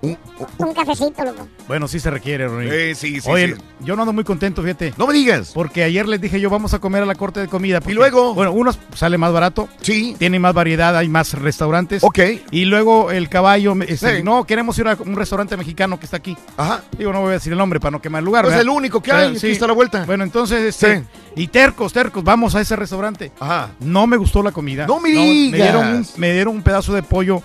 Un 0.03 0.75
cafecito, 0.75 1.25
loco. 1.25 1.47
Bueno, 1.69 1.87
sí 1.87 2.01
se 2.01 2.11
requiere. 2.11 2.47
Eh, 2.91 2.95
sí, 2.97 3.21
sí, 3.21 3.31
Oye, 3.31 3.55
sí. 3.55 3.63
yo 3.85 3.95
no 3.95 4.03
ando 4.03 4.13
muy 4.13 4.25
contento, 4.25 4.61
fíjate. 4.61 4.93
No 4.97 5.07
me 5.07 5.15
digas. 5.15 5.53
Porque 5.55 5.85
ayer 5.85 6.09
les 6.09 6.21
dije 6.21 6.41
yo, 6.41 6.51
vamos 6.51 6.75
a 6.75 6.81
comer 6.81 7.05
a 7.05 7.07
la 7.07 7.15
corte 7.15 7.39
de 7.39 7.47
comida. 7.47 7.79
porque, 7.81 7.95
luego? 7.95 8.35
Bueno, 8.35 8.51
uno 8.53 8.73
sale 8.97 9.17
más 9.17 9.33
barato. 9.33 9.69
Sí. 9.81 10.17
Tiene 10.19 10.41
más 10.41 10.55
variedad, 10.55 10.97
hay 10.97 11.09
más 11.09 11.35
restaurantes. 11.35 12.03
Ok. 12.03 12.19
Y 12.51 12.65
luego 12.65 13.13
el 13.13 13.29
caballo, 13.29 13.77
me- 13.77 13.85
este, 13.85 14.17
Sí. 14.19 14.23
no, 14.25 14.45
queremos 14.45 14.77
ir 14.79 14.89
a 14.89 14.97
un 15.07 15.15
restaurante 15.15 15.57
mexicano 15.57 16.01
que 16.01 16.07
está 16.07 16.17
aquí. 16.17 16.37
Ajá. 16.57 16.83
Digo, 16.99 17.13
no 17.13 17.21
voy 17.21 17.31
a 17.31 17.35
decir 17.35 17.53
el 17.53 17.59
nombre 17.59 17.79
para 17.79 17.93
no 17.93 18.03
quemar 18.03 18.19
el 18.21 18.25
lugar. 18.25 18.43
Pues 18.45 18.57
¿verdad? 18.57 18.63
el 18.73 18.77
único 18.77 19.01
que 19.01 19.13
Pero, 19.13 19.23
hay, 19.29 19.37
aquí 19.37 19.51
está 19.53 19.67
a 19.67 19.69
la 19.69 19.75
vuelta. 19.75 20.05
Bueno, 20.05 20.25
entonces, 20.25 20.63
este, 20.63 21.05
y 21.37 21.47
tercos, 21.47 21.93
tercos, 21.93 22.25
vamos 22.25 22.57
a 22.57 22.61
ese 22.61 22.75
restaurante. 22.75 23.31
Ajá. 23.39 23.71
No 23.79 24.09
me 24.09 24.17
gustó 24.17 24.43
la 24.43 24.51
comida. 24.51 24.85
No 24.89 24.99
me 24.99 25.11
Me 25.11 25.21
digas. 25.21 25.61
dieron, 25.61 25.87
un, 25.95 26.07
me 26.17 26.33
dieron 26.33 26.57
un 26.57 26.63
pedazo 26.63 26.93
de 26.93 27.05
pollo, 27.05 27.41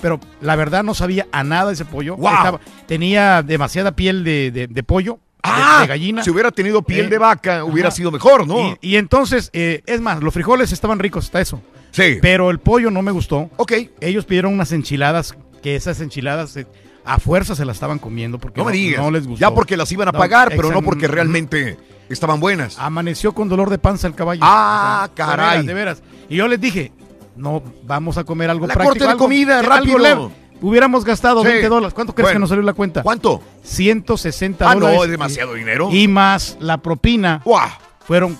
pero 0.00 0.20
la 0.40 0.56
verdad 0.56 0.82
no 0.84 0.94
sabía 0.94 1.26
a 1.32 1.42
nada 1.44 1.72
ese 1.72 1.84
pollo. 1.84 2.16
Wow. 2.16 2.32
Estaba- 2.34 2.60
tenía 2.86 3.42
demasiada 3.42 3.92
piel 3.92 4.24
de, 4.24 4.50
de- 4.50 4.66
de 4.66 4.82
pollo, 4.82 5.14
de- 5.14 5.20
Ah, 5.42 5.78
de, 5.82 5.86
gallina. 5.86 6.22
Si 6.24 6.30
hubiera 6.30 6.50
tenido 6.50 6.82
piel 6.82 7.06
Eh, 7.06 7.08
de 7.10 7.18
vaca, 7.18 7.64
hubiera 7.64 7.88
ajá. 7.88 7.96
sido 7.96 8.10
mejor, 8.10 8.46
¿no? 8.46 8.76
Y, 8.80 8.92
y 8.92 8.96
entonces, 8.96 9.50
eh, 9.52 9.82
es 9.86 10.00
más, 10.00 10.22
los 10.22 10.34
frijoles 10.34 10.72
estaban 10.72 10.98
ricos, 10.98 11.26
hasta 11.26 11.40
eso. 11.40 11.62
Sí. 11.92 12.18
Pero 12.20 12.50
el 12.50 12.58
pollo 12.58 12.90
no 12.90 13.00
me 13.02 13.12
gustó. 13.12 13.48
Ok. 13.56 13.72
Ellos 14.00 14.24
pidieron 14.26 14.52
unas 14.52 14.72
enchiladas, 14.72 15.34
que 15.62 15.76
esas 15.76 16.00
enchiladas 16.00 16.56
eh, 16.56 16.66
a 17.04 17.18
fuerza 17.20 17.54
se 17.54 17.64
las 17.64 17.76
estaban 17.76 17.98
comiendo 18.00 18.38
porque 18.38 18.58
No 18.60 18.66
me 18.66 18.72
digas. 18.72 19.00
no 19.00 19.10
les 19.10 19.26
gustó. 19.26 19.40
Ya 19.40 19.54
porque 19.54 19.76
las 19.76 19.90
iban 19.92 20.08
a 20.08 20.12
No, 20.12 20.18
pagar, 20.18 20.48
pero 20.54 20.70
no 20.72 20.82
porque 20.82 21.06
realmente 21.08 21.78
estaban 22.08 22.38
buenas. 22.40 22.76
Amaneció 22.78 23.32
con 23.32 23.48
dolor 23.48 23.70
de 23.70 23.78
panza 23.78 24.08
el 24.08 24.14
caballo. 24.14 24.40
Ah, 24.44 25.08
O 25.12 25.14
sea, 25.16 25.26
caray. 25.26 25.64
De 25.64 25.72
veras, 25.74 25.98
de 26.00 26.04
veras. 26.10 26.26
Y 26.28 26.36
yo 26.36 26.48
les 26.48 26.60
dije, 26.60 26.92
no, 27.36 27.62
vamos 27.84 28.18
a 28.18 28.24
comer 28.24 28.50
algo 28.50 28.66
La 28.66 28.74
práctico. 28.74 28.92
corte 28.92 29.04
de 29.04 29.10
algo- 29.10 29.24
comida, 29.24 29.58
algo 29.60 29.70
rápido. 29.70 29.98
leve. 29.98 30.28
Hubiéramos 30.62 31.04
gastado 31.04 31.42
Sí. 31.42 31.48
20 31.48 31.68
dólares. 31.68 31.92
¿Cuánto 31.94 32.14
crees 32.14 32.26
Bueno. 32.26 32.36
que 32.36 32.40
nos 32.40 32.48
salió 32.48 32.62
la 32.64 32.72
cuenta? 32.72 33.02
¿Cuánto? 33.02 33.42
160 33.62 34.70
Ah, 34.70 34.74
no, 34.74 34.80
dólares. 34.80 35.04
es 35.04 35.10
demasiado 35.10 35.54
dinero. 35.54 35.90
Y 35.92 36.08
más 36.08 36.56
la 36.60 36.78
propina. 36.78 37.42
¡Guau! 37.44 37.68
Fueron 38.06 38.36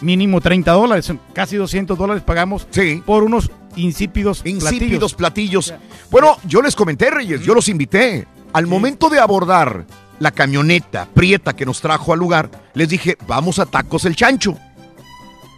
mínimo 0.00 0.40
30 0.40 0.72
dólares. 0.72 1.04
son 1.04 1.20
Casi 1.34 1.56
200 1.56 1.98
dólares 1.98 2.22
pagamos 2.22 2.66
Sí. 2.70 3.02
por 3.04 3.22
unos 3.22 3.50
insípidos, 3.76 4.40
Insípidos 4.44 5.14
platillos. 5.14 5.70
platillos. 5.70 5.74
Bueno, 6.10 6.36
yo 6.44 6.62
les 6.62 6.74
comenté, 6.74 7.10
Reyes, 7.10 7.42
yo 7.42 7.54
los 7.54 7.68
invité. 7.68 8.26
Al 8.52 8.66
momento 8.66 9.08
de 9.10 9.20
abordar 9.20 9.84
la 10.18 10.30
camioneta 10.32 11.06
prieta 11.14 11.54
que 11.54 11.64
nos 11.66 11.80
trajo 11.80 12.12
al 12.12 12.18
lugar, 12.18 12.50
les 12.74 12.88
dije, 12.88 13.16
vamos 13.26 13.58
a 13.58 13.66
tacos 13.66 14.04
el 14.06 14.16
chancho. 14.16 14.56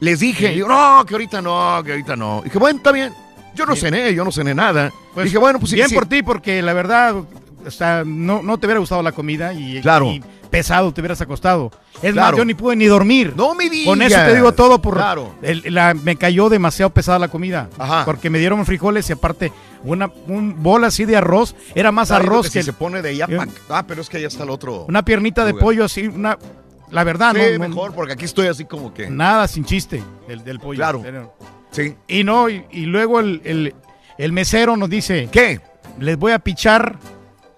Les 0.02 0.18
dije, 0.18 0.56
no, 0.56 1.04
que 1.06 1.14
ahorita 1.14 1.40
no, 1.40 1.80
que 1.84 1.92
ahorita 1.92 2.16
no. 2.16 2.40
Y 2.40 2.44
dije, 2.44 2.58
bueno, 2.58 2.76
está 2.78 2.90
bien. 2.90 3.12
Yo 3.54 3.66
no 3.66 3.76
cené, 3.76 4.12
yo 4.14 4.24
no 4.24 4.32
cené 4.32 4.52
nada. 4.54 4.92
Pues, 5.14 5.26
dije, 5.26 5.38
bueno, 5.38 5.60
pues 5.60 5.72
bien 5.72 5.88
sí. 5.88 5.94
por 5.94 6.06
ti, 6.06 6.22
porque 6.24 6.60
la 6.60 6.72
verdad, 6.72 7.14
o 7.14 7.70
sea, 7.70 8.02
no, 8.04 8.42
no 8.42 8.58
te 8.58 8.66
hubiera 8.66 8.80
gustado 8.80 9.02
la 9.02 9.12
comida 9.12 9.52
y, 9.54 9.80
Claro. 9.80 10.06
y 10.06 10.20
pesado 10.50 10.92
te 10.92 11.00
hubieras 11.00 11.20
acostado. 11.20 11.70
Es 12.02 12.12
Claro. 12.14 12.32
más, 12.32 12.38
yo 12.38 12.44
ni 12.44 12.54
pude 12.54 12.74
ni 12.74 12.86
dormir. 12.86 13.32
No 13.36 13.54
me 13.54 13.70
digas. 13.70 13.86
Con 13.86 14.02
eso 14.02 14.16
te 14.16 14.34
digo 14.34 14.52
todo 14.52 14.82
por 14.82 14.94
Claro. 14.94 15.34
el- 15.42 15.62
la, 15.72 15.94
me 15.94 16.16
cayó 16.16 16.48
demasiado 16.48 16.90
pesada 16.90 17.18
la 17.20 17.28
comida. 17.28 17.68
Ajá. 17.78 18.04
Porque 18.04 18.28
me 18.28 18.38
dieron 18.40 18.66
frijoles 18.66 19.08
y 19.08 19.12
aparte 19.12 19.52
una 19.84 20.10
un 20.26 20.62
bol 20.62 20.82
así 20.84 21.04
de 21.04 21.16
arroz, 21.16 21.54
era 21.76 21.92
más 21.92 22.10
arroz 22.10 22.46
que 22.48 22.54
que, 22.54 22.62
si 22.62 22.66
se 22.66 22.72
pone 22.72 23.02
de 23.02 23.10
allá 23.10 23.26
Eh, 23.30 23.38
Ah, 23.68 23.84
pero 23.86 24.00
es 24.02 24.08
que 24.08 24.16
allá 24.16 24.26
está 24.28 24.42
el 24.42 24.50
otro. 24.50 24.86
una 24.88 25.04
piernita 25.04 25.44
de 25.44 25.54
pollo 25.54 25.84
así, 25.84 26.06
una 26.08 26.36
la 26.92 27.02
verdad 27.04 27.32
Sí, 27.34 27.40
no, 27.54 27.58
no- 27.58 27.68
mejor, 27.68 27.92
porque 27.94 28.12
aquí 28.12 28.24
estoy 28.24 28.46
así 28.46 28.64
como 28.64 28.94
que. 28.94 29.10
nada 29.10 29.48
sin 29.48 29.64
chiste 29.64 30.02
del, 30.28 30.44
del 30.44 30.60
pollo. 30.60 30.76
Claro. 30.78 31.00
Pero- 31.02 31.34
Sí. 31.72 31.96
Y 32.06 32.22
no, 32.22 32.48
y, 32.50 32.64
y 32.70 32.84
luego 32.84 33.18
el, 33.18 33.40
el- 33.44 33.74
el 34.18 34.32
mesero 34.32 34.76
nos 34.76 34.90
dice, 34.90 35.28
¿Qué? 35.32 35.60
les 35.98 36.16
voy 36.18 36.32
a 36.32 36.38
pichar 36.38 36.98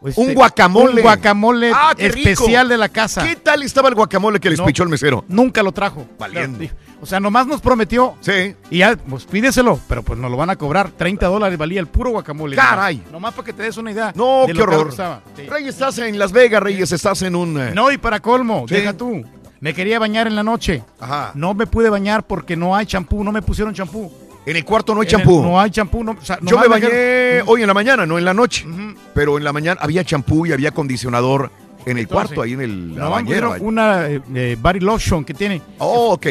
Este, 0.05 0.21
un 0.21 0.35
guacamole. 0.35 0.97
Un 0.97 1.03
guacamole 1.03 1.73
Ah, 1.75 1.95
rico. 1.97 2.29
especial 2.29 2.69
de 2.69 2.77
la 2.77 2.89
casa. 2.89 3.23
¿Qué 3.27 3.37
tal 3.37 3.63
estaba 3.63 3.89
el 3.89 3.95
guacamole 3.95 4.39
que 4.41 4.51
les 4.51 4.59
No. 4.59 4.67
pichó 4.67 4.83
el 4.83 4.89
mesero? 4.89 5.25
Nunca 5.29 5.63
lo 5.63 5.73
trajo. 5.73 6.07
Valiendo. 6.19 6.65
O 7.01 7.07
sea, 7.07 7.21
nomás 7.21 7.47
nos 7.47 7.61
prometió. 7.61 8.15
Sí. 8.21 8.55
Y 8.71 8.79
ya, 8.79 8.97
pues 8.97 9.25
pídeselo, 9.25 9.79
pero 9.89 10.03
pues 10.03 10.19
nos 10.19 10.31
lo 10.31 10.37
van 10.37 10.51
a 10.51 10.57
cobrar. 10.57 10.91
30 10.91 11.27
dólares 11.27 11.59
valía 11.59 11.81
el 11.81 11.87
puro 11.87 12.11
guacamole. 12.11 12.57
Caray. 12.57 12.97
Nomás, 12.97 13.13
Nomás 13.13 13.35
para 13.35 13.47
que 13.47 13.53
te 13.53 13.63
des 13.63 13.77
una 13.77 13.91
idea. 13.93 14.13
No, 14.15 14.45
qué 14.47 14.61
horror. 14.63 14.93
Sí. 15.37 15.43
Reyes, 15.49 15.75
estás 15.75 15.99
en 15.99 16.19
Las 16.19 16.33
Vegas, 16.33 16.63
Reyes, 16.63 16.93
estás 16.93 17.21
en 17.23 17.35
un... 17.37 17.61
eh, 17.61 17.73
No, 17.75 17.91
y 17.91 17.99
para 17.99 18.21
colmo, 18.21 18.65
Sí. 18.69 18.75
deja 18.75 18.93
tú. 18.95 19.23
Me 19.61 19.73
quería 19.73 19.99
bañar 19.99 20.27
en 20.27 20.37
la 20.37 20.43
noche. 20.43 20.83
Ajá. 21.01 21.31
No 21.35 21.55
me 21.55 21.67
pude 21.67 21.89
bañar 21.89 22.27
porque 22.27 22.55
no 22.57 22.77
hay 22.77 22.85
champú, 22.85 23.25
no 23.25 23.33
me 23.33 23.41
pusieron 23.41 23.73
champú. 23.73 24.13
En 24.47 24.57
el 24.57 24.65
cuarto 24.65 24.95
no 24.95 25.01
hay 25.01 25.07
champú. 25.07 25.43
No 25.43 25.59
hay 25.61 25.71
champú. 25.71 26.05
No, 26.05 26.13
o 26.13 26.25
sea, 26.25 26.39
Yo 26.43 26.59
me 26.59 26.69
bañé 26.69 26.89
dejaron- 26.89 27.49
hoy 27.49 27.61
en 27.63 27.67
la 27.69 27.75
mañana, 27.75 28.05
no 28.07 28.19
en 28.19 28.25
la 28.25 28.35
noche. 28.35 28.67
Pero 29.15 29.39
en 29.39 29.45
la 29.45 29.53
mañana 29.53 29.81
había 29.83 30.05
champú 30.05 30.45
y 30.47 30.53
había 30.53 30.69
acondicionador 30.71 31.51
en 31.87 31.97
el 31.99 32.03
Entonces, 32.05 32.09
cuarto, 32.29 32.43
ahí 32.43 32.53
en 32.53 32.61
el, 32.61 32.95
la 32.95 33.05
No, 33.05 33.11
bañera. 33.11 33.49
pusieron 33.49 33.67
una 33.69 34.07
eh, 34.09 34.21
eh, 34.35 34.57
body 34.61 34.81
lotion 34.81 35.25
que 35.25 35.35
tiene. 35.35 35.61
Oh, 35.79 36.15
ok. 36.15 36.27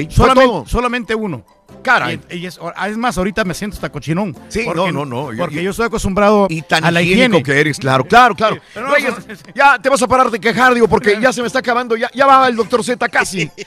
Solamente 0.68 1.16
uno. 1.16 1.44
Caray. 1.84 2.20
Y- 2.32 2.38
y 2.38 2.46
es, 2.48 2.60
ah, 2.76 2.90
es 2.90 2.98
más, 2.98 3.18
ahorita 3.18 3.44
me 3.44 3.54
siento 3.54 3.76
hasta 3.76 3.92
cochinón. 3.92 4.36
Sí, 4.50 4.62
Porque- 4.66 4.92
no, 4.92 5.06
no, 5.06 5.06
no. 5.32 5.38
Porque 5.38 5.62
yo 5.64 5.72
estoy 5.72 5.86
acostumbrado 5.88 6.48
Y 6.50 6.62
tan 6.64 6.84
a 6.84 6.92
la 6.92 7.02
higiénico 7.02 7.26
higiene. 7.40 7.44
que 7.44 7.60
eres, 7.60 7.78
claro, 7.78 8.06
claro, 8.06 8.36
claro. 8.36 8.58
pero 8.74 8.88
no, 8.88 8.94
Reyes, 8.96 9.14
no, 9.28 9.36
ya 9.54 9.78
te 9.80 9.90
vas 9.90 10.02
a 10.02 10.08
parar 10.08 10.32
de 10.32 10.40
quejar, 10.40 10.74
digo, 10.74 10.88
porque 10.88 11.20
ya 11.22 11.32
se 11.34 11.42
me 11.42 11.48
está 11.48 11.60
acabando, 11.60 11.96
ya, 11.96 12.10
ya 12.14 12.26
va 12.26 12.48
el 12.48 12.56
doctor 12.56 12.84
Z 12.84 13.08
casi. 13.10 13.50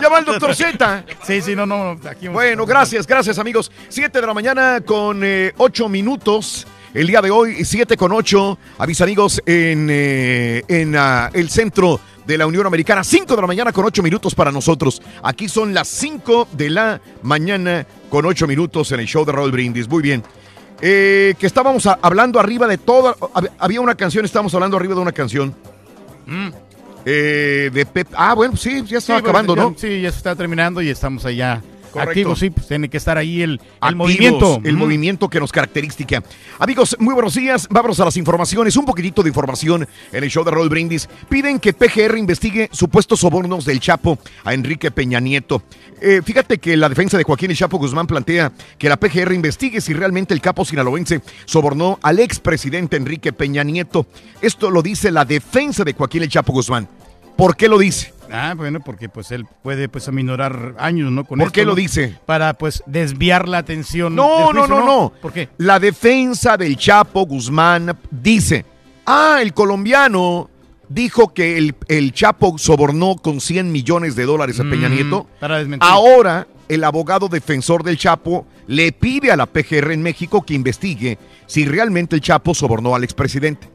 Ya 0.00 0.08
va 0.08 0.18
el 0.18 0.24
doctor 0.24 0.54
Z. 0.54 1.04
Sí, 1.22 1.40
sí, 1.40 1.56
no, 1.56 1.64
no. 1.64 1.98
Aquí 2.08 2.28
Bueno, 2.28 2.66
gracias, 2.66 3.06
gracias 3.06 3.38
amigos. 3.38 3.70
Siete 3.88 4.20
de 4.20 4.26
la 4.26 4.34
mañana 4.34 4.80
con 4.84 5.20
eh, 5.24 5.52
ocho 5.56 5.88
minutos. 5.88 6.66
El 6.92 7.06
día 7.06 7.20
de 7.20 7.30
hoy, 7.30 7.64
siete 7.64 7.96
con 7.96 8.12
ocho. 8.12 8.58
A 8.78 8.86
mis 8.86 9.00
amigos 9.00 9.40
en, 9.46 9.88
eh, 9.90 10.62
en 10.68 10.96
ah, 10.96 11.30
el 11.32 11.50
centro 11.50 12.00
de 12.26 12.38
la 12.38 12.46
Unión 12.46 12.66
Americana. 12.66 13.04
Cinco 13.04 13.34
de 13.36 13.40
la 13.42 13.46
mañana 13.46 13.72
con 13.72 13.84
ocho 13.84 14.02
minutos 14.02 14.34
para 14.34 14.50
nosotros. 14.52 15.00
Aquí 15.22 15.48
son 15.48 15.72
las 15.74 15.88
cinco 15.88 16.48
de 16.52 16.70
la 16.70 17.00
mañana 17.22 17.86
con 18.10 18.26
ocho 18.26 18.46
minutos 18.46 18.90
en 18.92 19.00
el 19.00 19.06
show 19.06 19.24
de 19.24 19.32
Raúl 19.32 19.50
Brindis. 19.52 19.88
Muy 19.88 20.02
bien. 20.02 20.22
Eh, 20.80 21.34
que 21.38 21.46
estábamos 21.46 21.86
a- 21.86 21.98
hablando 22.02 22.38
arriba 22.38 22.66
de 22.66 22.78
todo. 22.78 23.14
hab- 23.16 23.50
Había 23.58 23.80
una 23.80 23.94
canción, 23.94 24.24
estábamos 24.24 24.52
hablando 24.54 24.76
arriba 24.76 24.94
de 24.94 25.00
una 25.00 25.12
canción. 25.12 25.54
Eh, 27.04 27.70
de 27.72 27.86
Pep. 27.86 28.08
Ah, 28.16 28.34
bueno, 28.34 28.56
sí, 28.56 28.82
ya 28.84 28.98
está 28.98 29.14
Sí, 29.14 29.18
acabando, 29.20 29.54
bueno, 29.54 29.70
¿no? 29.70 29.78
Sí, 29.78 30.00
ya 30.00 30.10
se 30.10 30.18
está 30.18 30.34
terminando 30.34 30.82
y 30.82 30.88
estamos 30.90 31.24
allá 31.24 31.62
Correcto. 31.96 32.10
activos. 32.10 32.38
Sí, 32.38 32.50
pues 32.50 32.68
tiene 32.68 32.88
que 32.88 32.96
estar 32.96 33.16
ahí 33.16 33.42
el, 33.42 33.52
el 33.52 33.60
Activos, 33.80 33.96
movimiento. 33.96 34.60
El 34.62 34.76
movimiento 34.76 35.28
que 35.30 35.40
nos 35.40 35.52
caracteriza. 35.52 35.86
Amigos, 36.58 36.96
muy 36.98 37.14
buenos 37.14 37.34
días. 37.34 37.68
Vámonos 37.70 38.00
a 38.00 38.04
las 38.04 38.16
informaciones. 38.16 38.76
Un 38.76 38.84
poquitito 38.84 39.22
de 39.22 39.28
información 39.28 39.86
en 40.12 40.24
el 40.24 40.30
show 40.30 40.44
de 40.44 40.50
Roll 40.50 40.68
Brindis. 40.68 41.08
Piden 41.28 41.58
que 41.60 41.72
PGR 41.72 42.18
investigue 42.18 42.68
supuestos 42.72 43.20
sobornos 43.20 43.64
del 43.64 43.78
Chapo 43.78 44.18
a 44.44 44.52
Enrique 44.52 44.90
Peña 44.90 45.20
Nieto. 45.20 45.62
Eh, 46.00 46.20
fíjate 46.24 46.58
que 46.58 46.76
la 46.76 46.88
defensa 46.88 47.16
de 47.16 47.24
Joaquín 47.24 47.50
El 47.50 47.56
Chapo 47.56 47.78
Guzmán 47.78 48.06
plantea 48.06 48.52
que 48.78 48.88
la 48.88 48.96
PGR 48.96 49.32
investigue 49.32 49.80
si 49.80 49.94
realmente 49.94 50.34
el 50.34 50.40
capo 50.40 50.64
sinaloense 50.64 51.22
sobornó 51.44 51.98
al 52.02 52.18
expresidente 52.18 52.96
Enrique 52.96 53.32
Peña 53.32 53.62
Nieto. 53.62 54.06
Esto 54.42 54.70
lo 54.70 54.82
dice 54.82 55.10
la 55.10 55.24
defensa 55.24 55.84
de 55.84 55.94
Joaquín 55.94 56.22
El 56.22 56.28
Chapo 56.28 56.52
Guzmán. 56.52 56.88
¿Por 57.36 57.56
qué 57.56 57.68
lo 57.68 57.78
dice? 57.78 58.12
Ah, 58.32 58.54
bueno, 58.56 58.80
porque 58.80 59.08
pues 59.08 59.30
él 59.30 59.46
puede 59.62 59.88
pues 59.88 60.08
aminorar 60.08 60.74
años, 60.78 61.10
¿no? 61.12 61.24
Con 61.24 61.38
¿Por 61.38 61.48
esto, 61.48 61.54
qué 61.54 61.64
lo 61.64 61.72
¿no? 61.72 61.76
dice? 61.76 62.16
Para 62.26 62.54
pues 62.54 62.82
desviar 62.86 63.48
la 63.48 63.58
atención. 63.58 64.14
No, 64.14 64.46
del 64.48 64.56
no, 64.56 64.66
no, 64.66 64.84
no. 64.84 65.12
¿Por 65.22 65.32
qué? 65.32 65.48
La 65.58 65.78
defensa 65.78 66.56
del 66.56 66.76
Chapo 66.76 67.26
Guzmán 67.26 67.96
dice, 68.10 68.64
ah, 69.06 69.38
el 69.40 69.52
colombiano 69.54 70.50
dijo 70.88 71.32
que 71.34 71.58
el, 71.58 71.74
el 71.88 72.12
Chapo 72.12 72.58
sobornó 72.58 73.16
con 73.16 73.40
100 73.40 73.70
millones 73.72 74.16
de 74.16 74.24
dólares 74.24 74.60
a 74.60 74.64
Peña 74.64 74.88
Mm, 74.88 74.92
Nieto. 74.92 75.26
Para 75.40 75.58
desmentir. 75.58 75.88
Ahora, 75.88 76.46
el 76.68 76.84
abogado 76.84 77.28
defensor 77.28 77.82
del 77.82 77.96
Chapo 77.96 78.46
le 78.66 78.92
pide 78.92 79.30
a 79.30 79.36
la 79.36 79.46
PGR 79.46 79.92
en 79.92 80.02
México 80.02 80.42
que 80.42 80.54
investigue 80.54 81.18
si 81.46 81.64
realmente 81.64 82.16
el 82.16 82.22
Chapo 82.22 82.54
sobornó 82.54 82.94
al 82.94 83.04
expresidente. 83.04 83.68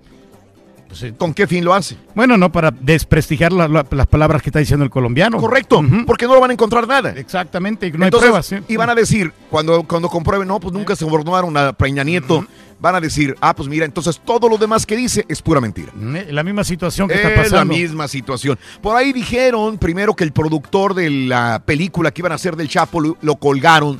¿Con 1.17 1.33
qué 1.33 1.47
fin 1.47 1.63
lo 1.63 1.73
hace? 1.73 1.95
Bueno, 2.15 2.37
no, 2.37 2.51
para 2.51 2.71
desprestigiar 2.71 3.51
la- 3.53 3.67
la- 3.67 3.85
las 3.89 4.07
palabras 4.07 4.41
que 4.41 4.49
está 4.49 4.59
diciendo 4.59 4.83
el 4.83 4.89
colombiano. 4.91 5.37
Correcto, 5.37 5.83
porque 6.05 6.25
no 6.27 6.33
lo 6.35 6.41
van 6.41 6.51
a 6.51 6.53
encontrar 6.53 6.87
nada. 6.87 7.11
Exactamente, 7.11 7.89
no 7.91 8.05
Entonces, 8.05 8.27
hay 8.27 8.29
pruebas. 8.31 8.45
¿sí? 8.45 8.55
Y 8.67 8.75
van 8.77 8.89
a 8.89 8.95
decir, 8.95 9.31
cuando, 9.49 9.83
cuando 9.83 10.09
comprueben, 10.09 10.47
no, 10.47 10.59
pues 10.59 10.73
nunca 10.73 10.95
se 10.95 11.05
sobornaron 11.05 11.55
a 11.57 11.73
Peña 11.73 12.03
Nieto, 12.03 12.45
van 12.79 12.95
a 12.95 12.99
decir, 12.99 13.35
ah, 13.41 13.55
pues 13.55 13.69
mira, 13.69 13.85
entonces 13.85 14.19
todo 14.25 14.49
lo 14.49 14.57
demás 14.57 14.85
que 14.85 14.95
dice 14.95 15.23
es 15.29 15.41
pura 15.41 15.61
mentira. 15.61 15.91
Eh, 16.15 16.27
La 16.31 16.43
misma 16.43 16.63
situación 16.63 17.07
que 17.07 17.15
está 17.15 17.29
Es 17.29 17.37
la 17.37 17.43
pasando. 17.59 17.73
misma 17.75 18.07
situación. 18.07 18.57
Por 18.81 18.95
ahí 18.97 19.13
dijeron 19.13 19.77
primero 19.77 20.15
que 20.15 20.23
el 20.23 20.31
productor 20.31 20.93
de 20.93 21.09
la 21.09 21.61
película 21.65 22.11
que 22.11 22.21
iban 22.21 22.31
a 22.31 22.35
hacer 22.35 22.55
del 22.55 22.67
Chapo 22.69 22.99
lo, 22.99 23.17
lo 23.21 23.35
colgaron. 23.35 23.99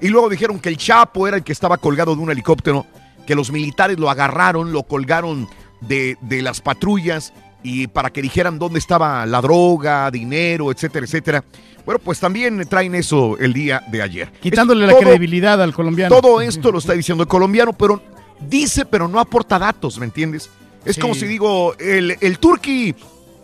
Y 0.00 0.08
luego 0.08 0.28
dijeron 0.28 0.58
que 0.58 0.68
el 0.68 0.76
Chapo 0.76 1.26
era 1.26 1.36
el 1.38 1.42
que 1.44 1.52
estaba 1.52 1.78
colgado 1.78 2.14
de 2.14 2.20
un 2.22 2.30
helicóptero, 2.30 2.84
que 3.26 3.34
los 3.34 3.50
militares 3.50 3.98
lo 3.98 4.10
agarraron, 4.10 4.72
lo 4.72 4.82
colgaron 4.82 5.48
de, 5.80 6.16
de 6.20 6.42
las 6.42 6.60
patrullas 6.60 7.32
y 7.62 7.86
para 7.88 8.10
que 8.10 8.22
dijeran 8.22 8.58
dónde 8.58 8.78
estaba 8.78 9.26
la 9.26 9.40
droga, 9.40 10.10
dinero, 10.10 10.70
etcétera, 10.70 11.04
etcétera. 11.06 11.44
Bueno, 11.84 11.98
pues 12.00 12.18
también 12.20 12.66
traen 12.68 12.94
eso 12.94 13.36
el 13.38 13.52
día 13.52 13.82
de 13.90 14.02
ayer. 14.02 14.32
Quitándole 14.40 14.82
Es 14.84 14.86
la 14.88 14.92
todo- 14.98 15.02
credibilidad 15.02 15.60
al 15.62 15.72
colombiano. 15.72 16.14
todo 16.20 16.40
esto 16.40 16.70
lo 16.72 16.78
está 16.78 16.92
diciendo 16.94 17.22
el 17.22 17.28
colombiano, 17.28 17.72
pero 17.72 18.02
dice, 18.40 18.84
pero 18.84 19.08
no 19.08 19.18
aporta 19.20 19.58
datos, 19.58 19.98
¿me 19.98 20.04
entiendes? 20.06 20.50
Es 20.84 20.96
Sí. 20.96 21.00
como 21.00 21.14
si 21.14 21.26
digo, 21.26 21.74
el, 21.78 22.16
el 22.20 22.38
turqui 22.38 22.94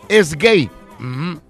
es 0.09 0.35
gay. 0.37 0.69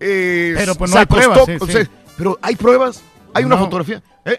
Eh, 0.01 0.55
Pero, 0.57 0.75
pues, 0.75 0.91
no 0.91 0.97
hay 0.99 1.03
acostó, 1.05 1.45
pruebas, 1.45 1.47
sí, 1.47 1.57
o 1.61 1.67
sí. 1.67 1.73
sea, 1.73 1.89
pero 2.17 2.39
hay 2.41 2.57
pruebas, 2.57 3.03
hay 3.35 3.45
una 3.45 3.57
fotografía. 3.59 4.03
¿eh? 4.25 4.39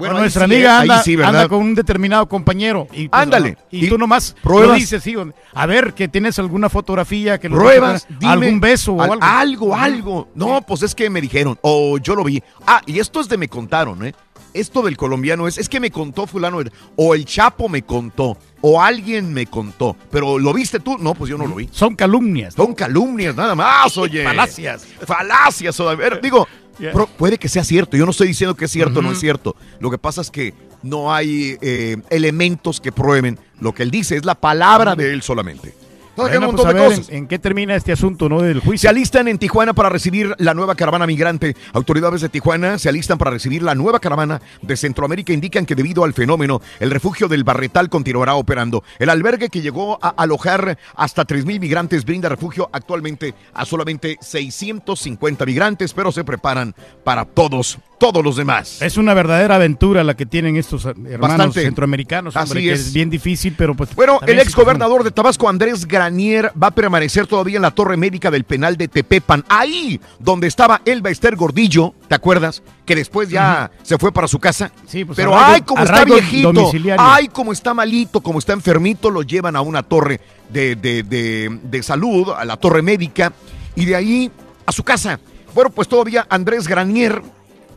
Bueno, 0.00 0.18
nuestra 0.18 0.46
sí, 0.46 0.52
amiga 0.54 0.80
ahí 0.80 0.88
anda, 0.90 1.02
sí, 1.02 1.16
¿verdad? 1.16 1.34
anda 1.36 1.48
con 1.48 1.58
un 1.60 1.74
determinado 1.74 2.28
compañero. 2.28 2.88
Y, 2.92 3.08
pues, 3.08 3.22
Ándale. 3.22 3.56
ah, 3.60 3.64
Y, 3.70 3.86
Y 3.86 3.88
tú 3.88 3.96
nomás 3.98 4.34
pruebas. 4.42 4.76
dices, 4.76 5.02
sí. 5.02 5.14
A 5.54 5.66
ver, 5.66 5.94
que 5.94 6.08
tienes 6.08 6.38
alguna 6.38 6.68
fotografía 6.68 7.38
que 7.38 7.48
lo 7.48 7.56
Pruebas, 7.56 8.06
dime, 8.18 8.32
algún 8.32 8.60
beso 8.60 8.94
o 8.94 9.02
al- 9.02 9.10
algo. 9.20 9.24
Algo, 9.24 9.74
algo. 9.76 10.28
No, 10.34 10.62
pues 10.62 10.82
es 10.82 10.94
que 10.94 11.08
me 11.10 11.20
dijeron, 11.20 11.58
o 11.62 11.98
yo 11.98 12.14
lo 12.16 12.24
vi. 12.24 12.42
Ah, 12.66 12.80
y 12.86 12.98
esto 12.98 13.20
es 13.20 13.28
de 13.28 13.36
me 13.38 13.48
contaron, 13.48 14.04
¿eh? 14.04 14.14
Esto 14.52 14.82
del 14.82 14.96
colombiano 14.96 15.46
es, 15.46 15.58
es 15.58 15.68
que 15.68 15.78
me 15.78 15.92
contó 15.92 16.26
fulano, 16.26 16.58
o 16.96 17.14
el 17.14 17.24
Chapo 17.24 17.68
me 17.68 17.82
contó, 17.82 18.36
o 18.60 18.82
alguien 18.82 19.32
me 19.32 19.46
contó. 19.46 19.96
Pero 20.10 20.40
¿lo 20.40 20.52
viste 20.52 20.80
tú? 20.80 20.98
No, 20.98 21.14
pues 21.14 21.30
yo 21.30 21.38
no 21.38 21.46
lo 21.46 21.54
vi. 21.54 21.68
Son 21.70 21.94
calumnias. 21.94 22.54
Son 22.54 22.74
calumnias, 22.74 23.36
nada 23.36 23.54
más, 23.54 23.96
oye. 23.98 24.24
Falacias. 24.24 24.84
Falacias, 25.06 25.78
o 25.78 25.88
a 25.88 25.94
ver, 25.94 26.20
digo, 26.20 26.48
pro- 26.92 27.06
puede 27.06 27.38
que 27.38 27.48
sea 27.48 27.62
cierto. 27.62 27.96
Yo 27.96 28.04
no 28.04 28.10
estoy 28.10 28.26
diciendo 28.26 28.56
que 28.56 28.64
es 28.64 28.70
cierto 28.72 28.98
o 28.98 29.02
no 29.02 29.12
es 29.12 29.20
cierto. 29.20 29.54
Lo 29.80 29.90
que 29.90 29.98
pasa 29.98 30.20
es 30.20 30.30
que 30.30 30.54
no 30.82 31.12
hay 31.12 31.56
eh, 31.60 31.96
elementos 32.10 32.80
que 32.80 32.92
prueben 32.92 33.38
lo 33.60 33.74
que 33.74 33.82
él 33.82 33.90
dice, 33.90 34.16
es 34.16 34.24
la 34.24 34.34
palabra 34.34 34.94
de 34.94 35.12
él 35.12 35.22
solamente. 35.22 35.74
Bueno, 36.16 36.38
pues, 36.38 36.52
montón 36.52 36.66
a 36.66 36.72
de 36.72 36.80
ver, 36.80 36.88
cosas. 36.90 37.08
¿en, 37.08 37.16
en 37.16 37.26
qué 37.28 37.38
termina 37.38 37.74
este 37.74 37.92
asunto 37.92 38.28
no 38.28 38.42
del 38.42 38.60
Se 38.60 38.66
juicio? 38.66 38.90
alistan 38.90 39.26
en 39.28 39.38
Tijuana 39.38 39.72
para 39.72 39.88
recibir 39.88 40.34
la 40.38 40.52
nueva 40.52 40.74
caravana 40.74 41.06
migrante. 41.06 41.56
Autoridades 41.72 42.20
de 42.20 42.28
Tijuana 42.28 42.78
se 42.78 42.90
alistan 42.90 43.16
para 43.16 43.30
recibir 43.30 43.62
la 43.62 43.74
nueva 43.74 44.00
caravana 44.00 44.42
de 44.60 44.76
Centroamérica. 44.76 45.32
Indican 45.32 45.64
que 45.64 45.74
debido 45.74 46.04
al 46.04 46.12
fenómeno, 46.12 46.60
el 46.78 46.90
refugio 46.90 47.26
del 47.26 47.44
Barretal 47.44 47.88
continuará 47.88 48.34
operando. 48.34 48.84
El 48.98 49.08
albergue 49.08 49.48
que 49.48 49.62
llegó 49.62 49.98
a 50.02 50.08
alojar 50.10 50.76
hasta 50.94 51.26
3.000 51.26 51.58
migrantes 51.58 52.04
brinda 52.04 52.28
refugio 52.28 52.68
actualmente 52.72 53.34
a 53.54 53.64
solamente 53.64 54.18
650 54.20 55.46
migrantes, 55.46 55.94
pero 55.94 56.12
se 56.12 56.24
preparan 56.24 56.74
para 57.02 57.24
todos, 57.24 57.78
todos 58.00 58.24
los 58.24 58.34
demás. 58.34 58.82
Es 58.82 58.96
una 58.96 59.14
verdadera 59.14 59.54
aventura 59.54 60.02
la 60.02 60.16
que 60.16 60.26
tienen 60.26 60.56
estos 60.56 60.84
eh, 60.86 60.88
hermanos 60.88 61.20
Bastante. 61.36 61.62
centroamericanos, 61.62 62.34
hombre, 62.34 62.58
Así 62.58 62.66
que 62.66 62.72
es. 62.72 62.80
es 62.80 62.92
bien 62.92 63.10
difícil, 63.10 63.54
pero 63.56 63.76
pues... 63.76 63.94
Bueno, 63.94 64.18
el 64.26 64.40
ex 64.40 64.52
gobernador 64.56 65.04
de 65.04 65.12
Tabasco, 65.12 65.48
Andrés 65.48 65.86
Granier, 65.86 66.50
va 66.60 66.68
a 66.68 66.70
permanecer 66.72 67.28
todavía 67.28 67.56
en 67.56 67.62
la 67.62 67.70
torre 67.70 67.96
médica 67.96 68.30
del 68.32 68.42
penal 68.44 68.76
de 68.76 68.88
Tepepan, 68.88 69.44
ahí 69.48 70.00
donde 70.18 70.48
estaba 70.48 70.80
Elba 70.84 71.10
Ester 71.10 71.36
Gordillo, 71.36 71.94
¿te 72.08 72.14
acuerdas? 72.16 72.62
Que 72.84 72.96
después 72.96 73.28
ya 73.28 73.70
se 73.82 73.98
fue 73.98 74.10
para 74.12 74.26
su 74.26 74.38
casa. 74.40 74.72
Sí, 74.88 75.04
pues, 75.04 75.14
Pero 75.16 75.32
arraigo- 75.36 75.54
ay, 75.54 75.60
como 75.62 75.84
está 75.84 76.04
viejito, 76.04 76.52
ay, 76.98 77.28
como 77.28 77.52
está 77.52 77.74
malito, 77.74 78.20
como 78.22 78.38
está 78.40 78.54
enfermito, 78.54 79.10
lo 79.10 79.22
llevan 79.22 79.54
a 79.54 79.60
una 79.60 79.82
torre 79.82 80.20
de, 80.48 80.74
de- 80.74 81.02
de- 81.02 81.58
de 81.62 81.82
salud, 81.82 82.30
a 82.36 82.44
la 82.46 82.56
torre 82.56 82.80
médica, 82.82 83.32
y 83.76 83.84
de 83.84 83.94
ahí 83.94 84.30
a 84.64 84.72
su 84.72 84.82
casa. 84.82 85.20
Bueno, 85.54 85.70
pues 85.70 85.86
todavía 85.86 86.26
Andrés 86.30 86.66
Granier 86.66 87.20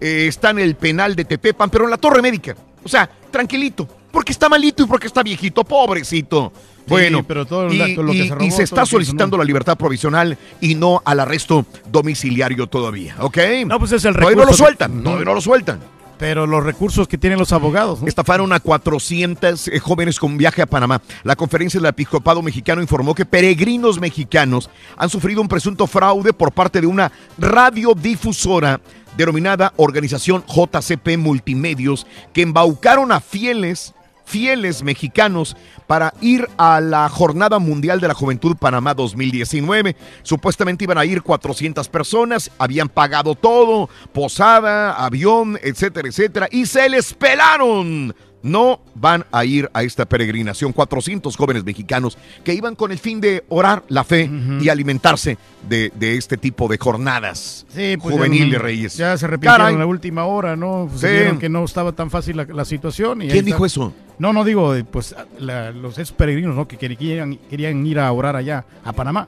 eh, 0.01 0.25
está 0.27 0.49
en 0.51 0.59
el 0.59 0.75
penal 0.75 1.15
de 1.15 1.25
Tepepan, 1.25 1.69
pero 1.69 1.85
en 1.85 1.91
la 1.91 1.97
torre 1.97 2.21
médica. 2.21 2.55
O 2.83 2.89
sea, 2.89 3.09
tranquilito, 3.31 3.87
porque 4.11 4.31
está 4.31 4.49
malito 4.49 4.83
y 4.83 4.85
porque 4.85 5.07
está 5.07 5.23
viejito, 5.23 5.63
pobrecito. 5.63 6.51
Bueno, 6.85 7.23
pero 7.25 7.45
todo 7.45 7.71
y, 7.71 7.77
lo- 7.77 7.93
todo 7.95 8.03
lo 8.03 8.11
que 8.11 8.17
y- 8.17 8.51
se 8.51 8.61
y 8.61 8.63
está 8.63 8.85
solicitando 8.85 9.37
la 9.37 9.45
libertad 9.45 9.77
provisional 9.77 10.37
y 10.59 10.75
no 10.75 11.01
al 11.05 11.21
arresto 11.21 11.65
domiciliario 11.89 12.67
todavía, 12.67 13.15
¿ok? 13.21 13.37
No, 13.65 13.79
pues 13.79 13.93
es 13.93 14.03
el 14.03 14.13
Todavía 14.13 14.31
no 14.35 14.41
lo 14.41 14.45
recurso 14.47 14.63
sueltan, 14.65 15.01
todavía 15.03 15.25
no 15.25 15.33
lo 15.33 15.41
sueltan. 15.41 15.79
Pero 16.19 16.45
los 16.45 16.63
recursos 16.63 17.07
que 17.07 17.17
tienen 17.17 17.39
los 17.39 17.51
abogados. 17.53 18.01
¿no? 18.01 18.07
Estafaron 18.07 18.53
a 18.53 18.59
400 18.59 19.67
eh, 19.67 19.79
jóvenes 19.79 20.19
con 20.19 20.37
viaje 20.37 20.61
a 20.61 20.65
Panamá. 20.67 21.01
La 21.23 21.35
conferencia 21.35 21.79
del 21.79 21.89
episcopado 21.89 22.41
mexicano 22.41 22.81
informó 22.81 23.15
que 23.15 23.25
peregrinos 23.25 23.99
mexicanos 23.99 24.69
han 24.95 25.09
sufrido 25.09 25.41
un 25.41 25.47
presunto 25.47 25.87
fraude 25.87 26.31
por 26.31 26.51
parte 26.51 26.79
de 26.81 26.87
una 26.87 27.11
radiodifusora 27.37 28.79
denominada 29.17 29.73
Organización 29.77 30.43
JCP 30.47 31.17
Multimedios 31.17 32.07
que 32.33 32.41
embaucaron 32.41 33.11
a 33.11 33.19
fieles 33.19 33.93
fieles 34.25 34.83
mexicanos 34.83 35.55
para 35.87 36.13
ir 36.21 36.47
a 36.57 36.79
la 36.79 37.09
Jornada 37.09 37.59
Mundial 37.59 37.99
de 37.99 38.07
la 38.07 38.13
Juventud 38.13 38.55
Panamá 38.57 38.93
2019. 38.93 39.95
Supuestamente 40.23 40.85
iban 40.85 40.97
a 40.97 41.05
ir 41.05 41.21
400 41.21 41.87
personas, 41.89 42.51
habían 42.57 42.89
pagado 42.89 43.35
todo, 43.35 43.89
posada, 44.11 44.93
avión, 44.93 45.59
etcétera, 45.61 46.07
etcétera, 46.07 46.47
y 46.51 46.65
se 46.65 46.89
les 46.89 47.13
pelaron. 47.13 48.15
No 48.43 48.81
van 48.93 49.25
a 49.31 49.45
ir 49.45 49.69
a 49.73 49.83
esta 49.83 50.05
peregrinación 50.05 50.73
400 50.73 51.35
jóvenes 51.35 51.63
mexicanos 51.63 52.17
que 52.43 52.53
iban 52.53 52.75
con 52.75 52.91
el 52.91 52.99
fin 52.99 53.19
de 53.21 53.43
orar 53.49 53.83
la 53.87 54.03
fe 54.03 54.29
y 54.61 54.69
alimentarse 54.69 55.37
de, 55.67 55.91
de 55.95 56.17
este 56.17 56.35
tipo 56.37 56.67
de 56.67 56.77
jornadas 56.77 57.65
Sí, 57.69 57.95
pues 58.01 58.13
juveniles, 58.13 58.51
ya, 58.51 58.59
Reyes. 58.59 58.97
Ya 58.97 59.17
se 59.17 59.25
arrepintieron 59.25 59.71
en 59.73 59.79
la 59.79 59.85
última 59.85 60.25
hora, 60.25 60.55
¿no? 60.55 60.87
Pues 60.89 61.01
Sí. 61.01 61.07
Vieron 61.07 61.39
que 61.39 61.49
no 61.49 61.63
estaba 61.63 61.93
tan 61.93 62.09
fácil 62.11 62.37
la, 62.37 62.43
la 62.45 62.65
situación. 62.65 63.21
y 63.21 63.29
¿Quién 63.29 63.45
dijo 63.45 63.65
eso? 63.65 63.93
No, 64.19 64.31
no 64.33 64.43
digo, 64.43 64.75
eh, 64.75 64.83
pues 64.83 65.15
la- 65.39 65.71
los 65.71 65.97
esos 65.97 66.11
peregrinos, 66.11 66.55
¿no? 66.55 66.67
Que 66.67 66.77
querían, 66.77 67.35
querían 67.49 67.85
ir 67.87 67.97
a 67.99 68.11
orar 68.11 68.35
allá, 68.35 68.65
a 68.83 68.91
Panamá. 68.93 69.27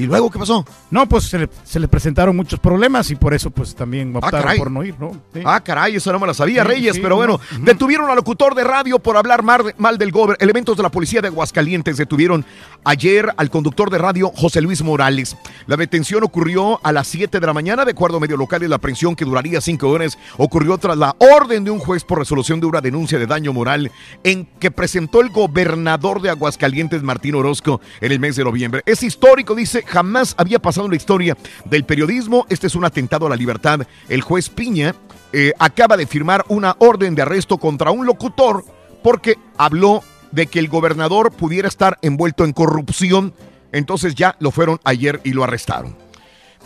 ¿Y 0.00 0.06
luego 0.06 0.30
qué 0.30 0.38
pasó? 0.38 0.64
No, 0.90 1.08
pues 1.08 1.24
se 1.24 1.38
le, 1.38 1.48
se 1.64 1.78
le 1.80 1.88
presentaron 1.88 2.34
muchos 2.36 2.58
problemas 2.60 3.10
y 3.10 3.16
por 3.16 3.34
eso 3.34 3.50
pues 3.50 3.74
también 3.74 4.14
optaron 4.16 4.40
caray. 4.42 4.58
por 4.58 4.70
no 4.70 4.82
ir, 4.84 4.94
¿no? 4.98 5.12
Sí. 5.34 5.40
Ah, 5.44 5.60
caray, 5.60 5.96
eso 5.96 6.12
no 6.12 6.18
me 6.18 6.26
la 6.26 6.34
sabía, 6.34 6.62
Sí, 6.62 6.68
Reyes, 6.68 6.94
sí, 6.96 7.00
pero 7.00 7.10
no. 7.10 7.16
bueno, 7.16 7.40
detuvieron 7.62 8.08
al 8.10 8.16
locutor 8.16 8.54
de 8.54 8.64
radio 8.64 8.98
por 8.98 9.16
hablar 9.16 9.42
mar- 9.42 9.74
mal 9.78 9.98
del 9.98 10.10
gobierno. 10.10 10.36
Elementos 10.40 10.76
de 10.76 10.82
la 10.82 10.90
policía 10.90 11.20
de 11.20 11.28
Aguascalientes 11.28 11.96
detuvieron 11.96 12.44
ayer 12.84 13.32
al 13.36 13.50
conductor 13.50 13.90
de 13.90 13.98
radio 13.98 14.30
José 14.34 14.60
Luis 14.60 14.82
Morales. 14.82 15.36
La 15.66 15.76
detención 15.76 16.22
ocurrió 16.24 16.80
a 16.84 16.92
las 16.92 17.06
7 17.08 17.40
de 17.40 17.46
la 17.46 17.52
mañana, 17.52 17.84
de 17.84 17.92
acuerdo 17.92 18.16
a 18.16 18.20
medio 18.20 18.36
local, 18.36 18.62
y 18.62 18.68
la 18.68 18.76
aprehensión 18.76 19.14
que 19.14 19.24
duraría 19.24 19.60
5 19.60 19.88
horas 19.88 20.18
ocurrió 20.38 20.78
tras 20.78 20.96
la 20.96 21.14
orden 21.18 21.64
de 21.64 21.70
un 21.70 21.78
juez 21.78 22.04
por 22.04 22.18
resolución 22.18 22.60
de 22.60 22.66
una 22.66 22.80
denuncia 22.80 23.18
de 23.18 23.26
daño 23.26 23.52
moral 23.52 23.90
en 24.24 24.46
que 24.58 24.70
presentó 24.70 25.20
el 25.20 25.30
gobernador 25.30 26.22
de 26.22 26.30
Aguascalientes, 26.30 27.02
Martín 27.02 27.34
Orozco, 27.34 27.80
en 28.00 28.12
el 28.12 28.20
mes 28.20 28.36
de 28.36 28.44
noviembre. 28.44 28.82
Es 28.86 29.02
histórico, 29.02 29.54
dice, 29.54 29.82
jamás 29.90 30.34
había 30.38 30.58
pasado 30.58 30.86
en 30.86 30.92
la 30.92 30.96
historia 30.96 31.36
del 31.64 31.84
periodismo. 31.84 32.46
Este 32.48 32.68
es 32.68 32.74
un 32.74 32.84
atentado 32.84 33.26
a 33.26 33.30
la 33.30 33.36
libertad. 33.36 33.80
El 34.08 34.22
juez 34.22 34.48
Piña 34.48 34.94
eh, 35.32 35.52
acaba 35.58 35.96
de 35.96 36.06
firmar 36.06 36.44
una 36.48 36.76
orden 36.78 37.14
de 37.14 37.22
arresto 37.22 37.58
contra 37.58 37.90
un 37.90 38.06
locutor 38.06 38.64
porque 39.02 39.36
habló 39.58 40.02
de 40.30 40.46
que 40.46 40.58
el 40.58 40.68
gobernador 40.68 41.32
pudiera 41.32 41.68
estar 41.68 41.98
envuelto 42.02 42.44
en 42.44 42.52
corrupción. 42.52 43.34
Entonces 43.72 44.14
ya 44.14 44.36
lo 44.40 44.50
fueron 44.50 44.80
ayer 44.84 45.20
y 45.24 45.32
lo 45.32 45.44
arrestaron. 45.44 45.96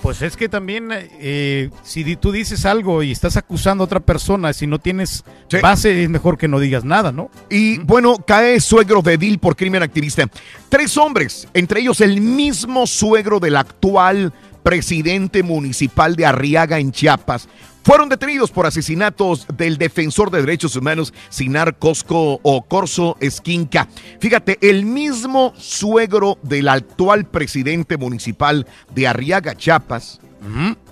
Pues 0.04 0.20
es 0.20 0.36
que 0.36 0.50
también, 0.50 0.90
eh, 0.92 1.70
si 1.82 2.16
tú 2.16 2.30
dices 2.30 2.66
algo 2.66 3.02
y 3.02 3.10
estás 3.10 3.38
acusando 3.38 3.82
a 3.82 3.86
otra 3.86 4.00
persona, 4.00 4.52
si 4.52 4.66
no 4.66 4.78
tienes 4.78 5.24
base, 5.62 6.02
es 6.02 6.10
mejor 6.10 6.36
que 6.36 6.46
no 6.46 6.60
digas 6.60 6.84
nada, 6.84 7.10
¿no? 7.10 7.30
Y 7.48 7.78
bueno, 7.78 8.16
cae 8.16 8.60
suegro 8.60 9.00
de 9.00 9.14
Edil 9.14 9.38
por 9.38 9.56
crimen 9.56 9.82
activista. 9.82 10.28
Tres 10.68 10.98
hombres, 10.98 11.48
entre 11.54 11.80
ellos 11.80 12.02
el 12.02 12.20
mismo 12.20 12.86
suegro 12.86 13.40
del 13.40 13.56
actual 13.56 14.34
presidente 14.62 15.42
municipal 15.42 16.16
de 16.16 16.26
Arriaga 16.26 16.78
en 16.78 16.92
Chiapas, 16.92 17.48
fueron 17.84 18.08
detenidos 18.08 18.50
por 18.50 18.66
asesinatos 18.66 19.46
del 19.56 19.76
defensor 19.76 20.30
de 20.30 20.40
derechos 20.40 20.74
humanos 20.74 21.12
Sinar 21.28 21.78
Cosco 21.78 22.40
o 22.42 22.62
Corso 22.62 23.16
Esquinca. 23.20 23.88
Fíjate, 24.20 24.58
el 24.62 24.86
mismo 24.86 25.52
suegro 25.56 26.38
del 26.42 26.68
actual 26.68 27.26
presidente 27.26 27.98
municipal 27.98 28.66
de 28.94 29.06
Arriaga, 29.06 29.54
Chiapas, 29.54 30.20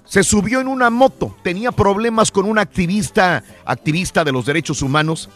se 0.05 0.23
subió 0.23 0.61
en 0.61 0.69
una 0.69 0.91
moto, 0.91 1.35
tenía 1.43 1.73
problemas 1.73 2.31
con 2.31 2.45
un 2.45 2.59
activista, 2.59 3.43
activista 3.65 4.23
de 4.25 4.33
los 4.33 4.45
derechos 4.45 4.83
humanos, 4.83 5.31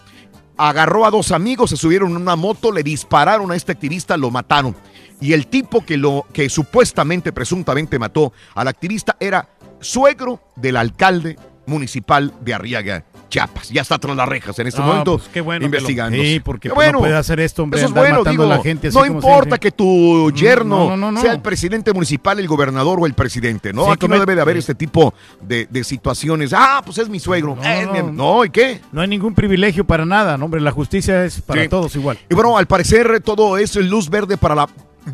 agarró 0.58 1.06
a 1.06 1.10
dos 1.10 1.32
amigos, 1.32 1.70
se 1.70 1.76
subieron 1.76 2.10
en 2.10 2.16
una 2.18 2.36
moto, 2.36 2.72
le 2.72 2.82
dispararon 2.82 3.50
a 3.50 3.56
este 3.56 3.72
activista, 3.72 4.16
lo 4.16 4.30
mataron. 4.30 4.76
Y 5.20 5.32
el 5.32 5.46
tipo 5.46 5.84
que 5.84 5.96
lo 5.96 6.26
que 6.32 6.50
supuestamente, 6.50 7.32
presuntamente 7.32 7.98
mató 7.98 8.32
al 8.54 8.68
activista 8.68 9.16
era 9.18 9.48
suegro 9.80 10.40
del 10.56 10.76
alcalde 10.76 11.36
municipal 11.66 12.32
de 12.42 12.54
Arriaga, 12.54 13.04
Chiapas. 13.28 13.70
Ya 13.70 13.82
está 13.82 13.98
tras 13.98 14.16
las 14.16 14.28
rejas 14.28 14.56
en 14.60 14.68
este 14.68 14.80
Ah, 14.80 14.86
momento 14.86 15.18
pues 15.18 15.28
qué 15.34 15.40
bueno 15.40 15.58
lo- 15.60 15.66
investigando. 15.66 16.16
sí, 16.16 16.38
porque 16.38 16.70
pues, 16.70 16.92
no 16.92 17.00
puede 17.00 17.16
hacer 17.16 17.40
esto, 17.40 17.64
hombre, 17.64 17.80
Eso 17.80 17.86
es 17.86 17.90
andar 17.90 18.04
bueno, 18.04 18.18
matando 18.20 18.42
digo, 18.44 18.52
a 18.54 18.56
la 18.56 18.62
gente 18.62 18.86
así 18.88 18.96
no 18.96 19.00
como 19.04 19.14
importa 19.16 19.58
que 19.58 19.72
tu 19.72 20.30
yerno 20.30 20.78
no, 20.78 20.90
no, 20.90 20.96
no, 20.96 21.12
no. 21.12 21.20
sea 21.20 21.32
el 21.32 21.40
presidente 21.40 21.92
municipal, 21.92 22.38
el 22.38 22.46
gobernador 22.46 23.00
o 23.00 23.06
el 23.06 23.14
presidente, 23.14 23.72
¿no? 23.72 23.86
Sí, 23.86 23.90
Aquí 23.90 24.06
no 24.06 24.16
debe 24.20 24.36
de 24.36 24.42
haber 24.42 24.56
este 24.58 24.76
tipo 24.76 25.12
de, 25.42 25.66
de 25.68 25.82
situaciones. 25.82 26.52
Ah, 26.54 26.82
pues 26.84 26.98
es 26.98 27.08
mi 27.08 27.18
suegro. 27.18 27.58
Eh, 27.64 27.88
mi- 27.92 28.12
no, 28.12 28.44
¿y 28.44 28.50
qué? 28.50 28.80
No 28.92 29.00
hay 29.00 29.08
ningún 29.08 29.34
privilegio 29.34 29.84
para 29.84 30.06
nada, 30.06 30.38
¿no, 30.38 30.44
hombre. 30.44 30.60
La 30.60 30.70
justicia 30.70 31.24
es 31.24 31.40
para 31.40 31.62
Sí. 31.62 31.68
todos 31.68 31.96
igual. 31.96 32.16
Y 32.30 32.34
bueno, 32.36 32.56
al 32.56 32.68
parecer 32.68 33.20
todo 33.24 33.58
es 33.58 33.74
luz 33.74 34.08
verde 34.08 34.36
para 34.36 34.54
la 34.54 34.68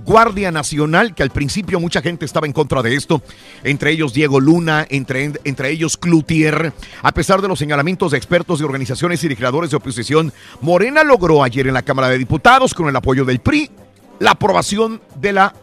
Guardia 0.05 0.51
Nacional, 0.51 1.15
que 1.15 1.23
al 1.23 1.31
principio 1.31 1.79
mucha 1.81 2.01
gente 2.03 2.25
estaba 2.25 2.47
en 2.47 2.53
contra 2.53 2.83
de 2.83 2.95
esto, 2.95 3.23
entre 3.63 3.91
ellos 3.91 4.13
Diego 4.15 4.41
Luna, 4.41 4.87
entre, 4.89 5.33
entre 5.45 5.71
ellos 5.71 5.97
Cloutier. 5.97 6.73
A 7.03 7.13
pesar 7.13 7.43
de 7.43 7.49
los 7.49 7.59
señalamientos 7.59 8.13
de 8.13 8.19
expertos 8.19 8.59
de 8.59 8.65
organizaciones 8.65 9.23
y 9.25 9.29
de 9.29 9.37
creadores 9.37 9.71
de 9.71 9.77
oposición, 9.77 10.33
Morena 10.61 11.05
logró 11.05 11.43
ayer 11.43 11.67
en 11.67 11.75
la 11.75 11.83
Cámara 11.83 12.09
de 12.09 12.19
Diputados, 12.19 12.75
con 12.75 12.89
el 12.89 12.97
apoyo 12.97 13.25
del 13.25 13.41
PRI, 13.41 13.71
la 14.19 14.33
aprobación 14.33 15.01
de 15.21 15.33
la 15.33 15.55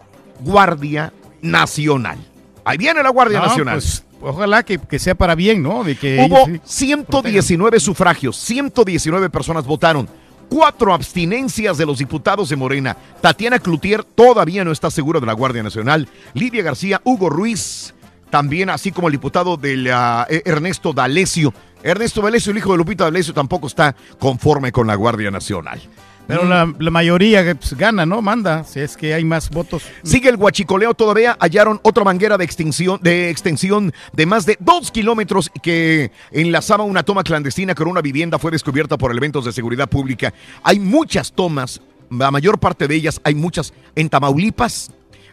Guardia 0.42 1.12
Nacional. 1.42 2.18
Ahí 2.66 2.78
viene 2.78 3.02
la 3.02 3.10
Guardia 3.10 3.40
No, 3.40 3.48
Nacional. 3.48 3.76
pues, 3.80 4.04
ojalá 4.22 4.64
que, 4.64 4.78
que 4.78 5.00
sea 5.00 5.16
para 5.16 5.34
bien, 5.36 5.64
¿no? 5.64 5.84
De 5.84 5.96
que 5.96 6.26
Hubo 6.28 6.48
ellos 6.48 6.60
sí 6.66 6.86
119 6.88 7.80
sufragios, 7.80 8.38
119 8.38 9.30
personas 9.30 9.66
votaron, 9.66 10.08
cuatro 10.50 10.94
abstinencias 10.94 11.78
de 11.78 11.86
los 11.86 12.00
diputados 12.00 12.50
de 12.50 12.56
Morena. 12.56 12.98
Tatiana 13.22 13.60
Cloutier 13.60 14.04
todavía 14.04 14.64
no 14.64 14.72
está 14.72 14.92
segura 14.92 15.20
de 15.20 15.26
la 15.26 15.34
Guardia 15.34 15.64
Nacional. 15.64 16.10
Lidia 16.34 16.64
García, 16.64 17.02
Hugo 17.04 17.30
Ruiz, 17.30 17.94
también 18.30 18.70
así 18.70 18.92
como 18.92 19.08
el 19.08 19.14
diputado 19.14 19.56
del 19.58 19.88
eh, 19.88 20.42
Ernesto 20.46 20.94
D'Alessio. 20.94 21.54
Ernesto 21.82 22.22
D'Alessio, 22.22 22.52
el 22.52 22.58
hijo 22.58 22.72
de 22.72 22.78
Lupita 22.78 23.06
D'Alessio, 23.06 23.34
tampoco 23.34 23.68
está 23.68 23.96
conforme 24.20 24.72
con 24.72 24.88
la 24.88 24.96
Guardia 24.96 25.32
Nacional. 25.32 25.80
Pero 26.30 26.46
la, 26.46 26.92
mayoría 26.92 27.56
pues, 27.56 27.76
gana, 27.76 28.06
¿no? 28.06 28.22
Manda, 28.22 28.64
si 28.64 28.80
es 28.82 28.96
que 28.96 29.16
hay 29.16 29.26
más 29.26 29.50
votos. 29.50 29.82
Sigue 30.04 30.30
el 30.30 30.38
guachicoleo 30.38 30.94
todavía. 30.94 31.36
Hallaron 31.40 31.80
otra 31.82 32.04
manguera 32.04 32.38
de 32.38 32.46
extinción, 32.46 33.00
de 33.02 33.32
extensión 33.32 33.92
de 34.14 34.28
más 34.28 34.46
de 34.46 34.56
dos 34.60 34.92
kilómetros 34.92 35.50
que 35.64 36.12
enlazaba 36.30 36.84
una 36.84 37.02
toma 37.02 37.24
clandestina 37.24 37.74
con 37.74 37.88
una 37.88 38.02
vivienda. 38.02 38.38
Fue 38.38 38.52
descubierta 38.52 38.96
por 38.96 39.10
elementos 39.10 39.44
de 39.44 39.52
seguridad 39.52 39.90
pública. 39.90 40.32
Hay 40.62 40.80
muchas 40.80 41.32
tomas, 41.32 41.82
la 42.12 42.30
mayor 42.30 42.60
parte 42.60 42.88
de 42.88 42.94
ellas, 42.94 43.20
hay 43.24 43.34
muchas 43.34 43.74
en 43.96 44.08
Tamaulipas. 44.08 44.92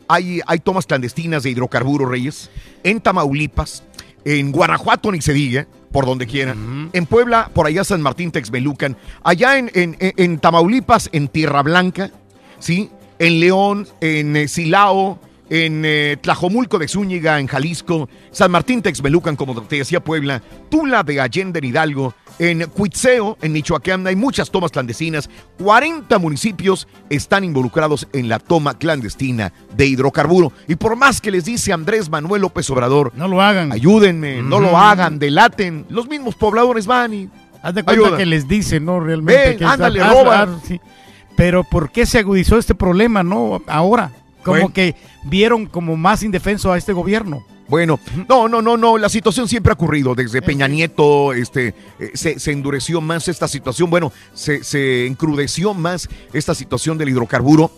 Hay, 0.08 0.40
hay 0.46 0.60
tomas 0.60 0.86
clandestinas 0.86 1.42
de 1.42 1.50
hidrocarburos, 1.50 2.08
Reyes. 2.08 2.50
En 2.84 3.02
Tamaulipas. 3.02 3.82
En 4.24 4.50
Guanajuato, 4.50 5.12
ni 5.12 5.20
se 5.20 5.34
diga, 5.34 5.66
por 5.96 6.04
donde 6.04 6.26
quieran. 6.26 6.90
En 6.92 7.06
Puebla, 7.06 7.50
por 7.54 7.66
allá 7.66 7.82
San 7.82 8.02
Martín, 8.02 8.30
Texmelucan. 8.30 8.98
Allá 9.24 9.56
en, 9.56 9.70
en- 9.72 9.96
en- 9.98 10.38
Tamaulipas, 10.38 11.08
en 11.10 11.26
Tierra 11.26 11.62
Blanca, 11.62 12.10
¿sí? 12.58 12.90
En 13.18 13.40
León, 13.40 13.88
en 14.02 14.36
eh, 14.36 14.46
Silao, 14.46 15.18
en 15.48 15.82
eh, 15.84 16.16
Tlajomulco 16.20 16.78
de 16.78 16.88
Zúñiga, 16.88 17.38
en 17.38 17.46
Jalisco, 17.46 18.08
San 18.32 18.50
Martín 18.50 18.82
Texmelucan, 18.82 19.36
como 19.36 19.60
te 19.62 19.76
decía 19.76 20.00
Puebla, 20.02 20.42
Tula 20.68 21.02
de 21.02 21.20
Allende 21.20 21.60
en 21.60 21.64
Hidalgo, 21.66 22.14
en 22.38 22.66
Cuitzeo, 22.68 23.38
en 23.40 23.52
Michoacán, 23.52 24.06
hay 24.06 24.16
muchas 24.16 24.50
tomas 24.50 24.70
clandestinas. 24.72 25.30
40 25.58 26.18
municipios 26.18 26.86
están 27.08 27.44
involucrados 27.44 28.08
en 28.12 28.28
la 28.28 28.38
toma 28.38 28.74
clandestina 28.76 29.52
de 29.76 29.86
hidrocarburo. 29.86 30.52
Y 30.68 30.74
por 30.76 30.96
más 30.96 31.20
que 31.20 31.30
les 31.30 31.44
dice 31.44 31.72
Andrés 31.72 32.10
Manuel 32.10 32.42
López 32.42 32.68
Obrador, 32.70 33.12
no 33.14 33.28
lo 33.28 33.40
hagan. 33.40 33.72
Ayúdenme, 33.72 34.42
no 34.42 34.58
lo 34.60 34.76
hagan, 34.76 35.18
delaten. 35.18 35.86
Los 35.88 36.08
mismos 36.08 36.34
pobladores 36.34 36.86
van 36.86 37.14
y 37.14 37.30
Haz 37.62 37.74
de 37.74 37.82
cuenta 37.84 38.02
ayudan. 38.02 38.18
que 38.18 38.26
les 38.26 38.46
dicen, 38.46 38.84
¿no? 38.84 39.00
Realmente. 39.00 39.48
Ven, 39.50 39.58
que 39.58 39.64
ándale, 39.64 40.00
haz- 40.02 40.12
roba. 40.12 40.42
haz- 40.42 40.60
sí. 40.66 40.80
Pero 41.36 41.64
¿por 41.64 41.90
qué 41.90 42.04
se 42.06 42.18
agudizó 42.18 42.58
este 42.58 42.74
problema, 42.74 43.22
no? 43.22 43.62
Ahora. 43.66 44.10
Como 44.46 44.56
Bueno. 44.60 44.72
que 44.72 44.94
vieron 45.24 45.66
como 45.66 45.96
más 45.96 46.22
indefenso 46.22 46.72
a 46.72 46.78
este 46.78 46.92
gobierno. 46.92 47.44
Bueno, 47.68 47.98
no, 48.28 48.48
no, 48.48 48.62
no, 48.62 48.76
no, 48.76 48.96
la 48.96 49.08
situación 49.08 49.48
siempre 49.48 49.72
ha 49.72 49.74
ocurrido. 49.74 50.14
Desde 50.14 50.40
Peña 50.40 50.68
Nieto 50.68 51.32
este, 51.32 51.74
eh, 51.98 52.12
se, 52.14 52.38
se 52.38 52.52
endureció 52.52 53.00
más 53.00 53.26
esta 53.26 53.48
situación. 53.48 53.90
Bueno, 53.90 54.12
se, 54.34 54.62
se 54.62 55.04
encrudeció 55.08 55.74
más 55.74 56.08
esta 56.32 56.54
situación 56.54 56.96
del 56.96 57.08
hidrocarburo. 57.08 57.70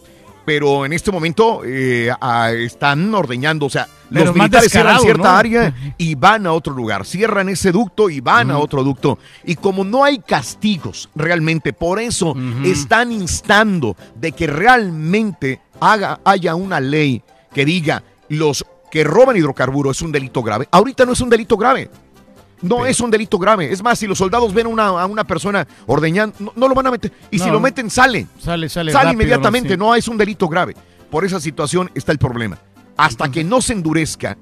pero 0.44 0.86
en 0.86 0.92
este 0.94 1.10
momento 1.12 1.60
eh, 1.64 2.10
están 2.58 3.14
ordeñando, 3.14 3.66
o 3.66 3.70
sea, 3.70 3.86
Pero 4.10 4.26
los 4.26 4.34
militares 4.34 4.70
cierran 4.72 4.98
cierta 5.00 5.22
¿no? 5.32 5.36
área 5.36 5.74
y 5.98 6.14
van 6.14 6.46
a 6.46 6.52
otro 6.52 6.72
lugar, 6.72 7.04
cierran 7.04 7.50
ese 7.50 7.70
ducto 7.70 8.08
y 8.08 8.20
van 8.20 8.50
a 8.50 8.56
otro 8.58 8.82
ducto. 8.82 9.18
Y 9.44 9.56
como 9.56 9.84
no 9.84 10.04
hay 10.04 10.18
castigos 10.20 11.10
realmente, 11.14 11.74
por 11.74 12.00
eso 12.00 12.34
están 12.64 13.12
instando 13.12 13.94
de 14.16 14.32
que 14.32 14.46
realmente 14.46 15.60
haga, 15.80 16.20
haya 16.24 16.54
una 16.54 16.80
ley 16.80 17.22
que 17.54 17.64
diga 17.64 18.02
los 18.28 18.64
que 18.90 19.04
roban 19.04 19.36
hidrocarburos 19.36 19.96
es 19.98 20.02
un 20.02 20.12
delito 20.12 20.42
grave. 20.42 20.68
Ahorita 20.70 21.04
no 21.04 21.12
es 21.12 21.20
un 21.20 21.28
delito 21.30 21.56
grave. 21.56 21.90
No 22.60 22.86
es 22.86 23.00
un 23.00 23.10
delito 23.10 23.38
grave. 23.38 23.72
Es 23.72 23.82
más, 23.82 23.98
si 24.00 24.06
los 24.08 24.18
soldados 24.18 24.52
ven 24.52 24.66
una- 24.66 24.88
a 24.88 25.06
una 25.06 25.24
persona 25.24 25.66
ordeñando, 25.86 26.34
no, 26.40 26.52
no 26.56 26.68
lo 26.68 26.74
van 26.74 26.88
a 26.88 26.90
meter. 26.90 27.12
Y 27.30 27.38
si 27.38 27.48
lo 27.50 27.60
meten, 27.60 27.88
sale. 27.88 28.26
Sale, 28.42 28.68
sale. 28.68 28.90
Sale 28.92 29.04
rápido, 29.04 29.12
inmediatamente. 29.22 29.70
Sí. 29.70 29.76
No, 29.76 29.94
es 29.94 30.08
un 30.08 30.18
delito 30.18 30.48
grave. 30.48 30.74
Por 31.10 31.24
esa 31.24 31.38
situación 31.40 31.90
está 31.94 32.10
el 32.12 32.18
problema. 32.18 32.58
Hasta 32.96 33.30
que 33.30 33.44
no 33.44 33.60
se 33.62 33.74
endurezca, 33.74 34.36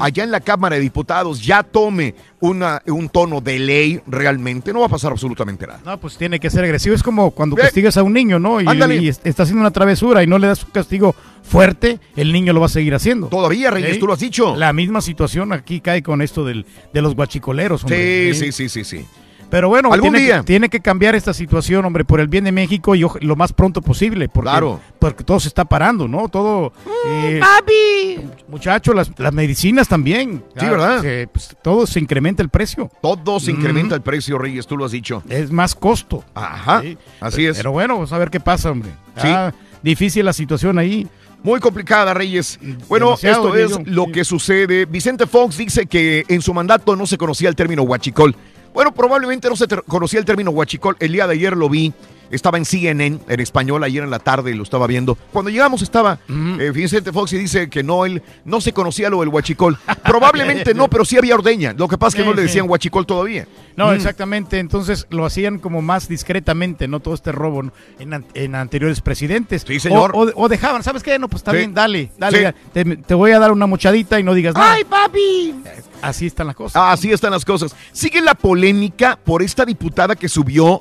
allá 0.00 0.24
en 0.24 0.30
la 0.30 0.40
Cámara 0.40 0.76
de 0.76 0.82
Diputados 0.82 1.44
ya 1.44 1.62
tome 1.62 2.14
una, 2.40 2.82
un 2.86 3.08
tono 3.08 3.40
de 3.40 3.58
ley 3.58 4.00
realmente, 4.06 4.72
no 4.72 4.80
va 4.80 4.86
a 4.86 4.88
pasar 4.88 5.12
absolutamente 5.12 5.66
nada. 5.66 5.80
No, 5.84 5.98
pues 5.98 6.16
tiene 6.16 6.40
que 6.40 6.50
ser 6.50 6.64
agresivo. 6.64 6.94
Es 6.94 7.02
como 7.02 7.30
cuando 7.30 7.56
castigas 7.56 7.96
a 7.96 8.02
un 8.02 8.12
niño, 8.12 8.38
¿no? 8.38 8.60
Y, 8.60 9.08
está 9.08 9.42
haciendo 9.42 9.60
una 9.60 9.70
travesura 9.70 10.22
y 10.22 10.26
no 10.26 10.38
le 10.38 10.46
das 10.46 10.64
un 10.64 10.70
castigo 10.70 11.14
fuerte, 11.42 11.98
el 12.16 12.32
niño 12.32 12.52
lo 12.52 12.60
va 12.60 12.66
a 12.66 12.70
seguir 12.70 12.94
haciendo. 12.94 13.28
Todavía, 13.28 13.70
Reyes, 13.70 13.94
¿Sí? 13.94 14.00
tú 14.00 14.06
lo 14.06 14.12
has 14.12 14.20
dicho. 14.20 14.56
La 14.56 14.72
misma 14.72 15.00
situación 15.00 15.52
aquí 15.52 15.80
cae 15.80 16.02
con 16.02 16.22
esto 16.22 16.44
del, 16.44 16.66
de 16.92 17.02
los 17.02 17.14
guachicoleros, 17.14 17.84
hombre. 17.84 18.34
Sí, 18.34 18.52
sí, 18.52 18.52
sí, 18.52 18.68
sí, 18.68 18.84
sí. 18.84 19.06
Pero 19.50 19.68
bueno, 19.70 19.92
Algún 19.92 20.10
tiene, 20.12 20.24
día. 20.26 20.38
Que, 20.38 20.44
tiene 20.44 20.68
que 20.68 20.80
cambiar 20.80 21.14
esta 21.14 21.32
situación, 21.32 21.84
hombre, 21.84 22.04
por 22.04 22.20
el 22.20 22.28
bien 22.28 22.44
de 22.44 22.52
México 22.52 22.94
y 22.94 23.04
lo 23.20 23.36
más 23.36 23.52
pronto 23.52 23.80
posible. 23.80 24.28
Porque, 24.28 24.50
Claro. 24.50 24.80
Porque 24.98 25.24
todo 25.24 25.40
se 25.40 25.48
está 25.48 25.64
parando, 25.64 26.06
¿no? 26.06 26.28
Todo. 26.28 26.72
eh, 27.06 27.40
¡Papi! 27.40 28.28
Muchachos, 28.48 28.94
las, 28.94 29.10
las 29.18 29.32
medicinas 29.32 29.88
también. 29.88 30.44
Sí, 30.58 30.66
¿verdad? 30.66 31.00
Se- 31.00 31.28
pues, 31.32 31.56
todo 31.62 31.86
se 31.86 31.98
incrementa 31.98 32.42
el 32.42 32.50
precio. 32.50 32.90
Todo 33.00 33.40
se 33.40 33.50
incrementa 33.50 33.94
el 33.94 34.02
precio, 34.02 34.36
Reyes, 34.38 34.66
tú 34.66 34.76
lo 34.76 34.84
has 34.84 34.92
dicho. 34.92 35.22
Es 35.28 35.50
más 35.50 35.74
costo. 35.74 36.24
Ajá, 36.34 36.82
así 37.20 37.46
es. 37.46 37.56
Pero 37.56 37.72
bueno, 37.72 37.94
vamos 37.94 38.12
a 38.12 38.18
ver 38.18 38.30
qué 38.30 38.40
pasa, 38.40 38.70
hombre. 38.70 38.90
Sí. 39.16 39.28
Ah, 39.28 39.52
difícil 39.82 40.24
la 40.24 40.32
situación 40.32 40.78
ahí. 40.78 41.06
Muy 41.42 41.60
complicada, 41.60 42.12
Reyes. 42.14 42.58
Bueno, 42.88 43.06
Demasiado, 43.06 43.54
esto 43.56 43.78
es 43.80 43.86
lo 43.88 44.06
que 44.10 44.24
sucede. 44.24 44.84
Vicente 44.86 45.26
Fox 45.26 45.56
dice 45.56 45.86
que 45.86 46.24
en 46.28 46.42
su 46.42 46.52
mandato 46.52 46.96
no 46.96 47.06
se 47.06 47.16
conocía 47.16 47.48
el 47.48 47.54
término 47.54 47.82
huachicol. 47.84 48.34
Bueno, 48.72 48.92
probablemente 48.92 49.48
no 49.48 49.56
se 49.56 49.66
conocía 49.86 50.20
el 50.20 50.24
término 50.24 50.50
huachicol. 50.50 50.96
El 51.00 51.12
día 51.12 51.26
de 51.26 51.34
ayer 51.34 51.56
lo 51.56 51.68
vi. 51.68 51.92
Estaba 52.30 52.58
en 52.58 52.64
CNN, 52.64 53.18
en 53.28 53.40
español, 53.40 53.82
ayer 53.84 54.02
en 54.04 54.10
la 54.10 54.18
tarde 54.18 54.54
lo 54.54 54.62
estaba 54.62 54.86
viendo. 54.86 55.16
Cuando 55.32 55.50
llegamos 55.50 55.82
estaba 55.82 56.18
eh, 56.28 56.70
Vicente 56.74 57.12
Fox 57.12 57.32
y 57.32 57.38
dice 57.38 57.70
que 57.70 57.82
no, 57.82 58.04
él 58.04 58.22
no 58.44 58.60
se 58.60 58.72
conocía 58.72 59.08
lo 59.10 59.20
del 59.20 59.28
huachicol. 59.28 59.78
Probablemente 60.04 60.74
no, 60.74 60.88
pero 60.90 61.04
sí 61.04 61.16
había 61.16 61.34
ordeña. 61.34 61.72
Lo 61.76 61.88
que 61.88 61.96
pasa 61.98 62.08
es 62.08 62.14
que 62.16 62.22
Sí, 62.22 62.28
no 62.28 62.34
le 62.34 62.42
sí. 62.42 62.46
decían 62.48 62.68
huachicol 62.68 63.06
todavía. 63.06 63.46
No, 63.76 63.88
Mm. 63.88 63.94
exactamente. 63.94 64.58
Entonces 64.58 65.06
lo 65.10 65.24
hacían 65.24 65.58
como 65.58 65.82
más 65.82 66.08
discretamente, 66.08 66.88
no 66.88 67.00
todo 67.00 67.14
este 67.14 67.32
robo 67.32 67.62
¿no? 67.62 67.72
en, 67.98 68.12
an- 68.14 68.24
en 68.34 68.54
anteriores 68.54 69.00
presidentes. 69.00 69.64
Sí, 69.66 69.78
señor. 69.80 70.12
O, 70.14 70.24
o- 70.24 70.32
o 70.34 70.48
dejaban, 70.48 70.82
¿sabes 70.82 71.02
qué? 71.02 71.18
No, 71.18 71.28
pues 71.28 71.40
está 71.40 71.52
Sí. 71.52 71.58
bien, 71.58 71.74
dale, 71.74 72.10
dale. 72.18 72.48
Sí. 72.48 72.54
Te, 72.72 72.84
te 72.96 73.14
voy 73.14 73.30
a 73.32 73.38
dar 73.38 73.52
una 73.52 73.66
mochadita 73.66 74.18
y 74.18 74.22
no 74.24 74.34
digas 74.34 74.54
nada. 74.54 74.72
¡Ay, 74.74 74.84
papi! 74.84 75.54
Así 76.02 76.26
están 76.26 76.46
las 76.48 76.56
cosas. 76.56 76.82
Así 76.92 77.12
están 77.12 77.30
las 77.30 77.44
cosas. 77.44 77.74
Sigue 77.92 78.20
la 78.20 78.34
polémica 78.34 79.18
por 79.24 79.42
esta 79.42 79.64
diputada 79.64 80.14
que 80.16 80.28
subió 80.28 80.80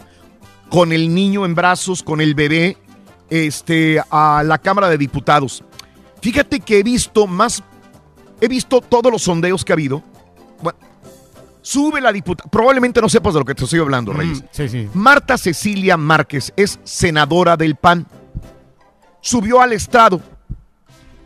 con 0.69 0.91
el 0.91 1.14
niño 1.14 1.45
en 1.45 1.56
brazos, 1.56 2.03
con 2.03 2.22
el 2.22 2.35
bebé, 2.35 2.77
este, 3.30 4.02
a 4.10 4.44
la 4.45 4.57
Cámara 4.57 4.89
de 4.89 4.98
Diputados. 4.98 5.64
Fíjate 6.22 6.60
que 6.60 6.80
he 6.80 6.84
visto 6.84 7.27
más, 7.27 7.64
he 8.41 8.48
visto 8.48 8.81
todos 8.81 9.11
los 9.11 9.22
sondeos 9.23 9.64
que 9.64 9.72
ha 9.73 9.76
habido. 9.76 10.03
Bueno, 10.61 10.80
sube 11.61 12.02
la 12.02 12.11
diputada, 12.11 12.49
probablemente 12.49 13.02
no 13.02 13.10
sepas 13.10 13.34
de 13.34 13.39
lo 13.39 13.45
que 13.45 13.56
te 13.56 13.64
estoy 13.64 13.80
hablando, 13.80 14.14
Reyes. 14.14 14.41
Mm, 14.41 14.45
sí, 14.52 14.69
sí. 14.69 14.89
Marta 14.94 15.38
Cecilia 15.38 15.95
Márquez 15.98 16.52
es 16.56 16.80
senadora 16.84 17.56
del 17.56 17.76
PAN. 17.76 18.06
Subió 19.22 19.61
al 19.61 19.73
estrado. 19.73 20.22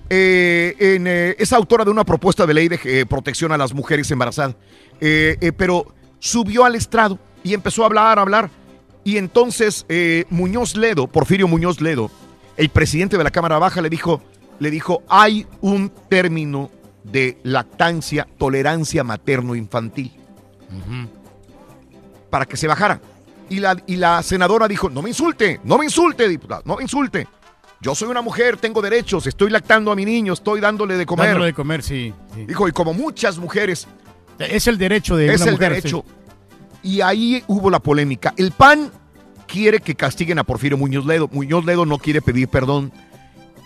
eh, 0.09 0.75
en, 0.77 1.07
eh, 1.07 1.35
es 1.39 1.53
autora 1.53 1.85
de 1.85 1.91
una 1.91 2.03
propuesta 2.03 2.45
de 2.45 2.53
ley 2.53 2.67
de 2.67 2.79
eh, 2.83 3.05
protección 3.05 3.53
a 3.53 3.57
las 3.57 3.73
mujeres 3.73 4.11
embarazadas. 4.11 4.55
Pero 4.99 5.93
subió 6.19 6.65
al 6.65 6.75
estrado 6.75 7.17
y 7.43 7.53
empezó 7.53 7.83
a 7.83 7.85
hablar, 7.85 8.19
a 8.19 8.21
hablar. 8.21 8.49
Y 9.03 9.17
entonces 9.17 9.85
eh, 9.89 10.25
Muñoz 10.29 10.75
Ledo, 10.75 11.07
Porfirio 11.07 11.47
Muñoz 11.47 11.81
Ledo, 11.81 12.11
el 12.57 12.69
presidente 12.69 13.17
de 13.17 13.23
la 13.23 13.31
Cámara 13.31 13.57
Baja, 13.59 13.81
le 13.81 13.89
dijo, 13.89 14.21
le 14.59 14.69
dijo, 14.69 15.03
hay 15.09 15.47
un 15.61 15.91
término 16.09 16.69
de 17.03 17.39
lactancia, 17.43 18.27
tolerancia 18.37 19.03
materno-infantil 19.03 20.11
para 22.29 22.45
que 22.45 22.57
se 22.57 22.67
bajara. 22.67 23.01
Y 23.49 23.59
la, 23.59 23.75
y 23.85 23.97
la 23.97 24.23
senadora 24.23 24.67
dijo, 24.67 24.89
no 24.89 25.01
me 25.01 25.09
insulte, 25.09 25.59
no 25.63 25.77
me 25.77 25.85
insulte, 25.85 26.27
diputado, 26.29 26.61
no 26.65 26.77
me 26.77 26.83
insulte. 26.83 27.27
Yo 27.81 27.95
soy 27.95 28.07
una 28.09 28.21
mujer, 28.21 28.57
tengo 28.57 28.81
derechos, 28.81 29.25
estoy 29.27 29.49
lactando 29.49 29.91
a 29.91 29.95
mi 29.95 30.05
niño, 30.05 30.33
estoy 30.33 30.61
dándole 30.61 30.95
de 30.95 31.05
comer. 31.05 31.27
Dándole 31.27 31.47
de 31.47 31.53
comer, 31.53 31.81
sí. 31.81 32.13
sí. 32.33 32.45
Dijo, 32.45 32.67
y 32.67 32.71
como 32.71 32.93
muchas 32.93 33.39
mujeres, 33.39 33.87
Es 34.39 34.67
el 34.67 34.77
derecho 34.77 35.17
de 35.17 35.33
es 35.33 35.41
una 35.41 35.49
el 35.49 35.55
mujer, 35.55 35.73
derecho. 35.73 36.05
Y 36.83 37.01
ahí 37.01 37.43
hubo 37.47 37.69
la 37.69 37.79
polémica. 37.79 38.33
El 38.37 38.51
PAN 38.51 38.91
quiere 39.47 39.79
que 39.79 39.95
castiguen 39.95 40.39
a 40.39 40.43
Porfirio 40.43 40.77
Muñoz 40.77 41.05
Ledo. 41.05 41.29
Muñoz 41.31 41.65
Ledo 41.65 41.85
no 41.85 41.97
quiere 41.97 42.21
pedir 42.21 42.47
perdón. 42.47 42.91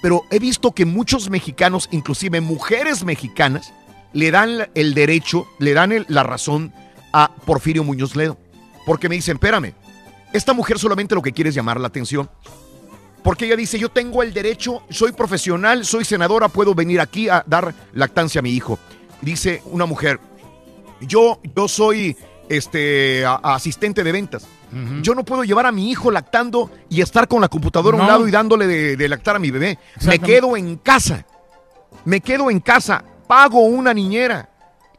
Pero 0.01 0.23
he 0.29 0.39
visto 0.39 0.71
que 0.71 0.85
muchos 0.85 1.29
mexicanos, 1.29 1.87
inclusive 1.91 2.41
mujeres 2.41 3.03
mexicanas, 3.03 3.73
le 4.13 4.31
dan 4.31 4.69
el 4.75 4.93
derecho, 4.93 5.47
le 5.59 5.73
dan 5.73 6.05
la 6.07 6.23
razón 6.23 6.73
a 7.13 7.31
Porfirio 7.45 7.83
Muñoz 7.83 8.15
Ledo. 8.15 8.37
Porque 8.85 9.09
me 9.09 9.15
dicen, 9.15 9.35
espérame, 9.35 9.73
esta 10.33 10.53
mujer 10.53 10.77
solamente 10.79 11.15
lo 11.15 11.21
que 11.21 11.31
quiere 11.31 11.49
es 11.49 11.55
llamar 11.55 11.79
la 11.79 11.87
atención. 11.87 12.29
Porque 13.23 13.45
ella 13.45 13.55
dice, 13.55 13.79
yo 13.79 13.89
tengo 13.89 14.21
el 14.21 14.33
derecho, 14.33 14.83
soy 14.89 15.11
profesional, 15.11 15.85
soy 15.85 16.05
senadora, 16.05 16.47
puedo 16.49 16.75
venir 16.75 17.01
aquí 17.01 17.27
a 17.27 17.43
dar 17.47 17.73
lactancia 17.93 18.39
a 18.39 18.41
mi 18.43 18.51
hijo. 18.51 18.77
Dice 19.21 19.63
una 19.65 19.85
mujer, 19.85 20.19
yo, 21.01 21.41
yo 21.55 21.67
soy 21.67 22.15
este, 22.49 23.25
a- 23.25 23.35
asistente 23.55 24.03
de 24.03 24.11
ventas. 24.11 24.47
Yo 25.01 25.15
no 25.15 25.23
puedo 25.23 25.45
llevar 25.45 25.65
a 25.67 25.71
mi 25.71 25.89
hijo 25.89 26.11
lactando 26.11 26.69
y 26.89 26.99
estar 26.99 27.29
con 27.29 27.39
la 27.39 27.47
computadora 27.47 27.97
a 27.97 28.01
un 28.01 28.07
lado 28.07 28.27
y 28.27 28.31
dándole 28.31 28.67
de, 28.67 28.97
de 28.97 29.07
lactar 29.07 29.37
a 29.37 29.39
mi 29.39 29.49
bebé. 29.49 29.79
Me 30.05 30.19
quedo 30.19 30.57
en 30.57 30.75
casa. 30.77 31.25
Me 32.03 32.19
quedo 32.19 32.51
en 32.51 32.59
casa. 32.59 33.01
Pago 33.25 33.61
una 33.61 33.93
niñera. 33.93 34.49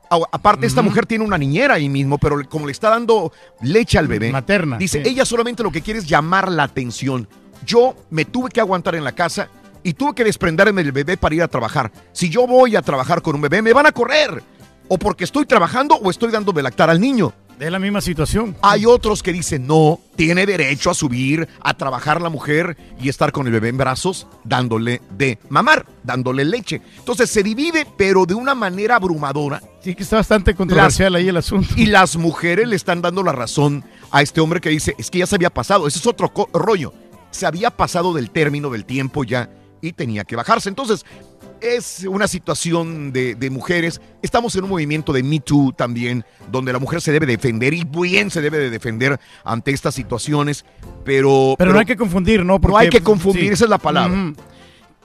A- 0.08 0.18
Aparte, 0.32 0.66
esta 0.66 0.80
mujer 0.82 1.04
tiene 1.04 1.24
una 1.24 1.36
niñera 1.36 1.74
ahí 1.74 1.90
mismo, 1.90 2.16
pero 2.16 2.48
como 2.48 2.64
le 2.66 2.72
está 2.72 2.88
dando 2.88 3.32
leche 3.60 3.98
al 3.98 4.08
bebé, 4.08 4.30
Materna, 4.32 4.78
dice, 4.78 5.02
sí. 5.04 5.10
ella 5.10 5.24
solamente 5.26 5.62
lo 5.62 5.70
que 5.70 5.82
quiere 5.82 5.98
es 6.00 6.06
llamar 6.06 6.50
la 6.50 6.62
atención. 6.62 7.28
Yo 7.66 7.94
me 8.10 8.24
tuve 8.24 8.48
que 8.50 8.60
aguantar 8.60 8.94
en 8.94 9.04
la 9.04 9.12
casa 9.12 9.48
y 9.82 9.92
tuve 9.92 10.14
que 10.14 10.24
desprenderme 10.24 10.82
del 10.84 10.92
bebé 10.92 11.16
para 11.18 11.34
ir 11.34 11.42
a 11.42 11.48
trabajar. 11.48 11.92
Si 12.12 12.30
yo 12.30 12.46
voy 12.46 12.76
a 12.76 12.82
trabajar 12.82 13.20
con 13.20 13.34
un 13.34 13.42
bebé, 13.42 13.60
me 13.62 13.72
van 13.74 13.86
a 13.86 13.92
correr. 13.92 14.42
O 14.88 14.98
porque 14.98 15.24
estoy 15.24 15.46
trabajando 15.46 15.96
o 15.96 16.10
estoy 16.10 16.30
dando 16.30 16.52
de 16.52 16.62
lactar 16.62 16.90
al 16.90 17.00
niño. 17.00 17.32
Es 17.58 17.72
la 17.72 17.78
misma 17.78 18.02
situación. 18.02 18.54
Hay 18.60 18.84
otros 18.84 19.22
que 19.22 19.32
dicen, 19.32 19.66
no, 19.66 19.98
tiene 20.14 20.44
derecho 20.44 20.90
a 20.90 20.94
subir, 20.94 21.48
a 21.62 21.72
trabajar 21.72 22.20
la 22.20 22.28
mujer 22.28 22.76
y 23.00 23.08
estar 23.08 23.32
con 23.32 23.46
el 23.46 23.52
bebé 23.54 23.70
en 23.70 23.78
brazos, 23.78 24.26
dándole 24.44 25.00
de 25.16 25.38
mamar, 25.48 25.86
dándole 26.02 26.44
leche. 26.44 26.82
Entonces 26.98 27.30
se 27.30 27.42
divide, 27.42 27.86
pero 27.96 28.26
de 28.26 28.34
una 28.34 28.54
manera 28.54 28.96
abrumadora. 28.96 29.62
Sí, 29.80 29.94
que 29.94 30.02
está 30.02 30.16
bastante 30.16 30.54
controversial 30.54 31.14
ahí 31.14 31.28
el 31.28 31.36
asunto. 31.38 31.74
Y 31.76 31.86
las 31.86 32.16
mujeres 32.16 32.68
le 32.68 32.76
están 32.76 33.00
dando 33.00 33.22
la 33.22 33.32
razón 33.32 33.84
a 34.10 34.20
este 34.20 34.42
hombre 34.42 34.60
que 34.60 34.68
dice, 34.68 34.94
es 34.98 35.10
que 35.10 35.20
ya 35.20 35.26
se 35.26 35.36
había 35.36 35.50
pasado, 35.50 35.86
ese 35.86 35.98
es 35.98 36.06
otro 36.06 36.30
rollo. 36.52 36.92
Se 37.30 37.46
había 37.46 37.70
pasado 37.70 38.12
del 38.12 38.30
término 38.30 38.68
del 38.68 38.84
tiempo 38.84 39.24
ya 39.24 39.48
y 39.80 39.92
tenía 39.92 40.24
que 40.24 40.36
bajarse. 40.36 40.68
Entonces, 40.68 41.06
es 41.60 42.04
una 42.08 42.28
situación 42.28 43.12
de, 43.12 43.34
de 43.34 43.50
mujeres. 43.50 44.00
Estamos 44.22 44.54
en 44.56 44.64
un 44.64 44.70
movimiento 44.70 45.12
de 45.12 45.22
Me 45.22 45.40
Too 45.40 45.72
también, 45.72 46.24
donde 46.50 46.72
la 46.72 46.78
mujer 46.78 47.00
se 47.00 47.12
debe 47.12 47.26
defender 47.26 47.74
y 47.74 47.84
bien 47.84 48.30
se 48.30 48.40
debe 48.40 48.58
de 48.58 48.70
defender 48.70 49.18
ante 49.44 49.70
estas 49.70 49.94
situaciones, 49.94 50.64
pero... 51.04 51.54
Pero, 51.58 51.72
no 51.72 51.78
hay 51.78 51.86
que 51.86 51.96
confundir, 51.96 52.44
¿no? 52.44 52.58
no 52.58 52.76
hay 52.76 52.88
que 52.88 53.00
confundir, 53.00 53.52
esa 53.52 53.64
es 53.64 53.70
la 53.70 53.78
palabra. 53.78 54.32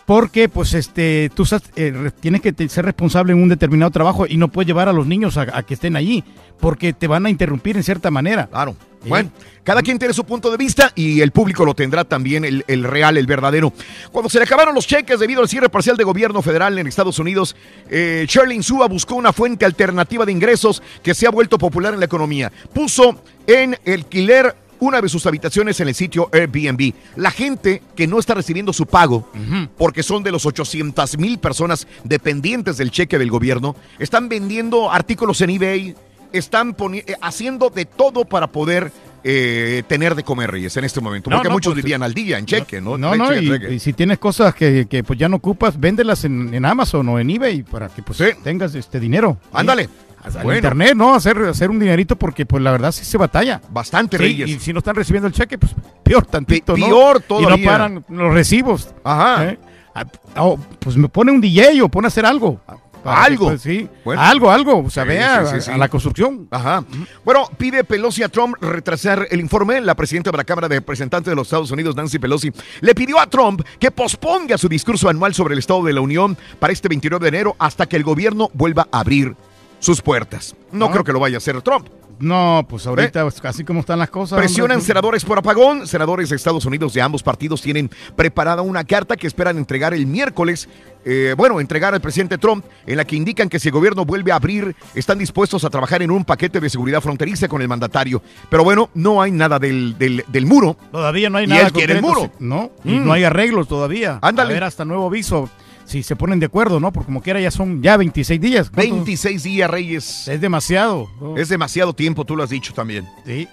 Porque, 0.05 0.49
pues, 0.49 0.73
este, 0.73 1.31
tú 1.33 1.43
estás, 1.43 1.63
eh, 1.75 2.11
tienes 2.19 2.41
que 2.41 2.53
ser 2.67 2.85
responsable 2.85 3.33
en 3.33 3.41
un 3.41 3.49
determinado 3.49 3.91
trabajo 3.91 4.25
y 4.27 4.37
no 4.37 4.49
puedes 4.49 4.67
llevar 4.67 4.89
a 4.89 4.93
los 4.93 5.07
niños 5.07 5.37
a, 5.37 5.47
a 5.53 5.63
que 5.63 5.75
estén 5.75 5.95
allí, 5.95 6.23
porque 6.59 6.93
te 6.93 7.07
van 7.07 7.25
a 7.25 7.29
interrumpir 7.29 7.77
en 7.77 7.83
cierta 7.83 8.11
manera. 8.11 8.47
Claro. 8.47 8.75
Bueno, 9.03 9.31
cada 9.63 9.81
quien 9.81 9.97
tiene 9.97 10.13
su 10.13 10.25
punto 10.25 10.51
de 10.51 10.57
vista 10.57 10.91
y 10.93 11.21
el 11.21 11.31
público 11.31 11.65
lo 11.65 11.73
tendrá 11.73 12.03
también, 12.03 12.45
el, 12.45 12.63
el 12.67 12.83
real, 12.83 13.17
el 13.17 13.25
verdadero. 13.25 13.73
Cuando 14.11 14.29
se 14.29 14.37
le 14.37 14.43
acabaron 14.43 14.75
los 14.75 14.85
cheques 14.85 15.19
debido 15.19 15.41
al 15.41 15.49
cierre 15.49 15.69
parcial 15.69 15.97
de 15.97 16.03
gobierno 16.03 16.43
federal 16.43 16.77
en 16.77 16.85
Estados 16.85 17.17
Unidos, 17.17 17.55
eh, 17.89 18.25
Shirley 18.29 18.57
Insúa 18.57 18.87
buscó 18.87 19.15
una 19.15 19.33
fuente 19.33 19.65
alternativa 19.65 20.23
de 20.23 20.31
ingresos 20.31 20.83
que 21.01 21.15
se 21.15 21.25
ha 21.25 21.31
vuelto 21.31 21.57
popular 21.57 21.95
en 21.95 21.99
la 21.99 22.05
economía. 22.05 22.51
Puso 22.73 23.23
en 23.47 23.75
alquiler 23.87 24.55
una 24.81 24.99
de 24.99 25.07
sus 25.07 25.25
habitaciones 25.25 25.79
en 25.79 25.87
el 25.87 25.95
sitio 25.95 26.29
Airbnb. 26.33 26.93
La 27.15 27.31
gente 27.31 27.81
que 27.95 28.07
no 28.07 28.19
está 28.19 28.33
recibiendo 28.33 28.73
su 28.73 28.85
pago, 28.85 29.29
porque 29.77 30.03
son 30.03 30.23
de 30.23 30.31
los 30.31 30.45
800 30.45 31.17
mil 31.17 31.39
personas 31.39 31.87
dependientes 32.03 32.77
del 32.77 32.91
cheque 32.91 33.17
del 33.17 33.29
gobierno, 33.29 33.75
están 33.99 34.27
vendiendo 34.27 34.91
artículos 34.91 35.39
en 35.41 35.51
eBay, 35.51 35.95
están 36.33 36.75
eh, 36.93 37.15
haciendo 37.21 37.69
de 37.69 37.85
todo 37.85 38.25
para 38.25 38.47
poder 38.47 38.91
eh, 39.23 39.83
tener 39.87 40.15
de 40.15 40.23
comer, 40.23 40.49
Reyes, 40.49 40.75
en 40.77 40.85
este 40.85 40.99
momento. 40.99 41.29
No, 41.29 41.37
Porque 41.37 41.49
no, 41.49 41.53
muchos 41.53 41.73
pues, 41.73 41.83
vivían 41.83 42.01
al 42.01 42.13
día 42.13 42.39
en 42.39 42.47
cheque, 42.47 42.81
¿no? 42.81 42.97
No, 42.97 43.15
no, 43.15 43.35
y, 43.35 43.47
cheque. 43.47 43.73
y 43.75 43.79
si 43.79 43.93
tienes 43.93 44.17
cosas 44.17 44.55
que, 44.55 44.87
que, 44.89 45.03
pues 45.03 45.19
ya 45.19 45.29
no 45.29 45.35
ocupas, 45.37 45.79
véndelas 45.79 46.25
en, 46.25 46.53
en 46.53 46.65
Amazon 46.65 47.07
o 47.09 47.19
en 47.19 47.29
eBay 47.29 47.61
para 47.61 47.89
que 47.89 48.01
pues 48.01 48.19
tengas 48.43 48.73
este 48.73 48.99
dinero. 48.99 49.37
¿sí? 49.85 49.89
Ándale. 50.23 50.39
Al 50.39 50.43
Bueno. 50.43 50.57
internet, 50.57 50.93
¿no? 50.95 51.13
Hacer, 51.15 51.37
hacer 51.43 51.69
un 51.69 51.79
dinerito 51.79 52.15
porque 52.15 52.45
pues 52.45 52.61
la 52.63 52.71
verdad 52.71 52.91
sí 52.91 53.03
se 53.05 53.17
batalla. 53.17 53.61
Bastante, 53.69 54.17
Sí, 54.17 54.23
Reyes. 54.23 54.49
Y 54.49 54.59
si 54.59 54.73
no 54.73 54.79
están 54.79 54.95
recibiendo 54.95 55.27
el 55.27 55.33
cheque, 55.33 55.57
pues 55.57 55.73
peor 56.03 56.25
tantito, 56.25 56.75
¿no? 56.77 56.85
peor 56.85 57.17
Y 57.19 57.27
todavía. 57.27 57.57
no 57.57 57.71
paran 57.71 58.05
los 58.09 58.33
recibos. 58.33 58.89
Ajá. 59.03 59.45
¿eh? 59.45 59.59
Ah, 59.93 60.05
oh, 60.37 60.57
pues 60.79 60.95
me 60.95 61.09
pone 61.09 61.31
un 61.31 61.41
DJ 61.41 61.81
o 61.81 61.89
pone 61.89 62.07
a 62.07 62.09
hacer 62.09 62.25
algo. 62.25 62.59
Que, 63.03 63.09
Algo. 63.09 63.47
pues, 63.47 63.63
sí. 63.63 63.89
Bueno. 64.05 64.21
Algo, 64.21 64.51
algo. 64.51 64.77
O 64.85 64.89
sea, 64.91 65.01
Sí, 65.03 65.09
vea 65.09 65.59
sí, 65.59 65.71
a 65.71 65.75
la 65.77 65.89
construcción. 65.89 66.47
Ajá. 66.51 66.83
Bueno, 67.25 67.49
pide 67.57 67.83
Pelosi 67.83 68.21
a 68.21 68.29
Trump 68.29 68.55
retrasar 68.61 69.25
el 69.31 69.39
informe. 69.39 69.81
La 69.81 69.95
presidenta 69.95 70.29
de 70.29 70.37
la 70.37 70.43
Cámara 70.43 70.67
de 70.69 70.75
Representantes 70.75 71.31
de 71.31 71.35
los 71.35 71.47
Estados 71.47 71.71
Unidos, 71.71 71.95
Nancy 71.95 72.19
Pelosi, 72.19 72.51
le 72.81 72.93
pidió 72.93 73.19
a 73.19 73.25
Trump 73.25 73.63
que 73.79 73.89
posponga 73.89 74.55
su 74.59 74.69
discurso 74.69 75.09
anual 75.09 75.33
sobre 75.33 75.53
el 75.53 75.59
Estado 75.59 75.83
de 75.83 75.93
la 75.93 76.01
Unión 76.01 76.37
para 76.59 76.71
este 76.73 76.89
29 76.89 77.23
de 77.23 77.29
enero 77.29 77.55
hasta 77.57 77.87
que 77.87 77.95
el 77.95 78.03
gobierno 78.03 78.51
vuelva 78.53 78.87
a 78.91 78.99
abrir 78.99 79.35
sus 79.81 80.01
puertas. 80.01 80.55
No 80.71 80.85
Ah. 80.85 80.91
creo 80.91 81.03
que 81.03 81.11
lo 81.11 81.19
vaya 81.19 81.35
a 81.35 81.39
hacer 81.39 81.61
Trump. 81.61 81.87
No, 82.19 82.63
pues 82.69 82.85
ahorita, 82.85 83.23
pues, 83.23 83.43
así 83.45 83.63
como 83.63 83.79
están 83.79 83.97
las 83.97 84.11
cosas. 84.11 84.37
Presionan 84.37 84.77
hombre, 84.77 84.85
senadores 84.85 85.25
por 85.25 85.39
apagón. 85.39 85.87
Senadores 85.87 86.29
de 86.29 86.35
Estados 86.35 86.63
Unidos 86.65 86.93
de 86.93 87.01
ambos 87.01 87.23
partidos 87.23 87.63
tienen 87.63 87.89
preparada 88.15 88.61
una 88.61 88.83
carta 88.83 89.17
que 89.17 89.25
esperan 89.25 89.57
entregar 89.57 89.93
el 89.95 90.05
miércoles. 90.05 90.69
eh, 91.03 91.33
bueno, 91.35 91.59
entregar 91.59 91.95
al 91.95 91.99
presidente 91.99 92.37
Trump, 92.37 92.63
en 92.85 92.95
la 92.95 93.05
que 93.05 93.15
indican 93.15 93.49
que 93.49 93.57
si 93.57 93.69
el 93.69 93.73
gobierno 93.73 94.05
vuelve 94.05 94.31
a 94.31 94.35
abrir, 94.35 94.75
están 94.93 95.17
dispuestos 95.17 95.65
a 95.65 95.71
trabajar 95.71 96.03
en 96.03 96.11
un 96.11 96.23
paquete 96.23 96.59
de 96.59 96.69
seguridad 96.69 97.01
fronteriza 97.01 97.47
con 97.47 97.59
el 97.63 97.67
mandatario. 97.67 98.21
Pero 98.51 98.63
bueno, 98.63 98.91
no 98.93 99.19
hay 99.19 99.31
nada 99.31 99.57
del, 99.57 99.97
del, 99.97 100.23
del 100.27 100.45
muro. 100.45 100.77
Todavía 100.91 101.27
no 101.31 101.39
hay 101.39 101.45
Y 101.45 101.47
nada 101.47 101.61
él 101.65 101.71
quiere 101.73 101.93
el 101.95 102.03
muro. 102.03 102.29
No, 102.37 102.69
y 102.83 102.91
Mm. 102.99 103.05
no 103.07 103.13
hay 103.13 103.23
arreglos 103.23 103.67
todavía. 103.67 104.19
Ándale. 104.21 104.51
A 104.51 104.53
ver, 104.53 104.63
hasta 104.65 104.85
nuevo 104.85 105.07
aviso. 105.07 105.49
Si 105.91 106.03
se 106.03 106.15
ponen 106.15 106.39
de 106.39 106.45
acuerdo, 106.45 106.79
¿no? 106.79 106.91
Porque 106.93 107.07
como 107.07 107.21
quiera 107.21 107.39
ya 107.41 107.51
son 107.51 107.81
ya 107.83 107.97
26 107.97 108.39
días. 108.39 108.69
¿Cuánto? 108.69 108.95
26 108.95 109.43
días, 109.43 109.69
Reyes. 109.69 110.27
Es 110.27 110.39
demasiado. 110.39 111.09
¿no? 111.19 111.35
Es 111.37 111.49
demasiado 111.49 111.93
tiempo, 111.93 112.23
tú 112.25 112.35
lo 112.35 112.43
has 112.43 112.49
dicho 112.49 112.73
también. 112.73 113.05
Sí. 113.25 113.47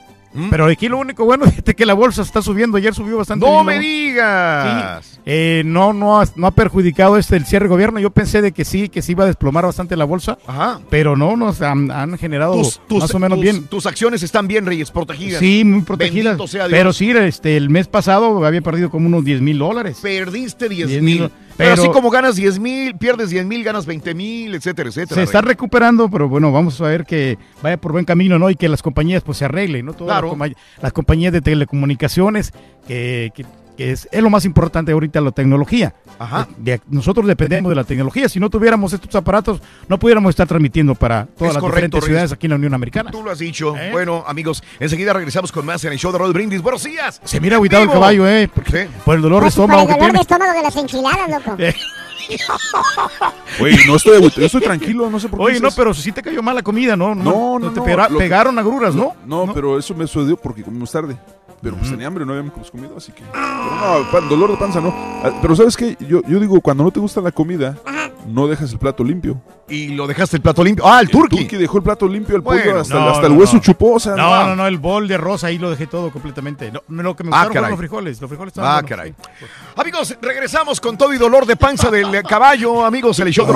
Pero 0.51 0.67
aquí 0.67 0.89
lo 0.89 0.99
único 0.99 1.25
bueno 1.25 1.47
es 1.67 1.75
que 1.75 1.87
la 1.87 1.95
bolsa 1.95 2.23
está 2.23 2.43
subiendo. 2.43 2.77
Ayer 2.77 2.95
subió 2.95 3.17
bastante. 3.17 3.45
¡No 3.45 3.65
bien, 3.65 3.67
me 3.67 3.79
digas! 3.81 5.05
Sí. 5.15 5.21
Eh, 5.27 5.63
no, 5.65 5.93
no, 5.93 6.21
ha, 6.21 6.27
no 6.37 6.47
ha 6.47 6.51
perjudicado 6.53 7.17
este 7.17 7.37
el 7.37 7.45
cierre 7.47 7.65
de 7.65 7.71
gobierno. 7.71 7.99
Yo 7.99 8.11
pensé 8.11 8.41
de 8.43 8.53
que 8.53 8.65
sí, 8.65 8.89
que 8.89 9.03
sí 9.03 9.13
iba 9.13 9.25
a 9.25 9.27
desplomar 9.27 9.65
bastante 9.65 9.97
la 9.97 10.05
bolsa. 10.05 10.39
Ajá. 10.47 10.81
Pero 10.91 11.17
no, 11.17 11.35
nos 11.37 11.61
han, 11.63 11.91
han 11.91 12.17
generado 12.19 12.55
Tus, 12.55 12.79
tus- 12.87 13.01
más 13.01 13.15
o 13.15 13.19
menos 13.19 13.39
tus- 13.39 13.43
bien. 13.43 13.65
Tus 13.67 13.87
acciones 13.87 14.23
están 14.23 14.47
bien, 14.47 14.65
Reyes, 14.67 14.91
protegidas. 14.91 15.41
Sí, 15.41 15.65
muy 15.65 15.81
protegidas. 15.83 16.35
Bendito 16.37 16.47
sea 16.47 16.69
Dios. 16.69 16.79
Pero 16.79 16.93
sí, 16.93 17.11
este, 17.11 17.57
el 17.57 17.71
mes 17.71 17.89
pasado 17.89 18.45
había 18.45 18.61
perdido 18.61 18.91
como 18.91 19.07
unos 19.09 19.25
10 19.25 19.41
mil 19.41 19.59
dólares. 19.59 19.99
Perdiste 20.03 20.69
10 20.69 20.89
10 20.89 21.03
mil. 21.03 21.31
Pero, 21.59 21.71
Pero- 21.75 21.83
así 21.83 21.91
como 21.93 22.09
ganas 22.09 22.37
10 22.37 22.61
mil, 22.61 22.97
pierdes 22.97 23.31
10 23.31 23.45
mil, 23.45 23.65
ganas 23.65 23.85
20 23.85 24.15
mil, 24.15 24.55
etcétera, 24.55 24.89
etcétera. 24.91 25.17
Se 25.17 25.23
está 25.25 25.41
recuperando, 25.41 26.09
pero 26.09 26.29
bueno, 26.29 26.53
vamos 26.53 26.81
a 26.81 26.85
ver 26.85 27.05
que 27.05 27.37
vaya 27.63 27.77
por 27.77 27.91
buen 27.91 28.05
camino, 28.05 28.39
¿no? 28.39 28.49
Y 28.49 28.55
que 28.55 28.69
las 28.69 28.81
compañías 28.81 29.25
pues 29.25 29.39
se 29.39 29.45
arreglen, 29.45 29.85
¿no? 29.87 29.93
Todas 29.93 30.21
Claro. 30.21 30.37
las, 30.81 30.93
compañías 30.93 31.33
de 31.33 31.41
telecomunicaciones, 31.43 32.53
que, 32.87 33.33
que- 33.35 33.45
que 33.79 33.93
es, 33.93 34.09
es 34.11 34.21
lo 34.23 34.29
más 34.29 34.45
importante 34.45 34.91
ahorita, 34.93 35.21
la 35.21 35.31
tecnología. 35.31 35.95
Ajá. 36.19 36.49
De- 36.59 36.73
de- 36.73 36.81
nosotros 36.91 37.25
dependemos 37.29 37.71
de 37.71 37.77
la 37.77 37.85
tecnología. 37.85 38.29
Si 38.29 38.41
no 38.41 38.51
tuviéramos 38.51 38.93
estos 38.93 39.15
aparatos, 39.15 39.63
no 39.89 39.99
pudiéramos 40.01 40.31
estar 40.31 40.47
transmitiendo 40.49 40.97
para 40.97 41.27
todas 41.27 41.51
Es 41.51 41.55
las 41.55 41.61
correcto, 41.61 41.63
diferentes 41.63 42.01
Reyes. 42.01 42.07
ciudades 42.09 42.33
aquí 42.33 42.47
en 42.47 42.51
la 42.51 42.57
Unión 42.57 42.75
Americana. 42.75 43.11
Tú 43.13 43.23
lo 43.23 43.31
has 43.31 43.39
dicho. 43.39 43.77
¿Eh? 43.77 43.91
Bueno, 43.93 44.25
amigos, 44.27 44.65
enseguida 44.81 45.13
regresamos 45.13 45.53
con 45.53 45.65
más 45.65 45.83
en 45.85 45.93
el 45.93 45.99
show 45.99 46.11
de 46.11 46.19
Rod 46.19 46.33
Brindis. 46.33 46.61
Buenos 46.61 46.83
días. 46.83 47.21
Se 47.25 47.41
mira 47.41 47.55
agüitado 47.55 47.85
el 47.85 47.91
caballo, 47.91 48.29
¿eh? 48.29 48.51
Porque- 48.53 48.89
Por 49.05 49.15
el 49.15 49.23
dolor 49.23 49.45
de 49.45 49.47
Pues, 49.47 49.55
por 49.55 49.65
estómago 49.71 49.89
el 49.89 49.97
dolor 49.97 50.13
de 50.13 50.21
estómago 50.21 50.53
de 50.53 50.63
las 50.63 50.77
enchiladas, 50.77 51.31
loco. 51.31 51.57
Eh. 51.63 51.75
Güey, 53.59 53.75
no 53.87 53.97
estoy 53.97 54.21
yo 54.21 54.45
estoy 54.47 54.61
tranquilo, 54.61 55.09
no 55.09 55.19
sé 55.19 55.29
por 55.29 55.39
qué. 55.39 55.45
Oye, 55.47 55.61
no, 55.61 55.71
pero 55.71 55.95
si 55.95 56.13
te 56.13 56.21
cayó 56.23 56.43
mal 56.43 56.55
la 56.57 56.63
comida, 56.63 56.95
¿no? 56.97 57.15
No, 57.15 57.59
no, 57.59 57.71
te 57.73 57.81
no, 57.81 57.87
pega- 57.87 58.09
que- 58.09 58.17
pegaron 58.17 58.59
agruras, 58.59 58.95
¿no? 58.95 59.15
No, 59.25 59.53
pero 59.55 59.79
eso 59.79 59.95
me 59.95 60.07
sucedió 60.07 60.37
porque 60.37 60.63
comimos 60.63 60.91
tarde. 60.93 61.17
Pero 61.61 61.77
pues 61.77 61.91
tenía 61.91 62.07
hambre, 62.07 62.25
no 62.25 62.33
habíamos 62.33 62.71
comido, 62.71 62.97
así 62.97 63.13
que. 63.13 63.23
Pero 63.33 64.21
no, 64.23 64.29
dolor 64.29 64.51
de 64.53 64.57
panza 64.57 64.81
no. 64.81 64.95
Ah, 65.25 65.33
Pero 65.43 65.57
¿sabes 65.57 65.77
qué? 65.77 65.97
Yo, 66.01 66.23
yo 66.23 66.39
digo, 66.39 66.61
cuando 66.61 66.85
no 66.85 66.91
te 66.91 67.01
gusta 67.01 67.21
la 67.21 67.33
comida, 67.33 67.77
no 68.29 68.47
dejas 68.47 68.73
el 68.73 68.79
plato 68.79 69.03
limpio. 69.05 69.41
Y 69.71 69.89
lo 69.89 70.07
dejaste 70.07 70.37
el 70.37 70.43
plato 70.43 70.65
limpio. 70.65 70.87
Ah, 70.87 71.01
el 71.01 71.09
turqui. 71.11 71.37
Turqui 71.41 71.57
dejó 71.57 71.77
el 71.79 71.83
plato 71.83 72.09
limpio, 72.09 72.37
el 72.37 72.43
pollo 72.43 72.63
Bueno, 72.65 72.81
hasta, 72.81 72.95
no, 72.95 73.09
hasta 73.11 73.27
el 73.27 73.33
hueso 73.35 73.57
no. 73.57 73.63
sea, 74.01 74.17
No, 74.17 74.47
no, 74.47 74.57
no, 74.57 74.67
el 74.67 74.79
bol 74.79 75.07
de 75.09 75.17
arroz 75.17 75.45
ahí 75.45 75.59
lo 75.59 75.69
dejé 75.71 75.87
todo 75.87 76.11
completamente. 76.11 76.71
No, 76.73 76.81
lo 76.89 77.15
que 77.15 77.25
me 77.25 77.31
Ah, 77.31 77.45
gustaron 77.45 77.53
fueron 77.53 77.55
caray. 77.55 77.71
los 77.73 77.79
frijoles. 77.79 78.21
Los 78.21 78.29
frijoles 78.31 78.53
estaban 78.53 78.71
Ah, 78.71 78.81
buenos, 78.81 78.89
caray. 78.91 79.15
sí. 79.41 79.47
Amigos, 79.77 80.17
regresamos 80.23 80.81
con 80.81 80.97
todo 80.97 81.13
y 81.13 81.19
dolor 81.19 81.45
de 81.45 81.57
panza 81.57 81.91
del 81.91 82.23
caballo. 82.29 82.85
Amigos, 82.85 83.19
el 83.21 83.31
show 83.31 83.47
de 83.47 83.53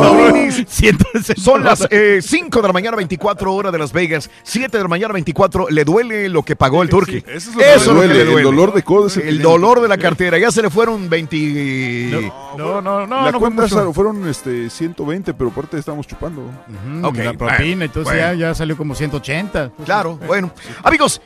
Son 1.36 1.64
las 1.64 1.88
5 2.20 2.60
de 2.60 2.66
la 2.68 2.72
mañana, 2.74 2.96
24 2.96 3.54
horas 3.54 3.72
de 3.72 3.78
Las 3.78 3.92
Vegas. 3.92 4.28
7 4.42 4.76
de 4.76 4.82
la 4.82 4.88
mañana, 4.88 5.14
24. 5.14 5.68
Le 5.70 5.84
duele 5.84 6.28
lo 6.28 6.42
que 6.42 6.56
pagó 6.56 6.82
el 6.82 6.90
turqui. 6.90 7.24
Eso 7.26 7.58
es 7.58 7.86
lo 7.86 8.00
que 8.02 8.08
le 8.08 8.24
duele, 8.24 8.36
el 8.38 8.42
dolor 8.44 8.74
de 8.74 8.82
el 9.16 9.28
El 9.28 9.42
dolor 9.42 9.80
de 9.80 9.88
la 9.88 9.96
cartera. 9.96 10.38
Ya 10.38 10.50
se 10.50 10.60
le 10.60 10.68
fueron 10.68 11.08
20. 11.08 12.32
No, 12.56 12.80
no, 12.82 13.06
no, 13.06 13.24
la 13.24 13.32
no 13.32 13.38
cuenta 13.38 13.66
fueron 13.92 14.28
este, 14.28 14.61
120, 14.70 15.34
pero 15.34 15.50
aparte 15.50 15.78
estábamos 15.78 16.06
chupando. 16.06 16.42
Mm, 16.86 17.04
Ok, 17.04 17.16
la 17.18 17.32
propina, 17.34 17.84
entonces 17.84 18.12
bueno. 18.12 18.20
ya, 18.20 18.34
ya 18.48 18.54
salió 18.54 18.76
como 18.76 18.94
180. 18.94 19.70
Claro, 19.84 20.16
bueno. 20.26 20.50
Amigos, 20.82 21.20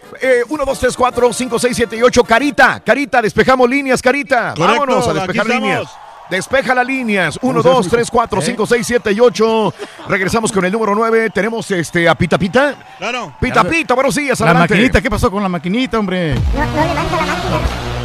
1, 0.49 0.65
2, 0.65 0.79
3, 0.81 0.97
4, 0.97 1.33
5, 1.33 1.59
6, 1.59 1.77
7 1.77 1.97
y 1.97 2.03
8. 2.03 2.25
Carita, 2.25 2.81
Carita, 2.85 3.21
despejamos 3.23 3.69
líneas, 3.69 4.01
Carita. 4.03 4.55
Correcto, 4.57 4.81
Vámonos 4.81 5.09
a 5.09 5.13
despejar 5.15 5.47
estamos. 5.47 5.63
líneas. 5.63 5.89
Despeja 6.29 6.75
las 6.75 6.85
líneas. 6.87 7.39
1, 7.41 7.63
¿Cómo 7.63 7.63
se 7.63 7.69
hace, 7.69 7.77
2, 7.77 7.89
3, 7.89 8.11
4, 8.11 8.41
¿Eh? 8.41 8.43
5, 8.47 8.67
6, 8.67 8.87
7 8.87 9.13
y 9.13 9.21
8. 9.21 9.75
Regresamos 10.09 10.51
con 10.51 10.65
el 10.65 10.73
número 10.73 10.93
9. 10.95 11.31
Tenemos 11.31 11.71
este 11.71 12.09
a 12.09 12.17
Pita 12.17 12.37
Pita. 12.37 12.75
Claro. 12.99 13.33
Pita 13.41 13.63
Pita, 13.63 13.95
buenos 13.95 14.15
días. 14.17 14.41
La 14.41 14.47
adelante. 14.51 14.75
maquinita, 14.75 15.01
¿qué 15.01 15.09
pasó 15.09 15.31
con 15.31 15.41
la 15.43 15.49
maquinita, 15.49 15.99
hombre? 16.01 16.35
No, 16.35 16.41
no 16.41 16.87
levanta 16.87 17.17
la 17.17 17.27
máquina. 17.27 17.96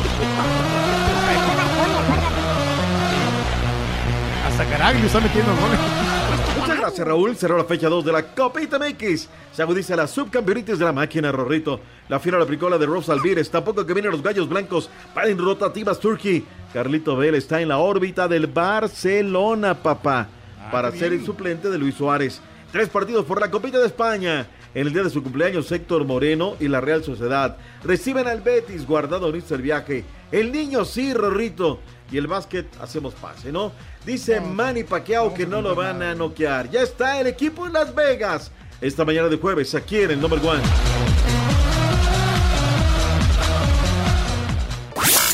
Caraglio 4.72 5.06
está 5.06 5.20
metiendo 5.20 5.52
goles. 5.58 5.80
Muchas 6.58 6.80
gracias, 6.80 7.06
Raúl. 7.06 7.36
Cerró 7.36 7.58
la 7.58 7.66
fecha 7.66 7.90
2 7.90 8.06
de 8.06 8.12
la 8.14 8.24
Copita 8.34 8.80
MX. 8.80 9.28
Se 9.52 9.62
agudiza 9.62 9.98
la 9.98 10.08
subcampeonitis 10.08 10.80
de 10.80 10.86
la 10.86 10.94
máquina, 10.94 11.30
Rorrito. 11.30 11.82
La 12.08 12.22
final 12.22 12.42
aplicó 12.42 12.70
la 12.70 12.78
de 12.78 12.86
Rosa 12.86 13.12
Alvírez. 13.12 13.50
Tampoco 13.50 13.86
que 13.86 13.94
vienen 13.94 14.14
los 14.14 14.24
gallos 14.24 14.48
blancos 14.48 14.90
para 15.14 15.28
en 15.28 15.38
rotativas 15.38 16.00
Turkey. 16.00 16.46
Carlito 16.74 17.18
Vela 17.18 17.38
está 17.38 17.60
en 17.60 17.68
la 17.68 17.80
órbita 17.80 18.30
del 18.30 18.48
Barcelona, 18.48 19.74
papá. 19.76 20.30
para 20.72 20.90
ser 20.92 21.12
el 21.12 21.26
suplente 21.26 21.70
de 21.70 21.78
Luis 21.78 21.96
Suárez. 21.96 22.40
Tres 22.72 22.88
partidos 22.88 23.26
por 23.26 23.42
la 23.42 23.52
Copita 23.52 23.78
de 23.78 23.88
España. 23.88 24.48
En 24.74 24.88
el 24.88 24.94
día 24.94 25.04
de 25.04 25.10
su 25.10 25.22
cumpleaños, 25.22 25.70
Héctor 25.70 26.06
Moreno 26.06 26.56
y 26.62 26.70
la 26.70 26.80
Real 26.80 27.04
Sociedad 27.04 27.58
reciben 27.84 28.26
al 28.26 28.40
Betis, 28.40 28.88
guardado 28.88 29.28
inicia 29.28 29.58
el 29.58 29.64
viaje. 29.64 30.06
El 30.32 30.54
niño 30.54 30.86
sí, 30.86 31.14
Rorrito. 31.14 31.80
Y 32.10 32.18
el 32.18 32.28
básquet, 32.28 32.68
hacemos 32.82 33.14
pase, 33.16 33.52
¿no? 33.52 33.74
Dice 34.06 34.42
Manny 34.42 34.84
Pacquiao 34.84 35.34
que 35.34 35.46
no 35.46 35.62
lo 35.62 35.76
van 35.76 36.02
a 36.02 36.16
noquear. 36.16 36.70
Ya 36.72 36.82
está 36.82 37.20
el 37.20 37.28
equipo 37.28 37.68
en 37.68 37.74
Las 37.74 37.94
Vegas. 37.94 38.52
Esta 38.82 39.06
mañana 39.06 39.28
de 39.28 39.38
jueves, 39.38 39.76
aquí 39.76 39.98
en 39.98 40.12
el 40.12 40.20
number 40.20 40.40
one. 40.40 40.62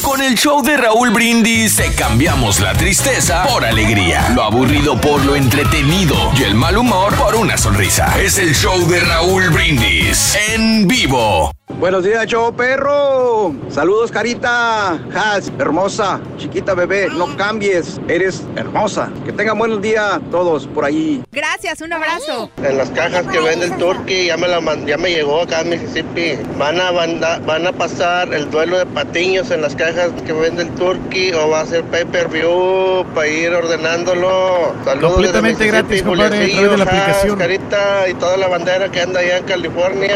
Con 0.02 0.22
el 0.22 0.36
show 0.36 0.64
de 0.64 0.78
Raúl 0.78 1.10
Brindis 1.12 1.76
te 1.76 1.94
cambiamos 1.94 2.60
la 2.60 2.74
tristeza 2.74 3.46
por 3.46 3.66
alegría, 3.66 4.30
lo 4.34 4.44
aburrido 4.44 5.00
por 5.00 5.24
lo 5.26 5.36
entretenido 5.36 6.16
y 6.38 6.44
el 6.44 6.56
mal 6.56 6.78
humor 6.78 7.14
por 7.16 7.36
una 7.36 7.58
sonrisa. 7.58 8.20
Es 8.20 8.38
el 8.38 8.56
show 8.56 8.88
de 8.88 9.02
Raúl 9.02 9.50
Brindis 9.50 10.38
en 10.50 10.88
vivo. 10.88 11.52
Buenos 11.68 12.04
días, 12.04 12.26
show 12.26 12.52
perro. 12.56 13.54
Saludos, 13.70 14.10
carita. 14.12 14.94
Has, 15.14 15.52
hermosa, 15.60 16.20
chiquita 16.38 16.74
bebé, 16.74 17.08
no 17.12 17.36
cambies. 17.38 18.00
Eres 18.08 18.42
hermosa. 18.56 19.12
Que 19.26 19.32
tengan 19.32 19.60
buenos 19.60 19.80
días 19.82 20.20
todos 20.32 20.66
por 20.66 20.86
ahí. 20.86 21.24
Gracias, 21.32 21.82
un 21.82 21.94
abrazo. 21.94 22.50
En 22.64 22.78
las 22.80 22.90
cajas 22.90 23.28
que 23.28 23.40
vende 23.40 23.66
el 23.68 23.78
Turkey 23.78 24.28
ya 24.28 24.38
me 24.38 24.48
la 24.48 24.60
ya 24.88 24.98
me 24.98 25.12
llegó 25.12 25.42
acá 25.42 25.62
en 25.62 25.70
Mississippi. 25.70 26.40
Van 26.58 26.80
a 26.82 26.90
banda- 26.92 27.40
van 27.46 27.68
a 27.68 27.72
pasar 27.74 28.34
el 28.34 28.50
duelo 28.50 28.80
de 28.80 28.86
patiños 28.88 29.52
en 29.52 29.62
las 29.62 29.76
cajas 29.76 30.10
que 30.26 30.34
vende 30.34 30.64
el 30.64 30.70
Turkey 30.72 31.32
o 31.34 31.50
va 31.50 31.62
a 31.62 31.66
ser 31.68 31.84
pay 31.84 32.06
per 32.06 32.30
view 32.30 33.06
para 33.14 33.28
ir 33.28 33.54
ordenándolo. 33.54 34.74
Saludos 34.84 35.12
Completamente 35.14 35.64
desde 35.66 35.78
gratis, 35.78 35.90
Mississippi, 36.06 36.10
compadre, 36.10 36.38
a 36.46 36.50
través 36.50 36.72
de 36.72 36.78
la 36.78 36.84
aplicación. 36.86 37.38
Carita 37.38 38.10
y 38.10 38.14
toda 38.16 38.38
la 38.38 38.48
bandera 38.48 38.90
que 38.90 39.02
anda 39.02 39.20
allá 39.20 39.38
en 39.38 39.44
California. 39.44 40.16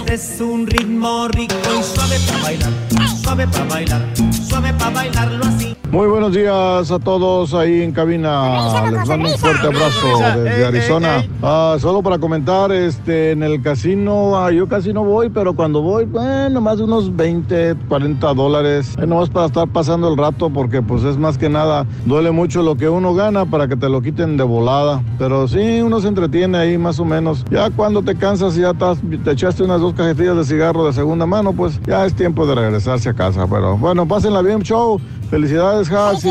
Este 0.00 0.14
es 0.14 0.40
un 0.40 0.55
un 0.56 0.66
ritmo 0.66 1.28
rico 1.28 1.54
y 1.78 1.82
suave 1.82 2.18
para 2.26 2.42
bailar, 2.42 2.72
suave 3.22 3.46
para 3.46 3.64
bailar, 3.64 4.14
suave 4.48 4.72
para 4.72 4.90
bailarlo 4.90 5.44
así. 5.44 5.76
Muy 5.92 6.08
buenos 6.08 6.32
días 6.34 6.90
a 6.90 6.98
todos 6.98 7.54
ahí 7.54 7.80
en 7.80 7.92
cabina. 7.92 8.90
Les 8.90 9.08
mando 9.08 9.28
un 9.30 9.38
fuerte 9.38 9.66
abrazo 9.68 10.40
desde 10.42 10.66
Arizona. 10.66 11.24
Ah, 11.42 11.76
solo 11.78 12.02
para 12.02 12.18
comentar, 12.18 12.72
este, 12.72 13.30
en 13.30 13.42
el 13.44 13.62
casino, 13.62 14.36
ah, 14.36 14.50
yo 14.50 14.66
casi 14.68 14.92
no 14.92 15.04
voy, 15.04 15.30
pero 15.30 15.54
cuando 15.54 15.80
voy, 15.82 16.04
bueno, 16.04 16.60
más 16.60 16.78
de 16.78 16.84
unos 16.84 17.14
20, 17.14 17.76
40 17.88 18.34
dólares. 18.34 18.94
Eh, 19.00 19.06
nomás 19.06 19.30
para 19.30 19.46
estar 19.46 19.68
pasando 19.68 20.08
el 20.10 20.18
rato, 20.18 20.50
porque 20.50 20.82
pues 20.82 21.04
es 21.04 21.16
más 21.16 21.38
que 21.38 21.48
nada, 21.48 21.86
duele 22.04 22.32
mucho 22.32 22.62
lo 22.62 22.76
que 22.76 22.88
uno 22.88 23.14
gana 23.14 23.46
para 23.46 23.68
que 23.68 23.76
te 23.76 23.88
lo 23.88 24.02
quiten 24.02 24.36
de 24.36 24.42
volada. 24.44 25.02
Pero 25.18 25.46
sí, 25.46 25.80
uno 25.80 26.00
se 26.00 26.08
entretiene 26.08 26.58
ahí 26.58 26.76
más 26.78 26.98
o 26.98 27.04
menos. 27.04 27.44
Ya 27.48 27.70
cuando 27.70 28.02
te 28.02 28.16
cansas 28.16 28.58
y 28.58 28.62
ya 28.62 28.72
estás- 28.72 28.98
te 29.24 29.30
echaste 29.30 29.62
unas 29.62 29.80
dos 29.80 29.94
cajetillas 29.94 30.36
de 30.36 30.44
cigarro 30.44 30.84
de 30.84 30.92
segunda 30.92 31.26
mano, 31.26 31.52
pues 31.52 31.80
ya 31.86 32.04
es 32.04 32.12
tiempo 32.14 32.44
de 32.44 32.56
regresarse 32.56 33.08
a 33.08 33.14
casa. 33.14 33.46
Pero 33.48 33.78
bueno, 33.78 34.06
pásenla 34.06 34.42
bien, 34.42 34.62
show. 34.62 35.00
Felicidades, 35.30 35.75
Has 35.76 36.24
y 36.24 36.30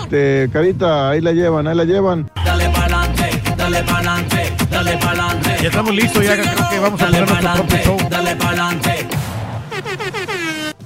este, 0.00 0.48
Carita, 0.50 1.10
ahí 1.10 1.20
la 1.20 1.32
llevan, 1.32 1.66
ahí 1.66 1.76
la 1.76 1.84
llevan. 1.84 2.30
Dale 2.42 2.70
pa'lante, 2.70 3.42
dale 3.54 3.82
pa'lante, 3.82 4.56
dale 4.70 4.96
pa'lante. 4.96 5.56
Ya 5.60 5.68
estamos 5.68 5.94
listos, 5.94 6.24
ya 6.24 6.34
creo 6.36 6.68
que 6.70 6.78
vamos 6.78 7.02
a 7.02 7.04
Dale 7.04 7.26
poner 7.26 7.42
nuestro 7.42 7.66
propio 7.66 7.78
show. 7.84 8.08
Dale 8.08 8.36
pa'lante. 8.36 9.06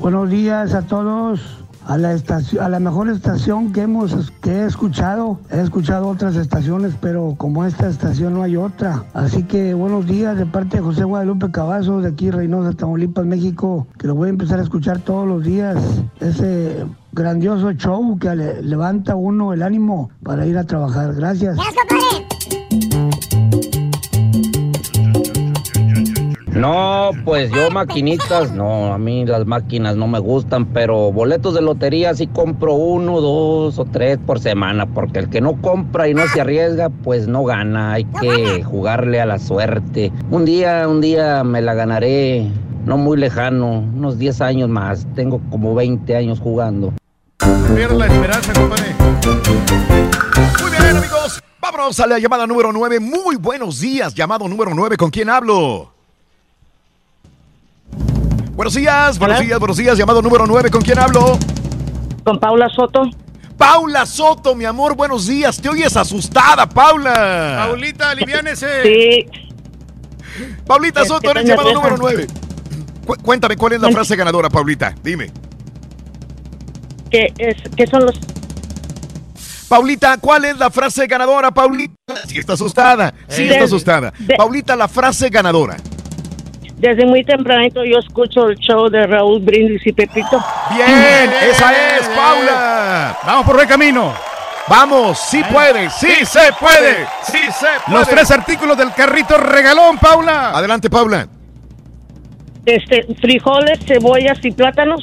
Buenos 0.01 0.31
días 0.31 0.75
a 0.75 0.83
todos. 0.83 1.59
A 1.87 1.97
la, 1.97 2.13
estación, 2.13 2.65
a 2.65 2.69
la 2.69 2.81
mejor 2.81 3.09
estación 3.09 3.73
que 3.73 3.83
hemos 3.83 4.33
que 4.41 4.51
he 4.51 4.67
escuchado, 4.67 5.41
he 5.51 5.61
escuchado 5.61 6.09
otras 6.09 6.37
estaciones, 6.37 6.95
pero 7.01 7.35
como 7.37 7.65
esta 7.65 7.89
estación 7.89 8.35
no 8.35 8.43
hay 8.43 8.57
otra. 8.57 9.05
Así 9.15 9.45
que 9.45 9.75
buenos 9.75 10.07
días 10.07 10.37
de 10.37 10.47
parte 10.47 10.79
de 10.79 10.83
José 10.83 11.05
Guadalupe 11.05 11.51
Cavazos 11.51 12.03
de 12.03 12.11
aquí 12.11 12.31
Reynosa, 12.31 12.73
Tamaulipas, 12.73 13.27
México, 13.27 13.87
que 13.99 14.07
lo 14.07 14.15
voy 14.15 14.29
a 14.29 14.31
empezar 14.31 14.61
a 14.61 14.63
escuchar 14.63 15.01
todos 15.01 15.27
los 15.27 15.45
días. 15.45 15.77
Ese 16.21 16.85
grandioso 17.13 17.73
show 17.73 18.19
que 18.19 18.35
le- 18.35 18.63
levanta 18.63 19.15
uno 19.17 19.53
el 19.53 19.63
ánimo 19.63 20.11
para 20.23 20.47
ir 20.47 20.57
a 20.59 20.65
trabajar. 20.65 21.15
Gracias. 21.15 21.57
No, 26.55 27.11
pues 27.25 27.51
yo 27.51 27.71
maquinitas, 27.71 28.53
no, 28.53 28.93
a 28.93 28.99
mí 28.99 29.25
las 29.25 29.47
máquinas 29.47 29.97
no 29.97 30.07
me 30.07 30.19
gustan, 30.19 30.67
pero 30.67 31.11
boletos 31.11 31.55
de 31.55 31.63
lotería 31.63 32.15
sí 32.15 32.27
compro 32.27 32.75
uno, 32.75 33.21
dos 33.21 33.79
o 33.79 33.85
tres 33.87 34.19
por 34.19 34.39
semana, 34.39 34.87
porque 34.87 35.19
el 35.21 35.29
que 35.31 35.41
no 35.41 35.61
compra 35.61 36.09
y 36.09 36.15
no 36.15 36.23
se 36.29 36.43
arriesga, 36.43 36.91
pues 36.91 37.27
no 37.27 37.43
gana, 37.45 37.95
hay 37.95 38.05
que 38.05 38.63
jugarle 38.63 39.21
a 39.21 39.27
la 39.27 39.39
suerte. 39.39 40.13
Un 40.31 40.45
día, 40.45 40.87
un 40.89 41.01
día 41.01 41.43
me 41.43 41.63
la 41.63 41.73
ganaré, 41.75 42.47
no 42.85 42.99
muy 42.99 43.17
lejano, 43.17 43.81
unos 43.81 44.19
10 44.19 44.41
años 44.43 44.69
más, 44.69 45.07
tengo 45.15 45.41
como 45.51 45.75
20 45.75 46.15
años 46.15 46.39
jugando. 46.39 46.93
Pierda 47.75 47.95
la 47.95 48.07
esperanza, 48.07 48.53
compadre. 48.53 48.95
Muy 50.61 50.71
bien, 50.71 50.97
amigos. 50.97 51.43
Vámonos 51.61 51.99
a 52.01 52.07
la 52.07 52.19
llamada 52.19 52.47
número 52.47 52.73
9. 52.73 53.01
Muy 53.01 53.37
buenos 53.37 53.81
días. 53.81 54.15
Llamado 54.15 54.47
número 54.49 54.73
9. 54.75 54.97
¿Con 54.97 55.11
quién 55.11 55.29
hablo? 55.29 55.93
Buenos 58.55 58.75
días, 58.75 59.19
buenos 59.19 59.41
días, 59.41 59.59
buenos 59.59 59.77
días. 59.77 59.99
Llamado 59.99 60.23
número 60.23 60.47
9. 60.47 60.71
¿Con 60.71 60.83
quién 60.83 60.99
hablo? 60.99 61.39
Con 62.25 62.39
Paula 62.39 62.69
Soto. 62.69 63.03
Paula 63.57 64.07
Soto, 64.07 64.55
mi 64.55 64.65
amor, 64.65 64.95
buenos 64.95 65.27
días. 65.27 65.61
Te 65.61 65.69
oyes 65.69 65.97
asustada, 65.97 66.69
Paula. 66.69 67.65
Paulita, 67.67 68.11
aliviánese. 68.11 68.83
Sí. 68.83 69.27
Paulita 70.67 71.05
Soto, 71.05 71.31
eres 71.31 71.45
llamado 71.45 71.73
número 71.73 71.97
9. 71.97 72.27
cuéntame, 73.23 73.57
¿cuál 73.57 73.73
es 73.75 73.81
la 73.81 73.91
frase 73.91 74.17
ganadora, 74.17 74.49
Paulita? 74.49 74.95
Dime. 75.03 75.31
¿Qué, 77.13 77.33
es, 77.39 77.57
¿Qué 77.77 77.87
son 77.87 78.07
los...? 78.07 78.19
Paulita, 79.69 80.17
¿cuál 80.19 80.45
es 80.47 80.59
la 80.59 80.71
frase 80.71 81.07
ganadora, 81.07 81.51
Paulita? 81.51 81.95
Sí 82.27 82.39
está 82.39 82.55
asustada, 82.55 83.15
sí 83.29 83.49
está 83.49 83.65
asustada. 83.65 84.13
de- 84.19 84.35
Paulita, 84.35 84.75
la 84.77 84.89
frase 84.89 85.29
ganadora. 85.31 85.77
Desde 86.77 87.07
muy 87.07 87.25
tempranito 87.25 87.85
yo 87.85 87.99
escucho 88.01 88.49
el 88.49 88.57
show 88.59 88.89
de 88.91 89.07
Raúl 89.07 89.41
Brindis 89.41 89.87
y 89.87 89.93
Pepito. 89.93 90.43
Bien, 90.75 91.31
esa 91.49 91.73
es, 91.97 92.09
Paula. 92.09 93.17
Vamos 93.25 93.47
por 93.47 93.55
buen 93.55 93.69
camino. 93.69 94.13
Vamos, 94.69 95.19
sí 95.19 95.43
puede, 95.53 95.89
sí 95.91 96.25
se 96.25 96.53
puede, 96.59 97.07
sí 97.23 97.39
se 97.53 97.67
puede. 97.87 97.99
Los 97.99 98.09
tres 98.09 98.31
artículos 98.31 98.77
del 98.77 98.93
carrito 98.93 99.37
regalón, 99.39 99.97
Paula. 99.99 100.51
Adelante, 100.51 100.91
Paula. 100.91 101.29
Este, 102.67 103.07
frijoles, 103.21 103.79
cebollas 103.87 104.39
y 104.45 104.51
plátanos. 104.51 105.03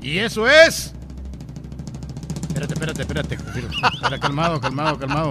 Y 0.00 0.18
eso 0.18 0.48
es. 0.48 0.92
Espérate, 2.48 2.74
espérate, 2.74 3.02
espérate. 3.02 3.34
Espera, 3.94 4.18
calmado, 4.18 4.60
calmado, 4.60 4.98
calmado. 4.98 5.30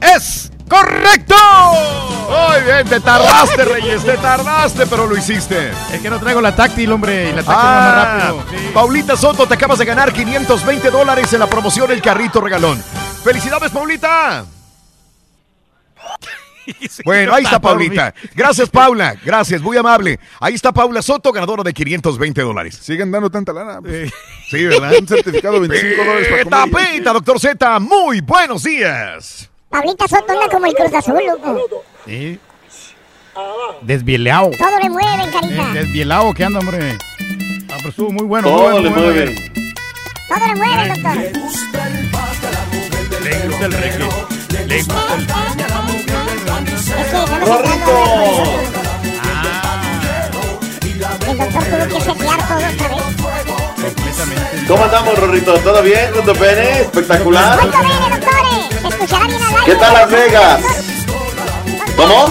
¡Es 0.00 0.50
correcto! 0.68 1.34
Muy 1.74 2.62
bien, 2.64 2.88
te 2.88 3.00
tardaste, 3.00 3.64
Reyes, 3.64 4.04
te 4.04 4.16
tardaste, 4.16 4.86
pero 4.86 5.06
lo 5.06 5.16
hiciste. 5.16 5.70
Es 5.92 6.00
que 6.00 6.08
no 6.08 6.18
traigo 6.18 6.40
la 6.40 6.54
táctil, 6.54 6.90
hombre, 6.92 7.30
y 7.30 7.32
la 7.32 7.42
táctil 7.42 7.54
Ah, 7.54 7.62
va 7.64 8.34
más 8.36 8.44
rápido. 8.44 8.72
Paulita 8.72 9.16
Soto, 9.16 9.46
te 9.46 9.54
acabas 9.54 9.78
de 9.78 9.84
ganar 9.84 10.12
520 10.12 10.90
dólares 10.90 11.32
en 11.32 11.40
la 11.40 11.46
promoción 11.48 11.90
El 11.90 12.00
Carrito 12.00 12.40
Regalón. 12.40 12.82
¡Felicidades, 13.24 13.70
Paulita! 13.70 14.44
Bueno, 17.04 17.34
ahí 17.34 17.44
está 17.44 17.60
Paulita. 17.60 18.14
Gracias, 18.34 18.68
Paula. 18.68 19.16
Gracias, 19.24 19.60
muy 19.60 19.76
amable. 19.76 20.18
Ahí 20.40 20.54
está 20.54 20.72
Paula 20.72 21.02
Soto, 21.02 21.32
ganadora 21.32 21.62
de 21.62 21.72
520 21.72 22.40
dólares. 22.42 22.78
Siguen 22.80 23.10
dando 23.10 23.30
tanta 23.30 23.52
lana. 23.52 23.80
pues. 23.80 24.10
Sí, 24.50 24.64
¿verdad? 24.64 24.92
Un 25.00 25.06
certificado 25.08 25.60
de 25.60 25.68
25 25.68 26.04
dólares 26.04 26.28
para 26.48 26.62
comer. 26.66 27.02
doctor 27.02 27.40
Z, 27.40 27.80
muy 27.80 28.20
buenos 28.20 28.62
días. 28.64 29.48
Pablita 29.68 30.08
Soto 30.08 30.32
anda 30.32 30.48
como 30.48 30.66
el 30.66 30.74
Cruz 30.74 30.92
Azul, 30.94 31.20
loco. 31.26 31.84
Sí. 32.06 32.38
Desvielado. 33.82 34.50
Todo 34.58 34.78
le 34.82 34.90
mueven, 34.90 35.30
carita. 35.30 35.70
Eh, 35.70 35.74
Desvielado 35.74 36.34
que 36.34 36.44
anda, 36.44 36.58
hombre. 36.58 36.98
Ah, 37.70 37.74
pero 37.76 37.88
estuvo 37.90 38.10
muy 38.12 38.24
bueno. 38.24 38.48
Todo 38.48 38.62
muy 38.62 38.72
bueno, 38.72 38.80
le 38.82 38.90
muy 38.90 39.00
mueve. 39.00 39.24
bueno. 39.24 39.40
Todo 40.28 40.46
le 40.46 40.54
mueven, 40.56 40.88
doctor. 40.88 41.16
Le 43.22 43.48
gusta 43.48 43.66
el 43.66 43.72
reggae. 43.72 43.98
Le 44.66 44.78
gusta 44.82 45.14
el 45.14 45.26
El 51.28 51.38
doctor 51.38 51.64
tuvo 51.64 51.88
que 51.88 52.00
setear 52.00 52.38
todo 52.48 52.58
otra 52.58 52.88
vez. 52.88 53.02
¿Cómo 54.68 54.84
andamos, 54.84 55.18
Rorrito? 55.18 55.54
¿Todo 55.54 55.82
bien 55.82 56.10
con 56.14 56.24
tu 56.24 56.32
pene? 56.34 56.80
Espectacular. 56.82 57.58
Muy 57.60 57.70
bien, 57.70 57.98
doctores. 58.10 58.80
Se 58.82 58.88
escuchará 58.88 59.26
bien 59.26 59.42
al 59.42 59.48
aire. 59.50 59.64
¿Qué 59.66 59.74
tal 59.74 59.92
Las 59.92 60.10
Vegas? 60.10 60.60
¿Cómo? 61.96 62.26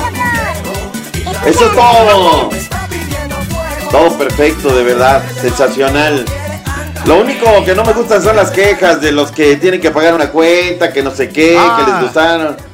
Eso 1.46 1.66
es 1.66 1.72
todo. 1.76 2.50
Todo 3.92 4.18
perfecto, 4.18 4.76
de 4.76 4.84
verdad. 4.84 5.22
Sensacional. 5.42 6.26
Lo 7.06 7.18
único 7.18 7.64
que 7.66 7.74
no 7.76 7.84
me 7.84 7.94
gustan 7.94 8.22
son 8.22 8.36
las 8.36 8.52
quejas 8.52 9.02
de 9.02 9.12
los 9.12 9.32
que 9.32 9.56
tienen 9.58 9.82
que 9.82 9.90
pagar 9.92 10.14
una 10.14 10.30
cuenta, 10.30 10.94
que 10.94 11.02
no 11.02 11.12
sé 11.12 11.30
qué, 11.30 11.58
Ah. 11.60 11.78
que 11.86 11.92
les 11.92 12.02
gustaron. 12.02 12.69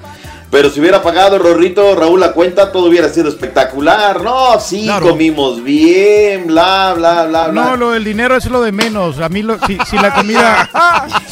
Pero 0.52 0.70
si 0.70 0.80
hubiera 0.80 1.02
pagado 1.02 1.38
Rorrito, 1.38 1.96
Raúl, 1.96 2.20
la 2.20 2.32
cuenta, 2.32 2.72
todo 2.72 2.88
hubiera 2.88 3.10
sido 3.10 3.28
espectacular. 3.30 4.22
No, 4.24 4.58
sí, 4.60 4.84
Claro. 4.86 5.10
comimos 5.10 5.62
bien, 5.64 6.48
bla, 6.48 6.94
bla, 6.96 7.26
bla, 7.26 7.48
bla. 7.48 7.64
No, 7.64 7.76
lo 7.76 7.92
del 7.92 8.04
dinero 8.04 8.36
es 8.38 8.46
lo 8.46 8.62
de 8.62 8.72
menos. 8.72 9.20
A 9.20 9.28
mí, 9.28 9.42
lo, 9.42 9.58
si, 9.66 9.78
si 9.90 9.98
la 9.98 10.14
comida 10.14 10.70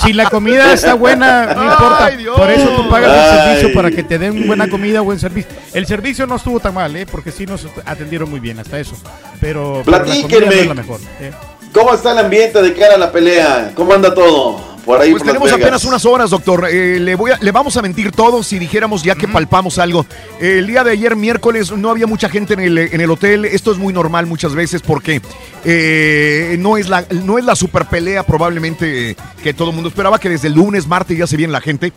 si 0.04 0.14
la 0.14 0.30
comida 0.30 0.74
está 0.74 0.96
buena, 0.96 1.54
no 1.54 1.64
importa. 1.64 2.06
Ay, 2.06 2.18
Dios. 2.18 2.38
Por 2.38 2.52
eso 2.52 2.68
tú 2.76 2.90
pagas 2.90 3.12
el 3.12 3.40
servicio 3.46 3.74
para 3.74 3.92
que 3.92 4.04
te 4.04 4.18
den 4.20 4.46
buena 4.48 4.68
comida, 4.70 5.00
buen 5.02 5.20
servicio. 5.20 5.52
El 5.74 5.86
servicio 5.86 6.28
no 6.28 6.36
estuvo 6.36 6.60
tan 6.60 6.74
mal, 6.74 6.94
¿eh? 6.96 7.06
Porque 7.10 7.32
sí 7.32 7.46
nos 7.46 7.66
atendieron 7.86 8.30
muy 8.30 8.40
bien, 8.42 8.60
hasta 8.60 8.80
eso. 8.80 8.96
Pero, 9.40 9.84
pero 9.86 9.98
la 9.98 10.04
comida 10.04 10.22
no 10.22 10.28
Platíquenme. 10.28 10.60
es 10.62 10.68
la 10.68 10.74
mejor. 10.74 11.00
¿eh? 11.22 11.32
¿Cómo 11.74 11.94
está 11.94 12.12
el 12.12 12.18
ambiente 12.20 12.62
de 12.62 12.74
cara 12.74 12.96
a 12.96 12.98
la 12.98 13.12
pelea? 13.12 13.72
¿Cómo 13.76 13.94
anda 13.94 14.14
todo? 14.14 14.73
Por 14.86 15.00
ahí 15.00 15.12
Pues 15.12 15.22
por 15.22 15.28
Las 15.28 15.34
tenemos 15.34 15.50
Vegas. 15.52 15.62
apenas 15.66 15.86
unas 15.86 16.06
horas, 16.06 16.30
doctor. 16.30 16.68
Eh, 16.70 17.00
le, 17.00 17.16
voy 17.16 17.32
a- 17.32 17.38
le 17.40 17.52
vamos 17.52 17.78
a 17.78 17.82
mentir 17.82 18.12
todos 18.12 18.48
si 18.48 18.60
dijéramos 18.60 19.02
ya 19.04 19.16
que 19.16 19.28
palpamos 19.28 19.80
algo. 19.80 20.06
El 20.42 20.68
día 20.68 20.84
de 20.84 20.92
ayer, 20.92 21.16
miércoles, 21.16 21.72
no 21.72 21.90
había 21.90 22.06
mucha 22.06 22.28
gente 22.28 22.54
en 22.56 22.60
el, 22.60 22.78
en 22.78 23.00
el 23.00 23.10
hotel. 23.10 23.46
Esto 23.46 23.72
es 23.72 23.78
muy 23.78 23.94
normal 23.94 24.26
muchas 24.26 24.54
veces 24.56 24.82
porque 24.82 25.22
eh, 25.64 26.58
no, 26.60 26.78
es 26.78 26.90
la, 26.90 27.06
no 27.24 27.38
es 27.38 27.46
la 27.46 27.56
super 27.56 27.86
pelea 27.86 28.24
probablemente 28.24 29.16
que 29.44 29.54
todo 29.54 29.70
el 29.70 29.76
mundo 29.76 29.90
esperaba, 29.90 30.18
que 30.20 30.30
desde 30.30 30.48
el 30.48 30.54
lunes, 30.54 30.88
martes 30.88 31.18
ya 31.18 31.28
se 31.28 31.36
viene 31.38 31.52
la 31.52 31.60
gente. 31.62 31.92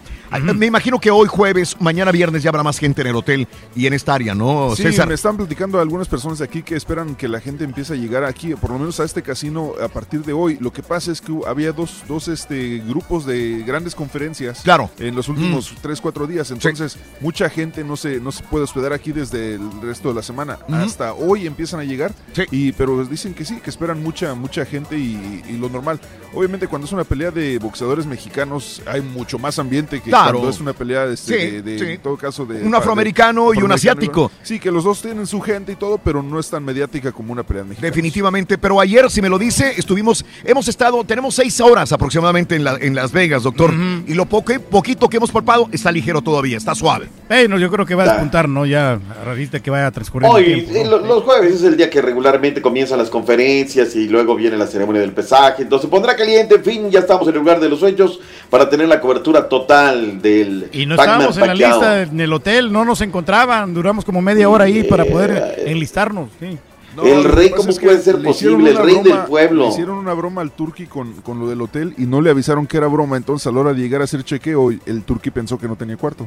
Me 0.55 0.67
imagino 0.67 0.99
que 0.99 1.11
hoy 1.13 1.29
jueves, 1.29 1.77
mañana 1.81 2.11
viernes 2.11 2.43
ya 2.43 2.51
habrá 2.51 2.65
más 2.65 2.79
gente 2.79 3.01
en 3.03 3.07
el 3.07 3.15
hotel 3.17 3.47
y 3.77 3.87
en 3.87 3.93
esta 3.93 4.15
área, 4.15 4.35
¿no, 4.35 4.75
Sí, 4.75 4.83
César? 4.83 5.07
me 5.07 5.15
están 5.15 5.37
platicando 5.37 5.81
algunas 5.81 6.09
personas 6.09 6.39
de 6.41 6.45
aquí 6.45 6.63
que 6.63 6.75
esperan 6.75 7.15
que 7.15 7.29
la 7.29 7.41
gente 7.41 7.63
empiece 7.63 7.93
a 7.93 7.97
llegar 7.97 8.25
aquí, 8.25 8.55
por 8.57 8.71
lo 8.71 8.79
menos 8.81 8.99
a 8.99 9.05
este 9.05 9.23
casino 9.23 9.73
a 9.81 9.87
partir 9.89 10.25
de 10.25 10.33
hoy. 10.33 10.59
Lo 10.61 10.73
que 10.73 10.83
pasa 10.83 11.13
es 11.13 11.21
que 11.21 11.33
había 11.47 11.71
dos, 11.73 12.03
dos 12.09 12.27
este, 12.27 12.83
grupos 12.87 13.25
de 13.25 13.63
grandes 13.65 13.95
conferencias 13.95 14.63
Claro. 14.63 14.91
en 14.99 15.15
los 15.15 15.29
últimos 15.29 15.73
tres, 15.81 16.01
cuatro 16.01 16.27
días. 16.27 16.51
Entonces, 16.51 16.99
mucha 17.21 17.49
gente 17.49 17.85
no 17.85 17.97
se, 17.97 18.19
no 18.21 18.33
se 18.33 18.43
puede 18.43 18.65
hospedar 18.65 18.93
aquí 18.93 19.13
desde 19.13 19.55
el 19.55 19.81
resto 19.83 20.09
de 20.09 20.15
la 20.17 20.23
semana. 20.23 20.59
Hasta 20.69 21.15
hoy 21.15 21.47
empiezan 21.47 21.79
a 21.79 21.85
llegar. 21.85 22.13
Y, 22.51 22.73
pero 22.73 23.05
dicen 23.05 23.33
que 23.33 23.45
sí, 23.45 23.61
que 23.63 23.71
esperan 23.71 24.03
mucha, 24.03 24.35
mucha 24.35 24.65
gente 24.67 24.99
y, 24.99 25.43
y 25.49 25.53
lo 25.57 25.69
normal. 25.69 26.01
Obviamente, 26.35 26.67
cuando 26.67 26.87
es 26.87 26.93
una 26.93 27.05
pelea 27.05 27.31
de 27.37 27.59
boxeadores 27.59 28.07
mexicanos, 28.07 28.83
hay 28.87 29.01
mucho 29.01 29.39
más 29.39 29.59
ambiente 29.59 30.01
que 30.01 30.11
Claro. 30.11 30.33
cuando 30.39 30.51
es 30.51 30.59
una 30.61 30.73
pelea 30.73 31.05
este, 31.05 31.39
Sí, 31.39 31.51
de, 31.51 31.63
de- 31.63 31.79
sí. 31.79 31.85
en 31.93 32.01
todo 32.01 32.17
caso, 32.17 32.45
de 32.47 32.63
Un 32.63 32.75
afroamericano 32.75 33.55
y 33.55 33.59
un 33.63 33.71
asiático. 33.71 34.31
Sí, 34.43 34.59
que 34.59 34.71
los 34.71 34.83
dos 34.85 35.01
tienen 35.03 35.27
su 35.27 35.41
gente 35.41 35.73
y 35.73 35.77
todo, 35.77 35.99
pero 35.99 36.23
no 36.23 36.41
es 36.41 36.49
tan 36.51 36.65
mediática 36.65 37.13
como 37.13 37.33
una 37.33 37.43
pelea 37.43 37.65
mexicana. 37.65 37.87
Definitivamente, 37.89 38.59
pero 38.59 38.81
ayer, 38.81 39.11
si 39.11 39.21
me 39.23 39.29
lo 39.29 39.39
dice, 39.39 39.75
estuvimos, 39.77 40.25
hemos 40.45 40.67
estado, 40.69 41.05
tenemos 41.05 41.35
seis 41.35 41.61
horas 41.61 41.93
aproximadamente 41.93 42.57
en, 42.57 42.65
la- 42.65 42.77
en 42.81 42.95
Las 42.95 43.13
Vegas, 43.13 43.43
doctor, 43.43 43.73
y 44.07 44.15
lo 44.15 44.25
poco, 44.27 44.53
poquito 44.71 45.09
que 45.09 45.19
hemos 45.19 45.31
palpado 45.31 45.69
está 45.73 45.93
ligero 45.93 46.23
todavía, 46.23 46.57
está 46.57 46.75
suave. 46.75 47.09
Bueno, 47.29 47.59
yo 47.59 47.71
creo 47.71 47.85
que 47.85 47.95
va 47.95 48.05
a 48.05 48.07
despuntar, 48.07 48.49
¿no? 48.49 48.65
Ya 48.67 48.99
ahorita 49.27 49.61
que 49.61 49.71
vaya 49.71 49.89
a 49.89 49.91
transcurrir 49.91 50.27
el 50.29 50.35
Hoy, 50.35 50.45
tiempo. 50.63 50.73
eh, 50.75 50.85
lo- 50.87 51.07
los 51.07 51.23
jueves 51.25 51.55
es 51.57 51.63
el 51.63 51.77
día 51.77 51.91
que 51.91 52.01
regularmente 52.01 52.63
comienzan 52.63 52.99
las 52.99 53.11
conferencias 53.11 53.95
y 53.97 54.09
luego 54.09 54.35
viene 54.37 54.57
la 54.57 54.67
ceremonia 54.67 55.01
del 55.03 55.13
pesaje. 55.13 55.63
Entonces 55.63 55.91
pondrá 55.91 56.17
caliente, 56.17 56.55
en 56.57 56.65
fin, 56.65 56.91
ya 56.91 57.01
estamos 57.01 57.26
en 57.27 57.35
el 57.35 57.41
lugar 57.41 57.61
de 57.61 57.69
los 57.69 57.83
hechos 57.83 58.21
para 58.51 58.69
tener 58.69 58.89
la 58.89 59.01
cobertura 59.01 59.49
total 59.49 60.21
del 60.23 60.69
Y 60.73 60.87
no 60.87 60.97
Pac-Man 60.97 61.21
estábamos 61.31 61.37
en 61.39 61.47
la 61.47 61.55
lista 61.55 62.03
en 62.03 62.21
el 62.21 62.33
hotel, 62.33 62.73
no 62.73 62.85
nos 62.85 63.01
encontraban, 63.01 63.73
duramos 63.75 64.05
como 64.05 64.21
media 64.23 64.49
hora 64.49 64.65
ahí 64.65 64.83
para 64.85 65.05
poder 65.05 65.65
enlistarnos. 65.67 66.31
sí. 66.41 66.59
El 67.05 67.25
rey, 67.25 67.51
¿cómo 67.51 67.69
es 67.69 67.79
que 67.79 67.85
puede 67.89 68.01
ser 68.01 68.23
posible? 68.23 68.71
El 68.71 68.77
una 68.77 68.85
rey 68.87 68.95
del 68.95 69.05
broma- 69.13 69.27
pueblo. 69.27 69.63
Le 69.65 69.69
hicieron 69.69 69.99
una 69.99 70.15
broma 70.15 70.41
al 70.41 70.51
Turqui 70.53 70.87
con, 70.87 71.13
con 71.21 71.39
lo 71.39 71.47
del 71.47 71.61
hotel 71.61 71.93
y 71.99 72.07
no 72.07 72.23
le 72.23 72.31
avisaron 72.31 72.67
que 72.67 72.79
era 72.79 72.87
broma. 72.87 73.19
Entonces, 73.19 73.47
a 73.47 73.53
la 73.53 73.61
hora 73.61 73.75
de 73.75 73.81
llegar 73.83 74.01
a 74.01 74.05
hacer 74.05 74.23
chequeo, 74.25 74.71
el 74.71 75.03
Turqui 75.03 75.31
pensó 75.31 75.59
que 75.59 75.69
no 75.69 75.77
tenía 75.77 75.99
cuarto. 75.99 76.27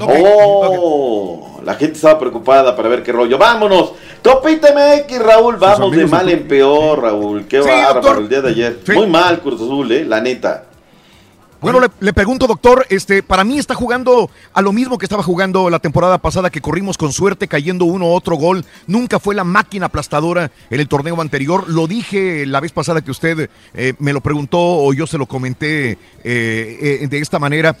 Oh, 0.00 1.60
la 1.64 1.74
gente 1.74 1.94
estaba 1.94 2.18
preocupada 2.18 2.74
para 2.76 2.88
ver 2.88 3.02
qué 3.02 3.12
rollo. 3.12 3.38
Vámonos. 3.38 3.92
Copita 4.22 4.68
MX, 4.74 5.18
Raúl. 5.20 5.56
Vamos 5.56 5.92
de 5.96 6.06
mal 6.06 6.28
en 6.28 6.46
peor, 6.48 7.00
Raúl. 7.02 7.46
Qué 7.46 7.62
Sí, 7.62 7.68
bárbaro 7.68 8.20
el 8.20 8.28
día 8.28 8.40
de 8.42 8.48
ayer. 8.50 8.78
Muy 8.94 9.06
mal, 9.06 9.40
Cruz 9.40 9.60
Azul, 9.60 9.90
eh, 9.92 10.04
la 10.04 10.20
neta. 10.20 10.64
Bueno, 11.60 11.80
le, 11.80 11.88
le 12.00 12.12
pregunto, 12.12 12.46
doctor, 12.46 12.86
este, 12.90 13.22
para 13.22 13.42
mí 13.42 13.58
está 13.58 13.74
jugando 13.74 14.30
a 14.52 14.62
lo 14.62 14.72
mismo 14.72 14.98
que 14.98 15.06
estaba 15.06 15.22
jugando 15.22 15.70
la 15.70 15.78
temporada 15.78 16.18
pasada, 16.18 16.50
que 16.50 16.60
corrimos 16.60 16.98
con 16.98 17.12
suerte, 17.12 17.48
cayendo 17.48 17.86
uno 17.86 18.06
u 18.06 18.12
otro 18.12 18.36
gol. 18.36 18.64
Nunca 18.86 19.18
fue 19.18 19.34
la 19.34 19.44
máquina 19.44 19.86
aplastadora 19.86 20.50
en 20.70 20.80
el 20.80 20.88
torneo 20.88 21.20
anterior. 21.20 21.68
Lo 21.68 21.86
dije 21.86 22.44
la 22.46 22.60
vez 22.60 22.72
pasada 22.72 23.00
que 23.00 23.10
usted 23.10 23.48
eh, 23.74 23.94
me 23.98 24.12
lo 24.12 24.20
preguntó 24.20 24.58
o 24.58 24.92
yo 24.92 25.06
se 25.06 25.18
lo 25.18 25.26
comenté 25.26 25.92
eh, 25.92 25.98
eh, 26.24 27.06
de 27.08 27.18
esta 27.18 27.38
manera. 27.38 27.76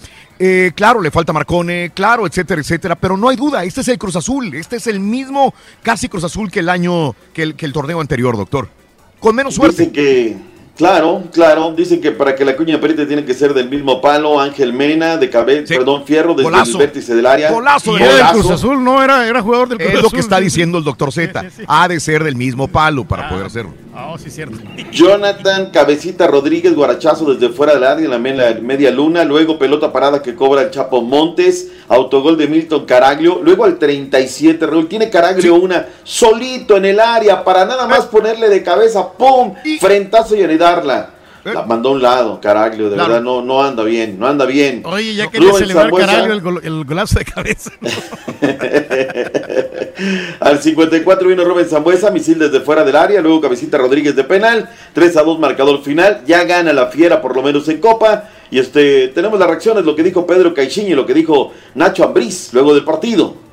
Claro, 0.74 1.00
le 1.00 1.10
falta 1.10 1.32
Marcone, 1.32 1.92
claro, 1.94 2.26
etcétera, 2.26 2.60
etcétera, 2.60 2.94
pero 2.94 3.16
no 3.16 3.30
hay 3.30 3.36
duda, 3.36 3.64
este 3.64 3.80
es 3.80 3.88
el 3.88 3.96
Cruz 3.98 4.16
Azul, 4.16 4.54
este 4.54 4.76
es 4.76 4.86
el 4.86 5.00
mismo 5.00 5.54
casi 5.82 6.10
Cruz 6.10 6.24
Azul 6.24 6.50
que 6.50 6.60
el 6.60 6.68
año, 6.68 7.14
que 7.32 7.42
el, 7.42 7.54
que 7.54 7.64
el 7.64 7.72
torneo 7.72 8.00
anterior, 8.02 8.36
doctor. 8.36 8.68
Con 9.18 9.34
menos 9.34 9.54
suerte. 9.54 9.86
Dicen 9.86 9.92
que, 9.92 10.36
claro, 10.76 11.24
claro, 11.32 11.72
dicen 11.76 12.00
que 12.00 12.12
para 12.12 12.34
que 12.36 12.44
la 12.44 12.56
cuña 12.56 12.80
perite 12.80 13.06
tiene 13.06 13.24
que 13.24 13.34
ser 13.34 13.54
del 13.54 13.68
mismo 13.68 14.00
palo, 14.00 14.40
Ángel 14.40 14.72
Mena, 14.72 15.16
de 15.16 15.30
cabeza, 15.30 15.74
perdón, 15.74 16.04
Fierro, 16.04 16.34
desde 16.34 16.44
Golazo. 16.44 16.72
el 16.72 16.78
vértice 16.78 17.14
del 17.14 17.26
área. 17.26 17.50
Golazo 17.50 17.96
Y 17.96 17.98
de 17.98 18.04
era 18.04 18.12
del 18.14 18.22
golazo. 18.22 18.38
Cruz 18.40 18.50
Azul, 18.52 18.84
no 18.84 19.02
era, 19.02 19.26
era 19.26 19.42
jugador 19.42 19.68
del 19.68 19.78
Cruz 19.78 19.88
Es 19.90 19.94
Azul. 19.94 20.04
lo 20.04 20.10
que 20.10 20.20
está 20.20 20.38
diciendo 20.40 20.78
el 20.78 20.84
doctor 20.84 21.12
Z. 21.12 21.44
Ha 21.66 21.88
de 21.88 21.98
ser 22.00 22.22
del 22.24 22.36
mismo 22.36 22.68
palo 22.68 23.04
para 23.04 23.28
poder 23.28 23.46
hacerlo. 23.46 23.72
Ah, 23.98 24.14
sí, 24.22 24.30
cierto. 24.30 24.58
Jonathan 24.92 25.70
Cabecita 25.70 26.26
Rodríguez, 26.26 26.74
guarachazo 26.74 27.32
desde 27.32 27.48
fuera 27.54 27.72
del 27.72 27.84
área 27.84 28.04
en 28.04 28.10
la 28.10 28.18
me- 28.18 28.54
media 28.60 28.90
luna, 28.90 29.24
luego 29.24 29.58
pelota 29.58 29.90
parada 29.90 30.20
que 30.20 30.34
cobra 30.34 30.60
el 30.60 30.70
Chapo 30.70 31.00
Montes, 31.00 31.68
autogol 31.88 32.36
de 32.36 32.46
Milton 32.46 32.84
Caraglio, 32.84 33.40
luego 33.42 33.64
al 33.64 33.78
37, 33.78 34.66
Raúl, 34.66 34.86
tiene 34.88 35.08
Caraglio 35.08 35.54
una 35.54 35.86
solito 36.04 36.76
en 36.76 36.84
el 36.84 37.00
área 37.00 37.42
para 37.42 37.64
nada 37.64 37.86
más 37.86 38.04
ponerle 38.04 38.50
de 38.50 38.62
cabeza, 38.62 39.12
¡pum! 39.12 39.54
Frentazo 39.80 40.36
y 40.36 40.42
anidarla. 40.42 41.14
La 41.54 41.62
mandó 41.64 41.90
a 41.90 41.92
un 41.92 42.02
lado, 42.02 42.40
Caraglio, 42.40 42.88
de 42.90 42.94
Claro. 42.96 43.10
verdad 43.12 43.24
no, 43.24 43.42
no 43.42 43.62
anda 43.62 43.84
bien, 43.84 44.18
no 44.18 44.26
anda 44.26 44.44
bien. 44.46 44.82
Oye, 44.84 45.14
ya 45.14 45.28
quería 45.30 45.48
Rubén 45.50 45.62
celebrar 45.62 45.86
Sambuesa- 45.90 46.06
Caraglio 46.06 46.32
el, 46.34 46.40
gol- 46.42 46.60
el 46.64 46.84
golazo 46.84 47.18
de 47.18 47.24
cabeza. 47.24 47.70
Al 50.40 50.60
54 50.62 51.28
vino 51.28 51.44
Rubén 51.44 51.66
Zambuesa, 51.66 52.10
misil 52.10 52.38
desde 52.38 52.60
fuera 52.60 52.84
del 52.84 52.96
área, 52.96 53.20
luego 53.20 53.40
Cabecita 53.40 53.78
Rodríguez 53.78 54.14
de 54.14 54.24
penal, 54.24 54.68
3 54.92 55.16
a 55.16 55.22
2 55.22 55.38
marcador 55.38 55.82
final, 55.82 56.22
ya 56.26 56.44
gana 56.44 56.72
la 56.72 56.86
fiera 56.88 57.20
por 57.22 57.34
lo 57.34 57.42
menos 57.42 57.68
en 57.68 57.80
Copa, 57.80 58.24
y 58.50 58.58
este 58.58 59.08
tenemos 59.08 59.38
las 59.38 59.48
reacciones, 59.48 59.84
lo 59.84 59.96
que 59.96 60.02
dijo 60.02 60.26
Pedro 60.26 60.52
Caixinha 60.54 60.90
y 60.90 60.94
lo 60.94 61.06
que 61.06 61.14
dijo 61.14 61.52
Nacho 61.74 62.04
Ambriz 62.04 62.50
luego 62.52 62.74
del 62.74 62.84
partido. 62.84 63.45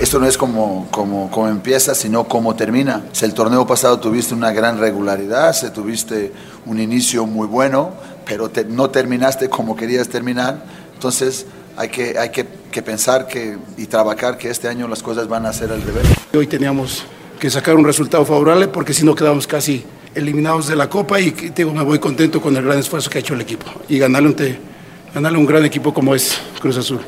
Esto 0.00 0.18
no 0.18 0.26
es 0.26 0.36
como, 0.36 0.88
como, 0.90 1.30
como 1.30 1.48
empieza, 1.48 1.94
sino 1.94 2.24
como 2.24 2.54
termina. 2.56 3.04
Si 3.12 3.24
el 3.24 3.32
torneo 3.32 3.66
pasado 3.66 3.98
tuviste 3.98 4.34
una 4.34 4.52
gran 4.52 4.78
regularidad, 4.78 5.54
si 5.54 5.70
tuviste 5.70 6.32
un 6.66 6.80
inicio 6.80 7.26
muy 7.26 7.46
bueno, 7.46 7.92
pero 8.26 8.50
no 8.68 8.90
terminaste 8.90 9.48
como 9.48 9.76
querías 9.76 10.08
terminar, 10.08 10.64
entonces 10.94 11.46
hay 11.76 11.88
que, 11.88 12.18
hay 12.18 12.30
que, 12.30 12.44
pensar 12.82 13.26
que, 13.28 13.56
y 13.76 13.86
trabajar 13.86 14.36
que 14.36 14.50
este 14.50 14.68
año 14.68 14.88
las 14.88 15.02
cosas 15.02 15.28
van 15.28 15.46
a 15.46 15.52
ser 15.52 15.70
al 15.72 15.80
revés. 15.82 16.06
Hoy 16.34 16.46
teníamos 16.48 17.04
que 17.38 17.48
sacar 17.48 17.76
un 17.76 17.84
resultado 17.84 18.24
favorable 18.24 18.68
porque 18.68 18.92
si 18.92 19.04
no 19.04 19.14
quedamos 19.14 19.46
casi 19.46 19.84
eliminados 20.14 20.66
de 20.68 20.76
la 20.76 20.88
Copa 20.90 21.20
y 21.20 21.30
digo, 21.30 21.72
me 21.72 21.82
voy 21.82 21.98
contento 21.98 22.40
con 22.42 22.56
el 22.56 22.64
gran 22.64 22.78
esfuerzo 22.78 23.08
que 23.10 23.18
ha 23.18 23.20
hecho 23.20 23.34
el 23.34 23.40
equipo 23.40 23.66
y 23.88 23.98
ganarle 23.98 24.28
un, 24.28 24.34
te- 24.34 24.58
ganarle 25.14 25.38
un 25.38 25.46
gran 25.46 25.64
equipo 25.64 25.94
como 25.94 26.14
es 26.14 26.36
Cruz 26.60 26.76
Azul. 26.76 27.00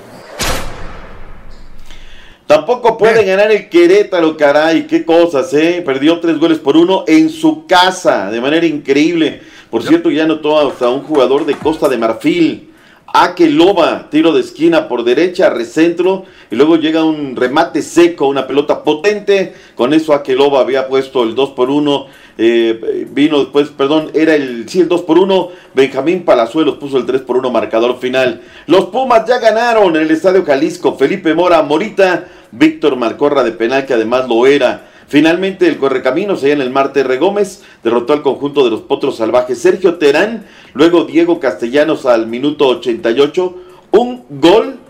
Tampoco 2.46 2.96
puede 2.96 3.24
ganar 3.24 3.50
el 3.50 3.68
Querétaro, 3.68 4.36
caray, 4.36 4.86
qué 4.86 5.04
cosas, 5.04 5.52
¿eh? 5.52 5.82
Perdió 5.84 6.20
tres 6.20 6.38
goles 6.38 6.58
por 6.58 6.76
uno 6.76 7.02
en 7.08 7.28
su 7.28 7.66
casa, 7.66 8.30
de 8.30 8.40
manera 8.40 8.64
increíble. 8.64 9.40
Por 9.68 9.82
cierto, 9.82 10.12
ya 10.12 10.22
anotó 10.22 10.56
hasta 10.56 10.88
un 10.88 11.02
jugador 11.02 11.44
de 11.44 11.54
Costa 11.54 11.88
de 11.88 11.98
Marfil. 11.98 12.70
Akeloba, 13.12 14.10
tiro 14.10 14.32
de 14.32 14.42
esquina 14.42 14.86
por 14.86 15.02
derecha, 15.02 15.50
recentro, 15.50 16.24
y 16.48 16.54
luego 16.54 16.76
llega 16.76 17.02
un 17.02 17.34
remate 17.34 17.82
seco, 17.82 18.28
una 18.28 18.46
pelota 18.46 18.84
potente. 18.84 19.54
Con 19.74 19.92
eso 19.92 20.12
Akeloba 20.12 20.60
había 20.60 20.86
puesto 20.86 21.24
el 21.24 21.34
2 21.34 21.50
por 21.50 21.70
1. 21.70 22.06
Eh, 22.38 23.06
vino 23.10 23.38
después, 23.38 23.70
perdón, 23.70 24.10
era 24.12 24.34
el, 24.34 24.66
el 24.72 24.88
2 24.88 25.02
por 25.02 25.18
1. 25.18 25.48
Benjamín 25.74 26.24
Palazuelos 26.24 26.76
puso 26.76 26.98
el 26.98 27.06
3 27.06 27.22
por 27.22 27.36
1 27.38 27.50
marcador 27.50 27.98
final. 27.98 28.42
Los 28.66 28.86
Pumas 28.86 29.26
ya 29.26 29.38
ganaron 29.38 29.96
en 29.96 30.02
el 30.02 30.10
Estadio 30.10 30.44
Jalisco. 30.44 30.96
Felipe 30.96 31.34
Mora, 31.34 31.62
Morita, 31.62 32.26
Víctor 32.52 32.96
Malcorra 32.96 33.42
de 33.42 33.52
penal, 33.52 33.86
que 33.86 33.94
además 33.94 34.28
lo 34.28 34.46
era. 34.46 34.88
Finalmente 35.08 35.68
el 35.68 35.78
Correcaminos, 35.78 36.42
allá 36.42 36.54
en 36.54 36.60
el 36.60 36.70
Marte 36.70 37.00
R. 37.00 37.16
Gómez, 37.18 37.62
derrotó 37.82 38.12
al 38.12 38.22
conjunto 38.22 38.64
de 38.64 38.70
los 38.70 38.82
Potros 38.82 39.16
Salvajes. 39.16 39.60
Sergio 39.60 39.94
Terán, 39.94 40.44
luego 40.74 41.04
Diego 41.04 41.38
Castellanos 41.38 42.06
al 42.06 42.26
minuto 42.26 42.66
88. 42.66 43.54
Un 43.92 44.24
gol, 44.28 44.80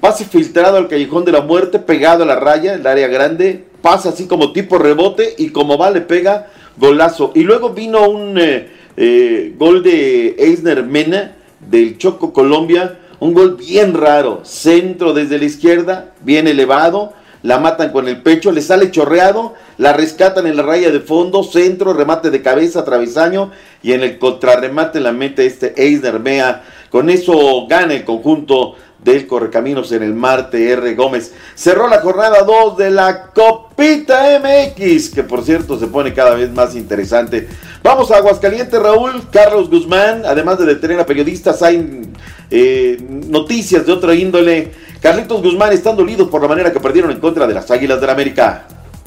pase 0.00 0.26
filtrado 0.26 0.76
al 0.76 0.88
Callejón 0.88 1.24
de 1.24 1.32
la 1.32 1.40
Muerte, 1.40 1.78
pegado 1.78 2.22
a 2.22 2.26
la 2.26 2.36
raya, 2.36 2.74
el 2.74 2.86
área 2.86 3.08
grande, 3.08 3.64
pasa 3.80 4.10
así 4.10 4.26
como 4.26 4.52
tipo 4.52 4.78
rebote 4.78 5.34
y 5.38 5.48
como 5.48 5.78
va 5.78 5.90
le 5.90 6.02
pega, 6.02 6.48
golazo. 6.76 7.32
Y 7.34 7.42
luego 7.42 7.70
vino 7.70 8.08
un 8.08 8.38
eh, 8.38 8.68
eh, 8.96 9.54
gol 9.56 9.82
de 9.82 10.36
Eisner 10.38 10.82
Mena 10.84 11.36
del 11.60 11.98
Choco 11.98 12.32
Colombia, 12.32 12.98
un 13.20 13.34
gol 13.34 13.56
bien 13.56 13.94
raro, 13.94 14.40
centro 14.44 15.12
desde 15.12 15.38
la 15.38 15.44
izquierda, 15.44 16.12
bien 16.22 16.48
elevado, 16.48 17.12
la 17.42 17.58
matan 17.58 17.90
con 17.90 18.06
el 18.08 18.22
pecho, 18.22 18.52
le 18.52 18.62
sale 18.62 18.90
chorreado, 18.90 19.54
la 19.78 19.92
rescatan 19.92 20.46
en 20.46 20.56
la 20.56 20.62
raya 20.62 20.90
de 20.90 21.00
fondo, 21.00 21.42
centro, 21.42 21.92
remate 21.92 22.30
de 22.30 22.40
cabeza, 22.40 22.84
travesaño. 22.84 23.50
Y 23.82 23.92
en 23.92 24.02
el 24.02 24.18
contrarremate 24.18 25.00
la 25.00 25.12
mete 25.12 25.44
este 25.44 25.74
Eisner 25.76 26.20
Mea. 26.20 26.62
Con 26.88 27.10
eso 27.10 27.66
gana 27.66 27.94
el 27.94 28.04
conjunto 28.04 28.76
del 29.02 29.26
Correcaminos 29.26 29.92
en 29.92 30.02
el 30.02 30.14
Marte 30.14 30.70
R. 30.70 30.94
Gómez. 30.94 31.34
Cerró 31.54 31.88
la 31.88 32.00
jornada 32.00 32.42
2 32.42 32.76
de 32.76 32.90
la 32.90 33.30
Copita 33.32 34.40
MX, 34.40 35.10
que 35.10 35.22
por 35.24 35.42
cierto 35.42 35.78
se 35.78 35.88
pone 35.88 36.12
cada 36.12 36.34
vez 36.34 36.50
más 36.52 36.74
interesante. 36.74 37.48
Vamos 37.82 38.10
a 38.10 38.18
Aguascalientes, 38.18 38.80
Raúl, 38.80 39.28
Carlos 39.30 39.68
Guzmán, 39.68 40.22
además 40.24 40.58
de 40.58 40.66
detener 40.66 41.00
a 41.00 41.06
periodistas, 41.06 41.62
hay 41.62 42.02
eh, 42.50 42.96
noticias 43.00 43.84
de 43.84 43.92
otra 43.92 44.14
índole. 44.14 44.70
Carlitos 45.00 45.42
Guzmán 45.42 45.72
están 45.72 45.96
dolidos 45.96 46.28
por 46.28 46.40
la 46.42 46.48
manera 46.48 46.72
que 46.72 46.78
perdieron 46.78 47.10
en 47.10 47.18
contra 47.18 47.46
de 47.46 47.54
las 47.54 47.70
Águilas 47.70 48.00
del 48.00 48.10
América. 48.10 48.66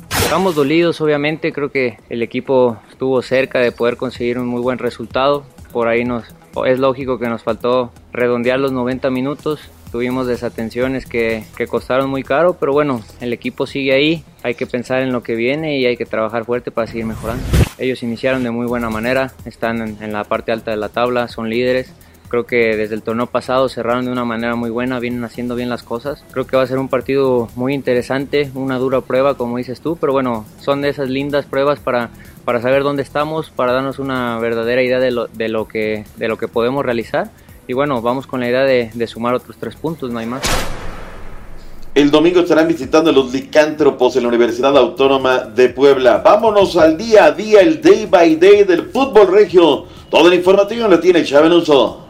Estamos 0.10 0.56
dolidos, 0.56 1.00
obviamente, 1.00 1.54
creo 1.54 1.72
que 1.72 2.00
el 2.10 2.22
equipo 2.22 2.78
estuvo 2.90 3.22
cerca 3.22 3.60
de 3.60 3.72
poder 3.72 3.96
conseguir 3.96 4.40
un 4.40 4.48
muy 4.48 4.60
buen 4.60 4.78
resultado. 4.78 5.46
por 5.72 5.88
ahí 5.88 6.04
nos 6.04 6.26
es 6.66 6.80
lógico 6.80 7.20
que 7.20 7.28
nos 7.28 7.44
faltó 7.44 7.92
redondear 8.14 8.60
los 8.60 8.72
90 8.72 9.10
minutos. 9.10 9.60
Tuvimos 9.96 10.28
desatenciones 10.28 11.06
que, 11.06 11.46
que 11.56 11.68
costaron 11.68 12.10
muy 12.10 12.22
caro, 12.22 12.58
pero 12.60 12.74
bueno, 12.74 13.02
el 13.22 13.32
equipo 13.32 13.66
sigue 13.66 13.94
ahí. 13.94 14.26
Hay 14.44 14.56
que 14.56 14.68
pensar 14.68 15.02
en 15.02 15.14
lo 15.14 15.24
que 15.24 15.36
viene 15.36 15.80
y 15.80 15.86
hay 15.86 15.96
que 15.96 16.06
trabajar 16.06 16.44
fuerte 16.44 16.70
para 16.70 16.86
seguir 16.86 17.06
mejorando. 17.06 17.42
Ellos 17.78 18.04
iniciaron 18.04 18.44
de 18.44 18.52
muy 18.52 18.66
buena 18.68 18.90
manera, 18.90 19.32
están 19.46 19.82
en, 19.82 20.04
en 20.04 20.12
la 20.12 20.26
parte 20.26 20.52
alta 20.52 20.72
de 20.72 20.76
la 20.76 20.90
tabla, 20.90 21.30
son 21.30 21.50
líderes. 21.50 21.94
Creo 22.28 22.46
que 22.46 22.76
desde 22.76 22.94
el 22.94 23.04
torneo 23.04 23.28
pasado 23.28 23.70
cerraron 23.70 24.04
de 24.04 24.12
una 24.12 24.26
manera 24.26 24.56
muy 24.56 24.70
buena, 24.70 25.00
vienen 25.00 25.24
haciendo 25.24 25.56
bien 25.56 25.70
las 25.70 25.84
cosas. 25.84 26.26
Creo 26.32 26.46
que 26.46 26.58
va 26.58 26.64
a 26.64 26.68
ser 26.68 26.78
un 26.78 26.90
partido 26.90 27.48
muy 27.56 27.74
interesante, 27.74 28.52
una 28.54 28.78
dura 28.78 29.00
prueba, 29.00 29.36
como 29.36 29.56
dices 29.56 29.80
tú, 29.80 29.96
pero 29.96 30.12
bueno, 30.12 30.46
son 30.60 30.82
de 30.82 30.90
esas 30.90 31.08
lindas 31.08 31.46
pruebas 31.46 31.80
para, 31.80 32.10
para 32.44 32.62
saber 32.62 32.84
dónde 32.84 33.02
estamos, 33.02 33.50
para 33.50 33.72
darnos 33.72 34.00
una 34.00 34.38
verdadera 34.40 34.84
idea 34.84 35.00
de 35.00 35.12
lo, 35.12 35.28
de 35.28 35.48
lo, 35.48 35.70
que, 35.70 36.04
de 36.18 36.28
lo 36.28 36.38
que 36.38 36.50
podemos 36.50 36.84
realizar. 36.84 37.30
Y 37.68 37.74
bueno, 37.74 38.02
vamos 38.02 38.28
con 38.28 38.40
la 38.40 38.48
idea 38.48 38.64
de, 38.64 38.92
de 38.94 39.08
sumar 39.08 39.34
otros 39.34 39.58
tres 39.60 39.76
puntos, 39.76 40.12
no 40.12 40.20
hay 40.20 40.26
más. 40.26 40.44
El 41.96 42.12
domingo 42.12 42.42
estarán 42.42 42.68
visitando 42.68 43.12
los 43.12 43.32
licántropos 43.32 44.18
en 44.18 44.24
la 44.24 44.28
Universidad 44.28 44.78
Autónoma 44.78 45.40
de 45.40 45.70
Puebla. 45.70 46.18
Vámonos 46.18 46.76
al 46.76 46.98
día 46.98 47.26
a 47.26 47.32
día, 47.32 47.62
el 47.62 47.82
day 47.82 48.06
by 48.06 48.36
day 48.36 48.66
del 48.66 48.90
fútbol 48.92 49.28
regio. 49.28 49.86
Toda 50.10 50.30
la 50.30 50.36
información 50.36 50.92
la 50.92 51.00
tiene 51.00 51.24
Chávez 51.24 51.52
Uso. 51.54 52.06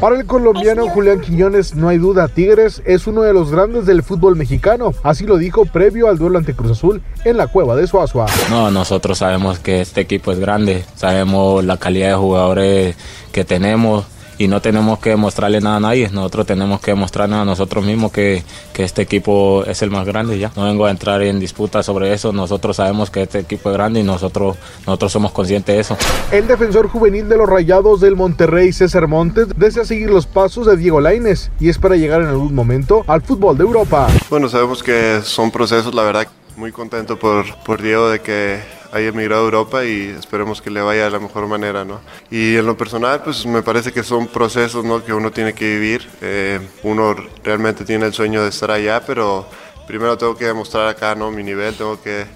Para 0.00 0.14
el 0.14 0.26
colombiano 0.26 0.88
Julián 0.88 1.20
Quiñones, 1.20 1.74
no 1.74 1.88
hay 1.88 1.98
duda, 1.98 2.28
Tigres 2.28 2.82
es 2.86 3.08
uno 3.08 3.22
de 3.22 3.32
los 3.32 3.50
grandes 3.50 3.84
del 3.84 4.04
fútbol 4.04 4.36
mexicano. 4.36 4.94
Así 5.02 5.26
lo 5.26 5.38
dijo 5.38 5.64
previo 5.64 6.08
al 6.08 6.18
duelo 6.18 6.38
ante 6.38 6.54
Cruz 6.54 6.70
Azul 6.70 7.02
en 7.24 7.36
la 7.36 7.48
cueva 7.48 7.74
de 7.74 7.88
Suazua. 7.88 8.26
No, 8.48 8.70
nosotros 8.70 9.18
sabemos 9.18 9.58
que 9.58 9.80
este 9.80 10.00
equipo 10.02 10.30
es 10.30 10.38
grande, 10.38 10.84
sabemos 10.94 11.64
la 11.64 11.78
calidad 11.78 12.10
de 12.10 12.14
jugadores 12.14 12.96
que 13.32 13.44
tenemos 13.44 14.04
y 14.38 14.48
no 14.48 14.62
tenemos 14.62 15.00
que 15.00 15.10
demostrarle 15.10 15.60
nada 15.60 15.76
a 15.76 15.80
nadie, 15.80 16.08
nosotros 16.10 16.46
tenemos 16.46 16.80
que 16.80 16.92
demostrarnos 16.92 17.40
a 17.40 17.44
nosotros 17.44 17.84
mismos 17.84 18.12
que, 18.12 18.44
que 18.72 18.84
este 18.84 19.02
equipo 19.02 19.64
es 19.64 19.82
el 19.82 19.90
más 19.90 20.06
grande 20.06 20.36
y 20.36 20.40
ya. 20.40 20.52
No 20.56 20.64
vengo 20.64 20.86
a 20.86 20.90
entrar 20.90 21.22
en 21.22 21.40
disputa 21.40 21.82
sobre 21.82 22.12
eso, 22.12 22.32
nosotros 22.32 22.76
sabemos 22.76 23.10
que 23.10 23.22
este 23.22 23.40
equipo 23.40 23.70
es 23.70 23.76
grande 23.76 24.00
y 24.00 24.02
nosotros, 24.04 24.56
nosotros 24.86 25.12
somos 25.12 25.32
conscientes 25.32 25.74
de 25.74 25.80
eso. 25.80 25.96
El 26.30 26.46
defensor 26.46 26.88
juvenil 26.88 27.28
de 27.28 27.36
los 27.36 27.48
Rayados 27.48 28.00
del 28.00 28.16
Monterrey, 28.16 28.72
César 28.72 29.08
Montes, 29.08 29.48
desea 29.56 29.84
seguir 29.84 30.10
los 30.10 30.26
pasos 30.26 30.66
de 30.66 30.76
Diego 30.76 31.00
Laines 31.00 31.50
y 31.58 31.68
espera 31.68 31.96
llegar 31.96 32.22
en 32.22 32.28
algún 32.28 32.54
momento 32.54 33.04
al 33.06 33.22
fútbol 33.22 33.58
de 33.58 33.64
Europa. 33.64 34.08
Bueno, 34.30 34.48
sabemos 34.48 34.82
que 34.82 35.20
son 35.22 35.50
procesos, 35.50 35.94
la 35.94 36.02
verdad, 36.02 36.28
muy 36.58 36.72
contento 36.72 37.16
por, 37.16 37.56
por 37.62 37.80
Diego 37.80 38.08
de 38.08 38.20
que 38.20 38.60
haya 38.90 39.08
emigrado 39.08 39.42
a 39.42 39.44
Europa 39.44 39.84
y 39.84 40.08
esperemos 40.08 40.60
que 40.60 40.70
le 40.70 40.80
vaya 40.80 41.04
de 41.04 41.10
la 41.10 41.20
mejor 41.20 41.46
manera, 41.46 41.84
¿no? 41.84 42.00
Y 42.32 42.56
en 42.56 42.66
lo 42.66 42.76
personal, 42.76 43.22
pues 43.22 43.46
me 43.46 43.62
parece 43.62 43.92
que 43.92 44.02
son 44.02 44.26
procesos, 44.26 44.84
¿no? 44.84 45.04
Que 45.04 45.12
uno 45.12 45.30
tiene 45.30 45.52
que 45.54 45.64
vivir. 45.76 46.08
Eh, 46.20 46.58
uno 46.82 47.14
realmente 47.44 47.84
tiene 47.84 48.06
el 48.06 48.12
sueño 48.12 48.42
de 48.42 48.48
estar 48.48 48.72
allá, 48.72 49.00
pero 49.06 49.46
primero 49.86 50.18
tengo 50.18 50.36
que 50.36 50.46
demostrar 50.46 50.88
acá, 50.88 51.14
¿no? 51.14 51.30
Mi 51.30 51.44
nivel, 51.44 51.76
tengo 51.76 52.02
que, 52.02 52.26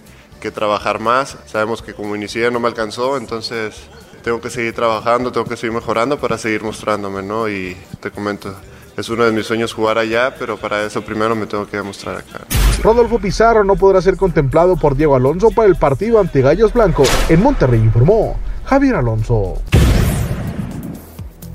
que 0.40 0.52
trabajar 0.52 1.00
más. 1.00 1.36
Sabemos 1.46 1.82
que 1.82 1.92
como 1.92 2.14
inicié 2.14 2.48
no 2.52 2.60
me 2.60 2.68
alcanzó, 2.68 3.16
entonces 3.16 3.74
tengo 4.22 4.40
que 4.40 4.50
seguir 4.50 4.72
trabajando, 4.72 5.32
tengo 5.32 5.46
que 5.46 5.56
seguir 5.56 5.74
mejorando 5.74 6.20
para 6.20 6.38
seguir 6.38 6.62
mostrándome, 6.62 7.24
¿no? 7.24 7.48
Y 7.48 7.76
te 7.98 8.12
comento, 8.12 8.54
es 8.96 9.08
uno 9.08 9.24
de 9.24 9.32
mis 9.32 9.46
sueños 9.46 9.72
jugar 9.72 9.98
allá, 9.98 10.34
pero 10.38 10.56
para 10.56 10.84
eso 10.84 11.02
primero 11.02 11.34
me 11.34 11.46
tengo 11.46 11.66
que 11.66 11.76
demostrar 11.76 12.16
acá. 12.16 12.40
Rodolfo 12.82 13.18
Pizarro 13.18 13.64
no 13.64 13.76
podrá 13.76 14.02
ser 14.02 14.16
contemplado 14.16 14.76
por 14.76 14.96
Diego 14.96 15.14
Alonso 15.14 15.50
para 15.50 15.68
el 15.68 15.76
partido 15.76 16.20
ante 16.20 16.42
Gallos 16.42 16.72
Blanco. 16.72 17.04
En 17.28 17.42
Monterrey 17.42 17.80
informó 17.80 18.36
Javier 18.64 18.96
Alonso. 18.96 19.62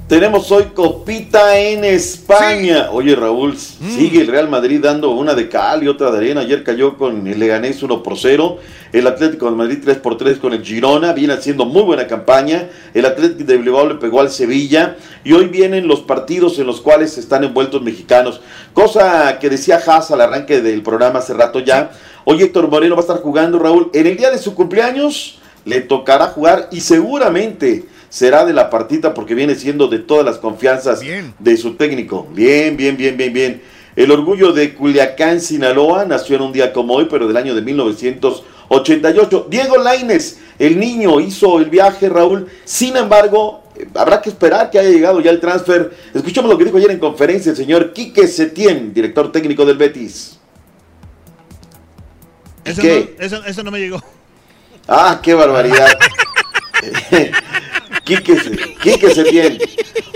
Tenemos 0.08 0.50
hoy 0.54 0.68
copita 0.74 1.60
en 1.60 1.84
España. 1.84 2.92
Oye, 2.92 3.14
Raúl, 3.14 3.58
sigue 3.58 4.22
el 4.22 4.28
Real 4.28 4.48
Madrid 4.48 4.80
dando 4.82 5.10
una 5.10 5.36
de 5.36 5.50
cal 5.50 5.84
y 5.84 5.90
otra 5.90 6.12
de 6.12 6.18
arena. 6.20 6.40
Ayer 6.40 6.64
cayó 6.64 6.98
con 6.98 7.28
el 7.28 7.38
Leganés 7.38 7.84
1 7.84 8.04
por 8.04 8.18
0. 8.18 8.58
El 8.94 9.06
Atlético 9.06 9.48
de 9.48 9.58
Madrid 9.58 9.80
3 9.84 9.98
por 9.98 10.18
3 10.18 10.38
con 10.38 10.54
el 10.54 10.64
Girona. 10.64 11.12
Viene 11.12 11.34
haciendo 11.34 11.66
muy 11.66 11.82
buena 11.82 12.08
campaña. 12.08 12.70
El 12.94 13.06
Atlético 13.06 13.52
de 13.52 13.58
Bilbao 13.58 13.86
le 13.86 13.96
pegó 13.96 14.22
al 14.22 14.30
Sevilla. 14.30 14.96
Y 15.26 15.34
hoy 15.34 15.48
vienen 15.48 15.90
los 15.90 16.00
partidos 16.00 16.58
en 16.58 16.68
los 16.68 16.80
cuales 16.80 17.18
están 17.18 17.44
envueltos 17.44 17.82
mexicanos. 17.82 18.40
Cosa 18.74 19.40
que 19.40 19.50
decía 19.50 19.82
Haas 19.86 20.10
al 20.12 20.22
arranque 20.22 20.62
del 20.62 20.84
programa 20.84 21.20
hace 21.20 21.34
rato 21.34 21.60
ya. 21.60 21.92
Hoy 22.24 22.42
Héctor 22.42 22.70
Moreno 22.70 22.96
va 22.96 23.02
a 23.02 23.08
estar 23.08 23.18
jugando, 23.18 23.60
Raúl. 23.60 23.90
En 23.94 24.08
el 24.08 24.16
día 24.16 24.32
de 24.32 24.38
su 24.38 24.56
cumpleaños 24.56 25.40
le 25.66 25.82
tocará 25.82 26.28
jugar 26.28 26.70
y 26.72 26.80
seguramente 26.80 27.84
será 28.18 28.46
de 28.46 28.54
la 28.54 28.72
partita 28.72 29.14
porque 29.14 29.36
viene 29.36 29.54
siendo 29.54 29.88
de 29.88 30.00
todas 30.00 30.26
las 30.26 30.40
confianzas 30.40 31.02
de 31.38 31.58
su 31.58 31.76
técnico. 31.76 32.28
Bien, 32.34 32.76
bien, 32.76 32.98
bien, 32.98 33.16
bien, 33.16 33.32
bien. 33.32 33.62
El 33.96 34.10
orgullo 34.10 34.54
de 34.54 34.74
Culiacán, 34.74 35.40
Sinaloa, 35.40 36.04
nació 36.06 36.38
en 36.38 36.42
un 36.42 36.52
día 36.52 36.74
como 36.74 36.96
hoy, 36.96 37.08
pero 37.12 37.28
del 37.28 37.38
año 37.38 37.54
de 37.54 37.62
1988. 37.62 39.48
Diego 39.52 39.78
Laines, 39.78 40.40
el 40.58 40.80
niño, 40.80 41.20
hizo 41.20 41.60
el 41.60 41.70
viaje, 41.70 42.10
Raúl. 42.10 42.48
Sin 42.66 42.98
embargo, 42.98 43.62
eh, 43.76 43.88
habrá 43.94 44.20
que 44.20 44.30
esperar 44.30 44.72
que 44.72 44.80
haya 44.80 44.90
llegado 44.90 45.20
ya 45.22 45.30
el 45.30 45.40
transfer. 45.40 45.96
Escuchamos 46.12 46.50
lo 46.50 46.58
que 46.58 46.66
dijo 46.66 46.78
ayer 46.78 46.90
en 46.90 47.00
conferencia 47.00 47.52
el 47.52 47.56
señor 47.56 47.94
Quique 47.94 48.28
Setién, 48.28 48.96
director 48.96 49.32
técnico 49.32 49.64
del 49.64 49.78
Betis. 49.78 50.40
Eso, 52.66 52.82
¿Qué? 52.82 53.14
No, 53.20 53.24
eso, 53.24 53.46
eso 53.46 53.62
no 53.62 53.70
me 53.70 53.78
llegó. 53.80 54.02
Ah, 54.88 55.20
qué 55.22 55.36
barbaridad. 55.36 55.88
Quique, 58.08 58.36
Quique 58.82 59.10
Setién. 59.14 59.60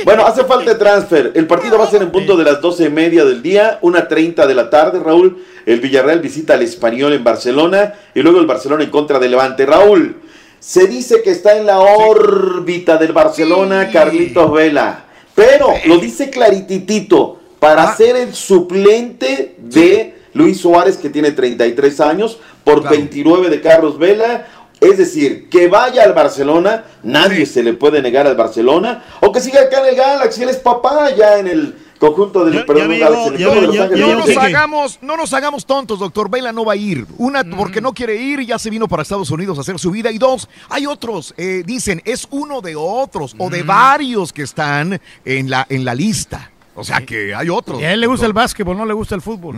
Bueno, 0.06 0.26
hace 0.26 0.46
falta 0.46 0.78
transfer. 0.78 1.34
El 1.36 1.46
partido 1.46 1.78
va 1.78 1.84
a 1.84 1.90
ser 1.90 2.02
en 2.02 2.12
punto 2.12 2.38
de 2.38 2.46
las 2.46 2.62
doce 2.62 2.86
y 2.86 2.90
media 2.90 3.26
del 3.26 3.44
día, 3.44 3.78
una 3.82 4.08
treinta 4.08 4.48
de 4.48 4.56
la 4.56 4.70
tarde, 4.70 5.00
Raúl. 5.00 5.44
El 5.66 5.80
Villarreal 5.80 6.22
visita 6.22 6.54
al 6.54 6.62
Español 6.64 7.14
en 7.14 7.24
Barcelona 7.24 7.94
y 8.16 8.22
luego 8.22 8.40
el 8.40 8.48
Barcelona 8.48 8.84
en 8.84 8.90
contra 8.90 9.20
de 9.20 9.30
Levante. 9.30 9.66
Raúl, 9.66 10.16
se 10.60 10.88
dice 10.88 11.22
que 11.22 11.32
está 11.32 11.58
en 11.58 11.66
la 11.66 11.80
órbita 11.80 12.98
del 12.98 13.12
Barcelona 13.12 13.90
Carlitos 13.92 14.52
Vela, 14.54 15.06
pero 15.36 15.74
lo 15.86 15.98
dice 15.98 16.30
clarititito 16.30 17.40
para 17.60 17.96
ser 17.96 18.16
el 18.16 18.34
suplente 18.34 19.56
de 19.60 20.16
Luis 20.34 20.62
Suárez, 20.62 20.98
que 20.98 21.10
tiene 21.10 21.32
33 21.32 22.00
años, 22.00 22.40
por 22.64 22.88
29 22.88 23.50
de 23.50 23.62
Carlos 23.62 23.98
Vela. 23.98 24.48
Es 24.82 24.98
decir, 24.98 25.48
que 25.48 25.68
vaya 25.68 26.04
al 26.04 26.14
Barcelona, 26.14 26.86
nadie 27.04 27.46
se 27.46 27.62
le 27.62 27.74
puede 27.74 28.02
negar 28.02 28.26
al 28.26 28.36
Barcelona, 28.36 29.04
o 29.22 29.32
que 29.32 29.40
siga 29.40 29.62
acá 29.62 29.82
en 29.82 29.90
el 29.90 29.96
Galaxy, 29.96 30.42
él 30.42 30.50
es 30.50 30.58
papá 30.58 31.12
ya 31.16 31.38
en 31.38 31.48
el 31.48 31.76
conjunto 32.00 32.44
del. 32.44 32.66
No 32.66 34.16
nos, 34.16 34.38
hagamos, 34.38 34.98
no 35.04 35.16
nos 35.16 35.34
hagamos 35.34 35.68
tontos, 35.68 36.00
doctor. 36.00 36.32
Vela 36.32 36.52
no 36.52 36.66
va 36.66 36.74
a 36.74 36.76
ir. 36.76 37.06
Una, 37.20 37.44
porque 37.44 37.80
no 37.80 37.94
quiere 37.94 38.16
ir, 38.16 38.42
ya 38.42 38.58
se 38.58 38.72
vino 38.72 38.88
para 38.88 39.04
Estados 39.04 39.30
Unidos 39.30 39.60
a 39.60 39.62
hacer 39.62 39.78
su 39.78 39.92
vida. 39.92 40.12
Y 40.12 40.18
dos, 40.18 40.50
hay 40.68 40.88
otros, 40.88 41.36
eh, 41.38 41.62
dicen, 41.64 42.02
es 42.04 42.28
uno 42.32 42.62
de 42.62 42.76
otros 42.76 43.36
o 43.38 43.52
de 43.52 43.62
varios 43.62 44.34
que 44.34 44.42
están 44.42 45.00
en 45.24 45.50
la, 45.50 45.68
en 45.70 45.86
la 45.86 45.94
lista. 45.94 46.50
O 46.74 46.84
sea 46.84 47.06
que 47.06 47.36
hay 47.36 47.50
otros. 47.50 47.80
Y 47.80 47.84
a 47.84 47.94
él 47.94 48.02
le 48.02 48.08
gusta 48.08 48.26
el 48.26 48.34
básquetbol, 48.34 48.76
no 48.76 48.86
le 48.86 48.94
gusta 48.94 49.14
el 49.14 49.22
fútbol. 49.22 49.56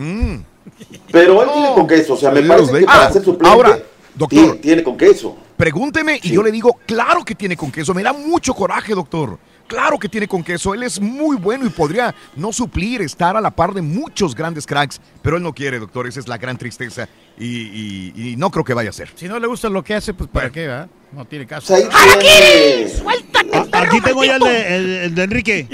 Pero 1.12 1.44
él 1.44 1.50
tiene 1.54 1.74
con 1.74 1.88
queso, 1.88 2.14
o 2.14 2.18
sea, 2.18 2.32
me 2.32 2.42
parece 2.42 2.80
que 2.80 2.86
para 2.86 3.12
ser 3.12 3.24
suplente 3.24 3.48
Ahora, 3.48 3.80
doctor. 4.16 4.40
tiene, 4.40 4.54
tiene 4.60 4.84
con 4.84 4.98
queso. 4.98 5.38
Pregúnteme 5.58 6.20
y 6.22 6.32
yo 6.32 6.42
le 6.44 6.52
digo, 6.52 6.80
claro 6.86 7.24
que 7.24 7.36
tiene 7.36 7.56
con 7.56 7.72
queso. 7.72 7.94
Me 7.94 8.04
da 8.04 8.12
mucho 8.14 8.54
coraje, 8.54 8.94
doctor. 8.94 9.38
Claro 9.68 9.98
que 9.98 10.10
tiene 10.10 10.28
con 10.28 10.44
queso. 10.44 10.74
Él 10.74 10.84
es 10.84 11.00
muy 11.00 11.38
bueno 11.38 11.66
y 11.66 11.70
podría 11.70 12.14
no 12.36 12.52
suplir, 12.52 13.02
estar 13.02 13.38
a 13.38 13.42
la 13.42 13.50
par 13.52 13.74
de 13.74 13.82
muchos 13.82 14.36
grandes 14.36 14.66
cracks. 14.66 15.00
Pero 15.22 15.38
él 15.38 15.44
no 15.44 15.54
quiere, 15.54 15.80
doctor. 15.80 16.06
Esa 16.06 16.20
es 16.20 16.28
la 16.28 16.38
gran 16.38 16.58
tristeza. 16.58 17.08
Y, 17.40 17.46
y- 17.46 18.14
y 18.32 18.36
no 18.36 18.52
creo 18.52 18.64
que 18.66 18.74
vaya 18.74 18.90
a 18.90 18.94
ser. 18.94 19.10
Si 19.16 19.28
no 19.28 19.40
le 19.40 19.48
gusta 19.48 19.70
lo 19.70 19.84
que 19.84 19.94
hace, 19.96 20.14
pues 20.14 20.30
¿para 20.30 20.52
qué, 20.52 20.68
va? 20.68 20.88
No 21.14 21.26
tiene 21.26 21.46
caso. 21.48 21.74
Pues 21.74 21.88
Aquí 23.86 24.02
tengo 24.02 24.24
ya 24.24 24.36
el 24.36 24.42
de, 24.42 24.76
el- 24.76 24.90
el 25.04 25.16
de 25.16 25.24
Enrique. 25.24 25.68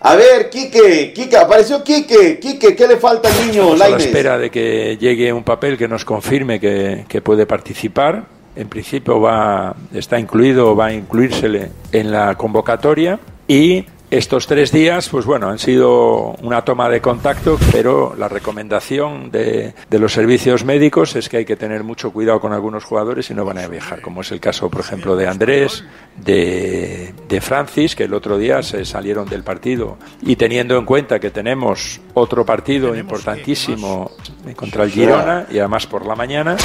A 0.00 0.14
ver, 0.16 0.50
Quique, 0.50 1.12
Quique, 1.14 1.36
apareció 1.36 1.82
Quique, 1.84 2.38
Quique, 2.40 2.74
¿qué 2.74 2.86
le 2.88 2.96
falta 2.96 3.28
al 3.28 3.34
niño, 3.46 3.72
Estamos 3.72 3.80
a 3.80 3.88
la 3.88 3.96
espera 3.98 4.38
de 4.38 4.50
que 4.50 4.96
llegue 5.00 5.32
un 5.32 5.44
papel 5.44 5.76
que 5.78 5.88
nos 5.88 6.04
confirme 6.04 6.58
que, 6.60 7.04
que 7.08 7.20
puede 7.20 7.46
participar. 7.46 8.24
En 8.54 8.68
principio 8.68 9.20
va, 9.20 9.74
está 9.94 10.18
incluido, 10.18 10.76
va 10.76 10.86
a 10.86 10.92
incluírsele 10.92 11.70
en 11.92 12.10
la 12.10 12.34
convocatoria 12.34 13.18
y 13.48 13.84
estos 14.12 14.46
tres 14.46 14.70
días, 14.72 15.08
pues 15.08 15.24
bueno, 15.24 15.48
han 15.48 15.58
sido 15.58 16.36
una 16.42 16.62
toma 16.66 16.90
de 16.90 17.00
contacto, 17.00 17.58
pero 17.72 18.14
la 18.14 18.28
recomendación 18.28 19.30
de, 19.30 19.72
de 19.88 19.98
los 19.98 20.12
servicios 20.12 20.66
médicos 20.66 21.16
es 21.16 21.30
que 21.30 21.38
hay 21.38 21.44
que 21.46 21.56
tener 21.56 21.82
mucho 21.82 22.12
cuidado 22.12 22.38
con 22.38 22.52
algunos 22.52 22.84
jugadores 22.84 23.30
y 23.30 23.34
no 23.34 23.46
van 23.46 23.56
a 23.56 23.66
viajar, 23.68 24.02
como 24.02 24.20
es 24.20 24.30
el 24.30 24.38
caso, 24.38 24.68
por 24.68 24.82
ejemplo, 24.82 25.16
de 25.16 25.28
Andrés, 25.28 25.84
de, 26.22 27.14
de 27.26 27.40
Francis, 27.40 27.96
que 27.96 28.04
el 28.04 28.12
otro 28.12 28.36
día 28.36 28.62
se 28.62 28.84
salieron 28.84 29.26
del 29.30 29.44
partido 29.44 29.96
y 30.20 30.36
teniendo 30.36 30.76
en 30.76 30.84
cuenta 30.84 31.18
que 31.18 31.30
tenemos 31.30 31.98
otro 32.12 32.44
partido 32.44 32.94
importantísimo 32.94 34.10
contra 34.56 34.84
el 34.84 34.90
Girona 34.90 35.46
y 35.50 35.58
además 35.58 35.86
por 35.86 36.04
la 36.04 36.14
mañana. 36.14 36.58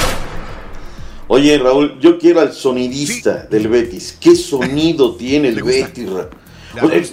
Oye, 1.29 1.57
Raúl, 1.57 1.97
yo 2.01 2.19
quiero 2.19 2.41
al 2.41 2.51
sonidista 2.51 3.45
del 3.49 3.69
Betis. 3.69 4.17
¿Qué 4.19 4.35
sonido 4.35 5.15
tiene 5.15 5.47
el 5.47 5.63
Betis? 5.63 6.09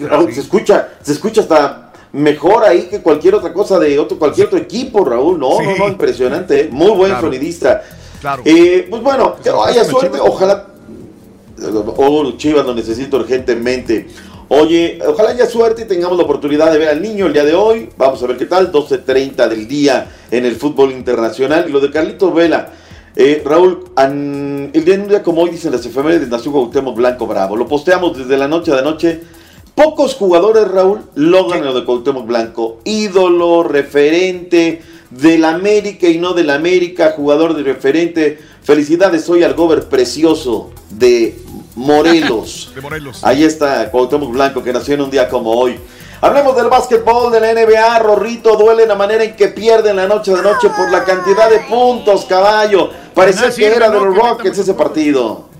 Raúl, 0.08 0.32
se 0.32 0.40
escucha, 0.40 0.88
se 1.02 1.12
escucha 1.12 1.40
hasta 1.42 1.92
mejor 2.12 2.64
ahí 2.64 2.82
que 2.90 3.00
cualquier 3.00 3.34
otra 3.34 3.52
cosa 3.52 3.78
de 3.78 3.98
otro, 3.98 4.18
cualquier 4.18 4.46
otro 4.46 4.58
equipo, 4.58 5.04
Raúl. 5.04 5.38
No, 5.38 5.60
no, 5.60 5.76
no, 5.76 5.88
impresionante, 5.88 6.62
¿eh? 6.62 6.68
muy 6.70 6.90
buen 6.90 7.10
Claro. 7.10 7.26
sonidista. 7.28 7.82
Claro. 8.20 8.42
Eh, 8.44 8.86
pues 8.88 9.02
bueno, 9.02 9.36
que 9.42 9.50
pásame 9.50 9.84
suerte, 9.84 10.18
ojalá. 10.20 10.66
Oh, 11.96 12.32
Chivas 12.36 12.66
lo 12.66 12.74
necesito 12.74 13.16
urgentemente. 13.18 14.08
Oye, 14.48 14.98
ojalá 15.06 15.30
haya 15.30 15.46
suerte 15.46 15.82
y 15.82 15.84
tengamos 15.86 16.18
la 16.18 16.24
oportunidad 16.24 16.70
de 16.70 16.78
ver 16.78 16.88
al 16.88 17.00
niño 17.00 17.26
el 17.26 17.32
día 17.32 17.44
de 17.44 17.54
hoy. 17.54 17.88
Vamos 17.96 18.22
a 18.22 18.26
ver 18.26 18.36
qué 18.36 18.46
tal, 18.46 18.70
12.30 18.70 19.48
del 19.48 19.66
día 19.66 20.06
en 20.30 20.44
el 20.44 20.56
fútbol 20.56 20.92
internacional. 20.92 21.64
Y 21.68 21.72
lo 21.72 21.80
de 21.80 21.90
Carlitos 21.90 22.34
Vela. 22.34 22.70
Eh, 23.16 23.42
Raúl, 23.44 23.84
an- 23.96 24.70
el 24.72 24.84
día 24.84 24.94
en 24.96 25.02
un 25.02 25.08
día 25.08 25.22
como 25.22 25.42
hoy 25.42 25.50
dicen 25.50 25.70
las 25.72 25.86
efemérides 25.86 26.28
nació 26.28 26.50
Cuauhtémoc 26.52 26.96
Blanco 26.96 27.26
Bravo. 27.26 27.56
Lo 27.56 27.66
posteamos 27.68 28.18
desde 28.18 28.36
la 28.36 28.48
noche 28.48 28.72
a 28.72 28.76
la 28.76 28.82
noche. 28.82 29.20
Pocos 29.74 30.14
jugadores, 30.14 30.68
Raúl, 30.68 31.00
logran 31.16 31.64
lo 31.64 31.74
de 31.74 31.84
Cuauhtémoc 31.84 32.26
Blanco. 32.26 32.78
Ídolo, 32.84 33.64
referente 33.64 34.82
del 35.10 35.44
América 35.44 36.06
y 36.08 36.18
no 36.18 36.32
del 36.32 36.50
América, 36.50 37.14
jugador 37.16 37.54
de 37.54 37.64
referente. 37.64 38.38
Felicidades 38.62 39.28
hoy 39.28 39.42
al 39.42 39.54
gober 39.54 39.88
precioso 39.88 40.70
de 40.90 41.36
Morelos. 41.74 42.72
De 42.74 42.80
Morelos. 42.80 43.24
Ahí 43.24 43.42
está 43.42 43.90
Cuauhtémoc 43.90 44.30
Blanco 44.30 44.62
que 44.62 44.72
nació 44.72 44.94
en 44.94 45.02
un 45.02 45.10
día 45.10 45.28
como 45.28 45.50
hoy. 45.50 45.76
Hablemos 46.20 46.56
del 46.56 46.68
básquetbol 46.68 47.32
de 47.32 47.40
la 47.40 47.52
NBA. 47.52 47.98
Rorrito 47.98 48.56
duele 48.56 48.86
la 48.86 48.94
manera 48.94 49.24
en 49.24 49.34
que 49.34 49.48
pierden 49.48 49.96
la 49.96 50.06
noche 50.06 50.34
de 50.34 50.40
noche 50.40 50.70
por 50.70 50.90
la 50.90 51.04
cantidad 51.04 51.50
de 51.50 51.58
puntos, 51.68 52.24
caballo. 52.24 52.90
Parecía 53.12 53.50
que 53.50 53.66
era 53.66 53.90
de 53.90 54.00
los 54.00 54.16
Rockets 54.16 54.58
ese 54.58 54.72
partido. 54.72 55.53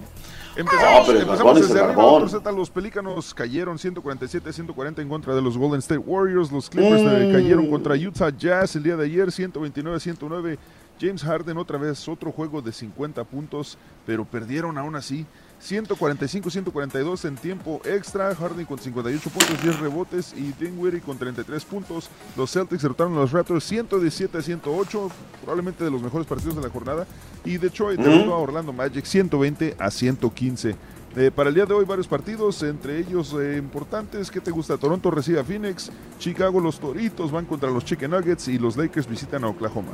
Empezamos, 0.56 1.09
No, 1.09 1.14
empezamos 1.14 1.60
desde 1.60 1.81
arriba, 1.81 2.28
Z, 2.28 2.52
los 2.52 2.70
Pelícanos 2.70 3.35
cayeron 3.35 3.76
147-140 3.76 5.02
en 5.02 5.09
contra 5.09 5.35
de 5.35 5.43
los 5.43 5.59
Golden 5.59 5.81
State 5.81 5.98
Warriors. 5.98 6.52
Los 6.52 6.70
Clippers 6.70 7.01
eh, 7.02 7.26
Mm. 7.28 7.32
cayeron 7.32 7.70
contra 7.70 7.94
Utah 7.97 8.31
Jazz 8.31 8.76
el 8.76 8.85
día 8.85 8.97
de 8.97 9.05
ayer 9.05 9.31
129-109. 9.32 10.59
James 11.01 11.24
Harden 11.24 11.59
otra 11.59 11.76
vez 11.76 12.09
otro 12.09 12.31
juego 12.31 12.62
de 12.62 12.70
50 12.70 13.24
puntos, 13.24 13.76
pero 14.06 14.24
perdieron 14.24 14.78
aún 14.78 14.94
así. 14.94 15.26
145-142 15.65 17.24
en 17.27 17.36
tiempo 17.36 17.81
extra. 17.85 18.35
Harden 18.35 18.66
con 18.66 18.78
58 18.78 19.31
puntos, 19.31 19.62
10 19.62 19.81
rebotes 19.81 20.35
y 20.36 20.53
Dinwiddie 20.62 21.01
con 21.01 21.19
33 21.19 21.65
puntos. 21.65 22.11
Los 22.36 22.53
Celtics 22.53 22.82
derrotaron 22.82 23.15
a 23.15 23.20
los 23.20 23.32
Raptors 23.32 23.70
117-108, 23.70 25.11
probablemente 25.43 25.85
de 25.85 25.91
los 25.91 26.03
mejores 26.03 26.27
partidos 26.27 26.57
de 26.57 26.62
la 26.62 26.70
jornada. 26.70 27.07
Y 27.45 27.59
Detroit 27.59 28.01
derrotó 28.01 28.35
a 28.35 28.39
Orlando 28.39 28.73
Magic 28.73 29.05
120 29.05 29.77
a 29.78 29.91
115. 29.91 30.77
Eh, 31.16 31.31
para 31.31 31.49
el 31.49 31.55
día 31.55 31.65
de 31.65 31.73
hoy 31.73 31.85
varios 31.85 32.09
partidos, 32.09 32.61
entre 32.65 32.99
ellos 32.99 33.35
eh, 33.41 33.57
importantes. 33.57 34.31
¿Qué 34.32 34.41
te 34.41 34.51
gusta? 34.51 34.77
Toronto 34.77 35.12
recibe 35.12 35.39
a 35.39 35.45
Phoenix, 35.45 35.91
Chicago 36.19 36.61
los 36.61 36.81
Toritos 36.81 37.31
van 37.31 37.45
contra 37.45 37.70
los 37.70 37.85
Chicken 37.85 38.11
Nuggets 38.11 38.49
y 38.49 38.59
los 38.59 38.77
Lakers 38.77 39.09
visitan 39.09 39.45
a 39.45 39.49
Oklahoma. 39.49 39.93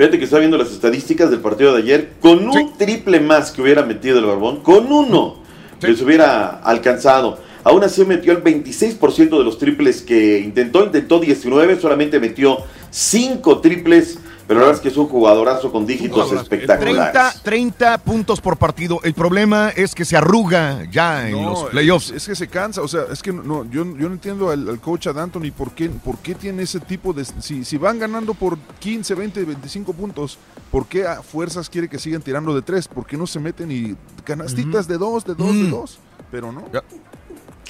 Fíjate 0.00 0.18
que 0.18 0.24
está 0.24 0.38
viendo 0.38 0.56
las 0.56 0.72
estadísticas 0.72 1.30
del 1.30 1.40
partido 1.40 1.74
de 1.74 1.82
ayer. 1.82 2.12
Con 2.22 2.48
un 2.48 2.72
triple 2.78 3.20
más 3.20 3.50
que 3.50 3.60
hubiera 3.60 3.82
metido 3.82 4.18
el 4.18 4.24
Barbón, 4.24 4.60
con 4.62 4.90
uno 4.90 5.36
les 5.82 6.00
hubiera 6.00 6.58
alcanzado. 6.62 7.38
Aún 7.64 7.84
así 7.84 8.02
metió 8.06 8.32
el 8.32 8.42
26% 8.42 9.36
de 9.36 9.44
los 9.44 9.58
triples 9.58 10.00
que 10.00 10.38
intentó. 10.38 10.86
Intentó 10.86 11.20
19, 11.20 11.78
solamente 11.78 12.18
metió 12.18 12.60
5 12.88 13.60
triples. 13.60 14.18
Pero 14.50 14.62
la 14.62 14.66
verdad 14.66 14.80
es 14.80 14.82
que 14.82 14.88
es 14.88 14.96
un 14.96 15.06
jugadorazo 15.06 15.70
con 15.70 15.86
dígitos 15.86 16.32
espectaculares. 16.32 17.12
30, 17.12 17.34
30 17.44 17.98
puntos 17.98 18.40
por 18.40 18.56
partido. 18.56 18.98
El 19.04 19.14
problema 19.14 19.68
es 19.68 19.94
que 19.94 20.04
se 20.04 20.16
arruga 20.16 20.90
ya 20.90 21.28
en 21.28 21.40
No, 21.40 21.50
los 21.50 21.64
playoffs. 21.66 22.10
Es, 22.10 22.16
es 22.16 22.26
que 22.26 22.34
se 22.34 22.48
cansa, 22.48 22.82
o 22.82 22.88
sea, 22.88 23.02
es 23.12 23.22
que 23.22 23.32
no, 23.32 23.64
yo, 23.70 23.84
yo 23.96 24.08
no 24.08 24.14
entiendo 24.14 24.50
al, 24.50 24.68
al 24.68 24.80
coach 24.80 25.06
Ad 25.06 25.20
Anthony 25.20 25.52
por 25.56 25.70
qué, 25.70 25.88
por 25.88 26.18
qué 26.18 26.34
tiene 26.34 26.64
ese 26.64 26.80
tipo 26.80 27.12
de... 27.12 27.24
Si, 27.24 27.64
si 27.64 27.76
van 27.76 28.00
ganando 28.00 28.34
por 28.34 28.58
15, 28.80 29.14
20, 29.14 29.44
25 29.44 29.92
puntos, 29.92 30.36
¿por 30.72 30.86
qué 30.86 31.06
a 31.06 31.22
fuerzas 31.22 31.70
quiere 31.70 31.88
que 31.88 32.00
sigan 32.00 32.20
tirando 32.20 32.52
de 32.52 32.62
tres? 32.62 32.88
¿Por 32.88 33.06
qué 33.06 33.16
no 33.16 33.28
se 33.28 33.38
meten 33.38 33.70
y 33.70 33.94
canastitas 34.24 34.88
de 34.88 34.98
dos, 34.98 35.24
de 35.24 35.36
dos, 35.36 35.54
de 35.54 35.68
dos? 35.70 35.98
Pero 36.32 36.50
no. 36.50 36.64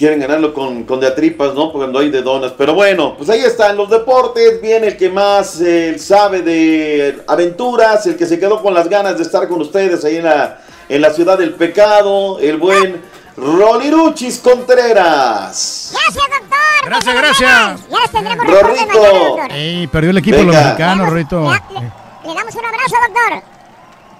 Quieren 0.00 0.18
ganarlo 0.18 0.54
con, 0.54 0.84
con 0.84 0.98
de 0.98 1.06
a 1.06 1.14
tripas, 1.14 1.52
¿no? 1.54 1.70
Cuando 1.70 1.98
hay 1.98 2.08
de 2.10 2.22
donas. 2.22 2.52
Pero 2.56 2.72
bueno, 2.72 3.14
pues 3.18 3.28
ahí 3.28 3.40
están 3.42 3.76
los 3.76 3.90
deportes. 3.90 4.58
Viene 4.62 4.86
el 4.88 4.96
que 4.96 5.10
más 5.10 5.60
eh, 5.60 5.98
sabe 5.98 6.40
de 6.40 7.22
aventuras, 7.28 8.06
el 8.06 8.16
que 8.16 8.24
se 8.24 8.40
quedó 8.40 8.62
con 8.62 8.72
las 8.72 8.88
ganas 8.88 9.18
de 9.18 9.22
estar 9.24 9.46
con 9.46 9.60
ustedes 9.60 10.02
ahí 10.06 10.16
en 10.16 10.24
la, 10.24 10.58
en 10.88 11.02
la 11.02 11.10
ciudad 11.12 11.36
del 11.36 11.52
pecado, 11.52 12.38
el 12.38 12.56
buen 12.56 13.02
Roliruchis 13.36 14.38
Contreras. 14.38 15.92
Gracias, 15.92 16.24
doctor. 16.40 16.58
Gracias, 16.86 17.14
gracias. 17.14 17.88
Ya 17.90 17.98
les 18.00 18.10
tendremos 18.10 18.46
Rorrito. 18.46 19.36
Ey, 19.50 19.86
perdió 19.88 20.10
el 20.12 20.18
equipo 20.18 20.38
de 20.38 20.44
los 20.44 20.54
Venga. 20.54 20.68
mexicanos, 20.68 21.08
Rorrito. 21.10 21.40
Le 21.42 22.34
damos 22.34 22.54
un 22.54 22.64
abrazo, 22.64 22.96
doctor. 23.06 23.42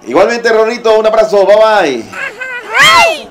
Igualmente, 0.07 0.53
Rorrito, 0.53 0.99
un 0.99 1.07
abrazo, 1.07 1.43
bye 1.47 1.55
bye. 1.55 2.05
¡Ay! 2.79 3.27
Y 3.27 3.30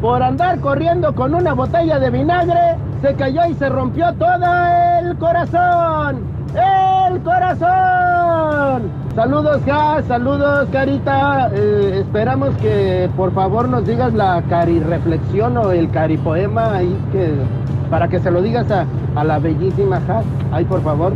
Por 0.00 0.22
andar 0.22 0.60
corriendo 0.60 1.14
con 1.14 1.34
una 1.34 1.54
botella 1.54 1.98
de 1.98 2.10
vinagre, 2.10 2.76
se 3.02 3.14
cayó 3.14 3.44
y 3.46 3.54
se 3.54 3.68
rompió 3.68 4.12
todo 4.14 4.46
el 5.00 5.16
corazón. 5.18 6.24
¡El 6.54 7.20
corazón! 7.22 8.90
Saludos, 9.14 9.64
Gas, 9.64 10.04
saludos, 10.06 10.68
Carita. 10.70 11.50
Eh, 11.54 12.00
esperamos 12.00 12.54
que 12.56 13.08
por 13.16 13.32
favor 13.32 13.68
nos 13.68 13.86
digas 13.86 14.12
la 14.12 14.42
cari 14.48 14.80
reflexión 14.80 15.56
o 15.56 15.72
el 15.72 15.90
cari 15.90 16.18
poema 16.18 16.76
ahí 16.76 16.96
que 17.12 17.32
para 17.90 18.08
que 18.08 18.18
se 18.18 18.30
lo 18.30 18.42
digas 18.42 18.70
a, 18.70 18.86
a 19.14 19.24
la 19.24 19.38
bellísima 19.38 19.96
Has. 20.08 20.24
Ahí, 20.52 20.64
por 20.64 20.82
favor. 20.82 21.14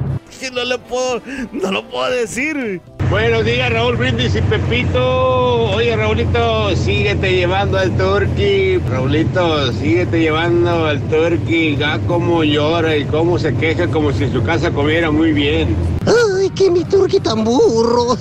No 0.54 0.64
le 0.64 0.78
puedo, 0.78 1.20
no 1.52 1.70
lo 1.70 1.82
puedo 1.84 2.10
decir. 2.10 2.80
Buenos 3.10 3.44
días, 3.44 3.70
Raúl 3.72 3.96
Brindis 3.96 4.36
y 4.36 4.40
Pepito. 4.40 5.72
Oye, 5.72 5.96
Raulito, 5.96 6.74
síguete 6.76 7.32
llevando 7.34 7.76
al 7.76 7.90
turqui. 7.96 8.59
Raulito, 8.90 9.72
síguete 9.72 10.20
llevando 10.20 10.84
al 10.84 11.00
turqui. 11.08 11.76
Ya 11.76 11.98
cómo 12.06 12.44
llora 12.44 12.96
y 12.96 13.04
cómo 13.04 13.38
se 13.38 13.54
queja 13.54 13.88
como 13.88 14.12
si 14.12 14.24
en 14.24 14.32
su 14.32 14.42
casa 14.42 14.70
comiera 14.70 15.10
muy 15.10 15.32
bien. 15.32 15.74
¡Ay, 16.06 16.50
que 16.50 16.70
mi 16.70 16.84
turqui 16.84 17.20
tan 17.20 17.42
burro! 17.44 18.16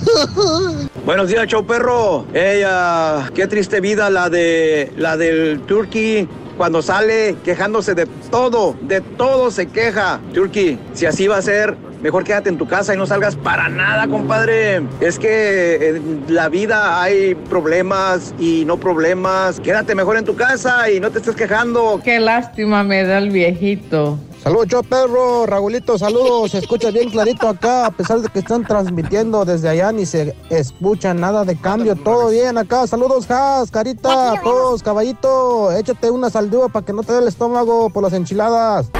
Buenos 1.04 1.28
días, 1.28 1.46
show 1.46 1.66
perro. 1.66 2.24
Ella, 2.32 3.30
qué 3.34 3.46
triste 3.46 3.80
vida 3.80 4.08
la 4.08 4.30
de 4.30 4.92
la 4.96 5.16
del 5.16 5.60
Turkey 5.62 6.26
cuando 6.56 6.82
sale 6.82 7.36
quejándose 7.44 7.94
de 7.94 8.06
todo, 8.30 8.76
de 8.82 9.00
todo 9.00 9.50
se 9.50 9.66
queja. 9.66 10.20
Turkey, 10.32 10.78
si 10.94 11.06
así 11.06 11.26
va 11.26 11.38
a 11.38 11.42
ser, 11.42 11.76
mejor 12.02 12.24
quédate 12.24 12.48
en 12.48 12.58
tu 12.58 12.66
casa 12.66 12.94
y 12.94 12.96
no 12.96 13.06
salgas 13.06 13.36
para 13.36 13.68
nada, 13.68 14.08
compadre. 14.08 14.82
Es 15.00 15.18
que 15.18 15.88
en 15.88 16.24
la 16.28 16.48
vida 16.48 17.02
hay 17.02 17.34
problemas 17.34 18.34
y 18.38 18.64
no 18.64 18.78
problemas. 18.78 19.60
Quédate 19.60 19.94
mejor 19.94 20.16
en 20.16 20.24
tu 20.24 20.36
casa 20.36 20.90
y 20.90 21.00
no 21.00 21.10
te 21.10 21.18
estés 21.18 21.36
quejando. 21.36 22.00
Qué 22.02 22.20
lástima 22.20 22.82
me 22.82 23.04
da 23.04 23.18
el 23.18 23.30
viejito. 23.30 24.18
Saludos, 24.42 24.68
yo 24.68 24.82
perro, 24.82 25.44
Raulito, 25.44 25.98
saludos. 25.98 26.52
Se 26.52 26.58
escucha 26.58 26.90
bien 26.90 27.10
clarito 27.10 27.46
acá, 27.46 27.84
a 27.84 27.90
pesar 27.90 28.20
de 28.20 28.28
que 28.30 28.38
están 28.38 28.64
transmitiendo 28.64 29.44
desde 29.44 29.68
allá, 29.68 29.92
ni 29.92 30.06
se 30.06 30.34
escucha 30.48 31.12
nada 31.12 31.44
de 31.44 31.56
cambio. 31.56 31.94
Todo 31.94 32.30
bien 32.30 32.56
acá. 32.56 32.86
Saludos, 32.86 33.30
Has, 33.30 33.70
Carita, 33.70 34.40
todos, 34.42 34.82
caballito. 34.82 35.70
Échate 35.72 36.10
una 36.10 36.30
saldúa 36.30 36.70
para 36.70 36.86
que 36.86 36.94
no 36.94 37.02
te 37.02 37.12
dé 37.12 37.18
el 37.18 37.28
estómago 37.28 37.90
por 37.90 38.02
las 38.02 38.14
enchiladas. 38.14 38.90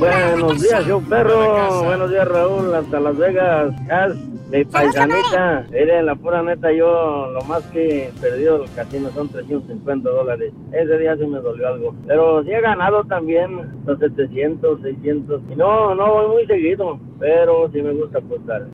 Buenos 0.00 0.62
días, 0.62 0.86
yo 0.86 0.98
perro. 1.00 1.84
Buenos 1.84 2.10
días, 2.10 2.26
Raúl. 2.26 2.74
Hasta 2.74 3.00
Las 3.00 3.18
Vegas. 3.18 3.74
Haz 3.90 4.14
mi 4.50 4.64
paisanita. 4.64 5.66
Era 5.72 6.02
la 6.02 6.14
pura 6.14 6.42
neta, 6.42 6.72
yo 6.72 7.30
lo 7.30 7.42
más 7.42 7.62
que 7.64 8.06
he 8.06 8.12
perdido 8.18 8.64
el 8.64 8.70
casino 8.72 9.10
son 9.10 9.28
350 9.28 10.08
dólares. 10.08 10.54
Ese 10.72 10.98
día 10.98 11.16
sí 11.16 11.26
me 11.26 11.40
dolió 11.40 11.68
algo. 11.68 11.94
Pero 12.06 12.42
sí 12.44 12.50
he 12.50 12.62
ganado 12.62 13.04
también 13.04 13.70
los 13.84 13.98
700, 13.98 14.80
600. 14.80 15.42
Y 15.52 15.56
no, 15.56 15.94
no 15.94 16.14
voy 16.14 16.28
muy 16.28 16.46
seguido, 16.46 16.98
pero 17.18 17.70
sí 17.70 17.82
me 17.82 17.92
gusta 17.92 18.20
apostar. 18.20 18.68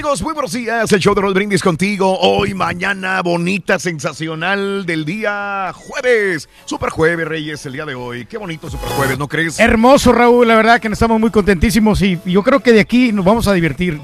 Amigos. 0.00 0.22
muy 0.22 0.32
buenos 0.32 0.52
días. 0.52 0.90
El 0.92 0.98
show 0.98 1.14
de 1.14 1.20
Roll 1.20 1.34
Brindis 1.34 1.62
contigo. 1.62 2.18
Hoy, 2.20 2.54
mañana, 2.54 3.20
bonita, 3.20 3.78
sensacional 3.78 4.86
del 4.86 5.04
día 5.04 5.72
jueves. 5.74 6.48
Super 6.64 6.88
jueves, 6.88 7.28
Reyes, 7.28 7.66
el 7.66 7.74
día 7.74 7.84
de 7.84 7.94
hoy. 7.94 8.24
Qué 8.24 8.38
bonito 8.38 8.70
super 8.70 8.88
jueves, 8.88 9.18
¿no 9.18 9.28
crees? 9.28 9.60
Hermoso, 9.60 10.12
Raúl, 10.12 10.48
la 10.48 10.56
verdad 10.56 10.80
que 10.80 10.88
estamos 10.88 11.20
muy 11.20 11.30
contentísimos 11.30 12.00
y 12.00 12.18
yo 12.24 12.42
creo 12.42 12.60
que 12.60 12.72
de 12.72 12.80
aquí 12.80 13.12
nos 13.12 13.26
vamos 13.26 13.46
a 13.46 13.52
divertir. 13.52 14.00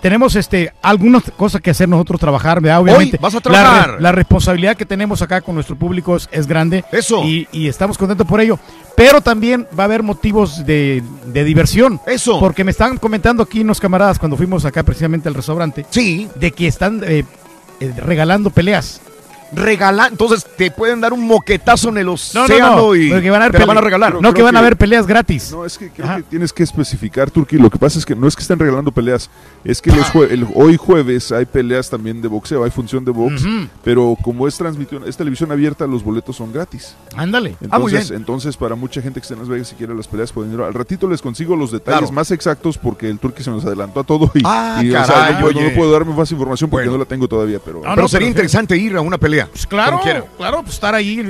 Tenemos 0.00 0.36
este 0.36 0.72
algunas 0.80 1.24
cosas 1.36 1.60
que 1.60 1.70
hacer 1.70 1.88
nosotros 1.88 2.20
trabajar, 2.20 2.60
¿verdad? 2.60 2.80
Obviamente. 2.80 3.16
Hoy 3.16 3.22
vas 3.22 3.34
a 3.34 3.40
trabajar. 3.40 4.00
La, 4.00 4.12
responsabilidad 4.12 4.76
que 4.76 4.86
tenemos 4.86 5.22
acá 5.22 5.40
con 5.40 5.54
nuestro 5.54 5.76
público 5.76 6.16
es, 6.16 6.28
es 6.30 6.46
grande. 6.46 6.84
Eso. 6.92 7.24
Y, 7.24 7.48
y 7.52 7.68
estamos 7.68 7.98
contentos 7.98 8.26
por 8.26 8.40
ello. 8.40 8.58
Pero 8.96 9.20
también 9.20 9.66
va 9.78 9.84
a 9.84 9.86
haber 9.86 10.02
motivos 10.02 10.66
de, 10.66 11.02
de 11.26 11.44
diversión. 11.44 12.00
Eso. 12.06 12.40
Porque 12.40 12.64
me 12.64 12.70
estaban 12.70 12.98
comentando 12.98 13.42
aquí 13.42 13.60
unos 13.60 13.80
camaradas 13.80 14.18
cuando 14.18 14.36
fuimos 14.36 14.64
acá 14.64 14.82
precisamente 14.82 15.28
al 15.28 15.34
restaurante. 15.34 15.86
Sí. 15.90 16.28
De 16.34 16.50
que 16.50 16.66
están 16.66 17.02
eh, 17.04 17.24
eh, 17.80 17.92
regalando 17.96 18.50
peleas. 18.50 19.00
Regalar, 19.52 20.10
entonces 20.12 20.46
te 20.56 20.70
pueden 20.70 21.00
dar 21.00 21.12
un 21.12 21.26
moquetazo 21.26 21.88
en 21.88 21.98
el 21.98 22.06
No, 22.06 22.12
océano 22.12 22.48
no, 22.70 22.76
no. 22.76 22.94
y 22.94 23.10
porque 23.10 23.30
van 23.30 23.42
a 23.42 23.50
te 23.50 23.58
la 23.58 23.66
van 23.66 23.78
a 23.78 23.80
regalar. 23.80 24.20
No, 24.20 24.34
que 24.34 24.42
van 24.42 24.54
a 24.56 24.60
que- 24.60 24.66
haber 24.66 24.76
peleas 24.76 25.06
gratis. 25.06 25.50
No, 25.52 25.64
es 25.64 25.78
que 25.78 25.90
creo 25.90 26.16
que 26.16 26.22
tienes 26.24 26.52
que 26.52 26.62
especificar, 26.62 27.30
Turki. 27.30 27.56
Lo 27.56 27.70
que 27.70 27.78
pasa 27.78 27.98
es 27.98 28.04
que 28.06 28.14
no 28.14 28.28
es 28.28 28.36
que 28.36 28.42
estén 28.42 28.58
regalando 28.58 28.92
peleas, 28.92 29.30
es 29.64 29.80
que 29.80 29.90
los 29.90 30.06
jue- 30.12 30.30
el- 30.30 30.46
hoy 30.54 30.76
jueves 30.76 31.32
hay 31.32 31.46
peleas 31.46 31.88
también 31.88 32.20
de 32.20 32.28
boxeo, 32.28 32.62
hay 32.64 32.70
función 32.70 33.04
de 33.04 33.10
box, 33.10 33.42
pero 33.82 34.16
como 34.22 34.46
es 34.46 34.56
transmisión, 34.56 35.02
es 35.06 35.16
televisión 35.16 35.50
abierta, 35.52 35.86
los 35.86 36.02
boletos 36.04 36.36
son 36.36 36.52
gratis. 36.52 36.94
Ándale. 37.16 37.50
Entonces, 37.60 37.68
ah, 37.72 37.78
muy 37.78 37.92
bien. 37.92 38.04
entonces 38.12 38.56
para 38.56 38.74
mucha 38.74 39.00
gente 39.00 39.20
que 39.20 39.24
está 39.24 39.34
en 39.34 39.40
Las 39.40 39.48
Vegas 39.48 39.72
y 39.72 39.76
quiere 39.76 39.94
las 39.94 40.06
peleas 40.08 40.32
pueden 40.32 40.52
ir. 40.52 40.60
Al 40.60 40.74
ratito 40.74 41.08
les 41.08 41.22
consigo 41.22 41.56
los 41.56 41.70
detalles 41.70 42.00
Claro. 42.00 42.12
más 42.12 42.30
exactos 42.30 42.76
porque 42.78 43.08
el 43.08 43.18
Turki 43.18 43.42
se 43.42 43.50
nos 43.50 43.64
adelantó 43.64 44.00
a 44.00 44.04
todo 44.04 44.30
y, 44.34 44.42
Ah, 44.44 44.80
y, 44.82 44.90
o 44.90 44.92
sea, 44.92 45.06
caray, 45.06 45.34
no, 45.34 45.40
puedo- 45.40 45.58
oye. 45.58 45.70
no 45.70 45.76
puedo 45.76 45.92
darme 45.92 46.14
más 46.14 46.30
información 46.32 46.68
porque 46.70 46.86
no 46.86 46.98
la 46.98 47.04
tengo 47.04 47.26
todavía, 47.28 47.58
pero 47.64 47.80
pero 47.82 48.08
sería 48.08 48.28
interesante 48.28 48.76
ir 48.76 48.96
a 48.96 49.00
una 49.00 49.16
pelea. 49.18 49.37
Pues 49.46 49.66
claro, 49.66 50.00
claro, 50.36 50.62
pues 50.62 50.74
estar 50.74 50.94
ahí. 50.94 51.20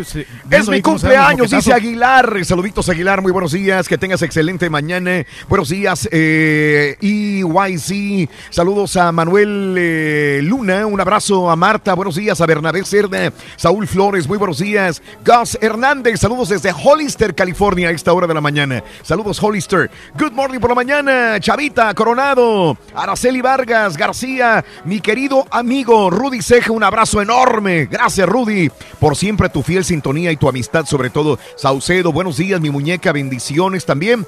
Es 0.51 0.69
mi 0.69 0.77
ahí 0.77 0.83
cumpleaños, 0.83 1.51
dice. 1.51 1.73
Aguilar. 1.73 2.45
Saluditos, 2.45 2.89
Aguilar. 2.89 3.23
Muy 3.23 3.33
buenos 3.33 3.53
días. 3.53 3.89
Que 3.89 3.99
tengas 3.99 4.23
excelente 4.23 4.69
mañana. 4.71 5.25
Buenos 5.49 5.69
días, 5.69 6.09
eh, 6.11 6.97
EYC. 7.01 8.29
Saludos 8.51 8.97
a 8.97 9.13
Manuel 9.13 9.75
eh, 9.79 10.41
Luna. 10.43 10.87
Un 10.87 11.01
abrazo 11.01 11.51
a 11.51 11.57
Marta. 11.57 11.95
Buenos 11.95 12.17
días 12.17 12.41
a 12.41 12.47
Bernabé 12.47 12.85
Cerda. 12.85 13.33
Saúl 13.57 13.87
Flores. 13.87 14.29
Muy 14.29 14.39
buenos 14.39 14.59
días. 14.59 15.03
Gus 15.25 15.59
Hernández. 15.61 16.21
Saludos 16.21 16.49
desde 16.49 16.73
Hollister, 16.73 17.35
California, 17.35 17.89
a 17.89 17.93
esta 17.93 18.13
hora 18.13 18.27
de 18.27 18.35
la 18.35 18.41
mañana. 18.41 18.83
Saludos, 19.03 19.43
Hollister. 19.43 19.91
Good 20.19 20.33
morning 20.33 20.59
por 20.59 20.71
la 20.71 20.77
mañana. 20.77 21.41
Chavita 21.41 21.93
Coronado. 21.95 22.77
Araceli 22.95 23.41
Vargas 23.41 23.97
García. 23.97 24.65
Mi 24.85 25.01
querido 25.01 25.47
amigo 25.51 26.11
Rudy 26.11 26.43
Ceja. 26.43 26.73
Un 26.73 26.85
abrazo 26.85 27.21
enorme. 27.23 27.89
Gracias, 27.99 28.29
Rudy, 28.29 28.71
por 29.01 29.17
siempre 29.17 29.49
tu 29.49 29.61
fiel 29.61 29.85
sintonía 29.85 30.31
y 30.31 30.37
tu 30.37 30.49
amistad, 30.49 30.87
sobre 30.87 31.11
todo. 31.11 31.37
Saucedo, 31.57 32.13
buenos 32.13 32.37
días, 32.37 32.61
mi 32.61 32.71
muñeca. 32.71 33.11
Bendiciones 33.11 33.85
también. 33.85 34.25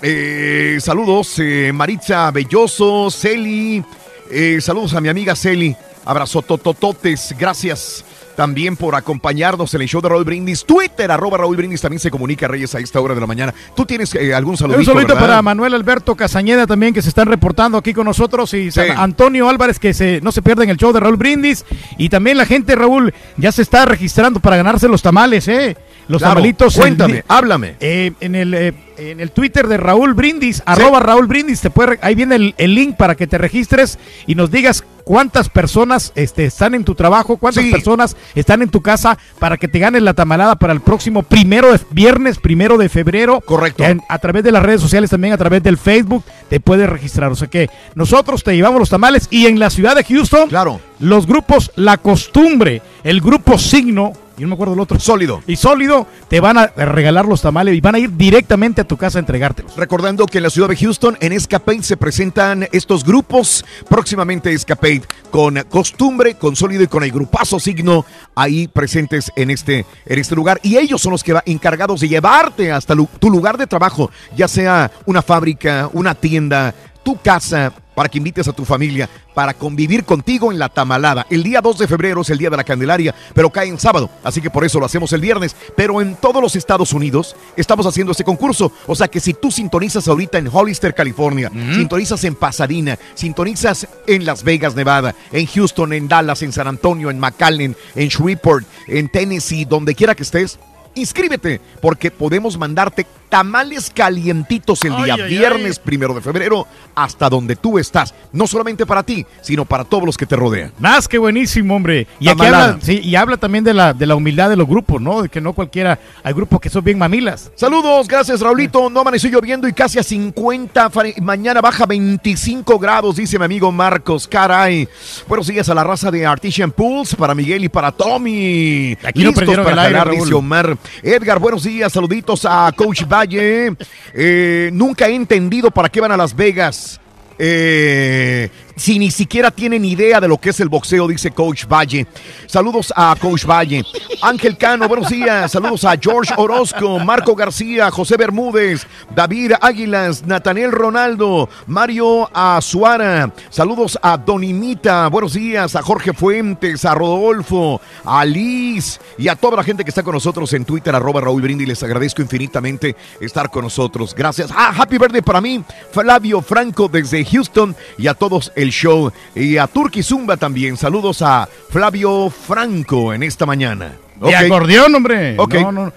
Eh, 0.00 0.78
saludos, 0.80 1.34
eh, 1.38 1.70
Maritza 1.74 2.30
Belloso, 2.30 3.10
Celi. 3.10 3.84
Eh, 4.30 4.62
saludos 4.62 4.94
a 4.94 5.02
mi 5.02 5.10
amiga 5.10 5.36
Celi. 5.36 5.76
Abrazo 6.06 6.40
totototes. 6.40 7.34
Gracias 7.38 8.06
también 8.40 8.74
por 8.74 8.94
acompañarnos 8.94 9.74
en 9.74 9.82
el 9.82 9.86
show 9.86 10.00
de 10.00 10.08
Raúl 10.08 10.24
Brindis. 10.24 10.64
Twitter, 10.64 11.10
arroba 11.10 11.36
Raúl 11.36 11.58
Brindis, 11.58 11.82
también 11.82 12.00
se 12.00 12.10
comunica 12.10 12.48
Reyes 12.48 12.74
a 12.74 12.78
esta 12.78 12.98
hora 12.98 13.14
de 13.14 13.20
la 13.20 13.26
mañana. 13.26 13.52
¿Tú 13.76 13.84
tienes 13.84 14.14
eh, 14.14 14.32
algún 14.34 14.56
saludito, 14.56 14.78
Un 14.78 14.86
saludito 14.86 15.08
verdad? 15.12 15.28
para 15.28 15.42
Manuel 15.42 15.74
Alberto 15.74 16.14
Casañeda 16.14 16.66
también 16.66 16.94
que 16.94 17.02
se 17.02 17.10
están 17.10 17.28
reportando 17.28 17.76
aquí 17.76 17.92
con 17.92 18.06
nosotros 18.06 18.54
y 18.54 18.70
San 18.70 18.92
Antonio 18.92 19.46
Álvarez 19.46 19.78
que 19.78 19.92
se, 19.92 20.22
no 20.22 20.32
se 20.32 20.40
pierden 20.40 20.70
el 20.70 20.78
show 20.78 20.90
de 20.90 21.00
Raúl 21.00 21.18
Brindis 21.18 21.66
y 21.98 22.08
también 22.08 22.38
la 22.38 22.46
gente 22.46 22.74
Raúl 22.76 23.12
ya 23.36 23.52
se 23.52 23.60
está 23.60 23.84
registrando 23.84 24.40
para 24.40 24.56
ganarse 24.56 24.88
los 24.88 25.02
tamales, 25.02 25.46
eh. 25.46 25.76
Los 26.10 26.22
Claro, 26.22 26.40
en- 26.44 26.56
cuéntame, 26.74 27.24
háblame. 27.28 27.76
eh, 27.80 28.12
en 28.20 28.34
el 28.34 28.52
eh, 28.54 28.74
en 28.96 29.20
el 29.20 29.30
Twitter 29.30 29.66
de 29.68 29.76
Raúl 29.78 30.12
Brindis, 30.12 30.62
arroba 30.66 31.00
Raúl 31.00 31.26
Brindis, 31.26 31.60
te 31.62 31.70
puede, 31.70 31.98
ahí 32.02 32.14
viene 32.14 32.34
el, 32.34 32.54
el 32.58 32.74
link 32.74 32.96
para 32.96 33.14
que 33.14 33.26
te 33.26 33.38
registres 33.38 33.98
y 34.26 34.34
nos 34.34 34.50
digas 34.50 34.84
cuántas 35.04 35.48
personas 35.48 36.12
este, 36.16 36.44
están 36.44 36.74
en 36.74 36.84
tu 36.84 36.94
trabajo, 36.94 37.38
cuántas 37.38 37.64
personas 37.66 38.14
están 38.34 38.60
en 38.60 38.68
tu 38.68 38.82
casa 38.82 39.16
para 39.38 39.56
que 39.56 39.68
te 39.68 39.78
ganes 39.78 40.02
la 40.02 40.12
tamalada 40.12 40.56
para 40.56 40.74
el 40.74 40.80
próximo 40.82 41.22
primero 41.22 41.72
de 41.72 41.80
viernes, 41.92 42.38
primero 42.38 42.76
de 42.76 42.90
febrero. 42.90 43.40
Correcto. 43.40 43.84
En- 43.84 44.02
a 44.08 44.18
través 44.18 44.44
de 44.44 44.52
las 44.52 44.62
redes 44.62 44.82
sociales, 44.82 45.08
también 45.08 45.32
a 45.32 45.38
través 45.38 45.62
del 45.62 45.78
Facebook, 45.78 46.22
te 46.50 46.60
puedes 46.60 46.86
registrar. 46.88 47.30
O 47.32 47.36
sea 47.36 47.48
que 47.48 47.70
nosotros 47.94 48.42
te 48.44 48.54
llevamos 48.54 48.80
los 48.80 48.90
tamales 48.90 49.28
y 49.30 49.46
en 49.46 49.58
la 49.58 49.70
ciudad 49.70 49.94
de 49.96 50.04
Houston, 50.04 50.48
claro. 50.50 50.78
los 50.98 51.26
grupos 51.26 51.70
La 51.76 51.96
Costumbre, 51.96 52.82
el 53.02 53.20
grupo 53.22 53.56
Signo, 53.58 54.12
y 54.36 54.42
no 54.42 54.48
me 54.48 54.54
acuerdo 54.54 54.74
el 54.74 54.80
otro. 54.80 54.98
Sólido. 54.98 55.42
Y 55.46 55.56
Sólido, 55.56 56.06
te 56.28 56.40
van 56.40 56.58
a 56.58 56.66
regalar 56.66 57.26
los 57.26 57.42
tamales 57.42 57.74
y 57.74 57.80
van 57.80 57.94
a 57.94 57.98
ir 57.98 58.16
directamente 58.16 58.80
a 58.80 58.84
tu 58.84 58.96
casa 58.96 59.18
a 59.18 59.20
entregártelos. 59.20 59.76
Recordando 59.76 60.26
que 60.26 60.38
en 60.38 60.44
la 60.44 60.50
ciudad 60.50 60.68
de 60.68 60.76
Houston, 60.76 61.16
en 61.20 61.32
Escapade, 61.32 61.82
se 61.82 61.96
presentan 61.96 62.68
estos 62.72 63.04
grupos. 63.04 63.64
Próximamente 63.88 64.52
Escapade 64.52 65.02
con 65.30 65.56
Costumbre, 65.68 66.34
con 66.34 66.56
Sólido 66.56 66.82
y 66.82 66.86
con 66.88 67.04
el 67.04 67.12
grupazo 67.12 67.60
Signo 67.60 68.04
ahí 68.34 68.68
presentes 68.68 69.30
en 69.36 69.50
este, 69.50 69.84
en 70.06 70.18
este 70.18 70.34
lugar. 70.34 70.60
Y 70.62 70.76
ellos 70.76 71.00
son 71.00 71.12
los 71.12 71.22
que 71.22 71.32
va 71.32 71.42
encargados 71.46 72.00
de 72.00 72.08
llevarte 72.08 72.72
hasta 72.72 72.94
tu 73.18 73.30
lugar 73.30 73.58
de 73.58 73.66
trabajo, 73.66 74.10
ya 74.36 74.48
sea 74.48 74.90
una 75.06 75.22
fábrica, 75.22 75.90
una 75.92 76.14
tienda, 76.14 76.74
tu 77.02 77.16
casa, 77.20 77.72
para 78.00 78.08
que 78.08 78.16
invites 78.16 78.48
a 78.48 78.54
tu 78.54 78.64
familia 78.64 79.10
para 79.34 79.52
convivir 79.52 80.06
contigo 80.06 80.50
en 80.50 80.58
la 80.58 80.70
tamalada. 80.70 81.26
El 81.28 81.42
día 81.42 81.60
2 81.60 81.80
de 81.80 81.86
febrero 81.86 82.22
es 82.22 82.30
el 82.30 82.38
día 82.38 82.48
de 82.48 82.56
la 82.56 82.64
Candelaria, 82.64 83.14
pero 83.34 83.50
cae 83.50 83.68
en 83.68 83.78
sábado, 83.78 84.08
así 84.24 84.40
que 84.40 84.48
por 84.48 84.64
eso 84.64 84.80
lo 84.80 84.86
hacemos 84.86 85.12
el 85.12 85.20
viernes. 85.20 85.54
Pero 85.76 86.00
en 86.00 86.14
todos 86.14 86.40
los 86.40 86.56
Estados 86.56 86.94
Unidos 86.94 87.36
estamos 87.58 87.84
haciendo 87.84 88.12
este 88.12 88.24
concurso. 88.24 88.72
O 88.86 88.94
sea 88.94 89.08
que 89.08 89.20
si 89.20 89.34
tú 89.34 89.50
sintonizas 89.50 90.08
ahorita 90.08 90.38
en 90.38 90.48
Hollister, 90.50 90.94
California, 90.94 91.52
sintonizas 91.74 92.24
en 92.24 92.36
Pasadena, 92.36 92.98
sintonizas 93.12 93.86
en 94.06 94.24
Las 94.24 94.44
Vegas, 94.44 94.74
Nevada, 94.74 95.14
en 95.30 95.44
Houston, 95.44 95.92
en 95.92 96.08
Dallas, 96.08 96.40
en 96.40 96.52
San 96.52 96.68
Antonio, 96.68 97.10
en 97.10 97.20
McAllen, 97.20 97.76
en 97.96 98.08
Shreveport, 98.08 98.64
en 98.86 99.10
Tennessee, 99.10 99.66
donde 99.66 99.94
quiera 99.94 100.14
que 100.14 100.22
estés, 100.22 100.58
inscríbete 100.94 101.60
porque 101.80 102.10
podemos 102.10 102.56
mandarte 102.58 103.06
tamales 103.28 103.92
calientitos 103.94 104.82
el 104.84 104.90
día 105.04 105.14
Ay, 105.14 105.20
ay, 105.22 105.28
viernes 105.30 105.78
primero 105.78 106.12
de 106.14 106.20
febrero 106.20 106.66
hasta 106.96 107.28
donde 107.28 107.54
tú 107.54 107.78
estás. 107.78 108.12
No 108.32 108.48
solamente 108.48 108.84
para 108.86 109.04
ti, 109.04 109.24
sino 109.40 109.64
para 109.64 109.84
todos 109.84 110.04
los 110.04 110.16
que 110.16 110.26
te 110.26 110.34
rodean. 110.34 110.72
Más 110.80 111.06
que 111.06 111.16
buenísimo, 111.16 111.76
hombre. 111.76 112.08
Y 112.18 112.28
aquí 112.28 112.44
habla, 112.44 112.78
sí, 112.82 113.00
y 113.04 113.14
habla 113.14 113.36
también 113.36 113.62
de 113.62 113.72
la, 113.72 113.94
de 113.94 114.04
la 114.06 114.16
humildad 114.16 114.50
de 114.50 114.56
los 114.56 114.66
grupos, 114.66 115.00
¿no? 115.00 115.22
De 115.22 115.28
que 115.28 115.40
no 115.40 115.52
cualquiera, 115.52 115.98
hay 116.24 116.32
grupos 116.32 116.60
que 116.60 116.68
son 116.70 116.82
bien 116.82 116.98
mamilas. 116.98 117.52
Saludos, 117.54 118.08
gracias 118.08 118.40
Raulito. 118.40 118.90
No 118.90 119.00
amaneció 119.00 119.30
lloviendo 119.30 119.68
y 119.68 119.72
casi 119.72 120.00
a 120.00 120.02
50. 120.02 120.90
Fare- 120.90 121.14
Mañana 121.22 121.60
baja 121.60 121.86
25 121.86 122.78
grados, 122.80 123.14
dice 123.14 123.38
mi 123.38 123.44
amigo 123.44 123.70
Marcos. 123.70 124.26
Caray. 124.26 124.88
Buenos 125.28 125.46
días 125.46 125.68
a 125.68 125.74
la 125.74 125.84
raza 125.84 126.10
de 126.10 126.26
Artisan 126.26 126.72
Pools, 126.72 127.14
para 127.14 127.36
Miguel 127.36 127.62
y 127.62 127.68
para 127.68 127.92
Tommy. 127.92 128.96
Aquí 129.04 129.22
no 129.22 129.32
prendieron 129.32 129.64
para 129.64 129.86
el 129.88 129.94
aire, 129.96 130.16
Raúl. 130.18 130.34
Omar. 130.34 130.76
Edgar, 131.02 131.38
buenos 131.38 131.64
días. 131.64 131.92
Saluditos 131.92 132.44
a 132.44 132.72
Coach 132.76 133.04
Valle. 133.04 133.74
Eh, 134.14 134.70
nunca 134.72 135.08
he 135.08 135.14
entendido 135.14 135.70
para 135.70 135.88
qué 135.88 136.00
van 136.00 136.12
a 136.12 136.16
Las 136.16 136.34
Vegas. 136.34 137.00
Eh, 137.38 138.50
si 138.80 138.98
ni 138.98 139.10
siquiera 139.10 139.50
tienen 139.50 139.84
idea 139.84 140.22
de 140.22 140.28
lo 140.28 140.38
que 140.38 140.50
es 140.50 140.60
el 140.60 140.70
boxeo, 140.70 141.06
dice 141.06 141.30
Coach 141.32 141.66
Valle. 141.66 142.06
Saludos 142.46 142.90
a 142.96 143.14
Coach 143.20 143.44
Valle. 143.44 143.84
Ángel 144.22 144.56
Cano, 144.56 144.88
buenos 144.88 145.10
días. 145.10 145.52
Saludos 145.52 145.84
a 145.84 145.98
George 146.00 146.32
Orozco, 146.34 146.98
Marco 146.98 147.36
García, 147.36 147.90
José 147.90 148.16
Bermúdez, 148.16 148.86
David 149.14 149.52
Águilas, 149.60 150.24
Nathaniel 150.24 150.72
Ronaldo, 150.72 151.50
Mario 151.66 152.30
Azuara. 152.32 153.30
Saludos 153.50 153.98
a 154.00 154.16
Donimita, 154.16 155.08
buenos 155.08 155.34
días. 155.34 155.76
A 155.76 155.82
Jorge 155.82 156.14
Fuentes, 156.14 156.86
a 156.86 156.94
Rodolfo, 156.94 157.82
a 158.02 158.24
Liz 158.24 158.98
y 159.18 159.28
a 159.28 159.36
toda 159.36 159.58
la 159.58 159.62
gente 159.62 159.84
que 159.84 159.90
está 159.90 160.02
con 160.02 160.14
nosotros 160.14 160.54
en 160.54 160.64
Twitter, 160.64 160.94
arroba 160.94 161.20
Raúl 161.20 161.42
Brindi. 161.42 161.66
Les 161.66 161.82
agradezco 161.82 162.22
infinitamente 162.22 162.96
estar 163.20 163.50
con 163.50 163.64
nosotros. 163.64 164.14
Gracias. 164.14 164.50
Ah, 164.50 164.72
happy 164.74 164.96
birthday 164.96 165.20
para 165.20 165.42
mí, 165.42 165.62
Flavio 165.92 166.40
Franco 166.40 166.88
desde 166.88 167.26
Houston 167.26 167.76
y 167.98 168.06
a 168.06 168.14
todos 168.14 168.50
el 168.56 168.69
show. 168.70 169.10
Y 169.34 169.56
a 169.56 169.66
Turki 169.66 170.02
Zumba 170.02 170.36
también. 170.36 170.76
Saludos 170.76 171.22
a 171.22 171.48
Flavio 171.70 172.30
Franco 172.30 173.12
en 173.14 173.22
esta 173.22 173.46
mañana. 173.46 173.92
Y 174.22 174.24
Ok. 174.24 174.34
acordeón, 174.34 174.94
hombre. 174.94 175.34
Ok. 175.38 175.54
No, 175.54 175.72
no. 175.72 175.92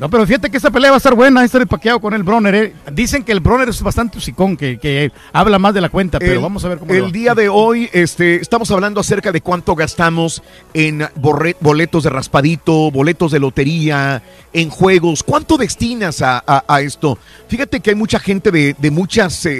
No, 0.00 0.10
pero 0.10 0.26
fíjate 0.26 0.50
que 0.50 0.56
esta 0.56 0.72
pelea 0.72 0.90
va 0.90 0.96
a 0.96 0.98
estar 0.98 1.14
buena, 1.14 1.44
esta 1.44 1.60
de 1.60 1.66
Paqueado 1.68 2.00
con 2.00 2.12
el 2.14 2.24
Bronner. 2.24 2.52
eh. 2.56 2.72
Dicen 2.92 3.22
que 3.22 3.30
el 3.30 3.38
Bronner 3.38 3.68
es 3.68 3.80
bastante 3.80 4.18
hocicón, 4.18 4.56
que, 4.56 4.76
que 4.76 5.12
habla 5.32 5.56
más 5.60 5.72
de 5.72 5.80
la 5.80 5.88
cuenta, 5.88 6.18
pero 6.18 6.32
El- 6.32 6.40
vamos 6.40 6.64
a 6.64 6.68
ver 6.68 6.78
cómo 6.78 6.92
El 6.92 7.04
va. 7.04 7.10
día 7.12 7.34
de 7.36 7.48
hoy 7.48 7.88
este, 7.92 8.34
estamos 8.40 8.68
hablando 8.72 8.98
acerca 9.00 9.30
de 9.30 9.40
cuánto 9.40 9.76
gastamos 9.76 10.42
en 10.74 11.06
borre- 11.14 11.54
boletos 11.60 12.02
de 12.02 12.10
raspadito, 12.10 12.90
boletos 12.90 13.30
de 13.30 13.38
lotería, 13.38 14.20
en 14.52 14.68
juegos. 14.68 15.22
¿Cuánto 15.22 15.56
destinas 15.56 16.22
a, 16.22 16.42
a- 16.44 16.64
a 16.66 16.80
esto? 16.80 17.16
Fíjate 17.46 17.78
que 17.78 17.90
hay 17.90 17.96
mucha 17.96 18.18
gente 18.18 18.50
de, 18.50 18.74
de 18.76 18.90
muchas 18.90 19.46
eh, 19.46 19.52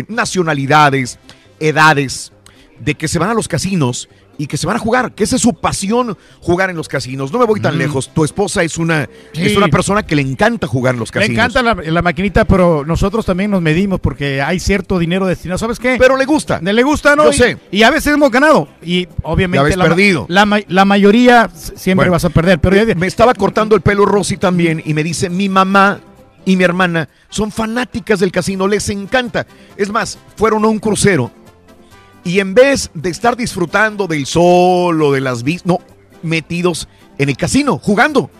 eh, 0.00 0.04
nacionalidades, 0.08 1.20
edades. 1.60 2.32
de 2.80 2.94
que 2.94 3.08
se 3.08 3.18
van 3.18 3.28
a 3.28 3.34
los 3.34 3.48
casinos 3.48 4.08
y 4.38 4.46
que 4.46 4.56
se 4.56 4.64
van 4.64 4.76
a 4.76 4.78
jugar, 4.78 5.12
que 5.12 5.24
esa 5.24 5.34
es 5.34 5.42
su 5.42 5.52
pasión 5.54 6.16
jugar 6.40 6.70
en 6.70 6.76
los 6.76 6.86
casinos. 6.86 7.32
No 7.32 7.40
me 7.40 7.44
voy 7.44 7.58
tan 7.60 7.74
Mm. 7.74 7.78
lejos. 7.78 8.14
Tu 8.14 8.22
esposa 8.22 8.62
es 8.62 8.78
una, 8.78 9.08
Sí. 9.32 9.46
es 9.46 9.56
una 9.56 9.66
persona 9.66 10.04
que 10.04 10.14
le 10.14 10.22
encanta 10.22 10.68
jugar 10.68 10.94
en 10.94 11.00
los 11.00 11.08
Le 11.08 11.14
casinos. 11.14 11.34
encanta 11.56 11.60
la, 11.64 11.74
la 11.90 12.02
maquinita, 12.02 12.44
pero 12.44 12.84
nosotros 12.86 13.26
también 13.26 13.50
nos 13.50 13.60
medimos 13.62 13.98
porque 13.98 14.40
hay 14.40 14.60
cierto 14.60 14.96
dinero 15.00 15.26
destinado. 15.26 15.58
¿Sabes 15.58 15.80
qué? 15.80 15.96
Pero 15.98 16.16
le 16.16 16.24
gusta. 16.24 16.60
Le 16.62 16.82
gusta, 16.84 17.16
¿no? 17.16 17.24
Yo 17.24 17.30
Y- 17.30 17.34
sé. 17.34 17.58
Y, 17.72 17.82
a 17.82 17.90
veces 17.90 18.14
hemos 18.14 18.30
ganado. 18.30 18.68
Y 18.80 19.08
obviamente 19.24 19.76
la, 19.76 19.84
perdido. 19.84 20.26
La, 20.28 20.46
ma- 20.46 20.60
la 20.68 20.84
mayoría 20.84 21.50
siempre 21.52 21.94
Bueno, 22.04 22.12
vas 22.12 22.24
a 22.26 22.30
perder. 22.30 22.60
Pero 22.60 22.76
ya- 22.76 22.94
me 22.94 23.08
estaba 23.08 23.34
cortando 23.34 23.74
el 23.74 23.80
pelo 23.82 24.06
Rosy 24.06 24.36
también 24.36 24.80
y 24.86 24.94
me 24.94 25.02
dice, 25.02 25.28
mi 25.30 25.48
mamá 25.48 25.98
y 26.44 26.54
mi 26.54 26.62
hermana 26.62 27.08
son 27.28 27.50
fanáticas 27.50 28.20
del 28.20 28.30
casino, 28.30 28.68
les 28.68 28.88
encanta. 28.88 29.48
Es 29.76 29.90
más, 29.90 30.16
fueron 30.36 30.64
a 30.64 30.68
un 30.68 30.78
crucero 30.78 31.32
y 32.24 32.40
en 32.40 32.54
vez 32.54 32.90
de 32.94 33.10
estar 33.10 33.36
disfrutando 33.36 34.06
del 34.06 34.26
sol 34.26 35.00
o 35.02 35.12
de 35.12 35.20
las 35.20 35.42
vistas, 35.42 35.66
no, 35.66 35.78
metidos 36.22 36.88
en 37.18 37.28
el 37.28 37.36
casino, 37.36 37.78
jugando. 37.78 38.30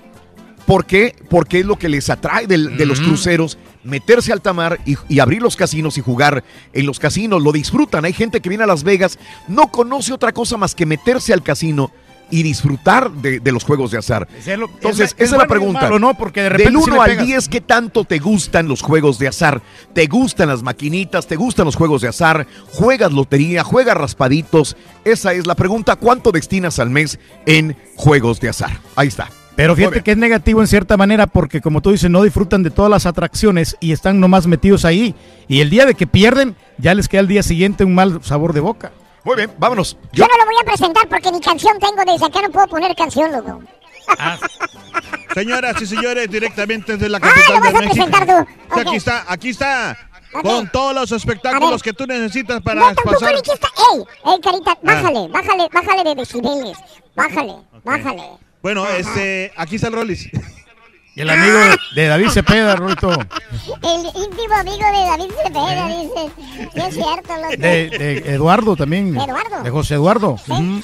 ¿Por 0.66 0.84
qué? 0.84 1.16
Porque 1.30 1.60
es 1.60 1.66
lo 1.66 1.76
que 1.76 1.88
les 1.88 2.10
atrae 2.10 2.46
del- 2.46 2.76
de 2.76 2.84
los 2.84 2.98
Ujú. 3.00 3.08
cruceros, 3.10 3.56
meterse 3.84 4.32
al 4.32 4.42
tamar 4.42 4.78
y, 4.84 4.96
y 5.08 5.20
abrir 5.20 5.40
los 5.40 5.56
casinos 5.56 5.96
y 5.96 6.02
jugar 6.02 6.44
en 6.74 6.84
los 6.86 6.98
casinos. 6.98 7.42
Lo 7.42 7.52
disfrutan. 7.52 8.04
Hay 8.04 8.12
gente 8.12 8.40
que 8.42 8.50
viene 8.50 8.64
a 8.64 8.66
Las 8.66 8.82
Vegas, 8.84 9.18
no 9.48 9.68
conoce 9.68 10.12
otra 10.12 10.32
cosa 10.32 10.58
más 10.58 10.74
que 10.74 10.84
meterse 10.84 11.32
al 11.32 11.42
casino 11.42 11.90
y 12.30 12.42
disfrutar 12.42 13.10
de, 13.10 13.40
de 13.40 13.52
los 13.52 13.64
juegos 13.64 13.90
de 13.90 13.98
azar. 13.98 14.28
Es 14.38 14.46
Entonces, 14.48 15.10
es 15.10 15.14
esa 15.14 15.24
es 15.24 15.30
bueno 15.30 15.44
la 15.44 15.48
pregunta. 15.48 15.80
malo, 15.82 15.98
¿no? 15.98 16.14
Porque 16.14 16.42
de 16.42 16.50
Del 16.50 16.68
sí 16.68 16.76
1 16.76 16.94
le 16.94 17.00
al 17.00 17.10
pegas. 17.10 17.26
10, 17.26 17.48
¿qué 17.48 17.60
tanto 17.60 18.04
te 18.04 18.18
gustan 18.18 18.68
los 18.68 18.82
juegos 18.82 19.18
de 19.18 19.28
azar? 19.28 19.62
¿Te 19.92 20.06
gustan 20.06 20.48
las 20.48 20.62
maquinitas? 20.62 21.26
¿Te 21.26 21.36
gustan 21.36 21.64
los 21.66 21.76
juegos 21.76 22.02
de 22.02 22.08
azar? 22.08 22.46
¿Juegas 22.72 23.12
lotería? 23.12 23.64
¿Juegas 23.64 23.96
raspaditos? 23.96 24.76
Esa 25.04 25.32
es 25.32 25.46
la 25.46 25.54
pregunta. 25.54 25.96
¿Cuánto 25.96 26.32
destinas 26.32 26.78
al 26.78 26.90
mes 26.90 27.18
en 27.46 27.76
juegos 27.96 28.40
de 28.40 28.48
azar? 28.50 28.78
Ahí 28.96 29.08
está. 29.08 29.28
Pero 29.56 29.74
fíjate 29.74 30.02
que 30.02 30.12
es 30.12 30.16
negativo 30.16 30.60
en 30.60 30.68
cierta 30.68 30.96
manera 30.96 31.26
porque 31.26 31.60
como 31.60 31.80
tú 31.80 31.90
dices, 31.90 32.08
no 32.08 32.22
disfrutan 32.22 32.62
de 32.62 32.70
todas 32.70 32.90
las 32.92 33.06
atracciones 33.06 33.76
y 33.80 33.90
están 33.90 34.20
nomás 34.20 34.46
metidos 34.46 34.84
ahí. 34.84 35.16
Y 35.48 35.60
el 35.62 35.68
día 35.68 35.84
de 35.84 35.94
que 35.94 36.06
pierden, 36.06 36.54
ya 36.78 36.94
les 36.94 37.08
queda 37.08 37.22
el 37.22 37.26
día 37.26 37.42
siguiente 37.42 37.82
un 37.82 37.92
mal 37.92 38.20
sabor 38.22 38.52
de 38.52 38.60
boca. 38.60 38.92
Muy 39.28 39.36
bien, 39.36 39.52
vámonos. 39.58 39.94
Yo 40.14 40.26
no 40.26 40.36
lo 40.38 40.44
voy 40.46 40.54
a 40.58 40.64
presentar 40.64 41.06
porque 41.06 41.30
ni 41.30 41.38
canción 41.38 41.78
tengo, 41.78 42.02
desde 42.10 42.24
acá 42.24 42.40
no 42.40 42.50
puedo 42.50 42.66
poner 42.66 42.96
canción, 42.96 43.30
loco. 43.30 43.60
Señoras 45.34 45.82
y 45.82 45.86
señores, 45.86 46.30
directamente 46.30 46.92
desde 46.96 47.10
la 47.10 47.18
Ah, 47.18 47.20
capital 47.20 47.54
lo 47.56 47.60
vas 47.60 47.72
de 47.72 47.76
a 47.76 47.80
México. 47.82 48.06
presentar 48.06 48.26
tú. 48.26 48.80
Aquí 48.80 48.96
está, 48.96 49.24
aquí 49.28 49.48
está. 49.50 49.98
Con 50.42 50.70
todos 50.70 50.94
los 50.94 51.12
espectáculos 51.12 51.82
que 51.82 51.92
tú 51.92 52.06
necesitas 52.06 52.62
para 52.62 52.80
No, 52.80 52.86
tampoco 52.86 53.10
pasar. 53.20 53.34
ni 53.34 53.42
que 53.42 53.52
está. 53.52 53.68
¡Ey! 53.92 54.04
¡Ey, 54.32 54.40
carita! 54.40 54.70
Ah. 54.72 54.78
Bájale, 54.82 55.28
bájale, 55.28 55.68
bájale 55.74 56.04
de 56.04 56.14
decibeles. 56.14 56.78
Bájale, 57.14 57.54
bájale. 57.84 58.22
Bueno, 58.62 58.86
este, 58.88 59.52
aquí 59.56 59.74
está 59.76 59.88
el 59.88 59.92
Rollis. 59.94 60.30
Y 61.18 61.22
el 61.22 61.30
amigo 61.30 61.58
de 61.96 62.06
David 62.06 62.28
Cepeda, 62.28 62.76
Rorito. 62.76 63.10
El 63.10 64.06
íntimo 64.22 64.54
amigo 64.54 64.76
de 64.86 65.04
David 65.04 65.32
Cepeda, 65.42 65.86
dice. 65.88 66.32
Sí, 66.72 66.80
es 66.80 66.94
cierto, 66.94 67.34
loco. 67.36 67.56
De, 67.58 67.90
de 67.90 68.34
Eduardo 68.34 68.76
también. 68.76 69.16
Eduardo. 69.18 69.62
De 69.64 69.70
José 69.70 69.94
Eduardo. 69.94 70.38
Ujú. 70.46 70.80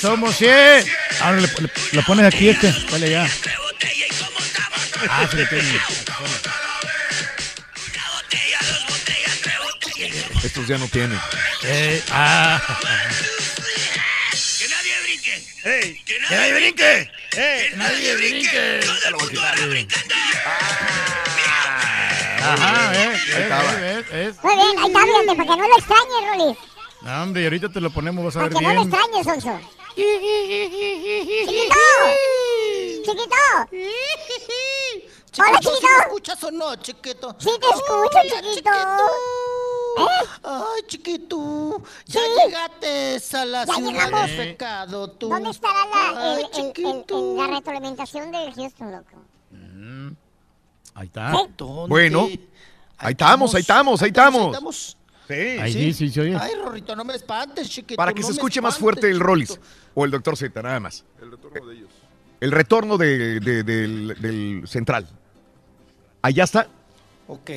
Somos 0.00 0.36
100. 0.36 0.84
Ahora 1.20 1.40
le, 1.40 1.46
le- 1.46 1.70
lo 1.92 2.02
pones 2.02 2.26
aquí 2.26 2.48
este. 2.48 2.72
Dale 2.90 3.10
ya. 3.10 3.28
Ah, 5.08 5.28
sí. 5.30 5.38
Estos 10.42 10.66
ya 10.66 10.78
no 10.78 10.86
tienen. 10.88 11.18
Eh, 11.62 12.02
ah. 12.10 12.60
¡Ey! 15.62 16.02
¡Que 16.06 16.18
nadie 16.20 16.52
brinque! 16.54 17.10
¡Ey! 17.36 17.76
¡Nadie 17.76 18.16
brinque! 18.16 18.80
Ajá, 22.42 22.94
eh, 22.94 23.12
eh, 23.28 23.48
eh, 23.50 24.04
eh, 24.10 24.32
Muy 24.42 24.54
bien, 24.54 24.78
ahí 24.78 24.86
está, 24.86 25.00
fíjate, 25.00 25.26
para 25.36 25.44
que 25.44 25.56
no 25.56 25.68
lo 25.68 25.76
extrañes, 25.76 26.22
Ruli. 26.32 26.58
No, 27.02 27.22
hombre, 27.22 27.42
y 27.42 27.44
ahorita 27.44 27.68
te 27.68 27.80
lo 27.80 27.90
ponemos, 27.90 28.24
vas 28.24 28.36
a 28.36 28.40
Para 28.40 28.48
ver 28.48 28.58
que 28.58 28.64
no 28.64 28.68
lo 28.72 28.84
bien. 28.84 28.94
extrañes, 28.94 29.26
Sonso. 29.26 29.60
¡Chiquito! 31.44 31.76
¡Chiquito! 33.04 33.36
¡Hola, 35.40 35.58
¿sí 35.62 35.68
chiquito! 35.68 35.88
me 35.88 36.02
escuchas 36.02 36.44
o 36.44 36.50
no, 36.50 36.76
chiquito? 36.76 37.36
Sí 37.38 37.50
te 37.60 37.66
escucho, 37.66 38.18
chiquito. 38.54 38.70
¿Eh? 39.98 40.26
Ay, 40.44 40.82
chiquito, 40.86 41.82
ya 42.06 42.20
Sí. 42.20 42.26
llegaste 42.46 43.36
a 43.36 43.44
la 43.44 43.64
Ya 43.66 43.74
ciudad 43.74 43.90
llegamos. 43.90 44.28
del 44.30 44.36
pecado, 44.36 45.10
tú. 45.12 45.28
¿Dónde 45.28 45.50
estará 45.50 45.84
la, 45.86 46.32
Ay, 46.34 46.42
el, 46.54 46.64
el- 46.64 46.86
el- 46.86 47.04
el- 47.08 47.36
la 47.36 47.46
retroalimentación 47.46 48.30
del 48.32 48.52
Houston, 48.54 48.92
loco? 48.92 49.22
Ahí 50.94 51.06
está. 51.06 51.30
¿Dónde? 51.30 51.88
Bueno, 51.88 52.28
ahí 52.98 53.12
estamos, 53.12 53.54
ahí 53.54 53.60
estamos, 53.60 54.02
ahí 54.02 54.08
estamos. 54.08 54.96
Sí, 55.28 55.34
Ahí 55.34 55.92
sí, 55.94 56.10
sí, 56.10 56.20
oye. 56.20 56.36
Ay, 56.40 56.54
Rorrito, 56.56 56.96
no 56.96 57.04
me 57.04 57.14
espantes, 57.14 57.68
chiquito. 57.70 57.96
Para 57.96 58.12
que 58.12 58.20
no 58.20 58.26
se 58.26 58.32
escuche 58.32 58.60
más 58.60 58.76
fuerte 58.76 59.08
el 59.08 59.20
Rollis 59.20 59.50
chiquito. 59.50 59.66
o 59.94 60.04
el 60.04 60.10
Doctor 60.10 60.36
Z, 60.36 60.60
nada 60.60 60.80
más. 60.80 61.04
El 61.22 61.30
retorno 61.30 61.66
de 61.66 61.74
ellos. 61.76 61.88
El 62.40 62.50
retorno 62.50 62.98
de- 62.98 63.38
de- 63.38 63.62
del, 63.62 64.16
del 64.20 64.62
central. 64.66 65.08
Allá 66.22 66.44
está. 66.44 66.66
Ok. 67.28 67.50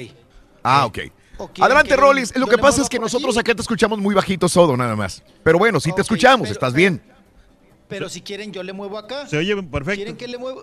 Ah, 0.61 0.85
ok. 0.85 0.99
¿O 1.37 1.47
quieren 1.47 1.63
Adelante, 1.65 1.95
Rollis. 1.95 2.35
Lo 2.37 2.47
que 2.47 2.57
pasa 2.57 2.81
es 2.81 2.89
que 2.89 2.99
nosotros 2.99 3.35
aquí? 3.37 3.51
acá 3.51 3.55
te 3.55 3.61
escuchamos 3.61 3.99
muy 3.99 4.13
bajito 4.15 4.47
todo, 4.49 4.77
nada 4.77 4.95
más. 4.95 5.23
Pero 5.43 5.57
bueno, 5.57 5.79
sí 5.79 5.91
te 5.95 6.01
escuchamos, 6.01 6.41
pero- 6.47 6.53
estás 6.53 6.73
bien. 6.73 7.01
Pero 7.87 8.09
si 8.09 8.21
quieren, 8.21 8.51
yo 8.51 8.63
le 8.63 8.73
muevo 8.73 8.97
acá. 8.97 9.27
Se 9.27 9.37
oye 9.37 9.55
perfecto. 9.63 9.95
¿Quieren 9.97 10.17
que 10.17 10.27
le 10.27 10.37
mueva? 10.37 10.61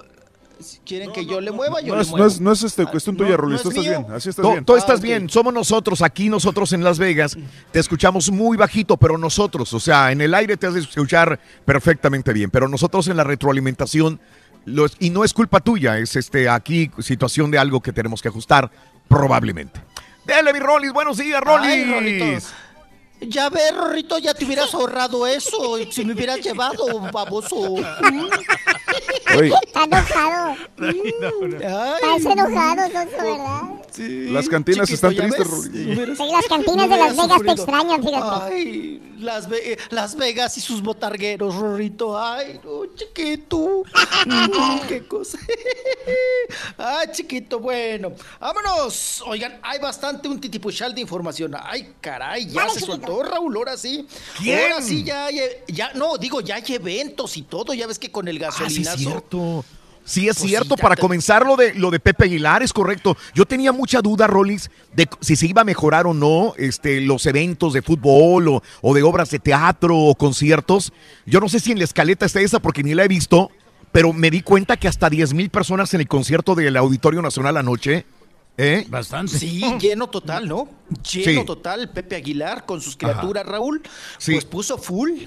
Si 0.58 0.78
quieren 0.80 1.10
que 1.12 1.24
yo 1.24 1.40
le 1.40 1.52
mueva, 1.52 1.80
yo 1.80 1.88
No 1.88 1.94
le 1.96 2.02
es, 2.02 2.08
muevo. 2.10 2.24
no 2.24 2.30
es, 2.30 2.40
no 2.40 2.52
es 2.52 2.62
este, 2.64 2.84
cuestión 2.84 3.16
tuya, 3.16 3.36
no, 3.36 3.48
no 3.48 3.54
es 3.54 3.62
estás 3.64 3.72
mío. 3.74 3.82
bien. 3.82 4.06
Así 4.14 4.28
estás 4.28 4.42
No, 4.44 4.50
bien. 4.52 4.64
tú 4.64 4.76
estás 4.76 4.96
Ah, 4.96 4.98
ok. 4.98 5.02
bien, 5.02 5.30
somos 5.30 5.54
nosotros, 5.54 6.02
aquí 6.02 6.28
nosotros 6.28 6.72
en 6.74 6.84
Las 6.84 6.98
Vegas, 6.98 7.36
te 7.72 7.78
escuchamos 7.78 8.30
muy 8.30 8.58
bajito, 8.58 8.96
pero 8.98 9.16
nosotros, 9.16 9.72
o 9.72 9.80
sea, 9.80 10.12
en 10.12 10.20
el 10.20 10.34
aire 10.34 10.58
te 10.58 10.66
has 10.66 10.74
de 10.74 10.80
escuchar 10.80 11.40
perfectamente 11.64 12.32
bien, 12.34 12.50
pero 12.50 12.68
nosotros 12.68 13.08
en 13.08 13.16
la 13.16 13.24
retroalimentación, 13.24 14.20
los- 14.66 14.96
y 14.98 15.08
no 15.08 15.24
es 15.24 15.32
culpa 15.32 15.60
tuya, 15.60 15.96
es 15.98 16.14
este 16.16 16.46
aquí 16.50 16.90
situación 16.98 17.50
de 17.50 17.56
algo 17.58 17.80
que 17.80 17.92
tenemos 17.94 18.20
que 18.20 18.28
ajustar, 18.28 18.70
probablemente. 19.08 19.80
Dale, 20.30 20.52
mi 20.52 20.60
Rollis, 20.60 20.92
buenos 20.92 21.16
días, 21.16 21.40
Rollis. 21.40 22.54
Ya 23.20 23.48
ve, 23.50 23.70
Rorrito, 23.72 24.18
ya 24.18 24.32
te 24.34 24.44
hubieras 24.44 24.72
ahorrado 24.74 25.26
eso 25.26 25.76
si 25.90 26.04
me 26.04 26.14
hubieras 26.14 26.40
llevado, 26.40 27.00
baboso. 27.12 27.56
Oye, 29.36 29.52
Está 29.66 29.84
enojado. 29.84 30.56
Ay. 30.80 31.14
Está 32.16 32.32
enojado, 32.32 32.82
Sonso, 32.90 33.16
¿verdad? 33.18 33.62
las 34.32 34.48
cantinas 34.48 34.88
Chiquito, 34.88 35.08
están 35.08 35.30
¿ya 35.30 35.36
tristes. 35.36 35.68
Hubieras- 35.68 36.16
Sí, 36.18 36.24
las 36.32 36.46
cantinas 36.46 36.88
no 36.88 36.94
de 36.94 37.00
Las 37.00 37.10
Vegas 37.16 37.26
te 37.28 37.34
sufrido. 37.34 37.52
extrañan, 37.54 38.02
fíjate. 38.02 38.54
Ay, 38.54 39.02
Las, 39.20 39.48
Ve- 39.48 39.78
Las 39.90 40.16
Vegas 40.16 40.56
y 40.56 40.60
sus 40.62 40.80
botargueros, 40.82 41.54
Rorrito. 41.56 42.18
Ay, 42.18 42.58
no, 42.64 42.86
chiquito. 42.94 43.82
Mm, 44.26 44.80
Qué 44.88 45.06
cosa. 45.06 45.38
Ay, 46.78 47.08
chiquito, 47.12 47.60
bueno. 47.60 48.12
Vámonos. 48.40 49.22
Oigan, 49.26 49.58
hay 49.62 49.78
bastante 49.78 50.28
un 50.28 50.40
titipuchal 50.40 50.94
de 50.94 51.02
información. 51.02 51.54
Ay, 51.62 51.94
caray, 52.00 52.46
ya 52.46 52.60
Dale, 52.62 52.70
se 52.72 52.80
chiquito. 52.80 52.92
soltó 52.92 53.09
Raúl, 53.22 53.56
ahora 53.56 53.76
sí. 53.76 54.06
¿Quién? 54.38 54.72
Ahora 54.72 54.82
sí, 54.82 55.02
ya, 55.04 55.26
hay- 55.26 55.40
ya, 55.68 55.92
no, 55.94 56.16
digo, 56.18 56.40
ya 56.40 56.56
hay 56.56 56.64
eventos 56.68 57.36
y 57.36 57.42
todo. 57.42 57.74
Ya 57.74 57.86
ves 57.86 57.98
que 57.98 58.10
con 58.10 58.28
el 58.28 58.42
Ah, 58.44 58.50
sí, 58.52 58.62
gasolinazo. 58.62 58.96
es 58.96 59.00
cierto. 59.00 59.64
Sí, 60.02 60.28
es 60.28 60.38
Pues 60.38 60.48
cierto. 60.48 60.74
sí, 60.76 60.82
Para 60.82 60.96
comenzar, 60.96 61.44
lo 61.46 61.56
de, 61.56 61.74
lo 61.74 61.90
de 61.90 62.00
Pepe 62.00 62.24
Aguilar 62.24 62.62
es 62.62 62.72
correcto. 62.72 63.16
Yo 63.34 63.44
tenía 63.46 63.70
mucha 63.70 64.00
duda, 64.00 64.26
Rollis, 64.26 64.70
de 64.94 65.06
si 65.20 65.36
se 65.36 65.46
iba 65.46 65.60
a 65.60 65.64
mejorar 65.64 66.06
o 66.06 66.14
no 66.14 66.54
este, 66.56 67.00
los 67.02 67.26
eventos 67.26 67.74
de 67.74 67.82
fútbol 67.82 68.48
o, 68.48 68.62
o 68.80 68.94
de 68.94 69.02
obras 69.02 69.30
de 69.30 69.38
teatro 69.38 69.96
o 69.96 70.14
conciertos. 70.14 70.92
Yo 71.26 71.38
no 71.38 71.48
sé 71.48 71.60
si 71.60 71.70
en 71.72 71.78
la 71.78 71.84
escaleta 71.84 72.24
está 72.26 72.40
esa 72.40 72.60
porque 72.60 72.82
ni 72.82 72.94
la 72.94 73.04
he 73.04 73.08
visto, 73.08 73.50
pero 73.92 74.12
me 74.12 74.30
di 74.30 74.40
cuenta 74.40 74.76
que 74.78 74.88
hasta 74.88 75.10
10 75.10 75.34
mil 75.34 75.50
personas 75.50 75.92
en 75.94 76.00
el 76.00 76.08
concierto 76.08 76.54
del 76.54 76.76
Auditorio 76.76 77.20
Nacional 77.22 77.56
anoche. 77.58 78.06
¿Eh? 78.56 78.86
Bastante. 78.88 79.38
Sí, 79.38 79.62
lleno 79.80 80.08
total, 80.08 80.48
¿no? 80.48 80.68
Lleno 81.12 81.40
Sí. 81.40 81.46
total. 81.46 81.90
Pepe 81.90 82.16
Aguilar 82.16 82.66
con 82.66 82.80
sus 82.80 82.96
criaturas, 82.96 83.46
Raúl. 83.46 83.82
Sí. 84.18 84.32
Pues 84.32 84.44
puso 84.44 84.78
full. 84.78 85.22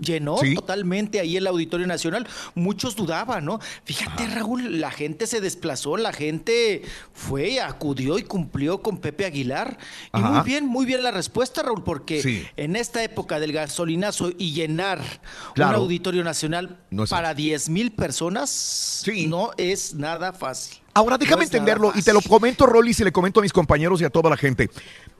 Llenó 0.00 0.38
Sí. 0.38 0.54
totalmente 0.54 1.20
ahí 1.20 1.36
el 1.36 1.46
Auditorio 1.46 1.86
Nacional. 1.86 2.26
Muchos 2.54 2.96
dudaban, 2.96 3.44
¿no? 3.44 3.60
Fíjate, 3.84 4.26
Raúl, 4.28 4.80
la 4.80 4.90
gente 4.90 5.26
se 5.26 5.40
desplazó, 5.40 5.96
la 5.96 6.12
gente 6.12 6.82
fue, 7.12 7.60
acudió 7.60 8.18
y 8.18 8.22
cumplió 8.22 8.82
con 8.82 8.98
Pepe 8.98 9.24
Aguilar. 9.26 9.78
Y 10.14 10.18
Ajá. 10.18 10.28
muy 10.30 10.40
bien, 10.44 10.66
muy 10.66 10.86
bien 10.86 11.02
la 11.02 11.10
respuesta, 11.10 11.62
Raúl, 11.62 11.82
porque 11.84 12.22
Sí. 12.22 12.46
en 12.56 12.76
esta 12.76 13.02
época 13.02 13.40
del 13.40 13.52
gasolinazo 13.52 14.30
y 14.38 14.52
llenar 14.52 15.00
Claro. 15.54 15.78
un 15.78 15.84
Auditorio 15.84 16.24
Nacional 16.24 16.78
No 16.90 17.04
para 17.06 17.34
10 17.34 17.68
mil 17.68 17.92
personas 17.92 19.02
no 19.26 19.50
es 19.56 19.94
nada 19.94 20.32
fácil. 20.32 20.78
Ahora 20.94 21.16
déjame 21.16 21.42
No 21.42 21.44
entenderlo 21.44 21.92
y 21.94 22.02
te 22.02 22.12
lo 22.12 22.20
comento, 22.20 22.66
Rolis, 22.66 22.98
y 23.00 23.04
le 23.04 23.12
comento 23.12 23.38
a 23.38 23.42
mis 23.42 23.52
compañeros 23.52 24.00
y 24.00 24.04
a 24.04 24.10
toda 24.10 24.30
la 24.30 24.36
gente. 24.36 24.68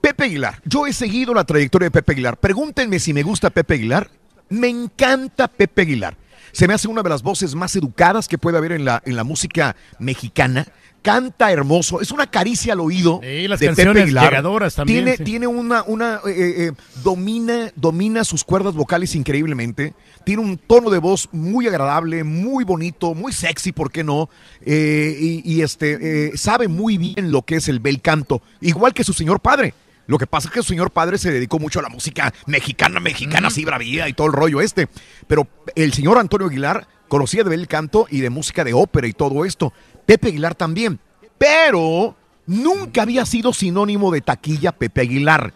Pepe 0.01 0.25
Aguilar, 0.25 0.61
yo 0.65 0.85
he 0.87 0.91
seguido 0.93 1.33
la 1.33 1.45
trayectoria 1.45 1.85
de 1.85 1.91
Pepe 1.91 2.11
Aguilar. 2.13 2.37
Pregúntenme 2.37 2.99
si 2.99 3.13
me 3.13 3.23
gusta 3.23 3.49
Pepe 3.49 3.75
Aguilar. 3.75 4.09
Me 4.49 4.67
encanta 4.67 5.47
Pepe 5.47 5.83
Aguilar. 5.83 6.17
Se 6.51 6.67
me 6.67 6.73
hace 6.73 6.87
una 6.87 7.03
de 7.03 7.09
las 7.09 7.21
voces 7.21 7.53
más 7.53 7.75
educadas 7.75 8.27
que 8.27 8.37
puede 8.39 8.57
haber 8.57 8.71
en 8.71 8.83
la, 8.83 9.01
en 9.05 9.15
la 9.15 9.23
música 9.23 9.75
mexicana. 9.99 10.65
Canta 11.01 11.49
hermoso, 11.49 12.01
es 12.01 12.11
una 12.11 12.29
caricia 12.29 12.73
al 12.73 12.81
oído 12.81 13.21
Sí, 13.23 13.47
las 13.47 13.61
de 13.61 13.67
canciones 13.67 13.93
Pepe 13.93 14.03
Aguilar. 14.03 14.29
llegadoras 14.31 14.75
también, 14.75 15.05
Tiene, 15.05 15.17
sí. 15.17 15.23
tiene 15.23 15.47
una, 15.47 15.81
una 15.83 16.15
eh, 16.27 16.31
eh, 16.67 16.71
domina, 17.03 17.71
domina 17.77 18.25
sus 18.25 18.43
cuerdas 18.43 18.73
vocales 18.73 19.15
increíblemente. 19.15 19.93
Tiene 20.25 20.41
un 20.41 20.57
tono 20.57 20.89
de 20.89 20.97
voz 20.97 21.29
muy 21.31 21.67
agradable, 21.67 22.25
muy 22.25 22.65
bonito, 22.65 23.13
muy 23.13 23.31
sexy, 23.31 23.71
¿por 23.71 23.91
qué 23.91 24.03
no? 24.03 24.29
Eh, 24.65 25.15
y, 25.17 25.53
y, 25.53 25.61
este 25.61 26.27
eh, 26.31 26.37
sabe 26.37 26.67
muy 26.67 26.97
bien 26.97 27.31
lo 27.31 27.43
que 27.43 27.55
es 27.55 27.69
el 27.69 27.79
bel 27.79 28.01
canto, 28.01 28.41
igual 28.59 28.93
que 28.93 29.05
su 29.05 29.13
señor 29.13 29.39
padre. 29.39 29.73
Lo 30.09 30.17
que 30.17 30.25
pasa 30.25 30.47
es 30.47 30.53
que 30.55 30.63
su 30.63 30.69
señor 30.69 30.89
padre 30.89 31.19
se 31.19 31.31
dedicó 31.31 31.59
mucho 31.59 31.77
a 31.77 31.83
la 31.83 31.89
música 31.89 32.33
mexicana, 32.47 32.99
mexicana, 32.99 33.49
así 33.49 33.63
bravía 33.63 34.09
y 34.09 34.13
todo 34.13 34.25
el 34.25 34.33
rollo 34.33 34.59
este. 34.59 34.87
Pero 35.27 35.47
el 35.75 35.93
señor 35.93 36.17
Antonio 36.17 36.47
Aguilar 36.47 36.87
conocía 37.07 37.43
de 37.43 37.51
bel 37.51 37.67
canto 37.67 38.07
y 38.09 38.21
de 38.21 38.31
música 38.31 38.63
de 38.63 38.73
ópera 38.73 39.05
y 39.05 39.13
todo 39.13 39.45
esto. 39.45 39.71
Pepe 40.07 40.29
Aguilar 40.29 40.55
también. 40.55 40.99
Pero 41.37 42.15
nunca 42.47 43.03
había 43.03 43.23
sido 43.27 43.53
sinónimo 43.53 44.09
de 44.09 44.21
taquilla 44.21 44.71
Pepe 44.71 45.01
Aguilar. 45.01 45.53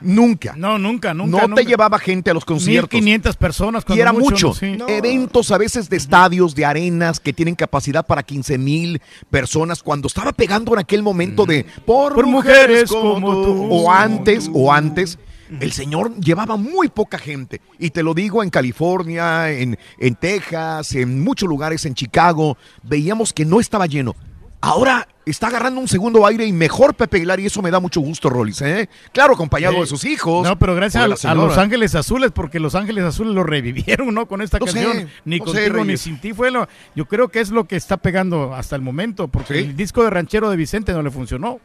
Nunca. 0.00 0.54
No, 0.56 0.78
nunca, 0.78 1.14
nunca. 1.14 1.40
No 1.42 1.48
nunca. 1.48 1.62
te 1.62 1.68
llevaba 1.68 1.98
gente 1.98 2.30
a 2.30 2.34
los 2.34 2.44
conciertos. 2.44 2.92
1500 2.92 3.36
personas. 3.36 3.84
Y 3.88 4.00
era 4.00 4.12
mucho. 4.12 4.54
sí. 4.54 4.76
Eventos 4.88 5.50
a 5.50 5.58
veces 5.58 5.88
de 5.88 5.96
estadios, 5.96 6.54
de 6.54 6.64
arenas 6.64 7.20
que 7.20 7.32
tienen 7.32 7.54
capacidad 7.54 8.06
para 8.06 8.22
15 8.22 8.58
mil 8.58 9.00
personas. 9.30 9.82
Cuando 9.82 10.06
estaba 10.06 10.32
pegando 10.32 10.72
en 10.72 10.80
aquel 10.80 11.02
momento 11.02 11.44
de 11.46 11.64
por, 11.84 12.14
Por 12.14 12.26
mujeres 12.26 12.90
como 12.90 13.42
tú. 13.42 13.68
O 13.70 13.90
antes, 13.90 14.50
o 14.52 14.72
antes. 14.72 15.18
El 15.58 15.72
señor 15.72 16.14
llevaba 16.20 16.56
muy 16.56 16.88
poca 16.88 17.18
gente. 17.18 17.60
Y 17.78 17.90
te 17.90 18.04
lo 18.04 18.14
digo, 18.14 18.44
en 18.44 18.50
California, 18.50 19.50
en, 19.50 19.76
en 19.98 20.14
Texas, 20.14 20.94
en 20.94 21.20
muchos 21.24 21.48
lugares, 21.48 21.84
en 21.86 21.94
Chicago, 21.94 22.56
veíamos 22.84 23.32
que 23.32 23.44
no 23.44 23.58
estaba 23.58 23.86
lleno. 23.86 24.14
Ahora 24.62 25.08
está 25.24 25.46
agarrando 25.46 25.80
un 25.80 25.88
segundo 25.88 26.26
aire 26.26 26.44
y 26.44 26.52
mejor 26.52 26.94
Pepe 26.94 27.16
Aguilar 27.16 27.40
y 27.40 27.46
eso 27.46 27.62
me 27.62 27.70
da 27.70 27.80
mucho 27.80 28.00
gusto, 28.00 28.28
Rolis. 28.28 28.60
¿eh? 28.60 28.90
Claro, 29.12 29.32
acompañado 29.32 29.74
Sí. 29.74 29.80
de 29.80 29.86
sus 29.86 30.04
hijos. 30.04 30.46
No, 30.46 30.58
pero 30.58 30.74
gracias 30.74 31.24
a. 31.24 31.34
Los 31.34 31.56
Ángeles 31.56 31.94
Azules, 31.94 32.30
porque 32.30 32.60
Los 32.60 32.74
Ángeles 32.74 33.04
Azules 33.04 33.34
lo 33.34 33.42
revivieron, 33.42 34.12
¿no? 34.14 34.26
Con 34.26 34.42
esta 34.42 34.58
No 34.58 34.66
sé, 34.66 34.82
canción. 34.84 35.10
ni 35.24 35.38
no 35.38 35.46
sé, 35.46 35.64
contigo 35.68 35.84
ni 35.84 35.96
sin 35.96 36.20
ti 36.20 36.34
fue 36.34 36.50
lo. 36.50 36.68
Yo 36.94 37.06
creo 37.06 37.28
que 37.28 37.40
es 37.40 37.50
lo 37.50 37.64
que 37.64 37.76
está 37.76 37.96
pegando 37.96 38.54
hasta 38.54 38.76
el 38.76 38.82
momento, 38.82 39.28
porque 39.28 39.58
el 39.60 39.76
disco 39.76 40.04
de 40.04 40.10
ranchero 40.10 40.50
de 40.50 40.56
Vicente 40.56 40.92
no 40.92 41.00
le 41.02 41.10
funcionó. 41.10 41.58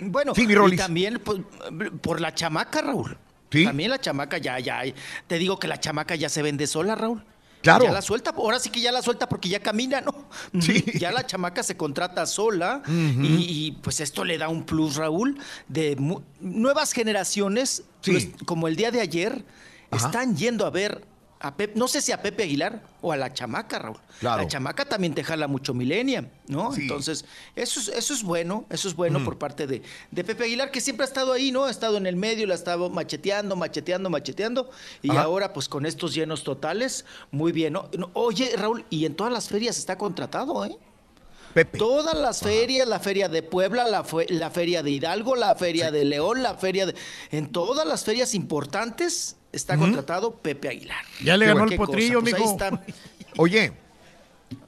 Bueno, 0.00 0.34
Sí, 0.34 0.46
y 0.50 0.76
también 0.76 1.20
pues, 1.24 1.40
por 2.00 2.20
la 2.20 2.34
chamaca, 2.34 2.82
Raúl. 2.82 3.16
También 3.64 3.90
la 3.90 4.00
chamaca 4.00 4.38
ya, 4.38 4.58
ya, 4.58 4.82
te 5.26 5.38
digo 5.38 5.58
que 5.58 5.68
la 5.68 5.78
chamaca 5.78 6.14
ya 6.16 6.28
se 6.28 6.42
vende 6.42 6.66
sola, 6.66 6.94
Raúl. 6.94 7.22
Claro. 7.62 7.84
Ya 7.84 7.92
la 7.92 8.02
suelta, 8.02 8.30
ahora 8.30 8.58
sí 8.58 8.70
que 8.70 8.80
ya 8.80 8.92
la 8.92 9.02
suelta 9.02 9.28
porque 9.28 9.48
ya 9.48 9.60
camina, 9.60 10.00
¿no? 10.00 10.14
Sí. 10.60 10.84
Ya 10.98 11.10
la 11.12 11.26
chamaca 11.26 11.62
se 11.62 11.76
contrata 11.76 12.26
sola 12.26 12.82
y, 12.88 13.66
y, 13.66 13.72
pues 13.82 14.00
esto 14.00 14.24
le 14.24 14.36
da 14.38 14.48
un 14.48 14.64
plus, 14.64 14.96
Raúl, 14.96 15.38
de 15.68 15.96
nuevas 16.40 16.92
generaciones, 16.92 17.84
pues, 18.04 18.28
como 18.44 18.68
el 18.68 18.76
día 18.76 18.90
de 18.90 19.00
ayer, 19.00 19.44
Ajá. 19.90 20.06
están 20.06 20.36
yendo 20.36 20.66
a 20.66 20.70
ver 20.70 21.04
a 21.42 21.54
Pepe, 21.56 21.78
no 21.78 21.88
sé 21.88 22.00
si 22.00 22.12
a 22.12 22.22
Pepe 22.22 22.44
Aguilar 22.44 22.82
o 23.00 23.10
a 23.12 23.16
la 23.16 23.32
chamaca, 23.32 23.78
Raúl. 23.78 23.98
Claro. 24.20 24.42
La 24.42 24.48
chamaca 24.48 24.84
también 24.84 25.12
te 25.14 25.24
jala 25.24 25.48
mucho 25.48 25.74
millennium, 25.74 26.26
¿no? 26.46 26.72
Entonces, 26.74 27.24
eso 27.56 27.80
es, 27.80 27.88
eso 27.88 28.14
es 28.14 28.22
bueno, 28.22 28.64
eso 28.70 28.86
es 28.88 28.94
bueno 28.94 29.18
Mm. 29.18 29.24
por 29.24 29.38
parte 29.38 29.66
de, 29.66 29.82
de 30.10 30.24
Pepe 30.24 30.44
Aguilar, 30.44 30.70
que 30.70 30.80
siempre 30.80 31.04
ha 31.04 31.08
estado 31.08 31.32
ahí, 31.32 31.50
¿no? 31.50 31.64
Ha 31.64 31.70
estado 31.70 31.96
en 31.96 32.06
el 32.06 32.14
medio, 32.16 32.46
la 32.46 32.54
ha 32.54 32.56
estado 32.56 32.88
macheteando, 32.90 33.56
macheteando, 33.56 34.08
macheteando. 34.08 34.70
Y 35.02 35.10
Ajá. 35.10 35.22
ahora, 35.22 35.52
pues 35.52 35.68
con 35.68 35.84
estos 35.84 36.14
llenos 36.14 36.44
totales, 36.44 37.04
muy 37.32 37.50
bien, 37.52 37.76
Oye, 38.14 38.54
Raúl, 38.56 38.84
y 38.88 39.04
en 39.06 39.14
todas 39.16 39.32
las 39.32 39.48
ferias 39.48 39.78
está 39.78 39.98
contratado, 39.98 40.64
¿eh? 40.64 40.76
Pepe. 41.54 41.76
Todas 41.76 42.14
las 42.16 42.40
ferias, 42.40 42.88
la 42.88 42.98
feria 42.98 43.28
de 43.28 43.42
Puebla, 43.42 43.86
la, 43.86 44.04
fue- 44.04 44.26
la 44.30 44.50
feria 44.50 44.82
de 44.82 44.90
Hidalgo, 44.90 45.36
la 45.36 45.54
feria 45.54 45.90
de 45.90 46.04
León, 46.06 46.42
la 46.42 46.54
feria 46.54 46.86
de... 46.86 46.94
En 47.30 47.52
todas 47.52 47.86
las 47.86 48.04
ferias 48.04 48.34
importantes 48.34 49.36
está 49.52 49.76
contratado 49.76 50.32
Pepe 50.34 50.68
Aguilar. 50.68 51.04
Ya 51.22 51.36
le 51.36 51.46
ganó 51.46 51.64
el 51.64 51.76
cosa, 51.76 51.86
potrillo, 51.86 52.20
pues 52.20 52.34
ahí 52.34 52.40
mijo. 52.40 52.52
está. 52.52 52.80
Oye, 53.36 53.72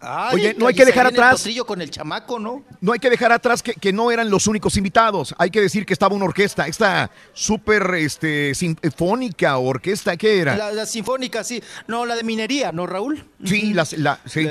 Ay, 0.01 0.35
Oye, 0.35 0.55
no 0.59 0.66
hay 0.66 0.74
que 0.74 0.86
dejar 0.86 1.06
el 1.06 1.12
atrás- 1.12 1.36
potrillo 1.40 1.66
con 1.66 1.82
el 1.82 1.90
chamaco, 1.90 2.39
¿no? 2.39 2.65
no 2.81 2.93
hay 2.93 2.98
que 2.98 3.11
dejar 3.11 3.32
atrás 3.32 3.62
que, 3.62 3.74
que 3.74 3.93
no 3.93 4.11
eran 4.11 4.31
los 4.31 4.47
únicos 4.47 4.78
invitados. 4.78 5.35
Hay 5.36 5.51
que 5.51 5.61
decir 5.61 5.85
que 5.85 5.93
estaba 5.93 6.15
una 6.16 6.24
orquesta, 6.24 6.66
esta 6.66 7.11
súper 7.35 7.94
este, 7.97 8.55
sinfónica 8.55 9.59
orquesta, 9.59 10.16
¿qué 10.16 10.40
era? 10.40 10.56
La, 10.56 10.73
la 10.73 10.86
sinfónica, 10.86 11.44
sí. 11.44 11.62
No, 11.86 12.06
la 12.06 12.16
de 12.16 12.23
minería, 12.24 12.73
¿no, 12.73 12.86
Raúl? 12.86 13.27
sí, 13.44 13.74
la, 13.74 13.86
la- 13.98 14.20
sí. 14.24 14.48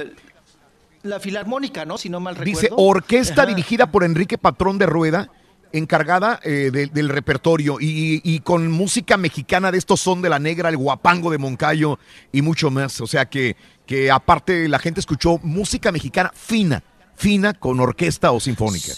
La 1.01 1.19
filarmónica, 1.19 1.83
¿no? 1.83 1.97
Si 1.97 2.09
no 2.09 2.19
mal 2.19 2.35
recuerdo. 2.35 2.61
Dice 2.61 2.69
orquesta 2.77 3.41
Ajá. 3.41 3.49
dirigida 3.49 3.87
por 3.91 4.03
Enrique 4.03 4.37
Patrón 4.37 4.77
de 4.77 4.85
Rueda, 4.85 5.29
encargada 5.73 6.39
eh, 6.43 6.69
de- 6.71 6.87
del 6.87 7.09
repertorio 7.09 7.77
y, 7.81 8.21
y 8.23 8.39
con 8.39 8.71
música 8.71 9.17
mexicana 9.17 9.71
de 9.71 9.77
estos 9.79 9.99
son 9.99 10.21
de 10.21 10.29
la 10.29 10.39
negra, 10.39 10.69
el 10.69 10.77
guapango 10.77 11.29
de 11.31 11.37
Moncayo 11.39 11.99
y 12.31 12.41
mucho 12.41 12.71
más. 12.71 13.01
O 13.01 13.07
sea 13.07 13.25
que, 13.25 13.57
que 13.85 14.09
aparte 14.11 14.69
la 14.69 14.79
gente 14.79 14.99
escuchó 15.01 15.39
música 15.43 15.91
mexicana 15.91 16.31
fina, 16.35 16.83
fina 17.15 17.53
con 17.53 17.79
orquesta 17.79 18.31
o 18.31 18.39
sinfónica. 18.39 18.93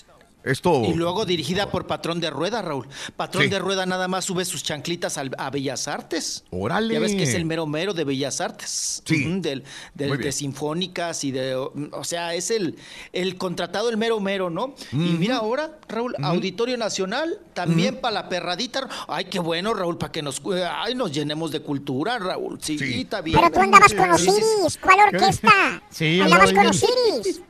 Esto 0.45 0.83
Y 0.85 0.93
luego 0.93 1.25
dirigida 1.25 1.69
por 1.71 1.87
Patrón 1.87 2.19
de 2.19 2.29
Rueda, 2.29 2.61
Raúl. 2.61 2.87
Patrón 3.17 3.43
Sí. 3.45 3.49
de 3.49 3.59
Rueda 3.59 3.85
nada 3.85 4.07
más 4.07 4.25
sube 4.25 4.45
sus 4.45 4.63
chanclitas 4.63 5.17
al- 5.17 5.31
a 5.37 5.49
Bellas 5.49 5.87
Artes. 5.87 6.43
Órale. 6.51 6.93
Ya 6.93 6.99
ves 6.99 7.15
que 7.15 7.23
es 7.23 7.33
el 7.33 7.45
mero 7.45 7.65
mero 7.65 7.93
de 7.93 8.03
Bellas 8.03 8.41
Artes. 8.41 9.01
Sí. 9.05 9.25
Del, 9.41 9.63
de 9.93 10.31
sinfónicas 10.31 11.23
y 11.23 11.31
de. 11.31 11.55
O 11.55 12.03
sea, 12.03 12.33
es 12.35 12.51
el, 12.51 12.77
el 13.11 13.37
contratado, 13.37 13.89
el 13.89 13.97
mero 13.97 14.19
mero, 14.19 14.49
¿no? 14.49 14.75
Y 14.91 14.95
mira 14.97 15.37
ahora, 15.37 15.79
Raúl. 15.87 16.15
Auditorio 16.21 16.77
Nacional, 16.77 17.39
también 17.53 17.99
para 18.01 18.13
la 18.13 18.29
perradita. 18.29 18.87
Ay, 19.07 19.25
qué 19.25 19.39
bueno, 19.39 19.73
Raúl, 19.73 19.97
para 19.97 20.11
que 20.11 20.21
nos, 20.21 20.41
ay, 20.71 20.95
nos 20.95 21.11
llenemos 21.11 21.51
de 21.51 21.61
cultura, 21.61 22.19
Raúl. 22.19 22.59
Sí, 22.61 22.77
está 23.01 23.21
bien. 23.21 23.37
Pero 23.39 23.51
tú 23.51 23.59
andabas 23.61 23.93
con 23.93 24.17
Sí, 24.17 24.25
sí, 24.25 24.31
sí. 24.31 24.41
Osiris. 24.61 24.77
¿Cuál 24.81 24.99
orquesta? 25.13 25.81
Sí, 25.89 26.19
andabas 26.21 26.49
andaba 26.49 26.67
con. 26.67 26.75
Osiris. 26.75 27.41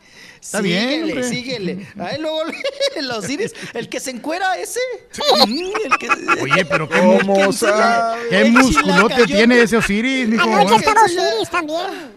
Está 0.46 0.62
bien, 0.62 0.90
síguele, 0.90 1.12
hombre. 1.14 1.30
síguele. 1.30 1.88
Ay, 2.00 2.18
luego 2.22 2.42
los 3.02 3.28
iris, 3.30 3.54
el 3.74 3.90
que 3.90 4.00
se 4.00 4.12
encuera 4.12 4.56
ese. 4.60 4.80
El 5.34 5.98
que- 5.98 6.42
Oye, 6.44 6.66
pero 6.66 6.88
qué, 6.88 7.00
¿Cómo 7.00 7.20
mu- 7.24 7.52
sabe? 7.52 8.28
qué 8.30 8.42
El 8.42 8.52
musculote 8.52 9.26
tiene 9.26 9.60
ese 9.62 9.78
Osiris, 9.78 10.28
mijo. 10.28 10.44
Anoche 10.54 10.76
estaba 10.76 11.02
Osiris 11.04 11.50
también. 11.50 12.14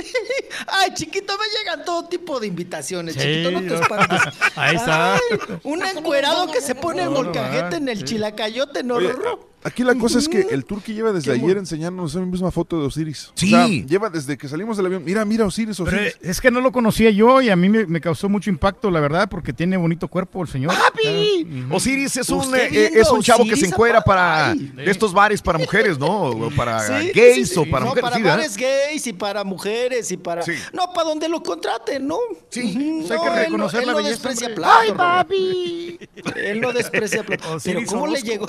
Ay, 0.68 0.94
chiquito, 0.94 1.36
me 1.36 1.44
llegan 1.58 1.84
todo 1.84 2.04
tipo 2.08 2.40
de 2.40 2.46
invitaciones. 2.46 3.14
Sí, 3.14 3.20
chiquito, 3.20 3.50
no 3.50 3.60
te 3.62 3.74
espantes. 3.82 4.20
Ahí 4.56 4.76
está. 4.76 5.14
Ay, 5.14 5.20
un 5.64 5.84
encuerado 5.84 6.50
que 6.52 6.60
se 6.60 6.74
pone 6.74 7.02
el 7.02 7.10
molcajete 7.10 7.76
en 7.76 7.88
el 7.88 8.04
chilacayote, 8.04 8.82
no. 8.82 8.94
Oye, 8.94 9.12
Aquí 9.62 9.84
la 9.84 9.94
cosa 9.94 10.18
es 10.18 10.28
que 10.28 10.46
el 10.50 10.64
Turqui 10.64 10.94
lleva 10.94 11.12
desde 11.12 11.32
ayer 11.32 11.58
enseñándonos 11.58 12.12
esa 12.12 12.20
misma 12.24 12.50
foto 12.50 12.80
de 12.80 12.86
Osiris. 12.86 13.30
Sí. 13.34 13.46
O 13.54 13.56
sea, 13.56 13.66
lleva 13.66 14.08
desde 14.08 14.38
que 14.38 14.48
salimos 14.48 14.76
del 14.76 14.86
avión. 14.86 15.04
Mira, 15.04 15.24
mira 15.24 15.44
Osiris, 15.44 15.76
Pero 15.84 15.96
Osiris. 15.96 16.16
es 16.22 16.40
que 16.40 16.50
no 16.50 16.60
lo 16.60 16.72
conocía 16.72 17.10
yo 17.10 17.40
y 17.42 17.50
a 17.50 17.56
mí 17.56 17.68
me, 17.68 17.86
me 17.86 18.00
causó 18.00 18.28
mucho 18.28 18.48
impacto, 18.50 18.90
la 18.90 19.00
verdad, 19.00 19.28
porque 19.28 19.52
tiene 19.52 19.76
bonito 19.76 20.08
cuerpo 20.08 20.42
el 20.42 20.48
señor. 20.48 20.72
¡Papi! 20.74 21.66
Osiris 21.70 22.16
es 22.16 22.28
un, 22.30 22.54
eh, 22.56 22.90
es 22.94 23.10
un 23.10 23.22
chavo 23.22 23.44
que 23.44 23.56
se 23.56 23.66
encuera 23.66 24.00
para 24.00 24.54
estos 24.78 25.12
bares 25.12 25.42
para 25.42 25.58
mujeres, 25.58 25.98
¿no? 25.98 26.50
Para 26.56 26.80
Sí, 26.80 27.10
gays 27.14 27.48
sí, 27.48 27.54
sí. 27.54 27.58
o 27.60 27.70
para 27.70 27.84
no, 27.84 27.90
mujeres. 27.90 28.10
para 28.10 28.24
bares 28.36 28.56
gays 28.56 29.06
y 29.06 29.12
para 29.12 29.44
mujeres 29.44 30.10
y 30.10 30.16
para. 30.16 30.42
No, 30.72 30.92
para 30.94 31.08
donde 31.08 31.28
lo 31.28 31.42
contraten, 31.42 32.06
¿no? 32.06 32.18
Sí, 32.48 33.06
hay 33.10 33.18
que 33.20 33.30
reconocer 33.44 33.80
él 33.80 33.86
la 33.86 33.92
no, 33.92 33.98
belleza, 33.98 34.28
desprecia 34.28 34.54
plato. 34.54 34.74
¡Ay, 34.80 34.92
papi! 34.92 35.98
Él 36.36 36.60
no 36.60 36.72
desprecia 36.72 37.22
plato. 37.24 37.58
Pero 37.64 37.80
¿cómo 37.86 38.06
le 38.06 38.22
llegó? 38.22 38.46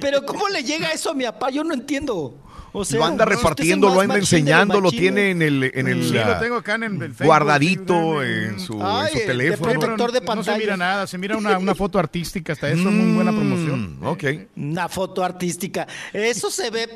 Pero 0.00 0.24
¿cómo 0.32 0.48
le 0.48 0.62
llega 0.64 0.90
eso 0.92 1.10
a 1.10 1.14
mi 1.14 1.24
papá? 1.24 1.50
Yo 1.50 1.64
no 1.64 1.74
entiendo. 1.74 2.38
O 2.74 2.86
sea, 2.86 3.00
lo 3.00 3.04
anda 3.04 3.26
repartiendo, 3.26 3.90
lo 3.94 4.00
anda 4.00 4.16
enseñando, 4.16 4.80
lo 4.80 4.90
tiene 4.90 5.30
en 5.30 5.42
el, 5.42 5.70
en 5.74 5.88
el 5.88 6.04
Sí, 6.08 6.14
lo 6.14 6.38
tengo 6.38 6.56
acá 6.56 6.76
en 6.76 6.84
el 6.84 6.98
Facebook. 7.00 7.26
guardadito 7.26 8.22
en 8.22 8.58
su, 8.58 8.72
en 8.74 8.82
Ay, 8.82 9.12
su 9.12 9.18
el 9.18 9.26
teléfono. 9.26 9.72
protector 9.72 10.10
de 10.12 10.20
No 10.20 10.24
se 10.24 10.26
pantalla. 10.26 10.56
mira 10.58 10.76
nada, 10.78 11.06
se 11.06 11.18
mira 11.18 11.36
una, 11.36 11.58
una 11.58 11.74
foto 11.74 11.98
artística, 11.98 12.54
hasta 12.54 12.70
eso, 12.70 12.90
muy 12.90 13.14
buena 13.14 13.30
promoción. 13.30 13.98
Mm, 14.00 14.06
ok. 14.06 14.24
Una 14.56 14.88
foto 14.88 15.22
artística. 15.22 15.86
Eso 16.14 16.50
se 16.50 16.70
ve 16.70 16.88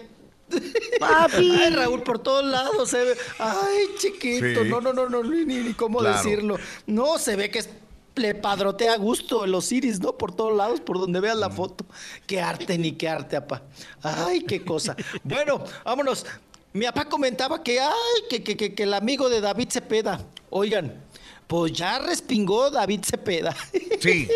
Papi. 1.01 1.51
Ay, 1.63 1.75
Raúl, 1.75 2.03
por 2.03 2.21
todos 2.21 2.45
lados 2.45 2.89
se 2.89 2.99
ve. 3.05 3.17
Ay, 3.39 3.87
chiquito. 3.99 4.63
Sí. 4.63 4.71
No, 4.71 4.81
no, 4.81 4.93
no, 4.93 5.09
no, 5.11 5.23
ni, 5.25 5.45
ni 5.45 5.75
cómo 5.75 5.99
Claro. 5.99 6.17
decirlo. 6.17 6.57
No, 6.87 7.19
se 7.19 7.37
ve 7.37 7.51
que 7.51 7.59
es- 7.59 7.69
le 8.17 8.35
padrotea 8.35 8.95
a 8.95 8.97
gusto 8.97 9.45
en 9.45 9.53
los 9.53 9.71
iris, 9.71 10.01
¿no? 10.01 10.17
Por 10.17 10.35
todos 10.35 10.57
lados, 10.57 10.81
por 10.81 10.99
donde 10.99 11.21
veas 11.21 11.37
la 11.37 11.51
foto. 11.51 11.85
Qué 12.27 12.41
arte, 12.41 12.79
ni 12.79 12.93
qué 12.93 13.09
arte, 13.09 13.37
apá. 13.37 13.63
Ay, 14.03 14.41
qué 14.41 14.65
cosa. 14.65 14.97
Bueno, 15.23 15.63
vámonos. 15.85 16.25
Mi 16.73 16.85
papá 16.87 17.07
comentaba 17.07 17.63
que, 17.63 17.81
ay, 17.81 17.91
que, 18.29 18.43
que, 18.43 18.57
que, 18.57 18.75
que 18.75 18.83
el 18.83 18.95
amigo 18.95 19.29
de 19.29 19.41
David 19.41 19.69
Cepeda. 19.71 20.21
Oigan, 20.51 21.03
pues 21.47 21.73
ya 21.73 21.99
respingó 21.99 22.71
David 22.71 23.01
Cepeda. 23.05 23.55
Sí. 23.99 24.29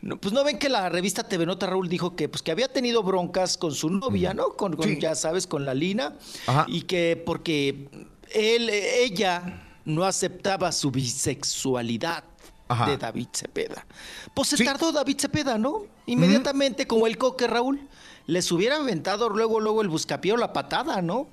No, 0.00 0.16
pues 0.16 0.32
no 0.32 0.44
ven 0.44 0.58
que 0.58 0.68
la 0.68 0.88
revista 0.88 1.24
TV 1.24 1.44
Nota 1.44 1.66
Raúl 1.66 1.88
dijo 1.88 2.14
que 2.14 2.28
pues 2.28 2.40
que 2.40 2.52
había 2.52 2.72
tenido 2.72 3.02
broncas 3.02 3.58
con 3.58 3.74
su 3.74 3.90
novia, 3.90 4.32
¿no? 4.32 4.50
Con, 4.50 4.76
con, 4.76 5.00
ya 5.00 5.16
sabes, 5.16 5.48
con 5.48 5.64
la 5.64 5.74
Lina 5.74 6.14
Ajá. 6.46 6.66
y 6.68 6.82
que 6.82 7.20
porque 7.26 7.88
él 8.32 8.70
ella 8.70 9.64
no 9.84 10.04
aceptaba 10.04 10.70
su 10.70 10.92
bisexualidad 10.92 12.22
Ajá. 12.68 12.86
de 12.90 12.96
David 12.96 13.28
Cepeda. 13.32 13.86
Pues 14.34 14.48
se 14.48 14.64
tardó 14.64 14.92
David 14.92 15.18
Cepeda, 15.20 15.56
¿no? 15.58 15.84
Inmediatamente 16.06 16.86
como 16.86 17.06
el 17.06 17.16
coque 17.18 17.46
Raúl 17.46 17.88
les 18.28 18.50
hubiera 18.50 18.76
aventado 18.78 19.28
luego 19.28 19.60
luego 19.60 19.82
el 19.82 19.88
buscapié 19.88 20.32
o 20.32 20.36
la 20.36 20.52
patada, 20.52 21.00
¿no? 21.00 21.28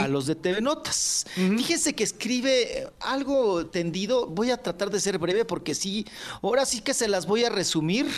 A 0.00 0.08
los 0.08 0.26
de 0.26 0.34
TV 0.34 0.60
Notas. 0.60 1.24
Fíjense 1.34 1.94
que 1.94 2.02
escribe 2.02 2.80
eh, 2.80 2.88
algo 2.98 3.66
tendido. 3.66 4.26
Voy 4.26 4.50
a 4.50 4.56
tratar 4.56 4.90
de 4.90 4.98
ser 4.98 5.18
breve 5.18 5.44
porque 5.44 5.76
sí, 5.76 6.04
ahora 6.42 6.66
sí 6.66 6.80
que 6.80 6.94
se 6.94 7.06
las 7.06 7.26
voy 7.26 7.44
a 7.44 7.50
resumir. 7.50 8.08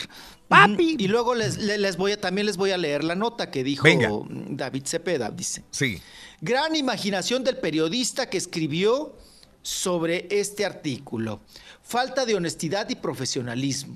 Papi. 0.48 0.96
Y 0.98 1.08
luego 1.08 1.34
les, 1.34 1.58
le- 1.58 1.76
les 1.76 1.98
voy 1.98 2.12
a, 2.12 2.20
también 2.20 2.46
les 2.46 2.56
voy 2.56 2.70
a 2.70 2.78
leer 2.78 3.04
la 3.04 3.14
nota 3.14 3.50
que 3.50 3.62
dijo 3.62 3.84
Venga. 3.84 4.08
David 4.30 4.84
Cepeda, 4.86 5.30
dice. 5.30 5.62
Sí. 5.70 6.00
Gran 6.40 6.76
imaginación 6.76 7.44
del 7.44 7.58
periodista 7.58 8.30
que 8.30 8.38
escribió 8.38 9.16
sobre 9.62 10.28
este 10.30 10.64
artículo. 10.64 11.40
Falta 11.84 12.24
de 12.24 12.34
honestidad 12.34 12.88
y 12.88 12.96
profesionalismo. 12.96 13.94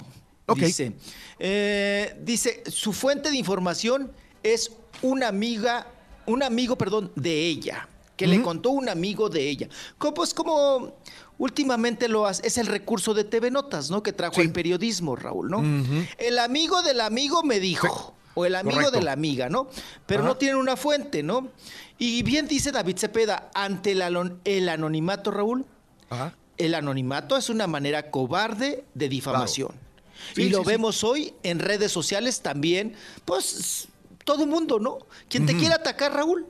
Dice, 0.54 0.92
eh, 1.38 2.16
dice, 2.22 2.62
su 2.70 2.92
fuente 2.92 3.30
de 3.30 3.36
información 3.36 4.12
es 4.42 4.72
una 5.02 5.28
amiga, 5.28 5.86
un 6.26 6.42
amigo, 6.42 6.76
perdón, 6.76 7.12
de 7.16 7.46
ella, 7.46 7.88
que 8.16 8.26
le 8.26 8.40
contó 8.42 8.70
un 8.70 8.88
amigo 8.88 9.28
de 9.28 9.48
ella. 9.48 9.68
Como, 9.98 10.14
pues 10.14 10.32
como 10.32 10.94
últimamente 11.38 12.08
lo 12.08 12.26
hace, 12.26 12.46
es 12.46 12.56
el 12.58 12.66
recurso 12.66 13.14
de 13.14 13.24
TV 13.24 13.50
Notas, 13.50 13.90
¿no? 13.90 14.02
Que 14.02 14.12
trajo 14.12 14.40
el 14.40 14.52
periodismo, 14.52 15.16
Raúl, 15.16 15.50
¿no? 15.50 15.62
El 16.18 16.38
amigo 16.38 16.82
del 16.82 17.00
amigo 17.00 17.42
me 17.42 17.60
dijo. 17.60 18.14
O 18.34 18.46
el 18.46 18.54
amigo 18.54 18.76
Correcto. 18.76 18.98
de 18.98 19.04
la 19.04 19.12
amiga, 19.12 19.48
¿no? 19.48 19.66
Pero 20.06 20.20
Ajá. 20.20 20.28
no 20.28 20.36
tienen 20.36 20.58
una 20.58 20.76
fuente, 20.76 21.24
¿no? 21.24 21.48
Y 21.98 22.22
bien 22.22 22.46
dice 22.46 22.70
David 22.70 22.96
Cepeda, 22.96 23.50
ante 23.52 23.90
el, 23.90 24.02
el 24.44 24.68
anonimato, 24.68 25.32
Raúl, 25.32 25.66
Ajá. 26.08 26.36
El 26.58 26.74
anonimato 26.74 27.36
es 27.36 27.48
una 27.48 27.66
manera 27.66 28.10
cobarde 28.10 28.84
de 28.94 29.08
difamación. 29.08 29.70
Sí, 30.34 30.42
y 30.42 30.48
lo 30.50 30.58
sí, 30.58 30.64
sí. 30.64 30.70
vemos 30.70 31.04
hoy 31.04 31.34
en 31.42 31.60
redes 31.60 31.92
sociales 31.92 32.40
también, 32.40 32.94
pues 33.24 33.88
todo 34.24 34.46
mundo, 34.46 34.78
¿no? 34.78 34.98
Quien 35.28 35.46
te 35.46 35.52
Ujú. 35.52 35.60
quiera 35.60 35.76
atacar, 35.76 36.12
Raúl, 36.12 36.46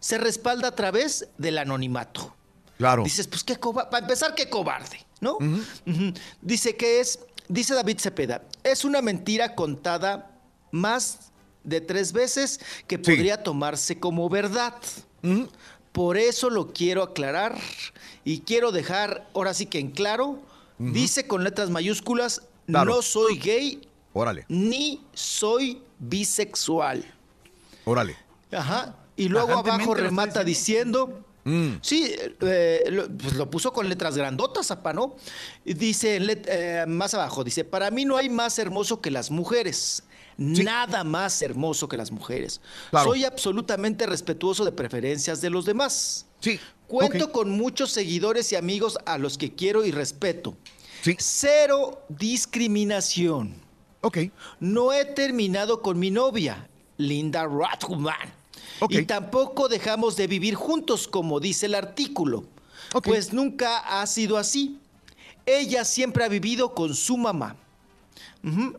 se 0.00 0.18
respalda 0.18 0.68
a 0.68 0.74
través 0.74 1.28
del 1.38 1.58
anonimato. 1.58 2.34
Claro. 2.78 3.04
Dices, 3.04 3.26
pues 3.26 3.42
qué 3.42 3.56
cobarde, 3.56 3.90
para 3.90 4.04
empezar, 4.04 4.34
qué 4.34 4.50
cobarde, 4.50 5.04
¿no? 5.20 5.38
Dice 6.42 6.76
que 6.76 7.00
es, 7.00 7.20
dice 7.48 7.74
David 7.74 7.98
Cepeda, 8.00 8.42
es 8.64 8.84
una 8.84 9.00
mentira 9.00 9.54
contada 9.54 10.30
más 10.72 11.30
de 11.64 11.80
tres 11.80 12.12
veces 12.12 12.60
que 12.86 12.98
podría 12.98 13.42
tomarse 13.42 13.98
como 13.98 14.28
verdad. 14.28 14.74
Por 15.96 16.18
eso 16.18 16.50
lo 16.50 16.74
quiero 16.74 17.02
aclarar 17.02 17.56
y 18.22 18.40
quiero 18.40 18.70
dejar 18.70 19.30
ahora 19.34 19.54
sí 19.54 19.64
que 19.64 19.78
en 19.78 19.90
claro, 19.92 20.42
dice 20.76 21.26
con 21.26 21.42
letras 21.42 21.70
mayúsculas, 21.70 22.42
Claro. 22.66 22.96
no 22.96 23.00
soy 23.00 23.38
gay 23.38 23.88
Órale, 24.12 24.44
ni 24.50 25.00
soy 25.14 25.80
bisexual. 25.98 27.02
órale. 27.86 28.14
Ajá. 28.52 28.94
Y 29.16 29.30
luego 29.30 29.52
abajo 29.54 29.94
remata 29.94 30.44
diciendo, 30.44 31.22
Mm. 31.44 31.76
sí, 31.80 32.14
eh, 32.42 32.84
lo, 32.90 33.08
pues 33.08 33.32
lo 33.32 33.48
puso 33.48 33.72
con 33.72 33.88
letras 33.88 34.18
grandotas, 34.18 34.70
apa, 34.70 34.92
¿no? 34.92 35.14
Dice, 35.64 36.20
let- 36.20 36.44
eh, 36.46 36.84
más 36.86 37.14
abajo, 37.14 37.42
dice, 37.42 37.64
para 37.64 37.90
mí 37.90 38.04
no 38.04 38.18
hay 38.18 38.28
más 38.28 38.58
hermoso 38.58 39.00
que 39.00 39.10
las 39.10 39.30
mujeres. 39.30 40.02
Nada 40.36 41.02
más 41.04 41.40
hermoso 41.42 41.88
que 41.88 41.96
las 41.96 42.10
mujeres. 42.10 42.60
Claro. 42.90 43.10
Soy 43.10 43.24
absolutamente 43.24 44.06
respetuoso 44.06 44.64
de 44.64 44.72
preferencias 44.72 45.40
de 45.40 45.50
los 45.50 45.64
demás. 45.64 46.26
Sí. 46.40 46.60
Cuento 46.86 47.32
con 47.32 47.50
muchos 47.50 47.90
seguidores 47.90 48.52
y 48.52 48.56
amigos 48.56 48.98
a 49.06 49.18
los 49.18 49.38
que 49.38 49.54
quiero 49.54 49.84
y 49.84 49.90
respeto. 49.90 50.56
Cero 51.18 52.04
discriminación. 52.08 53.54
Ok. 54.02 54.18
No 54.60 54.92
he 54.92 55.04
terminado 55.04 55.82
con 55.82 55.98
mi 55.98 56.10
novia, 56.10 56.68
Linda 56.96 57.44
Rothman. 57.44 58.34
Y 58.88 59.04
tampoco 59.04 59.68
dejamos 59.68 60.16
de 60.16 60.26
vivir 60.26 60.54
juntos, 60.54 61.08
como 61.08 61.40
dice 61.40 61.66
el 61.66 61.74
artículo. 61.74 62.44
Pues 63.02 63.32
nunca 63.32 63.78
ha 63.78 64.06
sido 64.06 64.36
así. 64.36 64.78
Ella 65.44 65.84
siempre 65.84 66.24
ha 66.24 66.28
vivido 66.28 66.74
con 66.74 66.94
su 66.94 67.16
mamá. 67.16 67.56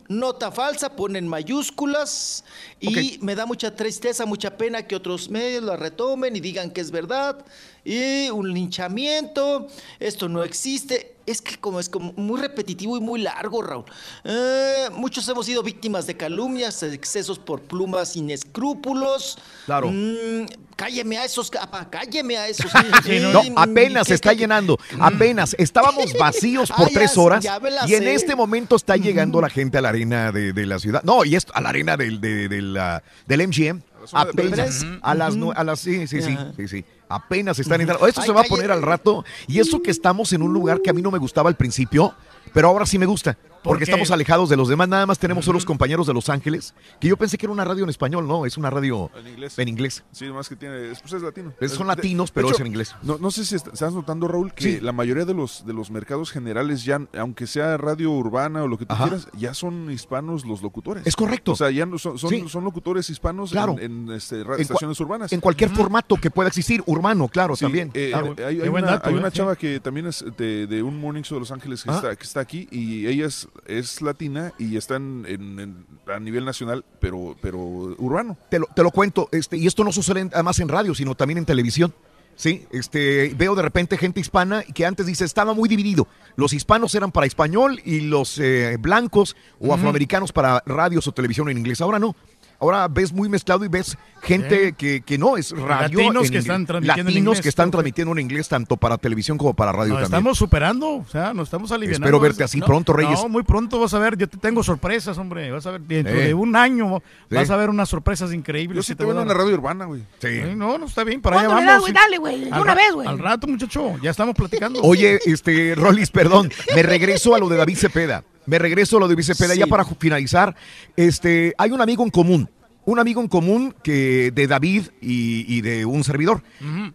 Nota 0.07 0.49
falsa, 0.49 0.95
ponen 0.95 1.27
mayúsculas 1.27 2.45
y 2.79 3.19
me 3.21 3.35
da 3.35 3.45
mucha 3.45 3.75
tristeza, 3.75 4.25
mucha 4.25 4.55
pena 4.55 4.87
que 4.87 4.95
otros 4.95 5.29
medios 5.29 5.61
la 5.61 5.75
retomen 5.75 6.37
y 6.37 6.39
digan 6.39 6.71
que 6.71 6.79
es 6.79 6.89
verdad. 6.89 7.45
Y 7.83 8.29
un 8.29 8.53
linchamiento, 8.53 9.67
esto 9.99 10.29
no 10.29 10.43
existe. 10.43 11.16
Es 11.27 11.41
que 11.41 11.57
como 11.57 11.79
es 11.81 11.89
como 11.89 12.13
muy 12.15 12.39
repetitivo 12.39 12.95
y 12.97 13.01
muy 13.01 13.19
largo, 13.21 13.61
Raúl. 13.61 13.83
Eh, 14.23 14.87
muchos 14.93 15.27
hemos 15.27 15.45
sido 15.45 15.61
víctimas 15.61 16.07
de 16.07 16.15
calumnias, 16.15 16.81
excesos 16.83 17.37
por 17.37 17.61
plumas 17.61 18.13
sin 18.13 18.29
escrúpulos. 18.31 19.37
Claro. 19.65 19.89
Mm, 19.91 20.45
cálleme 20.77 21.17
a 21.17 21.25
esos, 21.25 21.51
apa, 21.59 21.89
cálleme 21.89 22.37
a 22.37 22.47
esos. 22.47 22.71
No, 23.33 23.43
Eh, 23.43 23.53
apenas 23.57 24.03
¿qué- 24.03 24.11
se 24.11 24.15
está 24.15 24.29
qué- 24.31 24.37
llenando. 24.37 24.77
Apenas. 25.01 25.53
Estábamos 25.59 26.13
vacíos 26.17 26.71
por 26.71 26.87
Ah, 26.87 26.91
tres 26.93 27.17
horas. 27.17 27.43
ya 27.43 27.59
Y 27.87 27.95
en 27.95 28.07
este 28.07 28.33
momento 28.33 28.77
está 28.77 28.95
llegando 28.95 29.41
la 29.41 29.49
gente 29.49 29.77
a 29.77 29.81
la 29.81 29.89
arena 29.89 30.31
de, 30.31 30.53
de 30.53 30.65
la 30.65 30.79
ciudad. 30.79 31.03
No, 31.03 31.25
y 31.25 31.35
esto, 31.35 31.51
a 31.53 31.59
la 31.59 31.69
arena 31.69 31.97
del, 31.97 32.21
de- 32.21 32.47
de 32.47 32.61
la- 32.61 33.03
del 33.27 33.41
MGM. 33.49 33.79
de 33.79 33.83
Apenas. 34.13 34.85
A 35.01 35.13
las, 35.13 35.35
a 35.55 35.63
las. 35.65 35.79
Sí, 35.81 36.07
sí, 36.07 36.21
sí. 36.21 36.37
sí, 36.55 36.67
sí. 36.69 36.85
Apenas 37.09 37.57
están 37.59 37.81
entrando. 37.81 38.07
Esto 38.07 38.21
se 38.21 38.31
va 38.31 38.41
a 38.41 38.45
poner 38.45 38.71
al 38.71 38.81
rato. 38.81 39.23
Y 39.47 39.59
eso 39.59 39.81
que 39.81 39.91
estamos 39.91 40.33
en 40.33 40.41
un 40.41 40.53
lugar 40.53 40.81
que 40.81 40.89
a 40.89 40.93
mí 40.93 41.01
no 41.01 41.11
me 41.11 41.17
gustaba 41.17 41.49
al 41.49 41.55
principio. 41.55 42.13
Pero 42.53 42.67
ahora 42.69 42.85
sí 42.85 42.97
me 42.97 43.05
gusta. 43.05 43.37
Porque 43.67 43.83
estamos 43.83 44.11
alejados 44.11 44.49
de 44.49 44.57
los 44.57 44.67
demás. 44.69 44.87
Nada 44.87 45.05
más 45.05 45.19
tenemos 45.19 45.45
solo 45.45 45.57
los 45.57 45.65
compañeros 45.65 46.07
de 46.07 46.13
Los 46.13 46.29
Ángeles. 46.29 46.73
Que 46.99 47.07
yo 47.09 47.17
pensé 47.17 47.37
que 47.37 47.45
era 47.45 47.53
una 47.53 47.65
radio 47.65 47.83
en 47.83 47.89
español. 47.89 48.27
No, 48.27 48.45
es 48.45 48.57
una 48.57 48.69
radio 48.69 49.11
En 49.19 49.27
inglés. 49.27 49.59
en 49.59 49.67
inglés. 49.67 50.03
Sí, 50.11 50.25
más 50.25 50.49
que 50.49 50.55
tiene, 50.55 50.91
es- 50.91 50.99
pues 51.01 51.13
es 51.13 51.21
latino. 51.21 51.53
Es- 51.59 51.71
son 51.73 51.87
latinos, 51.87 52.29
de 52.29 52.33
pero 52.33 52.47
hecho, 52.47 52.55
es 52.55 52.61
en 52.61 52.67
inglés. 52.67 52.95
No, 53.03 53.17
no 53.17 53.31
sé 53.31 53.45
si 53.45 53.55
est- 53.55 53.67
estás 53.67 53.93
notando, 53.93 54.27
Raúl, 54.27 54.53
que 54.53 54.63
Sí. 54.63 54.79
la 54.81 54.91
mayoría 54.91 55.25
de 55.25 55.33
los 55.33 55.65
de 55.65 55.73
los 55.73 55.91
mercados 55.91 56.31
generales 56.31 56.83
ya, 56.85 56.99
aunque 57.17 57.47
sea 57.47 57.77
radio 57.77 58.11
urbana 58.11 58.63
o 58.63 58.67
lo 58.67 58.77
que 58.77 58.85
tú 58.85 58.93
Ajá. 58.93 59.05
quieras, 59.05 59.27
ya 59.37 59.53
son 59.53 59.91
hispanos 59.91 60.45
los 60.45 60.61
locutores. 60.61 61.05
Es 61.05 61.15
correcto. 61.15 61.51
O 61.51 61.55
sea, 61.55 61.69
ya 61.71 61.85
no 61.85 61.97
son, 61.97 62.17
son, 62.17 62.29
Sí. 62.29 62.43
son 62.47 62.63
locutores 62.63 63.09
hispanos 63.09 63.51
Claro. 63.51 63.75
en, 63.79 64.09
en, 64.09 64.11
este, 64.15 64.43
estaciones 64.59 64.99
urbanas. 64.99 65.31
En 65.33 65.41
cualquier 65.41 65.69
formato 65.71 66.15
que 66.15 66.31
pueda 66.31 66.47
existir, 66.47 66.81
urbano, 66.85 67.27
claro, 67.27 67.55
Sí, 67.55 67.65
también. 67.65 67.91
eh, 67.93 68.09
Claro. 68.11 68.33
eh, 68.37 68.45
hay, 68.45 68.61
hay 68.61 68.69
una, 68.69 69.01
hay 69.03 69.13
una 69.13 69.31
chava 69.31 69.55
que 69.55 69.79
también 69.79 70.07
es 70.07 70.23
de, 70.37 70.67
de 70.67 70.83
un 70.83 70.99
morning 70.99 71.21
show 71.23 71.35
de 71.35 71.41
Los 71.41 71.51
Ángeles 71.51 71.83
que, 71.83 71.89
Ah. 71.91 71.95
está, 71.95 72.15
que 72.15 72.23
está 72.23 72.39
aquí 72.39 72.67
y 72.71 73.07
ella 73.07 73.25
es, 73.25 73.47
es 73.65 74.01
latina 74.01 74.53
y 74.59 74.77
está 74.77 74.95
en, 74.97 75.25
en- 75.27 75.59
en- 75.59 75.85
a 76.13 76.19
nivel 76.19 76.45
nacional, 76.45 76.85
pero, 76.99 77.35
pero 77.41 77.57
urbano. 77.59 78.37
Te 78.49 78.59
lo, 78.59 78.67
te 78.67 78.83
lo 78.83 78.91
cuento, 78.91 79.29
este, 79.31 79.57
y 79.57 79.67
esto 79.67 79.83
no 79.83 79.91
sucede 79.91 80.29
además 80.33 80.59
en 80.59 80.69
radio, 80.69 80.93
sino 80.95 81.15
también 81.15 81.37
en 81.39 81.45
televisión. 81.45 81.93
Sí, 82.35 82.67
este, 82.71 83.33
veo 83.35 83.55
de 83.55 83.63
repente 83.63 83.97
gente 83.97 84.19
hispana 84.19 84.61
que 84.61 84.85
antes 84.85 85.07
dice 85.07 85.25
estaba 85.25 85.55
muy 85.55 85.67
dividido. 85.67 86.07
Los 86.35 86.53
hispanos 86.53 86.93
eran 86.93 87.11
para 87.11 87.25
español 87.25 87.81
y 87.83 88.01
los 88.01 88.37
eh, 88.37 88.77
blancos 88.79 89.35
o 89.59 89.73
afroamericanos 89.73 90.31
para 90.31 90.61
radios 90.67 91.07
o 91.07 91.11
televisión 91.11 91.49
en 91.49 91.57
inglés. 91.57 91.81
Ahora 91.81 91.97
no. 91.97 92.15
Ahora 92.59 92.87
ves 92.87 93.13
muy 93.13 93.29
mezclado 93.29 93.63
y 93.65 93.67
ves 93.67 93.97
gente 94.21 94.69
Sí. 94.69 94.73
que, 94.73 95.01
que 95.01 95.17
no 95.17 95.37
es 95.37 95.51
radio. 95.51 95.99
Latinos 95.99 96.25
en 96.25 96.31
que 96.31 96.37
están 96.39 96.65
transmitiendo 96.65 97.01
en 97.01 97.05
Latinos 97.15 97.15
inglés, 97.33 97.41
que 97.41 97.49
están 97.49 97.69
transmitiendo 97.71 98.11
en 98.13 98.19
inglés 98.19 98.47
tanto 98.49 98.77
para 98.77 98.97
televisión 98.97 99.37
como 99.37 99.53
para 99.53 99.71
radio 99.71 99.89
Nos 99.93 100.01
también. 100.03 100.17
estamos 100.19 100.37
superando, 100.39 100.89
o 100.95 101.05
sea, 101.07 101.33
nos 101.33 101.47
estamos 101.47 101.71
aliviando. 101.71 102.05
Espero 102.05 102.19
verte 102.19 102.43
así 102.43 102.59
pronto, 102.61 102.93
Reyes. 102.93 103.21
No, 103.21 103.29
muy 103.29 103.43
pronto 103.43 103.79
vas 103.79 103.93
a 103.93 103.99
ver, 103.99 104.17
yo 104.17 104.27
te 104.27 104.37
tengo 104.37 104.63
sorpresas, 104.63 105.17
hombre. 105.19 105.51
Vas 105.51 105.67
a 105.67 105.71
ver, 105.71 105.81
dentro 105.81 106.13
Eh. 106.15 106.27
de 106.27 106.33
un 106.33 106.55
año 106.55 107.01
Sí. 107.29 107.35
vas 107.35 107.49
a 107.51 107.57
ver 107.57 107.69
unas 107.69 107.89
sorpresas 107.89 108.33
increíbles. 108.33 108.75
Yo 108.77 108.81
sí 108.83 108.95
te 108.95 109.03
voy 109.03 109.13
veo 109.13 109.19
a 109.19 109.21
en 109.21 109.27
la 109.27 109.33
radio 109.35 109.53
urbana, 109.53 109.85
güey. 109.85 110.01
Sí. 110.19 110.27
Sí, 110.27 110.55
No, 110.55 110.77
no 110.79 110.87
está 110.87 111.03
bien, 111.03 111.21
para 111.21 111.39
allá 111.39 111.49
¿Cuándo 111.49 111.71
vamos. 111.73 111.85
sí. 111.87 111.93
Dale, 111.93 112.17
güey, 112.17 112.39
de 112.45 112.59
una 112.59 112.73
vez, 112.75 112.91
güey. 112.93 113.07
Al 113.07 113.19
rato, 113.19 113.45
muchacho, 113.47 113.97
ya 114.01 114.09
estamos 114.09 114.35
platicando. 114.35 114.81
Oye, 114.81 115.19
este, 115.25 115.75
Rolis, 115.75 116.09
perdón, 116.09 116.51
me 116.75 116.81
regreso 116.81 117.35
a 117.35 117.39
lo 117.39 117.47
de 117.49 117.57
David 117.57 117.77
Cepeda. 117.77 118.23
Me 118.47 118.57
regreso 118.57 118.97
a 118.97 119.01
lo 119.01 119.07
de 119.07 119.13
David 119.13 119.25
Cepeda 119.25 119.53
Sí. 119.53 119.59
ya 119.59 119.67
para 119.67 119.85
finalizar. 119.85 120.55
Este, 120.95 121.53
hay 121.57 121.69
un 121.71 121.81
amigo 121.81 122.03
en 122.03 122.09
común. 122.09 122.49
un 122.85 122.99
amigo 122.99 123.19
en 123.21 123.27
común 123.27 123.75
que 123.83 124.31
de 124.33 124.47
David 124.47 124.83
y, 125.01 125.45
y 125.53 125.59
de 125.61 125.85
un 125.85 126.03
servidor, 126.05 126.41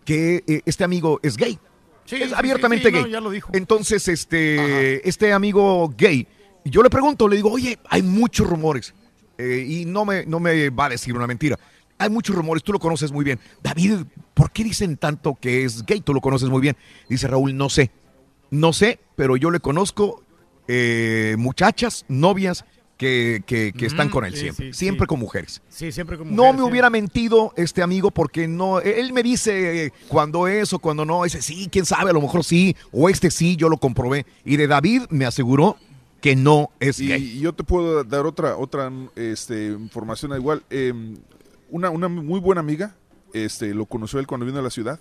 que 0.07 0.43
eh, 0.47 0.63
este 0.65 0.85
amigo 0.85 1.21
es 1.23 1.37
gay. 1.37 1.59
Sí, 2.07 2.17
es 2.17 2.33
abiertamente 2.33 2.89
sí, 2.89 2.91
sí, 2.91 2.97
no, 2.97 3.03
gay. 3.05 3.13
ya 3.13 3.21
lo 3.21 3.31
dijo. 3.31 3.51
Entonces, 3.55 4.09
este, 4.09 5.07
este 5.07 5.33
amigo 5.35 5.93
gay, 5.97 6.27
yo 6.65 6.83
le 6.83 6.89
pregunto, 6.89 7.29
le 7.29 7.37
digo, 7.37 7.51
oye, 7.53 7.79
hay 7.91 8.03
muchos 8.03 8.47
rumores. 8.49 8.95
eh, 9.39 9.65
y 9.69 9.85
no 9.85 10.05
me, 10.07 10.25
no 10.25 10.41
me 10.41 10.71
va 10.71 10.87
a 10.87 10.89
decir 10.89 11.15
una 11.15 11.27
mentira. 11.27 11.59
Hay 11.99 12.09
muchos 12.09 12.35
rumores, 12.35 12.63
tú 12.65 12.73
lo 12.73 12.79
conoces 12.79 13.13
muy 13.13 13.25
bien. 13.25 13.39
David, 13.63 14.05
¿por 14.35 14.51
qué 14.51 14.65
dicen 14.65 14.97
tanto 14.97 15.35
que 15.41 15.65
es 15.65 15.85
gay? 15.85 16.01
Tú 16.01 16.15
lo 16.15 16.21
conoces 16.23 16.49
muy 16.49 16.61
bien. 16.63 16.75
Dice 17.09 17.29
Raúl, 17.29 17.55
no 17.57 17.69
sé. 17.69 17.91
No 18.51 18.73
sé, 18.73 18.99
pero 19.15 19.37
yo 19.37 19.51
le 19.51 19.61
conozco 19.61 20.23
eh, 20.75 21.37
muchachas, 21.39 22.05
novias 22.09 22.65
que, 22.97 23.43
que- 23.47 23.73
que 23.73 23.87
están 23.87 24.09
Mm, 24.09 24.11
con 24.11 24.25
él 24.25 24.33
sí, 24.33 24.41
siempre. 24.41 24.73
sí, 24.73 24.79
siempre 24.79 25.05
sí. 25.05 25.09
con 25.09 25.19
mujeres. 25.19 25.61
Sí, 25.69 25.93
siempre 25.93 26.17
como 26.17 26.31
No 26.31 26.53
me 26.53 26.63
hubiera 26.63 26.89
mentido 26.89 27.53
este 27.57 27.83
amigo 27.83 28.11
porque 28.11 28.47
no, 28.49 28.81
él 28.81 29.13
me 29.13 29.23
dice 29.23 29.87
eh, 29.87 29.93
cuando 30.09 30.47
es 30.49 30.73
o 30.73 30.79
cuando 30.79 31.05
no, 31.05 31.25
dice 31.25 31.43
sí, 31.43 31.69
quién 31.71 31.85
sabe, 31.85 32.11
a 32.11 32.13
lo 32.15 32.21
mejor 32.23 32.43
sí, 32.45 32.75
o 32.93 33.09
este 33.11 33.31
sí, 33.31 33.57
yo 33.57 33.69
lo 33.69 33.77
comprobé. 33.77 34.25
Y 34.45 34.57
de 34.57 34.67
David 34.69 35.03
me 35.11 35.27
aseguró 35.27 35.77
que 36.21 36.37
no 36.37 36.71
es 36.79 37.01
Y, 37.01 37.09
gay. 37.09 37.23
y 37.23 37.41
yo 37.41 37.53
te 37.53 37.65
puedo 37.65 38.05
dar 38.05 38.25
otra 38.25 38.57
otra 38.57 38.91
este, 39.17 39.67
información 39.67 40.33
igual. 40.37 40.63
Eh, 40.71 40.93
una, 41.71 41.91
una 41.91 42.07
muy 42.09 42.39
buena 42.41 42.61
amiga 42.61 42.95
este, 43.35 43.75
lo 43.75 43.87
conoció 43.87 44.21
él 44.21 44.27
cuando 44.29 44.47
vino 44.47 44.59
a 44.61 44.63
la 44.63 44.71
ciudad 44.71 45.01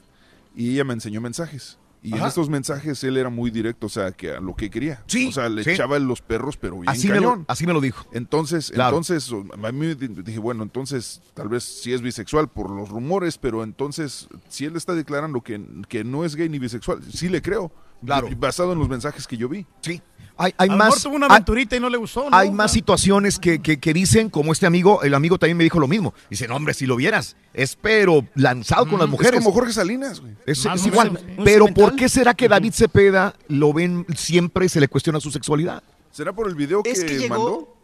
y 0.56 0.72
ella 0.73 0.84
me 0.85 0.93
enseñó 0.93 1.22
mensajes. 1.22 1.77
Y 2.03 2.15
en 2.17 2.23
estos 2.25 2.49
mensajes 2.49 3.03
él 3.03 3.15
era 3.17 3.29
muy 3.29 3.51
directo, 3.51 3.85
o 3.85 3.89
sea, 3.89 4.11
que 4.11 4.31
a 4.31 4.39
lo 4.39 4.55
que 4.55 4.71
quería. 4.71 5.03
Sí, 5.05 5.27
o 5.27 5.31
sea, 5.31 5.49
le 5.49 5.63
sí. 5.63 5.69
echaba 5.69 5.99
los 5.99 6.19
perros, 6.21 6.57
pero 6.57 6.79
bien 6.79 6.89
Así 6.89 7.07
me, 7.09 7.19
lo, 7.19 7.45
así 7.47 7.67
me 7.67 7.73
lo 7.73 7.81
dijo. 7.81 8.07
Entonces, 8.11 8.71
Claro. 8.71 8.97
entonces, 8.97 9.31
a 9.63 9.71
mí 9.71 9.93
di- 9.93 10.07
dije, 10.23 10.39
bueno, 10.39 10.63
entonces 10.63 11.21
tal 11.35 11.49
vez 11.49 11.63
sí 11.63 11.93
es 11.93 12.01
bisexual 12.01 12.47
por 12.47 12.71
los 12.71 12.89
rumores, 12.89 13.37
pero 13.37 13.63
entonces, 13.63 14.27
si 14.49 14.65
él 14.65 14.75
está 14.77 14.95
declarando 14.95 15.41
que, 15.41 15.61
que 15.89 16.03
no 16.03 16.25
es 16.25 16.35
gay 16.35 16.49
ni 16.49 16.57
bisexual, 16.57 17.03
sí 17.03 17.29
le 17.29 17.41
creo. 17.43 17.71
Claro. 18.05 18.27
Y- 18.29 18.35
Basado 18.35 18.73
en 18.73 18.79
los 18.79 18.89
mensajes 18.89 19.27
que 19.27 19.37
yo 19.37 19.47
vi. 19.49 19.65
Sí. 19.81 20.01
Hay, 20.37 20.53
hay 20.57 20.69
A 20.69 20.71
lo 20.71 20.77
mejor 20.77 20.93
más. 20.95 21.03
tuvo 21.03 21.15
una 21.17 21.25
hay- 21.27 21.31
aventurita 21.33 21.75
y 21.75 21.79
no 21.79 21.89
le 21.89 21.97
gustó, 21.97 22.27
¿no? 22.29 22.35
Hay 22.35 22.49
más 22.49 22.71
situaciones 22.71 23.37
que, 23.37 23.61
que- 23.61 23.79
que 23.79 23.93
dicen, 23.93 24.29
como 24.29 24.53
este 24.53 24.65
amigo, 24.65 25.03
el 25.03 25.13
amigo 25.13 25.37
también 25.37 25.57
me 25.57 25.63
dijo 25.63 25.79
lo 25.79 25.87
mismo. 25.87 26.15
Dice, 26.31 26.47
no, 26.47 26.55
hombre, 26.55 26.73
si 26.73 26.87
lo 26.87 26.95
vieras, 26.95 27.35
espero 27.53 28.25
lanzado 28.35 28.87
con 28.87 28.97
las 28.97 29.05
Es 29.07 29.11
mujeres. 29.11 29.39
como 29.41 29.51
Jorge 29.53 29.73
Salinas, 29.73 30.19
güey. 30.19 30.33
Es, 30.47 30.65
Más 30.65 30.79
es 30.81 30.87
igual. 30.87 31.19
Pero 31.43 31.65
¿Un 31.65 31.73
¿por 31.75 31.95
qué 31.95 32.09
será 32.09 32.33
que 32.33 32.47
David 32.47 32.73
Cepeda 32.73 33.35
lo 33.49 33.71
ven 33.71 34.05
siempre 34.15 34.67
se 34.67 34.79
le 34.79 34.87
cuestiona 34.87 35.19
su 35.19 35.29
sexualidad? 35.29 35.83
¿Será 36.11 36.33
por 36.33 36.47
el 36.47 36.55
video 36.55 36.81
que, 36.81 36.91
Es 36.91 37.03
que 37.03 37.19
llegó. 37.19 37.35
mandó? 37.35 37.77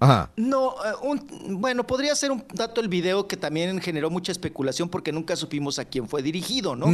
Ajá. 0.00 0.30
No, 0.36 0.72
eh, 0.84 0.92
un- 1.02 1.60
bueno, 1.60 1.86
podría 1.86 2.14
ser 2.14 2.30
un 2.32 2.44
dato 2.52 2.80
el 2.80 2.88
video 2.88 3.26
que 3.28 3.36
también 3.36 3.80
generó 3.80 4.10
mucha 4.10 4.32
especulación 4.32 4.88
porque 4.88 5.12
nunca 5.12 5.36
supimos 5.36 5.78
a 5.78 5.84
quién 5.84 6.08
fue 6.08 6.22
dirigido, 6.22 6.76
¿no? 6.76 6.86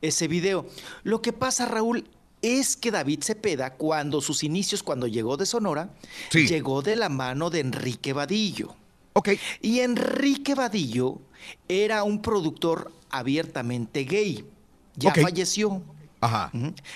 Ese 0.00 0.28
video. 0.28 0.66
Lo 1.04 1.22
que 1.22 1.32
pasa, 1.32 1.66
Raúl, 1.66 2.04
es 2.42 2.76
que 2.76 2.90
David 2.90 3.20
Cepeda, 3.22 3.74
cuando 3.74 4.20
sus 4.20 4.42
inicios, 4.42 4.82
cuando 4.82 5.06
llegó 5.06 5.36
de 5.36 5.46
Sonora, 5.46 5.90
Sí. 6.30 6.46
llegó 6.46 6.82
de 6.82 6.96
la 6.96 7.08
mano 7.08 7.50
de 7.50 7.60
Enrique 7.60 8.12
Vadillo. 8.12 8.74
Ok. 9.14 9.30
Y 9.60 9.80
Enrique 9.80 10.54
Vadillo 10.54 11.18
era 11.68 12.02
un 12.02 12.20
productor 12.22 12.90
abiertamente 13.10 14.04
gay. 14.04 14.44
Ya 14.96 15.14
falleció. 15.14 15.82
Ajá. 16.22 16.50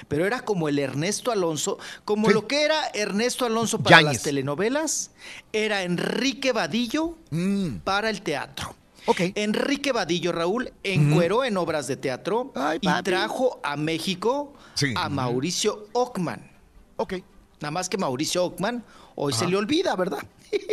Pero 0.09 0.25
era 0.25 0.41
como 0.41 0.69
el 0.69 0.79
Ernesto 0.79 1.31
Alonso, 1.33 1.79
como 2.05 2.29
Sí. 2.29 2.33
lo 2.35 2.47
que 2.47 2.63
era 2.63 2.87
Ernesto 2.95 3.45
Alonso 3.45 3.79
para 3.81 4.01
las 4.01 4.23
telenovelas, 4.23 5.11
era 5.53 5.83
Enrique 5.83 6.53
Vadillo 6.53 7.19
Mm. 7.31 7.79
para 7.85 8.09
el 8.09 8.23
teatro. 8.23 8.75
Ok. 9.09 9.21
Enrique 9.35 9.93
Vadillo, 9.93 10.33
Raúl, 10.33 10.73
encueró 10.83 11.45
en 11.45 11.57
obras 11.57 11.87
de 11.89 11.97
teatro 11.97 12.53
Ay, 12.55 12.79
y 12.81 13.03
trajo 13.03 13.61
a 13.63 13.77
México 13.77 14.55
Sí. 14.75 14.95
a 14.97 15.09
Mauricio 15.09 15.89
Ockman. 15.93 16.49
Ok. 16.97 17.15
Nada 17.61 17.71
más 17.73 17.89
que 17.89 17.99
Mauricio 17.99 18.45
Ockman 18.45 18.83
hoy 19.17 19.33
se 19.33 19.47
le 19.49 19.57
olvida, 19.57 19.95
¿verdad? 19.97 20.19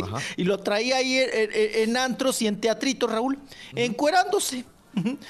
Ajá. 0.03 0.17
y 0.37 0.43
lo 0.43 0.59
traía 0.59 0.97
ahí 0.97 1.17
en, 1.17 1.29
en- 1.33 1.89
en 1.89 1.97
antros 1.97 2.41
y 2.43 2.47
en 2.47 2.59
teatritos, 2.61 3.11
Raúl, 3.11 3.39
encuerándose. 3.75 4.65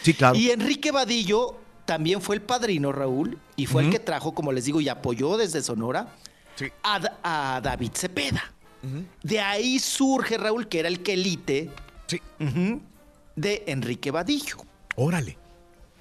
Sí, 0.01 0.13
claro. 0.13 0.35
Y 0.37 0.51
Enrique 0.51 0.91
Vadillo 0.91 1.55
también 1.85 2.21
fue 2.21 2.35
el 2.35 2.41
padrino, 2.41 2.91
Raúl, 2.91 3.37
y 3.55 3.65
fue 3.65 3.83
el 3.83 3.89
que 3.89 3.99
trajo, 3.99 4.33
como 4.33 4.51
les 4.51 4.65
digo, 4.65 4.79
y 4.81 4.89
apoyó 4.89 5.37
desde 5.37 5.61
Sonora 5.61 6.15
Sí. 6.55 6.65
a, 6.83 7.55
a 7.55 7.61
David 7.61 7.91
Cepeda. 7.95 8.53
De 9.23 9.39
ahí 9.39 9.79
surge, 9.79 10.37
Raúl, 10.37 10.67
que 10.67 10.79
era 10.79 10.87
el 10.89 11.01
quelite 11.03 11.69
Sí. 12.07 12.19
de 13.35 13.63
Enrique 13.67 14.11
Vadillo. 14.11 14.57
Órale. 14.95 15.37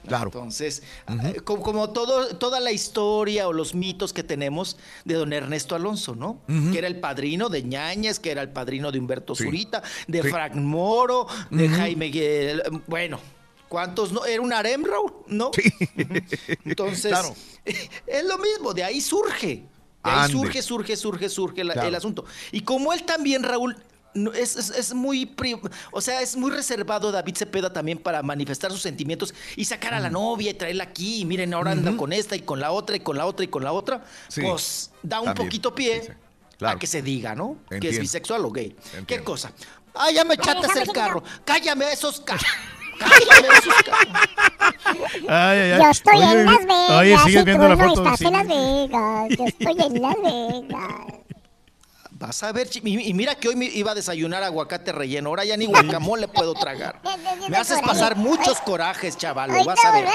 Claro. 0.07 0.31
Entonces, 0.35 0.83
eh, 1.23 1.41
como, 1.45 1.63
como 1.63 1.91
todo, 1.91 2.37
toda 2.37 2.59
la 2.59 2.73
historia 2.73 3.47
o 3.47 3.53
los 3.53 3.73
mitos 3.77 4.13
que 4.13 4.25
tenemos 4.25 4.77
de 5.05 5.15
don 5.15 5.33
Ernesto 5.33 5.77
Alonso, 5.77 6.17
¿no? 6.17 6.41
Que 6.73 6.79
era 6.79 6.89
el 6.89 6.99
padrino 6.99 7.49
de 7.49 7.63
Ñañez, 7.63 8.19
que 8.19 8.33
era 8.33 8.43
el 8.43 8.49
padrino 8.49 8.91
de 8.91 8.99
Humberto 8.99 9.37
Sí. 9.37 9.45
Zurita, 9.45 9.81
de 10.09 10.23
Sí. 10.23 10.29
Frank 10.29 10.55
Moro, 10.57 11.29
de 11.51 11.67
Ujú. 11.67 11.75
Jaime... 11.77 12.11
Guel- 12.11 12.83
Bueno, 12.89 13.21
¿cuántos 13.73 14.13
no? 14.13 14.27
Era 14.27 14.43
un 14.43 14.53
harem, 14.53 14.85
Raúl, 14.85 15.15
¿no? 15.29 15.51
Sí. 15.55 15.63
Entonces, 16.67 17.11
Claro. 17.11 17.35
es 18.07 18.25
lo 18.27 18.37
mismo, 18.37 18.75
de 18.75 18.85
ahí 18.85 19.01
surge. 19.01 19.47
De 20.05 20.11
ahí 20.11 20.25
Ande. 20.25 20.33
surge, 20.33 20.61
surge, 20.63 20.95
surge, 20.97 21.29
surge 21.31 21.65
la- 21.65 21.73
Claro. 21.73 21.89
el 21.89 21.95
asunto. 21.95 22.27
Y 22.51 22.61
como 22.61 22.93
él 22.93 23.05
también, 23.05 23.43
Raúl, 23.43 23.75
no- 24.13 24.31
es, 24.35 24.57
es- 24.57 24.69
es 24.69 24.93
muy, 24.93 25.35
o 25.91 26.01
sea, 26.03 26.21
es 26.21 26.37
muy 26.37 26.51
reservado 26.51 27.11
David 27.11 27.35
Cepeda 27.35 27.73
también 27.73 27.97
para 27.97 28.23
manifestar 28.23 28.71
sus 28.71 28.83
sentimientos 28.83 29.33
y 29.57 29.65
sacar 29.65 29.95
a 29.95 30.01
la 30.01 30.11
novia 30.11 30.51
y 30.51 30.55
traerla 30.55 30.85
aquí. 30.85 31.21
Y 31.21 31.25
miren, 31.25 31.55
ahora 31.55 31.71
anda 31.71 31.97
con 31.97 32.13
esta 32.13 32.37
y 32.37 32.41
con 32.41 32.61
la 32.61 32.73
otra 32.73 32.95
y 32.97 33.01
con 33.01 33.17
la 33.17 33.25
otra 33.25 33.45
y 33.45 33.49
con 33.49 33.65
la 33.65 33.73
otra. 33.73 34.05
Sí. 34.29 34.43
Pues 34.43 34.91
da 35.03 35.21
un 35.21 35.27
También. 35.29 35.47
poquito 35.49 35.75
pie 35.75 36.01
Sí, 36.03 36.07
sí. 36.09 36.13
Claro. 36.59 36.77
a 36.77 36.79
que 36.79 36.87
se 36.87 37.01
diga, 37.01 37.35
¿no? 37.35 37.57
Que 37.81 37.89
es 37.89 37.99
bisexual 37.99 38.45
o 38.45 38.51
gay. 38.51 38.77
¿Qué 39.07 39.25
cosa? 39.25 39.51
Ah, 39.95 40.11
ya 40.11 40.25
me 40.25 40.35
echaste 40.35 40.61
déjame 40.63 40.83
el 40.83 40.93
carro. 40.93 41.23
Cállame 41.45 41.91
esos 41.93 42.21
carros. 42.21 42.47
Ay, 45.29 45.59
ay, 45.59 45.73
ay. 45.73 45.79
Yo 45.83 45.91
estoy 45.91 46.17
Oye, 46.17 46.33
en 46.33 46.47
Las 46.47 46.67
Vegas. 46.67 46.91
Oye, 46.91 47.19
sigues 47.19 47.45
viendo 47.45 47.65
tú 47.65 47.69
la 47.69 47.77
no 47.77 47.89
foto. 47.89 48.03
estás 48.05 48.19
sí. 48.19 48.27
en 48.27 48.33
Las 48.33 48.49
Vegas. 48.49 49.29
Yo 49.39 49.45
estoy 49.47 49.77
en 49.87 50.03
Las 50.03 50.17
Vegas. 50.23 51.23
Vas 52.23 52.43
a 52.45 52.53
ver, 52.53 52.69
y, 52.73 53.15
mira 53.15 53.35
que 53.35 53.49
hoy 53.49 53.57
me 53.57 53.65
iba 53.65 53.91
a 53.91 53.95
desayunar 53.97 54.45
aguacate 54.45 54.93
relleno, 54.93 55.31
ahora 55.31 55.45
ya 55.45 55.57
ni 55.57 55.67
guacamole 55.67 56.29
puedo 56.29 56.55
tragar. 56.55 57.01
Me 57.49 57.57
haces 57.57 57.81
pasar 57.83 58.15
muchos 58.15 58.61
corajes, 58.61 59.17
chavalo, 59.17 59.55
Ahorita 59.55 59.75
vas 59.75 59.85
a 59.85 59.91
ver. 59.91 60.07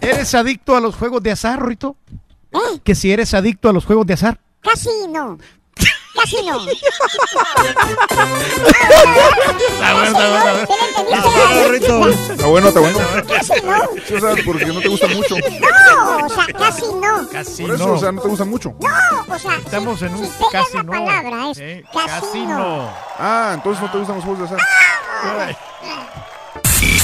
¿Eres 0.00 0.34
adicto 0.34 0.74
a 0.74 0.80
los 0.80 0.94
juegos 0.94 1.22
de 1.22 1.32
azar, 1.32 1.62
Rito? 1.62 1.96
¿Eh? 2.52 2.80
Que 2.82 2.94
si 2.94 3.12
eres 3.12 3.34
adicto 3.34 3.68
a 3.68 3.74
los 3.74 3.84
juegos 3.84 4.06
de 4.06 4.14
azar. 4.14 4.40
Casi 4.60 4.88
no. 5.10 5.36
Casi 6.18 6.42
no. 6.44 6.66
Está 9.78 9.94
bueno, 9.94 10.08
está 11.74 11.96
bueno, 11.96 12.08
está 12.08 12.46
bueno, 12.46 12.68
está 12.68 12.80
bueno. 12.80 12.98
Casi 13.28 13.52
no. 13.62 13.78
Sí, 14.08 14.14
o 14.14 14.20
sea, 14.20 14.34
porque 14.44 14.66
no 14.66 14.80
te 14.80 14.88
gusta 14.88 15.06
mucho. 15.08 15.34
No, 15.36 16.26
o 16.26 16.28
sea, 16.28 16.46
casi 16.46 16.82
no. 16.94 17.28
Casi 17.30 17.62
Por 17.62 17.74
eso, 17.74 17.86
no. 17.86 17.92
o 17.94 17.98
sea, 17.98 18.12
no 18.12 18.22
te 18.22 18.28
gusta 18.28 18.44
mucho. 18.44 18.74
No, 18.80 19.34
o 19.34 19.38
sea, 19.38 19.56
Estamos 19.56 20.02
en 20.02 20.14
un 20.14 20.26
si 20.26 20.44
casi 20.50 20.76
la 20.76 20.82
no. 20.82 20.92
palabra, 20.92 21.50
es 21.50 21.58
Eh, 21.58 21.84
casi, 21.92 22.06
casi 22.08 22.40
no. 22.46 22.58
no. 22.58 22.90
Ah, 23.18 23.50
entonces 23.54 23.82
no 23.82 23.90
te 23.90 23.98
gustan 23.98 24.16
los 24.16 24.24
juegos 24.24 24.50
de 24.50 24.56
azar. 24.56 24.68
Y 25.82 25.86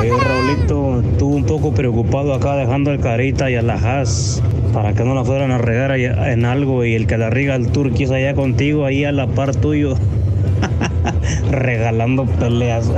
Oye, 0.00 0.10
Raulito, 0.10 1.00
estuvo 1.00 1.34
un 1.34 1.44
poco 1.44 1.72
preocupado 1.72 2.34
acá 2.34 2.56
dejando 2.56 2.90
el 2.90 3.00
carita 3.00 3.50
y 3.50 3.56
a 3.56 3.62
la 3.62 4.04
para 4.72 4.92
que 4.92 5.04
no 5.04 5.14
la 5.14 5.24
fueran 5.24 5.52
a 5.52 5.58
regar 5.58 5.92
en 5.92 6.44
algo 6.44 6.84
y 6.84 6.94
el 6.94 7.06
que 7.06 7.16
la 7.16 7.30
riga 7.30 7.54
el 7.54 7.70
turquís 7.70 8.10
allá 8.10 8.34
contigo, 8.34 8.84
ahí 8.84 9.04
a 9.04 9.12
la 9.12 9.26
par 9.26 9.54
tuyo, 9.54 9.94
regalando 11.50 12.26
peleas. 12.26 12.90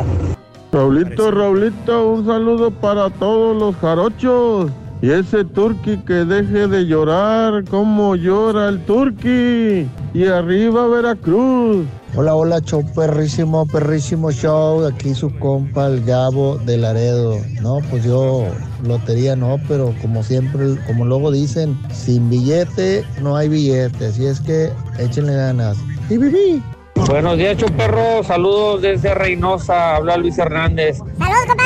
Raulito, 0.72 1.30
Raulito, 1.30 2.12
un 2.12 2.26
saludo 2.26 2.70
para 2.70 3.10
todos 3.10 3.56
los 3.56 3.76
jarochos. 3.76 4.70
Y 5.02 5.10
ese 5.10 5.44
turqui 5.44 5.98
que 5.98 6.24
deje 6.24 6.66
de 6.66 6.86
llorar, 6.86 7.64
como 7.64 8.16
llora 8.16 8.68
el 8.70 8.82
turqui. 8.86 9.86
Y 10.14 10.26
arriba 10.26 10.88
Veracruz. 10.88 11.86
Hola, 12.14 12.34
hola, 12.34 12.60
show 12.62 12.82
perrísimo, 12.94 13.66
perrísimo 13.66 14.30
show. 14.32 14.86
Aquí 14.86 15.14
su 15.14 15.30
compa, 15.38 15.88
el 15.88 16.02
Gabo 16.02 16.56
de 16.64 16.78
Laredo. 16.78 17.36
No, 17.60 17.80
pues 17.90 18.04
yo, 18.04 18.46
lotería 18.84 19.36
no, 19.36 19.58
pero 19.68 19.94
como 20.00 20.22
siempre, 20.22 20.76
como 20.86 21.04
luego 21.04 21.30
dicen, 21.30 21.78
sin 21.92 22.30
billete 22.30 23.04
no 23.20 23.36
hay 23.36 23.50
billete. 23.50 24.06
Así 24.06 24.24
es 24.24 24.40
que 24.40 24.70
échenle 24.98 25.34
ganas. 25.34 25.76
Y 26.08 26.16
viví. 26.16 26.62
Buenos 27.08 27.38
días, 27.38 27.56
Chuperro. 27.56 28.24
Saludos 28.24 28.82
desde 28.82 29.14
Reynosa. 29.14 29.96
Habla 29.96 30.16
Luis 30.16 30.36
Hernández. 30.38 30.98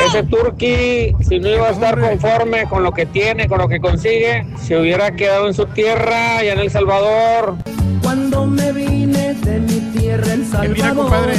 Ese 0.06 0.22
Turqui, 0.24 1.14
si 1.26 1.38
no 1.38 1.48
iba 1.48 1.68
a 1.68 1.70
estar 1.70 1.98
conforme 1.98 2.68
con 2.68 2.82
lo 2.82 2.92
que 2.92 3.06
tiene, 3.06 3.48
con 3.48 3.58
lo 3.58 3.68
que 3.68 3.80
consigue, 3.80 4.46
se 4.60 4.78
hubiera 4.78 5.12
quedado 5.12 5.46
en 5.46 5.54
su 5.54 5.66
tierra, 5.66 6.38
allá 6.38 6.52
en 6.52 6.58
El 6.58 6.70
Salvador. 6.70 7.56
Cuando 8.02 8.46
me 8.46 8.72
vine 8.72 9.34
de 9.34 9.60
mi 9.60 9.80
tierra, 9.98 10.32
El 10.32 10.44
Salvador. 10.44 10.76
Mira, 10.76 10.94
compadre, 10.94 11.34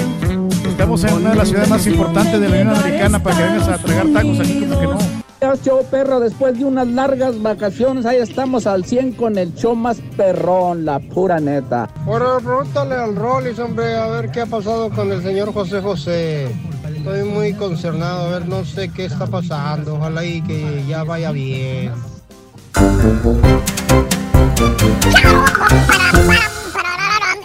estamos 0.68 1.04
en 1.04 1.14
una 1.14 1.30
de 1.32 1.36
las 1.36 1.48
ciudades 1.48 1.70
más 1.70 1.88
importantes 1.88 2.40
de 2.40 2.50
la 2.50 2.56
Unión 2.56 2.76
Americana 2.76 3.22
para 3.22 3.38
que 3.38 3.44
vengas 3.44 3.68
a 3.68 3.78
tragar 3.78 4.08
tacos 4.14 4.40
aquí, 4.40 4.66
como 4.66 4.80
que 4.80 4.88
no. 4.88 5.31
Show 5.42 5.84
perro, 5.90 6.20
después 6.20 6.58
de 6.58 6.66
unas 6.66 6.88
largas 6.88 7.42
vacaciones, 7.42 8.06
ahí 8.06 8.18
estamos 8.18 8.68
al 8.68 8.86
100 8.86 9.14
con 9.14 9.40
el 9.40 9.54
show 9.56 9.76
más 9.76 9.98
perrón, 10.16 10.86
la 10.86 11.00
pura 11.00 11.40
neta. 11.40 11.90
Ahora 12.06 12.38
pregúntale 12.38 12.94
al 12.94 13.16
Rollis, 13.16 13.58
hombre, 13.58 13.96
a 13.96 14.06
ver 14.08 14.30
qué 14.30 14.42
ha 14.42 14.46
pasado 14.46 14.92
con 14.92 15.12
el 15.12 15.24
señor 15.24 15.52
José 15.52 15.82
José. 15.82 16.48
Estoy 16.96 17.24
muy 17.24 17.54
concernado, 17.54 18.28
a 18.28 18.32
ver, 18.34 18.48
no 18.48 18.64
sé 18.64 18.90
qué 18.90 19.06
está 19.06 19.26
pasando. 19.26 19.96
Ojalá 19.96 20.24
y 20.24 20.44
que 20.44 20.86
ya 20.88 21.04
vaya 21.04 21.32
bien. 21.32 21.92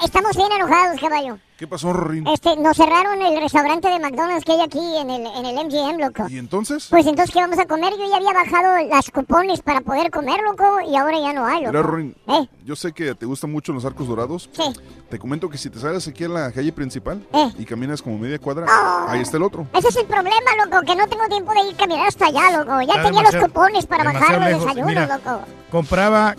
Estamos 0.07 0.37
bien 0.37 0.53
enojados, 0.53 1.01
caballo. 1.01 1.37
¿Qué 1.59 1.67
pasó, 1.67 1.93
Rorín? 1.93 2.25
Este, 2.29 2.55
nos 2.57 2.77
cerraron 2.77 3.21
el 3.23 3.41
restaurante 3.41 3.89
de 3.89 3.99
McDonald's 3.99 4.45
que 4.45 4.53
hay 4.53 4.61
aquí 4.61 4.79
en 4.99 5.11
el, 5.11 5.27
en 5.27 5.45
el 5.47 5.67
MGM, 5.67 5.99
loco. 6.01 6.29
¿Y 6.29 6.39
entonces? 6.39 6.87
Pues 6.91 7.05
entonces, 7.07 7.35
¿qué 7.35 7.41
vamos 7.41 7.59
a 7.59 7.67
comer? 7.67 7.93
Yo 7.99 8.09
ya 8.09 8.17
había 8.19 8.33
bajado 8.33 8.87
las 8.89 9.11
cupones 9.11 9.63
para 9.63 9.81
poder 9.81 10.13
comer, 10.13 10.41
loco, 10.43 10.81
y 10.89 10.97
ahora 10.97 11.19
ya 11.19 11.33
no 11.33 11.45
hay, 11.45 11.61
loco. 11.63 11.73
Mira, 11.73 11.83
Rorín, 11.83 12.15
¿Eh? 12.29 12.47
yo 12.65 12.77
sé 12.77 12.93
que 12.93 13.17
te 13.17 13.27
gustan 13.27 13.51
mucho 13.51 13.73
los 13.73 13.85
arcos 13.85 14.07
dorados. 14.07 14.49
Sí. 14.53 14.63
Te 15.11 15.19
comento 15.19 15.51
que 15.51 15.59
si 15.59 15.71
te 15.71 15.81
sales 15.81 16.07
aquí 16.07 16.23
a 16.25 16.29
la 16.29 16.53
calle 16.53 16.73
principal 16.73 17.27
¿Eh? 17.33 17.51
y 17.59 17.65
caminas 17.65 18.01
como 18.01 18.17
media 18.17 18.39
cuadra, 18.39 18.67
Oh. 18.69 19.07
ahí 19.09 19.21
está 19.23 19.39
el 19.39 19.43
otro. 19.43 19.67
Ese 19.75 19.89
es 19.89 19.97
el 19.97 20.07
problema, 20.07 20.37
loco, 20.65 20.83
que 20.87 20.95
no 20.95 21.09
tengo 21.09 21.27
tiempo 21.27 21.53
de 21.53 21.63
ir 21.69 21.75
a 21.75 21.79
caminar 21.79 22.07
hasta 22.07 22.27
allá, 22.27 22.59
loco. 22.59 22.81
Ya 22.83 22.95
Está 22.95 23.03
tenía 23.03 23.23
los 23.23 23.37
cupones 23.37 23.87
para 23.87 24.05
bajar 24.05 24.39
los 24.53 24.61
desayunos, 24.61 24.87
Mira, 24.87 25.07
loco. 25.19 25.41
Compraba 25.71 26.37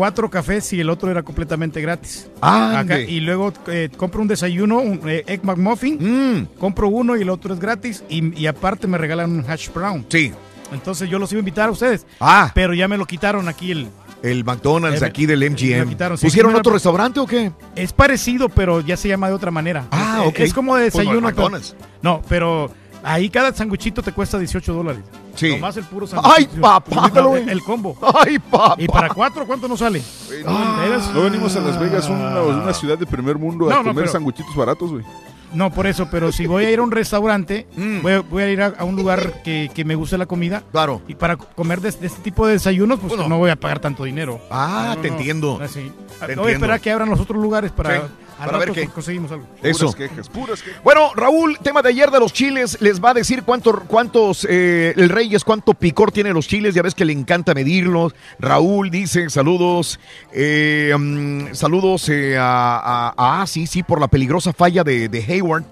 cuatro 0.00 0.30
cafés 0.30 0.72
y 0.72 0.80
el 0.80 0.88
otro 0.88 1.10
era 1.10 1.22
completamente 1.22 1.78
gratis. 1.82 2.26
Acá, 2.40 2.98
y 3.00 3.20
luego 3.20 3.52
eh, 3.66 3.90
compro 3.98 4.22
un 4.22 4.28
desayuno, 4.28 4.78
un 4.78 4.98
eh, 5.06 5.24
Egg 5.26 5.44
McMuffin, 5.44 6.48
compro 6.58 6.88
uno 6.88 7.18
y 7.18 7.20
el 7.20 7.28
otro 7.28 7.52
es 7.52 7.60
gratis 7.60 8.02
y, 8.08 8.34
y 8.40 8.46
aparte 8.46 8.86
me 8.86 8.96
regalan 8.96 9.30
un 9.30 9.44
hash 9.46 9.68
brown. 9.68 10.06
Sí. 10.08 10.32
Entonces 10.72 11.10
yo 11.10 11.18
los 11.18 11.30
iba 11.32 11.40
a 11.40 11.40
invitar 11.40 11.68
a 11.68 11.72
ustedes. 11.72 12.06
Ah. 12.18 12.50
Pero 12.54 12.72
ya 12.72 12.88
me 12.88 12.96
lo 12.96 13.04
quitaron 13.04 13.46
aquí 13.46 13.72
el... 13.72 13.88
El 14.22 14.42
McDonald's 14.42 15.02
aquí 15.02 15.26
del 15.26 15.40
MGM. 15.50 15.90
quitaron, 15.90 16.16
sí. 16.16 16.24
¿Pusieron 16.26 16.54
otro 16.54 16.72
restaurante 16.72 17.20
o 17.20 17.26
qué? 17.26 17.52
Es 17.76 17.92
parecido, 17.92 18.48
pero 18.48 18.80
ya 18.80 18.96
se 18.96 19.06
llama 19.08 19.28
de 19.28 19.34
otra 19.34 19.50
manera. 19.50 19.84
Ah, 19.90 20.22
ok. 20.24 20.38
Es 20.40 20.54
como 20.54 20.76
de 20.76 20.90
Pues 20.90 20.94
no, 20.94 21.00
desayuno. 21.12 21.28
pero- 21.28 21.42
McDonald's. 21.42 21.76
no, 22.00 22.22
pero 22.26 22.70
ahí 23.02 23.28
cada 23.30 23.52
sanguichito 23.52 24.02
te 24.02 24.12
cuesta 24.12 24.38
18 24.38 24.72
dólares. 24.72 25.02
Sí. 25.34 25.50
Nomás 25.52 25.76
el 25.76 25.84
puro 25.84 26.06
sándwich. 26.06 26.32
¡Ay, 26.36 26.48
papá! 26.60 27.10
No, 27.14 27.36
el, 27.36 27.48
el 27.48 27.62
combo. 27.62 27.96
¡Ay, 28.22 28.38
papá! 28.38 28.74
¿Y 28.78 28.86
para 28.88 29.08
cuatro 29.10 29.46
cuánto 29.46 29.68
nos 29.68 29.78
sale? 29.78 30.02
No 30.44 31.22
venimos 31.22 31.54
a 31.56 31.60
Las 31.60 31.78
Vegas, 31.78 32.08
una, 32.08 32.40
una 32.42 32.74
ciudad 32.74 32.98
de 32.98 33.06
primer 33.06 33.36
mundo, 33.38 33.66
a 33.66 33.70
No, 33.70 33.76
no, 33.76 33.82
comer 33.90 33.94
pero- 34.04 34.12
sanguchitos 34.12 34.54
baratos, 34.54 34.90
güey. 34.90 35.04
No, 35.52 35.72
por 35.72 35.88
eso, 35.88 36.06
pero 36.08 36.30
si 36.30 36.46
voy 36.46 36.64
a 36.64 36.70
ir 36.70 36.78
a 36.78 36.82
un 36.82 36.92
restaurante, 36.92 37.66
Mm. 37.76 38.02
voy, 38.02 38.12
a, 38.12 38.20
voy 38.20 38.42
a 38.44 38.48
ir 38.52 38.62
a, 38.62 38.66
a 38.78 38.84
un 38.84 38.94
lugar 38.94 39.42
que, 39.42 39.68
que 39.74 39.84
me 39.84 39.96
guste 39.96 40.16
la 40.16 40.26
comida. 40.26 40.62
Claro. 40.70 41.02
Y 41.08 41.16
para 41.16 41.36
comer 41.36 41.80
de, 41.80 41.90
de 41.90 42.06
este 42.06 42.22
tipo 42.22 42.46
de 42.46 42.52
desayunos, 42.52 43.00
pues 43.00 43.16
no 43.28 43.36
voy 43.36 43.50
a 43.50 43.56
pagar 43.56 43.80
tanto 43.80 44.04
dinero. 44.04 44.40
Ah, 44.48 44.92
No, 44.94 45.02
te 45.02 45.08
no, 45.10 45.16
entiendo. 45.16 45.58
no, 45.60 45.66
sí. 45.66 45.90
Te 46.24 46.36
Voy 46.36 46.52
a 46.52 46.54
esperar 46.54 46.76
a 46.76 46.78
que 46.78 46.92
abran 46.92 47.10
los 47.10 47.18
otros 47.18 47.42
lugares 47.42 47.72
para, 47.72 47.96
Sí, 47.96 48.02
para 48.46 48.58
ver 48.58 48.72
qué. 48.72 48.86
conseguimos 48.88 49.30
algo. 49.32 49.46
Eso. 49.62 49.86
Puras 49.92 49.94
quejas, 49.96 50.28
puras 50.28 50.62
quejas. 50.62 50.82
Bueno, 50.82 51.12
Raúl, 51.14 51.58
tema 51.62 51.82
de 51.82 51.90
ayer 51.90 52.10
de 52.10 52.18
los 52.20 52.32
chiles, 52.32 52.78
les 52.80 53.02
va 53.02 53.10
a 53.10 53.14
decir 53.14 53.42
cuánto, 53.42 53.72
cuántos, 53.86 54.46
eh, 54.50 54.92
el 54.96 55.08
Reyes, 55.08 55.44
cuánto 55.44 55.74
picor 55.74 56.12
tiene 56.12 56.32
los 56.32 56.46
chiles, 56.48 56.74
ya 56.74 56.82
ves 56.82 56.94
que 56.94 57.04
le 57.04 57.12
encanta 57.12 57.54
medirlos. 57.54 58.14
Raúl 58.38 58.90
dice, 58.90 59.30
saludos, 59.30 59.98
eh, 60.32 60.94
mm, 60.98 61.54
saludos 61.54 62.08
eh, 62.08 62.36
a, 62.38 62.76
a- 62.78 63.08
a- 63.16 63.42
ah, 63.42 63.46
sí, 63.46 63.66
sí, 63.66 63.82
por 63.82 64.00
la 64.00 64.08
peligrosa 64.08 64.52
falla 64.52 64.82
de, 64.84 65.08
de 65.08 65.18
Hayward. 65.22 65.64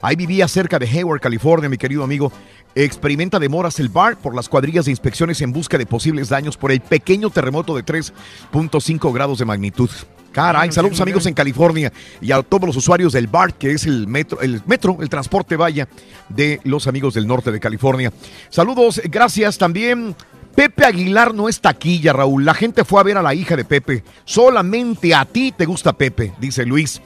Ahí 0.00 0.16
vivía 0.16 0.48
cerca 0.48 0.78
de 0.80 0.86
Hayward, 0.88 1.20
California, 1.20 1.68
mi 1.68 1.78
querido 1.78 2.02
amigo. 2.02 2.32
Experimenta 2.74 3.38
demoras 3.38 3.78
el 3.78 3.88
bar 3.88 4.16
por 4.16 4.34
las 4.34 4.48
cuadrillas 4.48 4.86
de 4.86 4.90
inspecciones 4.90 5.40
en 5.42 5.52
busca 5.52 5.78
de 5.78 5.86
posibles 5.86 6.28
daños 6.30 6.56
por 6.56 6.72
el 6.72 6.80
pequeño 6.80 7.30
terremoto 7.30 7.76
de 7.76 7.84
3.5 7.84 9.12
grados 9.12 9.38
de 9.38 9.44
magnitud. 9.44 9.90
Caray, 10.32 10.72
saludos 10.72 11.00
amigos 11.00 11.26
en 11.26 11.34
California 11.34 11.92
y 12.20 12.32
a 12.32 12.42
todos 12.42 12.66
los 12.66 12.76
usuarios 12.76 13.12
del 13.12 13.26
BART, 13.26 13.58
que 13.58 13.72
es 13.72 13.84
el 13.84 14.06
metro, 14.06 14.40
el 14.40 14.62
metro, 14.66 14.96
el 15.00 15.10
transporte 15.10 15.56
vaya 15.56 15.88
de 16.30 16.58
los 16.64 16.86
amigos 16.86 17.12
del 17.12 17.26
norte 17.26 17.52
de 17.52 17.60
California. 17.60 18.10
Saludos, 18.48 19.02
gracias 19.04 19.58
también. 19.58 20.16
Pepe 20.54 20.86
Aguilar 20.86 21.34
no 21.34 21.48
es 21.48 21.60
taquilla, 21.60 22.14
Raúl. 22.14 22.44
La 22.44 22.54
gente 22.54 22.84
fue 22.84 23.00
a 23.00 23.04
ver 23.04 23.18
a 23.18 23.22
la 23.22 23.34
hija 23.34 23.56
de 23.56 23.64
Pepe. 23.64 24.04
Solamente 24.24 25.14
a 25.14 25.26
ti 25.26 25.52
te 25.52 25.66
gusta 25.66 25.92
Pepe, 25.92 26.32
dice 26.40 26.64
Luis. 26.64 27.00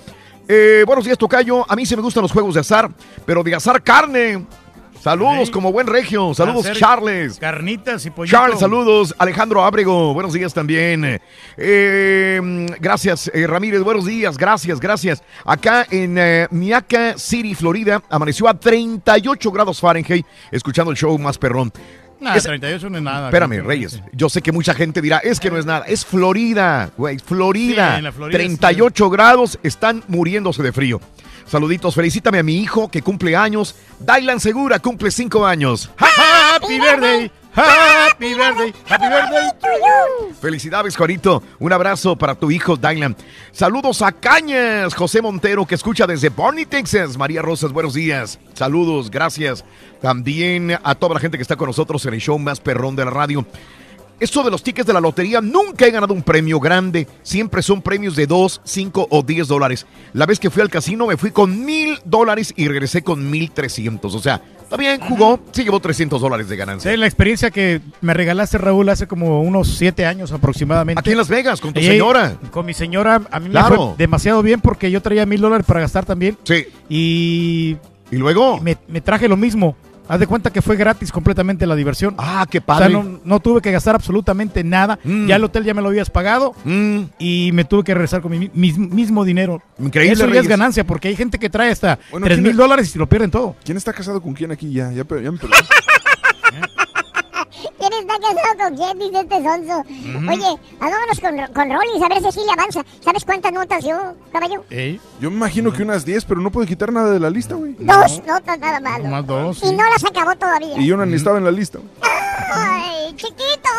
Eh, 0.48 0.84
buenos 0.86 1.04
días, 1.04 1.18
Tocayo. 1.18 1.68
A 1.68 1.74
mí 1.74 1.84
sí 1.84 1.96
me 1.96 2.02
gustan 2.02 2.22
los 2.22 2.32
juegos 2.32 2.54
de 2.54 2.60
azar, 2.60 2.90
pero 3.24 3.42
de 3.42 3.54
azar 3.56 3.82
carne. 3.82 4.46
Saludos 5.06 5.52
como 5.52 5.70
buen 5.70 5.86
regio. 5.86 6.34
Saludos, 6.34 6.66
Charles. 6.72 7.38
Carnitas 7.38 8.04
y 8.06 8.10
pollito. 8.10 8.36
Charles, 8.36 8.58
saludos. 8.58 9.14
Alejandro 9.18 9.62
Ábrego, 9.64 10.12
buenos 10.12 10.32
días 10.32 10.52
también. 10.52 11.20
Eh, 11.56 12.66
gracias, 12.80 13.30
eh, 13.32 13.46
Ramírez, 13.46 13.82
buenos 13.82 14.04
días. 14.04 14.36
Gracias, 14.36 14.80
gracias. 14.80 15.22
Acá 15.44 15.86
en 15.92 16.18
eh, 16.18 16.48
Miaka 16.50 17.16
City, 17.18 17.54
Florida, 17.54 18.02
amaneció 18.10 18.48
a 18.48 18.54
38 18.58 19.52
grados 19.52 19.78
Fahrenheit, 19.78 20.26
escuchando 20.50 20.90
el 20.90 20.96
show 20.96 21.16
más 21.20 21.38
perrón. 21.38 21.72
Es- 22.34 22.42
38 22.42 22.90
no 22.90 22.96
es 22.96 23.04
nada. 23.04 23.28
Espérame, 23.28 23.62
Reyes. 23.64 24.02
Yo 24.12 24.28
sé 24.28 24.42
que 24.42 24.50
mucha 24.50 24.74
gente 24.74 25.00
dirá, 25.00 25.18
es 25.18 25.38
que 25.38 25.52
no 25.52 25.56
es 25.56 25.66
nada. 25.66 25.84
Es 25.86 26.04
Florida, 26.04 26.90
güey, 26.96 27.20
Florida. 27.20 27.92
Sí, 27.92 27.98
en 27.98 28.04
la 28.04 28.10
Florida 28.10 28.38
38 28.38 29.08
grados, 29.08 29.56
están 29.62 30.02
muriéndose 30.08 30.64
de 30.64 30.72
frío. 30.72 31.00
Saluditos, 31.46 31.94
felicítame 31.94 32.40
a 32.40 32.42
mi 32.42 32.56
hijo 32.56 32.88
que 32.90 33.02
cumple 33.02 33.36
años. 33.36 33.76
Dylan 34.00 34.40
Segura 34.40 34.80
cumple 34.80 35.10
5 35.10 35.46
años. 35.46 35.90
Happy 35.96 36.80
birthday, 36.80 37.30
happy 37.54 38.34
birthday, 38.34 38.74
happy 38.88 39.06
birthday 39.06 39.50
to 39.60 39.68
you. 39.68 40.34
Felicidades, 40.40 40.96
Juanito. 40.96 41.42
Un 41.60 41.72
abrazo 41.72 42.16
para 42.16 42.34
tu 42.34 42.50
hijo, 42.50 42.76
Dylan. 42.76 43.16
Saludos 43.52 44.02
a 44.02 44.10
Cañas, 44.10 44.94
José 44.94 45.22
Montero, 45.22 45.64
que 45.66 45.76
escucha 45.76 46.06
desde 46.06 46.30
Barney, 46.30 46.66
Texas. 46.66 47.16
María 47.16 47.42
Rosas, 47.42 47.72
buenos 47.72 47.94
días. 47.94 48.40
Saludos, 48.54 49.10
gracias. 49.10 49.64
También 50.02 50.76
a 50.82 50.94
toda 50.96 51.14
la 51.14 51.20
gente 51.20 51.38
que 51.38 51.42
está 51.42 51.56
con 51.56 51.68
nosotros 51.68 52.04
en 52.06 52.14
el 52.14 52.20
show 52.20 52.38
más 52.40 52.58
perrón 52.58 52.96
de 52.96 53.04
la 53.04 53.10
radio. 53.12 53.46
Esto 54.18 54.42
de 54.42 54.50
los 54.50 54.62
tickets 54.62 54.86
de 54.86 54.92
la 54.94 55.00
lotería, 55.00 55.40
nunca 55.42 55.86
he 55.86 55.90
ganado 55.90 56.14
un 56.14 56.22
premio 56.22 56.58
grande. 56.58 57.06
Siempre 57.22 57.62
son 57.62 57.82
premios 57.82 58.16
de 58.16 58.26
2, 58.26 58.62
5 58.64 59.08
o 59.10 59.22
10 59.22 59.46
dólares. 59.48 59.86
La 60.14 60.24
vez 60.24 60.38
que 60.40 60.48
fui 60.48 60.62
al 60.62 60.70
casino 60.70 61.06
me 61.06 61.16
fui 61.18 61.30
con 61.32 61.64
mil 61.64 61.98
dólares 62.04 62.54
y 62.56 62.66
regresé 62.68 63.02
con 63.02 63.30
mil 63.30 63.50
trescientos. 63.50 64.14
O 64.14 64.18
sea, 64.18 64.40
bien, 64.78 65.00
jugó, 65.00 65.38
sí 65.52 65.64
llevó 65.64 65.80
300 65.80 66.18
dólares 66.20 66.48
de 66.48 66.56
ganancia. 66.56 66.90
Sí, 66.90 66.96
la 66.96 67.06
experiencia 67.06 67.50
que 67.50 67.82
me 68.00 68.14
regalaste, 68.14 68.56
Raúl, 68.56 68.88
hace 68.88 69.06
como 69.06 69.42
unos 69.42 69.76
siete 69.76 70.06
años 70.06 70.32
aproximadamente. 70.32 70.98
Aquí 70.98 71.10
en 71.10 71.18
Las 71.18 71.28
Vegas, 71.28 71.60
con 71.60 71.74
tu 71.74 71.80
señora. 71.82 72.36
Con 72.50 72.64
mi 72.64 72.72
señora, 72.72 73.20
a 73.30 73.38
mí 73.38 73.46
me 73.48 73.50
Claro. 73.52 73.88
fue 73.88 73.94
demasiado 73.98 74.42
bien 74.42 74.62
porque 74.62 74.90
yo 74.90 75.02
traía 75.02 75.26
mil 75.26 75.42
dólares 75.42 75.66
para 75.66 75.80
gastar 75.80 76.06
también. 76.06 76.38
Sí. 76.44 76.64
Y... 76.88 77.76
¿Y 78.10 78.16
luego? 78.16 78.60
Me, 78.60 78.76
me 78.86 79.00
traje 79.00 79.26
lo 79.28 79.36
mismo. 79.36 79.76
Haz 80.08 80.20
de 80.20 80.26
cuenta 80.26 80.50
que 80.50 80.62
fue 80.62 80.76
gratis 80.76 81.10
completamente 81.10 81.66
la 81.66 81.74
diversión. 81.74 82.14
Ah, 82.18 82.46
qué 82.50 82.58
O 82.58 82.62
padre. 82.62 82.90
sea, 82.92 83.02
no, 83.02 83.20
no 83.24 83.40
tuve 83.40 83.60
que 83.60 83.72
gastar 83.72 83.94
absolutamente 83.94 84.62
nada. 84.64 84.98
Mm. 85.02 85.26
Ya 85.26 85.36
el 85.36 85.44
hotel 85.44 85.64
ya 85.64 85.74
me 85.74 85.82
lo 85.82 85.88
habías 85.88 86.10
pagado. 86.10 86.54
Y 87.18 87.50
me 87.52 87.64
tuve 87.64 87.82
que 87.84 87.94
regresar 87.94 88.20
con 88.22 88.30
mi 88.32 88.38
mi- 88.38 88.50
mis- 88.54 88.78
mismo 88.78 89.24
dinero. 89.24 89.62
Increíble, 89.78 90.12
Eso 90.24 90.32
ya 90.32 90.40
es 90.40 90.48
ganancia 90.48 90.84
porque 90.84 91.08
hay 91.08 91.16
gente 91.16 91.38
que 91.38 91.50
trae 91.50 91.70
hasta 91.70 91.96
tres 91.96 92.22
¿quién 92.24 92.42
mil 92.42 92.50
es- 92.52 92.56
dólares 92.56 92.94
y 92.94 92.98
lo 92.98 93.08
pierden 93.08 93.30
todo. 93.30 93.56
¿Quién 93.64 93.76
está 93.76 93.92
casado 93.92 94.20
con 94.22 94.34
quién 94.34 94.52
aquí? 94.52 94.70
Ya, 94.72 94.90
ya, 94.92 95.04
ya 95.04 95.04
me 95.32 95.38
perdí. 95.38 95.52
¿Quién 97.78 97.92
está 97.92 98.14
casado 98.18 98.58
con 98.58 98.76
quién? 98.76 98.98
Dice 98.98 99.20
este 99.20 99.42
sonso. 99.42 99.82
Oye, 100.30 100.60
hagámonos 100.80 101.20
con, 101.20 101.54
con 101.54 101.70
Rollins 101.72 102.02
a 102.04 102.08
ver 102.08 102.20
si 102.20 102.26
así 102.28 102.40
le 102.44 102.52
avanza. 102.52 102.84
¿Sabes 103.00 103.24
cuántas 103.24 103.52
notas 103.52 103.84
yo, 103.84 104.14
caballo? 104.32 104.64
Yo 105.20 105.30
me 105.30 105.36
imagino 105.36 105.72
que 105.72 105.82
unas 105.82 106.04
10, 106.04 106.24
pero 106.24 106.40
no 106.40 106.50
puede 106.50 106.66
quitar 106.66 106.92
nada 106.92 107.10
de 107.10 107.20
la 107.20 107.30
lista, 107.30 107.54
güey. 107.54 107.74
Dos 107.78 108.22
notas 108.26 108.58
nada 108.58 108.80
más. 108.80 109.02
Más 109.04 109.26
dos, 109.26 109.58
Y 109.62 109.68
sí. 109.68 109.74
no 109.74 109.84
las 109.88 110.04
acabó 110.04 110.34
todavía. 110.36 110.78
Y 110.78 110.86
yo 110.86 110.96
no 110.96 111.06
ni 111.06 111.14
estaba 111.16 111.38
en 111.38 111.44
la 111.44 111.50
lista. 111.50 111.78
güey. 111.78 111.90
¡Ay, 112.52 113.14
chiquito! 113.16 113.70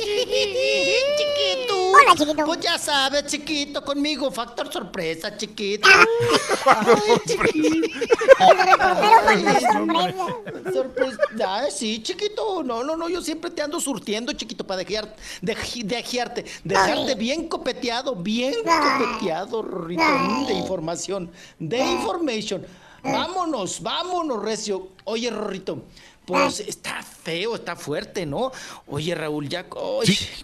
Chiquito. 0.00 1.74
Hola, 1.92 2.14
chiquito. 2.16 2.44
Pues 2.46 2.60
ya 2.60 2.78
sabes, 2.78 3.26
chiquito, 3.26 3.84
conmigo, 3.84 4.30
factor 4.30 4.72
sorpresa, 4.72 5.36
chiquito. 5.36 5.88
sorpresa. 10.72 11.18
Ay, 11.46 11.70
sí, 11.70 12.02
chiquito. 12.02 12.62
No, 12.62 12.82
no, 12.82 12.96
no, 12.96 13.08
yo 13.08 13.20
siempre 13.22 13.50
te 13.50 13.62
ando 13.62 13.80
surtiendo, 13.80 14.32
chiquito, 14.32 14.64
para 14.66 14.82
dejar, 14.84 15.14
dej- 15.42 15.84
dejarte, 15.84 16.44
dejarte 16.64 17.14
bien 17.14 17.48
copeteado, 17.48 18.14
bien 18.14 18.54
copeteado, 18.54 19.62
Rorrito, 19.62 20.02
mm, 20.02 20.46
de 20.46 20.54
información, 20.54 21.30
de 21.58 21.78
information. 21.78 22.64
Vámonos, 23.02 23.80
vámonos, 23.82 24.42
Recio. 24.42 24.88
Oye, 25.04 25.30
Rorrito, 25.30 25.82
pues 26.30 26.60
está 26.60 27.02
feo, 27.02 27.54
está 27.54 27.76
fuerte, 27.76 28.26
¿no? 28.26 28.52
Oye, 28.86 29.14
Raúl, 29.14 29.48
ya. 29.48 29.66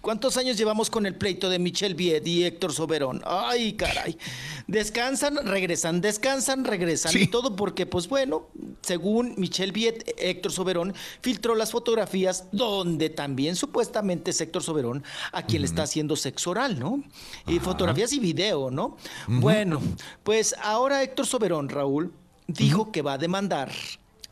¿Cuántos 0.01 0.37
años 0.37 0.57
llevamos 0.57 0.91
con 0.91 1.07
el 1.07 1.15
pleito 1.15 1.49
de 1.49 1.59
Michelle 1.59 1.95
Viet 1.95 2.27
y 2.27 2.45
Héctor 2.45 2.73
Soberón? 2.73 3.23
Ay, 3.25 3.75
caray. 3.75 4.19
Descansan, 4.67 5.47
regresan, 5.47 6.01
descansan, 6.01 6.65
regresan. 6.65 7.17
Y 7.17 7.29
todo 7.29 7.57
porque, 7.57 7.87
pues 7.87 8.09
bueno, 8.09 8.49
según 8.83 9.35
Michelle 9.37 9.73
Viet, 9.73 10.15
Héctor 10.19 10.53
Soberón 10.53 10.95
filtró 11.21 11.55
las 11.55 11.71
fotografías 11.71 12.47
donde 12.53 13.11
también 13.11 13.57
supuestamente 13.57 14.31
es 14.31 14.41
Héctor 14.41 14.63
Soberón 14.63 15.05
a 15.33 15.43
quien 15.43 15.63
le 15.63 15.67
está 15.67 15.85
haciendo 15.85 16.17
sexo 16.17 16.51
oral, 16.51 16.79
¿no? 16.79 17.03
Y 17.47 17.59
fotografías 17.59 18.13
y 18.13 18.19
video, 18.19 18.71
¿no? 18.71 18.97
Bueno, 19.27 19.81
pues 20.23 20.55
ahora 20.63 21.03
Héctor 21.03 21.27
Soberón, 21.27 21.69
Raúl, 21.69 22.13
dijo 22.47 22.93
que 22.93 23.03
va 23.03 23.15
a 23.15 23.19
demandar 23.19 23.73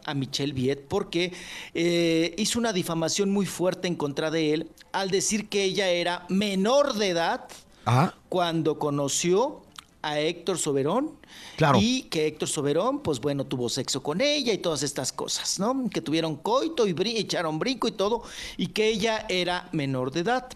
a 0.04 0.14
Michelle 0.14 0.52
Viet 0.52 0.86
porque 0.88 1.32
eh, 1.74 2.34
hizo 2.38 2.58
una 2.58 2.72
difamación 2.72 3.30
muy 3.30 3.46
fuerte 3.46 3.88
en 3.88 3.94
contra 3.96 4.30
de 4.30 4.54
él 4.54 4.70
al 4.92 5.10
decir 5.10 5.48
que 5.48 5.64
ella 5.64 5.88
era 5.88 6.24
menor 6.28 6.94
de 6.94 7.08
edad 7.08 7.48
Ajá. 7.84 8.14
cuando 8.28 8.78
conoció 8.78 9.62
a 10.02 10.20
Héctor 10.20 10.58
Soberón 10.58 11.12
Claro. 11.56 11.78
y 11.80 12.02
que 12.04 12.26
Héctor 12.26 12.48
Soberón, 12.48 13.00
pues 13.00 13.20
bueno, 13.20 13.46
tuvo 13.46 13.68
sexo 13.70 14.02
con 14.02 14.20
ella 14.20 14.52
y 14.52 14.58
todas 14.58 14.82
estas 14.82 15.12
cosas, 15.12 15.58
¿no? 15.58 15.88
Que 15.88 16.00
tuvieron 16.02 16.36
coito 16.36 16.86
y 16.86 16.92
brin- 16.92 17.16
echaron 17.16 17.58
brinco 17.58 17.88
y 17.88 17.92
todo, 17.92 18.22
y 18.58 18.66
que 18.68 18.88
ella 18.88 19.24
era 19.28 19.68
menor 19.72 20.10
de 20.12 20.20
edad. 20.20 20.48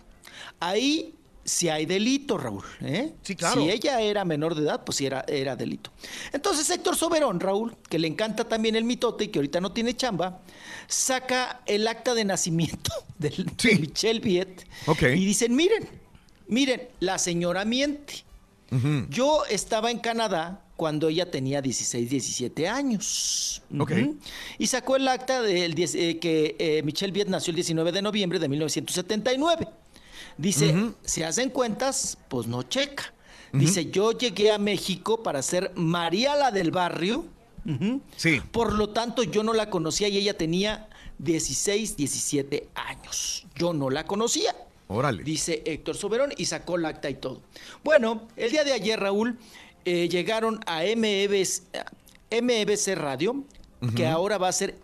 Ahí 0.61 1.15
sí 1.49 1.69
hay 1.69 1.87
delito, 1.87 2.39
Raúl. 2.39 2.63
¿eh? 2.83 3.13
Sí, 3.23 3.35
claro. 3.35 3.63
Si 3.63 3.71
ella 3.71 4.01
era 4.01 4.25
menor 4.25 4.55
de 4.55 4.63
edad, 4.63 4.85
pues 4.85 4.97
sí 4.99 5.07
era, 5.07 5.25
era 5.27 5.57
delito. 5.57 5.91
Entonces 6.33 6.69
Héctor 6.71 6.97
Soberón, 6.97 7.41
Raúl, 7.41 7.77
que 7.89 7.99
le 7.99 8.07
encanta 8.07 8.45
también 8.47 8.77
el 8.77 8.85
mitote 8.85 9.25
y 9.25 9.29
que 9.29 9.39
ahorita 9.39 9.61
no 9.61 9.73
tiene 9.73 9.97
chamba, 9.97 10.41
saca 10.87 11.63
el 11.67 11.89
acta 11.89 12.15
de 12.15 12.25
nacimiento 12.25 12.93
de, 13.19 13.31
de 13.31 13.79
Michelle 13.79 14.21
Viet 14.21 14.67
Ok. 14.87 15.03
y 15.03 15.25
dicen, 15.25 15.55
miren, 15.57 15.89
miren, 16.47 16.83
la 17.01 17.19
señora 17.19 17.65
miente. 17.65 18.25
Yo 19.09 19.47
estaba 19.47 19.91
en 19.91 19.99
Canadá 19.99 20.63
cuando 20.77 21.09
ella 21.09 21.31
tenía 21.31 21.63
16, 21.63 22.11
17 22.11 22.69
años. 22.69 23.63
Y 24.59 24.67
sacó 24.67 24.97
el 24.97 25.09
acta 25.09 25.41
del 25.41 25.73
10, 25.75 25.95
eh, 25.95 26.19
que 26.19 26.55
eh, 26.59 26.83
Michelle 26.85 27.13
Viet 27.13 27.29
nació 27.29 27.51
el 27.53 27.57
19 27.57 27.93
de 27.93 28.03
noviembre 28.03 28.39
de 28.39 28.47
1979. 28.49 29.69
Dice, 30.39 30.93
si 31.05 31.25
hacen 31.25 31.51
cuentas, 31.51 32.17
pues 32.29 32.47
no 32.47 32.63
checa. 32.63 33.13
Dice, 33.53 33.91
yo 33.91 34.13
llegué 34.13 34.53
a 34.53 34.59
México 34.59 35.23
para 35.23 35.43
ser 35.43 35.73
María 35.75 36.37
la 36.37 36.51
del 36.51 36.71
barrio. 36.71 37.27
Sí. 38.17 38.41
Por 38.53 38.73
lo 38.73 38.91
tanto, 38.91 39.23
yo 39.25 39.43
no 39.43 39.53
la 39.53 39.69
conocía 39.69 40.09
y 40.09 40.17
ella 40.17 40.37
tenía 40.39 40.89
16, 41.19 41.97
17 41.97 42.69
años. 42.75 43.47
Yo 43.57 43.73
no 43.73 43.91
la 43.91 44.07
conocía. 44.07 44.55
Órale. 44.87 45.23
Dice 45.23 45.63
Héctor 45.67 45.97
Soberón 45.97 46.33
y 46.37 46.47
sacó 46.47 46.77
el 46.77 46.87
acta 46.87 47.11
y 47.11 47.15
todo. 47.15 47.43
Bueno, 47.85 48.29
el 48.37 48.51
día 48.51 48.65
de 48.65 48.73
ayer, 48.73 48.99
Raúl, 48.99 49.39
eh, 49.85 50.09
llegaron 50.09 50.61
a 50.67 50.83
MBS, 50.83 51.65
MBC 52.31 52.95
Radio, 52.95 53.45
que 53.95 54.07
ahora 54.07 54.39
va 54.39 54.49
a 54.49 54.53
ser 54.53 54.77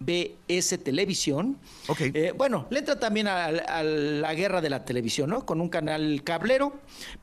MBS 0.00 0.78
Televisión. 0.82 1.58
Ok. 1.88 2.00
Eh, 2.14 2.32
bueno, 2.36 2.66
le 2.70 2.78
entra 2.80 2.98
también 2.98 3.26
a, 3.28 3.46
a 3.46 3.82
la 3.82 4.34
guerra 4.34 4.60
de 4.60 4.70
la 4.70 4.84
televisión, 4.84 5.30
¿no? 5.30 5.44
Con 5.44 5.60
un 5.60 5.68
canal 5.68 6.22
cablero, 6.24 6.72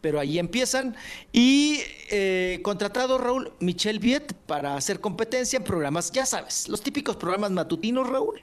pero 0.01 0.19
ahí 0.19 0.39
empiezan. 0.39 0.95
Y 1.31 1.79
eh, 2.09 2.59
contratado 2.63 3.17
Raúl 3.17 3.53
Michelle 3.59 3.99
Viet 3.99 4.33
para 4.45 4.75
hacer 4.75 4.99
competencia 4.99 5.57
en 5.57 5.63
programas, 5.63 6.11
ya 6.11 6.25
sabes, 6.25 6.67
los 6.67 6.81
típicos 6.81 7.15
programas 7.15 7.51
matutinos, 7.51 8.07
Raúl. 8.09 8.41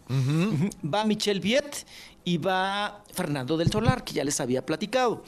Va 0.82 1.04
Michelle 1.04 1.40
Viet 1.40 1.86
y 2.24 2.38
va 2.38 3.02
Fernando 3.12 3.56
del 3.56 3.70
Solar, 3.70 4.04
que 4.04 4.12
ya 4.12 4.24
les 4.24 4.40
había 4.40 4.64
platicado. 4.64 5.22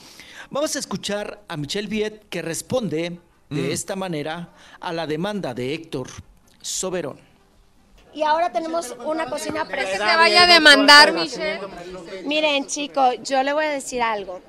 Vamos 0.51 0.77
a 0.77 0.79
escuchar 0.79 1.43
a 1.49 1.57
Michelle 1.57 1.89
Viet 1.89 2.29
que 2.29 2.43
responde 2.43 3.19
de 3.51 3.61
Mm. 3.63 3.71
esta 3.73 3.95
manera 3.95 4.55
a 4.81 4.93
la 4.93 5.07
demanda 5.07 5.53
de 5.55 5.75
Héctor 5.75 6.09
Soberón. 6.63 7.19
Y 8.15 8.23
ahora 8.23 8.51
tenemos 8.53 8.95
una 9.05 9.27
cocina 9.27 9.65
Que 9.67 9.73
preciosa. 9.73 10.07
te 10.07 10.17
vaya 10.17 10.45
a 10.45 10.47
demandar, 10.47 11.13
Michelle. 11.13 11.61
Miren, 12.25 12.67
chicos, 12.67 13.17
yo 13.25 13.43
le 13.43 13.53
voy 13.53 13.65
a 13.65 13.71
decir 13.71 14.03
algo. 14.03 14.41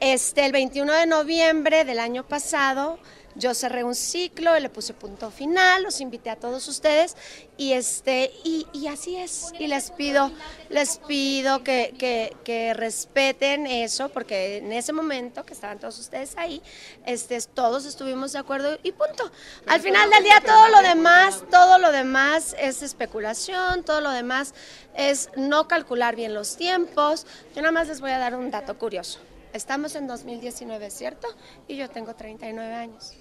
Este, 0.00 0.44
el 0.44 0.52
21 0.52 0.92
de 0.92 1.06
noviembre 1.06 1.84
del 1.84 1.98
año 1.98 2.24
pasado, 2.24 2.98
yo 3.36 3.54
cerré 3.54 3.84
un 3.84 3.94
ciclo, 3.94 4.58
le 4.58 4.68
puse 4.70 4.94
punto 4.94 5.30
final, 5.30 5.82
los 5.82 6.00
invité 6.00 6.30
a 6.30 6.36
todos 6.36 6.66
ustedes 6.68 7.16
y 7.56 7.72
este 7.72 8.32
y, 8.44 8.66
así 8.88 9.16
es. 9.16 9.52
Y 9.58 9.66
les 9.66 9.90
pido, 9.90 10.30
les 10.70 10.98
pido 10.98 11.62
que, 11.62 11.94
que- 11.98 12.34
que 12.44 12.74
respeten 12.74 13.66
eso, 13.66 14.08
porque 14.08 14.56
en 14.58 14.72
ese 14.72 14.92
momento 14.92 15.44
que 15.44 15.52
estaban 15.54 15.78
todos 15.78 15.98
ustedes 15.98 16.34
ahí, 16.36 16.62
este, 17.04 17.40
todos 17.42 17.84
estuvimos 17.84 18.32
de 18.32 18.38
acuerdo 18.38 18.78
y 18.82 18.92
punto. 18.92 19.30
Al 19.66 19.80
final 19.80 20.08
del 20.10 20.22
día 20.24 20.40
todo 20.44 20.68
lo 20.68 20.80
demás, 20.82 21.42
todo 21.50 21.78
lo 21.78 21.92
demás 21.92 22.54
es 22.58 22.82
especulación, 22.82 23.82
todo 23.84 24.00
lo 24.00 24.10
demás 24.10 24.54
es 24.94 25.30
no 25.36 25.68
calcular 25.68 26.16
bien 26.16 26.32
los 26.34 26.56
tiempos. 26.56 27.26
Yo 27.54 27.62
nada 27.62 27.72
más 27.72 27.88
les 27.88 28.00
voy 28.00 28.10
a 28.12 28.18
dar 28.18 28.34
un 28.34 28.50
dato 28.50 28.78
curioso. 28.78 29.18
Estamos 29.52 29.94
en 29.94 30.06
2019, 30.06 30.90
¿cierto? 30.90 31.28
Y 31.66 31.76
yo 31.76 31.88
tengo 31.88 32.14
39 32.14 32.74
años. 32.74 33.12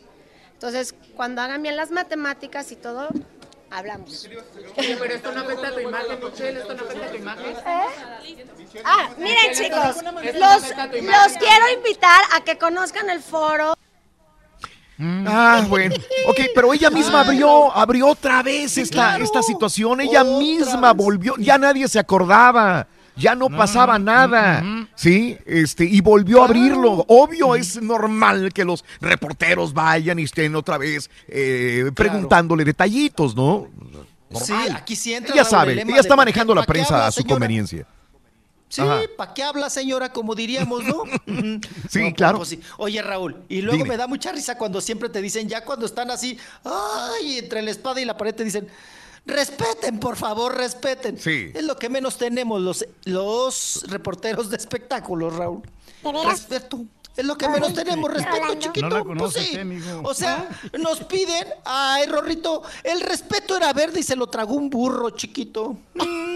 Entonces, 0.65 0.95
cuando 1.15 1.43
hagan 1.43 1.61
bien 1.61 1.75
las 1.75 1.91
matemáticas 1.91 2.71
y 2.71 2.75
todo, 2.75 3.09
hablamos. 3.69 4.27
Oye, 4.77 4.97
pero 4.99 5.13
esto 5.13 5.31
no 5.31 5.41
afecta 5.41 5.67
a 5.67 5.71
tu 5.75 5.79
imagen, 5.79 6.19
Michelle, 6.23 6.59
esto 6.59 6.73
no 6.73 6.83
afecta 6.85 7.05
a 7.05 7.09
tu 7.11 7.17
imagen. 7.17 7.55
Ah, 8.83 9.09
miren 9.15 9.53
chicos, 9.53 10.03
los, 10.33 11.03
los 11.03 11.37
quiero 11.37 11.69
invitar 11.71 12.19
a 12.33 12.43
que 12.43 12.57
conozcan 12.57 13.11
el 13.11 13.21
foro. 13.21 13.75
Ah, 14.99 15.63
bueno. 15.69 15.93
Ok, 16.29 16.39
pero 16.55 16.73
ella 16.73 16.89
misma 16.89 17.19
abrió, 17.19 17.71
abrió 17.71 18.07
otra 18.07 18.41
vez 18.41 18.75
esta, 18.79 19.19
esta 19.19 19.43
situación. 19.43 20.01
Ella 20.01 20.23
misma 20.23 20.93
volvió, 20.93 21.35
ya 21.37 21.59
nadie 21.59 21.87
se 21.87 21.99
acordaba. 21.99 22.87
Ya 23.17 23.33
no 23.35 23.49
pasaba 23.49 23.97
nada, 23.97 24.63
¿sí? 24.95 25.37
Este, 25.45 25.85
y 25.85 26.01
volvió 26.01 26.41
a 26.41 26.45
abrirlo. 26.45 27.05
Obvio, 27.07 27.55
es 27.55 27.81
normal 27.81 28.51
que 28.53 28.65
los 28.65 28.83
reporteros 28.99 29.73
vayan 29.73 30.19
y 30.19 30.23
estén 30.23 30.55
otra 30.55 30.77
vez 30.77 31.09
eh, 31.27 31.91
preguntándole 31.95 32.65
detallitos, 32.65 33.35
¿no? 33.35 33.69
Sí, 34.33 34.53
aquí 34.73 34.95
sí 34.97 35.13
entra 35.13 35.33
Ella 35.33 35.43
Raúl, 35.43 35.51
sabe, 35.51 35.81
ella 35.81 35.99
está 36.01 36.15
manejando 36.15 36.53
¿pa' 36.53 36.59
la 36.61 36.65
prensa 36.65 36.95
habla, 36.95 37.07
a 37.07 37.11
su 37.11 37.21
señora? 37.21 37.35
conveniencia. 37.35 37.87
Sí. 38.67 38.81
¿para 39.15 39.33
qué 39.33 39.43
habla, 39.43 39.69
señora? 39.69 40.11
Como 40.11 40.35
diríamos, 40.35 40.83
¿no? 40.83 41.03
Sí, 41.89 42.01
No, 42.09 42.13
claro. 42.13 42.37
pues 42.39 42.49
sí. 42.49 42.59
Oye, 42.77 43.01
Raúl, 43.01 43.37
y 43.47 43.61
luego 43.61 43.77
Dime. 43.77 43.89
me 43.89 43.97
da 43.97 44.07
mucha 44.07 44.33
risa 44.33 44.57
cuando 44.57 44.81
siempre 44.81 45.07
te 45.07 45.21
dicen, 45.21 45.47
ya 45.47 45.63
cuando 45.63 45.85
están 45.85 46.11
así, 46.11 46.37
ay, 46.65 47.37
entre 47.37 47.61
la 47.61 47.71
espada 47.71 48.01
y 48.01 48.05
la 48.05 48.17
pared 48.17 48.35
te 48.35 48.43
dicen, 48.43 48.67
respeten, 49.25 49.99
por 49.99 50.15
favor, 50.15 50.55
respeten. 50.55 51.19
Sí. 51.19 51.51
Es 51.53 51.63
lo 51.63 51.75
que 51.77 51.89
menos 51.89 52.17
tenemos 52.17 52.61
los, 52.61 52.85
los 53.05 53.83
reporteros 53.87 54.49
de 54.49 54.57
espectáculos, 54.57 55.35
Raúl. 55.35 55.61
¿De 56.03 56.11
veras? 56.11 56.25
Respeto. 56.49 56.85
Es 57.15 57.23
lo 57.23 57.37
que 57.37 57.47
menos 57.47 57.73
tenemos, 57.73 58.11
respeto, 58.11 58.55
chiquito. 58.55 58.89
No 58.89 58.97
la 58.97 59.15
Pues 59.15 59.33
sí. 59.33 59.51
eh. 59.55 60.01
O 60.03 60.13
sea, 60.13 60.49
nos 60.77 60.99
piden, 61.05 61.47
ay, 61.63 62.07
Rorrito, 62.07 62.61
el 62.83 62.99
respeto 62.99 63.55
era 63.55 63.71
verde 63.71 64.01
y 64.01 64.03
se 64.03 64.17
lo 64.17 64.27
tragó 64.27 64.55
un 64.55 64.69
burro, 64.69 65.09
chiquito. 65.11 65.77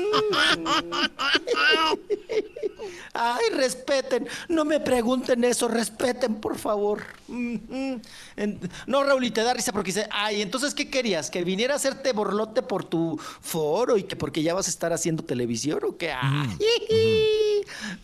Ay, 3.13 3.45
respeten. 3.53 4.27
No 4.47 4.65
me 4.65 4.79
pregunten 4.79 5.43
eso, 5.43 5.67
respeten, 5.67 6.35
por 6.35 6.57
favor. 6.57 7.03
Mm, 7.27 7.55
mm. 7.69 8.01
No, 8.87 9.03
Raúl, 9.03 9.25
y 9.25 9.31
te 9.31 9.43
da 9.43 9.53
risa 9.53 9.71
porque 9.71 9.91
dice, 9.91 10.07
ay, 10.11 10.41
entonces, 10.41 10.73
¿qué 10.73 10.89
querías? 10.89 11.29
¿Que 11.29 11.43
viniera 11.43 11.73
a 11.73 11.77
hacerte 11.77 12.13
borlote 12.13 12.61
por 12.61 12.85
tu 12.85 13.19
foro 13.41 13.97
y 13.97 14.03
que 14.03 14.15
porque 14.15 14.43
ya 14.43 14.53
vas 14.53 14.67
a 14.67 14.69
estar 14.69 14.93
haciendo 14.93 15.23
televisión 15.23 15.79
o 15.83 15.97
qué? 15.97 16.11
Ay, 16.11 16.57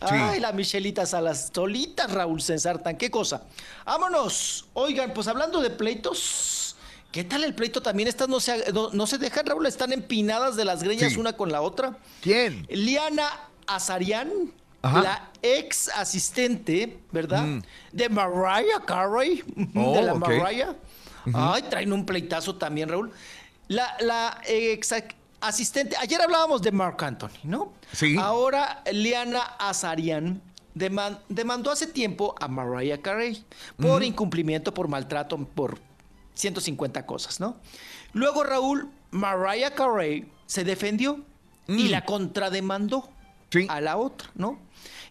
ay 0.00 0.40
la 0.40 0.52
Michelita 0.52 1.06
Salas, 1.06 1.50
solitas, 1.54 2.12
Raúl 2.12 2.42
Censartan, 2.42 2.96
qué 2.96 3.10
cosa. 3.10 3.44
Vámonos. 3.84 4.66
Oigan, 4.74 5.12
pues 5.14 5.28
hablando 5.28 5.60
de 5.60 5.70
pleitos, 5.70 6.65
¿Qué 7.16 7.24
tal 7.24 7.44
el 7.44 7.54
pleito 7.54 7.80
también? 7.80 8.10
Estas 8.10 8.28
no 8.28 8.40
se, 8.40 8.70
no, 8.74 8.90
no 8.90 9.06
se 9.06 9.16
dejan, 9.16 9.46
Raúl, 9.46 9.64
están 9.64 9.90
empinadas 9.94 10.54
de 10.54 10.66
las 10.66 10.82
greñas 10.82 11.14
Sí. 11.14 11.18
una 11.18 11.32
con 11.32 11.50
la 11.50 11.62
otra. 11.62 11.96
¿Quién? 12.20 12.66
Liana 12.68 13.26
Azarian, 13.66 14.30
Ajá. 14.82 15.00
la 15.02 15.30
ex 15.40 15.88
asistente, 15.88 16.98
¿verdad? 17.12 17.42
Mm. 17.44 17.62
De 17.92 18.08
Mariah 18.10 18.80
Carey, 18.86 19.42
Oh, 19.74 19.92
de 19.96 20.02
la 20.02 20.12
ok. 20.12 20.28
Mariah. 20.28 20.74
Ay, 21.32 21.62
traen 21.70 21.90
un 21.94 22.04
pleitazo 22.04 22.56
también, 22.56 22.90
Raúl. 22.90 23.10
La, 23.68 23.96
la 24.00 24.38
ex 24.46 24.92
asistente, 25.40 25.96
ayer 25.98 26.20
hablábamos 26.20 26.60
de 26.60 26.70
Mark 26.70 27.02
Anthony, 27.02 27.30
¿no? 27.44 27.72
Sí. 27.92 28.16
Ahora 28.18 28.82
Liana 28.92 29.40
Azarian 29.58 30.42
deman- 30.74 31.20
demandó 31.30 31.70
hace 31.70 31.86
tiempo 31.86 32.34
a 32.38 32.46
Mariah 32.46 33.00
Carey 33.00 33.42
por 33.80 34.02
incumplimiento, 34.04 34.74
por 34.74 34.88
maltrato, 34.88 35.38
por 35.38 35.78
150 36.36 37.04
cosas, 37.06 37.40
¿no? 37.40 37.56
Luego 38.12 38.44
Raúl, 38.44 38.88
Mariah 39.10 39.74
Carey 39.74 40.30
se 40.46 40.62
defendió 40.62 41.24
y 41.66 41.88
la 41.88 42.04
contrademandó 42.04 43.08
a 43.68 43.80
la 43.80 43.96
otra, 43.96 44.30
¿no? 44.34 44.60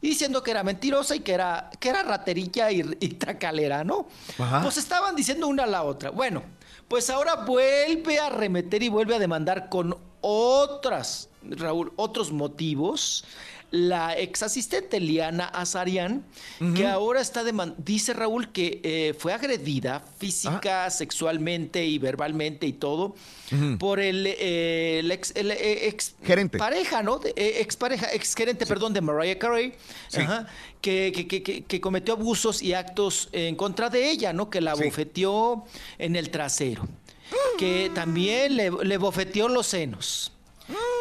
Diciendo 0.02 0.44
que 0.44 0.52
era 0.52 0.64
mentirosa 0.64 1.16
y 1.16 1.20
que 1.22 1.34
era, 1.34 1.72
que 1.80 1.90
era 1.90 2.04
raterilla 2.04 2.72
y, 2.72 2.82
y 3.00 3.10
tracalera, 3.10 3.84
¿no? 3.84 4.08
Ajá. 4.38 4.62
Pues 4.62 4.78
estaban 4.78 5.16
diciendo 5.16 5.48
una 5.48 5.64
a 5.64 5.68
la 5.68 5.84
otra. 5.84 6.12
Bueno, 6.12 6.44
pues 6.88 7.10
ahora 7.10 7.36
vuelve 7.36 8.20
a 8.20 8.30
remeter 8.30 8.84
y 8.84 8.90
vuelve 8.90 9.16
a 9.16 9.20
demandar 9.20 9.70
con 9.70 9.98
otras, 10.22 11.30
Raúl, 11.44 11.92
otros 11.96 12.32
motivos. 12.32 13.26
La 13.78 14.18
ex 14.18 14.42
asistente 14.42 15.02
Liana 15.02 15.46
Azarian, 15.48 16.24
que 16.76 16.88
ahora 16.88 17.20
está 17.20 17.44
demandando, 17.44 17.84
dice 17.86 18.14
Raúl 18.14 18.52
que 18.54 18.80
eh, 18.84 19.14
fue 19.20 19.34
agredida 19.34 20.00
física, 20.18 20.90
sexualmente 20.90 21.86
y 21.86 21.98
verbalmente 22.00 22.66
y 22.68 22.74
todo 22.74 23.16
por 23.80 24.00
el, 24.00 24.28
eh, 24.28 25.00
el 25.00 25.12
ex, 25.12 25.34
el, 25.36 25.52
eh, 25.52 25.88
ex 25.88 26.16
Gerente. 26.24 26.58
pareja, 26.58 27.04
¿no? 27.04 27.20
De- 27.20 27.34
ex 27.36 27.76
pareja, 27.76 28.08
ex 28.14 28.34
gerente, 28.34 28.66
perdón, 28.66 28.94
de 28.94 29.02
Mariah 29.02 29.38
Carey, 29.38 29.74
Sí. 30.08 30.22
ajá, 30.22 30.48
que, 30.80 31.12
que- 31.14 31.28
que- 31.28 31.44
que- 31.44 31.64
que 31.66 31.82
cometió 31.82 32.14
abusos 32.14 32.62
y 32.62 32.74
actos 32.74 33.28
en 33.34 33.56
contra 33.56 33.90
de 33.90 34.10
ella, 34.10 34.32
¿no? 34.32 34.50
Que 34.50 34.62
la 34.62 34.76
Sí. 34.76 34.84
bofeteó 34.86 35.66
en 35.98 36.16
el 36.16 36.30
trasero, 36.30 36.88
que 37.60 37.92
también 37.94 38.56
le, 38.56 38.72
le 38.72 38.98
bofeteó 38.98 39.50
los 39.50 39.68
senos, 39.68 40.32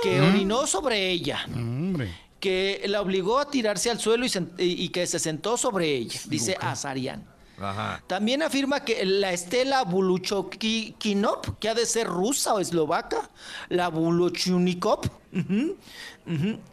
que 0.02 0.20
Mm. 0.20 0.28
orinó 0.28 0.66
sobre 0.66 1.08
ella. 1.10 1.46
Hombre. 1.54 2.23
Que 2.44 2.82
la 2.88 3.00
obligó 3.00 3.38
a 3.38 3.50
tirarse 3.50 3.90
al 3.90 3.98
suelo 3.98 4.26
y, 4.58 4.88
que 4.90 5.06
se 5.06 5.18
sentó 5.18 5.56
sobre 5.56 5.94
ella, 5.94 6.20
dice 6.26 6.58
Azarian. 6.60 7.24
Ajá. 7.58 8.02
También 8.06 8.42
afirma 8.42 8.80
que 8.80 9.02
la 9.06 9.32
Estela 9.32 9.82
Buluchokinop, 9.84 11.58
que 11.58 11.68
ha 11.70 11.74
de 11.74 11.86
ser 11.86 12.06
rusa 12.06 12.52
o 12.52 12.60
eslovaca, 12.60 13.30
la 13.70 13.88
Buluchunikop, 13.88 15.06
ujú, 15.32 15.76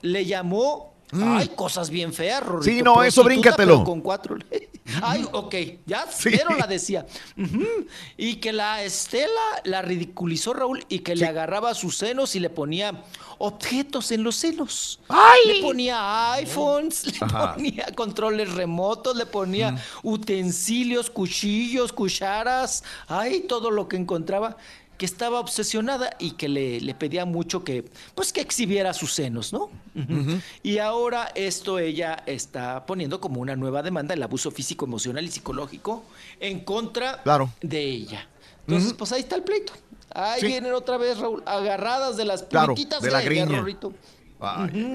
le 0.01 0.25
llamó. 0.25 0.91
Ay, 1.13 1.49
cosas 1.55 1.89
bien 1.89 2.13
feas, 2.13 2.43
Rorrito. 2.43 2.71
Mm. 2.71 2.75
Sí, 2.77 2.81
no, 2.83 3.03
eso 3.03 3.23
bríncatelo. 3.23 3.85
Con 3.85 4.01
cuatro. 4.01 4.37
Ay, 5.01 5.27
ok, 5.31 5.55
ya, 5.85 6.05
pero 6.23 6.55
la 6.57 6.67
decía. 6.67 7.05
Y 8.17 8.35
que 8.35 8.51
la 8.51 8.83
Estela 8.83 9.29
la 9.63 9.81
ridiculizó, 9.81 10.53
Raúl, 10.53 10.83
y 10.89 10.99
que 10.99 11.15
le 11.15 11.27
agarraba 11.27 11.73
sus 11.73 11.97
senos 11.97 12.35
y 12.35 12.39
le 12.39 12.49
ponía 12.49 13.03
objetos 13.37 14.11
en 14.11 14.23
los 14.23 14.35
senos. 14.35 14.99
Le 15.45 15.61
ponía 15.61 16.33
iPhones, 16.33 17.05
le 17.05 17.27
ponía 17.27 17.85
controles 17.95 18.53
remotos, 18.53 19.15
le 19.15 19.25
ponía 19.25 19.75
utensilios, 20.03 21.09
cuchillos, 21.09 21.93
cucharas, 21.93 22.83
ay, 23.07 23.41
todo 23.41 23.71
lo 23.71 23.87
que 23.87 23.97
encontraba 23.97 24.57
que 25.01 25.05
estaba 25.07 25.39
obsesionada 25.39 26.11
y 26.19 26.33
que 26.33 26.47
le, 26.47 26.79
le 26.79 26.93
pedía 26.93 27.25
mucho 27.25 27.63
que, 27.63 27.83
pues, 28.13 28.31
que 28.31 28.39
exhibiera 28.39 28.93
sus 28.93 29.11
senos, 29.15 29.51
¿no? 29.51 29.71
Y 30.61 30.77
ahora 30.77 31.31
esto 31.33 31.79
ella 31.79 32.21
está 32.27 32.85
poniendo 32.85 33.19
como 33.19 33.41
una 33.41 33.55
nueva 33.55 33.81
demanda, 33.81 34.13
el 34.13 34.21
abuso 34.21 34.51
físico, 34.51 34.85
emocional 34.85 35.25
y 35.25 35.31
psicológico 35.31 36.03
en 36.39 36.59
contra 36.59 37.19
Claro. 37.23 37.51
de 37.63 37.81
ella. 37.83 38.27
Entonces, 38.67 38.93
pues 38.93 39.11
ahí 39.11 39.21
está 39.21 39.37
el 39.37 39.41
pleito. 39.41 39.73
Ahí 40.13 40.41
Sí. 40.41 40.45
vienen 40.45 40.71
otra 40.73 40.97
vez, 40.97 41.17
Raúl, 41.17 41.41
agarradas 41.47 42.15
de 42.15 42.25
las 42.25 42.43
Claro, 42.43 42.67
puntitas 42.75 43.01
de 43.01 43.09
la 43.09 43.21
greña. 43.21 43.65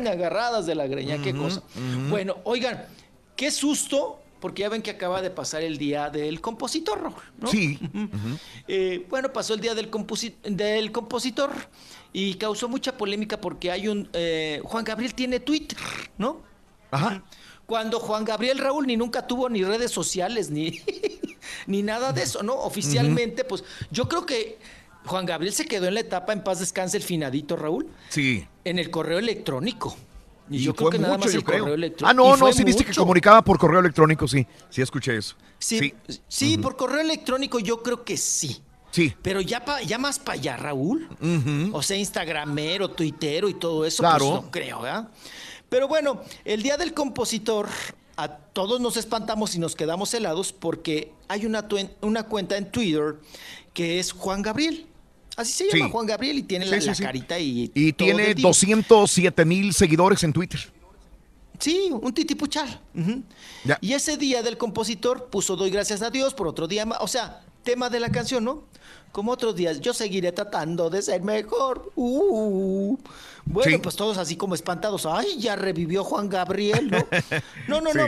Agarradas 0.09 0.67
de 0.67 0.75
la 0.77 0.87
greña, 0.87 1.21
qué 1.21 1.35
cosa. 1.35 1.63
Bueno, 2.09 2.37
oigan, 2.45 2.85
qué 3.35 3.51
susto, 3.51 4.21
porque 4.47 4.63
ya 4.63 4.69
ven 4.69 4.81
que 4.81 4.93
acaba 4.93 5.23
de 5.23 5.31
pasar 5.31 5.63
el 5.65 5.77
día 5.77 6.09
del 6.09 6.41
compositor, 6.41 7.13
¿no? 7.41 7.49
Sí. 7.49 7.81
Eh, 8.69 9.05
bueno, 9.11 9.33
pasó 9.33 9.55
el 9.55 9.61
día 9.61 9.75
del, 9.75 9.91
composi- 9.91 10.37
del 10.43 10.93
compositor 10.93 11.51
y 12.13 12.35
causó 12.35 12.69
mucha 12.69 12.97
polémica 12.97 13.41
porque 13.41 13.73
hay 13.73 13.89
un... 13.89 14.09
eh, 14.13 14.61
Juan 14.63 14.85
Gabriel 14.85 15.15
tiene 15.15 15.41
Twitter, 15.41 15.79
¿no? 16.17 16.43
Ajá. 16.93 17.25
Cuando 17.67 17.99
Juan 17.99 18.25
Gabriel 18.25 18.59
Raúl 18.59 18.87
ni 18.87 18.97
nunca 18.97 19.27
tuvo 19.27 19.49
ni 19.49 19.65
redes 19.65 19.91
sociales 19.91 20.49
ni, 20.51 20.81
ni 21.67 21.83
nada 21.83 22.13
de 22.13 22.23
eso, 22.23 22.45
¿no? 22.45 22.55
Oficialmente, 22.55 23.43
pues 23.43 23.65
yo 23.91 24.09
creo 24.09 24.25
que 24.25 24.59
Juan 25.07 25.27
Gabriel 25.27 25.53
se 25.53 25.67
quedó 25.67 25.89
en 25.89 25.95
la 25.95 26.01
etapa 26.01 26.33
en 26.33 26.45
paz 26.45 26.61
descanse 26.61 26.97
el 26.99 27.03
finadito 27.03 27.57
Raúl 27.57 27.89
Sí. 28.11 28.47
en 28.65 28.79
el 28.79 28.91
correo 28.91 29.19
electrónico. 29.19 29.97
Y, 30.51 30.57
Y 30.59 30.61
yo 30.61 30.75
creo 30.75 30.91
que 30.91 30.99
nada 30.99 31.19
más 31.19 31.33
yo 31.33 31.39
el 31.39 31.45
creo. 31.45 31.61
correo 31.61 31.75
electrónico. 31.75 32.09
Ah, 32.09 32.15
no, 32.15 32.37
no, 32.37 32.53
sí 32.53 32.63
viste 32.65 32.85
que 32.85 32.95
comunicaba 32.95 33.43
por 33.43 33.59
correo 33.59 33.81
electrónico, 33.81 34.29
sí. 34.29 34.47
Sí, 34.71 34.83
escuché 34.83 35.17
eso. 35.17 35.35
Sí, 35.59 35.93
sí, 36.29 36.59
por 36.59 36.77
correo 36.77 37.01
electrónico 37.01 37.59
yo 37.59 37.83
creo 37.83 38.05
que 38.05 38.17
sí. 38.17 38.61
Sí. 38.93 39.15
Pero 39.23 39.41
ya, 39.41 39.65
pa- 39.65 39.83
ya 39.83 39.99
más 39.99 40.19
para 40.19 40.39
allá, 40.39 40.57
Raúl. 40.57 41.09
O 41.73 41.83
sea, 41.83 41.97
Instagramero, 41.97 42.91
Tuitero 42.91 43.49
y 43.49 43.55
todo 43.55 43.85
eso, 43.85 44.03
Claro. 44.03 44.19
pues 44.31 44.43
no 44.43 44.51
creo, 44.51 44.81
¿verdad? 44.83 45.09
Pero 45.69 45.89
bueno, 45.89 46.23
el 46.45 46.63
día 46.63 46.77
del 46.77 46.95
compositor, 46.95 47.69
a 48.17 48.29
todos 48.29 48.81
nos 48.81 48.97
espantamos 48.97 49.55
y 49.55 49.59
nos 49.59 49.75
quedamos 49.77 50.15
helados 50.15 50.53
porque 50.53 51.13
hay 51.29 51.45
una, 51.45 51.67
una 52.01 52.23
cuenta 52.23 52.57
en 52.57 52.71
Twitter 52.71 53.17
que 53.75 53.99
es 53.99 54.13
Juan 54.13 54.41
Gabriel. 54.43 54.87
Así 55.37 55.53
se 55.53 55.65
llama 55.71 55.87
Sí. 55.87 55.93
Juan 55.93 56.07
Gabriel 56.07 56.39
y 56.39 56.43
tiene 56.43 56.65
Sí, 56.65 56.71
la, 56.71 56.81
sí, 56.81 56.87
la 56.87 56.95
sí. 56.95 57.03
carita 57.03 57.39
y. 57.39 57.71
Y 57.75 57.93
tiene 57.93 58.23
del 58.25 58.35
divo. 58.37 58.49
207 58.49 59.45
mil 59.45 59.73
seguidores 59.75 60.23
en 60.25 60.33
Twitter. 60.33 60.61
Sí, 61.59 61.89
un 61.91 62.13
titipuchal. 62.13 62.81
Ya. 63.65 63.79
Y 63.81 63.93
ese 63.95 64.17
día 64.17 64.43
del 64.43 64.59
compositor 64.59 65.29
puso 65.31 65.57
Doy 65.57 65.71
gracias 65.71 66.03
a 66.03 66.11
Dios 66.11 66.35
por 66.35 66.47
otro 66.49 66.67
día 66.69 66.85
más. 66.85 66.99
O 67.01 67.09
sea, 67.09 67.43
tema 67.63 67.89
de 67.89 68.01
la 68.01 68.11
canción, 68.11 68.45
¿no? 68.45 68.65
Como 69.13 69.33
otros 69.33 69.57
días, 69.57 69.81
yo 69.81 69.95
seguiré 69.95 70.33
tratando 70.33 70.91
de 70.91 71.01
ser 71.01 71.23
mejor. 71.23 71.91
Uh. 71.97 72.99
Bueno, 73.47 73.81
pues 73.81 73.97
todos 73.97 74.19
así 74.19 74.37
como 74.37 74.55
espantados. 74.55 75.07
Ay, 75.07 75.39
ya 75.39 75.57
revivió 75.57 76.05
Juan 76.05 76.29
Gabriel, 76.29 76.91
¿no? 76.91 76.99
No, 77.69 77.81
no, 77.81 77.95
no. 77.95 78.07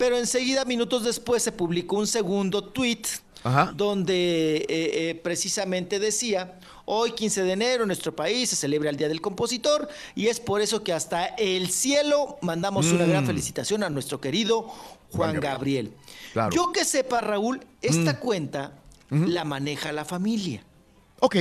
Pero 0.00 0.16
enseguida, 0.16 0.64
minutos 0.64 1.04
después, 1.04 1.42
se 1.42 1.52
publicó 1.52 1.96
un 1.96 2.06
segundo 2.06 2.64
tweet 2.64 3.02
Ajá. 3.44 3.70
donde 3.76 4.56
eh, 4.56 4.66
eh, 5.10 5.20
precisamente 5.22 5.98
decía, 5.98 6.58
hoy 6.86 7.12
15 7.12 7.42
de 7.42 7.52
enero 7.52 7.82
en 7.82 7.88
nuestro 7.88 8.16
país 8.16 8.48
se 8.48 8.56
celebra 8.56 8.88
el 8.88 8.96
Día 8.96 9.08
del 9.08 9.20
Compositor 9.20 9.90
y 10.14 10.28
es 10.28 10.40
por 10.40 10.62
eso 10.62 10.82
que 10.82 10.94
hasta 10.94 11.26
el 11.26 11.68
cielo 11.70 12.38
mandamos 12.40 12.86
una 12.92 13.04
Mm. 13.04 13.10
gran 13.10 13.26
felicitación 13.26 13.82
a 13.82 13.90
nuestro 13.90 14.22
querido 14.22 14.62
Juan 14.62 15.32
Juan 15.32 15.40
Gabriel. 15.40 15.92
Claro. 16.32 16.48
Yo 16.56 16.72
que 16.72 16.86
sepa, 16.86 17.20
Raúl, 17.20 17.60
esta 17.82 18.14
Mm. 18.14 18.20
cuenta 18.20 18.72
la 19.10 19.44
maneja 19.44 19.92
la 19.92 20.06
familia, 20.06 20.62
Ok. 21.20 21.36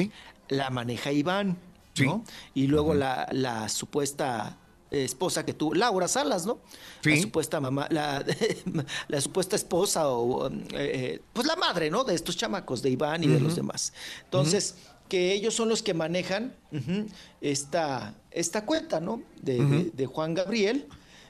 la 0.49 0.69
maneja 0.69 1.13
Iván, 1.13 1.55
Sí. 1.93 2.03
¿no? 2.05 2.25
Y 2.53 2.67
luego 2.67 2.93
la, 2.93 3.25
la 3.31 3.69
supuesta 3.69 4.57
esposa 4.91 5.45
que 5.45 5.53
tuvo, 5.53 5.73
Laura 5.75 6.07
Salas, 6.07 6.45
¿no? 6.45 6.59
La 7.03 7.21
supuesta 7.21 7.59
mamá, 7.59 7.87
la, 7.91 8.25
la 9.07 9.21
supuesta 9.21 9.55
esposa 9.55 10.09
o, 10.09 10.47
eh, 10.49 10.53
eh, 10.73 11.21
pues 11.33 11.45
la 11.47 11.55
madre, 11.55 11.89
¿no? 11.89 12.03
De 12.03 12.15
estos 12.15 12.35
chamacos, 12.37 12.81
de 12.81 12.89
Iván 12.89 13.23
y 13.23 13.27
de 13.27 13.39
los 13.39 13.55
demás. 13.55 13.93
Entonces, 14.23 14.75
que 15.07 15.33
ellos 15.33 15.55
son 15.55 15.69
los 15.69 15.81
que 15.83 15.93
manejan 15.93 16.55
esta, 17.41 18.13
esta 18.31 18.65
cuenta, 18.65 18.99
¿no? 18.99 19.21
De, 19.41 19.91
de- 19.93 20.05
Juan 20.05 20.33
Gabriel. 20.33 20.87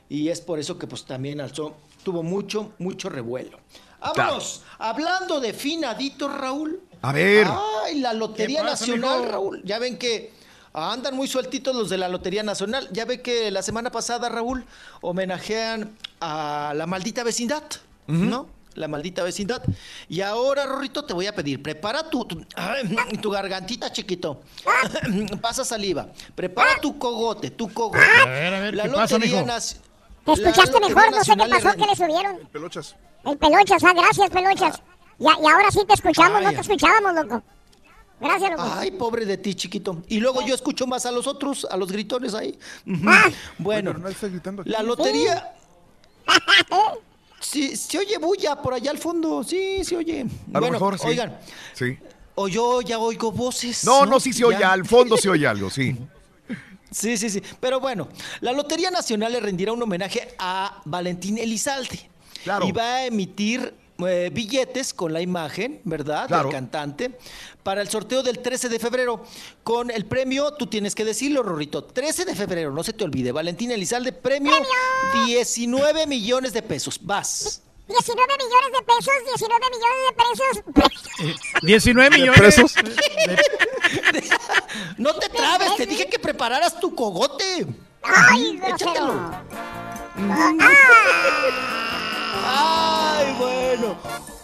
Y 0.10 0.30
es 0.30 0.42
por 0.42 0.58
eso 0.60 0.78
que 0.80 0.88
pues 0.88 1.06
también 1.06 1.40
alzó, 1.40 1.76
tuvo 2.04 2.24
mucho, 2.24 2.74
mucho 2.80 3.10
revuelo. 3.10 3.60
Vámonos, 4.02 4.64
hablando 4.80 5.40
de 5.40 5.54
finadito, 5.54 6.28
Raúl. 6.30 6.82
A 7.02 7.12
ver. 7.14 7.48
Ay, 7.86 8.00
la 8.00 8.14
Lotería 8.14 8.62
¿Qué 8.62 8.68
pasa, 8.70 8.88
Nacional? 8.88 9.30
Raúl. 9.30 9.62
Ya 9.64 9.78
ven 9.78 9.98
que 9.98 10.34
andan 10.73 11.15
muy 11.15 11.27
sueltitos 11.27 11.75
los 11.75 11.89
de 11.89 11.98
la 11.98 12.07
Lotería 12.09 12.43
Nacional. 12.43 12.88
Ya 12.91 13.06
ve 13.06 13.22
que 13.22 13.51
la 13.51 13.61
semana 13.61 13.91
pasada, 13.91 14.30
Raúl, 14.30 14.65
homenajean 15.01 15.95
a 16.19 16.73
la 16.75 16.85
maldita 16.85 17.23
vecindad, 17.23 17.64
¿no? 18.07 18.48
La 18.75 18.88
maldita 18.88 19.23
vecindad. 19.23 19.61
Y 20.07 20.22
ahora, 20.22 20.65
Rorrito, 20.65 21.03
te 21.03 21.14
voy 21.14 21.27
a 21.27 21.33
pedir, 21.35 21.61
prepara 21.61 22.09
tu, 22.09 22.25
tu, 22.25 23.30
gargantita, 23.31 23.91
chiquito. 23.91 24.41
Pasa 25.41 25.65
saliva. 25.65 26.07
Prepara 26.35 26.80
tu 26.81 26.98
cogote, 26.98 27.49
tu 27.51 27.73
cogote. 27.73 27.99
A 27.99 28.25
ver, 28.25 28.53
a 28.53 28.59
ver, 28.59 28.75
La 28.75 28.83
¿qué 28.83 28.89
pasa, 28.89 29.15
Lotería 29.15 29.41
mijo? 29.41 29.51
Naci- 29.51 29.77
¿Te 30.23 30.33
escuchaste 30.33 30.80
la 30.80 30.88
mejor? 30.88 31.11
No 31.11 31.23
sé 31.23 31.31
qué 31.31 31.35
Nacional 31.38 31.49
pasó, 31.49 31.77
que 31.77 31.85
le 31.88 31.95
subieron. 31.95 32.48
Pelochas. 32.51 32.95
El 33.25 33.38
peluchas, 33.38 33.83
ah, 33.83 33.93
gracias, 33.93 34.30
peluchas. 34.30 34.81
Ya, 35.17 35.31
y 35.43 35.48
ahora 35.48 35.72
sí 35.72 35.80
te 35.85 35.93
escuchamos, 35.95 36.41
no 36.41 36.49
te 36.51 36.59
escuchábamos, 36.61 37.14
loco. 37.15 37.43
Gracias, 38.19 38.51
loco. 38.51 38.64
Ay, 38.75 38.91
pobre 38.91 39.25
de 39.25 39.38
ti, 39.38 39.56
chiquito. 39.56 40.03
Y 40.07 40.19
luego 40.19 40.41
yo 40.45 40.53
escucho 40.53 40.85
más 40.88 41.06
a 41.06 41.11
los 41.11 41.25
otros, 41.27 41.65
a 41.69 41.77
los 41.77 41.91
gritones 41.91 42.33
ahí. 42.33 42.57
Ah. 43.06 43.30
Bueno, 43.57 43.93
no 43.93 44.09
gritando 44.09 44.61
aquí. 44.61 44.72
la 44.72 44.83
lotería. 44.83 45.53
Sí, 47.39 47.75
se 47.75 47.98
oye 47.98 48.17
bulla 48.17 48.61
por 48.61 48.73
allá 48.73 48.91
al 48.91 48.98
fondo. 48.98 49.43
Sí, 49.43 49.83
se 49.83 49.95
oye. 49.95 50.22
A 50.22 50.25
lo 50.25 50.59
bueno, 50.59 50.72
mejor 50.73 50.99
sí. 50.99 51.07
oigan, 51.07 51.38
Sí. 51.73 51.98
o 52.35 52.48
yo 52.49 52.81
ya 52.81 52.99
oigo 52.99 53.31
voces. 53.31 53.85
No, 53.85 54.06
no, 54.06 54.19
sí 54.19 54.33
se 54.33 54.43
oye, 54.43 54.59
Ya. 54.59 54.73
al 54.73 54.85
fondo 54.85 55.15
se 55.17 55.30
oye 55.30 55.48
algo, 55.48 55.69
sí. 55.69 55.95
Sí, 56.91 57.17
sí, 57.17 57.30
sí. 57.30 57.39
Pero 57.59 57.80
bueno, 57.80 58.09
la 58.41 58.51
Lotería 58.51 58.89
Nacional 58.89 59.31
le 59.31 59.39
rendirá 59.39 59.72
un 59.72 59.81
homenaje 59.83 60.33
a 60.39 60.81
Valentín 60.85 61.38
Elizalde. 61.38 62.09
Claro. 62.43 62.65
Y 62.67 62.72
va 62.72 62.95
a 62.95 63.06
emitir 63.06 63.75
eh, 64.08 64.30
billetes 64.32 64.94
con 64.94 65.14
la 65.14 65.22
imagen, 65.22 65.82
¿verdad? 65.84 66.28
Claro. 66.28 66.44
Del 66.50 66.53
cantante 66.53 67.18
para 67.64 67.82
el 67.82 67.90
sorteo 67.90 68.24
del 68.24 68.40
13 68.40 68.69
de 68.69 68.80
febrero. 68.80 69.24
Con 69.64 69.92
el 69.92 70.06
premio, 70.06 70.53
tú 70.53 70.68
tienes 70.68 70.95
que 70.95 71.06
decirlo, 71.06 71.44
Rorrito. 71.44 71.84
13 71.84 72.26
de 72.26 72.36
febrero, 72.36 72.72
no 72.72 72.84
se 72.84 72.94
te 72.94 73.03
olvide. 73.03 73.32
Valentín 73.32 73.72
Elizalde, 73.72 74.11
premio, 74.11 74.53
19 75.26 76.08
millones 76.08 76.53
de 76.53 76.61
pesos. 76.61 77.00
Vas. 77.02 77.61
19 77.88 78.34
millones 78.38 78.72
de 78.72 78.86
pesos, 78.86 79.14
19 79.26 79.66
millones 79.72 79.98
de 80.06 80.74
pesos. 80.74 81.61
19 81.64 82.10
¿De 82.10 82.18
millones. 82.18 82.40
presos? 82.40 82.76
No 84.98 85.16
te 85.16 85.30
trabes, 85.30 85.76
te 85.78 85.86
dije 85.86 86.06
que 86.08 86.19
prepararas 86.19 86.80
tu 86.80 86.94
cogote. 86.94 87.66
Ay, 88.03 88.60
Échatelo. 88.68 89.32
grosero. 90.16 90.40
Ay, 92.32 93.35
bueno. 93.38 93.95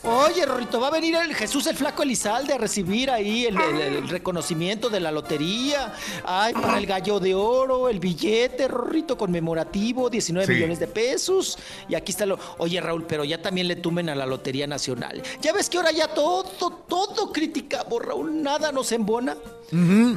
Oye, 0.07 0.45
Rorrito, 0.45 0.79
va 0.79 0.87
a 0.89 0.91
venir 0.91 1.15
el 1.15 1.33
Jesús 1.33 1.65
el 1.65 1.75
Flaco 1.75 2.03
Elizalde 2.03 2.53
a 2.53 2.57
recibir 2.59 3.09
ahí 3.09 3.45
el, 3.45 3.59
el- 3.59 3.81
el 3.81 4.07
reconocimiento 4.09 4.89
de 4.89 4.99
la 4.99 5.11
lotería. 5.11 5.93
Ay, 6.23 6.53
para 6.53 6.77
el 6.77 6.85
gallo 6.85 7.19
de 7.19 7.33
oro, 7.33 7.89
el 7.89 7.99
billete, 7.99 8.67
Rorrito, 8.67 9.17
conmemorativo, 9.17 10.09
19 10.09 10.45
Sí. 10.45 10.53
millones 10.53 10.79
de 10.79 10.87
pesos. 10.87 11.57
Y 11.89 11.95
aquí 11.95 12.11
está 12.11 12.27
lo. 12.27 12.37
Oye, 12.59 12.79
Raúl, 12.81 13.05
pero 13.07 13.23
ya 13.23 13.41
también 13.41 13.67
le 13.67 13.75
tumen 13.77 14.09
a 14.09 14.15
la 14.15 14.27
Lotería 14.27 14.67
Nacional. 14.67 15.23
Ya 15.41 15.53
ves 15.53 15.69
que 15.71 15.77
ahora 15.77 15.91
ya 15.91 16.07
todo, 16.07 16.43
todo 16.87 17.31
criticamos, 17.33 17.99
Raúl. 18.05 18.43
Nada 18.43 18.71
nos 18.71 18.91
embona. 18.91 19.35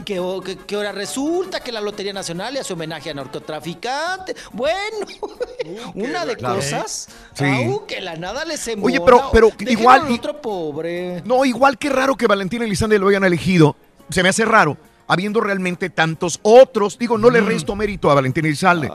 Que, 0.05 0.20
o- 0.20 0.42
que- 0.42 0.58
que 0.58 0.75
ahora 0.76 0.92
resulta 0.92 1.60
que 1.60 1.73
la 1.73 1.81
Lotería 1.81 2.12
Nacional 2.12 2.52
le 2.52 2.60
hace 2.60 2.75
homenaje 2.75 3.08
a 3.10 3.15
narcotraficantes. 3.15 4.36
Bueno, 4.52 5.07
una 5.94 6.26
de 6.26 6.36
cosas. 6.36 7.08
Sí. 7.33 7.44
Au, 7.65 7.86
que 7.86 8.02
la 8.02 8.17
nada 8.17 8.44
les 8.44 8.68
embona. 8.68 8.92
Oye, 8.92 9.00
pero, 9.02 9.31
pero 9.33 9.50
igual. 9.81 10.02
al 10.07 10.12
otro 10.12 10.40
pobre. 10.40 11.23
No, 11.24 11.44
igual 11.44 11.78
que 11.78 11.89
raro 11.89 12.16
que 12.16 12.26
Valentín 12.26 12.62
Elizalde 12.62 12.98
lo 12.98 13.08
hayan 13.08 13.24
elegido. 13.24 13.76
Se 14.10 14.23
me 14.23 14.28
hace 14.28 14.44
raro, 14.44 14.76
habiendo 15.07 15.40
realmente 15.40 15.90
tantos 15.90 16.39
otros. 16.42 16.98
Digo, 16.98 17.18
no 17.18 17.31
le 17.31 17.40
resto 17.40 17.74
mérito 17.76 18.10
a 18.10 18.15
Valentín 18.15 18.47
Elizalde. 18.47 18.90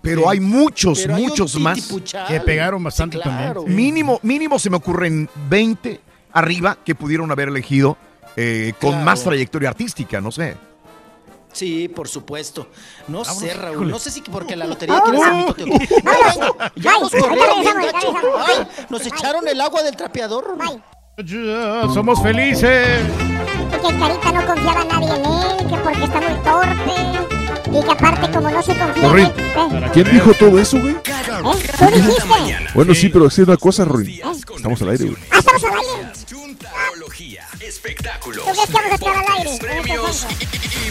Pero 0.00 0.22
sí. 0.22 0.26
hay 0.30 0.40
muchos, 0.40 1.00
Pero 1.00 1.14
hay 1.14 1.22
un 1.22 1.28
muchos 1.30 1.58
más. 1.58 1.92
Que 2.28 2.40
pegaron 2.40 2.82
bastante 2.84 3.16
Sí, 3.16 3.22
claro. 3.22 3.60
también. 3.62 3.76
Mínimo, 3.76 4.20
mínimo 4.22 4.58
se 4.58 4.68
me 4.68 4.76
ocurren 4.76 5.28
20 5.48 6.00
arriba 6.32 6.76
que 6.84 6.94
pudieron 6.94 7.30
haber 7.30 7.48
elegido 7.48 7.96
eh, 8.36 8.74
con 8.80 8.90
Claro. 8.90 9.04
más 9.04 9.22
trayectoria 9.24 9.70
artística, 9.70 10.20
no 10.20 10.30
sé. 10.30 10.56
Sí, 11.54 11.88
por 11.88 12.08
supuesto. 12.08 12.66
No 13.08 13.24
sé, 13.24 13.54
Raúl. 13.54 13.74
híjole. 13.74 13.90
No 13.92 13.98
sé 13.98 14.10
si 14.10 14.20
porque 14.20 14.56
la 14.56 14.66
lotería 14.66 15.00
quiere 15.02 15.18
ser 15.18 15.32
mi 15.66 15.72
Ay, 15.72 15.80
Ya 16.76 16.92
Bye. 16.92 17.00
nos 17.00 17.10
corrieron 17.12 17.60
bien 17.60 17.76
gacho. 17.92 18.14
Ay, 18.46 18.66
nos 18.90 19.06
echaron 19.06 19.48
el 19.48 19.60
agua 19.60 19.82
del 19.82 19.96
trapeador. 19.96 20.58
Ya, 21.24 21.88
Somos 21.94 22.20
felices. 22.20 23.00
Porque 23.70 23.98
Carita 23.98 24.32
no 24.32 24.46
confiaba 24.46 24.80
a 24.80 24.84
nadie 24.84 25.14
en 25.14 25.24
él, 25.24 25.68
que 25.68 25.76
porque 25.76 26.04
está 26.04 26.20
muy 26.20 26.34
torpe. 26.42 27.33
Y 27.66 27.84
que 27.84 27.90
aparte, 27.92 28.30
como 28.32 28.50
no 28.50 28.62
se 28.62 28.76
confía 28.76 29.10
él. 29.12 29.18
¿eh? 29.20 29.90
¿quién 29.92 30.10
dijo 30.12 30.32
todo 30.34 30.58
eso, 30.58 30.78
güey? 30.80 30.94
¿Eh? 30.94 31.00
¿Tú 31.78 31.86
dijiste? 31.94 32.22
Bueno, 32.74 32.94
sí, 32.94 33.08
pero 33.08 33.30
sí 33.30 33.42
una 33.42 33.56
cosa, 33.56 33.84
Rory. 33.84 34.20
Estamos 34.56 34.80
al 34.82 34.88
aire, 34.90 35.04
güey. 35.06 35.16
Ah, 35.30 35.38
estamos 35.38 35.64
al 35.64 35.70
aire. 35.70 36.12
espectáculos, 37.60 38.44
¿Tú 38.44 38.50
crees 38.52 38.66
que 38.66 38.72
vamos 38.72 38.90
a 38.90 38.94
estar 38.94 39.16
al 39.16 39.38
aire? 39.38 39.50
este 39.52 39.66
premios 39.66 40.26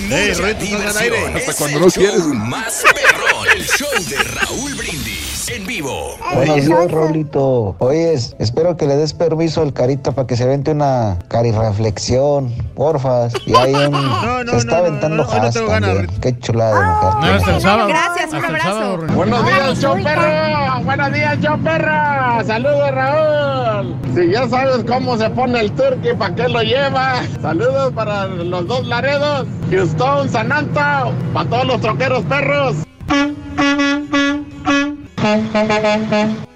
y 0.09 0.13
al 0.13 0.13
aire. 0.13 0.55
diversión. 0.55 1.35
Hasta 1.37 1.51
Es 1.51 1.57
cuando 1.57 1.79
no 1.79 1.87
quieres. 1.87 2.19
Más 2.25 2.83
perrón, 2.93 3.47
el 3.55 3.65
show 3.65 3.89
de 4.09 4.17
Raúl 4.23 4.73
Brindis 4.75 5.32
en 5.49 5.65
vivo. 5.65 6.15
Buenos 6.33 6.65
días, 6.65 6.91
Rolito. 6.91 7.75
Oyes, 7.79 8.35
espero 8.39 8.77
que 8.77 8.85
le 8.87 8.95
des 8.95 9.13
permiso 9.13 9.61
al 9.61 9.73
Carita 9.73 10.11
para 10.11 10.27
que 10.27 10.37
se 10.37 10.45
vente 10.45 10.71
una 10.71 11.17
carireflexión, 11.27 12.53
porfas. 12.75 13.33
Y 13.45 13.55
ahí 13.55 13.73
se 14.49 14.57
está 14.57 14.77
aventando 14.77 15.23
Haas 15.23 15.53
también. 15.53 16.07
Qué 16.21 16.37
chulada 16.39 16.79
de 16.79 16.85
mujer. 16.87 17.41
No, 17.41 17.55
el 17.55 17.61
sábado. 17.61 17.87
Gracias, 17.89 18.33
un 18.33 18.45
abrazo. 18.45 18.97
Buenos 19.15 19.45
días, 19.45 19.79
show 19.79 19.95
perro. 20.03 20.83
Buenos 20.83 21.13
días, 21.13 21.39
show 21.39 21.59
perro. 21.63 22.45
Saludos, 22.45 22.91
Raúl. 22.91 23.95
Si 24.15 24.31
ya 24.31 24.47
sabes 24.47 24.83
cómo 24.87 25.17
se 25.17 25.29
pone 25.31 25.59
el 25.59 25.71
turkey, 25.73 26.15
¿para 26.15 26.35
qué 26.35 26.47
lo 26.47 26.61
lleva? 26.61 27.21
Saludos 27.41 27.91
para 27.93 28.27
los 28.27 28.67
dos 28.67 28.85
Laredos, 28.87 29.47
Houston, 29.69 30.29
San 30.29 30.51
Anto, 30.51 31.13
para 31.33 31.49
todos 31.49 31.65
los 31.65 31.81
troqueros 31.81 32.23
perros. 32.25 32.75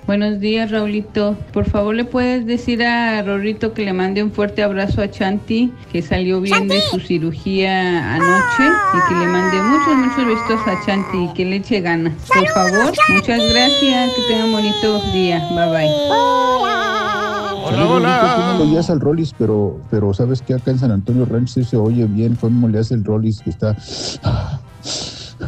Buenos 0.05 0.41
días, 0.41 0.71
Raulito. 0.71 1.37
Por 1.53 1.69
favor, 1.69 1.95
¿le 1.95 2.03
puedes 2.03 2.45
decir 2.45 2.83
a 2.83 3.21
Rorrito 3.21 3.73
que 3.73 3.85
le 3.85 3.93
mande 3.93 4.21
un 4.21 4.31
fuerte 4.31 4.61
abrazo 4.61 5.01
a 5.01 5.09
Chanti, 5.09 5.71
que 5.89 6.01
salió 6.01 6.41
bien 6.41 6.67
de 6.67 6.81
su 6.81 6.99
cirugía 6.99 8.15
anoche, 8.15 8.63
y 8.93 9.07
que 9.07 9.19
le 9.19 9.27
mande 9.27 9.61
muchos, 9.61 9.95
muchos 9.95 10.25
besitos 10.25 10.67
a 10.67 10.85
Chanti 10.85 11.17
y 11.17 11.33
que 11.33 11.45
le 11.45 11.55
eche 11.57 11.79
ganas. 11.79 12.13
Por 12.27 12.45
favor, 12.49 12.93
muchas 13.09 13.39
gracias. 13.53 14.11
Que 14.15 14.21
tenga 14.27 14.45
un 14.45 14.51
bonito 14.51 15.01
día. 15.13 15.39
Bye 15.49 15.69
bye. 15.69 15.89
Hola, 17.69 18.57
Tú 18.57 18.65
no 18.65 18.65
lo 18.65 18.93
al 18.93 18.99
Rollis, 18.99 19.33
pero, 19.37 19.79
pero 19.89 20.13
sabes 20.13 20.41
que 20.41 20.53
acá 20.53 20.71
en 20.71 20.79
San 20.79 20.91
Antonio 20.91 21.25
Ranch 21.25 21.61
se 21.63 21.77
oye 21.77 22.05
bien 22.05 22.35
cómo 22.35 22.67
le 22.67 22.79
hace 22.79 22.95
el 22.95 23.05
Rollis, 23.05 23.41
que 23.41 23.49
está 23.49 23.77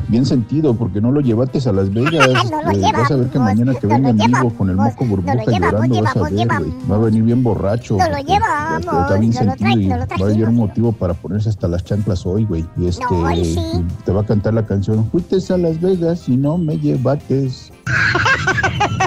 bien 0.07 0.25
sentido, 0.25 0.73
porque 0.75 1.01
no 1.01 1.11
lo 1.11 1.21
llevaste 1.21 1.59
a 1.67 1.71
Las 1.71 1.91
Vegas. 1.93 2.27
No 2.51 2.61
lo 2.63 2.71
Eh, 2.71 2.91
vas 2.93 3.11
a 3.11 3.15
ver 3.15 3.27
que 3.29 3.39
mañana 3.39 3.73
que 3.75 3.87
venga 3.87 4.09
en 4.09 4.17
vivo 4.17 4.27
llevamos, 4.27 4.53
con 4.53 4.69
el 4.69 4.75
moco 4.75 5.05
burbuja 5.05 5.35
no 5.35 5.43
lo 5.45 5.51
llevamos, 5.51 5.71
llorando, 5.87 6.01
vas 6.03 6.15
a 6.15 6.19
llevamos, 6.19 6.31
ver, 6.31 6.39
llevamos. 6.39 6.91
Va 6.91 6.95
a 6.95 6.99
venir 6.99 7.23
bien 7.23 7.43
borracho. 7.43 7.97
No 7.97 8.09
lo 8.09 8.17
llevamos, 8.17 8.79
este, 8.85 9.01
Está 9.01 9.17
bien 9.19 9.33
sentido 9.33 9.69
trae- 9.69 9.81
y 9.83 9.87
va 9.89 9.95
a 10.27 10.31
haber 10.31 10.49
un 10.49 10.55
motivo 10.55 10.91
para 10.91 11.13
ponerse 11.13 11.49
hasta 11.49 11.67
las 11.67 11.83
chanclas 11.83 12.25
hoy, 12.25 12.45
güey. 12.45 12.65
Y 12.77 12.87
este, 12.87 13.05
hoy 13.13 13.45
sí. 13.45 13.59
y 13.75 14.03
te 14.03 14.11
va 14.11 14.21
a 14.21 14.25
cantar 14.25 14.53
la 14.53 14.65
canción, 14.65 15.09
fuiste 15.11 15.37
a 15.53 15.57
Las 15.57 15.79
Vegas 15.81 16.27
y 16.29 16.37
no 16.37 16.57
me 16.57 16.77
llevates. 16.77 17.71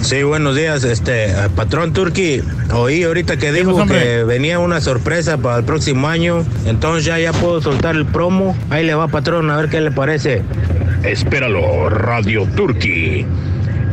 Sí, 0.00 0.22
buenos 0.22 0.54
días, 0.54 0.84
este 0.84 1.34
patrón 1.56 1.94
Turki. 1.94 2.42
Oí 2.74 3.04
ahorita 3.04 3.38
que 3.38 3.52
dijo 3.52 3.86
que 3.86 4.22
venía 4.24 4.58
una 4.58 4.82
sorpresa 4.82 5.38
para 5.38 5.58
el 5.58 5.64
próximo 5.64 6.08
año, 6.08 6.44
entonces 6.66 7.06
ya 7.06 7.18
ya 7.18 7.32
puedo 7.32 7.62
soltar 7.62 7.96
el 7.96 8.04
promo. 8.04 8.54
Ahí 8.68 8.84
le 8.84 8.94
va 8.94 9.08
patrón, 9.08 9.50
a 9.50 9.56
ver 9.56 9.70
qué 9.70 9.80
le 9.80 9.90
parece. 9.90 10.42
Espéralo, 11.04 11.88
Radio 11.88 12.46
Turkey. 12.54 13.26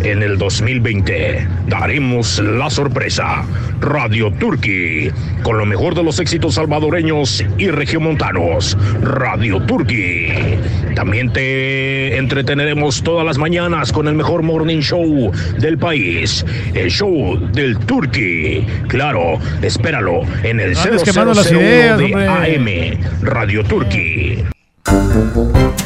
En 0.04 0.24
el 0.24 0.38
2020 0.38 1.48
daremos 1.68 2.40
la 2.40 2.70
sorpresa. 2.72 3.46
Radio 3.80 4.32
Turkey, 4.32 5.12
con 5.44 5.58
lo 5.58 5.66
mejor 5.66 5.94
de 5.94 6.04
los 6.04 6.20
éxitos 6.20 6.56
salvadoreños 6.56 7.44
y 7.58 7.70
regiomontanos. 7.70 8.78
Radio 9.02 9.62
Turkey. 9.62 10.58
También 10.96 11.32
te 11.32 12.18
entreteneremos 12.18 13.04
todas 13.04 13.26
las 13.26 13.38
mañanas 13.38 13.92
con 13.92 14.08
el 14.08 14.16
mejor 14.16 14.42
morning 14.42 14.80
show 14.80 15.32
del 15.60 15.78
país. 15.78 16.44
El 16.74 16.90
show 16.90 17.38
del 17.54 17.78
Turkey. 17.80 18.66
Claro, 18.88 19.38
espéralo 19.62 20.22
en 20.44 20.60
el 20.60 20.74
No 20.74 20.82
andes 20.82 21.04
quemando 21.04 21.34
0001 21.34 21.42
las 21.42 21.52
ideas, 21.52 21.98
de 22.00 22.06
hombre. 22.06 22.28
AM. 22.28 22.98
Radio 23.22 23.64
Turkey. 23.64 24.46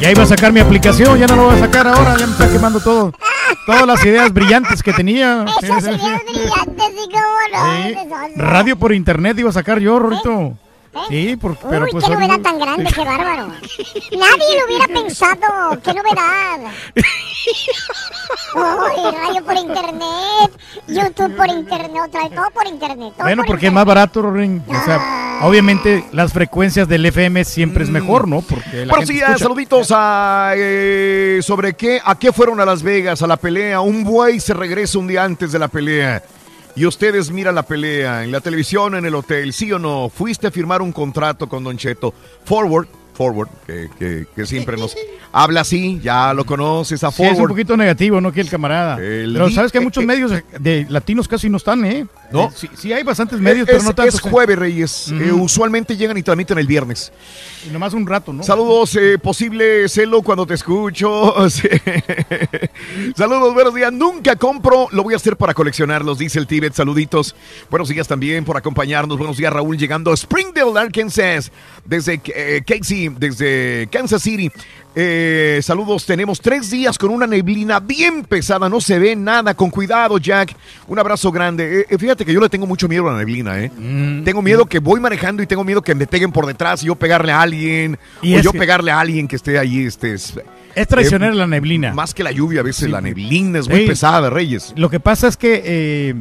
Ya 0.00 0.10
iba 0.10 0.22
a 0.22 0.26
sacar 0.26 0.52
mi 0.52 0.60
aplicación, 0.60 1.18
ya 1.18 1.26
no 1.26 1.36
lo 1.36 1.44
voy 1.44 1.56
a 1.56 1.58
sacar 1.58 1.86
ahora, 1.86 2.16
ya 2.18 2.26
me 2.26 2.32
está 2.32 2.50
quemando 2.50 2.80
todo. 2.80 3.12
Todas 3.66 3.86
las 3.86 4.04
ideas 4.04 4.32
brillantes 4.32 4.82
que 4.82 4.92
tenía. 4.92 5.44
Esas 5.62 5.84
ideas 5.84 6.22
brillantes, 6.24 6.92
y 6.92 7.08
cómo 7.10 7.36
no. 7.52 7.82
Sí. 7.82 8.34
Radio 8.36 8.76
por 8.76 8.92
internet 8.92 9.38
iba 9.38 9.50
a 9.50 9.52
sacar 9.52 9.78
yo, 9.78 9.98
Rorito. 9.98 10.56
Sí, 11.08 11.36
por- 11.36 11.56
pero 11.56 11.84
Uy, 11.84 11.90
pues 11.92 12.04
qué 12.04 12.10
novedad 12.10 12.40
tan 12.40 12.58
grande, 12.58 12.90
qué 12.92 13.04
bárbaro. 13.04 13.46
Nadie 13.48 14.58
lo 14.58 14.66
hubiera 14.66 14.86
pensado, 14.88 15.80
qué 15.82 15.94
novedad. 15.94 16.60
Uy, 18.54 19.14
radio 19.14 19.44
por 19.44 19.56
internet, 19.56 20.50
YouTube 20.88 21.36
por 21.36 21.48
internet, 21.48 22.02
otra 22.06 22.22
vez, 22.24 22.34
todo 22.34 22.50
por 22.52 22.66
internet. 22.66 23.12
todo 23.16 23.24
Bueno, 23.26 23.42
por 23.42 23.46
porque 23.52 23.66
es 23.66 23.72
más 23.72 23.84
barato, 23.84 24.22
Rorín. 24.22 24.62
O 24.68 24.84
sea, 24.84 25.38
obviamente 25.42 26.04
las 26.12 26.32
frecuencias 26.32 26.88
del 26.88 27.04
FM 27.06 27.44
siempre 27.44 27.84
es 27.84 27.90
mejor, 27.90 28.26
¿no? 28.26 28.40
Porque 28.42 28.86
la 28.86 28.92
Bueno, 28.92 29.06
gente 29.06 29.12
sí, 29.14 29.18
escucha. 29.20 29.38
saluditos 29.38 29.88
a 29.94 30.52
eh, 30.56 31.40
sobre 31.42 31.74
qué, 31.74 32.00
a 32.04 32.18
qué 32.18 32.32
fueron 32.32 32.60
a 32.60 32.64
Las 32.64 32.82
Vegas, 32.82 33.22
a 33.22 33.26
la 33.26 33.36
pelea. 33.36 33.80
Un 33.80 34.04
buey 34.04 34.40
se 34.40 34.54
regresa 34.54 34.98
un 34.98 35.06
día 35.08 35.24
antes 35.24 35.52
de 35.52 35.58
la 35.58 35.68
pelea. 35.68 36.22
Y 36.76 36.86
ustedes 36.86 37.30
miran 37.30 37.54
la 37.56 37.62
pelea 37.64 38.22
en 38.22 38.30
la 38.30 38.40
televisión, 38.40 38.94
en 38.94 39.04
el 39.06 39.14
hotel, 39.14 39.52
¿sí 39.52 39.72
o 39.72 39.78
no? 39.78 40.08
Fuiste 40.08 40.46
a 40.46 40.50
firmar 40.50 40.82
un 40.82 40.92
contrato 40.92 41.48
con 41.48 41.64
Don 41.64 41.76
Cheto. 41.76 42.14
Forward, 42.44 42.86
Forward, 43.14 43.48
que, 43.66 43.88
que- 43.98 44.26
que 44.36 44.46
siempre 44.46 44.76
nos 44.76 44.94
habla 45.36 45.60
así, 45.60 46.00
ya 46.02 46.32
lo 46.32 46.46
conoces 46.46 47.04
a 47.04 47.10
Sí, 47.10 47.22
es 47.22 47.38
un 47.38 47.46
poquito 47.46 47.76
negativo, 47.76 48.22
¿no? 48.22 48.32
Que 48.32 48.40
el 48.40 48.48
camarada. 48.48 48.96
El 48.96 49.34
pero 49.34 49.50
sabes 49.50 49.70
que 49.70 49.78
eh, 49.78 49.82
muchos 49.82 50.02
eh, 50.02 50.06
medios 50.06 50.32
de, 50.58 50.86
latinos 50.88 51.28
casi 51.28 51.50
no 51.50 51.58
están, 51.58 51.84
¿eh? 51.84 52.06
¿No? 52.32 52.44
Eh, 52.44 52.50
sí, 52.54 52.70
sí 52.74 52.92
hay 52.92 53.02
bastantes 53.02 53.38
medios, 53.38 53.68
es, 53.68 53.74
pero 53.74 53.84
no 53.84 53.94
tantos. 53.94 54.14
es 54.14 54.24
¿eh? 54.24 54.30
jueves, 54.30 54.58
Reyes. 54.58 55.12
Eh, 55.12 55.32
usualmente 55.32 55.94
llegan 55.96 56.16
y 56.16 56.22
transmiten 56.22 56.56
el 56.56 56.66
viernes. 56.66 57.12
Y 57.66 57.70
nomás 57.70 57.92
un 57.92 58.06
rato, 58.06 58.32
¿no? 58.32 58.42
Saludos, 58.42 58.96
eh, 58.96 59.18
posible 59.18 59.88
celo 59.90 60.22
cuando 60.22 60.46
te 60.46 60.54
escucho. 60.54 61.34
Saludos, 63.16 63.52
buenos 63.54 63.74
días. 63.74 63.92
Nunca 63.92 64.36
compro, 64.36 64.88
lo 64.90 65.02
voy 65.02 65.12
a 65.12 65.16
hacer 65.16 65.36
para 65.36 65.52
coleccionarlos, 65.52 66.16
dice 66.18 66.38
el 66.38 66.46
Tibet. 66.46 66.72
Saluditos. 66.72 67.36
Buenos 67.70 67.88
días 67.88 68.08
también 68.08 68.44
por 68.44 68.56
acompañarnos. 68.56 69.18
Buenos 69.18 69.36
días, 69.36 69.52
Raúl, 69.52 69.76
llegando 69.76 70.12
a 70.12 70.16
Springdale, 70.16 70.78
Arkansas, 70.78 71.52
desde 71.84 72.20
eh, 72.34 72.62
Casey, 72.66 73.10
desde 73.10 73.88
Kansas 73.90 74.22
City. 74.22 74.50
Eh, 74.98 75.60
saludos, 75.62 76.06
tenemos 76.06 76.40
tres 76.40 76.70
días 76.70 76.96
con 76.96 77.10
una 77.10 77.26
neblina 77.26 77.80
bien 77.80 78.22
pesada, 78.24 78.66
no 78.70 78.80
se 78.80 78.98
ve 78.98 79.14
nada. 79.14 79.52
Con 79.52 79.68
cuidado, 79.68 80.16
Jack. 80.16 80.56
Un 80.88 80.98
abrazo 80.98 81.30
grande. 81.30 81.80
Eh, 81.80 81.86
eh, 81.90 81.98
fíjate 81.98 82.24
que 82.24 82.32
yo 82.32 82.40
le 82.40 82.48
tengo 82.48 82.66
mucho 82.66 82.88
miedo 82.88 83.06
a 83.06 83.12
la 83.12 83.18
neblina, 83.18 83.60
¿eh? 83.62 83.70
Mm. 83.76 84.24
Tengo 84.24 84.40
miedo 84.40 84.64
que 84.64 84.78
voy 84.78 84.98
manejando 84.98 85.42
y 85.42 85.46
tengo 85.46 85.64
miedo 85.64 85.82
que 85.82 85.94
me 85.94 86.06
peguen 86.06 86.32
por 86.32 86.46
detrás 86.46 86.82
y 86.82 86.86
yo 86.86 86.94
pegarle 86.94 87.30
a 87.32 87.42
alguien. 87.42 87.98
Y 88.22 88.36
o 88.36 88.40
yo 88.40 88.52
que- 88.52 88.58
pegarle 88.58 88.90
a 88.90 88.98
alguien 88.98 89.28
que 89.28 89.36
esté 89.36 89.58
ahí. 89.58 89.84
Este, 89.84 90.14
es, 90.14 90.32
Es 90.74 90.88
traicionera 90.88 91.34
eh, 91.34 91.36
la 91.36 91.46
neblina. 91.46 91.92
Más 91.92 92.14
que 92.14 92.22
la 92.22 92.32
lluvia, 92.32 92.60
a 92.60 92.64
veces 92.64 92.88
la 92.88 93.02
neblina 93.02 93.58
es 93.58 93.68
muy 93.68 93.80
Sí. 93.80 93.86
pesada, 93.88 94.30
Reyes. 94.30 94.72
Lo 94.76 94.88
que 94.88 94.98
pasa 94.98 95.28
es 95.28 95.36
que 95.36 95.60
eh, 95.62 96.14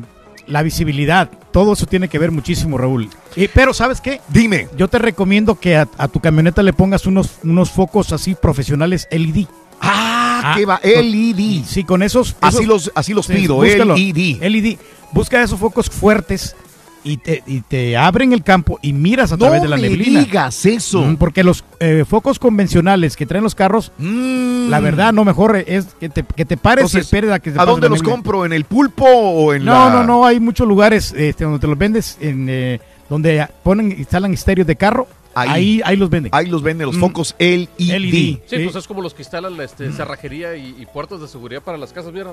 la 0.48 0.64
visibilidad, 0.64 1.32
todo 1.56 1.72
eso 1.72 1.86
tiene 1.86 2.10
que 2.10 2.20
ver 2.20 2.32
muchísimo, 2.34 2.78
Raúl. 2.78 3.10
Y- 3.34 3.48
pero, 3.48 3.74
¿sabes 3.74 4.02
qué? 4.02 4.20
Dime. 4.28 4.68
Yo 4.76 4.90
te 4.90 5.00
recomiendo 5.00 5.56
que 5.56 5.78
a, 5.78 5.88
a 5.98 6.10
tu 6.10 6.20
camioneta 6.20 6.62
le 6.62 6.74
pongas 6.74 7.06
unos, 7.06 7.30
unos 7.46 7.72
focos 7.72 8.12
así 8.12 8.36
profesionales 8.36 9.08
LED. 9.10 9.46
Ah, 9.80 10.54
¿qué 10.58 10.66
va? 10.66 10.82
LED. 10.84 11.64
Sí, 11.66 11.86
con 11.86 12.04
esos. 12.04 12.36
Así 12.42 12.66
los- 12.66 12.92
así 12.94 13.14
los 13.14 13.28
sí, 13.28 13.34
pido, 13.36 13.56
búscalo. 13.56 13.96
LED. 13.96 14.42
LED. 14.42 14.78
Busca 15.14 15.42
esos 15.42 15.58
focos 15.58 15.90
fuertes 15.90 16.58
y 17.06 17.18
te, 17.18 17.42
y 17.48 17.62
te 17.62 17.96
abren 17.96 18.34
el 18.34 18.44
campo 18.44 18.80
y 18.82 18.92
miras 18.92 19.32
a 19.32 19.36
No 19.36 19.46
través 19.46 19.62
de 19.62 19.68
la 19.70 19.78
me 19.78 19.84
neblina. 19.84 20.20
digas 20.22 20.66
eso. 20.66 21.02
Mm, 21.04 21.16
Porque 21.18 21.44
los 21.44 21.64
eh, 21.80 22.04
focos 22.06 22.40
convencionales 22.40 23.16
que 23.16 23.26
traen 23.26 23.44
los 23.44 23.56
carros, 23.56 23.92
la 24.00 24.80
verdad, 24.80 25.14
no 25.14 25.24
mejor 25.24 25.56
es 25.56 25.86
que 26.00 26.10
te, 26.10 26.24
que 26.24 26.44
te 26.46 26.58
pares 26.58 26.82
Entonces, 26.86 26.98
y 26.98 27.06
esperes 27.06 27.32
a 27.32 27.40
que 27.40 27.52
se 27.52 27.60
¿A 27.62 27.66
dónde 27.66 27.88
la 27.88 27.92
los 27.92 28.00
neblina. 28.00 28.16
compro? 28.16 28.46
¿En 28.46 28.52
el 28.54 28.66
pulpo 28.66 29.06
o 29.06 29.54
en 29.54 29.64
No, 29.64 29.72
la...? 29.74 29.90
no, 29.94 30.04
no, 30.04 30.26
hay 30.26 30.40
muchos 30.40 30.68
lugares 30.68 31.14
este, 31.16 31.44
donde 31.44 31.60
te 31.60 31.68
los 31.68 31.78
vendes, 31.78 32.18
en, 32.20 32.48
eh, 32.50 32.80
donde 33.10 33.48
ponen, 33.64 33.92
instalan 33.92 34.34
estéreos 34.34 34.68
de 34.68 34.76
carro, 34.76 35.08
ahí, 35.36 35.82
ahí, 35.86 35.96
los 35.98 36.10
venden. 36.10 36.32
Ahí 36.34 36.48
los 36.48 36.64
venden 36.64 36.88
los 36.88 36.96
Mm. 36.98 37.02
focos 37.02 37.36
LED. 37.38 37.68
LED. 37.78 38.10
Sí, 38.12 38.42
Sí. 38.48 38.58
pues 38.64 38.76
es 38.78 38.88
como 38.88 39.02
los 39.02 39.14
que 39.14 39.22
instalan 39.22 39.60
este, 39.62 39.92
cerrajería 39.92 40.56
y, 40.56 40.76
y 40.80 40.86
puertas 40.88 41.22
de 41.22 41.28
seguridad 41.28 41.62
para 41.62 41.78
las 41.78 41.94
casas, 41.94 42.12
mira, 42.14 42.32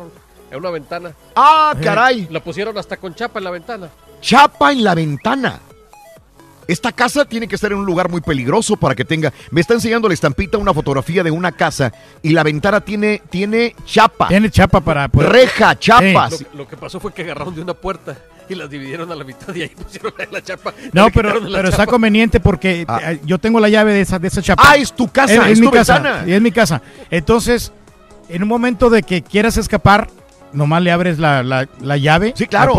en 0.50 0.56
una 0.58 0.70
ventana. 0.70 1.12
Ah, 1.36 1.74
caray. 1.82 2.26
La 2.30 2.40
pusieron 2.40 2.78
hasta 2.78 2.96
con 2.96 3.14
chapa 3.14 3.38
en 3.40 3.44
la 3.44 3.50
ventana. 3.50 3.88
Chapa 4.22 4.72
en 4.72 4.82
la 4.84 4.94
ventana. 4.94 5.60
Esta 6.68 6.92
casa 6.92 7.24
tiene 7.24 7.48
que 7.48 7.56
estar 7.56 7.72
en 7.72 7.78
un 7.78 7.84
lugar 7.84 8.08
muy 8.08 8.20
peligroso 8.20 8.76
para 8.76 8.94
que 8.94 9.04
tenga. 9.04 9.32
Me 9.50 9.60
está 9.60 9.74
enseñando 9.74 10.06
la 10.08 10.14
estampita 10.14 10.56
una 10.58 10.72
fotografía 10.72 11.22
de 11.24 11.30
una 11.30 11.52
casa 11.52 11.92
y 12.22 12.30
la 12.30 12.44
ventana 12.44 12.80
tiene, 12.80 13.20
tiene 13.28 13.74
chapa. 13.84 14.28
Tiene 14.28 14.48
chapa 14.48 14.80
para 14.80 15.08
poder- 15.08 15.30
Reja, 15.32 15.76
chapas. 15.78 16.40
Lo, 16.52 16.58
lo 16.60 16.68
que 16.68 16.76
pasó 16.76 17.00
fue 17.00 17.12
que 17.12 17.22
agarraron 17.22 17.54
de 17.54 17.60
una 17.62 17.74
puerta 17.74 18.16
y 18.48 18.54
las 18.54 18.70
dividieron 18.70 19.10
a 19.10 19.16
la 19.16 19.24
mitad 19.24 19.52
y 19.54 19.62
ahí 19.62 19.68
pusieron 19.70 20.12
la 20.30 20.40
chapa. 20.40 20.72
No, 20.92 21.08
pero, 21.10 21.40
pero 21.52 21.68
está 21.68 21.84
conveniente 21.86 22.38
porque 22.38 22.86
eh, 22.88 23.20
yo 23.24 23.38
tengo 23.38 23.58
la 23.58 23.68
llave 23.68 23.92
de 23.92 24.00
esa, 24.02 24.20
de 24.20 24.28
esa 24.28 24.40
chapa. 24.40 24.62
Ah, 24.64 24.76
es 24.76 24.92
tu 24.94 25.08
casa, 25.08 25.50
es 25.50 25.58
mi 25.58 25.66
tu 25.66 25.72
casa, 25.72 25.94
ventana. 25.94 26.24
y 26.28 26.32
es 26.32 26.40
mi 26.40 26.52
casa. 26.52 26.80
Entonces, 27.10 27.72
en 28.28 28.40
un 28.44 28.48
momento 28.48 28.88
de 28.88 29.02
que 29.02 29.20
quieras 29.22 29.56
escapar, 29.56 30.08
nomás 30.52 30.80
le 30.80 30.92
abres 30.92 31.18
la, 31.18 31.42
la- 31.42 31.68
la 31.80 31.96
llave. 31.96 32.32
Sí, 32.36 32.46
claro. 32.46 32.72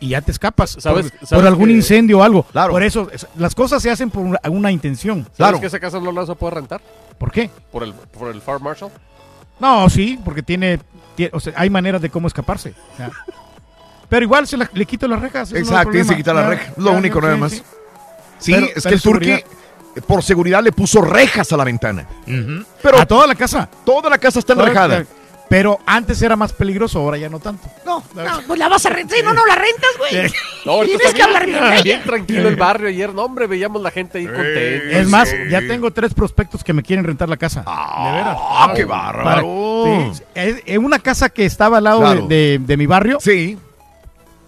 Y 0.00 0.08
ya 0.08 0.20
te 0.22 0.30
escapas. 0.32 0.76
¿Sabes- 0.80 1.12
por, 1.28 1.46
algún 1.46 1.68
que- 1.68 1.74
incendio 1.74 2.18
o 2.18 2.22
algo. 2.22 2.42
Por 2.44 2.82
eso, 2.82 3.08
es- 3.12 3.26
las 3.36 3.54
cosas 3.54 3.82
se 3.82 3.90
hacen 3.90 4.10
por 4.10 4.24
una, 4.24 4.40
una 4.48 4.70
intención. 4.72 5.26
¿Sabes 5.36 5.60
que 5.60 5.66
esa 5.66 5.78
casa 5.78 6.00
no 6.00 6.10
la 6.12 6.20
vas 6.22 6.30
a 6.30 6.34
poder 6.34 6.54
rentar? 6.54 6.80
¿Por 7.18 7.30
qué? 7.30 7.50
Por 7.70 7.82
el, 7.84 7.92
por 7.92 8.28
el 8.34 8.40
Fire 8.40 8.60
Marshal. 8.60 8.90
No, 9.60 9.88
sí, 9.90 10.18
porque 10.24 10.42
tiene, 10.42 10.80
tie- 11.16 11.28
o 11.32 11.38
sea, 11.38 11.52
hay 11.56 11.68
maneras 11.70 12.00
de 12.00 12.08
cómo 12.10 12.26
escaparse. 12.28 12.74
o 12.94 12.96
sea. 12.96 13.10
Pero 14.08 14.24
igual 14.24 14.46
se 14.48 14.56
la- 14.56 14.68
le 14.72 14.86
quito 14.86 15.06
las 15.06 15.20
rejas. 15.20 15.52
no 15.52 15.58
Exacto, 15.58 15.90
que 15.92 15.98
problema. 15.98 16.16
quitar 16.16 16.34
la 16.34 16.48
reja. 16.48 16.72
Lo 16.78 16.92
ya, 16.92 16.98
único, 16.98 17.20
nada 17.20 17.36
más. 17.36 17.52
sí. 17.52 17.62
Sí, 18.38 18.52
Pero- 18.54 18.66
es 18.74 18.82
que 18.84 18.94
el 18.94 19.02
turqui, 19.02 19.26
seguridad. 19.26 19.50
eh, 19.96 20.00
por 20.00 20.22
seguridad, 20.22 20.62
le 20.64 20.72
puso 20.72 21.02
rejas 21.02 21.52
a 21.52 21.56
la 21.58 21.64
ventana. 21.64 22.06
Pero 22.82 22.98
a 22.98 23.04
toda 23.06 23.26
la 23.26 23.34
casa. 23.34 23.68
Toda 23.84 24.08
la 24.08 24.16
casa 24.18 24.38
está 24.38 24.54
Toda- 24.54 24.66
enrejada. 24.66 25.04
Pero 25.50 25.80
antes 25.84 26.22
era 26.22 26.36
más 26.36 26.52
peligroso, 26.52 27.00
ahora 27.00 27.18
ya 27.18 27.28
no 27.28 27.40
tanto. 27.40 27.68
No, 27.84 28.02
no, 28.14 28.22
pues 28.46 28.56
la 28.58 28.68
vas 28.68 28.86
a 28.86 28.88
rentar. 28.90 29.18
Sí, 29.18 29.22
no, 29.24 29.34
no 29.34 29.44
la 29.44 29.56
rentas, 29.56 29.90
güey. 29.98 30.32
No, 30.64 30.80
Tienes 30.84 31.00
está 31.06 31.16
que 31.16 31.22
hablar 31.22 31.46
bien 31.46 31.58
ella. 31.72 32.02
Tranquilo 32.04 32.48
el 32.48 32.56
barrio 32.56 32.88
ayer. 32.88 33.12
No, 33.12 33.24
hombre, 33.24 33.46
veíamos 33.48 33.82
la 33.82 33.90
gente 33.90 34.18
ahí 34.18 34.26
contenta. 34.26 34.98
Es 34.98 35.08
más, 35.08 35.34
ya 35.50 35.60
tengo 35.60 35.90
tres 35.90 36.14
prospectos 36.14 36.62
que 36.62 36.72
me 36.72 36.82
quieren 36.82 37.04
rentar 37.04 37.28
la 37.28 37.36
casa. 37.36 37.60
de 37.60 38.12
veras. 38.12 38.36
¡Ah, 38.38 38.72
qué 38.76 38.84
bárbaro! 38.84 39.24
Para- 39.84 40.12
sí, 40.14 40.22
es, 40.34 40.62
es 40.66 40.78
una 40.78 40.98
casa 41.00 41.28
que 41.30 41.44
estaba 41.46 41.78
al 41.78 41.84
lado 41.84 42.00
Claro. 42.00 42.26
de, 42.28 42.36
de- 42.36 42.58
de 42.60 42.76
mi 42.76 42.86
barrio. 42.86 43.18
Sí. 43.20 43.58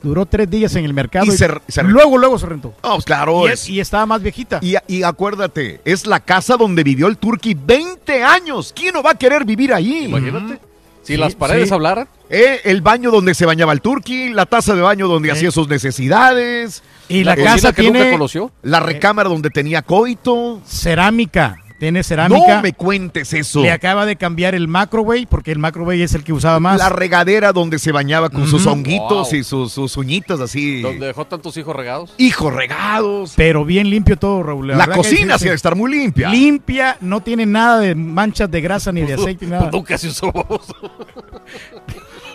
Duró 0.03 0.27
tres 0.27 0.51
días 0.51 0.75
en 0.77 0.85
el 0.85 0.93
mercado. 0.95 1.27
Y 1.27 1.31
Y, 1.31 1.33
se- 1.37 1.49
se- 1.69 1.83
luego, 1.85 2.19
luego 2.19 2.39
se 2.39 2.47
rentó. 2.47 2.75
Pues 2.81 3.05
claro. 3.05 3.49
Y, 3.49 3.53
es- 3.53 3.63
es- 3.65 3.69
y 3.71 3.81
estaba 3.81 4.05
más 4.07 4.23
viejita. 4.23 4.59
Y, 4.63 4.75
y 4.87 5.03
acuérdate, 5.03 5.81
es 5.85 6.07
la 6.07 6.21
casa 6.21 6.57
donde 6.57 6.85
vivió 6.85 7.07
el 7.09 7.17
Turqui 7.19 7.55
20 7.55 8.23
años. 8.23 8.73
¿Quién 8.77 8.95
no 8.95 9.03
va 9.03 9.13
a 9.13 9.15
querer 9.15 9.45
vivir 9.45 9.73
ahí? 9.73 10.05
Imagínate. 10.05 10.61
Si 11.03 11.17
las 11.17 11.35
paredes 11.35 11.73
hablaran. 11.73 12.09
Eh, 12.31 12.61
el 12.65 12.81
baño 12.81 13.11
donde 13.11 13.35
se 13.35 13.45
bañaba 13.45 13.73
el 13.73 13.81
Turqui, 13.81 14.31
la 14.31 14.47
taza 14.47 14.75
de 14.75 14.81
baño 14.83 15.09
donde 15.09 15.31
hacía 15.31 15.51
sus 15.51 15.69
necesidades. 15.69 16.83
Y 17.09 17.25
la 17.25 17.37
casa 17.37 17.73
que 17.73 17.83
nunca 17.83 17.99
tiene- 17.99 18.13
conoció. 18.13 18.51
La 18.63 18.81
recámara 18.81 19.29
donde 19.29 19.51
tenía 19.51 19.83
coito. 19.83 20.63
Cerámica. 20.67 21.57
Tiene 21.83 22.05
cerámica. 22.05 22.55
No 22.59 22.63
me 22.63 22.75
cuentes 22.75 23.33
eso. 23.33 23.61
Le 23.61 23.73
acaba 23.73 24.07
de 24.07 24.15
cambiar 24.15 24.55
el 24.55 24.69
macrowave 24.69 25.27
porque 25.29 25.51
el 25.51 25.59
macrowave 25.59 26.05
es 26.05 26.15
el 26.15 26.23
que 26.23 26.33
usaba 26.33 26.61
más. 26.61 26.79
La 26.79 26.91
regadera 26.91 27.53
donde 27.53 27.81
se 27.81 27.91
bañaba 27.91 28.31
con 28.31 28.47
sus 28.47 28.65
honguitos 28.69 29.31
Wow. 29.33 29.35
y 29.41 29.43
sus, 29.43 29.73
sus 29.73 29.97
uñitas 29.97 30.39
así. 30.39 30.81
Donde 30.81 31.09
dejó 31.09 31.27
tantos 31.27 31.57
hijos 31.57 31.75
regados. 31.75 32.15
Hijos 32.19 32.55
regados. 32.55 33.33
Pero 33.37 33.65
bien 33.65 33.91
limpio 33.91 34.17
todo, 34.17 34.45
Raúl. 34.45 34.69
La, 34.69 34.87
cocina 34.87 35.37
sí, 35.39 35.47
debe 35.47 35.57
estar 35.57 35.75
muy 35.75 35.91
limpia. 35.91 36.29
Limpia, 36.29 36.99
no 37.01 37.21
tiene 37.21 37.47
nada 37.47 37.81
de 37.81 37.97
manchas 37.97 38.49
de 38.49 38.61
grasa 38.61 38.93
ni 38.93 39.01
de 39.01 39.15
aceite 39.15 39.47
ni 39.47 39.51
nada. 39.51 39.63
Pues 39.63 39.73
nunca 39.73 39.99
se 39.99 40.07
usó. 40.07 40.33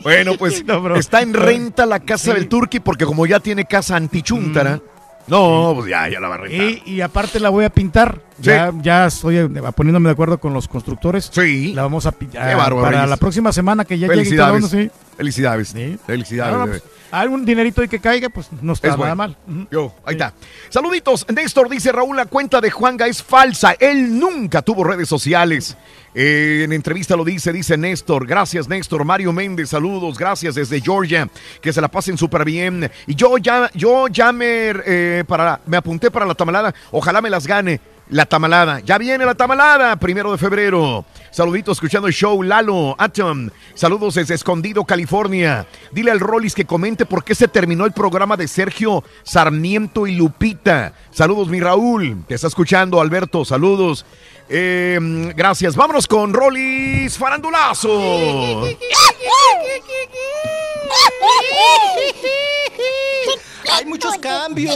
Bueno, 0.04 0.34
pues 0.38 0.66
No, 0.68 0.94
está 0.98 1.22
en 1.22 1.34
renta 1.34 1.86
la 1.86 2.02
casa 2.02 2.34
del 2.34 2.50
Turqui 2.50 2.82
porque 2.82 3.06
como 3.06 3.26
ya 3.26 3.40
tiene 3.40 3.64
casa 3.64 3.96
antichuntara. 3.96 4.82
No, 5.28 5.72
pues 5.74 5.90
ya, 5.90 6.10
ya 6.10 6.20
la 6.20 6.28
va 6.28 6.36
a 6.36 6.40
rentar. 6.40 6.68
Y, 6.70 6.84
y 6.86 7.00
aparte 7.00 7.40
la 7.40 7.48
voy 7.48 7.64
a 7.64 7.70
pintar. 7.70 8.27
Sí. 8.40 8.50
Ya, 8.50 8.72
ya 8.82 9.06
estoy 9.08 9.38
eh, 9.38 9.50
poniéndome 9.76 10.10
de 10.10 10.14
acuerdo 10.14 10.40
con 10.40 10.54
los 10.54 10.68
constructores. 10.68 11.30
Sí. 11.34 11.74
La 11.74 11.82
vamos 11.84 12.06
a 12.06 12.12
pintar 12.12 12.48
Qué 12.48 12.56
bárbaro, 12.56 12.82
para 12.82 12.98
Reyes. 12.98 13.10
la 13.10 13.18
próxima 13.18 13.52
semana 13.52 13.84
que 13.84 13.98
ya 13.98 14.08
llegue 14.08 14.30
y 14.30 14.36
todo, 14.38 14.90
Felicidades. 15.18 15.70
Sí. 15.70 15.98
Felicidades. 16.06 16.56
Ah, 16.56 16.66
pues, 16.68 16.84
algún 17.10 17.46
dinerito 17.46 17.82
ahí 17.82 17.88
que 17.88 18.00
caiga, 18.00 18.30
pues 18.30 18.50
no 18.62 18.74
está 18.74 18.90
Es 18.90 18.98
nada 18.98 19.16
bueno. 19.16 19.36
mal. 19.48 19.68
Yo, 19.72 19.94
ahí 20.06 20.14
está. 20.14 20.34
Saluditos. 20.70 21.26
Néstor 21.34 21.70
dice 21.70 21.92
Raúl, 21.92 22.16
la 22.16 22.26
cuenta 22.28 22.62
de 22.62 22.70
Juanga 22.70 23.08
es 23.08 23.24
falsa. 23.24 23.74
Él 23.80 24.20
nunca 24.20 24.62
tuvo 24.62 24.84
redes 24.84 25.10
sociales. 25.10 25.76
Eh, 26.14 26.62
en 26.66 26.74
entrevista 26.74 27.16
lo 27.16 27.24
dice, 27.26 27.52
dice 27.52 27.78
Néstor. 27.78 28.28
Gracias, 28.28 28.68
Néstor. 28.68 29.04
Mario 29.06 29.34
Méndez, 29.34 29.70
saludos. 29.70 30.18
Gracias 30.18 30.54
desde 30.54 30.80
Georgia. 30.82 31.28
Que 31.62 31.74
se 31.74 31.82
la 31.82 31.88
pasen 31.88 32.18
súper 32.18 32.46
bien. 32.46 32.92
Y 33.08 33.16
yo 33.16 33.38
ya, 33.40 33.72
yo 33.74 34.08
ya 34.08 34.32
me, 34.32 34.74
eh, 34.86 35.24
para, 35.28 35.60
me 35.66 35.78
apunté 35.78 36.12
para 36.12 36.26
la 36.28 36.36
tamalada. 36.36 36.76
Ojalá 36.92 37.22
me 37.22 37.30
las 37.32 37.48
gane. 37.48 37.80
La 38.10 38.26
tamalada. 38.26 38.80
Ya 38.80 38.98
viene 38.98 39.26
la 39.26 39.36
tamalada, 39.36 39.98
primero 39.98 40.32
de 40.32 40.38
febrero. 40.38 41.04
Saluditos 41.30 41.78
escuchando 41.78 42.08
el 42.08 42.14
show 42.14 42.42
Lalo 42.42 42.96
Atom. 42.98 43.50
Saludos 43.74 44.16
desde 44.16 44.36
Escondido, 44.36 44.86
California. 44.86 45.68
Dile 45.92 46.12
al 46.12 46.22
Rollis 46.22 46.56
que 46.56 46.66
comente 46.66 47.06
por 47.06 47.26
qué 47.26 47.36
se 47.36 47.50
terminó 47.50 47.86
el 47.86 47.92
programa 47.92 48.38
de 48.38 48.48
Sergio 48.48 49.04
Sarmiento 49.24 50.08
y 50.08 50.16
Lupita. 50.16 50.94
Saludos, 51.12 51.50
mi 51.50 51.60
Raúl. 51.60 52.24
Te 52.28 52.36
está 52.36 52.48
escuchando, 52.48 53.02
Alberto. 53.02 53.44
Saludos. 53.44 54.06
Eh, 54.48 55.34
gracias. 55.36 55.76
Vámonos 55.76 56.08
con 56.08 56.34
Rollis 56.34 57.18
Farandulazo. 57.18 57.90
Hay 63.74 63.86
muchos 63.86 64.16
cambios. 64.18 64.76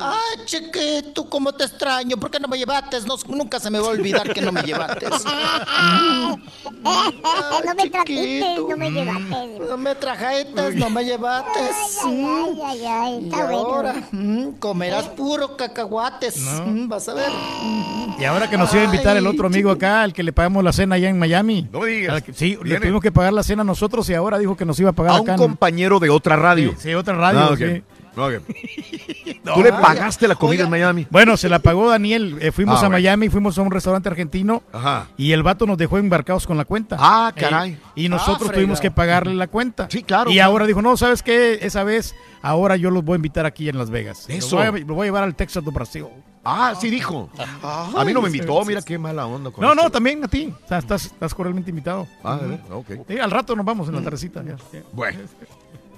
Ay, 0.00 0.44
chiquito, 0.46 1.28
cómo 1.28 1.52
te 1.52 1.64
extraño. 1.64 2.16
¿Por 2.16 2.30
qué 2.30 2.40
no 2.40 2.48
me 2.48 2.58
llevaste? 2.58 3.00
No, 3.06 3.16
nunca 3.28 3.58
se 3.60 3.70
me 3.70 3.78
va 3.78 3.86
a 3.88 3.90
olvidar 3.90 4.32
que 4.32 4.40
no 4.40 4.52
me 4.52 4.62
llevaste. 4.62 5.06
no 6.82 7.74
me 7.76 7.90
trajiste, 7.90 8.56
no 8.68 8.76
me 8.76 8.90
llevaste. 8.90 9.58
No 9.68 9.76
me 9.76 9.94
trajetes, 9.94 10.74
no 10.76 10.90
me 10.90 11.04
llevaste. 11.04 11.58
Ay, 12.04 12.08
ay, 12.08 12.60
ay, 12.64 12.86
ay, 12.86 13.18
Y 13.22 13.24
está 13.28 13.44
bueno. 13.44 13.58
ahora 13.58 13.94
mm, 14.12 14.46
comerás 14.58 15.08
puro 15.08 15.56
cacahuates. 15.56 16.40
No. 16.40 16.66
Mm, 16.66 16.88
vas 16.88 17.08
a 17.08 17.14
ver. 17.14 17.30
Y 18.18 18.24
ahora 18.24 18.48
que 18.50 18.56
nos 18.58 18.72
iba 18.72 18.82
a 18.82 18.86
invitar 18.86 19.16
el 19.16 19.26
otro 19.26 19.46
amigo 19.46 19.70
acá, 19.70 20.02
al 20.02 20.12
que 20.12 20.22
le 20.22 20.32
pagamos 20.32 20.62
la 20.64 20.72
cena 20.72 20.96
allá 20.96 21.08
en 21.08 21.18
Miami. 21.18 21.68
No 21.72 21.80
me 21.80 21.88
digas. 21.88 22.22
Sí, 22.34 22.58
le 22.62 22.78
tuvimos 22.78 23.02
que 23.02 23.12
pagar 23.12 23.32
la 23.32 23.42
cena 23.42 23.64
nosotros 23.64 24.08
y 24.10 24.14
ahora 24.14 24.38
dijo 24.38 24.56
que 24.56 24.64
nos 24.64 24.78
iba 24.80 24.90
a 24.90 24.92
pagar 24.92 25.12
A 25.14 25.18
acá. 25.18 25.32
un 25.32 25.38
compañero 25.38 25.98
de 25.98 26.10
otra 26.10 26.36
radio. 26.36 26.70
Sí, 26.72 26.88
sí, 26.90 26.94
otra 26.94 27.14
radio, 27.14 27.40
Ah, 27.40 27.54
sí. 27.56 27.82
Ok. 28.16 28.32
¿Tú 29.54 29.62
le 29.62 29.72
pagaste 29.72 30.28
la 30.28 30.34
comida 30.34 30.52
Oiga. 30.52 30.64
en 30.64 30.70
Miami? 30.70 31.06
Bueno, 31.10 31.36
se 31.36 31.48
la 31.48 31.58
pagó 31.58 31.88
Daniel. 31.90 32.38
Eh, 32.40 32.52
fuimos 32.52 32.74
Ah, 32.76 32.78
a 32.78 32.80
bueno. 32.88 32.96
Miami, 32.96 33.28
fuimos 33.28 33.58
a 33.58 33.62
un 33.62 33.70
restaurante 33.70 34.08
argentino 34.08 34.62
Ajá. 34.72 35.08
y 35.16 35.32
el 35.32 35.42
vato 35.42 35.66
nos 35.66 35.78
dejó 35.78 35.98
embarcados 35.98 36.46
con 36.46 36.56
la 36.56 36.64
cuenta. 36.64 36.96
Ah, 36.98 37.32
Eh, 37.34 37.40
caray. 37.40 37.78
y 37.94 38.08
nosotros 38.08 38.50
Ah, 38.50 38.52
tuvimos 38.52 38.78
fregado. 38.78 38.82
que 38.82 38.90
pagarle 38.96 39.34
la 39.34 39.46
cuenta. 39.48 39.88
Sí, 39.90 40.02
claro. 40.02 40.30
Y 40.30 40.34
claro. 40.34 40.50
ahora 40.50 40.66
dijo, 40.66 40.82
no, 40.82 40.96
¿sabes 40.96 41.22
qué? 41.22 41.58
Esa 41.62 41.84
vez, 41.84 42.14
ahora 42.42 42.76
yo 42.76 42.90
los 42.90 43.04
voy 43.04 43.14
a 43.14 43.16
invitar 43.16 43.46
aquí 43.46 43.68
en 43.68 43.78
Las 43.78 43.90
Vegas. 43.90 44.26
Eso. 44.28 44.56
Lo 44.62 44.70
voy 44.72 44.80
a, 44.82 44.84
lo 44.86 44.94
voy 44.94 45.04
a 45.04 45.06
llevar 45.08 45.22
al 45.24 45.34
Texas 45.34 45.64
do 45.64 45.72
Brasil. 45.72 46.04
Ah, 46.44 46.74
sí 46.80 46.90
dijo. 46.90 47.30
A 47.62 48.04
mí 48.04 48.12
no 48.12 48.20
me 48.20 48.26
invitó, 48.28 48.64
mira 48.64 48.82
qué 48.82 48.98
mala 48.98 49.26
onda. 49.26 49.50
Con 49.52 49.62
No, 49.64 49.70
esto. 49.72 49.82
no, 49.84 49.90
también 49.90 50.24
a 50.24 50.28
ti. 50.28 50.52
O 50.64 50.68
sea, 50.68 50.78
estás, 50.78 51.06
estás 51.06 51.32
cordialmente 51.34 51.70
invitado. 51.70 52.06
Ah. 52.24 52.38
¿eh? 52.42 52.60
ok. 52.70 52.86
Sí, 53.08 53.18
al 53.18 53.30
rato 53.30 53.54
nos 53.54 53.64
vamos 53.64 53.88
en 53.88 53.94
la 53.94 54.02
tardecita. 54.02 54.42
ya. 54.44 54.56
Bueno. 54.92 55.20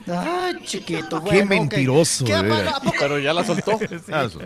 Ay, 0.08 0.54
chiquito. 0.64 1.22
Qué 1.24 1.30
bueno, 1.44 1.46
mentiroso, 1.46 2.24
¿Qué, 2.24 2.32
de 2.32 2.38
apá, 2.38 2.48
veras. 2.56 2.74
¿a 2.74 2.80
poco- 2.80 2.96
Pero 2.98 3.18
ya 3.18 3.32
la 3.32 3.44
soltó. 3.44 3.78
Ah, 4.12 4.24
eso. 4.24 4.40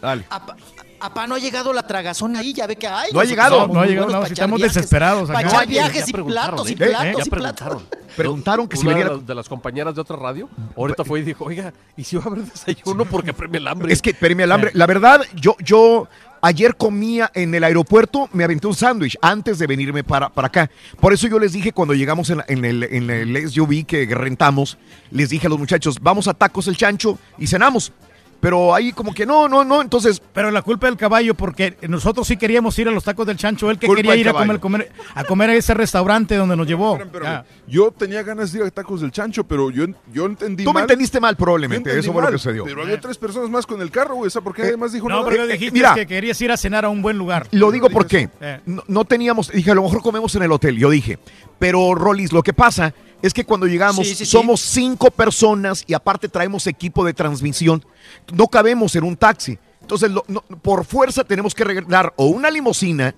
Dale. 0.00 0.24
Apá, 0.28 0.56
apá, 1.00 1.26
no 1.26 1.34
ha 1.34 1.38
llegado 1.38 1.72
la 1.72 1.86
tragazón 1.86 2.36
ahí, 2.36 2.52
ya 2.52 2.66
ve 2.66 2.76
que 2.76 2.86
hay. 2.86 3.10
No 3.12 3.20
ha 3.20 3.24
llegado. 3.24 3.66
No 3.66 3.80
ha 3.80 3.86
llegado, 3.86 4.10
no, 4.10 4.26
si 4.26 4.32
estamos 4.34 4.60
desesperados 4.60 5.26
Para 5.28 5.38
acá. 5.40 5.48
echar 5.48 5.60
Oye, 5.62 5.70
viajes 5.70 6.04
ya 6.04 6.10
y 6.10 6.12
preguntaron, 6.12 6.48
platos 6.56 6.70
y 6.70 6.72
¿eh? 6.72 6.76
platos 6.76 7.26
y 7.26 7.30
platos. 7.30 7.82
preguntaron. 8.16 8.68
Que 8.68 8.76
si 8.76 8.86
Una 8.86 8.94
venía. 8.96 9.08
de 9.10 9.16
las- 9.16 9.26
de 9.26 9.34
las 9.34 9.48
compañeras 9.48 9.94
de 9.94 10.00
otra 10.02 10.16
radio, 10.16 10.48
ahorita 10.76 11.04
fue 11.04 11.20
y 11.20 11.22
dijo, 11.22 11.44
oiga, 11.44 11.72
¿y 11.96 12.04
si 12.04 12.16
va 12.16 12.24
a 12.24 12.26
haber 12.28 12.40
desayuno 12.44 13.04
porque 13.06 13.32
premia 13.32 13.58
el 13.58 13.68
hambre? 13.68 13.92
Es 13.92 14.02
que 14.02 14.12
premia 14.14 14.44
el 14.44 14.52
hambre. 14.52 14.70
La 14.74 14.86
verdad, 14.86 15.22
yo, 15.34 15.56
yo 15.60 16.08
ayer 16.46 16.76
comía 16.76 17.30
en 17.34 17.54
el 17.54 17.64
aeropuerto, 17.64 18.28
me 18.32 18.44
aventé 18.44 18.68
un 18.68 18.74
sándwich 18.74 19.18
antes 19.20 19.58
de 19.58 19.66
venirme 19.66 20.04
para, 20.04 20.28
para 20.28 20.46
acá. 20.46 20.70
Por 21.00 21.12
eso 21.12 21.26
yo 21.26 21.38
les 21.38 21.52
dije 21.52 21.72
cuando 21.72 21.94
llegamos 21.94 22.30
en, 22.30 22.64
el, 22.64 22.84
en 22.84 23.10
el 23.10 23.50
SUV 23.50 23.84
que 23.84 24.06
rentamos, 24.06 24.78
les 25.10 25.30
dije 25.30 25.48
a 25.48 25.50
los 25.50 25.58
muchachos, 25.58 25.98
vamos 26.00 26.28
a 26.28 26.34
Tacos 26.34 26.68
el 26.68 26.76
Chancho 26.76 27.18
y 27.36 27.48
cenamos. 27.48 27.92
Pero 28.40 28.74
ahí 28.74 28.92
como 28.92 29.12
que 29.14 29.24
no, 29.26 29.48
no, 29.48 29.64
no, 29.64 29.80
entonces... 29.82 30.20
Pero 30.32 30.50
la 30.50 30.62
culpa 30.62 30.86
del 30.86 30.96
caballo, 30.96 31.34
porque 31.34 31.76
nosotros 31.88 32.26
sí 32.26 32.36
queríamos 32.36 32.78
ir 32.78 32.86
a 32.88 32.90
los 32.90 33.02
tacos 33.02 33.26
del 33.26 33.36
chancho, 33.36 33.70
él 33.70 33.78
que 33.78 33.86
Culpa 33.86 34.02
quería 34.02 34.16
ir 34.16 34.28
a 34.28 34.32
comer, 34.34 34.60
comer- 34.60 34.92
a 35.14 35.24
comer 35.24 35.50
a 35.50 35.54
ese 35.54 35.72
restaurante 35.74 36.36
donde 36.36 36.56
nos 36.56 36.66
llevó. 36.66 36.96
Espérame. 36.98 37.44
Yo 37.66 37.90
tenía 37.90 38.22
ganas 38.22 38.52
de 38.52 38.58
ir 38.60 38.64
a 38.66 38.70
tacos 38.70 39.00
del 39.00 39.10
chancho, 39.10 39.44
pero 39.44 39.70
yo, 39.70 39.86
yo 40.12 40.26
entendí 40.26 40.64
Tú 40.64 40.72
me 40.72 40.80
entendiste 40.82 41.18
mal 41.18 41.36
probablemente, 41.36 41.90
entendí 41.90 42.00
eso 42.00 42.12
fue 42.12 42.20
lo 42.22 42.26
mal, 42.26 42.32
que 42.32 42.38
sucedió. 42.38 42.64
Pero 42.64 42.82
había 42.82 43.00
tres 43.00 43.16
personas 43.18 43.48
más 43.50 43.66
con 43.66 43.80
el 43.80 43.90
carro, 43.90 44.16
güey. 44.16 44.30
¿Sabes 44.30 44.44
por 44.44 44.54
qué 44.54 44.62
además 44.62 44.92
dijo 44.92 45.08
No, 45.08 45.16
nada? 45.20 45.28
pero 45.30 45.46
dijiste 45.46 45.72
mira. 45.72 45.94
que 45.94 46.06
querías 46.06 46.40
ir 46.40 46.52
a 46.52 46.56
cenar 46.56 46.84
a 46.84 46.88
un 46.90 47.02
buen 47.02 47.16
lugar. 47.18 47.48
Lo 47.52 47.70
digo 47.72 47.88
porque 47.90 48.28
Eh. 48.40 48.60
no, 48.66 48.84
no 48.86 49.04
teníamos, 49.04 49.50
dije, 49.50 49.70
a 49.70 49.74
lo 49.74 49.82
mejor 49.82 50.02
comemos 50.02 50.34
en 50.36 50.42
el 50.42 50.52
hotel, 50.52 50.76
yo 50.76 50.90
dije, 50.90 51.18
pero 51.58 51.94
Rolis, 51.94 52.32
lo 52.32 52.42
que 52.42 52.52
pasa 52.52 52.92
es 53.22 53.32
que 53.32 53.44
cuando 53.44 53.66
llegamos 53.66 54.06
Sí, 54.06 54.14
sí, 54.14 54.24
sí. 54.24 54.30
somos 54.30 54.60
cinco 54.60 55.10
personas 55.10 55.84
y 55.86 55.94
aparte 55.94 56.28
traemos 56.28 56.66
equipo 56.66 57.04
de 57.04 57.14
transmisión, 57.14 57.84
no 58.32 58.46
cabemos 58.48 58.94
en 58.96 59.04
un 59.04 59.16
taxi. 59.16 59.58
Entonces, 59.80 60.10
lo- 60.10 60.24
no- 60.28 60.42
por 60.62 60.84
fuerza 60.84 61.24
tenemos 61.24 61.54
que 61.54 61.64
regalar 61.64 62.12
o 62.16 62.26
una 62.26 62.50
limusina 62.50 63.14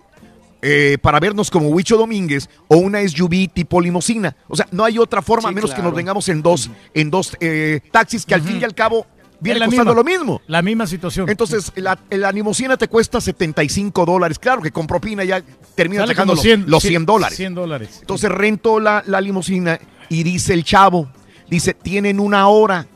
eh, 0.61 0.99
para 1.01 1.21
vernos 1.21 1.51
como 1.53 1.69
Huicho 1.69 1.97
Domínguez 1.97 2.49
o 2.67 2.79
una 2.79 3.01
SUV 3.09 3.49
tipo 3.55 3.81
limusina. 3.81 4.35
O 4.49 4.57
sea, 4.57 4.67
no 4.73 4.85
hay 4.85 4.99
otra 4.99 5.23
forma, 5.23 5.49
a 5.49 5.53
menos 5.53 5.73
que 5.73 5.81
nos 5.83 5.95
vengamos 5.95 6.29
en 6.29 6.43
dos, 6.43 6.69
en 6.95 7.11
dos 7.11 7.37
eh, 7.41 7.81
taxis 7.93 8.27
que 8.27 8.35
al 8.35 8.43
fin 8.43 8.59
y 8.61 8.65
al 8.65 8.75
cabo 8.75 9.07
viene 9.41 9.61
costando 9.61 9.95
misma. 9.95 9.95
lo 9.95 10.05
mismo. 10.05 10.41
La 10.47 10.63
misma 10.63 10.87
situación. 10.87 11.29
Entonces, 11.29 11.73
la, 11.77 11.99
la 12.11 12.33
limusina 12.33 12.77
te 12.77 12.89
cuesta 12.89 13.21
75 13.21 14.05
dólares. 14.07 14.39
Claro 14.39 14.61
que 14.63 14.71
con 14.71 14.87
propina 14.87 15.25
ya 15.25 15.43
termina 15.75 16.07
como 16.15 16.33
los- 16.35 16.43
100, 16.43 16.65
los 16.69 16.83
100 16.83 17.07
dólares. 17.07 17.37
100 17.37 17.55
dólares. 17.55 17.99
Entonces 18.01 18.31
rento 18.31 18.81
la, 18.81 19.03
la 19.07 19.21
limusina 19.21 19.79
y 20.09 20.23
dice 20.23 20.55
el 20.55 20.65
chavo, 20.65 21.09
dice, 21.49 21.75
tienen 21.75 22.19
una 22.21 22.49
hora 22.49 22.87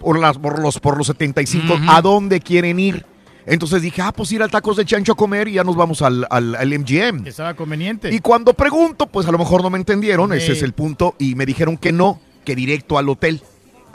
por, 0.00 0.18
las, 0.18 0.38
por, 0.38 0.58
los, 0.60 0.78
por 0.78 0.96
los 0.96 1.06
75, 1.08 1.74
Ujú. 1.74 1.82
¿a 1.90 2.00
dónde 2.02 2.40
quieren 2.40 2.78
ir? 2.78 3.04
Entonces 3.46 3.80
dije, 3.80 4.02
ah, 4.02 4.12
pues 4.12 4.30
ir 4.32 4.42
al 4.42 4.50
Tacos 4.50 4.76
del 4.76 4.84
Chancho 4.84 5.12
a 5.12 5.16
comer 5.16 5.48
y 5.48 5.52
ya 5.54 5.64
nos 5.64 5.74
vamos 5.74 6.02
al, 6.02 6.26
al, 6.28 6.54
al 6.54 6.68
MGM. 6.78 7.26
Estaba 7.26 7.54
conveniente. 7.54 8.14
Y 8.14 8.20
cuando 8.20 8.52
pregunto, 8.52 9.06
pues 9.06 9.26
a 9.26 9.32
lo 9.32 9.38
mejor 9.38 9.62
no 9.62 9.70
me 9.70 9.78
entendieron, 9.78 10.34
ese 10.34 10.52
es 10.52 10.62
el 10.62 10.74
punto, 10.74 11.14
y 11.18 11.34
me 11.34 11.46
dijeron 11.46 11.78
que 11.78 11.90
no, 11.90 12.20
que 12.44 12.54
directo 12.54 12.98
al 12.98 13.08
hotel. 13.08 13.40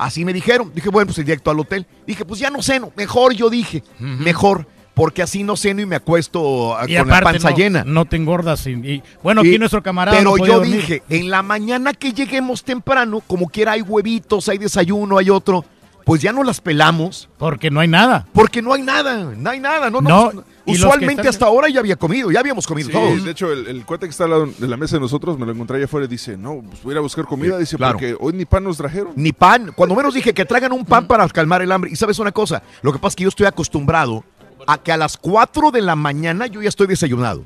Así 0.06 0.26
me 0.26 0.34
dijeron. 0.34 0.72
Dije, 0.74 0.90
bueno, 0.90 1.08
pues 1.08 1.18
directo 1.18 1.52
al 1.52 1.60
hotel. 1.60 1.86
Dije, 2.06 2.26
pues 2.26 2.40
ya 2.40 2.50
no 2.50 2.62
ceno. 2.62 2.92
Mejor 2.96 3.34
yo 3.34 3.50
dije, 3.50 3.84
mejor, 4.00 4.68
porque 4.94 5.22
así 5.24 5.44
no 5.44 5.56
ceno 5.58 5.82
y 5.82 5.86
me 5.86 5.96
acuesto 5.96 6.76
ah, 6.78 6.86
Y 6.88 6.96
con 6.98 7.08
la 7.08 7.22
panza 7.22 7.50
no, 7.52 7.56
llena. 7.58 7.84
No 7.84 8.06
te 8.06 8.16
engordas. 8.16 8.68
y- 8.68 8.72
y- 8.72 9.04
bueno, 9.24 9.44
Y- 9.44 9.50
aquí 9.50 9.58
nuestro 9.60 9.82
camarada. 9.82 10.18
Pero 10.18 10.38
no 10.38 10.46
yo 10.46 10.54
dormir. 10.58 10.76
dije, 10.78 11.04
en 11.10 11.30
la 11.30 11.42
mañana 11.42 11.94
que 11.94 12.14
lleguemos 12.14 12.64
temprano, 12.64 13.22
como 13.26 13.48
quiera 13.48 13.72
hay 13.74 13.82
huevitos, 13.82 14.50
hay 14.50 14.58
desayuno, 14.58 15.18
hay 15.18 15.30
otro, 15.30 15.66
pues 16.06 16.22
ya 16.22 16.32
no 16.32 16.44
las 16.44 16.62
pelamos. 16.62 17.30
Porque 17.38 17.70
no 17.72 17.80
hay 17.80 17.88
nada. 17.88 18.28
Porque 18.34 18.62
no 18.62 18.74
hay 18.74 18.82
nada, 18.82 19.32
no 19.36 19.50
hay 19.50 19.60
nada. 19.60 19.90
No, 19.90 20.02
No, 20.02 20.32
que 20.32 20.72
usualmente 20.72 21.22
están- 21.22 21.28
hasta 21.28 21.46
ahora 21.46 21.70
ya 21.70 21.80
había 21.80 21.96
comido, 21.96 22.32
ya 22.32 22.40
habíamos 22.40 22.66
comido 22.68 22.88
Sí, 22.88 22.94
todos. 22.94 23.24
de 23.24 23.32
hecho, 23.32 23.52
el, 23.52 23.68
el 23.68 23.86
cuate 23.86 24.06
que 24.08 24.12
está 24.12 24.24
al 24.26 24.30
lado 24.32 24.48
de 24.58 24.68
la 24.68 24.78
mesa 24.78 24.96
de 24.96 25.02
nosotros, 25.02 25.38
me 25.38 25.46
lo 25.46 25.52
encontré 25.52 25.78
allá 25.78 25.86
afuera 25.86 26.06
y 26.06 26.10
dice, 26.10 26.38
no, 26.38 26.62
pues 26.70 26.84
voy 26.84 26.92
a 26.92 26.94
ir 26.94 26.98
a 26.98 27.02
buscar 27.02 27.26
comida, 27.26 27.56
Sí, 27.56 27.60
dice, 27.62 27.78
claro. 27.78 27.94
porque 27.94 28.16
hoy 28.20 28.34
ni 28.34 28.46
pan 28.46 28.64
nos 28.64 28.78
trajeron. 28.78 29.14
Ni 29.16 29.32
pan. 29.34 29.72
Cuando 29.76 29.96
menos 29.96 30.14
dije 30.14 30.34
que 30.34 30.46
traigan 30.46 30.72
un 30.72 30.86
pan 30.86 31.08
para 31.08 31.28
calmar 31.30 31.62
el 31.62 31.72
hambre. 31.72 31.92
Y 31.92 31.96
sabes 31.96 32.20
una 32.20 32.32
cosa, 32.32 32.64
lo 32.82 32.92
que 32.94 33.00
pasa 33.00 33.10
es 33.10 33.16
que 33.18 33.24
yo 33.24 33.30
estoy 33.30 33.46
acostumbrado 33.46 34.24
a 34.68 34.78
que 34.78 34.92
a 34.94 34.98
las 34.98 35.18
4 35.18 35.72
de 35.72 35.82
la 35.82 35.96
mañana 35.96 36.48
yo 36.48 36.62
ya 36.62 36.70
estoy 36.70 36.88
desayunado. 36.88 37.44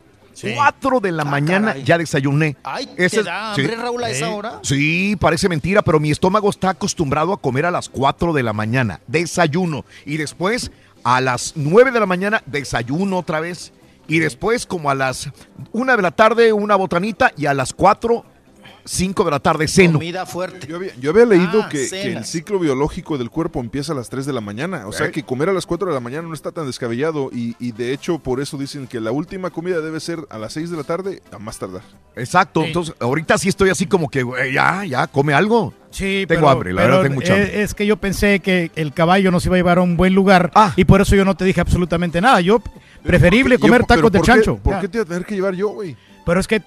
4 0.55 0.99
de 0.99 1.11
la 1.11 1.23
mañana 1.25 1.67
caray. 1.67 1.83
ya 1.83 1.97
desayuné. 1.97 2.55
Ay, 2.63 2.89
Ese 2.97 3.17
¿te 3.17 3.19
es- 3.21 3.25
da 3.25 3.55
sí. 3.55 3.67
Raúl, 3.67 4.03
a 4.03 4.09
esa 4.09 4.27
Sí. 4.27 4.31
hora? 4.33 4.59
Sí, 4.63 5.15
parece 5.19 5.49
mentira, 5.49 5.81
pero 5.81 5.99
mi 5.99 6.11
estómago 6.11 6.49
está 6.49 6.69
acostumbrado 6.71 7.33
a 7.33 7.37
comer 7.41 7.65
a 7.65 7.71
las 7.71 7.89
4 7.89 8.33
de 8.33 8.43
la 8.43 8.53
mañana, 8.53 9.01
desayuno. 9.07 9.85
Y 10.05 10.17
después 10.17 10.71
a 11.03 11.21
las 11.21 11.53
9 11.55 11.91
de 11.91 11.99
la 11.99 12.05
mañana, 12.05 12.43
desayuno 12.45 13.17
otra 13.19 13.39
vez. 13.39 13.71
Y 14.07 14.19
después 14.19 14.65
como 14.65 14.89
a 14.89 14.95
las 14.95 15.29
1 15.73 15.95
de 15.95 16.01
la 16.01 16.11
tarde, 16.11 16.53
una 16.53 16.75
botanita. 16.75 17.31
Y 17.37 17.45
a 17.45 17.53
las 17.53 17.73
4, 17.73 18.23
5 18.87 19.23
de 19.25 19.31
la 19.31 19.39
tarde, 19.39 19.67
ceno. 19.67 19.93
Comida 19.93 20.25
fuerte. 20.25 20.65
Yo 20.67 20.77
había, 20.77 20.91
yo 20.99 21.11
había 21.11 21.25
leído 21.25 21.61
Ah, 21.63 21.69
que, 21.69 21.89
que 21.89 22.13
el 22.13 22.25
ciclo 22.25 22.57
biológico 22.59 23.17
del 23.17 23.29
cuerpo 23.29 23.59
empieza 23.59 23.93
a 23.93 23.95
las 23.95 24.09
3 24.09 24.25
de 24.25 24.33
la 24.33 24.41
mañana. 24.41 24.87
O 24.87 24.91
sea 24.91 25.11
que 25.11 25.23
comer 25.23 25.49
a 25.49 25.53
las 25.53 25.65
4 25.65 25.87
de 25.87 25.93
la 25.93 25.99
mañana 25.99 26.27
no 26.27 26.33
está 26.33 26.51
tan 26.51 26.65
descabellado. 26.65 27.29
Y, 27.33 27.55
y 27.59 27.71
de 27.73 27.93
hecho, 27.93 28.19
por 28.19 28.39
eso 28.41 28.57
dicen 28.57 28.87
que 28.87 28.99
la 28.99 29.11
última 29.11 29.49
comida 29.49 29.81
debe 29.81 29.99
ser 29.99 30.19
a 30.29 30.37
las 30.37 30.53
6 30.53 30.71
de 30.71 30.77
la 30.77 30.83
tarde, 30.83 31.21
a 31.31 31.39
más 31.39 31.57
tardar. 31.59 31.81
Exacto. 32.15 32.61
Sí. 32.61 32.67
Entonces, 32.67 32.95
ahorita 32.99 33.37
sí 33.37 33.49
estoy 33.49 33.69
así 33.69 33.85
como 33.85 34.09
que, 34.09 34.23
güey, 34.23 34.53
ya, 34.53 34.83
ya, 34.85 35.07
come 35.07 35.33
algo. 35.33 35.73
Sí, 35.91 36.25
Tengo 36.27 36.41
pero- 36.41 36.49
hambre, 36.49 36.73
la 36.73 36.81
pero 36.81 36.93
verdad 36.97 37.03
tengo 37.09 37.15
mucha 37.15 37.37
es- 37.37 37.43
hambre. 37.45 37.61
Es 37.63 37.73
que 37.73 37.85
yo 37.85 37.97
pensé 37.97 38.39
que 38.39 38.71
el 38.75 38.93
caballo 38.93 39.31
nos 39.31 39.45
iba 39.45 39.55
a 39.55 39.59
llevar 39.59 39.77
a 39.77 39.81
un 39.81 39.97
buen 39.97 40.13
lugar 40.13 40.51
Ah. 40.53 40.73
y 40.75 40.85
por 40.85 41.01
eso 41.01 41.15
yo 41.15 41.25
no 41.25 41.35
te 41.35 41.45
dije 41.45 41.61
absolutamente 41.61 42.19
nada. 42.21 42.41
Yo 42.41 42.61
preferible 43.03 43.57
¿Por 43.57 43.67
qué- 43.67 43.71
comer 43.71 43.85
tacos 43.85 44.11
de 44.11 44.19
¿por 44.19 44.25
qué- 44.27 44.31
chancho. 44.33 44.57
¿Por 44.57 44.79
qué 44.81 44.87
te 44.87 44.97
iba 44.97 45.03
a 45.03 45.07
tener 45.07 45.25
que 45.25 45.35
llevar 45.35 45.55
yo, 45.55 45.69
güey? 45.69 45.95
Pero 46.25 46.39
es 46.39 46.47
que 46.47 46.61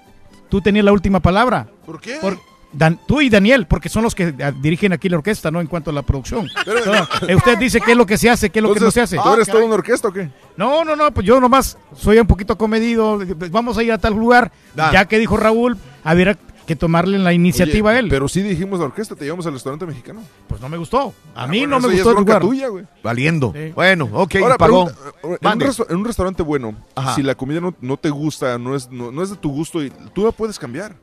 tú 0.50 0.60
tenías 0.60 0.84
la 0.84 0.92
última 0.92 1.20
palabra. 1.20 1.66
¿Por 1.86 2.00
qué? 2.00 2.16
Por- 2.20 2.38
Dan- 2.72 3.00
tú 3.04 3.20
y 3.20 3.28
Daniel, 3.28 3.66
porque 3.66 3.88
son 3.88 4.04
los 4.04 4.14
que 4.14 4.32
ah, 4.44 4.52
dirigen 4.52 4.92
aquí 4.92 5.08
la 5.08 5.16
orquesta, 5.16 5.50
¿no? 5.50 5.60
En 5.60 5.66
cuanto 5.66 5.90
a 5.90 5.92
la 5.92 6.02
producción. 6.02 6.48
No, 6.66 7.28
eh, 7.28 7.34
usted 7.34 7.58
dice 7.58 7.80
qué 7.80 7.90
es 7.92 7.96
lo 7.96 8.06
que 8.06 8.16
se 8.16 8.30
hace, 8.30 8.50
qué 8.50 8.60
es 8.60 8.62
lo 8.62 8.72
que 8.72 8.78
no 8.78 8.92
se 8.92 9.00
hace. 9.00 9.16
¿Tú 9.16 9.32
eres 9.32 9.48
toda 9.48 9.64
una 9.64 9.74
orquesta 9.74 10.06
o 10.06 10.12
qué? 10.12 10.30
No, 10.56 10.84
no, 10.84 10.94
no, 10.94 11.10
pues 11.12 11.26
yo 11.26 11.40
nomás 11.40 11.76
soy 11.96 12.18
un 12.18 12.28
poquito 12.28 12.56
comedido. 12.56 13.18
Vamos 13.50 13.76
a 13.76 13.82
ir 13.82 13.90
a 13.90 13.98
tal 13.98 14.14
lugar. 14.14 14.52
Ya 14.76 15.04
que 15.06 15.18
dijo 15.18 15.36
Raúl, 15.36 15.78
había 16.04 16.38
que 16.70 16.76
tomarle 16.76 17.18
la 17.18 17.32
iniciativa 17.32 17.90
Oye, 17.90 17.96
a 17.96 18.00
él. 18.00 18.08
Pero 18.08 18.28
sí 18.28 18.42
dijimos 18.42 18.78
la 18.78 18.86
orquesta, 18.86 19.16
te 19.16 19.24
llevamos 19.24 19.44
al 19.46 19.54
restaurante 19.54 19.86
mexicano. 19.86 20.22
pues 20.46 20.60
no 20.60 20.68
me 20.68 20.76
gustó. 20.76 21.12
A 21.34 21.42
Ah, 21.44 21.46
mí 21.48 21.58
bueno, 21.60 21.80
no 21.80 21.88
me 21.88 21.94
eso 21.94 21.96
ya 21.96 22.02
gustó 22.04 22.10
es 22.10 22.18
el 22.18 22.24
bronca 22.24 22.40
lugar. 22.40 22.42
tuya, 22.42 22.68
güey. 22.68 22.84
Valiendo. 23.02 23.52
Sí. 23.56 23.72
Bueno, 23.74 24.08
ok, 24.12 24.34
Ahora, 24.36 24.56
pagó. 24.56 24.86
pregunta, 24.86 25.88
en, 25.90 25.96
un 25.96 25.98
en 26.00 26.04
restaurante 26.04 26.42
bueno, 26.44 26.74
Ajá. 26.94 27.14
si 27.16 27.22
la 27.22 27.34
comida 27.34 27.60
no, 27.60 27.74
no 27.80 27.96
te 27.96 28.10
gusta, 28.10 28.56
no 28.58 28.76
es, 28.76 28.88
no, 28.90 29.10
no 29.10 29.22
es 29.22 29.30
de 29.30 29.36
tu 29.36 29.50
gusto, 29.50 29.82
y 29.82 29.90
tú 30.14 30.24
la 30.24 30.30
puedes 30.32 30.58
cambiar. 30.58 30.94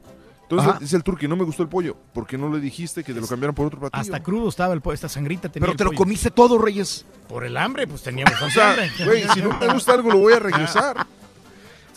Entonces 0.44 0.70
Ajá. 0.70 0.80
dice 0.80 0.96
el 0.96 1.04
turqui, 1.04 1.28
no 1.28 1.36
me 1.36 1.44
gustó 1.44 1.64
el 1.64 1.68
pollo. 1.70 1.98
¿Por 2.14 2.26
qué 2.26 2.38
no 2.38 2.50
le 2.50 2.62
dijiste 2.62 3.04
que 3.04 3.14
te 3.14 3.20
lo 3.20 3.28
cambiaran 3.28 3.54
por 3.54 3.68
otro 3.68 3.82
platillo? 3.82 4.00
Hasta 4.02 4.24
crudo 4.24 4.48
estaba 4.48 4.74
el 4.74 4.80
po- 4.80 4.94
esta 4.94 5.10
sangrita. 5.10 5.50
tenía 5.50 5.66
Pero 5.66 5.72
el 5.74 5.78
te 5.78 5.84
lo 5.84 5.90
pollo. 5.90 5.98
comiste 5.98 6.32
todo, 6.32 6.58
Reyes. 6.58 7.06
Por 7.28 7.44
el 7.44 7.58
hambre, 7.58 7.86
pues 7.88 8.02
teníamos 8.04 8.34
O 8.42 8.50
sea, 8.50 8.70
hambre. 8.70 8.90
güey, 9.04 9.24
si 9.34 9.42
no 9.42 9.60
te 9.60 9.68
gusta 9.68 9.92
algo, 9.94 10.10
lo 10.12 10.20
voy 10.20 10.32
a 10.34 10.40
regresar. 10.40 11.06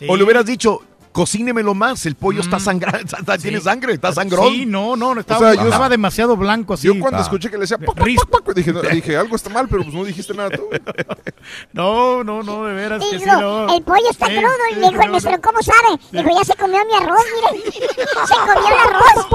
Sí. 0.01 0.07
O 0.09 0.17
le 0.17 0.25
hubieras 0.25 0.47
dicho, 0.47 0.81
cocínemelo 1.13 1.75
más, 1.75 2.07
el 2.07 2.15
pollo 2.15 2.41
está 2.41 2.61
sangrado, 2.61 2.99
está- 3.19 3.37
tiene 3.39 3.61
sangre, 3.61 3.95
está 3.95 4.13
sangrón. 4.13 4.53
Sí, 4.53 4.65
no, 4.67 4.97
no, 4.97 5.19
estaba, 5.19 5.41
O 5.51 5.53
sea, 5.53 5.63
yo- 5.63 5.69
estaba 5.69 5.89
demasiado 5.89 6.37
blanco 6.37 6.75
así. 6.75 6.87
Yo 6.87 6.99
cuando 6.99 7.19
Ah. 7.19 7.23
escuché 7.23 7.51
que 7.51 7.57
le 7.57 7.63
decía 7.63 7.79
"Pac, 7.79 7.95
pac, 7.97 8.07
pac, 8.31 8.45
pac", 8.45 8.55
dije, 8.55 8.73
no, 8.73 8.81
dije, 8.83 9.17
algo 9.17 9.35
está 9.37 9.51
mal, 9.51 9.67
pero 9.69 9.83
pues 9.83 9.95
no 9.95 10.05
dijiste 10.05 10.35
nada 10.35 10.51
tú. 10.51 10.65
No, 11.73 12.23
no, 12.25 12.43
no, 12.43 12.65
de 12.65 12.75
veras 12.75 13.03
que 13.11 13.19
sí, 13.19 13.25
no. 13.25 13.73
el 13.75 13.83
pollo 13.83 14.11
está 14.11 14.27
Sí, 14.27 14.37
crudo 14.37 14.53
y 14.71 14.75
sí, 14.75 14.81
le 14.81 14.87
dijo 14.89 14.99
no, 14.99 15.03
el 15.03 15.11
mesero, 15.11 15.41
¿cómo 15.43 15.63
sabe? 15.63 16.01
Dijo, 16.13 16.29
ya 16.39 16.45
se 16.45 16.55
comió 16.55 16.79
mi 16.87 16.95
arroz, 16.95 17.25
mire. 17.35 17.73
Se 17.73 18.35
comió 18.35 18.69
el 18.69 18.95
arroz. 18.95 19.27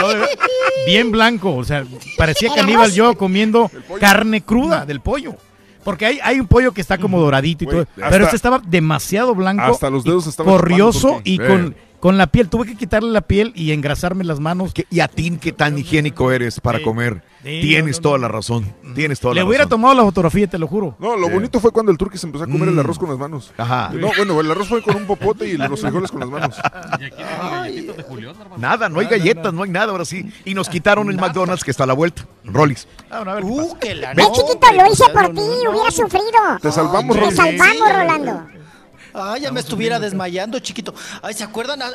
no, 0.00 0.26
bien 0.86 1.10
blanco, 1.10 1.54
o 1.56 1.64
sea, 1.64 1.84
parecía 2.16 2.54
caníbal 2.54 2.92
yo 2.92 3.16
comiendo 3.16 3.70
carne 4.00 4.42
cruda 4.42 4.84
del 4.86 5.00
pollo. 5.00 5.34
Porque 5.84 6.06
hay, 6.06 6.18
hay 6.22 6.40
un 6.40 6.46
pollo 6.46 6.72
que 6.72 6.80
está 6.80 6.98
como 6.98 7.20
doradito 7.20 7.64
y 7.64 7.66
Güey, 7.66 7.76
todo, 7.84 7.86
hasta- 7.96 8.10
pero 8.10 8.24
este 8.24 8.36
estaba 8.36 8.60
demasiado 8.66 9.34
blanco, 9.34 9.62
hasta 9.62 9.90
los 9.90 10.02
dedos 10.04 10.26
y 10.26 10.30
estaban 10.30 10.52
corrioso 10.52 11.00
chupando, 11.08 11.22
y 11.24 11.38
con, 11.38 11.66
Eh. 11.72 11.76
Con 12.04 12.18
la 12.18 12.26
piel. 12.26 12.50
Tuve 12.50 12.66
que 12.66 12.76
quitarle 12.76 13.10
la 13.10 13.22
piel 13.22 13.50
y 13.54 13.72
engrasarme 13.72 14.24
las 14.24 14.38
manos. 14.38 14.74
Y 14.90 15.00
a 15.00 15.08
ti, 15.08 15.38
qué 15.40 15.52
tan 15.52 15.78
higiénico 15.78 16.30
eres 16.32 16.60
para 16.60 16.76
Sí. 16.76 16.84
comer. 16.84 17.22
Sí, 17.42 17.60
Tienes 17.62 17.96
no, 17.96 17.98
no, 17.98 18.02
toda 18.02 18.18
la 18.18 18.28
razón. 18.28 18.74
Tienes 18.94 19.20
toda 19.20 19.32
Le 19.34 19.40
la 19.40 19.46
hubiera 19.46 19.64
razón. 19.64 19.70
tomado 19.80 19.94
la 19.94 20.02
fotografía, 20.02 20.46
te 20.46 20.58
lo 20.58 20.66
juro. 20.66 20.96
No, 20.98 21.16
lo 21.16 21.28
Sí. 21.28 21.32
bonito 21.32 21.60
fue 21.60 21.70
cuando 21.72 21.90
el 21.92 21.96
turqui 21.98 22.18
se 22.18 22.26
empezó 22.26 22.44
a 22.44 22.46
comer 22.46 22.68
el 22.68 22.74
Mm. 22.74 22.78
arroz 22.80 22.98
con 22.98 23.08
las 23.08 23.18
manos. 23.18 23.52
Ajá. 23.56 23.90
No, 23.94 24.10
bueno, 24.18 24.38
el 24.38 24.50
arroz 24.50 24.68
fue 24.68 24.82
con 24.82 24.96
un 24.96 25.06
popote 25.06 25.48
y 25.48 25.56
los 25.56 25.80
frijoles 25.80 26.10
con 26.10 26.20
las 26.20 26.28
manos. 26.28 26.56
Nada, 28.58 28.88
no 28.90 29.00
hay 29.00 29.06
galletas, 29.06 29.52
no 29.54 29.62
hay 29.62 29.70
nada 29.70 29.92
ahora 29.92 30.04
sí. 30.04 30.30
Y 30.44 30.52
nos 30.54 30.68
quitaron 30.68 31.08
el 31.10 31.16
McDonald's 31.16 31.64
que 31.64 31.70
está 31.70 31.84
a 31.84 31.86
la 31.86 31.94
vuelta. 31.94 32.26
Rollis. 32.44 32.86
Uh, 33.42 33.74
que 33.78 33.94
la 33.94 34.12
Ve, 34.14 34.24
chiquito, 34.32 34.72
lo 34.74 34.92
hice 34.92 35.04
por 35.12 35.28
ti, 35.28 35.40
hubiera 35.70 35.90
sufrido. 35.90 36.58
Te 36.60 36.70
salvamos, 36.70 37.16
Te 37.18 37.30
salvamos, 37.30 37.92
Rolando. 37.92 38.42
Ay, 39.14 39.42
ya 39.42 39.52
me 39.52 39.60
estuviera 39.60 40.00
desmayando, 40.00 40.58
chiquito. 40.58 40.92
Ay, 41.22 41.34
¿se 41.34 41.44
acuerdan 41.44 41.80
ah, 41.82 41.90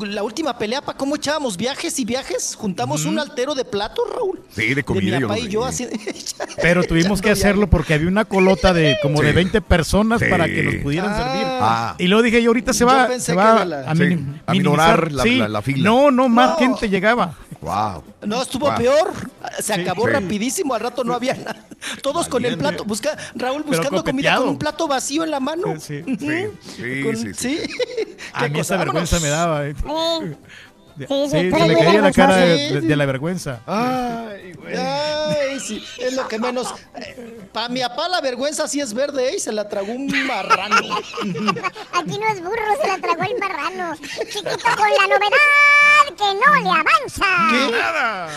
la 0.00 0.22
última 0.22 0.56
pelea 0.56 0.80
para 0.80 0.96
cómo 0.96 1.16
echábamos 1.16 1.56
viajes 1.56 1.98
y 1.98 2.04
viajes? 2.04 2.54
Juntamos 2.56 3.04
un 3.04 3.18
altero 3.18 3.54
de 3.54 3.64
platos, 3.64 4.04
Raúl. 4.14 4.40
Sí, 4.54 4.72
de 4.74 4.84
comida. 4.84 5.12
de 5.12 5.16
mi 5.16 5.20
yo 5.22 5.28
papá 5.28 5.40
y 5.40 5.48
yo 5.48 5.64
así. 5.64 5.88
Pero 6.62 6.84
tuvimos 6.84 7.20
que 7.20 7.30
hacerlo 7.30 7.68
porque 7.68 7.94
había 7.94 8.08
una 8.08 8.24
colota 8.24 8.72
de 8.72 8.96
como 9.02 9.20
de 9.22 9.30
Sí. 9.30 9.34
20 9.34 9.60
personas 9.62 10.20
Sí. 10.20 10.26
para 10.30 10.46
que 10.46 10.62
nos 10.62 10.74
pudieran 10.76 11.10
Ah. 11.12 11.16
servir. 11.16 11.46
Ah. 11.46 11.94
Y 11.98 12.06
luego 12.06 12.22
dije, 12.22 12.42
yo 12.42 12.50
ahorita 12.50 12.72
se 12.72 12.84
va, 12.84 13.18
se 13.18 13.34
la- 13.34 13.62
a, 13.86 13.90
a 13.90 13.94
minimizar. 14.52 15.10
la- 15.12 15.22
Sí. 15.24 15.36
la- 15.36 15.48
la 15.48 15.62
fila. 15.62 15.82
No, 15.90 16.10
no, 16.10 16.28
más 16.28 16.50
No. 16.50 16.56
gente 16.58 16.88
llegaba. 16.88 17.34
Wow. 17.62 18.02
No, 18.26 18.42
estuvo 18.42 18.66
Wow. 18.66 18.76
peor. 18.76 19.12
Se 19.60 19.72
acabó 19.72 20.06
Sí. 20.06 20.12
rapidísimo. 20.12 20.74
Al 20.74 20.80
rato 20.80 21.04
no 21.04 21.14
había 21.14 21.34
nada. 21.34 21.64
Todos 22.02 22.28
con 22.28 22.44
el 22.44 22.58
plato. 22.58 22.84
Busca, 22.84 23.16
Raúl 23.36 23.62
buscando 23.62 24.02
comida 24.04 24.36
con 24.36 24.48
un 24.50 24.58
plato 24.58 24.88
vacío 24.88 25.22
en 25.24 25.30
la 25.30 25.40
mano. 25.40 25.78
Sí. 25.80 26.02
Sí, 26.18 26.46
sí, 26.76 27.02
Con- 27.04 27.16
sí, 27.16 27.34
sí. 27.34 27.60
A 28.32 28.40
Qué 28.40 28.48
mí 28.50 28.58
cosa, 28.58 28.74
esa 28.74 28.84
vergüenza 28.84 29.16
vámonos. 29.16 29.22
me 29.22 29.28
daba. 29.28 29.66
eh. 29.66 29.74
Sí. 29.76 30.36
Sí, 30.98 31.06
Sí, 31.08 31.24
sí, 31.24 31.30
se 31.30 31.42
le 31.68 31.74
caía 31.74 32.00
la 32.00 32.12
cara 32.12 32.36
de, 32.36 32.46
vergonzoso. 32.46 32.80
de- 32.80 32.86
de 32.88 32.96
la 32.96 33.06
vergüenza. 33.06 33.60
Ay, 33.66 34.52
güey. 34.52 34.74
Ay, 34.76 35.60
sí, 35.60 35.84
es 35.98 36.14
lo 36.14 36.28
que 36.28 36.38
menos. 36.38 36.74
Para 37.52 37.68
mi 37.68 37.80
papá 37.80 38.08
la 38.08 38.20
vergüenza 38.20 38.66
sí 38.68 38.80
es 38.80 38.92
verde, 38.94 39.30
¿eh? 39.30 39.36
Y 39.36 39.40
se 39.40 39.52
la 39.52 39.68
tragó 39.68 39.92
un 39.92 40.06
marrano. 40.26 40.76
Aquí 41.92 42.18
no 42.18 42.28
es 42.32 42.42
burro, 42.42 42.62
se 42.80 42.88
la 42.88 42.98
tragó 42.98 43.22
el 43.22 43.38
marrano. 43.38 43.94
Chiquito 43.96 44.50
con 44.50 44.90
la 44.90 45.06
novedad 45.06 46.16
que 46.16 46.24
no 46.34 46.54
le 46.62 46.68
avanza. 46.70 47.26
¿Qué? 47.50 47.80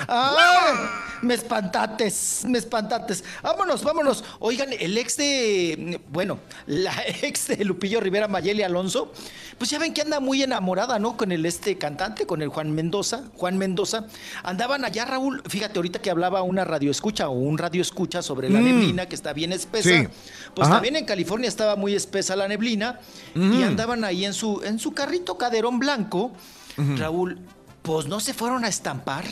Ah, 0.08 1.02
me 1.22 1.34
espantates, 1.34 2.44
me 2.48 2.58
espantates. 2.58 3.24
Vámonos, 3.42 3.84
vámonos. 3.84 4.24
Oigan, 4.40 4.70
el 4.78 4.98
ex 4.98 5.18
de, 5.18 6.00
bueno, 6.10 6.40
la 6.68 6.94
ex 7.22 7.48
de 7.48 7.64
Lupillo 7.66 8.00
Rivera 8.00 8.28
Mayeli 8.28 8.64
Alonso, 8.64 9.12
pues 9.58 9.70
ya 9.70 9.80
ven 9.80 9.94
que 9.94 10.02
anda 10.02 10.20
muy 10.20 10.44
enamorada, 10.44 11.00
¿no? 11.00 11.16
Con 11.18 11.32
el 11.32 11.46
este 11.46 11.78
cantante, 11.78 12.26
con 12.26 12.42
el 12.42 12.45
Juan 12.48 12.72
Mendoza, 12.72 13.24
Juan 13.36 13.58
Mendoza. 13.58 14.06
Andaban 14.44 14.86
allá, 14.86 15.06
Raúl, 15.06 15.42
fíjate, 15.48 15.80
ahorita 15.80 16.00
que 16.02 16.10
hablaba 16.10 16.42
una 16.44 16.64
radio 16.66 16.92
escucha 16.92 17.30
o 17.30 17.34
un 17.34 17.58
radio 17.58 17.82
escucha 17.82 18.22
sobre 18.22 18.50
la 18.50 18.60
Mm. 18.60 18.64
neblina 18.66 19.06
que 19.08 19.16
está 19.16 19.34
bien 19.34 19.52
espesa. 19.54 19.90
Sí. 19.90 20.08
Pues 20.56 20.68
Ajá. 20.68 20.76
también 20.78 20.96
en 20.96 21.06
California 21.06 21.48
estaba 21.48 21.76
muy 21.76 21.94
espesa 21.96 22.36
la 22.36 22.48
neblina 22.48 23.00
y 23.36 23.40
Mm. 23.40 23.64
andaban 23.64 24.04
ahí 24.04 24.26
en 24.26 24.34
su, 24.34 24.62
en 24.64 24.80
su 24.80 24.94
carrito 24.94 25.38
caderón 25.38 25.80
blanco. 25.80 26.32
Raúl, 26.98 27.40
pues 27.82 28.08
no 28.08 28.20
se 28.20 28.34
fueron 28.34 28.66
a 28.66 28.68
estampar 28.68 29.26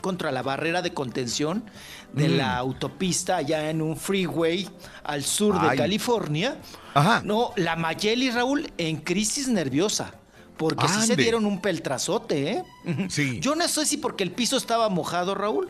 contra 0.00 0.32
la 0.32 0.42
barrera 0.42 0.82
de 0.82 0.92
contención 0.92 1.64
de 2.12 2.28
Mm. 2.28 2.36
la 2.36 2.56
autopista 2.56 3.36
allá 3.36 3.70
en 3.70 3.80
un 3.80 3.96
freeway 3.96 4.68
al 5.04 5.22
sur 5.22 5.54
de. 5.60 5.76
California. 5.76 6.56
Ajá. 6.92 7.22
No, 7.24 7.52
la 7.56 7.76
Mayeli 7.76 8.30
Raúl 8.30 8.70
en 8.78 8.96
crisis 8.98 9.48
nerviosa. 9.48 10.14
Porque 10.56 10.86
sí 10.88 10.94
se 11.06 11.12
Ande. 11.12 11.16
dieron 11.22 11.46
un 11.46 11.60
peltrazote, 11.60 12.50
¿eh? 12.52 12.64
Sí. 13.08 13.40
Yo 13.40 13.54
no 13.54 13.66
sé 13.68 13.84
si 13.86 13.96
porque 13.96 14.22
el 14.24 14.30
piso 14.32 14.56
estaba 14.56 14.88
mojado, 14.88 15.34
Raúl, 15.34 15.68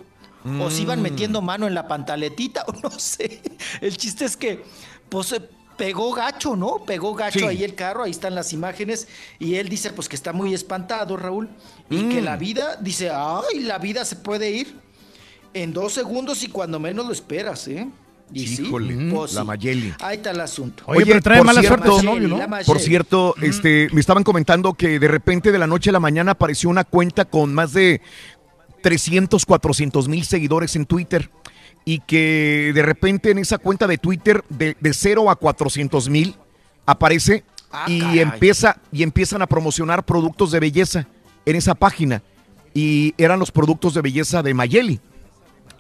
o 0.61 0.71
si 0.71 0.83
iban 0.83 1.01
Mm. 1.01 1.03
metiendo 1.03 1.41
mano 1.43 1.67
en 1.67 1.75
la 1.75 1.89
pantaletita, 1.89 2.65
o 2.69 2.73
no 2.83 2.91
sé. 2.91 3.41
El 3.81 3.97
chiste 3.97 4.25
es 4.27 4.37
que, 4.37 4.63
pues, 5.09 5.33
eh, 5.33 5.41
pegó 5.79 6.13
gacho, 6.13 6.55
¿no? 6.55 6.85
Pegó 6.85 7.15
gacho 7.15 7.41
Sí. 7.41 7.45
ahí 7.47 7.65
el 7.65 7.75
carro, 7.75 8.05
ahí 8.05 8.11
están 8.11 8.35
las 8.35 8.53
imágenes, 8.53 9.09
y 9.39 9.55
él 9.57 9.69
dice, 9.69 9.91
pues, 9.91 10.09
que 10.09 10.17
está 10.17 10.33
muy 10.33 10.53
espantado, 10.55 11.17
Raúl, 11.17 11.49
y 11.91 12.09
que 12.11 12.21
Mm. 12.21 12.25
la 12.25 12.37
vida, 12.37 12.77
dice, 12.81 13.11
ay, 13.11 13.61
la 13.61 13.79
vida 13.79 14.05
se 14.05 14.17
puede 14.17 14.51
ir 14.51 14.79
en 15.55 15.73
dos 15.73 15.93
segundos 15.95 16.43
y 16.43 16.49
cuando 16.49 16.79
menos 16.79 17.07
lo 17.07 17.13
esperas, 17.13 17.67
¿eh? 17.69 17.89
Y 18.35 18.47
sí, 18.49 18.63
Híjole, 18.63 19.11
pues 19.13 19.33
la 19.35 19.43
sí. 19.43 19.47
Mayeli. 19.47 19.95
Ahí 20.01 20.17
está 20.17 20.33
el 20.33 20.41
asunto. 20.41 20.83
Oye, 20.87 21.07
pero 21.07 21.21
trae 21.23 21.43
mala 21.45 21.61
cierto- 21.61 21.85
suerte 21.85 21.97
ese 21.97 22.05
novio, 22.07 22.29
¿no? 22.29 22.57
Por 22.67 22.81
cierto, 22.81 23.35
este, 23.41 23.89
me 23.93 24.01
estaban 24.01 24.25
comentando 24.25 24.75
que 24.75 24.99
de 24.99 25.07
repente 25.09 25.53
de 25.53 25.59
la 25.59 25.67
noche 25.69 25.91
a 25.91 25.93
la 25.93 26.01
mañana 26.01 26.33
apareció 26.33 26.69
una 26.69 26.83
cuenta 26.85 27.25
con 27.27 27.55
más 27.55 27.73
de 27.73 28.01
300, 28.83 29.47
400 29.47 30.09
mil 30.09 30.25
seguidores 30.25 30.77
en 30.77 30.85
Twitter 30.87 31.31
y 31.85 32.01
que 32.01 32.73
de 32.75 32.83
repente 32.83 33.31
en 33.31 33.39
esa 33.39 33.59
cuenta 33.59 33.87
de 33.87 33.99
Twitter 33.99 34.43
de, 34.49 34.77
de 34.81 34.93
0 34.95 35.31
a 35.31 35.37
400 35.37 36.09
mil 36.09 36.35
aparece 36.87 37.45
Ah, 37.77 37.87
y 37.89 37.99
caray. 38.01 38.19
empieza 38.21 38.77
y 38.93 39.03
empiezan 39.03 39.43
a 39.43 39.47
promocionar 39.49 40.05
productos 40.05 40.53
de 40.53 40.61
belleza 40.61 41.09
en 41.45 41.57
esa 41.57 41.75
página 41.75 42.23
y 42.73 43.15
eran 43.19 43.39
los 43.41 43.51
productos 43.51 43.95
de 43.95 44.01
belleza 44.01 44.43
de 44.45 44.55
Mayeli 44.55 45.01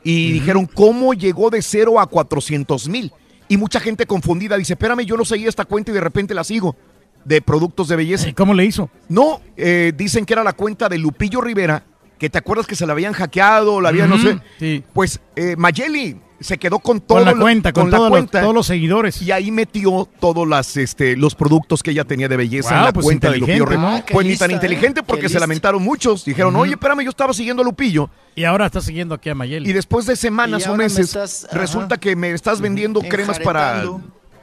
y 0.05 0.33
dijeron 0.33 0.66
cómo 0.66 1.15
llegó 1.15 1.50
de 1.50 1.62
0 1.62 1.99
a 1.99 2.07
400 2.07 2.89
mil 2.89 3.10
y 3.49 3.57
mucha 3.57 3.81
gente 3.81 4.07
confundida 4.07 4.57
dice 4.57 4.74
espérame 4.74 5.05
yo 5.05 5.16
no 5.16 5.24
seguía 5.24 5.49
esta 5.49 5.65
cuenta 5.65 5.91
y 5.91 5.94
de 5.94 6.00
repente 6.00 6.34
la 6.34 6.44
sigo 6.44 6.76
de 7.24 7.41
productos 7.41 7.89
de 7.89 7.97
belleza 7.97 8.33
¿Cómo 8.34 8.52
le 8.55 8.65
hizo? 8.66 8.91
no, 9.08 9.41
eh, 9.57 9.92
dicen 9.97 10.26
que 10.26 10.34
era 10.34 10.44
la 10.44 10.52
cuenta 10.52 10.89
de 10.89 10.99
Lupillo 10.99 11.41
Rivera, 11.41 11.83
que 12.18 12.28
te 12.31 12.39
acuerdas 12.39 12.66
que 12.66 12.76
se 12.76 12.86
la 12.86 12.92
habían 12.92 13.12
hackeado, 13.15 13.81
la 13.81 13.89
habían, 13.89 14.10
no 14.10 14.18
sé. 14.18 14.39
sí. 14.58 14.84
Pues 14.92 15.20
eh, 15.36 15.57
Mayeli 15.57 16.16
se 16.44 16.58
quedó 16.58 16.78
con 16.78 17.00
todo 17.00 17.18
Con 17.18 17.24
la 17.26 17.34
cuenta, 17.34 17.73
con, 17.73 17.90
la 17.90 17.97
todos, 17.97 18.10
los, 18.10 18.18
cuenta, 18.18 18.40
todos 18.42 18.55
los 18.55 18.66
seguidores. 18.66 19.20
y 19.23 19.32
ahí 19.32 19.50
metió 19.50 20.08
todos 20.20 20.47
las, 20.47 20.76
este, 20.76 21.16
los 21.16 21.34
productos 21.34 21.82
que 21.82 21.90
ella 21.92 22.05
tenía 22.05 22.28
de 22.28 22.36
belleza 22.36 22.70
Wow, 22.70 22.78
en 22.78 22.84
la 22.84 22.92
pues 22.92 23.05
cuenta 23.05 23.31
de 23.31 23.39
Lupillo. 23.39 23.66
¿no? 23.66 24.05
Qué 24.05 24.12
Pues 24.12 24.24
ni 24.24 24.31
lista, 24.31 24.44
tan 24.44 24.50
¿eh? 24.52 24.55
inteligente 24.55 25.02
porque 25.02 25.28
se 25.28 25.40
lamentaron 25.40 25.82
muchos. 25.82 26.24
Dijeron, 26.24 26.55
oye, 26.56 26.73
espérame, 26.73 27.00
yo 27.02 27.10
estaba 27.10 27.32
siguiendo 27.32 27.62
a 27.62 27.64
Lupillo. 27.64 28.10
Y 28.36 28.44
ahora 28.44 28.66
está 28.66 28.81
siguiendo 28.81 29.14
aquí 29.14 29.31
a 29.31 29.34
Mayeli. 29.34 29.68
Y 29.68 29.73
después 29.73 30.06
de 30.06 30.16
semanas 30.16 30.66
o 30.66 30.73
me 30.73 30.84
meses, 30.84 31.06
estás- 31.06 31.47
ajá. 31.48 31.58
resulta 31.58 31.97
que 31.98 32.14
me 32.14 32.31
estás 32.32 32.60
vendiendo 32.60 33.00
cremas 33.00 33.39
para... 33.40 33.84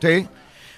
Sí. 0.01 0.27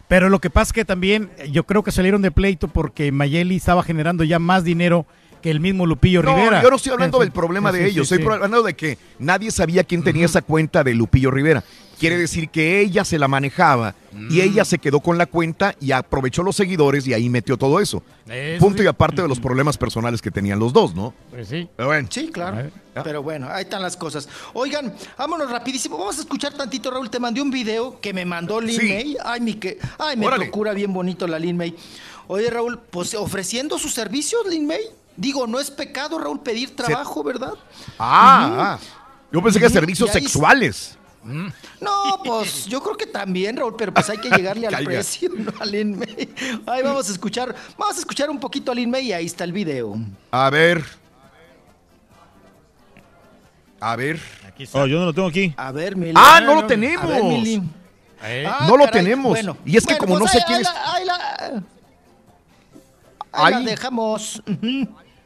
Pero 0.07 0.29
lo 0.29 0.39
que 0.39 0.49
pasa 0.49 0.69
es 0.69 0.73
que 0.73 0.85
también 0.85 1.31
yo 1.51 1.63
creo 1.63 1.81
que 1.83 1.91
salieron 1.91 2.21
de 2.21 2.29
pleito 2.31 2.67
porque 2.67 3.11
Mayeli 3.11 3.55
estaba 3.55 3.81
generando 3.83 4.23
ya 4.23 4.37
más 4.37 4.63
dinero 4.63 5.05
que 5.43 5.51
el 5.51 5.59
mismo 5.59 5.85
Lupillo 5.85 6.23
No, 6.23 6.33
Rivera. 6.35 6.63
yo 6.63 6.69
no 6.71 6.77
estoy 6.77 6.93
hablando 6.93 7.19
del 7.19 7.31
problema 7.31 7.71
sí, 7.71 7.77
de 7.77 7.83
sí, 7.83 7.89
ellos, 7.91 8.07
sí, 8.07 8.15
estoy 8.15 8.27
sí. 8.27 8.33
hablando 8.33 8.63
de 8.63 8.73
que 8.73 8.97
nadie 9.19 9.51
sabía 9.51 9.83
quién 9.83 10.01
tenía 10.03 10.25
esa 10.25 10.41
cuenta 10.41 10.83
de 10.83 10.95
Lupillo 10.95 11.29
Rivera. 11.29 11.63
Quiere 11.99 12.17
decir 12.17 12.49
que 12.49 12.79
ella 12.81 13.05
se 13.05 13.19
la 13.19 13.27
manejaba 13.27 13.93
y 14.29 14.41
ella 14.41 14.65
se 14.65 14.77
quedó 14.79 14.99
con 14.99 15.17
la 15.17 15.25
cuenta 15.25 15.75
y 15.79 15.91
aprovechó 15.91 16.41
los 16.43 16.55
seguidores 16.55 17.05
y 17.07 17.13
ahí 17.13 17.29
metió 17.29 17.55
todo 17.55 17.79
eso. 17.79 18.03
Eso 18.27 18.59
Punto 18.59 18.79
sí. 18.79 18.85
y 18.85 18.87
aparte 18.87 19.21
de 19.21 19.27
los 19.27 19.39
problemas 19.39 19.77
personales 19.77 20.21
que 20.21 20.31
tenían 20.31 20.59
los 20.59 20.73
dos, 20.73 20.95
¿no? 20.95 21.13
Pues 21.29 21.47
sí. 21.47 21.69
Pero 21.77 21.87
bueno. 21.89 22.07
Sí, 22.11 22.29
claro. 22.29 22.69
Pero 23.03 23.21
bueno, 23.23 23.47
ahí 23.49 23.63
están 23.63 23.81
las 23.81 23.95
cosas. 23.95 24.27
Oigan, 24.53 24.93
vámonos 25.17 25.49
rapidísimo. 25.51 25.97
Vamos 25.97 26.17
a 26.17 26.21
escuchar 26.21 26.53
tantito, 26.53 26.89
Raúl. 26.91 27.09
Te 27.09 27.19
mandé 27.19 27.41
un 27.41 27.51
video 27.51 27.99
que 28.01 28.11
me 28.13 28.25
mandó 28.25 28.59
Lin 28.59 28.79
Sí. 28.79 28.87
May. 28.87 29.17
Ay, 29.23 29.41
mi 29.41 29.53
que. 29.53 29.77
Ay, 29.99 30.17
me 30.17 30.25
Órale. 30.27 30.45
procura 30.45 30.73
bien 30.73 30.91
bonito 30.93 31.27
la 31.27 31.37
Lin 31.39 31.55
May. 31.55 31.75
Oye, 32.27 32.49
Raúl, 32.49 32.79
pues 32.89 33.13
ofreciendo 33.13 33.77
sus 33.77 33.93
servicios, 33.93 34.41
Lin 34.49 34.65
May. 34.67 34.81
Digo, 35.15 35.45
no 35.47 35.59
es 35.59 35.69
pecado, 35.69 36.17
Raúl, 36.17 36.39
pedir 36.41 36.75
trabajo, 36.75 37.23
¿verdad? 37.23 37.53
Ah, 37.99 38.77
ah. 38.77 38.79
yo 39.31 39.41
pensé 39.43 39.59
que 39.59 39.65
Ujú. 39.67 39.73
servicios 39.73 40.09
sexuales. 40.11 40.97
No, 41.79 42.19
pues 42.25 42.65
yo 42.65 42.81
creo 42.83 42.97
que 42.97 43.05
también, 43.05 43.55
Raúl, 43.55 43.75
pero 43.77 43.93
pues 43.93 44.09
hay 44.09 44.17
que 44.17 44.29
llegarle 44.29 44.67
al 44.75 44.83
precio, 44.83 45.29
¿no? 45.33 45.51
A 45.59 45.65
Lin 45.65 45.97
May. 45.97 46.33
Ahí 46.65 46.81
vamos 46.83 47.07
a 47.07 47.11
escuchar, 47.13 47.55
vamos 47.77 47.95
a 47.95 47.99
escuchar 47.99 48.29
un 48.29 48.39
poquito 48.39 48.71
a 48.71 48.75
Lin 48.75 48.89
May 48.89 49.05
y 49.07 49.13
ahí 49.13 49.25
está 49.25 49.43
el 49.45 49.53
video. 49.53 49.95
A 50.31 50.49
ver. 50.49 50.83
A 53.79 53.95
ver. 53.95 54.19
Oh, 54.73 54.85
yo 54.85 54.99
no 54.99 55.05
lo 55.05 55.13
tengo 55.13 55.27
aquí. 55.27 55.53
A 55.57 55.71
ver, 55.71 55.95
Mili. 55.95 56.13
Ah, 56.15 56.39
no 56.41 56.55
lo 56.55 56.65
tenemos. 56.67 57.03
A 57.05 57.07
ver, 57.07 57.23
Mili. 57.23 57.61
Eh, 58.23 58.45
Ah, 58.47 58.65
no 58.67 58.77
lo 58.77 58.87
tenemos. 58.89 59.29
bueno. 59.31 59.57
y 59.65 59.75
es 59.77 59.85
que 59.85 59.93
Bueno, 59.95 59.99
como 60.05 60.19
pues 60.19 60.21
no 60.21 60.27
sé 60.31 60.37
ahí- 60.39 60.43
quién 60.47 60.57
ahí 60.57 60.61
es... 60.61 60.73
la- 60.73 60.93
ahí 60.93 61.05
la- 61.05 61.63
Ahí 63.35 63.53
la 63.55 63.59
dejamos. 63.61 64.41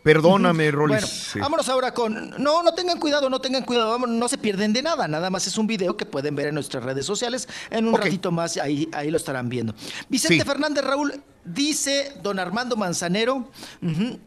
Perdóname. 0.08 0.72
Rolis. 0.72 1.02
Bueno, 1.02 1.08
Sí. 1.08 1.40
vámonos 1.40 1.68
ahora 1.70 1.94
con. 1.94 2.30
No, 2.42 2.64
no 2.64 2.74
tengan 2.74 2.98
cuidado, 3.00 3.30
no 3.30 3.42
tengan 3.42 3.64
cuidado. 3.64 3.92
vamos, 3.92 4.10
no 4.10 4.28
se 4.30 4.38
pierden 4.38 4.72
de 4.72 4.82
nada. 4.82 5.08
Nada 5.08 5.30
más 5.30 5.48
es 5.48 5.58
un 5.58 5.68
video 5.68 5.98
que 5.98 6.06
pueden 6.06 6.34
ver 6.36 6.48
en 6.48 6.54
nuestras 6.56 6.84
redes 6.84 7.06
sociales. 7.06 7.48
En 7.70 7.88
un 7.88 7.96
ratito 7.98 8.32
más, 8.32 8.56
ahí, 8.58 8.88
ahí 8.94 9.12
lo 9.12 9.18
estarán 9.18 9.50
viendo. 9.50 9.74
Vicente 10.08 10.42
Sí. 10.44 10.48
Fernández 10.48 10.84
Raúl 10.86 11.22
dice 11.44 12.14
don 12.24 12.40
Armando 12.40 12.76
Manzanero 12.78 13.50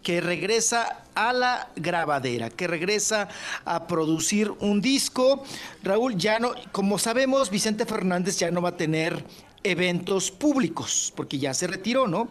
que 0.03 0.21
regresa 0.21 1.05
a 1.15 1.33
la 1.33 1.69
grabadera, 1.77 2.51
que 2.51 2.67
regresa 2.67 3.29
a 3.65 3.87
producir 3.87 4.53
un 4.61 4.81
disco. 4.83 5.43
Raúl, 5.83 6.17
ya 6.17 6.39
no, 6.39 6.53
como 6.73 6.99
sabemos, 6.99 7.49
Vicente 7.51 7.87
Fernández 7.87 8.39
ya 8.39 8.51
no 8.51 8.61
va 8.61 8.71
a 8.71 8.77
tener 8.77 9.25
eventos 9.63 10.31
públicos, 10.31 11.13
porque 11.15 11.39
ya 11.39 11.53
se 11.53 11.67
retiró, 11.67 12.07
¿no? 12.07 12.29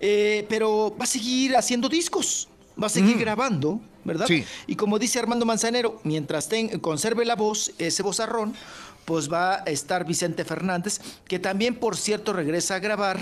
Eh, 0.00 0.44
pero 0.48 0.94
va 0.98 1.04
a 1.04 1.06
seguir 1.06 1.56
haciendo 1.56 1.88
discos, 1.88 2.48
va 2.80 2.86
a 2.86 2.90
seguir 2.90 3.16
Mm. 3.16 3.20
grabando, 3.20 3.80
¿verdad? 4.04 4.26
Sí. 4.26 4.44
Y 4.66 4.76
como 4.76 4.98
dice 4.98 5.18
Armando 5.18 5.44
Manzanero, 5.46 6.00
mientras 6.04 6.48
ten- 6.48 6.78
conserve 6.80 7.24
la 7.24 7.36
voz, 7.36 7.72
ese 7.78 8.02
vozarrón, 8.02 8.54
pues 9.04 9.30
va 9.32 9.56
a 9.56 9.64
estar 9.64 10.06
Vicente 10.06 10.44
Fernández, 10.44 11.00
que 11.28 11.38
también, 11.38 11.74
por 11.74 11.96
cierto, 11.96 12.32
regresa 12.32 12.76
a 12.76 12.78
grabar. 12.78 13.20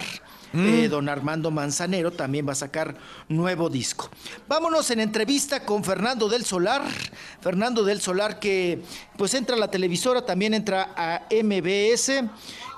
Eh, 0.54 0.88
don 0.90 1.08
Armando 1.08 1.50
Manzanero 1.50 2.10
también 2.10 2.46
va 2.46 2.52
a 2.52 2.54
sacar 2.54 2.94
nuevo 3.26 3.70
disco. 3.70 4.10
Vámonos 4.48 4.90
en 4.90 5.00
entrevista 5.00 5.64
con 5.64 5.82
Fernando 5.82 6.28
del 6.28 6.44
Solar. 6.44 6.82
Fernando 7.40 7.82
del 7.84 8.02
Solar 8.02 8.38
que 8.38 8.82
pues 9.16 9.32
entra 9.32 9.56
a 9.56 9.58
la 9.58 9.70
televisora, 9.70 10.26
también 10.26 10.52
entra 10.52 10.92
a 10.94 11.22
MBS. 11.30 12.24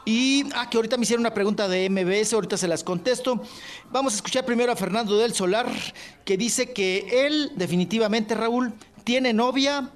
Y, 0.05 0.45
ah, 0.55 0.69
que 0.69 0.77
ahorita 0.77 0.97
me 0.99 1.05
hicieron 1.05 1.23
una 1.23 1.33
pregunta 1.33 1.67
de 1.67 1.89
MBS, 1.89 2.35
ahorita 2.35 2.57
se 2.59 2.69
las 2.69 2.85
contesto. 2.85 3.43
Vamos 3.91 4.13
a 4.13 4.17
escuchar 4.17 4.45
primero 4.45 4.71
a 4.73 4.77
Fernando 4.77 5.17
del 5.17 5.33
Solar, 5.33 5.67
que 6.25 6.37
dice 6.37 6.73
que 6.73 7.27
él, 7.27 7.53
definitivamente, 7.57 8.35
Raúl, 8.35 8.73
tiene 9.03 9.33
novia, 9.33 9.89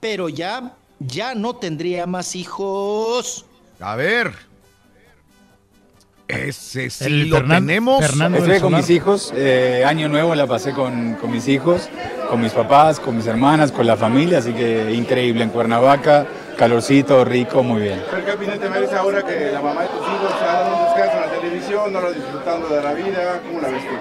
pero 0.00 0.28
ya, 0.28 0.74
ya 0.98 1.34
no 1.36 1.54
tendría 1.56 2.06
más 2.06 2.34
hijos. 2.34 3.44
A 3.80 3.94
ver. 3.94 4.32
Ese 6.26 6.88
sí 6.88 7.04
El 7.04 7.28
lo 7.28 7.36
Fernan- 7.36 7.66
tenemos. 7.66 8.00
Fernando 8.04 8.38
Estoy 8.38 8.58
con 8.60 8.74
mis 8.74 8.88
hijos, 8.90 9.32
eh, 9.36 9.84
año 9.86 10.08
nuevo 10.08 10.34
la 10.34 10.46
pasé 10.46 10.72
con, 10.72 11.14
con 11.16 11.30
mis 11.30 11.46
hijos, 11.48 11.88
con 12.30 12.40
mis 12.40 12.52
papás, 12.52 12.98
con 12.98 13.16
mis 13.16 13.26
hermanas, 13.26 13.70
con 13.70 13.86
la 13.86 13.96
familia, 13.96 14.38
así 14.38 14.52
que 14.54 14.92
increíble 14.94 15.44
en 15.44 15.50
Cuernavaca, 15.50 16.26
calorcito, 16.56 17.24
rico, 17.24 17.62
muy 17.62 17.82
bien. 17.82 18.02
¿Qué 18.24 18.32
opinión 18.32 18.58
te 18.58 18.68
merece 18.68 18.94
ahora 18.96 19.22
que 19.22 19.50
la 19.52 19.60
mamá 19.60 19.82
de 19.82 19.88
tus 19.88 19.98
hijos 20.00 20.32
se 20.38 20.44
ha 20.44 20.52
dado 20.52 20.76
un 20.76 20.84
descanso 20.84 21.14
en 21.16 21.20
la 21.20 21.40
televisión, 21.40 21.92
no 21.92 22.00
lo 22.00 22.12
disfrutando 22.12 22.68
de 22.68 22.82
la 22.82 22.92
vida? 22.94 23.40
¿Cómo 23.46 23.60
la 23.60 23.68
ves 23.68 23.82
tú? 23.82 23.94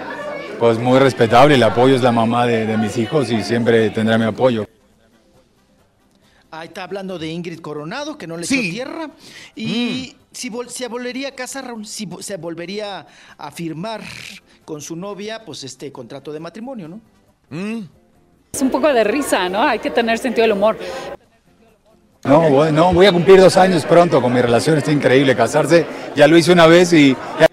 Pues 0.60 0.78
muy 0.78 1.00
respetable, 1.00 1.56
el 1.56 1.64
apoyo 1.64 1.96
es 1.96 2.02
la 2.02 2.12
mamá 2.12 2.46
de, 2.46 2.66
de 2.66 2.78
mis 2.78 2.98
hijos 2.98 3.30
y 3.32 3.44
siempre 3.44 3.90
tendrá 3.90 4.18
mi 4.18 4.26
apoyo. 4.26 4.66
Ahí 6.52 6.68
está 6.68 6.84
hablando 6.84 7.18
de 7.18 7.28
Ingrid 7.30 7.60
Coronado, 7.60 8.18
que 8.18 8.28
no 8.28 8.38
le 8.38 8.46
Sí. 8.46 8.60
echó 8.60 8.72
tierra. 8.72 9.10
Y 9.56 10.16
si 10.32 10.52
vol- 10.52 10.68
se 10.70 10.88
volvería 10.88 11.30
a 11.30 11.32
casar, 11.32 11.66
Raúl, 11.66 11.86
si 11.86 12.08
se 12.20 12.38
volvería 12.38 13.08
a 13.38 13.52
firmar 13.52 14.02
con 14.64 14.80
su 14.80 14.96
novia, 14.96 15.44
pues 15.46 15.64
este 15.64 15.92
contrato 15.92 16.32
de 16.32 16.40
matrimonio, 16.40 16.88
¿no? 16.88 17.02
Es 18.54 18.62
un 18.62 18.70
poco 18.70 18.94
de 18.94 19.04
risa, 19.04 19.50
¿no? 19.50 19.64
Hay 19.64 19.80
que 19.80 19.90
tener 19.90 20.20
sentido 20.20 20.44
del 20.44 20.52
humor. 20.54 20.78
No, 22.24 22.50
voy, 22.50 22.72
no, 22.72 22.94
voy 22.94 23.06
a 23.06 23.12
cumplir 23.12 23.40
dos 23.42 23.58
años 23.58 23.86
pronto 23.86 24.22
con 24.22 24.32
mi 24.34 24.42
relación, 24.42 24.78
está 24.78 24.92
increíble 24.92 25.36
casarse, 25.36 25.86
ya 26.16 26.26
lo 26.28 26.38
hice 26.38 26.52
una 26.54 26.68
vez 26.68 26.94
y 26.94 27.16
ya- 27.40 27.48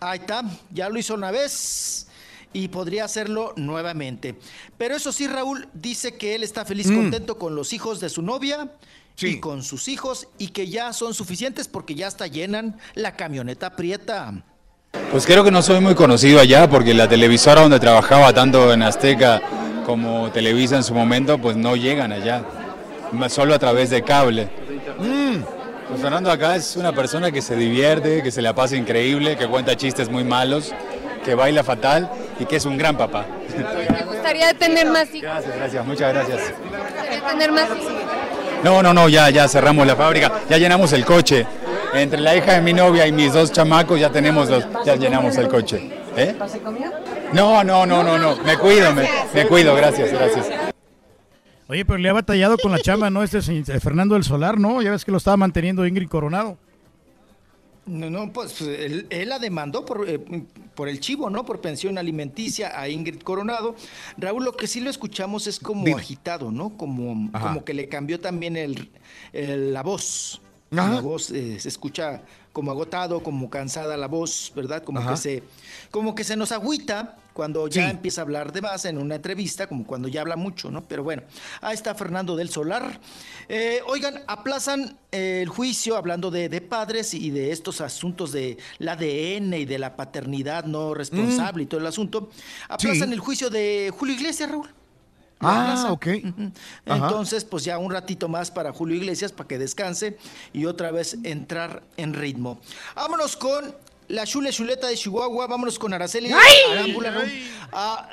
Ahí 0.00 0.18
está, 0.20 0.42
ya 0.70 0.88
lo 0.88 0.98
hizo 0.98 1.14
una 1.14 1.32
vez 1.32 2.06
y 2.52 2.68
podría 2.68 3.04
hacerlo 3.04 3.52
nuevamente. 3.56 4.36
Pero 4.78 4.94
eso 4.94 5.10
sí, 5.10 5.26
Raúl 5.26 5.68
dice 5.74 6.16
que 6.16 6.36
él 6.36 6.44
está 6.44 6.64
feliz, 6.64 6.86
Mm. 6.88 6.94
contento 6.96 7.36
con 7.38 7.56
los 7.56 7.72
hijos 7.72 7.98
de 7.98 8.08
su 8.08 8.22
novia 8.22 8.68
y 9.20 9.40
con 9.40 9.64
sus 9.64 9.88
hijos 9.88 10.28
y 10.38 10.48
que 10.48 10.68
ya 10.68 10.92
son 10.92 11.14
suficientes 11.14 11.66
porque 11.66 11.94
ya 11.96 12.06
hasta 12.06 12.28
llenan 12.28 12.78
la 12.94 13.16
camioneta 13.16 13.74
prieta. 13.74 14.32
Pues 15.10 15.26
creo 15.26 15.42
que 15.42 15.50
no 15.50 15.62
soy 15.62 15.80
muy 15.80 15.94
conocido 15.96 16.38
allá 16.38 16.68
porque 16.70 16.94
la 16.94 17.08
televisora 17.08 17.62
donde 17.62 17.80
trabajaba 17.80 18.32
tanto 18.32 18.72
en 18.72 18.82
Azteca 18.82 19.42
como 19.86 20.32
Televisa 20.32 20.74
en 20.74 20.82
su 20.82 20.92
momento 20.92 21.38
pues 21.38 21.56
no 21.56 21.76
llegan 21.76 22.12
allá, 22.12 22.42
solo 23.28 23.54
a 23.54 23.58
través 23.60 23.88
de 23.88 24.02
cable. 24.02 24.48
Pues 25.88 26.02
Fernando 26.02 26.32
acá 26.32 26.56
es 26.56 26.74
una 26.74 26.92
persona 26.92 27.30
que 27.30 27.40
se 27.40 27.54
divierte, 27.54 28.20
que 28.24 28.32
se 28.32 28.42
la 28.42 28.52
pasa 28.52 28.74
increíble, 28.74 29.36
que 29.36 29.46
cuenta 29.46 29.76
chistes 29.76 30.10
muy 30.10 30.24
malos, 30.24 30.74
que 31.24 31.36
baila 31.36 31.62
fatal 31.62 32.10
y 32.40 32.46
que 32.46 32.56
es 32.56 32.64
un 32.64 32.76
gran 32.76 32.96
papá. 32.96 33.26
Me 33.88 34.04
gustaría 34.04 34.52
tener 34.54 34.88
más 34.88 35.06
hijos. 35.14 35.22
Gracias, 35.22 35.56
gracias, 35.56 35.86
muchas 35.86 36.12
gracias. 36.12 36.40
Me 36.68 36.78
gustaría 36.78 37.28
tener 37.28 37.52
más 37.52 37.68
hijos. 37.70 37.92
No, 38.64 38.82
no, 38.82 38.92
no, 38.92 39.08
ya, 39.08 39.30
ya 39.30 39.46
cerramos 39.46 39.86
la 39.86 39.94
fábrica, 39.94 40.32
ya 40.50 40.58
llenamos 40.58 40.92
el 40.92 41.04
coche. 41.04 41.46
Entre 41.94 42.18
la 42.20 42.34
hija 42.34 42.54
de 42.54 42.60
mi 42.60 42.72
novia 42.72 43.06
y 43.06 43.12
mis 43.12 43.32
dos 43.32 43.52
chamacos 43.52 44.00
ya 44.00 44.10
tenemos 44.10 44.50
los, 44.50 44.66
ya 44.84 44.96
llenamos 44.96 45.36
el 45.36 45.46
coche. 45.46 45.95
¿Eh? 46.16 46.34
No, 47.32 47.62
no, 47.64 47.84
no, 47.86 48.02
no, 48.02 48.18
no, 48.18 48.36
me 48.42 48.56
cuido, 48.58 48.92
me, 48.94 49.06
me 49.34 49.46
cuido, 49.46 49.74
gracias, 49.74 50.12
gracias. 50.12 50.48
Oye, 51.68 51.84
pero 51.84 51.98
le 51.98 52.08
ha 52.08 52.12
batallado 52.12 52.56
con 52.58 52.70
la 52.72 52.78
chamba, 52.78 53.10
¿no? 53.10 53.22
Este 53.22 53.42
señor- 53.42 53.68
eh, 53.70 53.80
Fernando 53.80 54.14
del 54.14 54.22
Solar, 54.24 54.58
¿no? 54.58 54.80
Ya 54.82 54.92
ves 54.92 55.04
que 55.04 55.10
lo 55.10 55.18
estaba 55.18 55.36
manteniendo 55.36 55.84
Ingrid 55.86 56.08
Coronado. 56.08 56.56
No, 57.86 58.08
no, 58.10 58.32
pues 58.32 58.60
él, 58.62 59.06
él 59.10 59.28
la 59.28 59.38
demandó 59.38 59.84
por, 59.84 60.08
eh, 60.08 60.18
por 60.74 60.88
el 60.88 60.98
chivo, 61.00 61.28
¿no? 61.30 61.44
Por 61.44 61.60
pensión 61.60 61.98
alimenticia 61.98 62.80
a 62.80 62.88
Ingrid 62.88 63.20
Coronado. 63.22 63.76
Raúl, 64.16 64.44
lo 64.44 64.56
que 64.56 64.66
sí 64.66 64.80
lo 64.80 64.90
escuchamos 64.90 65.46
es 65.46 65.60
como 65.60 65.84
Dime. 65.84 66.00
agitado, 66.00 66.50
¿no? 66.50 66.76
Como, 66.76 67.30
Ajá. 67.32 67.48
como 67.48 67.64
que 67.64 67.74
le 67.74 67.88
cambió 67.88 68.18
también 68.20 68.56
el, 68.56 68.90
el- 69.32 69.72
la 69.72 69.82
voz. 69.82 70.40
Ajá. 70.72 70.94
La 70.94 71.00
voz 71.00 71.30
eh, 71.30 71.60
se 71.60 71.68
escucha 71.68 72.22
como 72.56 72.70
agotado, 72.70 73.22
como 73.22 73.50
cansada 73.50 73.98
la 73.98 74.08
voz, 74.08 74.50
¿verdad? 74.56 74.82
Como 74.82 75.00
Ajá. 75.00 75.10
que 75.10 75.16
se, 75.18 75.42
como 75.90 76.14
que 76.14 76.24
se 76.24 76.36
nos 76.36 76.52
agüita 76.52 77.18
cuando 77.34 77.68
ya 77.68 77.84
Sí. 77.84 77.90
empieza 77.90 78.22
a 78.22 78.24
hablar 78.24 78.50
de 78.50 78.62
más 78.62 78.86
en 78.86 78.96
una 78.96 79.16
entrevista, 79.16 79.66
como 79.66 79.84
cuando 79.86 80.08
ya 80.08 80.22
habla 80.22 80.36
mucho, 80.36 80.70
¿no? 80.70 80.88
Pero 80.88 81.04
bueno, 81.04 81.22
ahí 81.60 81.74
está 81.74 81.94
Fernando 81.94 82.34
del 82.34 82.48
Solar. 82.48 82.98
Eh, 83.50 83.80
oigan, 83.86 84.22
aplazan 84.26 84.96
el 85.10 85.50
juicio 85.50 85.98
hablando 85.98 86.30
de, 86.30 86.48
de 86.48 86.62
padres 86.62 87.12
y 87.12 87.28
de 87.28 87.52
estos 87.52 87.82
asuntos 87.82 88.32
de 88.32 88.56
la 88.78 88.92
ADN 88.92 89.52
y 89.52 89.66
de 89.66 89.78
la 89.78 89.94
paternidad 89.94 90.64
no 90.64 90.94
responsable 90.94 91.64
y 91.64 91.66
todo 91.66 91.80
el 91.80 91.86
asunto. 91.86 92.30
Aplazan 92.70 93.08
Sí. 93.08 93.12
el 93.12 93.20
juicio 93.20 93.50
de 93.50 93.92
Julio 93.94 94.14
Iglesias, 94.14 94.50
Raúl. 94.50 94.70
Ah, 95.40 95.62
aplazan. 95.62 95.90
ok. 95.90 96.06
Ajá. 96.86 96.96
Entonces, 97.06 97.44
pues 97.44 97.64
ya 97.64 97.78
un 97.78 97.90
ratito 97.92 98.28
más 98.28 98.50
para 98.50 98.72
Julio 98.72 98.96
Iglesias 98.96 99.32
para 99.32 99.46
que 99.48 99.58
descanse 99.58 100.16
y 100.52 100.64
otra 100.66 100.90
vez 100.90 101.18
entrar 101.24 101.82
en 101.96 102.14
ritmo. 102.14 102.58
Vámonos 102.94 103.36
con 103.36 103.74
la 104.08 104.24
chule 104.24 104.50
chuleta 104.50 104.86
de 104.86 104.94
Chihuahua, 104.96 105.46
vámonos 105.48 105.78
con 105.78 105.92
Araceli 105.92 106.30
Arámbula, 106.72 107.10
Raúl. 107.10 107.30
Ah, 107.72 108.08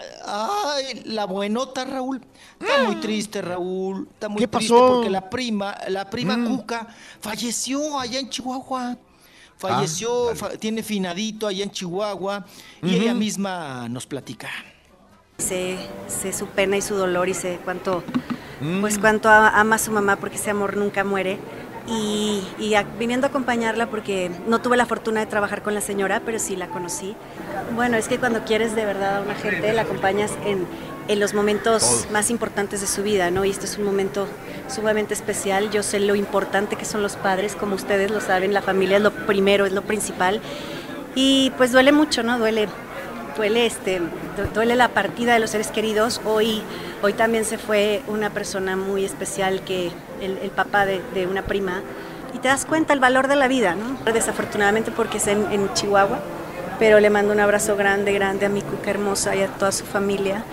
ay, 0.75 1.01
la 1.05 1.25
buenota, 1.25 1.85
Raúl. 1.85 2.19
Está 2.59 2.83
muy 2.83 2.95
triste, 2.97 3.41
Raúl. 3.41 4.07
Está 4.11 4.27
muy 4.27 4.39
¿Qué 4.41 4.47
triste 4.47 4.73
pasó? 4.73 4.87
porque 4.95 5.09
la 5.09 5.29
prima, 5.29 5.77
la 5.89 6.09
prima 6.09 6.35
Mm. 6.35 6.47
Cuca 6.47 6.87
falleció 7.21 7.99
allá 7.99 8.19
en 8.19 8.29
Chihuahua. 8.29 8.97
Falleció, 9.55 10.35
fa- 10.35 10.57
tiene 10.57 10.83
finadito 10.83 11.47
allá 11.47 11.63
en 11.63 11.71
Chihuahua 11.71 12.45
y 12.81 12.95
ella 12.95 13.13
misma 13.13 13.87
nos 13.87 14.05
platica. 14.05 14.49
Sé, 15.47 15.77
sé 16.07 16.31
su 16.33 16.47
pena 16.47 16.77
y 16.77 16.81
su 16.81 16.95
dolor 16.95 17.27
y 17.29 17.33
sé 17.33 17.59
cuánto, 17.65 18.03
pues 18.81 18.97
cuánto 18.97 19.29
ama 19.29 19.75
a 19.75 19.79
su 19.79 19.91
mamá 19.91 20.15
porque 20.15 20.37
ese 20.37 20.51
amor 20.51 20.77
nunca 20.77 21.03
muere. 21.03 21.37
Y, 21.85 22.41
y 22.59 22.75
a- 22.75 22.85
viniendo 22.97 23.27
a 23.27 23.29
acompañarla 23.29 23.87
porque 23.87 24.31
no 24.47 24.61
tuve 24.61 24.77
la 24.77 24.85
fortuna 24.85 25.19
de 25.19 25.25
trabajar 25.25 25.61
con 25.63 25.73
la 25.73 25.81
señora, 25.81 26.21
pero 26.25 26.39
sí 26.39 26.55
la 26.55 26.67
conocí. 26.67 27.13
Bueno, 27.75 27.97
es 27.97 28.07
que 28.07 28.19
cuando 28.19 28.45
quieres 28.45 28.73
de 28.73 28.85
verdad 28.85 29.17
a 29.17 29.21
una 29.21 29.35
gente, 29.35 29.73
la 29.73 29.81
acompañas 29.81 30.31
en, 30.45 30.65
en 31.09 31.19
los 31.19 31.33
momentos 31.33 32.07
más 32.13 32.29
importantes 32.29 32.79
de 32.79 32.87
su 32.87 33.03
vida, 33.03 33.31
¿no? 33.31 33.43
Y 33.43 33.49
este 33.49 33.65
es 33.65 33.77
un 33.77 33.83
momento 33.83 34.27
sumamente 34.73 35.13
especial. 35.13 35.71
Yo 35.71 35.83
sé 35.83 35.99
lo 35.99 36.15
importante 36.15 36.77
que 36.77 36.85
son 36.85 37.03
los 37.03 37.17
padres, 37.17 37.53
como 37.55 37.75
ustedes 37.75 38.11
lo 38.11 38.21
saben, 38.21 38.53
la 38.53 38.61
familia 38.61 38.95
es 38.97 39.03
lo 39.03 39.11
primero, 39.11 39.65
es 39.65 39.73
lo 39.73 39.81
principal. 39.81 40.39
Y 41.15 41.51
pues 41.57 41.73
duele 41.73 41.91
mucho, 41.91 42.23
¿no? 42.23 42.39
Duele 42.39 42.69
duele 43.35 43.65
este 43.65 43.99
du- 43.99 44.47
duele 44.53 44.75
la 44.75 44.89
partida 44.89 45.33
de 45.33 45.39
los 45.39 45.49
seres 45.51 45.67
queridos. 45.69 46.21
Hoy 46.25 46.61
hoy 47.01 47.13
también 47.13 47.43
se 47.45 47.57
fue 47.57 48.01
una 48.07 48.29
persona 48.29 48.75
muy 48.77 49.03
especial 49.03 49.61
que 49.63 49.91
el, 50.21 50.49
papá 50.51 50.85
de, 50.85 51.27
una 51.29 51.41
prima. 51.43 51.81
Y 52.33 52.39
te 52.39 52.47
das 52.47 52.65
cuenta 52.65 52.93
el 52.93 52.99
valor 52.99 53.27
de 53.27 53.35
la 53.35 53.47
vida 53.47 53.75
no 53.75 54.11
desafortunadamente 54.11 54.89
porque 54.91 55.17
es 55.17 55.27
en, 55.27 55.71
Chihuahua 55.73 56.19
pero 56.79 56.99
le 56.99 57.11
mando 57.11 57.31
un 57.31 57.39
abrazo 57.39 57.75
grande 57.75 58.11
grande 58.13 58.47
a 58.47 58.49
mi 58.49 58.61
cuca 58.63 58.89
hermosa 58.89 59.35
y 59.35 59.43
a 59.43 59.47
toda 59.47 59.71
su 59.71 59.85
familia 59.85 60.43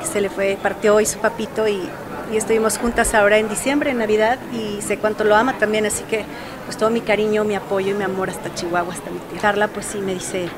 que 0.00 0.06
se 0.06 0.20
le 0.20 0.30
fue 0.30 0.58
partió 0.60 0.96
hoy 0.96 1.06
su 1.06 1.20
papito 1.20 1.68
y, 1.68 1.88
y 2.32 2.36
estuvimos 2.36 2.78
juntas 2.78 3.14
ahora 3.14 3.38
en 3.38 3.48
diciembre 3.48 3.90
en 3.90 3.98
Navidad 3.98 4.38
y 4.52 4.82
sé 4.82 4.98
cuánto 4.98 5.22
lo 5.22 5.36
ama 5.36 5.56
también 5.58 5.86
así 5.86 6.02
que 6.04 6.24
pues 6.64 6.76
todo 6.76 6.90
mi 6.90 7.00
cariño 7.02 7.44
mi 7.44 7.54
apoyo 7.54 7.92
y 7.92 7.94
mi 7.94 8.02
amor 8.02 8.30
hasta 8.30 8.52
Chihuahua 8.52 8.92
hasta 8.92 9.10
mi 9.10 9.20
tía 9.20 9.40
Carla 9.40 9.68
pues 9.68 9.86
sí 9.86 9.98
me 9.98 10.14
dice 10.14 10.48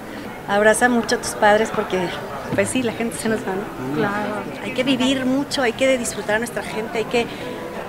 abraza 0.51 0.89
mucho 0.89 1.17
a 1.17 1.19
tus 1.19 1.31
padres 1.31 1.71
porque, 1.75 2.09
pues 2.55 2.69
sí, 2.69 2.83
la 2.83 2.93
gente 2.93 3.17
se 3.17 3.29
nos 3.29 3.41
va. 3.41 3.55
¿no? 3.55 3.97
Claro. 3.97 4.43
Hay 4.63 4.73
que 4.73 4.83
vivir 4.83 5.25
mucho, 5.25 5.63
hay 5.63 5.73
que 5.73 5.97
disfrutar 5.97 6.37
a 6.37 6.39
nuestra 6.39 6.63
gente, 6.63 6.99
hay 6.99 7.05
que, 7.05 7.27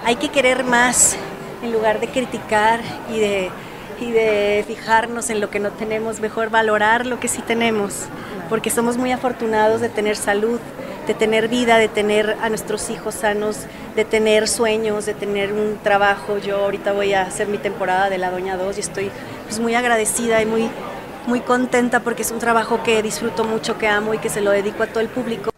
hay 0.05 0.15
que 0.15 0.29
querer 0.29 0.63
más 0.63 1.17
en 1.63 1.71
lugar 1.71 1.99
de 1.99 2.07
criticar 2.07 2.79
y 3.13 3.19
de, 3.19 3.49
y 3.99 4.11
de 4.11 4.63
fijarnos 4.67 5.29
en 5.29 5.41
lo 5.41 5.49
que 5.49 5.59
no 5.59 5.71
tenemos, 5.71 6.19
mejor 6.19 6.49
valorar 6.49 7.05
lo 7.05 7.19
que 7.19 7.27
sí 7.27 7.41
tenemos, 7.41 8.05
porque 8.49 8.69
somos 8.69 8.97
muy 8.97 9.11
afortunados 9.11 9.81
de 9.81 9.89
tener 9.89 10.15
salud, 10.15 10.59
de 11.07 11.13
tener 11.15 11.47
vida, 11.47 11.77
de 11.77 11.87
tener 11.87 12.37
a 12.41 12.49
nuestros 12.49 12.89
hijos 12.91 13.15
sanos, 13.15 13.57
de 13.95 14.05
tener 14.05 14.47
sueños, 14.47 15.05
de 15.05 15.15
tener 15.15 15.51
un 15.51 15.79
trabajo. 15.83 16.37
Yo 16.37 16.57
ahorita 16.57 16.93
voy 16.93 17.13
a 17.13 17.23
hacer 17.23 17.47
mi 17.47 17.57
temporada 17.57 18.09
de 18.09 18.19
la 18.19 18.29
Doña 18.29 18.55
2 18.55 18.77
y 18.77 18.79
estoy 18.81 19.11
pues, 19.45 19.59
muy 19.59 19.73
agradecida 19.73 20.41
y 20.41 20.45
muy, 20.45 20.69
muy 21.27 21.41
contenta 21.41 22.01
porque 22.03 22.21
es 22.23 22.31
un 22.31 22.39
trabajo 22.39 22.83
que 22.83 23.01
disfruto 23.03 23.43
mucho, 23.43 23.77
que 23.77 23.87
amo 23.87 24.13
y 24.13 24.17
que 24.17 24.29
se 24.29 24.41
lo 24.41 24.51
dedico 24.51 24.83
a 24.83 24.87
todo 24.87 24.99
el 25.01 25.09
público. 25.09 25.51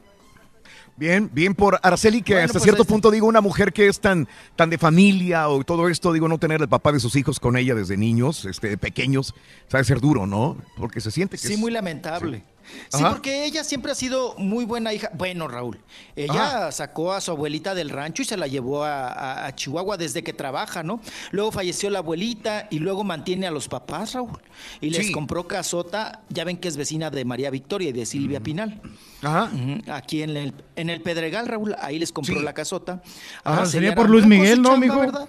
Bien, 0.95 1.29
bien 1.33 1.55
por 1.55 1.79
Araceli, 1.81 2.21
que 2.21 2.39
hasta 2.39 2.59
cierto 2.59 2.85
punto 2.85 3.09
digo, 3.09 3.25
una 3.25 3.41
mujer 3.41 3.73
que 3.73 3.87
es 3.87 3.99
tan, 3.99 4.27
tan 4.55 4.69
de 4.69 4.77
familia 4.77 5.49
o 5.49 5.63
todo 5.63 5.89
esto, 5.89 6.13
digo, 6.13 6.27
no 6.27 6.37
tener 6.37 6.61
el 6.61 6.69
papá 6.69 6.91
de 6.91 6.99
sus 6.99 7.15
hijos 7.15 7.39
con 7.39 7.57
ella 7.57 7.73
desde 7.73 7.97
niños, 7.97 8.45
este, 8.45 8.77
pequeños, 8.77 9.33
sabe 9.67 9.83
ser 9.85 9.99
duro, 9.99 10.27
¿no? 10.27 10.55
Porque 10.77 11.01
se 11.01 11.09
siente 11.09 11.37
que 11.37 11.47
Sí, 11.47 11.53
es- 11.55 11.59
muy 11.59 11.71
lamentable. 11.71 12.37
Sí, 12.37 12.43
Ajá. 12.91 13.09
porque 13.09 13.45
ella 13.45 13.63
siempre 13.63 13.91
ha 13.91 13.95
sido 13.95 14.35
muy 14.37 14.65
buena 14.65 14.93
hija. 14.93 15.09
Bueno, 15.13 15.47
Raúl, 15.47 15.79
ella 16.15 16.71
sacó 16.71 17.13
a 17.13 17.21
su 17.21 17.31
abuelita 17.31 17.73
del 17.75 17.89
rancho 17.89 18.21
y 18.21 18.25
se 18.25 18.37
la 18.37 18.47
llevó 18.47 18.83
a, 18.83 19.07
a- 19.07 19.45
a 19.47 19.55
Chihuahua 19.55 19.97
desde 19.97 20.23
que 20.23 20.33
trabaja, 20.33 20.83
¿no? 20.83 20.99
Luego 21.31 21.51
falleció 21.51 21.89
la 21.89 21.99
abuelita 21.99 22.67
y 22.69 22.79
luego 22.79 23.03
mantiene 23.03 23.47
a 23.47 23.51
los 23.51 23.67
papás, 23.67 24.13
Raúl. 24.13 24.39
Y 24.81 24.89
les 24.89 25.07
Sí. 25.07 25.11
compró 25.11 25.47
casota, 25.47 26.21
ya 26.29 26.43
ven 26.43 26.57
que 26.57 26.67
es 26.67 26.77
vecina 26.77 27.09
de 27.09 27.25
María 27.25 27.49
Victoria 27.49 27.89
y 27.89 27.93
de 27.93 28.05
Silvia 28.05 28.39
Pinal. 28.39 28.81
Ajá. 29.21 29.49
Aquí 29.91 30.21
en 30.21 30.35
el, 30.37 30.53
en 30.75 30.89
el 30.89 31.01
Pedregal, 31.01 31.47
Raúl, 31.47 31.75
ahí 31.79 31.99
les 31.99 32.11
compró 32.11 32.39
la 32.41 32.53
casota. 32.53 33.01
Ah, 33.43 33.65
sería 33.65 33.95
por 33.95 34.09
Luis 34.09 34.25
Miguel, 34.25 34.61
¿no, 34.61 34.77
mijo? 34.77 34.99
¿verdad? 34.99 35.27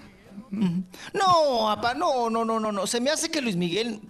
No, 1.12 1.64
papá, 1.66 1.94
no, 1.94 2.30
no, 2.30 2.44
no, 2.44 2.60
no, 2.60 2.70
no. 2.72 2.86
Se 2.86 3.00
me 3.00 3.10
hace 3.10 3.30
que 3.30 3.40
Luis 3.40 3.56
Miguel 3.56 4.00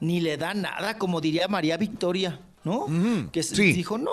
ni 0.00 0.20
le 0.20 0.36
da 0.36 0.54
nada, 0.54 0.98
como 0.98 1.20
diría 1.20 1.48
María 1.48 1.76
Victoria, 1.76 2.40
¿no? 2.64 2.86
Que 3.30 3.42
sí. 3.42 3.72
dijo, 3.72 3.98
no, 3.98 4.10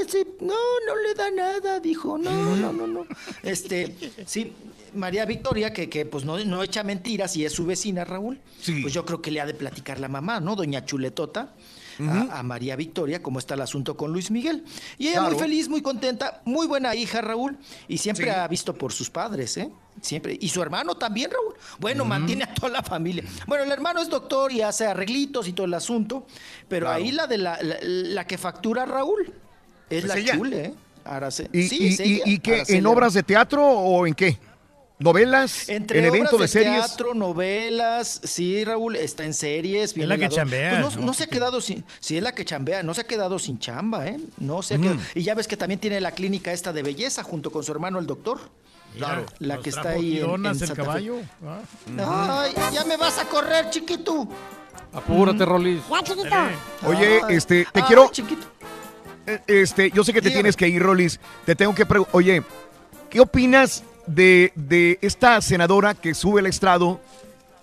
ese, 0.00 0.26
no, 0.40 0.54
no 0.86 0.96
le 1.02 1.14
da 1.14 1.30
nada, 1.30 1.80
dijo, 1.80 2.16
no, 2.16 2.56
no, 2.56 2.72
no, 2.72 2.86
no. 2.86 3.06
Este, 3.42 3.94
sí, 4.26 4.52
María 4.94 5.24
Victoria, 5.24 5.72
que, 5.72 5.88
que 5.88 6.06
pues 6.06 6.24
no, 6.24 6.38
no 6.44 6.62
echa 6.62 6.82
mentiras 6.84 7.36
y 7.36 7.44
es 7.44 7.52
su 7.52 7.66
vecina, 7.66 8.04
Raúl. 8.04 8.38
Pues 8.82 8.94
yo 8.94 9.04
creo 9.04 9.20
que 9.20 9.30
le 9.30 9.40
ha 9.40 9.46
de 9.46 9.54
platicar 9.54 10.00
la 10.00 10.08
mamá, 10.08 10.40
¿no? 10.40 10.56
Doña 10.56 10.84
Chuletota. 10.84 11.54
A- 12.08 12.38
A, 12.38 12.42
María 12.42 12.76
Victoria, 12.76 13.22
cómo 13.22 13.38
está 13.38 13.54
el 13.54 13.60
asunto 13.60 13.96
con 13.96 14.12
Luis 14.12 14.30
Miguel. 14.30 14.64
Y 14.98 15.08
ella 15.08 15.18
Claro. 15.20 15.30
muy 15.34 15.38
feliz, 15.40 15.68
muy 15.68 15.82
contenta, 15.82 16.40
muy 16.44 16.66
buena 16.66 16.94
hija, 16.94 17.20
Raúl, 17.20 17.58
y 17.88 17.98
siempre 17.98 18.24
Sí. 18.26 18.30
ha 18.30 18.46
visto 18.48 18.74
por 18.74 18.92
sus 18.92 19.10
padres, 19.10 19.56
¿eh? 19.56 19.70
Siempre. 20.00 20.38
Y 20.40 20.48
su 20.48 20.62
hermano 20.62 20.94
también, 20.96 21.30
Raúl. 21.30 21.54
Bueno, 21.78 22.04
mantiene 22.04 22.44
a 22.44 22.54
toda 22.54 22.68
la 22.70 22.82
familia. 22.82 23.24
Bueno, 23.46 23.64
el 23.64 23.70
hermano 23.72 24.00
es 24.00 24.08
doctor 24.08 24.50
y 24.52 24.62
hace 24.62 24.86
arreglitos 24.86 25.46
y 25.48 25.52
todo 25.52 25.66
el 25.66 25.74
asunto, 25.74 26.26
pero 26.68 26.86
Claro. 26.86 27.02
ahí 27.04 27.12
la 27.12 27.26
de 27.26 27.38
la, 27.38 27.58
la, 27.62 27.76
la 27.82 28.26
que 28.26 28.38
factura 28.38 28.86
Raúl 28.86 29.32
es 29.90 30.04
la 30.04 30.16
ella. 30.16 30.34
chule, 30.36 30.64
¿eh? 30.66 30.74
¿Y, 31.52 31.62
sí, 31.68 32.22
y- 32.24 32.38
qué? 32.38 32.62
¿En 32.68 32.86
obras 32.86 33.14
de 33.14 33.22
teatro 33.22 33.66
o 33.66 34.06
en 34.06 34.14
qué? 34.14 34.38
¿Novelas? 35.00 35.68
Entre 35.68 35.98
¿En 35.98 36.04
eventos 36.04 36.30
de 36.32 36.36
obras 36.36 36.50
series? 36.50 36.86
teatro, 36.86 37.14
novelas, 37.14 38.20
sí, 38.22 38.62
Raúl, 38.64 38.96
está 38.96 39.24
en 39.24 39.32
series. 39.34 39.96
Es 39.96 40.06
la 40.06 40.18
que 40.18 40.28
chambea, 40.28 40.82
Pues 40.82 40.94
no, 40.94 41.00
¿no? 41.00 41.06
no 41.06 41.14
se 41.14 41.24
ha 41.24 41.26
quedado 41.26 41.60
sin, 41.60 41.84
sí 42.00 42.16
es 42.18 42.22
la 42.22 42.32
que 42.34 42.44
chambea, 42.44 42.82
no 42.82 42.92
se 42.94 43.00
ha 43.00 43.04
quedado 43.04 43.38
sin 43.38 43.58
chamba, 43.58 44.06
¿eh? 44.06 44.18
No 44.38 44.62
se 44.62 44.74
ha 44.74 44.78
Mm. 44.78 44.82
quedado- 44.82 44.98
Y 45.14 45.22
ya 45.22 45.34
ves 45.34 45.48
que 45.48 45.56
también 45.56 45.80
tiene 45.80 46.00
la 46.00 46.12
clínica 46.12 46.52
esta 46.52 46.72
de 46.72 46.82
belleza 46.82 47.22
junto 47.22 47.50
con 47.50 47.64
su 47.64 47.72
hermano 47.72 47.98
el 47.98 48.06
doctor. 48.06 48.40
Claro. 48.96 49.24
La 49.38 49.58
que 49.58 49.70
está 49.70 49.90
ahí 49.90 50.18
en, 50.18 50.28
en 50.30 50.46
el 50.46 50.58
Santa 50.58 50.74
Fe. 50.74 50.82
caballo. 50.82 51.16
Ah. 51.98 52.42
Ay, 52.44 52.54
ya 52.74 52.84
me 52.84 52.96
vas 52.96 53.18
a 53.18 53.24
correr, 53.24 53.70
chiquito. 53.70 54.28
Apúrate, 54.92 55.44
Rolis. 55.44 55.80
Ya, 55.88 56.02
chiquito. 56.02 56.36
Oye, 56.86 57.20
Ay. 57.26 57.36
este, 57.36 57.64
te 57.72 57.80
Ay, 57.80 57.86
quiero... 57.86 58.10
chiquito. 58.10 58.46
eh, 59.26 59.40
Este, 59.46 59.90
yo 59.92 60.02
sé 60.04 60.12
que 60.12 60.20
te 60.20 60.28
Dígame. 60.28 60.42
tienes 60.42 60.56
que 60.56 60.68
ir, 60.68 60.82
Rolis. 60.82 61.20
Te 61.46 61.54
tengo 61.54 61.74
que 61.74 61.86
preguntar... 61.86 62.14
Oye, 62.16 62.42
¿qué 63.08 63.20
opinas 63.20 63.84
de, 64.14 64.52
de 64.54 64.98
esta 65.02 65.40
senadora 65.40 65.94
que 65.94 66.14
sube 66.14 66.40
el 66.40 66.46
estrado, 66.46 67.00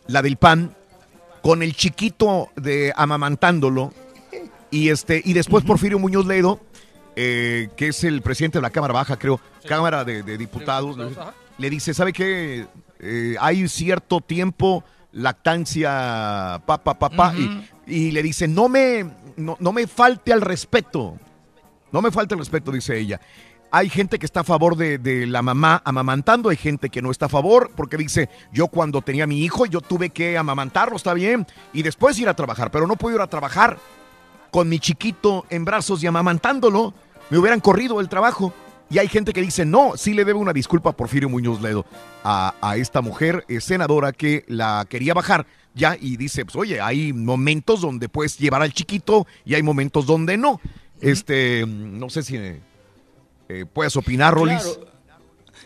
la 0.07 0.21
del 0.21 0.37
PAN, 0.37 0.73
con 1.41 1.61
el 1.63 1.75
chiquito 1.75 2.49
de 2.55 2.93
amamantándolo? 2.95 3.93
Y, 4.71 4.89
este, 4.89 5.21
y 5.23 5.33
después 5.33 5.63
Porfirio 5.63 5.99
Muñoz 5.99 6.25
Ledo, 6.25 6.59
eh, 7.15 7.69
que 7.77 7.87
es 7.89 8.03
el 8.03 8.21
presidente 8.21 8.57
de 8.57 8.61
la 8.61 8.69
Cámara 8.69 8.93
Baja, 8.93 9.17
creo, 9.17 9.39
Cámara 9.65 10.03
de, 10.03 10.23
de 10.23 10.37
Diputados, 10.37 10.97
le, 10.97 11.09
le 11.57 11.69
dice, 11.69 11.93
¿sabe 11.93 12.13
qué? 12.13 12.67
Eh, 12.99 13.35
hay 13.39 13.67
cierto 13.67 14.21
tiempo, 14.21 14.83
lactancia, 15.11 16.61
papá, 16.65 16.99
papá, 16.99 17.33
y, 17.35 17.65
y 17.87 18.11
le 18.11 18.21
dice, 18.23 18.47
no 18.47 18.69
me, 18.69 19.05
no, 19.35 19.55
no 19.59 19.71
me 19.71 19.87
falte 19.87 20.33
al 20.33 20.41
respeto, 20.41 21.17
no 21.91 22.01
me 22.01 22.11
falta 22.11 22.35
el 22.35 22.39
respeto, 22.39 22.71
dice 22.71 22.97
ella. 22.97 23.21
Hay 23.77 23.89
gente 23.89 24.17
que 24.17 24.25
está 24.25 24.39
a 24.39 24.43
favor 24.43 24.75
de, 24.75 24.97
de 24.97 25.27
la 25.27 25.43
mamá 25.43 25.83
amamantando, 25.85 26.49
hay 26.49 26.57
gente 26.57 26.89
que 26.89 27.03
no 27.03 27.11
está 27.11 27.27
a 27.27 27.29
favor 27.29 27.69
porque 27.75 27.95
dice, 27.95 28.27
yo 28.51 28.69
cuando 28.69 29.03
tenía 29.03 29.25
a 29.25 29.27
mi 29.27 29.43
hijo, 29.43 29.67
yo 29.67 29.81
tuve 29.81 30.09
que 30.09 30.35
amamantarlo, 30.35 30.95
está 30.95 31.13
bien, 31.13 31.45
y 31.73 31.83
después 31.83 32.17
ir 32.17 32.27
a 32.27 32.33
trabajar, 32.33 32.71
pero 32.71 32.87
no 32.87 32.95
puedo 32.95 33.17
ir 33.17 33.21
a 33.21 33.27
trabajar 33.27 33.77
con 34.49 34.67
mi 34.67 34.79
chiquito 34.79 35.45
en 35.51 35.63
brazos 35.63 36.01
y 36.01 36.07
amamantándolo, 36.07 36.95
me 37.29 37.37
hubieran 37.37 37.59
corrido 37.59 38.01
el 38.01 38.09
trabajo. 38.09 38.51
Y 38.89 38.97
hay 38.97 39.09
gente 39.09 39.31
que 39.31 39.41
dice, 39.43 39.63
no, 39.63 39.95
sí 39.95 40.15
le 40.15 40.25
debe 40.25 40.39
una 40.39 40.53
disculpa 40.53 40.89
a 40.89 40.97
Porfirio 40.97 41.29
Muñoz 41.29 41.61
Ledo 41.61 41.85
a, 42.23 42.55
a 42.61 42.77
esta 42.77 43.01
mujer 43.01 43.45
eh, 43.47 43.61
senadora 43.61 44.11
que 44.11 44.43
la 44.47 44.87
quería 44.89 45.13
bajar 45.13 45.45
ya 45.75 45.95
y 46.01 46.17
dice, 46.17 46.45
pues 46.45 46.55
oye, 46.55 46.81
hay 46.81 47.13
momentos 47.13 47.81
donde 47.81 48.09
puedes 48.09 48.39
llevar 48.39 48.63
al 48.63 48.73
chiquito 48.73 49.27
y 49.45 49.53
hay 49.53 49.61
momentos 49.61 50.07
donde 50.07 50.35
no. 50.35 50.59
Este, 50.99 51.63
no 51.67 52.09
sé 52.09 52.23
si 52.23 52.37
eh, 53.49 53.65
puedes 53.71 53.95
opinar, 53.95 54.33
Rolis. 54.33 54.61
Claro. 54.61 54.97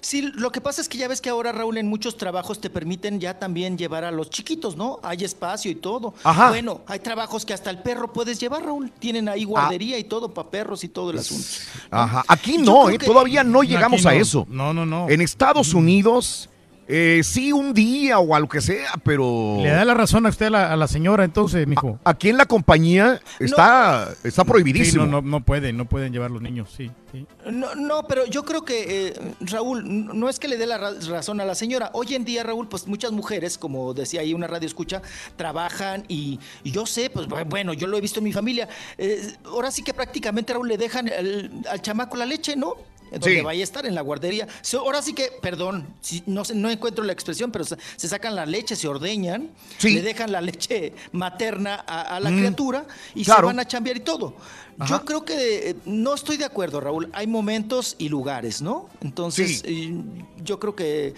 Sí, 0.03 0.23
lo 0.33 0.51
que 0.51 0.61
pasa 0.61 0.81
es 0.81 0.89
que 0.89 0.97
ya 0.97 1.07
ves 1.07 1.21
que 1.21 1.29
ahora, 1.29 1.51
Raúl, 1.51 1.77
en 1.77 1.87
muchos 1.87 2.17
trabajos 2.17 2.59
te 2.59 2.71
permiten 2.71 3.19
ya 3.19 3.37
también 3.37 3.77
llevar 3.77 4.03
a 4.03 4.09
los 4.09 4.31
chiquitos, 4.31 4.75
¿no? 4.75 4.99
Hay 5.03 5.23
espacio 5.23 5.69
y 5.69 5.75
todo. 5.75 6.15
Ajá. 6.23 6.49
Bueno, 6.49 6.81
hay 6.87 6.97
trabajos 6.99 7.45
que 7.45 7.53
hasta 7.53 7.69
el 7.69 7.83
perro 7.83 8.11
puedes 8.11 8.39
llevar, 8.39 8.63
Raúl. 8.63 8.91
Tienen 8.97 9.29
ahí 9.29 9.43
guardería 9.43 9.99
y 9.99 10.03
todo 10.05 10.33
para 10.33 10.49
perros 10.49 10.83
y 10.83 10.87
todo 10.89 11.11
el 11.11 11.19
asunto. 11.19 11.45
Ajá. 11.91 12.23
Aquí 12.27 12.57
no, 12.57 12.89
eh, 12.89 12.97
que- 12.97 13.05
todavía 13.05 13.43
no 13.43 13.61
llegamos 13.61 14.03
a 14.07 14.13
no. 14.13 14.19
eso. 14.19 14.47
No, 14.49 14.73
no, 14.73 14.87
no. 14.87 15.07
En 15.07 15.21
Estados 15.21 15.75
Unidos, 15.75 16.49
eh, 16.93 17.21
sí 17.23 17.53
un 17.53 17.73
día 17.73 18.19
o 18.19 18.35
a 18.35 18.39
lo 18.41 18.49
que 18.49 18.59
sea, 18.59 18.91
pero... 19.05 19.55
Le 19.61 19.69
da 19.69 19.85
la 19.85 19.93
razón 19.93 20.25
a 20.25 20.29
usted 20.29 20.47
a 20.47 20.49
la, 20.49 20.73
a 20.73 20.75
la 20.75 20.87
señora 20.89 21.23
entonces, 21.23 21.65
mijo. 21.65 21.97
Aquí 22.03 22.27
en 22.29 22.35
la 22.37 22.45
compañía 22.45 23.21
está, 23.39 24.09
está 24.25 24.43
prohibidísimo. 24.43 25.05
Sí, 25.05 25.09
no, 25.09 25.21
no, 25.21 25.27
no 25.27 25.39
pueden, 25.45 25.77
no 25.77 25.85
pueden 25.85 26.11
llevar 26.11 26.31
los 26.31 26.41
niños, 26.41 26.69
sí. 26.75 26.91
sí. 27.13 27.25
No, 27.49 27.73
no, 27.75 28.03
pero 28.07 28.25
yo 28.25 28.43
creo 28.43 28.65
que, 28.65 29.07
eh, 29.07 29.13
Raúl, 29.39 29.83
no 30.17 30.27
es 30.27 30.37
que 30.37 30.47
le 30.49 30.57
dé 30.57 30.65
la 30.67 30.77
ra- 30.77 30.91
razón 31.09 31.39
a 31.39 31.45
la 31.45 31.55
señora. 31.55 31.91
Hoy 31.93 32.13
en 32.13 32.25
día, 32.25 32.43
Raúl, 32.43 32.67
pues 32.67 32.85
muchas 32.87 33.11
mujeres, 33.13 33.57
como 33.57 33.93
decía 33.93 34.19
ahí 34.21 34.33
una 34.33 34.47
radio 34.47 34.67
escucha, 34.67 35.01
trabajan 35.37 36.03
y, 36.09 36.39
y 36.63 36.71
yo 36.71 36.85
sé, 36.85 37.09
pues 37.09 37.27
bu- 37.27 37.47
bueno, 37.47 37.73
yo 37.73 37.87
lo 37.87 37.97
he 37.97 38.01
visto 38.01 38.19
en 38.19 38.25
mi 38.25 38.33
familia. 38.33 38.67
eh, 38.97 39.33
ahora 39.45 39.71
sí 39.71 39.81
que 39.83 39.93
prácticamente, 39.93 40.53
Raúl, 40.53 40.67
le 40.67 40.77
dejan 40.77 41.07
el- 41.07 41.51
al 41.69 41.81
chamaco 41.81 42.17
la 42.17 42.25
leche, 42.25 42.55
¿no? 42.55 42.75
Donde 43.11 43.35
Sí. 43.35 43.41
vaya 43.41 43.59
a 43.61 43.63
estar 43.63 43.85
en 43.85 43.93
la 43.93 44.01
guardería. 44.01 44.47
Ahora 44.79 45.01
sí 45.01 45.13
que, 45.13 45.31
perdón, 45.41 45.85
no, 46.25 46.45
sé, 46.45 46.55
no 46.55 46.69
encuentro 46.69 47.03
la 47.03 47.11
expresión, 47.13 47.51
pero 47.51 47.65
se, 47.65 47.75
se 47.97 48.07
sacan 48.07 48.35
la 48.35 48.45
leche, 48.45 48.75
se 48.75 48.87
ordeñan, 48.87 49.49
Sí. 49.77 49.91
le 49.91 50.01
dejan 50.01 50.31
la 50.31 50.39
leche 50.41 50.93
materna 51.11 51.83
a, 51.85 52.15
a 52.15 52.19
la 52.19 52.29
Mm, 52.31 52.37
criatura 52.37 52.85
y 53.13 53.25
claro. 53.25 53.41
se 53.41 53.45
van 53.47 53.59
a 53.59 53.65
chambear 53.67 53.97
y 53.97 53.99
todo. 53.99 54.33
Ajá. 54.79 54.97
Yo 54.99 55.05
creo 55.05 55.25
que 55.25 55.71
eh, 55.71 55.75
no 55.85 56.13
estoy 56.13 56.37
de 56.37 56.45
acuerdo, 56.45 56.79
Raúl. 56.79 57.09
Hay 57.13 57.27
momentos 57.27 57.95
y 57.99 58.07
lugares, 58.09 58.61
¿no? 58.61 58.87
Entonces, 59.01 59.59
Sí. 59.59 59.93
eh, 59.93 60.23
yo 60.43 60.59
creo 60.59 60.75
que 60.75 61.13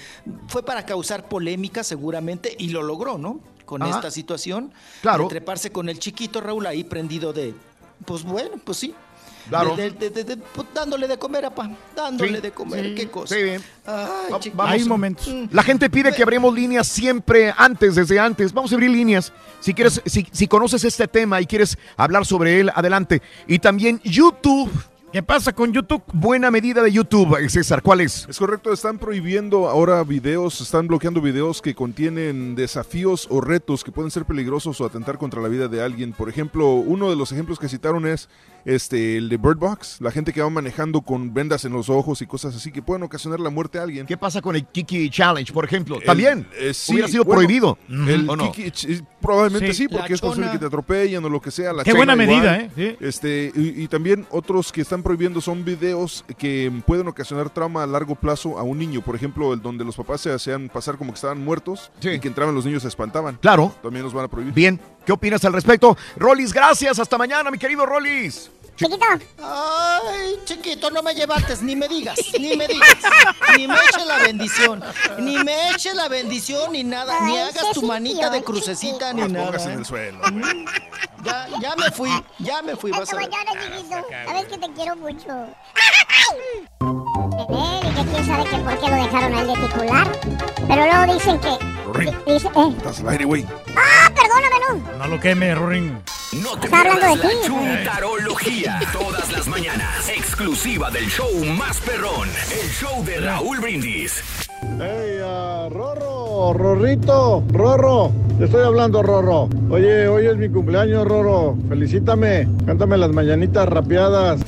fue 0.47 0.63
para 0.65 0.85
causar 0.85 1.29
polémica 1.29 1.83
seguramente 1.83 2.55
y 2.57 2.69
lo 2.69 2.81
logró, 2.81 3.17
¿no? 3.19 3.39
Con 3.65 3.83
Ajá. 3.83 3.95
esta 3.95 4.11
situación. 4.11 4.73
Claro. 5.01 5.23
De 5.25 5.29
treparse 5.29 5.71
con 5.71 5.87
el 5.89 5.99
chiquito, 5.99 6.41
Raúl, 6.41 6.65
ahí 6.65 6.83
prendido 6.83 7.31
de... 7.33 7.53
Pues 8.05 8.23
bueno, 8.23 8.55
pues 8.65 8.79
sí. 8.79 8.93
Claro. 9.49 9.75
De- 9.75 9.91
de- 9.91 10.09
de- 10.09 10.23
de- 10.23 10.37
pues, 10.37 10.67
dándole 10.73 11.07
de 11.07 11.17
comer, 11.17 11.45
apá. 11.45 11.69
Dándole 11.95 12.35
Sí, 12.35 12.41
de 12.41 12.51
comer. 12.51 12.85
sí, 12.85 12.95
Qué 12.95 13.09
cosa. 13.09 13.35
sí, 13.35 13.43
bien. 13.43 13.61
Ay, 13.85 14.31
Va- 14.31 14.39
chiquito. 14.39 14.57
vamos. 14.57 14.73
Hay 14.73 14.85
momentos. 14.85 15.27
Mm. 15.27 15.45
La 15.51 15.63
gente 15.63 15.89
pide 15.89 16.13
que 16.13 16.23
abremos 16.23 16.53
líneas 16.53 16.87
siempre 16.87 17.53
antes, 17.57 17.95
desde 17.95 18.19
antes. 18.19 18.53
Vamos 18.53 18.71
a 18.71 18.75
abrir 18.75 18.89
líneas. 18.91 19.33
Si 19.59 19.73
quieres, 19.73 20.01
si, 20.05 20.27
si 20.31 20.47
conoces 20.47 20.83
este 20.83 21.07
tema 21.07 21.41
y 21.41 21.45
quieres 21.45 21.77
hablar 21.97 22.25
sobre 22.25 22.59
él, 22.59 22.71
adelante. 22.73 23.21
Y 23.47 23.59
también 23.59 23.99
YouTube, 24.03 24.71
¿Qué 25.11 25.21
pasa 25.21 25.53
con 25.53 25.71
YouTube? 25.71 26.01
Buena 26.11 26.49
medida 26.49 26.81
de 26.81 26.91
YouTube, 26.91 27.37
César, 27.47 27.83
¿cuál 27.83 28.01
es? 28.01 28.25
Es 28.27 28.39
correcto, 28.39 28.73
están 28.73 28.97
prohibiendo 28.97 29.69
ahora 29.69 30.03
videos, 30.03 30.59
están 30.59 30.87
bloqueando 30.87 31.21
videos 31.21 31.61
que 31.61 31.75
contienen 31.75 32.55
desafíos 32.55 33.27
o 33.29 33.39
retos 33.39 33.83
que 33.83 33.91
pueden 33.91 34.09
ser 34.09 34.25
peligrosos 34.25 34.81
o 34.81 34.85
atentar 34.87 35.19
contra 35.19 35.39
la 35.39 35.49
vida 35.49 35.67
de 35.67 35.83
alguien. 35.83 36.13
Por 36.13 36.29
ejemplo, 36.29 36.71
uno 36.73 37.11
de 37.11 37.15
los 37.15 37.31
ejemplos 37.31 37.59
que 37.59 37.69
citaron 37.69 38.07
es 38.07 38.27
este 38.65 39.17
el 39.17 39.29
de 39.29 39.37
Bird 39.37 39.57
Box, 39.57 39.97
la 39.99 40.11
gente 40.11 40.31
que 40.33 40.41
va 40.41 40.49
manejando 40.49 41.01
con 41.01 41.33
vendas 41.33 41.65
en 41.65 41.73
los 41.73 41.89
ojos 41.89 42.21
y 42.21 42.27
cosas 42.27 42.55
así 42.55 42.71
que 42.71 42.81
pueden 42.81 43.03
ocasionar 43.03 43.39
la 43.39 43.49
muerte 43.49 43.79
a 43.79 43.83
alguien. 43.83 44.05
¿Qué 44.05 44.17
pasa 44.17 44.41
con 44.41 44.55
el 44.55 44.65
Kiki 44.65 45.09
Challenge, 45.09 45.51
por 45.51 45.65
ejemplo? 45.65 45.97
El- 45.97 46.03
También 46.05 46.47
eh, 46.57 46.73
sí, 46.73 46.93
hubiera 46.93 47.07
sido 47.07 47.23
bueno, 47.25 47.39
prohibido. 47.41 47.77
El 47.89 48.29
¿o 48.29 48.35
no? 48.35 48.51
Kiki 48.51 48.71
probablemente 49.21 49.73
Sí. 49.73 49.83
sí, 49.83 49.87
porque 49.87 50.13
es 50.13 50.21
posible 50.21 50.51
que 50.51 50.59
te 50.59 50.65
atropellen 50.65 51.23
o 51.25 51.29
lo 51.29 51.41
que 51.41 51.51
sea. 51.51 51.73
La 51.73 51.83
Qué 51.83 51.93
buena 51.93 52.13
igual. 52.13 52.27
medida, 52.27 52.57
¿eh? 52.57 52.71
Sí. 52.75 52.97
Este, 53.05 53.51
y, 53.55 53.83
y 53.83 53.87
también 53.87 54.25
otros 54.31 54.71
que 54.71 54.81
están 54.81 55.01
prohibiendo 55.03 55.39
son 55.41 55.63
videos 55.65 56.25
que 56.37 56.71
pueden 56.85 57.07
ocasionar 57.07 57.49
trauma 57.49 57.83
a 57.83 57.87
largo 57.87 58.15
plazo 58.15 58.57
a 58.59 58.63
un 58.63 58.77
niño. 58.77 59.01
Por 59.01 59.15
ejemplo, 59.15 59.53
el 59.53 59.61
donde 59.61 59.83
los 59.85 59.95
papás 59.95 60.21
se 60.21 60.31
hacían 60.31 60.69
pasar 60.69 60.97
como 60.97 61.11
que 61.11 61.15
estaban 61.15 61.43
muertos 61.43 61.91
y 62.01 62.19
que 62.19 62.27
entraban 62.27 62.53
los 62.55 62.65
niños 62.65 62.81
se 62.83 62.87
espantaban. 62.89 63.37
Claro. 63.41 63.73
También 63.81 64.03
los 64.03 64.13
van 64.13 64.25
a 64.25 64.27
prohibir. 64.27 64.53
Bien, 64.53 64.79
¿qué 65.05 65.11
opinas 65.11 65.43
al 65.45 65.53
respecto? 65.53 65.97
Rolis, 66.17 66.53
gracias. 66.53 66.99
Hasta 66.99 67.17
mañana, 67.17 67.49
mi 67.51 67.57
querido 67.57 67.85
Rolis. 67.85 68.51
Chiquito. 68.75 69.05
Ay, 69.41 70.39
chiquito, 70.45 70.89
no 70.89 71.03
me 71.03 71.13
llevates, 71.13 71.61
ni 71.61 71.75
me 71.75 71.87
digas, 71.87 72.17
ni 72.39 72.57
me 72.57 72.67
digas, 72.67 72.97
ni 73.55 73.67
me 73.67 73.75
eches 73.75 74.05
la 74.07 74.17
bendición, 74.17 74.83
ni 75.19 75.37
me 75.43 75.69
eches 75.69 75.93
la 75.93 76.07
bendición, 76.07 76.71
ni 76.71 76.83
nada, 76.83 77.19
ni 77.21 77.37
Ay, 77.37 77.49
hagas 77.49 77.67
se 77.67 77.73
tu 77.73 77.83
manita 77.83 78.29
de 78.31 78.43
crucecita, 78.43 79.13
ni 79.13 79.21
Las 79.21 79.31
nada. 79.31 79.45
pongas 79.45 79.65
en 79.67 79.71
¿eh? 79.71 79.75
el 79.75 79.85
suelo. 79.85 80.19
Ya, 81.23 81.47
ya 81.61 81.75
me 81.75 81.91
fui, 81.91 82.09
ya 82.39 82.61
me 82.63 82.75
fui, 82.75 82.91
vas 82.91 83.01
Hasta 83.01 83.15
a 83.15 83.19
ver. 83.19 83.29
chiquito. 83.29 83.95
Sabes 84.25 84.45
que 84.45 84.57
te 84.57 84.73
quiero 84.73 84.95
mucho. 84.95 85.47
Él, 86.81 87.87
y 87.87 87.95
que 87.95 88.11
quién 88.11 88.25
sabe 88.25 88.43
que 88.49 88.57
por 88.57 88.79
qué 88.79 88.87
lo 88.89 88.95
dejaron 88.95 89.33
a 89.35 89.41
él 89.41 89.47
de 89.47 89.53
titular. 89.67 90.19
Pero 90.67 90.85
luego 90.85 91.13
dicen 91.13 91.39
que... 91.39 91.57
Rorín, 91.85 92.17
Dice, 92.25 92.47
eh. 92.47 92.73
estás 92.77 92.99
al 93.01 93.09
aire, 93.09 93.25
güey. 93.25 93.45
¡Ah, 93.77 94.09
perdóname, 94.13 94.55
no! 94.89 94.97
No 94.97 95.07
lo 95.07 95.19
queme, 95.19 95.53
Rorín. 95.55 96.01
No 96.41 96.57
te 96.57 96.65
Está 96.65 96.79
hablando 96.81 97.05
de 97.05 97.15
la 97.15 97.21
ti. 97.21 97.27
chuntarología 97.45 98.79
todas 98.91 99.31
las 99.31 99.47
mañanas. 99.47 100.09
Exclusiva 100.09 100.89
del 100.89 101.07
show 101.09 101.29
más 101.45 101.79
perrón. 101.81 102.29
El 102.51 102.69
show 102.69 103.03
de 103.03 103.19
Raúl 103.19 103.59
Brindis. 103.59 104.23
Hey, 104.79 105.19
ah, 105.23 105.67
Rorro, 105.71 106.53
Rorrito, 106.53 107.43
Rorro, 107.51 108.11
te 108.39 108.45
estoy 108.45 108.63
hablando, 108.63 109.03
Rorro. 109.03 109.49
Oye, 109.69 110.07
hoy 110.07 110.25
es 110.25 110.37
mi 110.37 110.49
cumpleaños, 110.49 111.05
Rorro. 111.07 111.55
Felicítame, 111.69 112.47
cántame 112.65 112.97
las 112.97 113.11
mañanitas 113.11 113.67
rapeadas. 113.67 114.41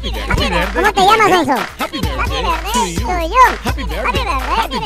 ¿Cómo 0.00 0.92
te 0.92 1.00
llamas, 1.00 1.42
eso? 1.42 1.54
Happy 1.78 2.00
birthday 2.00 2.42
to 2.72 2.86
you. 2.86 3.08
Happy 3.64 3.84
birthday, 3.84 4.24
happy 4.56 4.78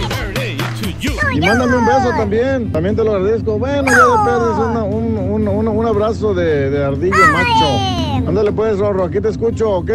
birthday, 0.00 0.49
Y 1.34 1.40
mándame 1.40 1.76
un 1.76 1.86
beso 1.86 2.10
también, 2.16 2.72
también 2.72 2.96
te 2.96 3.04
lo 3.04 3.14
agradezco. 3.14 3.58
Bueno, 3.58 3.84
ya 3.86 3.92
de 3.92 4.24
perdes 4.30 4.58
una- 4.70 4.82
un, 4.84 5.16
un- 5.18 5.48
un- 5.48 5.68
un 5.68 5.86
abrazo 5.86 6.34
de, 6.34 6.70
de 6.70 6.84
ardillo 6.84 7.16
macho. 7.32 8.26
Ándale 8.28 8.52
pues, 8.52 8.78
Rorro, 8.78 9.04
aquí 9.04 9.20
te 9.20 9.28
escucho, 9.28 9.70
¿ok? 9.70 9.90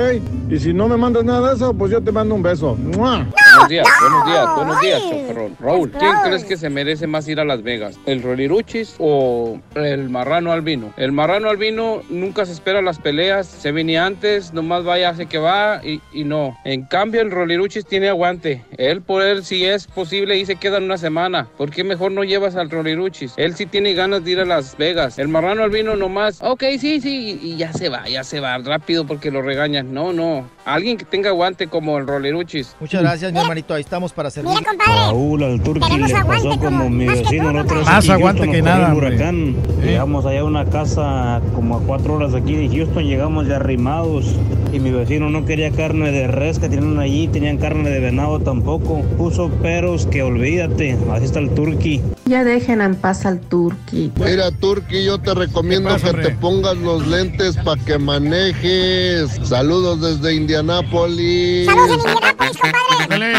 Y 0.50 0.58
si 0.60 0.74
no 0.74 0.88
me 0.88 0.98
mandas 0.98 1.24
nada 1.24 1.50
de 1.50 1.56
eso, 1.56 1.74
pues 1.74 1.92
yo 1.92 2.02
te 2.02 2.12
mando 2.12 2.34
un 2.36 2.42
beso. 2.44 2.76
¡Mua! 2.76 3.26
Buenos 3.56 3.70
días, 3.70 3.88
buenos 4.02 4.26
días, 4.26 4.56
buenos 4.56 4.82
días, 4.82 5.02
choferrón. 5.02 5.58
Raúl, 5.62 5.92
¿quién 5.92 6.12
crees 6.26 6.44
que 6.44 6.58
se 6.58 6.70
merece 6.70 7.08
más 7.08 7.26
ir 7.30 7.40
a 7.40 7.46
Las 7.46 7.64
Vegas? 7.64 7.98
¿El 8.06 8.22
Roliruchis 8.22 8.96
o 9.00 9.60
el 9.76 10.10
Marrano 10.10 10.52
Albino? 10.52 10.94
El 10.98 11.14
Marrano 11.14 11.50
Albino 11.50 12.02
nunca 12.10 12.46
se 12.46 12.52
espera 12.52 12.82
las 12.82 13.00
peleas, 13.00 13.48
se 13.48 13.72
venía 13.72 14.06
antes, 14.06 14.52
nomás 14.54 14.84
vaya, 14.84 15.10
hace 15.10 15.28
que 15.28 15.38
va 15.38 15.80
y, 15.86 16.02
y 16.12 16.26
no. 16.26 16.58
En 16.66 16.84
cambio, 16.84 17.22
el 17.22 17.32
Roliruchis 17.32 17.86
tiene 17.86 18.10
aguante. 18.10 18.62
Él 18.78 19.02
por 19.02 19.22
él, 19.22 19.46
si 19.46 19.64
es 19.64 19.88
posible, 19.88 20.38
y 20.38 20.46
se 20.46 20.58
queda 20.58 20.80
una 20.80 20.98
semana. 20.98 21.48
¿Por 21.58 21.72
qué 21.72 21.86
mejor 21.86 22.12
no 22.12 22.26
llevas 22.26 22.58
al 22.58 22.70
Roliruchis? 22.70 23.36
Él 23.38 23.56
sí 23.56 23.66
tiene 23.66 23.94
ganas 23.94 24.26
de 24.26 24.32
ir 24.32 24.40
a 24.42 24.46
Las 24.46 24.76
Vegas. 24.78 25.18
El 25.18 25.30
Marrano 25.30 25.64
Albino 25.64 25.96
nomás, 25.96 26.42
ok, 26.42 26.64
sí, 26.78 27.00
sí, 27.00 27.40
y 27.42 27.56
ya 27.56 27.72
se 27.72 27.88
va, 27.88 28.06
ya 28.10 28.26
se 28.26 28.42
va 28.42 28.58
rápido 28.58 29.08
porque 29.08 29.32
lo 29.32 29.42
regañan. 29.42 29.94
No, 29.94 30.12
no. 30.12 30.46
Alguien 30.66 30.98
que 30.98 31.06
tenga 31.06 31.30
aguante 31.30 31.68
como 31.68 31.98
el 31.98 32.06
Roliruchis. 32.06 32.76
Muchas 32.82 33.02
gracias, 33.02 33.32
mi 33.32 33.45
hermanito, 33.46 33.74
ahí 33.74 33.82
estamos 33.82 34.12
para 34.12 34.30
servir. 34.30 34.52
Raúl, 34.86 35.44
al 35.44 35.62
Turqui 35.62 35.98
le 35.98 36.14
pasó 36.26 36.60
como 36.60 36.90
mi 36.90 37.06
vecino 37.06 37.50
otra 37.62 37.78
vez 37.78 37.86
Más 37.86 38.10
aguante 38.10 38.50
que 38.50 38.62
nada, 38.62 38.92
el 38.92 38.98
huracán. 38.98 39.56
Llegamos 39.84 40.26
allá 40.26 40.42
a 40.42 40.44
una 40.44 40.66
casa 40.66 41.42
como 41.54 41.78
a 41.78 41.82
cuatro 41.82 42.16
horas 42.16 42.34
de 42.34 42.40
aquí 42.40 42.56
de 42.56 42.76
Houston, 42.76 43.06
llegamos 43.06 43.48
ya 43.48 43.58
arrimados 43.58 44.26
y 44.74 44.80
mi 44.80 44.92
vecino 44.92 45.30
no 45.30 45.46
quería 45.46 45.72
carne 45.72 46.12
de 46.12 46.28
res 46.28 46.60
que 46.60 46.68
tienen 46.68 47.00
allí, 47.00 47.28
tenían 47.28 47.58
carne 47.58 47.90
de 47.90 48.00
venado 48.00 48.40
tampoco. 48.40 49.02
Puso 49.18 49.50
peros 49.50 50.06
que 50.08 50.24
olvídate, 50.24 50.98
así 51.12 51.26
está 51.26 51.40
el 51.40 51.50
Turqui. 51.52 52.02
Ya 52.26 52.44
dejen 52.44 52.82
en 52.82 52.96
paz 52.96 53.26
al 53.26 53.40
Turqui. 53.40 54.12
Mira, 54.16 54.52
Turki, 54.52 55.06
yo 55.06 55.20
te 55.20 55.34
recomiendo 55.36 55.90
pasa, 55.90 56.12
que 56.12 56.24
te 56.24 56.30
pongas 56.32 56.76
los 56.78 57.08
lentes 57.08 57.56
para 57.58 57.80
que 57.84 58.00
manejes. 58.00 59.40
Saludos 59.44 60.02
desde 60.02 60.36
Indianápolis. 60.36 61.68
Saludos 61.68 62.04
en 62.04 62.10
Indianápolis, 62.10 62.58
compadre. 62.58 63.35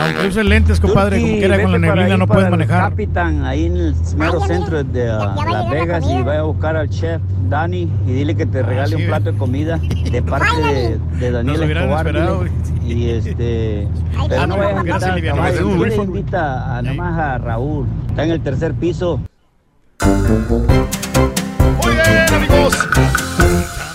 Aunque 0.00 0.26
uses 0.26 0.44
lentes, 0.44 0.80
compadre, 0.80 1.20
como 1.20 1.32
quiera 1.34 1.62
con 1.62 1.72
la 1.72 1.78
neblina 1.78 2.16
no 2.16 2.26
puedes 2.26 2.50
manejar. 2.50 2.90
Capitán, 2.90 3.44
ahí 3.44 3.66
en 3.66 3.76
el 3.76 3.94
mero 4.16 4.40
centro 4.40 4.82
de 4.82 5.14
uh, 5.14 5.50
Las 5.50 5.70
Vegas 5.70 6.04
y 6.08 6.22
vaya 6.22 6.40
a 6.40 6.42
buscar 6.42 6.76
al 6.76 6.88
chef 6.88 7.20
Dani 7.48 7.88
y 8.06 8.12
dile 8.12 8.34
que 8.34 8.46
te 8.46 8.62
regale 8.62 8.96
un 8.96 9.06
plato 9.06 9.32
de 9.32 9.38
comida 9.38 9.78
de 9.78 10.22
parte 10.28 10.60
de, 10.60 10.98
de 11.18 11.30
Daniel 11.30 11.62
Escobar. 11.62 12.06
esperado. 12.06 12.44
Y 12.84 13.10
este, 13.10 13.86
pero 14.28 14.46
no 14.46 14.56
vayas 14.56 14.76
a 14.76 14.80
invitar 14.80 15.14
rifle. 15.14 15.94
invita 16.04 16.78
a, 16.78 16.82
nomás 16.82 17.18
a 17.18 17.38
Raúl, 17.38 17.86
está 18.08 18.24
en 18.24 18.30
el 18.32 18.40
tercer 18.40 18.74
piso. 18.74 19.20
Muy 21.80 21.92
bien, 21.94 22.34
amigos. 22.34 22.88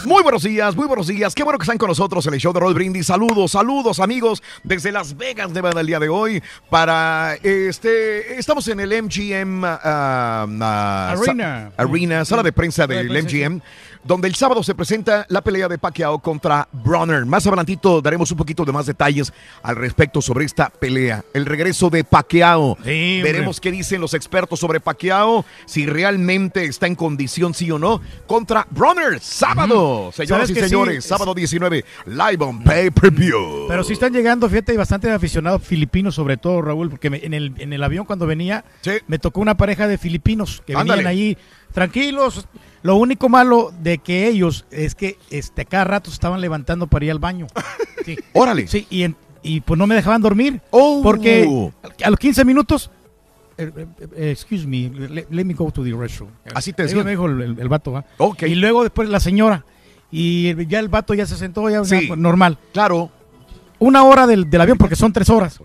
Muy 0.08 0.24
buenos 0.24 0.44
días, 0.44 0.74
muy 0.74 0.88
buenos 0.88 1.08
días. 1.08 1.36
Qué 1.36 1.44
bueno 1.44 1.60
que 1.60 1.64
están 1.64 1.78
con 1.78 1.90
nosotros 1.90 2.26
en 2.28 2.34
el 2.34 2.40
show 2.40 2.54
de 2.54 2.62
Roll 2.62 2.74
Brindis. 2.74 3.08
Saludos, 3.08 3.52
saludos, 3.52 4.00
amigos, 4.00 4.42
desde 4.64 4.94
Las 4.94 5.18
Vegas, 5.18 5.52
Nevada, 5.52 5.82
el 5.82 5.88
día 5.88 6.00
de 6.00 6.08
hoy. 6.08 6.42
Para 6.70 7.36
este, 7.44 8.40
estamos 8.40 8.66
en 8.70 8.80
el 8.80 9.04
MGM 9.04 9.66
ah, 9.66 10.48
ah, 10.62 11.10
Arena. 11.12 11.72
sa- 11.76 11.84
Arena, 11.84 12.24
sala 12.24 12.42
de 12.42 12.54
prensa 12.54 12.88
del 12.88 13.10
MGM, 13.22 13.60
donde 14.08 14.28
el 14.30 14.36
sábado 14.36 14.64
se 14.64 14.74
presenta 14.74 15.26
la 15.30 15.42
pelea 15.42 15.68
de 15.68 15.78
Pacquiao 15.78 16.20
contra 16.20 16.68
Bronner. 16.72 17.26
Más 17.26 17.46
adelantito 17.46 18.02
daremos 18.02 18.32
un 18.32 18.38
poquito 18.38 18.64
de 18.64 18.72
más 18.72 18.86
detalles 18.86 19.34
al 19.62 19.76
respecto 19.76 20.22
sobre 20.22 20.46
esta 20.46 20.70
pelea. 20.70 21.26
El 21.34 21.46
regreso 21.46 21.90
de 21.90 22.04
Pacquiao. 22.06 22.78
Sí. 22.84 23.20
Veremos 23.22 23.60
qué 23.60 23.70
dicen 23.72 24.00
los 24.00 24.14
expertos 24.14 24.60
sobre 24.60 24.80
Pacquiao, 24.80 25.44
si 25.66 25.86
realmente 25.86 26.64
está 26.66 26.88
en 26.88 26.96
condición, 26.96 27.54
sí 27.54 27.70
o 27.70 27.78
no, 27.78 28.02
contra 28.28 28.66
Bronner. 28.72 29.20
Sábado, 29.20 30.12
señoras 30.14 30.48
¿Sabes 30.48 30.50
y 30.52 30.54
sí? 30.56 30.70
señores, 30.70 31.06
sábado 31.06 31.34
19, 31.34 31.84
live 32.06 32.38
on 32.46 32.64
pay-per-view. 32.64 33.66
Pero 33.68 33.84
sí 33.84 33.94
están 33.94 34.14
llegando, 34.14 34.48
fíjate, 34.50 34.74
y 34.74 34.78
bastante 34.78 35.12
aficionados 35.12 35.62
filipinos, 35.64 36.16
sobre 36.16 36.38
todo, 36.38 36.62
Raúl, 36.62 36.90
porque 36.90 37.10
me- 37.10 37.26
en, 37.26 37.34
el, 37.34 37.54
en 37.58 37.74
el 37.74 37.84
avión 37.84 38.06
cuando 38.06 38.26
venía, 38.26 38.64
me 39.08 39.20
tocó 39.20 39.42
una 39.42 39.58
pareja 39.58 39.88
de 39.88 39.98
filipinos 39.98 40.64
que 40.66 40.74
Ándale. 40.74 41.04
venían 41.04 41.08
ahí 41.08 41.38
tranquilos. 41.74 42.48
Lo 42.88 42.96
único 42.96 43.28
malo 43.28 43.74
de 43.82 43.98
que 43.98 44.28
ellos 44.30 44.66
es 44.72 44.96
que 44.96 45.18
este, 45.30 45.66
cada 45.66 45.84
rato 45.84 46.10
se 46.10 46.14
estaban 46.14 46.40
levantando 46.40 46.88
para 46.88 47.04
ir 47.04 47.12
al 47.12 47.20
baño. 47.20 47.48
Sí. 48.06 48.18
Órale. 48.32 48.68
Sí, 48.70 48.88
y, 48.90 49.04
en- 49.04 49.18
y 49.44 49.60
pues 49.60 49.78
no 49.78 49.86
me 49.86 49.94
dejaban 49.96 50.22
dormir. 50.22 50.62
Oh. 50.72 51.02
Porque 51.04 51.46
a 52.02 52.10
los 52.10 52.18
15 52.18 52.46
minutos... 52.46 52.90
eh, 53.58 53.70
eh, 53.76 53.88
eh, 54.16 54.32
excuse 54.32 54.66
me, 54.66 54.90
le- 54.90 55.28
let, 55.30 55.44
me 55.44 55.54
go 55.54 55.70
to 55.72 55.84
the 55.84 55.92
restroom. 55.92 56.32
Así 56.56 56.72
te 56.72 56.84
Eso 56.84 56.92
decían. 56.92 57.04
me 57.04 57.12
dijo 57.12 57.26
el, 57.26 57.42
el- 57.42 57.60
el 57.60 57.68
vato, 57.68 57.92
¿va? 57.92 58.06
Y 58.48 58.56
luego 58.56 58.84
después 58.84 59.10
la 59.10 59.20
señora. 59.20 59.66
Y 60.10 60.66
ya 60.68 60.80
el 60.80 60.88
vato 60.88 61.14
ya 61.16 61.26
se 61.26 61.36
sentó, 61.36 61.70
ya, 61.70 61.84
ya, 61.84 62.00
Sí. 62.00 62.10
normal. 62.16 62.58
Claro. 62.72 63.12
Una 63.80 64.04
hora 64.06 64.26
del, 64.26 64.50
del 64.50 64.62
avión, 64.62 64.78
porque 64.78 64.96
son 64.96 65.12
tres 65.12 65.30
horas. 65.30 65.60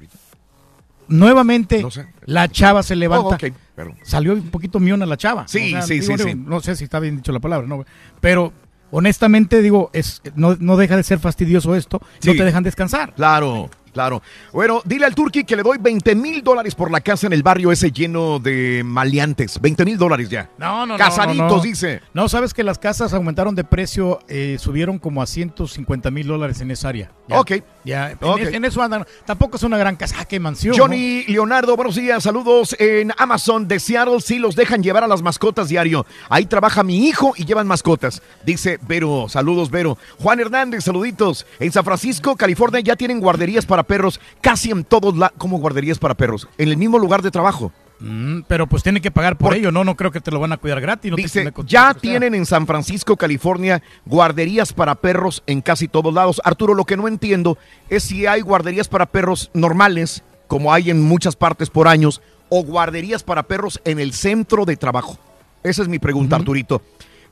Nuevamente, 1.07 1.81
No 1.83 1.93
sé. 1.93 2.07
la 2.25 2.49
chava 2.49 2.83
se 2.83 2.97
levanta. 2.97 3.37
Oh, 3.37 3.39
perdón. 3.75 3.97
Salió 4.03 4.33
un 4.33 4.51
poquito 4.51 4.81
miona 4.81 5.07
la 5.07 5.17
chava. 5.17 5.47
Sí, 5.49 5.59
sí, 5.59 5.67
digo, 5.67 5.83
sí, 5.83 6.01
digo, 6.01 6.19
sí. 6.19 6.35
No 6.35 6.61
sé 6.61 6.77
si 6.77 6.85
está 6.85 7.01
bien 7.01 7.17
dicho 7.17 7.33
la 7.33 7.41
palabra, 7.41 7.67
¿no? 7.67 7.85
Pero 8.21 8.53
honestamente, 8.91 9.63
digo, 9.63 9.91
es 9.93 10.23
no, 10.37 10.57
no 10.61 10.77
deja 10.77 10.97
de 10.97 11.03
ser 11.03 11.19
fastidioso 11.19 11.75
esto. 11.75 12.01
No 12.25 12.33
te 12.33 12.45
dejan 12.45 12.63
descansar. 12.63 13.15
Claro. 13.15 13.71
Claro. 13.93 14.23
Bueno, 14.53 14.81
dile 14.85 15.05
al 15.07 15.15
Turqui 15.15 15.45
que 15.45 15.55
le 15.57 15.63
doy 15.63 15.79
20 15.79 16.15
mil 16.15 16.43
dólares 16.43 16.75
por 16.75 16.91
la 16.91 17.01
casa 17.01 17.27
en 17.27 17.33
el 17.33 17.43
barrio 17.43 17.73
ese 17.73 17.91
lleno 17.91 18.39
de 18.39 18.83
maleantes. 18.85 19.61
20 19.61 19.85
mil 19.85 19.99
dólares 19.99 20.31
ya. 20.31 20.51
No, 20.59 20.87
no, 20.87 20.95
no, 20.95 20.97
Casaditos, 20.97 21.37
no, 21.51 21.57
no. 21.57 21.63
dice. 21.63 22.01
No, 22.15 22.29
sabes 22.29 22.55
que 22.55 22.63
las 22.63 22.79
casas 22.79 23.13
aumentaron 23.13 23.55
de 23.55 23.65
precio, 23.65 24.21
eh, 24.29 24.57
subieron 24.59 24.99
como 24.99 25.21
a 25.23 25.27
150 25.27 26.11
mil 26.11 26.27
dólares 26.27 26.61
en 26.61 26.71
esa 26.71 26.89
área. 26.89 27.11
Ya, 27.29 27.41
Ok. 27.41 27.53
Ya, 27.85 28.17
en 28.23 28.65
eso 28.65 28.81
andan. 28.81 29.05
Tampoco 29.27 29.57
es 29.57 29.63
una 29.65 29.77
gran 29.77 29.97
casa. 29.97 30.17
Ah, 30.21 30.25
qué 30.25 30.39
mansión. 30.39 30.77
Johnny 30.79 31.25
Leonardo, 31.27 31.75
buenos 31.77 31.97
días, 31.97 32.23
saludos 32.23 32.77
en 32.79 33.13
Amazon 33.19 33.67
de 33.67 33.81
Seattle, 33.81 34.21
sí 34.21 34.39
los 34.39 34.55
dejan 34.55 34.83
llevar 34.85 35.03
a 35.03 35.09
las 35.09 35.21
mascotas 35.21 35.69
diario. 35.69 36.07
Ahí 36.29 36.47
trabaja 36.47 36.85
mi 36.85 37.09
hijo 37.09 37.33
y 37.37 37.45
llevan 37.45 37.67
mascotas. 37.67 38.23
Dice 38.47 38.79
Vero, 38.87 39.27
saludos 39.29 39.71
Vero. 39.71 39.99
Juan 40.19 40.39
Hernández, 40.39 40.85
saluditos. 40.85 41.45
En 41.59 41.73
San 41.73 41.85
Francisco, 41.85 42.37
California, 42.37 42.81
ya 42.81 42.95
tienen 42.95 43.21
guarderías 43.21 43.67
para 43.67 43.82
perros, 43.83 44.21
casi 44.41 44.71
en 44.71 44.85
todos 44.85 45.17
lados, 45.17 45.35
como 45.39 45.59
guarderías 45.59 45.99
para 45.99 46.15
perros, 46.15 46.49
en 46.59 46.69
el 46.69 46.77
mismo 46.77 46.99
lugar 46.99 47.23
de 47.23 47.31
trabajo. 47.31 47.73
Mm, 48.01 48.41
pero 48.49 48.67
pues 48.67 48.83
tiene 48.83 49.01
que 49.01 49.13
pagar 49.13 49.39
por, 49.39 49.55
ello, 49.55 49.71
¿no? 49.71 49.85
No 49.85 49.97
creo 49.97 50.11
que 50.11 50.21
te 50.21 50.33
lo 50.33 50.41
van 50.41 50.53
a 50.53 50.57
cuidar 50.57 50.81
gratis. 50.81 51.11
No 51.11 51.17
Dice, 51.17 51.53
ya 51.67 51.95
tienen 51.95 52.35
en 52.35 52.47
San 52.47 52.67
Francisco, 52.67 53.17
California, 53.17 53.81
guarderías 54.07 54.73
para 54.73 54.97
perros 54.97 55.45
en 55.47 55.61
casi 55.61 55.87
todos 55.87 56.13
lados. 56.13 56.41
Arturo, 56.45 56.75
lo 56.75 56.85
que 56.85 56.97
no 56.97 57.07
entiendo 57.07 57.59
es 57.89 58.03
si 58.03 58.27
hay 58.27 58.41
guarderías 58.41 58.89
para 58.89 59.07
perros 59.07 59.51
normales, 59.55 60.25
como 60.49 60.73
hay 60.73 60.91
en 60.91 61.01
muchas 61.01 61.37
partes 61.37 61.71
por 61.71 61.87
años, 61.87 62.21
o 62.49 62.65
guarderías 62.65 63.23
para 63.23 63.45
perros 63.45 63.81
en 63.85 64.01
el 64.01 64.13
centro 64.13 64.65
de 64.65 64.77
trabajo. 64.77 65.17
Esa 65.63 65.83
es 65.83 65.89
mi 65.89 66.01
pregunta, 66.01 66.35
Arturito. 66.35 66.83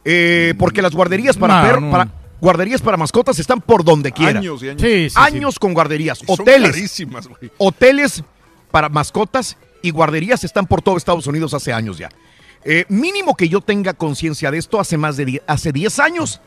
Eh, 0.05 0.55
porque 0.57 0.83
las 0.83 0.95
guarderías 0.95 1.37
para 1.37 1.63
No, 1.63 1.67
perros, 1.67 1.83
no. 1.83 1.91
para 1.91 2.09
guarderías 2.41 2.81
para 2.83 2.97
mascotas 2.97 3.39
están 3.39 3.61
por 3.61 3.85
donde 3.85 4.13
quiera. 4.13 4.39
Años 4.41 4.63
y 4.63 4.69
años. 4.71 4.83
Sí, 4.83 5.11
sí, 5.11 5.17
años 5.19 5.59
con 5.59 5.75
guarderías, 5.75 6.23
Y 6.23 6.27
son 6.27 6.41
hoteles, 6.41 7.03
hoteles 7.59 8.23
para 8.71 8.89
mascotas 8.89 9.57
y 9.83 9.91
guarderías 9.91 10.45
están 10.45 10.67
por 10.67 10.83
todo 10.83 10.97
Estados 10.97 11.27
Unidos 11.27 11.55
hace 11.55 11.73
años 11.73 11.99
ya. 11.99 12.09
Eh, 12.65 12.85
mínimo 12.89 13.35
que 13.37 13.49
yo 13.49 13.61
tenga 13.61 13.95
conciencia 13.95 14.51
de 14.51 14.59
esto 14.59 14.79
hace 14.81 14.97
más 14.99 15.17
de 15.17 15.25
die- 15.25 15.43
hace 15.47 15.73
10 15.73 15.99
años. 15.99 16.41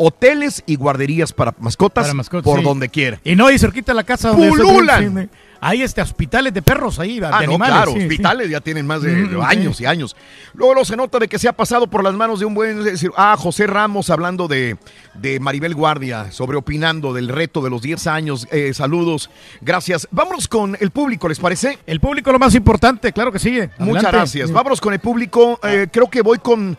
Hoteles 0.00 0.62
y 0.66 0.76
guarderías 0.76 1.32
para 1.32 1.54
mascotas, 1.58 2.04
Para 2.04 2.14
mascotas, 2.14 2.44
por 2.44 2.58
sí. 2.60 2.64
donde 2.64 2.88
quiera. 2.88 3.20
Y 3.24 3.34
no, 3.34 3.50
y 3.50 3.58
cerquita 3.58 3.92
de 3.92 3.96
la 3.96 4.04
casa 4.04 4.28
donde 4.30 4.48
¡Pululan! 4.48 5.28
Sí, 5.60 5.64
sí. 5.64 5.66
Hay 5.72 5.82
este 5.82 6.00
hospitales 6.02 6.54
de 6.54 6.62
perros 6.62 6.98
ahí, 6.98 7.20
de 7.20 7.26
Ah, 7.26 7.30
no, 7.30 7.36
animales. 7.38 7.74
claro, 7.74 7.92
sí, 7.92 7.98
sí. 7.98 8.04
hospitales 8.06 8.50
ya 8.50 8.60
tienen 8.60 8.86
más 8.86 9.02
de 9.02 9.12
Mm, 9.12 9.40
años 9.42 9.76
sí. 9.76 9.82
y 9.82 9.86
años. 9.86 10.16
Luego 10.54 10.74
lo 10.74 10.84
se 10.84 10.96
nota 10.96 11.18
de 11.18 11.28
que 11.28 11.38
se 11.38 11.48
ha 11.48 11.52
pasado 11.52 11.86
por 11.88 12.02
las 12.04 12.14
manos 12.14 12.40
de 12.40 12.46
un 12.46 12.54
buen... 12.54 12.84
ah, 13.16 13.36
José 13.38 13.66
Ramos 13.66 14.10
hablando 14.10 14.48
de, 14.48 14.76
de 15.14 15.40
Maribel 15.40 15.74
Guardia, 15.74 16.30
sobre 16.32 16.56
opinando 16.56 17.12
del 17.12 17.28
reto 17.28 17.60
de 17.60 17.70
los 17.70 17.82
10 17.82 18.06
años. 18.06 18.46
Eh, 18.50 18.72
saludos, 18.74 19.30
gracias. 19.60 20.08
Vámonos 20.10 20.48
con 20.48 20.76
el 20.80 20.90
público, 20.90 21.28
¿les 21.28 21.38
parece? 21.40 21.78
El 21.86 22.00
público 22.00 22.30
lo 22.32 22.38
más 22.38 22.54
importante, 22.54 23.12
claro 23.12 23.32
que 23.32 23.38
sigue. 23.38 23.70
Muchas 23.78 24.04
Adelante. 24.04 24.16
gracias. 24.16 24.50
Vámonos 24.52 24.80
con 24.80 24.92
el 24.92 25.00
público. 25.00 25.58
Eh, 25.64 25.88
creo 25.92 26.08
que 26.08 26.22
voy 26.22 26.38
con 26.38 26.76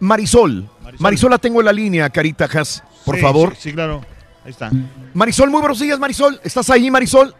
Marisol. 0.00 0.68
Marisol. 0.98 1.30
la 1.30 1.38
tengo 1.38 1.60
en 1.60 1.66
la 1.66 1.72
línea, 1.72 2.10
Carita 2.10 2.44
Has, 2.46 2.82
por 3.04 3.16
Sí, 3.16 3.22
favor. 3.22 3.54
Sí, 3.54 3.70
sí, 3.70 3.72
claro. 3.72 4.04
Ahí 4.44 4.50
está. 4.50 4.70
Marisol, 5.14 5.50
muy 5.50 5.60
buenos 5.60 5.78
días, 5.78 5.98
Marisol. 5.98 6.40
¿Estás 6.42 6.68
ahí, 6.70 6.90
Marisol? 6.90 7.34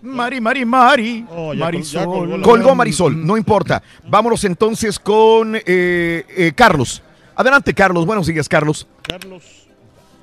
Mari, 0.00 0.40
Mari, 0.40 0.64
Mari. 0.64 1.26
Oh, 1.30 1.54
Marisol. 1.54 2.04
colgó 2.04 2.42
Colgó 2.42 2.74
Marisol, 2.74 3.26
no 3.26 3.36
importa. 3.36 3.82
Vámonos 4.08 4.44
entonces 4.44 4.98
con 4.98 5.56
eh, 5.56 5.62
eh, 5.66 6.52
Carlos. 6.54 7.02
Adelante, 7.34 7.74
Carlos. 7.74 8.06
Buenos 8.06 8.26
días, 8.26 8.48
Carlos. 8.48 8.86
Carlos. 9.02 9.42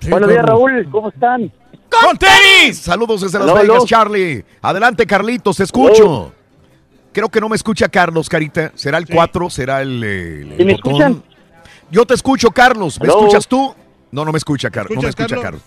Buenos 0.10 0.30
días, 0.30 0.46
Raúl. 0.46 0.88
¿Cómo 0.92 1.10
están? 1.10 1.52
¡Con 1.90 2.18
tenis! 2.18 2.78
Saludos 2.80 3.22
desde 3.22 3.40
Las 3.40 3.54
Vegas. 3.54 3.86
Charlie. 3.86 4.44
Adelante, 4.62 5.06
Carlitos, 5.06 5.58
te 5.58 5.64
escucho. 5.64 6.34
Creo 7.12 7.30
que 7.30 7.40
no 7.40 7.48
me 7.48 7.56
escucha 7.56 7.88
Carlos, 7.88 8.28
Carita. 8.28 8.72
¿Será 8.76 8.98
el 8.98 9.08
4? 9.08 9.50
¿Será 9.50 9.82
el, 9.82 10.04
eh, 10.04 10.42
el 10.42 10.58
¿Sí 10.58 10.66
me 10.66 10.74
botón? 10.74 10.92
escuchan? 10.92 11.24
Yo 11.90 12.06
te 12.06 12.14
escucho, 12.14 12.52
Carlos. 12.52 13.00
¿Me 13.00 13.08
escuchas 13.08 13.48
tú? 13.48 13.74
No, 14.12 14.26
no 14.26 14.32
me 14.32 14.38
escucha, 14.38 14.70
Carlos. 14.70 14.96
No 14.96 15.02
me 15.02 15.10
escucha, 15.10 15.28
Carlos? 15.36 15.44
Carlos. 15.44 15.62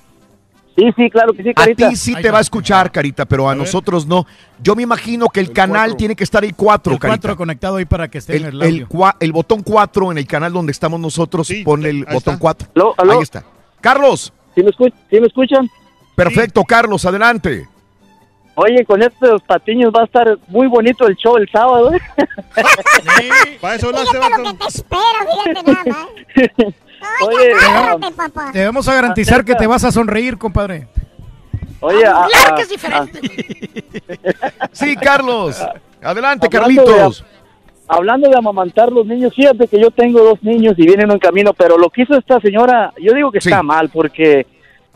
Sí, 0.79 0.85
sí, 0.97 1.11
claro 1.11 1.33
que 1.33 1.43
sí, 1.43 1.51
A 1.51 1.55
Carita. 1.55 1.89
ti 1.89 1.97
sí 1.97 2.15
te 2.15 2.31
va 2.31 2.39
a 2.39 2.41
escuchar, 2.41 2.93
Carita, 2.93 3.25
pero 3.27 3.49
a, 3.49 3.55
nosotros 3.57 4.07
no. 4.07 4.27
Yo 4.63 4.77
me 4.77 4.85
imagino 4.85 5.27
que 5.29 5.41
el, 5.41 5.53
canal 5.53 5.97
tiene 5.97 6.15
que 6.15 6.23
estar 6.23 6.45
el 6.45 6.55
4, 6.55 6.93
El 6.93 6.99
Carita. 7.01 7.19
4 7.31 7.37
conectado 7.37 7.77
ahí 7.77 7.85
para 7.85 8.07
que 8.07 8.19
esté 8.19 8.37
en 8.37 8.45
El, 8.45 8.63
el 8.63 8.69
el, 8.77 8.89
cua- 8.89 9.17
el 9.19 9.33
botón 9.33 9.65
4 9.65 10.13
en 10.13 10.19
el 10.19 10.27
canal 10.29 10.53
donde 10.53 10.71
estamos 10.71 11.01
nosotros, 11.01 11.51
ponle 11.65 11.91
el 11.91 12.05
botón 12.05 12.39
4. 12.39 12.69
Aló, 12.77 12.95
aló. 12.97 13.13
Ahí 13.15 13.23
está. 13.23 13.43
Carlos. 13.81 14.33
¿Sí 14.55 14.63
me, 14.63 14.71
escu- 14.71 14.93
sí 15.11 15.21
me 15.21 15.27
escuchan? 15.27 15.69
Perfecto, 16.15 16.63
Carlos, 16.63 17.05
adelante. 17.05 17.67
Oye, 18.55 18.85
con 18.85 19.03
estos 19.03 19.43
patiños 19.43 19.93
va 19.97 20.03
a 20.03 20.05
estar 20.05 20.39
muy 20.47 20.69
bonito 20.69 21.09
el 21.09 21.17
show 21.17 21.37
el 21.39 21.49
sábado. 21.51 21.93
¿eh? 21.93 21.99
Para 23.61 23.75
eso 23.75 23.89
Fíjate 23.89 24.19
lo 24.43 24.51
que 24.51 24.59
te 24.59 24.67
espera, 24.67 25.27
fíjate 25.45 25.73
nada 25.73 25.85
más. 25.87 26.75
Oye, 27.27 27.53
Agárrate, 27.53 28.11
papá. 28.13 28.51
Te 28.53 28.65
vamos 28.65 28.89
a 28.89 28.95
garantizar 28.95 29.45
que 29.45 29.55
te 29.55 29.67
vas 29.67 29.85
a 29.85 29.93
sonreír, 29.93 30.39
compadre. 30.39 30.89
Oye, 31.81 32.05
a- 32.07 32.27
Claro 32.29 32.53
a- 32.53 32.57
que 32.57 32.63
es 32.63 32.69
diferente. 32.69 33.21
Sí, 34.73 34.97
Carlos. 34.97 35.61
Adelante, 36.03 36.47
Hablando 36.53 36.85
Carlitos. 36.85 37.25
hablando 37.87 38.29
de 38.29 38.37
amamantar 38.37 38.91
los 38.93 39.07
niños, 39.07 39.33
fíjate 39.35 39.67
que 39.69 39.81
yo 39.81 39.91
tengo 39.91 40.21
dos 40.23 40.43
niños 40.43 40.75
y 40.77 40.87
vienen 40.87 41.11
en 41.11 41.19
camino, 41.19 41.53
pero 41.55 41.79
lo 41.79 41.89
que 41.91 42.03
hizo 42.03 42.17
esta 42.17 42.41
señora, 42.41 42.93
yo 43.01 43.13
digo 43.15 43.31
que 43.33 43.39
está 43.39 43.63
mal 43.63 43.89
porque 43.91 44.47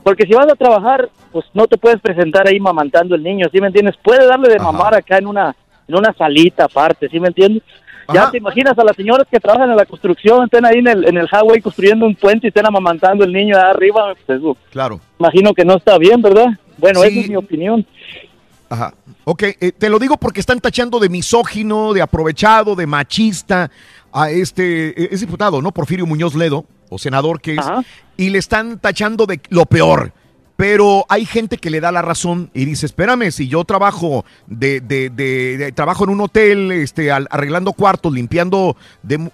porque 0.02 0.26
si 0.26 0.32
vas 0.34 0.50
a 0.50 0.56
trabajar, 0.56 1.08
pues 1.30 1.44
no 1.54 1.66
te 1.68 1.78
puedes 1.78 2.00
presentar 2.00 2.48
ahí 2.48 2.58
mamantando 2.58 3.14
el 3.14 3.22
niño, 3.22 3.46
¿sí 3.52 3.60
me 3.60 3.68
entiendes? 3.68 3.96
Puede 4.02 4.26
darle 4.26 4.48
de 4.52 4.58
mamar 4.58 4.94
acá 4.96 5.18
en 5.18 5.26
una 5.28 5.54
en 5.88 5.96
una 5.96 6.12
salita 6.12 6.64
aparte, 6.64 7.08
¿sí 7.08 7.18
me 7.20 7.28
entiendes? 7.28 7.62
Ya 8.14 8.30
te 8.30 8.38
imaginas 8.38 8.78
a 8.78 8.84
las 8.84 8.96
señoras 8.96 9.26
que 9.30 9.40
trabajan 9.40 9.70
en 9.70 9.76
la 9.76 9.84
construcción, 9.86 10.44
estén 10.44 10.64
ahí 10.64 10.78
en 10.78 10.88
el, 10.88 11.08
en 11.08 11.16
el 11.16 11.26
highway 11.30 11.60
construyendo 11.60 12.06
un 12.06 12.14
puente 12.14 12.46
y 12.46 12.48
estén 12.48 12.66
amamantando 12.66 13.24
el 13.24 13.32
niño 13.32 13.56
de 13.56 13.62
arriba, 13.62 14.14
pues 14.26 14.40
Claro. 14.70 15.00
imagino 15.18 15.54
que 15.54 15.64
no 15.64 15.76
está 15.76 15.98
bien, 15.98 16.20
¿verdad? 16.22 16.46
Bueno, 16.78 17.00
Sí. 17.02 17.08
esa 17.08 17.20
es 17.20 17.28
mi 17.28 17.36
opinión. 17.36 17.86
Ajá. 18.68 18.94
Ok, 19.24 19.42
eh, 19.42 19.72
te 19.76 19.88
lo 19.88 19.98
digo 19.98 20.16
porque 20.16 20.40
están 20.40 20.58
tachando 20.60 20.98
de 20.98 21.08
misógino, 21.08 21.92
de 21.92 22.02
aprovechado, 22.02 22.74
de 22.74 22.86
machista 22.86 23.70
a 24.12 24.30
este, 24.30 24.88
eh, 25.04 25.08
es 25.12 25.20
diputado, 25.20 25.60
¿no? 25.62 25.72
Porfirio 25.72 26.06
Muñoz 26.06 26.34
Ledo, 26.34 26.64
o 26.88 26.98
senador 26.98 27.40
que 27.40 27.54
es, 27.56 27.66
y 28.16 28.30
le 28.30 28.38
están 28.38 28.78
tachando 28.78 29.26
de 29.26 29.40
lo 29.50 29.66
peor. 29.66 30.12
Pero 30.56 31.04
hay 31.08 31.24
gente 31.24 31.56
que 31.58 31.70
le 31.70 31.80
da 31.80 31.90
la 31.90 32.02
razón 32.02 32.50
y 32.54 32.64
dice, 32.64 32.86
espérame, 32.86 33.30
si 33.30 33.48
yo 33.48 33.64
trabajo 33.64 34.24
de, 34.46 34.80
de- 34.80 35.10
de- 35.10 35.56
de- 35.58 35.72
trabajo 35.72 36.04
en 36.04 36.10
un 36.10 36.20
hotel, 36.20 36.70
este, 36.72 37.10
arreglando 37.10 37.72
cuartos, 37.72 38.12
limpiando 38.12 38.76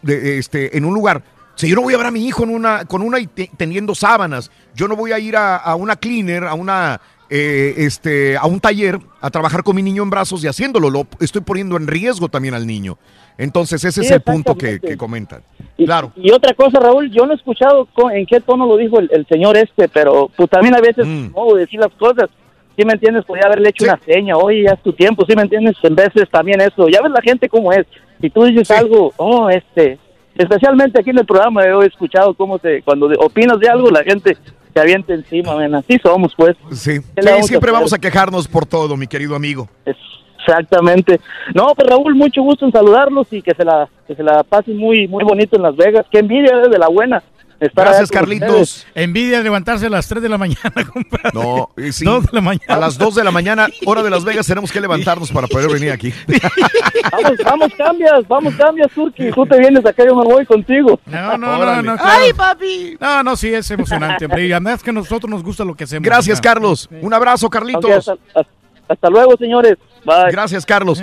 este, 0.06 0.76
en 0.76 0.84
un 0.84 0.94
lugar, 0.94 1.22
si 1.56 1.68
yo 1.68 1.74
no 1.74 1.82
voy 1.82 1.94
a 1.94 1.98
ver 1.98 2.06
a 2.06 2.10
mi 2.12 2.24
hijo 2.26 2.44
en 2.44 2.50
una, 2.50 2.84
con 2.84 3.02
una 3.02 3.18
y 3.18 3.26
te- 3.26 3.50
teniendo 3.56 3.94
sábanas, 3.94 4.50
yo 4.74 4.86
no 4.86 4.94
voy 4.96 5.12
a 5.12 5.18
ir 5.18 5.36
a, 5.36 5.56
a 5.56 5.74
una 5.74 5.96
cleaner, 5.96 6.44
a 6.44 6.54
una 6.54 7.00
eh, 7.30 7.74
este, 7.78 8.36
a 8.36 8.46
un 8.46 8.60
taller 8.60 8.98
a 9.20 9.30
trabajar 9.30 9.62
con 9.62 9.76
mi 9.76 9.82
niño 9.82 10.02
en 10.02 10.10
brazos 10.10 10.42
y 10.44 10.48
haciéndolo, 10.48 10.88
lo 10.90 11.06
estoy 11.20 11.42
poniendo 11.42 11.76
en 11.76 11.86
riesgo 11.86 12.28
también 12.28 12.54
al 12.54 12.66
niño. 12.66 12.96
Entonces 13.36 13.84
ese 13.84 14.00
Sí, 14.00 14.06
es 14.06 14.12
el 14.12 14.20
punto 14.20 14.56
que, 14.56 14.80
que 14.80 14.96
comentan. 14.96 15.42
Y, 15.76 15.84
Claro. 15.84 16.12
y 16.16 16.30
otra 16.32 16.54
cosa, 16.54 16.80
Raúl, 16.80 17.10
yo 17.10 17.24
no 17.26 17.32
he 17.32 17.36
escuchado 17.36 17.86
co- 17.92 18.10
en 18.10 18.26
qué 18.26 18.40
tono 18.40 18.66
lo 18.66 18.76
dijo 18.76 18.98
el, 18.98 19.08
el 19.12 19.26
señor 19.26 19.56
este, 19.56 19.88
pero 19.88 20.30
pues 20.36 20.48
también 20.50 20.74
a 20.74 20.80
veces 20.80 21.06
Mm. 21.06 21.32
no 21.36 21.54
decir 21.54 21.78
las 21.80 21.92
cosas. 21.92 22.28
¿Sí 22.76 22.84
me 22.84 22.92
entiendes? 22.92 23.24
Podría 23.24 23.46
haberle 23.46 23.70
hecho 23.70 23.84
una 23.84 23.98
seña, 24.06 24.36
oye, 24.36 24.62
ya 24.62 24.70
es 24.74 24.82
tu 24.82 24.92
tiempo, 24.92 25.24
¿sí 25.28 25.34
me 25.36 25.42
entiendes? 25.42 25.76
En 25.82 25.94
veces 25.96 26.28
también 26.30 26.60
eso. 26.60 26.88
Ya 26.88 27.02
ves 27.02 27.10
la 27.12 27.20
gente 27.22 27.48
cómo 27.48 27.72
es. 27.72 27.84
Si 28.20 28.30
tú 28.30 28.44
dices 28.44 28.70
algo, 28.70 29.12
oh, 29.16 29.50
este, 29.50 29.98
especialmente 30.36 31.00
aquí 31.00 31.10
en 31.10 31.18
el 31.18 31.26
programa 31.26 31.64
he 31.64 31.86
escuchado 31.86 32.34
cómo 32.34 32.58
te, 32.60 32.82
cuando 32.82 33.06
opinas 33.18 33.58
de 33.58 33.68
algo, 33.68 33.90
la 33.90 34.04
gente 34.04 34.36
se 34.78 34.82
avienta 34.82 35.12
encima, 35.12 35.56
ven, 35.56 35.74
así 35.74 35.98
somos, 36.00 36.32
pues. 36.36 36.56
Sí, 36.70 37.00
¿Qué 37.16 37.22
le 37.22 37.22
Sí, 37.22 37.28
vamos 37.30 37.46
siempre 37.46 37.72
vamos 37.72 37.92
a 37.92 37.98
quejarnos 37.98 38.46
por 38.46 38.64
todo, 38.64 38.96
mi 38.96 39.08
querido 39.08 39.34
amigo. 39.34 39.68
Exactamente. 39.84 41.20
No, 41.52 41.74
pues 41.74 41.88
Raúl, 41.88 42.14
mucho 42.14 42.42
gusto 42.42 42.64
en 42.64 42.70
saludarlos 42.70 43.26
y 43.32 43.42
que 43.42 43.54
se 43.54 43.64
la, 43.64 43.88
que 44.06 44.14
se 44.14 44.22
la 44.22 44.44
pasen 44.44 44.76
muy, 44.76 45.08
muy 45.08 45.24
bonito 45.24 45.56
en 45.56 45.62
Las 45.62 45.76
Vegas. 45.76 46.06
Qué 46.10 46.20
envidia 46.20 46.56
de 46.58 46.78
la 46.78 46.88
buena. 46.88 47.22
Estar 47.60 48.06
con 48.08 48.32
ustedes. 48.32 48.86
Envidia 48.94 49.38
de 49.38 49.44
levantarse 49.44 49.86
a 49.86 49.90
las 49.90 50.06
3 50.08 50.22
de 50.22 50.28
la 50.28 50.38
mañana, 50.38 50.72
compadre. 50.92 51.30
No, 51.34 51.70
eh, 51.76 51.92
sí. 51.92 52.04
Dos 52.04 52.24
de 52.26 52.30
la 52.32 52.40
mañana. 52.40 52.74
A 52.74 52.78
las 52.78 52.96
2 52.98 53.14
de 53.16 53.24
la 53.24 53.30
mañana, 53.30 53.68
hora 53.86 54.02
de 54.02 54.10
Las 54.10 54.24
Vegas, 54.24 54.46
tenemos 54.46 54.70
que 54.72 54.80
levantarnos 54.80 55.30
para 55.32 55.46
poder 55.46 55.70
venir 55.70 55.90
aquí. 55.92 56.12
Vamos, 57.12 57.38
vamos, 57.44 57.72
cambias, 57.76 58.28
vamos, 58.28 58.54
cambias, 58.54 58.90
Turki. 58.92 59.30
Tú 59.30 59.46
te 59.46 59.58
vienes 59.58 59.84
acá, 59.84 60.04
yo 60.04 60.14
me 60.14 60.24
voy 60.24 60.44
contigo. 60.44 61.00
No, 61.06 61.38
no, 61.38 61.58
no, 61.64 61.82
no. 61.82 61.96
Ay, 62.00 62.32
papi! 62.32 62.96
No, 63.00 63.22
no, 63.22 63.36
sí, 63.36 63.52
es 63.54 63.70
emocionante, 63.70 64.26
hombre. 64.26 64.46
Y 64.46 64.52
además 64.52 64.82
que 64.82 64.90
a 64.90 64.92
nosotros 64.92 65.30
nos 65.30 65.42
gusta 65.42 65.64
lo 65.64 65.74
que 65.74 65.84
hacemos. 65.84 66.04
Gracias. 66.04 66.40
Carlos. 66.40 66.88
Un 67.00 67.14
abrazo, 67.14 67.48
Carlitos. 67.48 67.84
Ok, 67.84 67.90
hasta, 67.96 68.12
hasta- 68.40 68.52
hasta 68.88 69.10
luego, 69.10 69.36
señores. 69.38 69.76
Bye. 70.04 70.30
Gracias, 70.30 70.64
Carlos. 70.66 71.02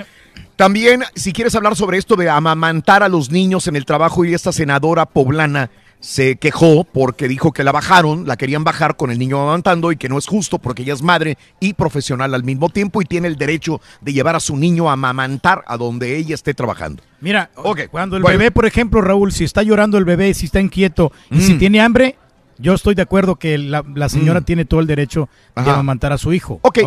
También, 0.55 1.03
si 1.15 1.33
quieres 1.33 1.53
hablar 1.55 1.75
sobre 1.75 1.97
esto 1.97 2.15
de 2.15 2.29
amamantar 2.29 3.03
a 3.03 3.09
los 3.09 3.29
niños 3.29 3.67
en 3.67 3.75
el 3.75 3.85
trabajo 3.85 4.23
y 4.25 4.33
esta 4.33 4.51
senadora 4.51 5.05
poblana 5.05 5.69
se 6.05 6.35
quejó 6.35 6.83
porque 6.83 7.27
dijo 7.27 7.51
que 7.51 7.63
la 7.63 7.71
bajaron, 7.71 8.27
la 8.27 8.37
querían 8.37 8.63
bajar 8.63 8.95
con 8.95 9.09
el 9.09 9.17
niño 9.17 9.41
amamantando 9.41 9.91
y 9.91 9.97
que 9.97 10.07
no 10.07 10.19
es 10.19 10.27
justo 10.27 10.59
porque 10.59 10.83
ella 10.83 10.93
es 10.93 11.01
madre 11.01 11.35
y 11.59 11.73
profesional 11.73 12.35
al 12.35 12.43
mismo 12.43 12.69
tiempo 12.69 13.01
y 13.01 13.05
tiene 13.05 13.27
el 13.27 13.37
derecho 13.37 13.81
de 14.01 14.13
llevar 14.13 14.35
a 14.35 14.39
su 14.39 14.55
niño 14.55 14.87
a 14.87 14.93
amamantar 14.93 15.63
a 15.65 15.77
donde 15.77 16.15
ella 16.15 16.35
esté 16.35 16.53
trabajando. 16.53 17.01
Mira, 17.21 17.49
cuando 17.89 18.17
el 18.17 18.21
bueno. 18.21 18.37
bebé, 18.37 18.51
por 18.51 18.67
ejemplo, 18.67 19.01
Raúl, 19.01 19.31
si 19.31 19.45
está 19.45 19.63
llorando 19.63 19.97
el 19.97 20.05
bebé, 20.05 20.31
si 20.35 20.45
está 20.45 20.61
inquieto 20.61 21.11
y 21.31 21.41
si 21.41 21.55
Mm. 21.55 21.57
tiene 21.57 21.81
hambre, 21.81 22.15
yo 22.59 22.75
estoy 22.75 22.93
de 22.93 23.01
acuerdo 23.01 23.37
que 23.37 23.57
la, 23.57 23.83
la 23.95 24.07
señora 24.07 24.41
Mm. 24.41 24.45
tiene 24.45 24.65
todo 24.65 24.81
el 24.81 24.87
derecho 24.87 25.27
de 25.55 25.69
amamantar 25.71 26.13
a 26.13 26.19
su 26.19 26.33
hijo. 26.33 26.59
Ok. 26.61 26.79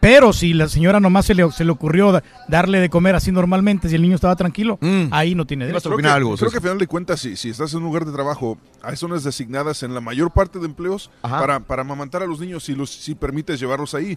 Pero 0.00 0.32
si 0.32 0.54
la 0.54 0.66
señora 0.68 0.98
nomás 0.98 1.26
se 1.26 1.34
le, 1.34 1.50
se 1.52 1.64
le 1.64 1.70
ocurrió 1.70 2.10
da- 2.10 2.22
darle 2.48 2.80
de 2.80 2.88
comer 2.88 3.14
así 3.14 3.30
normalmente, 3.32 3.88
si 3.90 3.96
el 3.96 4.02
niño 4.02 4.14
estaba 4.14 4.34
tranquilo, 4.34 4.78
ahí 5.12 5.34
no 5.34 5.46
tiene 5.46 5.66
derecho. 5.66 5.90
Creo 5.90 5.96
que, 5.98 6.02
creo 6.38 6.50
que 6.52 6.56
al 6.56 6.62
final 6.62 6.78
de 6.78 6.86
cuentas, 6.86 7.20
si, 7.20 7.36
si 7.36 7.50
estás 7.50 7.72
en 7.72 7.78
un 7.80 7.84
lugar 7.84 8.06
de 8.06 8.12
trabajo, 8.12 8.56
hay 8.82 8.96
zonas 8.96 9.24
designadas 9.24 9.82
en 9.82 9.92
la 9.92 10.00
mayor 10.00 10.30
parte 10.30 10.58
de 10.58 10.64
empleos 10.66 11.10
para, 11.40 11.60
para 11.60 11.82
amamantar 11.82 12.22
a 12.22 12.26
los 12.26 12.40
niños 12.40 12.64
si, 12.64 12.74
los, 12.74 12.88
si 12.90 13.14
permites 13.14 13.60
llevarlos 13.60 13.94
ahí. 13.94 14.16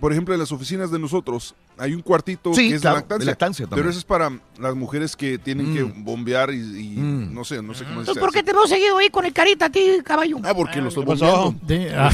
Por 0.00 0.12
ejemplo, 0.12 0.32
en 0.34 0.40
las 0.40 0.50
oficinas 0.50 0.90
de 0.90 0.98
nosotros 0.98 1.54
hay 1.76 1.92
un 1.94 2.00
cuartito 2.00 2.54
Sí, 2.54 2.70
que 2.70 2.76
es 2.76 2.80
claro, 2.80 2.96
de 2.96 3.02
de 3.02 3.08
lactancia. 3.08 3.26
lactancia 3.30 3.66
también. 3.66 3.82
pero 3.82 3.90
eso 3.90 3.98
es 3.98 4.04
para 4.04 4.30
las 4.58 4.74
mujeres 4.74 5.14
que 5.14 5.36
tienen 5.38 5.74
que 5.74 5.84
Mm. 5.84 6.04
bombear 6.04 6.50
y, 6.52 6.56
y 6.58 6.94
no 6.96 7.44
sé, 7.44 7.60
no 7.62 7.74
sé 7.74 7.84
cómo 7.84 8.00
Entonces, 8.00 8.14
se 8.14 8.20
¿por 8.20 8.32
qué 8.32 8.42
te 8.42 8.52
veo 8.52 8.66
seguido 8.66 8.96
ahí 8.98 9.10
con 9.10 9.24
el 9.26 9.32
carita 9.34 9.66
a 9.66 9.70
ti, 9.70 9.82
caballo? 10.02 10.38
Ah, 10.42 10.54
porque 10.54 10.80
lo 10.80 10.88
estoy 10.88 11.04
bombeando. 11.04 11.54
Sí, 11.68 11.86
ah. 11.94 12.10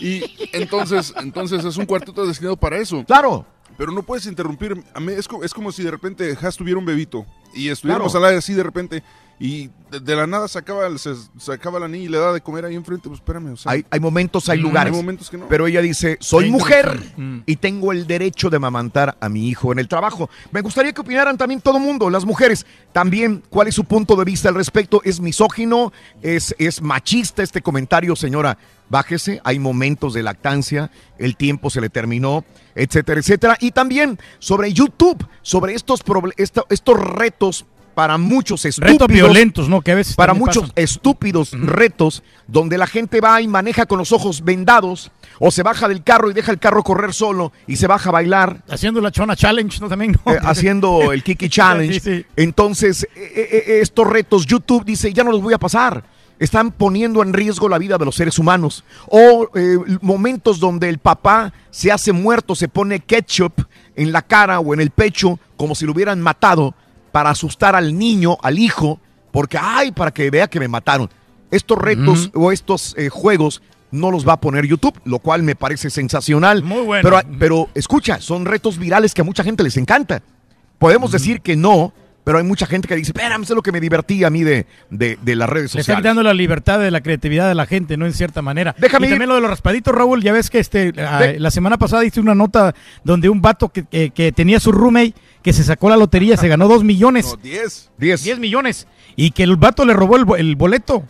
Y 0.00 0.22
entonces, 0.52 1.14
entonces 1.22 1.64
es 1.64 1.76
un 1.76 1.86
cuartito 1.86 2.26
destinado 2.26 2.56
para 2.56 2.76
eso. 2.78 3.04
Claro. 3.04 3.46
Pero 3.78 3.92
no 3.92 4.02
puedes 4.02 4.26
interrumpir. 4.26 4.82
A 4.94 5.00
mí 5.00 5.12
es, 5.12 5.26
co- 5.28 5.42
es 5.44 5.54
como 5.54 5.72
si 5.72 5.82
de 5.82 5.90
repente 5.90 6.36
Has 6.42 6.56
tuviera 6.56 6.78
un 6.78 6.84
bebito 6.84 7.24
y 7.54 7.68
estuviéramos 7.68 8.12
Claro. 8.12 8.26
al 8.26 8.30
aire 8.30 8.38
así 8.38 8.52
de 8.52 8.62
repente 8.62 9.02
y 9.44 9.70
de, 9.90 9.98
de 10.00 10.14
la 10.16 10.26
nada 10.26 10.46
sacaba, 10.46 10.86
el- 10.86 10.98
se 11.00 11.14
sacaba 11.36 11.80
la 11.80 11.88
niña 11.88 12.04
y 12.04 12.08
le 12.08 12.16
daba 12.18 12.32
de 12.32 12.40
comer 12.40 12.64
ahí 12.64 12.76
enfrente. 12.76 13.08
Pues 13.08 13.18
espérame. 13.20 13.52
o 13.52 13.56
sea, 13.56 13.72
Hay, 13.72 13.84
hay 13.90 13.98
momentos, 13.98 14.48
hay 14.48 14.58
Mm, 14.58 14.62
lugares. 14.62 14.92
hay 14.94 14.96
momentos 15.00 15.28
que 15.28 15.36
no. 15.36 15.48
Pero 15.48 15.66
ella 15.66 15.82
dice, 15.82 16.16
soy 16.20 16.48
mujer 16.50 16.86
interrupción. 16.86 17.42
y 17.44 17.56
tengo 17.56 17.90
el 17.90 18.06
derecho 18.06 18.48
de 18.50 18.56
amamantar 18.56 19.16
a 19.20 19.28
mi 19.28 19.48
hijo 19.48 19.72
en 19.72 19.80
el 19.80 19.88
trabajo. 19.88 20.30
Me 20.52 20.60
gustaría 20.60 20.92
que 20.92 21.00
opinaran 21.00 21.36
también 21.36 21.60
todo 21.60 21.78
mundo, 21.80 22.08
las 22.08 22.24
mujeres. 22.24 22.64
También, 22.92 23.42
¿cuál 23.50 23.66
es 23.66 23.74
su 23.74 23.84
punto 23.84 24.14
de 24.14 24.24
vista 24.24 24.48
al 24.48 24.54
respecto? 24.54 25.00
¿Es 25.04 25.18
misógino? 25.20 25.92
¿Es, 26.22 26.54
es 26.58 26.80
machista 26.80 27.42
este 27.42 27.60
comentario, 27.62 28.14
señora? 28.14 28.56
Bájese, 28.88 29.40
hay 29.42 29.58
momentos 29.58 30.12
de 30.14 30.22
lactancia, 30.22 30.90
el 31.18 31.36
tiempo 31.36 31.68
se 31.70 31.80
le 31.80 31.88
terminó, 31.88 32.44
etcétera, 32.74 33.18
etcétera. 33.20 33.56
Y 33.58 33.72
también 33.72 34.18
sobre 34.38 34.72
YouTube, 34.72 35.26
sobre 35.42 35.74
estos, 35.74 36.00
estos 36.36 37.00
retos 37.00 37.64
para 37.94 38.18
muchos 38.18 38.64
estúpidos. 38.64 38.92
Retos 39.00 39.08
violentos, 39.08 39.68
¿no? 39.68 39.80
Que 39.80 39.92
a 39.92 39.94
veces 39.94 40.14
Para 40.16 40.34
muchos 40.34 40.62
pasan. 40.70 40.72
estúpidos 40.76 41.52
retos 41.52 42.22
donde 42.46 42.78
la 42.78 42.86
gente 42.86 43.20
va 43.20 43.40
y 43.40 43.48
maneja 43.48 43.86
con 43.86 43.98
los 43.98 44.12
ojos 44.12 44.42
vendados 44.44 45.10
o 45.38 45.50
se 45.50 45.62
baja 45.62 45.88
del 45.88 46.02
carro 46.02 46.30
y 46.30 46.34
deja 46.34 46.52
el 46.52 46.58
carro 46.58 46.82
correr 46.82 47.12
solo 47.14 47.52
y 47.66 47.76
se 47.76 47.86
baja 47.86 48.08
a 48.10 48.12
bailar. 48.12 48.62
Haciendo 48.68 49.00
la 49.00 49.10
Chona 49.10 49.36
Challenge, 49.36 49.80
¿no? 49.80 49.88
También, 49.88 50.16
¿no? 50.24 50.32
eh, 50.32 50.38
haciendo 50.42 51.12
el 51.12 51.22
Kiki 51.22 51.48
Challenge. 51.50 52.00
Sí, 52.00 52.00
sí. 52.00 52.26
Entonces, 52.36 53.04
eh, 53.04 53.08
eh, 53.16 53.64
eh, 53.66 53.78
estos 53.82 54.06
retos, 54.06 54.46
YouTube 54.46 54.84
dice, 54.84 55.12
ya 55.12 55.24
no 55.24 55.30
los 55.32 55.42
voy 55.42 55.54
a 55.54 55.58
pasar. 55.58 56.04
Están 56.38 56.72
poniendo 56.72 57.22
en 57.22 57.32
riesgo 57.32 57.68
la 57.68 57.78
vida 57.78 57.98
de 57.98 58.04
los 58.04 58.16
seres 58.16 58.36
humanos. 58.38 58.82
O 59.06 59.48
eh, 59.54 59.76
momentos 60.00 60.58
donde 60.58 60.88
el 60.88 60.98
papá 60.98 61.52
se 61.70 61.92
hace 61.92 62.12
muerto, 62.12 62.56
se 62.56 62.66
pone 62.68 62.98
ketchup 62.98 63.52
en 63.94 64.10
la 64.10 64.22
cara 64.22 64.58
o 64.58 64.74
en 64.74 64.80
el 64.80 64.90
pecho, 64.90 65.38
como 65.56 65.76
si 65.76 65.86
lo 65.86 65.92
hubieran 65.92 66.20
matado, 66.20 66.74
para 67.12 67.30
asustar 67.30 67.76
al 67.76 67.96
niño, 67.96 68.36
al 68.42 68.58
hijo, 68.58 69.00
porque, 69.30 69.58
ay, 69.60 69.92
para 69.92 70.10
que 70.10 70.30
vea 70.30 70.48
que 70.48 70.58
me 70.60 70.68
mataron. 70.68 71.08
Estos 71.50 71.78
retos 71.78 72.30
o 72.34 72.50
estos 72.50 72.94
eh, 72.98 73.08
juegos 73.10 73.62
no 73.90 74.10
los 74.10 74.26
va 74.26 74.32
a 74.34 74.40
poner 74.40 74.66
YouTube, 74.66 74.98
lo 75.04 75.18
cual 75.18 75.42
me 75.42 75.54
parece 75.54 75.90
sensacional. 75.90 76.62
Muy 76.62 76.82
bueno. 76.82 77.02
Pero, 77.02 77.20
pero 77.38 77.68
escucha, 77.74 78.20
son 78.20 78.46
retos 78.46 78.78
virales 78.78 79.12
que 79.12 79.20
a 79.20 79.24
mucha 79.24 79.44
gente 79.44 79.62
les 79.62 79.76
encanta. 79.76 80.22
Podemos 80.78 81.12
decir 81.12 81.42
que 81.42 81.54
no, 81.56 81.92
pero 82.24 82.38
hay 82.38 82.44
mucha 82.44 82.64
gente 82.66 82.88
que 82.88 82.96
dice, 82.96 83.10
espérame, 83.10 83.42
es 83.42 83.50
lo 83.50 83.62
que 83.62 83.70
me 83.70 83.80
divertía 83.80 84.28
a 84.28 84.30
mí 84.30 84.42
de, 84.44 84.66
de, 84.90 85.18
de 85.20 85.36
las 85.36 85.48
redes 85.48 85.74
Le 85.74 85.80
está 85.80 85.92
sociales. 85.92 86.02
quitando 86.02 86.22
la 86.22 86.32
libertad 86.32 86.78
de 86.80 86.90
la 86.90 87.02
creatividad 87.02 87.48
de 87.48 87.54
la 87.54 87.66
gente, 87.66 87.96
¿no? 87.98 88.06
En 88.06 88.14
cierta 88.14 88.40
manera. 88.40 88.74
Déjame 88.78 89.06
y 89.06 89.08
ir. 89.08 89.12
también 89.14 89.28
lo 89.28 89.34
de 89.34 89.42
los 89.42 89.50
raspaditos, 89.50 89.94
Raúl, 89.94 90.22
ya 90.22 90.32
ves 90.32 90.48
que 90.48 90.58
este 90.58 90.92
ah, 90.98 91.20
la 91.38 91.50
semana 91.50 91.76
pasada 91.76 92.04
hice 92.04 92.18
una 92.20 92.34
nota 92.34 92.74
donde 93.04 93.28
un 93.28 93.42
vato 93.42 93.68
que, 93.68 93.84
que- 93.84 94.10
que 94.10 94.32
tenía 94.32 94.58
su 94.58 94.72
roommate 94.72 95.14
que 95.42 95.52
se 95.52 95.64
sacó 95.64 95.88
la 95.90 95.96
lotería, 95.96 96.36
se 96.36 96.48
ganó 96.48 96.68
dos 96.68 96.84
millones. 96.84 97.36
10. 97.42 97.90
10. 97.98 98.38
millones. 98.38 98.86
Y 99.16 99.30
que 99.32 99.42
el 99.42 99.56
vato 99.56 99.84
le 99.84 99.92
robó 99.92 100.16
el, 100.16 100.24
bo- 100.24 100.36
el 100.36 100.56
boleto. 100.56 101.02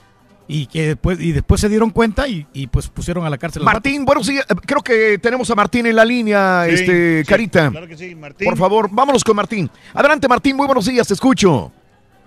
Y 0.49 0.67
que 0.67 0.89
después, 0.89 1.21
y 1.21 1.33
después 1.33 1.61
se 1.61 1.69
dieron 1.69 1.91
cuenta 1.91 2.27
y, 2.29 2.47
y, 2.53 2.67
pues 2.67 2.89
pusieron 2.89 3.25
a 3.25 3.31
la 3.31 3.39
cárcel. 3.39 3.63
Martín, 3.63 4.05
bueno, 4.05 4.23
sí, 4.25 4.37
eh, 4.37 4.43
creo 4.67 4.83
que 4.83 5.17
tenemos 5.19 5.49
a 5.51 5.55
Martín 5.55 5.87
en 5.87 5.97
la 5.97 6.05
línea, 6.05 6.65
Sí, 6.67 6.75
este, 6.75 7.21
sí, 7.25 7.29
Carita. 7.31 7.71
claro 7.71 7.87
que 7.87 7.97
sí, 7.97 8.15
Martín. 8.15 8.49
Por 8.49 8.59
favor, 8.59 8.89
vámonos 8.91 9.23
con 9.25 9.37
Martín. 9.37 9.71
Adelante, 9.95 10.27
Martín, 10.29 10.57
muy 10.57 10.67
buenos 10.67 10.85
días, 10.85 11.07
te 11.07 11.15
escucho. 11.15 11.71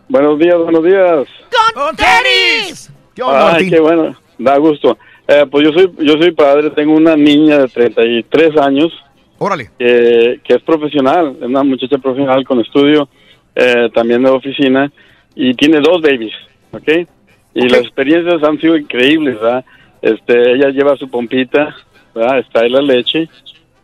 Buenos 0.08 0.40
días, 0.40 0.56
buenos 0.58 0.84
días. 0.84 1.27
¡Con 1.74 1.95
tenis! 1.95 2.90
¿Qué 3.14 3.22
onda, 3.22 3.48
Ay, 3.48 3.51
Martín? 3.53 3.69
qué 3.72 3.80
bueno, 3.82 4.16
da 4.40 4.58
gusto. 4.58 4.98
Eh, 5.27 5.45
pues 5.51 5.67
yo 5.67 5.74
soy, 5.74 5.92
yo 6.00 6.14
soy 6.14 6.32
padre, 6.32 6.69
tengo 6.72 6.93
una 6.93 7.16
niña 7.16 7.59
de 7.59 7.67
33 7.67 8.58
años. 8.58 8.92
Órale. 9.38 9.69
Que, 9.77 10.39
que 10.43 10.53
es 10.55 10.61
profesional, 10.64 11.35
es 11.39 11.45
una 11.47 11.64
muchacha 11.64 11.97
profesional 11.97 12.45
con 12.45 12.59
estudio, 12.61 13.07
eh, 13.55 13.89
también 13.93 14.23
de 14.23 14.30
oficina, 14.30 14.91
y 15.35 15.53
tiene 15.53 15.80
dos 15.81 16.01
babies, 16.01 16.33
¿ok? 16.72 17.07
Y 17.53 17.69
las 17.69 17.81
experiencias 17.81 18.43
han 18.43 18.59
sido 18.59 18.77
increíbles, 18.77 19.35
¿verdad? 19.35 19.65
Este, 20.01 20.53
ella 20.53 20.69
lleva 20.69 20.95
su 20.97 21.09
pompita, 21.09 21.75
¿verdad? 22.14 22.39
Extrae 22.39 22.69
la 22.69 22.81
leche, 22.81 23.27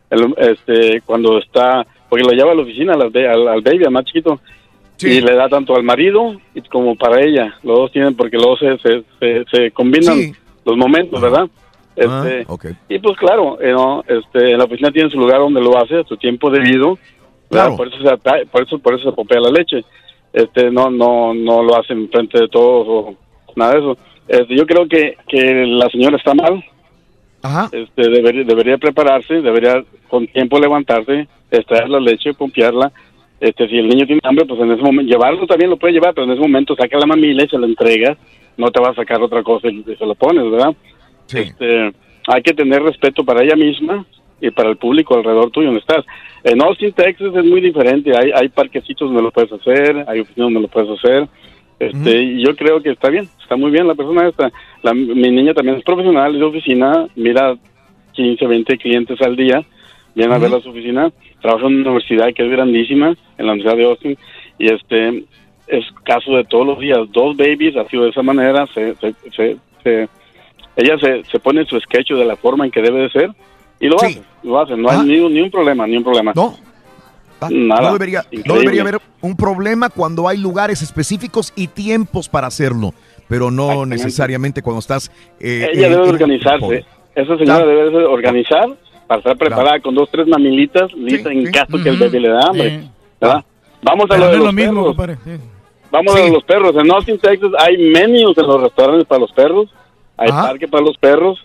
el- 0.10 0.34
este, 0.38 1.02
cuando 1.06 1.38
está, 1.40 1.86
porque 2.10 2.24
lo 2.26 2.32
lleva 2.32 2.52
a 2.52 2.56
la 2.56 2.62
oficina, 2.64 2.94
al, 2.94 3.02
al 3.48 3.62
baby, 3.62 3.86
al 3.86 3.92
más 3.92 4.06
chiquito, 4.06 4.40
y 5.04 5.20
le 5.20 5.34
da 5.34 5.50
tanto 5.50 5.76
al 5.76 5.84
marido 5.84 6.40
como 6.70 6.96
para 6.96 7.22
ella. 7.22 7.56
Los 7.64 7.76
dos 7.78 7.92
tienen, 7.92 8.16
porque 8.16 8.38
luego 8.38 8.56
se, 8.58 8.78
se, 8.78 9.04
se, 9.20 9.46
se 9.52 9.72
combinan 9.72 10.16
Sí. 10.16 10.32
los 10.64 10.78
momentos, 10.78 11.20
¿verdad? 11.20 11.48
Este, 11.96 12.42
Ah, 12.42 12.44
ok. 12.48 12.66
Y 12.90 13.00
pues 13.00 13.18
claro, 13.18 13.60
eh, 13.62 13.72
¿no? 13.72 14.04
este, 14.08 14.52
en 14.52 14.58
la 14.58 14.64
oficina 14.66 14.92
tiene 14.92 15.10
su 15.10 15.20
lugar 15.20 15.40
donde 15.40 15.62
lo 15.62 15.78
hace, 15.78 15.98
a 16.00 16.04
su 16.04 16.18
tiempo 16.18 16.50
debido. 16.50 16.98
Claro. 17.50 17.76
Por 17.76 17.88
eso 17.90 17.98
se 18.02 18.10
ata- 18.10 18.46
por 18.50 18.64
eso, 18.64 18.80
por 18.80 18.94
eso 18.96 19.10
se 19.10 19.16
popea 19.16 19.40
la 19.42 19.50
leche. 19.52 19.84
Este, 20.34 20.72
no, 20.72 20.90
no, 20.90 21.34
no 21.34 21.62
lo 21.64 21.78
hacen 21.78 22.10
frente 22.10 22.40
de 22.40 22.48
todos 22.48 22.88
o 22.88 23.16
nada 23.56 23.74
de 23.74 23.80
eso. 23.80 23.98
Este, 24.28 24.56
yo 24.56 24.66
creo 24.66 24.88
que, 24.88 25.18
que 25.28 25.66
la 25.66 25.90
señora 25.90 26.16
está 26.18 26.34
mal. 26.34 26.64
Este, 27.74 28.10
debería, 28.10 28.44
debería 28.46 28.78
prepararse, 28.78 29.42
debería 29.42 29.84
con 30.08 30.28
tiempo 30.28 30.60
levantarse, 30.60 31.28
extraer 31.50 31.90
la 31.90 32.00
leche, 32.00 32.34
pompearla. 32.34 32.92
Este, 33.42 33.68
si 33.68 33.78
el 33.80 33.90
niño 33.90 34.06
tiene 34.06 34.22
hambre, 34.24 34.46
pues 34.46 34.62
en 34.62 34.72
ese 34.72 34.82
momento, 34.84 35.12
llevarlo 35.12 35.48
también 35.48 35.72
lo 35.72 35.78
puede 35.78 35.94
llevar, 35.94 36.14
pero 36.14 36.26
en 36.26 36.32
ese 36.34 36.42
momento 36.42 36.76
saca 36.76 37.00
la 37.00 37.08
mamila 37.08 37.44
y 37.44 37.50
se 37.50 37.58
lo 37.58 37.66
entrega. 37.66 38.16
No 38.56 38.70
te 38.70 38.80
va 38.80 38.90
a 38.90 38.96
sacar 38.96 39.22
otra 39.22 39.42
cosa 39.44 39.68
y 39.68 39.84
se 39.84 40.06
lo 40.06 40.14
pones, 40.16 40.50
¿verdad? 40.52 40.74
Este, 41.40 41.92
hay 42.28 42.42
que 42.42 42.54
tener 42.54 42.82
respeto 42.84 43.24
para 43.24 43.44
ella 43.44 43.56
misma 43.56 44.06
y 44.40 44.50
para 44.52 44.70
el 44.70 44.78
público 44.78 45.16
alrededor 45.16 45.52
tuyo 45.52 45.68
donde 45.68 45.82
estás. 45.82 46.06
En 46.44 46.62
Austin, 46.62 46.92
Texas 46.94 47.34
es 47.36 47.46
muy 47.46 47.62
diferente. 47.62 48.12
Hay, 48.18 48.32
hay 48.34 48.50
parquecitos 48.50 49.08
donde 49.10 49.24
lo 49.24 49.32
puedes 49.32 49.52
hacer, 49.52 50.04
hay 50.08 50.20
oficinas 50.22 50.48
donde 50.48 50.62
lo 50.62 50.68
puedes 50.68 50.90
hacer. 50.98 51.28
Este, 51.80 52.22
y 52.22 52.44
yo 52.46 52.56
creo 52.56 52.82
que 52.82 52.92
está 52.92 53.10
bien, 53.10 53.28
está 53.42 53.56
muy 53.56 53.72
bien 53.72 53.88
la 53.88 53.96
persona 53.96 54.28
esta. 54.28 54.52
La, 54.84 54.94
mi 54.94 55.30
niña 55.32 55.54
también 55.54 55.78
es 55.78 55.84
profesional, 55.84 56.34
es 56.34 56.40
de 56.40 56.46
oficina, 56.46 57.08
mira 57.16 57.56
15, 58.14 58.46
20 58.46 58.78
clientes 58.78 59.20
al 59.22 59.36
día, 59.36 59.64
viene 60.14 60.34
a 60.34 60.38
ver 60.38 60.52
Ujú. 60.52 60.62
su 60.62 60.70
oficina, 60.70 61.12
trabaja 61.42 61.66
en 61.68 61.76
una 61.78 61.92
universidad 61.92 62.34
que 62.36 62.44
es 62.44 62.52
grandísima, 62.52 63.16
en 63.38 63.46
la 63.48 63.54
Universidad 63.54 63.78
de 63.78 63.86
Austin, 63.86 64.18
y 64.60 64.72
este 64.72 65.24
es 65.68 65.86
caso 66.04 66.36
de 66.36 66.44
todos 66.44 66.68
los 66.68 66.80
días, 66.80 67.00
dos 67.12 67.36
babies, 67.38 67.76
ha 67.78 67.88
sido 67.88 68.04
de 68.04 68.10
esa 68.10 68.22
manera, 68.22 68.68
se, 68.74 68.94
se, 68.96 69.14
se- 69.36 69.58
se- 69.84 70.08
ella 70.76 70.98
se, 71.00 71.24
se 71.32 71.40
pone 71.40 71.66
su 71.66 71.80
sketch 71.80 72.12
de 72.12 72.26
la 72.26 72.36
forma 72.36 72.66
en 72.66 72.72
que 72.72 72.82
debe 72.82 73.02
de 73.02 73.10
ser, 73.10 73.32
y 73.80 73.88
lo 73.88 73.98
hace, 73.98 74.22
lo 74.44 74.60
hace, 74.60 74.76
no 74.78 74.90
hay 74.90 75.00
ni, 75.06 75.20
un- 75.20 75.34
ni 75.34 75.42
un 75.42 75.50
problema, 75.52 75.86
ni 75.88 75.98
un 75.98 76.04
problema. 76.04 76.32
No. 76.36 76.56
Nada. 77.50 77.82
No 77.82 77.94
debería, 77.94 78.24
no 78.46 78.54
debería 78.56 78.82
haber 78.84 79.00
un 79.22 79.36
problema 79.36 79.90
cuando 79.90 80.28
hay 80.28 80.38
lugares 80.38 80.84
específicos 80.84 81.52
y 81.56 81.68
tiempos 81.68 82.30
para 82.30 82.46
hacerlo, 82.48 82.94
pero 83.28 83.50
no 83.50 83.86
necesariamente 83.88 84.62
cuando 84.62 84.80
estás... 84.80 85.12
eh, 85.40 85.68
Ella 85.74 85.88
eh, 85.88 85.90
debe 85.90 86.08
organizarse. 86.08 86.86
Esa 87.16 87.38
señora 87.38 87.66
debe 87.66 87.90
de 87.90 88.06
organizar 88.06 88.70
para 89.08 89.20
estar 89.20 89.38
preparada 89.38 89.80
con 89.80 89.96
dos, 89.96 90.08
tres 90.12 90.28
mamilitas 90.28 90.94
listas 90.94 91.32
en 91.34 91.52
caso 91.52 91.82
que 91.82 91.90
el 91.90 91.98
bebé 91.98 92.20
le 92.20 92.30
da 92.30 92.42
hambre. 92.48 92.84
¿verdad? 93.20 93.44
Vamos 93.82 94.06
a 94.12 94.18
lo 94.18 94.28
de 94.28 94.38
los 94.38 94.46
lo 94.46 94.54
mismo, 94.54 94.72
perros. 94.74 94.86
compadre. 94.96 95.16
sí. 95.26 95.44
Vamos 95.92 96.16
a 96.16 96.28
los 96.30 96.44
perros. 96.44 96.76
En 96.78 96.92
Austin, 96.92 97.18
Texas 97.18 97.52
hay 97.58 97.76
menús 97.92 98.38
en 98.38 98.46
los 98.48 98.62
restaurantes 98.62 99.06
para 99.08 99.20
los 99.20 99.32
perros. 99.34 99.68
Hay 100.22 100.30
Ajá. 100.30 100.48
parque 100.50 100.68
para 100.68 100.84
los 100.84 100.98
perros. 100.98 101.40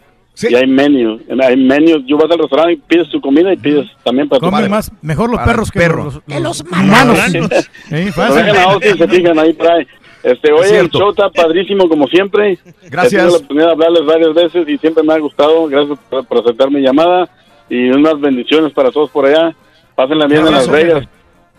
Y 0.48 0.54
hay 0.54 0.66
menús. 0.66 1.22
Hay 1.42 1.56
menús. 1.56 2.02
Yo 2.06 2.18
vas 2.18 2.30
al 2.30 2.38
restaurante 2.38 2.74
y 2.74 2.76
pides 2.76 3.08
tu 3.08 3.20
comida 3.22 3.52
y 3.52 3.56
pides 3.56 3.86
también 4.04 4.28
para 4.28 4.40
tu 4.40 4.50
perro. 4.50 4.68
más, 4.68 4.92
mejor 5.00 5.30
los 5.30 5.38
Para 5.38 5.50
perros 5.52 5.68
el 5.68 5.72
que 5.72 5.78
perro. 5.78 6.04
los, 6.04 6.14
los 6.26 6.40
los 6.42 6.60
humanos. 6.60 7.16
malandros. 7.16 7.70
Sí, 7.88 8.04
Lo 8.06 8.12
fácil. 8.12 8.44
dejan 8.44 8.56
a 8.56 8.62
Austin, 8.64 8.98
se 8.98 9.08
fijan 9.08 9.38
ahí 9.38 9.56
ahí. 9.58 9.86
Este, 10.22 10.48
Es 10.48 10.54
oye, 10.54 10.62
el 10.64 10.68
cierto. 10.68 10.98
show 10.98 11.10
está 11.10 11.30
padrísimo 11.30 11.88
como 11.88 12.06
siempre. 12.08 12.58
Gracias. 12.90 13.12
He 13.12 13.16
tenido 13.16 13.30
la 13.30 13.36
oportunidad 13.36 13.66
de 13.66 13.72
hablarles 13.72 14.04
varias 14.06 14.34
veces 14.34 14.68
y 14.68 14.76
siempre 14.78 15.02
me 15.04 15.14
ha 15.14 15.18
gustado. 15.18 15.66
Gracias 15.68 15.98
por, 16.10 16.26
por 16.26 16.38
aceptar 16.40 16.70
mi 16.70 16.80
llamada 16.82 17.30
y 17.70 17.88
unas 17.90 18.20
bendiciones 18.20 18.72
para 18.74 18.90
todos 18.90 19.08
por 19.10 19.24
allá. 19.24 19.54
Pásenla 19.94 20.26
bien 20.26 20.46
en 20.46 20.52
Las 20.52 20.68
Vegas. 20.68 21.06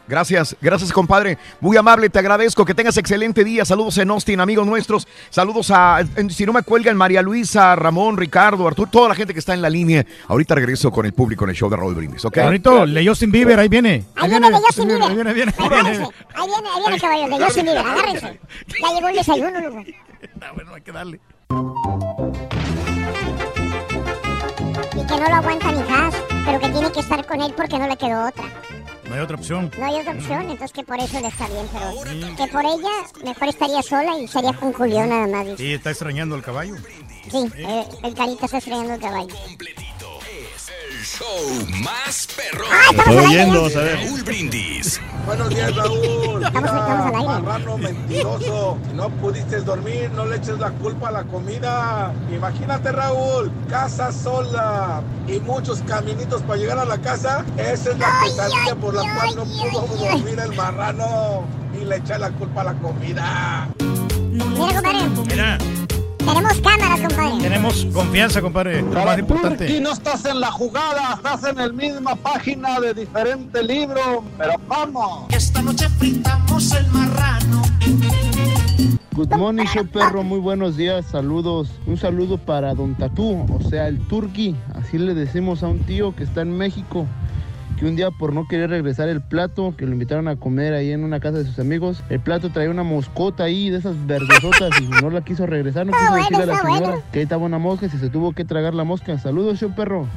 Gracias, 0.08 0.56
gracias 0.61 0.92
compadre. 0.92 1.38
Muy 1.60 1.76
amable, 1.77 2.10
te 2.10 2.19
agradezco. 2.19 2.64
Que 2.66 2.74
tengas 2.74 2.98
excelente 2.98 3.44
día. 3.44 3.66
Saludos 3.66 3.98
en 3.98 4.10
Austin, 4.10 4.40
amigos 4.40 4.66
nuestros. 4.66 5.08
Saludos 5.30 5.69
a, 5.72 6.00
en- 6.16 6.30
si 6.30 6.45
no 6.45 6.53
me 6.53 6.64
cuelgan, 6.64 6.95
María 6.95 7.22
Luisa, 7.22 7.76
Ramón, 7.76 8.16
Ricardo, 8.18 8.68
Arturo, 8.68 8.90
toda 8.90 9.10
la 9.10 9.16
gente 9.16 9.34
que 9.34 9.40
está 9.40 9.53
en 9.53 9.61
la 9.61 9.69
línea. 9.69 10.06
Ahorita 10.27 10.56
regreso 10.56 10.92
con 10.92 11.06
el 11.06 11.14
público 11.14 11.44
en 11.44 11.50
el 11.52 11.56
show 11.56 11.69
de 11.69 11.76
Raúl 11.76 11.95
Brindis, 11.95 12.24
¿ok? 12.26 12.38
Ahorita, 12.38 12.86
le 12.86 13.06
Justin 13.08 13.32
Bieber, 13.32 13.60
ahí 13.60 13.68
viene. 13.68 14.06
Ahí 14.16 14.30
viene 14.30 14.50
de 14.50 14.56
Justin 14.58 14.88
Bieber. 14.88 15.03
Ahí 15.03 15.16
viene, 15.16 15.30
ahí 15.30 15.36
viene. 15.36 15.53
ahí 15.58 15.66
Agárrense. 15.66 16.00
viene. 16.00 16.14
Ahí 16.34 16.48
viene, 16.48 16.69
ahí 16.69 16.82
viene, 16.82 17.00
caballo, 17.00 17.38
de 17.38 17.45
Justin 17.45 17.66
Bieber. 17.66 17.86
Agárrense. 17.86 18.40
Ya 18.82 18.94
llegó 18.95 19.08
el 19.10 19.16
desayuno, 19.16 19.60
loco. 19.61 19.84
bueno, 20.56 20.74
hay 20.74 20.82
que 20.82 20.92
darle. 20.92 21.19
Y 24.95 25.06
que 25.06 25.16
no 25.19 25.30
lo 25.30 25.36
aguanta 25.36 25.72
ni 25.72 25.82
Haas, 25.92 26.16
pero 26.45 26.60
que 26.60 26.69
tiene 26.69 26.92
que 26.92 27.00
estar 27.00 27.26
con 27.26 27.42
él 27.42 27.53
porque 27.56 27.77
no 27.80 27.88
le 27.88 27.98
quedó 27.98 28.27
otra. 28.27 28.45
No 29.08 29.16
hay 29.16 29.22
otra 29.22 29.38
opción. 29.38 29.72
No 29.77 29.86
hay 29.86 30.02
otra 30.02 30.14
opción, 30.14 30.42
entonces 30.42 30.72
que 30.74 30.84
por 30.84 31.00
eso 31.00 31.19
le 31.19 31.27
está 31.27 31.48
bien, 31.48 31.66
pero 31.72 32.36
que 32.36 32.52
por 32.52 32.66
ella 32.66 32.90
mejor 33.24 33.48
estaría 33.48 33.82
sola 33.82 34.18
y 34.18 34.27
sería 34.27 34.53
con 34.53 34.74
Julio 34.74 35.06
nada 35.06 35.27
más. 35.27 35.58
Sí, 35.58 35.74
está 35.74 35.92
extrañando 35.92 36.36
el 36.36 36.44
caballo. 36.44 36.76
Sí, 37.32 37.45
eh, 37.58 37.86
el 38.03 38.14
carita 38.14 38.45
está 38.45 38.58
estrenando 38.58 38.94
el 38.94 39.00
caballo. 39.00 39.36
Show 41.08 41.66
más 41.84 42.27
perrón. 42.36 42.68
Estoy 42.92 43.16
oyendo, 43.18 43.61
Con 43.64 43.77
a 43.77 43.82
ver. 43.84 44.00
Raúl 44.06 44.24
Brindis. 44.24 45.00
Buenos 45.26 45.50
días, 45.50 45.74
Raúl. 45.76 46.44
Estamos- 46.44 46.69
estamos 46.69 46.72
al 46.72 47.16
aire. 47.16 47.42
Marrano 47.44 47.77
mentiroso. 47.77 48.77
No 48.94 49.10
pudiste 49.11 49.61
dormir, 49.61 50.11
no 50.14 50.26
le 50.26 50.36
eches 50.36 50.60
la 50.60 50.72
culpa 50.72 51.08
a 51.08 51.11
la 51.11 51.24
comida. 51.24 52.14
Imagínate, 52.30 52.92
Raúl, 52.92 53.50
casa 53.69 54.11
sola 54.11 55.02
y 55.27 55.40
muchos 55.40 55.82
caminitos 55.88 56.42
para 56.42 56.58
llegar 56.60 56.77
a 56.80 56.86
la 56.86 56.98
casa. 56.98 57.45
Esa 57.58 57.92
es 57.92 57.98
la 58.00 58.19
pesadilla 58.24 58.76
por 58.76 58.94
la 58.94 59.02
cual 59.02 59.36
no 59.38 59.45
pudo 59.45 59.88
dormir 60.10 60.40
el 60.40 60.56
marrano 60.58 61.45
y 61.82 61.86
le 61.86 61.95
echa 61.98 62.18
la 62.18 62.32
culpa 62.32 62.61
a 62.61 62.66
la 62.66 62.74
comida. 62.74 63.69
Mira, 63.80 64.82
compadre, 64.82 65.10
Mira, 65.27 65.58
tenemos 66.28 66.62
cámaras, 66.62 67.00
compadre. 67.02 67.42
tenemos 67.42 67.86
confianza, 67.94 68.42
compadre. 68.42 68.82
Lo 68.82 69.06
más 69.06 69.20
importante. 69.20 69.66
Turki, 69.66 69.80
no 69.80 69.94
estás 69.94 70.26
en 70.26 70.40
la 70.40 70.52
jugada, 70.52 71.14
estás 71.16 71.44
en 71.46 71.56
la 71.56 71.70
misma 71.70 72.16
página 72.16 72.80
de 72.80 72.94
diferente 72.94 73.64
libro, 73.64 74.24
pero 74.38 74.54
vamos. 74.68 75.26
Esta 75.30 75.62
noche 75.62 75.88
fritamos 75.98 76.72
el 76.74 76.88
marrano. 76.88 77.62
Good 79.14 79.36
morning, 79.36 79.66
show 79.66 79.84
perro, 79.88 80.22
muy 80.22 80.40
buenos 80.40 80.78
días, 80.78 81.06
saludos. 81.08 81.70
Un 81.88 81.98
saludo 81.98 82.38
para 82.38 82.76
Don 82.76 82.94
Tatú, 82.94 83.48
o 83.52 83.68
sea, 83.68 83.88
el 83.88 84.00
Turqui, 84.08 84.56
así 84.76 85.00
le 85.00 85.16
decimos 85.16 85.64
a 85.64 85.68
un 85.68 85.80
tío 85.80 86.16
que 86.16 86.24
está 86.24 86.42
en 86.42 86.56
México, 86.56 87.08
que 87.78 87.86
un 87.86 87.96
día 87.96 88.10
por 88.12 88.34
no 88.34 88.48
querer 88.48 88.72
regresar 88.72 89.08
el 89.08 89.22
plato, 89.22 89.76
que 89.78 89.86
lo 89.86 89.92
invitaron 89.92 90.28
a 90.28 90.36
comer 90.36 90.74
ahí 90.74 90.92
en 90.92 91.04
una 91.04 91.20
casa 91.20 91.38
de 91.38 91.46
sus 91.46 91.60
amigos, 91.60 92.04
el 92.10 92.20
plato 92.20 92.50
traía 92.50 92.72
una 92.72 92.84
moscota 92.84 93.44
ahí 93.44 93.70
de 93.70 93.78
esas 93.78 93.96
verdesotas 94.08 94.72
y 94.82 94.88
no 94.88 95.10
la 95.12 95.22
quiso 95.22 95.46
regresar, 95.46 95.86
no 95.86 95.94
quiso 95.94 96.16
decirle 96.16 96.44
a 96.44 96.46
la 96.48 96.62
señora 96.62 97.02
que 97.12 97.20
ahí 97.20 97.24
estaba 97.24 97.46
una 97.46 97.60
mosca 97.60 97.86
y 97.86 97.90
se 97.90 98.10
tuvo 98.10 98.34
que 98.34 98.46
tragar 98.46 98.74
la 98.74 98.84
mosca. 98.84 99.18
Saludos, 99.20 99.60
show 99.60 99.74
perro. 99.76 100.08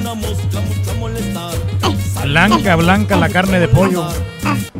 una 0.00 0.14
mosca, 0.14 0.60
molestar. 0.98 1.54
Blanca, 2.24 2.76
blanca 2.76 3.16
la 3.16 3.28
carne 3.28 3.60
de 3.60 3.68
pollo. 3.68 4.06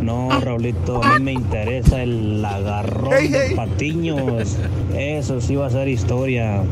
No, 0.01 0.29
Raulito, 0.41 1.03
a 1.03 1.19
mí 1.19 1.25
me 1.25 1.33
interesa 1.33 2.03
el 2.03 2.45
agarrón 2.45 3.31
de 3.31 3.53
patiños. 3.55 4.59
Eso 4.97 5.41
sí 5.41 5.55
va 5.55 5.67
a 5.67 5.71
ser 5.71 5.89
historia. 5.89 6.63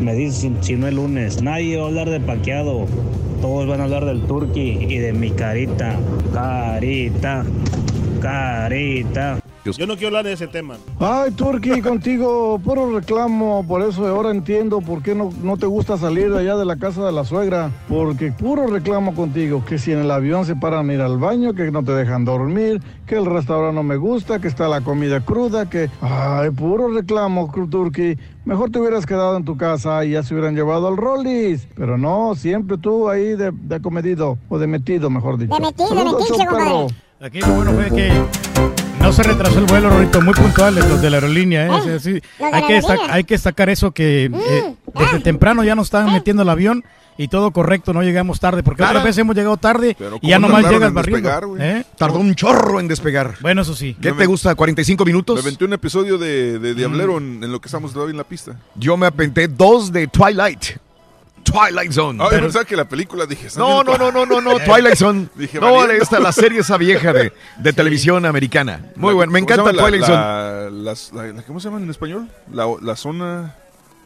Me 0.00 0.14
dicen 0.14 0.56
si 0.62 0.76
no 0.76 0.86
el 0.86 0.96
lunes. 0.96 1.42
Nadie 1.42 1.76
va 1.76 1.84
a 1.84 1.86
hablar 1.88 2.08
de 2.08 2.20
paqueado. 2.20 2.86
Todos 3.40 3.68
van 3.68 3.80
a 3.80 3.84
hablar 3.84 4.04
del 4.04 4.22
turqui 4.22 4.78
y 4.88 4.98
de 4.98 5.12
mi 5.12 5.30
carita. 5.30 5.96
Carita. 6.32 7.44
Carita. 8.20 9.47
Yo 9.76 9.86
no 9.86 9.94
quiero 9.94 10.08
hablar 10.08 10.24
de 10.24 10.32
ese 10.32 10.46
tema. 10.46 10.76
Ay, 10.98 11.30
Turki, 11.32 11.80
contigo, 11.82 12.58
puro 12.64 12.92
reclamo, 12.92 13.64
por 13.66 13.82
eso 13.82 14.06
ahora 14.06 14.30
entiendo 14.30 14.80
por 14.80 15.02
qué 15.02 15.14
no, 15.14 15.30
no 15.42 15.56
te 15.56 15.66
gusta 15.66 15.96
salir 15.96 16.30
de 16.30 16.40
allá 16.40 16.56
de 16.56 16.64
la 16.64 16.76
casa 16.76 17.04
de 17.04 17.12
la 17.12 17.24
suegra, 17.24 17.70
porque 17.88 18.32
puro 18.32 18.66
reclamo 18.66 19.14
contigo, 19.14 19.64
que 19.64 19.78
si 19.78 19.92
en 19.92 19.98
el 19.98 20.10
avión 20.10 20.46
se 20.46 20.56
paran 20.56 20.90
a 20.90 20.94
ir 20.94 21.00
al 21.00 21.18
baño, 21.18 21.54
que 21.54 21.70
no 21.70 21.82
te 21.84 21.92
dejan 21.92 22.24
dormir, 22.24 22.80
que 23.06 23.16
el 23.16 23.26
restaurante 23.26 23.74
no 23.74 23.82
me 23.82 23.96
gusta, 23.96 24.40
que 24.40 24.48
está 24.48 24.68
la 24.68 24.80
comida 24.80 25.20
cruda, 25.20 25.68
que... 25.68 25.90
Ay, 26.00 26.50
puro 26.50 26.88
reclamo, 26.88 27.50
Turki. 27.70 28.16
Mejor 28.44 28.70
te 28.70 28.78
hubieras 28.78 29.04
quedado 29.04 29.36
en 29.36 29.44
tu 29.44 29.56
casa 29.56 30.04
y 30.04 30.12
ya 30.12 30.22
se 30.22 30.34
hubieran 30.34 30.54
llevado 30.54 30.88
al 30.88 30.96
Rollis, 30.96 31.68
pero 31.74 31.98
no, 31.98 32.34
siempre 32.34 32.78
tú 32.78 33.08
ahí 33.08 33.36
de, 33.36 33.52
de 33.52 33.74
acomedido, 33.74 34.38
o 34.48 34.58
de 34.58 34.66
metido, 34.66 35.10
mejor 35.10 35.38
dicho. 35.38 35.54
De 35.54 35.60
metido, 35.60 35.94
de 35.94 36.24
show 36.24 36.36
compadre. 36.46 36.86
Aquí 37.20 37.40
lo 37.40 37.48
bueno 37.48 37.72
fue 37.72 37.90
que 37.90 38.87
no 39.08 39.14
se 39.14 39.22
retrasó 39.22 39.58
el 39.58 39.64
vuelo, 39.64 39.88
Rorito, 39.88 40.20
muy 40.20 40.34
puntuales 40.34 40.86
los 40.86 41.00
de 41.00 41.08
la 41.08 41.16
aerolínea. 41.16 41.66
¿eh? 41.66 41.80
Sí, 41.82 41.98
sí. 41.98 42.20
los 42.38 42.50
de 42.50 42.56
Hay, 42.56 42.62
que 42.66 42.74
aerolínea. 42.74 43.14
hay 43.14 43.24
que 43.24 43.34
destacar 43.34 43.70
eso 43.70 43.90
que 43.92 44.26
eh, 44.26 44.74
desde 44.94 45.20
temprano 45.20 45.64
ya 45.64 45.74
nos 45.74 45.86
estaban 45.86 46.12
metiendo 46.12 46.42
el 46.42 46.48
avión 46.50 46.84
y 47.16 47.28
todo 47.28 47.50
correcto, 47.50 47.94
no 47.94 48.02
llegamos 48.02 48.38
tarde, 48.38 48.62
porque 48.62 48.76
Claro. 48.80 48.98
otras 48.98 49.04
veces 49.04 49.18
hemos 49.20 49.34
llegado 49.34 49.56
tarde 49.56 49.96
Pero 49.98 50.18
y 50.20 50.28
ya 50.28 50.36
¿cómo 50.36 50.48
nomás 50.48 50.70
llegas 50.70 50.88
en 50.88 50.94
barriendo. 50.94 51.56
¿eh? 51.58 51.86
Tardó 51.96 52.18
un 52.18 52.34
chorro 52.34 52.80
en 52.80 52.86
despegar. 52.86 53.36
Bueno, 53.40 53.62
eso 53.62 53.74
sí. 53.74 53.96
¿Qué 53.98 54.12
te 54.12 54.26
gusta? 54.26 54.54
¿45 54.54 55.06
minutos? 55.06 55.36
Me 55.36 55.40
aventé 55.40 55.64
un 55.64 55.72
episodio 55.72 56.18
de, 56.18 56.58
de 56.58 56.74
Diablero 56.74 57.16
en, 57.16 57.42
en 57.42 57.50
lo 57.50 57.60
que 57.62 57.68
estamos 57.68 57.94
todavía 57.94 58.10
en 58.12 58.18
la 58.18 58.24
pista. 58.24 58.56
Yo 58.74 58.98
me 58.98 59.06
aventé 59.06 59.48
dos 59.48 59.90
de 59.90 60.06
Twilight. 60.06 60.76
Twilight 61.50 61.92
Zone. 61.92 62.22
Ah, 62.22 62.28
yo 62.32 62.40
pensaba 62.40 62.64
que 62.64 62.76
la 62.76 62.84
película 62.88 63.26
dije. 63.26 63.46
"Están 63.48 63.62
No, 63.62 63.82
no, 63.84 63.96
no, 63.98 64.10
no, 64.12 64.26
no, 64.26 64.40
no, 64.40 64.52
cua-". 64.58 64.64
Twilight 64.64 64.96
Zone. 64.96 65.28
Dije, 65.34 65.58
no, 65.60 65.72
valiendo. 65.74 66.02
esta 66.02 66.18
la 66.20 66.32
serie 66.32 66.60
esa 66.60 66.76
vieja 66.76 67.12
de, 67.12 67.32
de 67.58 67.72
televisión 67.72 68.24
americana. 68.26 68.80
Muy 68.96 69.14
bueno, 69.14 69.32
me 69.32 69.40
¿cómo 69.40 69.48
se 69.54 69.60
encanta? 69.60 69.82
Twilight 69.82 70.02
la, 70.08 70.94
Zone. 70.96 71.32
la- 71.34 71.42
¿Cómo 71.42 71.60
se 71.60 71.68
llama 71.68 71.80
en 71.82 71.90
español? 71.90 72.28
La, 72.52 72.66
la 72.82 72.96
zona. 72.96 73.54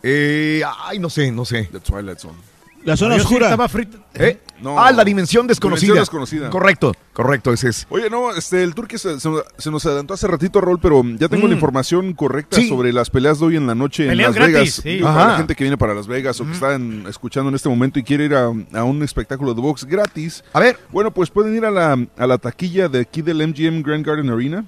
Eh, 0.03 0.63
ay, 0.85 0.99
no 0.99 1.09
sé, 1.11 1.31
no 1.31 1.45
sé. 1.45 1.69
The 1.71 1.81
Twilight 1.81 2.19
Zone. 2.19 2.39
La 2.85 2.97
zona 2.97 3.15
sí 3.17 3.21
oscura. 3.23 3.47
estaba 3.47 3.69
frito. 3.69 3.99
¿Eh? 4.15 4.39
No. 4.61 4.79
ah, 4.81 4.93
la 4.93 5.05
dimensión 5.05 5.47
desconocida. 5.49 5.87
Dimensión 5.95 6.03
desconocida. 6.03 6.51
Correcto, 6.51 6.95
correcto, 7.13 7.53
ese 7.53 7.69
es. 7.71 7.87
Oye, 7.91 8.09
no, 8.09 8.31
este, 8.33 8.63
el 8.63 8.75
Turque 8.77 8.97
se, 8.97 9.19
se- 9.19 9.29
se 9.59 9.71
nos 9.73 9.85
adelantó 9.87 10.15
hace 10.15 10.27
ratito, 10.29 10.61
Rol, 10.61 10.79
pero 10.81 11.03
ya 11.19 11.29
tengo 11.29 11.47
Mm. 11.47 11.51
la 11.51 11.55
información 11.55 12.13
correcta 12.13 12.57
Sí. 12.57 12.69
sobre 12.69 12.93
las 12.93 13.11
peleas 13.11 13.41
de 13.41 13.47
hoy 13.47 13.57
en 13.57 13.67
la 13.67 13.75
noche 13.75 14.09
en 14.11 14.17
Las 14.19 14.35
gratis, 14.35 14.53
Vegas. 14.53 14.71
sí. 14.99 14.99
Para 15.03 15.15
Ajá. 15.23 15.31
la 15.33 15.37
gente 15.39 15.55
que 15.57 15.65
viene 15.65 15.77
para 15.77 15.95
Las 15.95 16.07
Vegas 16.07 16.41
o 16.41 16.45
que 16.47 16.53
está 16.53 16.75
en- 16.75 17.05
escuchando 17.09 17.49
en 17.49 17.57
este 17.57 17.69
momento 17.69 17.99
y 17.99 18.05
quiere 18.05 18.25
ir 18.27 18.35
a, 18.37 18.45
a 18.45 18.85
un 18.85 19.03
espectáculo 19.03 19.53
de 19.53 19.61
box 19.61 19.85
gratis. 19.85 20.45
A 20.53 20.61
ver. 20.61 20.79
Bueno, 20.93 21.11
pues 21.13 21.29
pueden 21.31 21.57
ir 21.57 21.65
a 21.65 21.71
la, 21.73 21.99
a 22.17 22.27
la 22.29 22.39
taquilla 22.39 22.89
de 22.89 23.01
aquí 23.01 23.21
del 23.23 23.39
MGM 23.47 23.83
Grand 23.83 24.07
Garden 24.07 24.31
Arena 24.31 24.65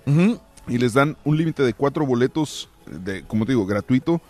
y 0.66 0.78
les 0.78 0.92
dan 0.94 1.16
un 1.24 1.36
límite 1.36 1.62
de 1.62 1.72
cuatro 1.72 2.04
boletos, 2.04 2.68
de, 2.86 3.22
como 3.22 3.46
te 3.46 3.52
digo, 3.52 3.64
gratuito. 3.64 4.20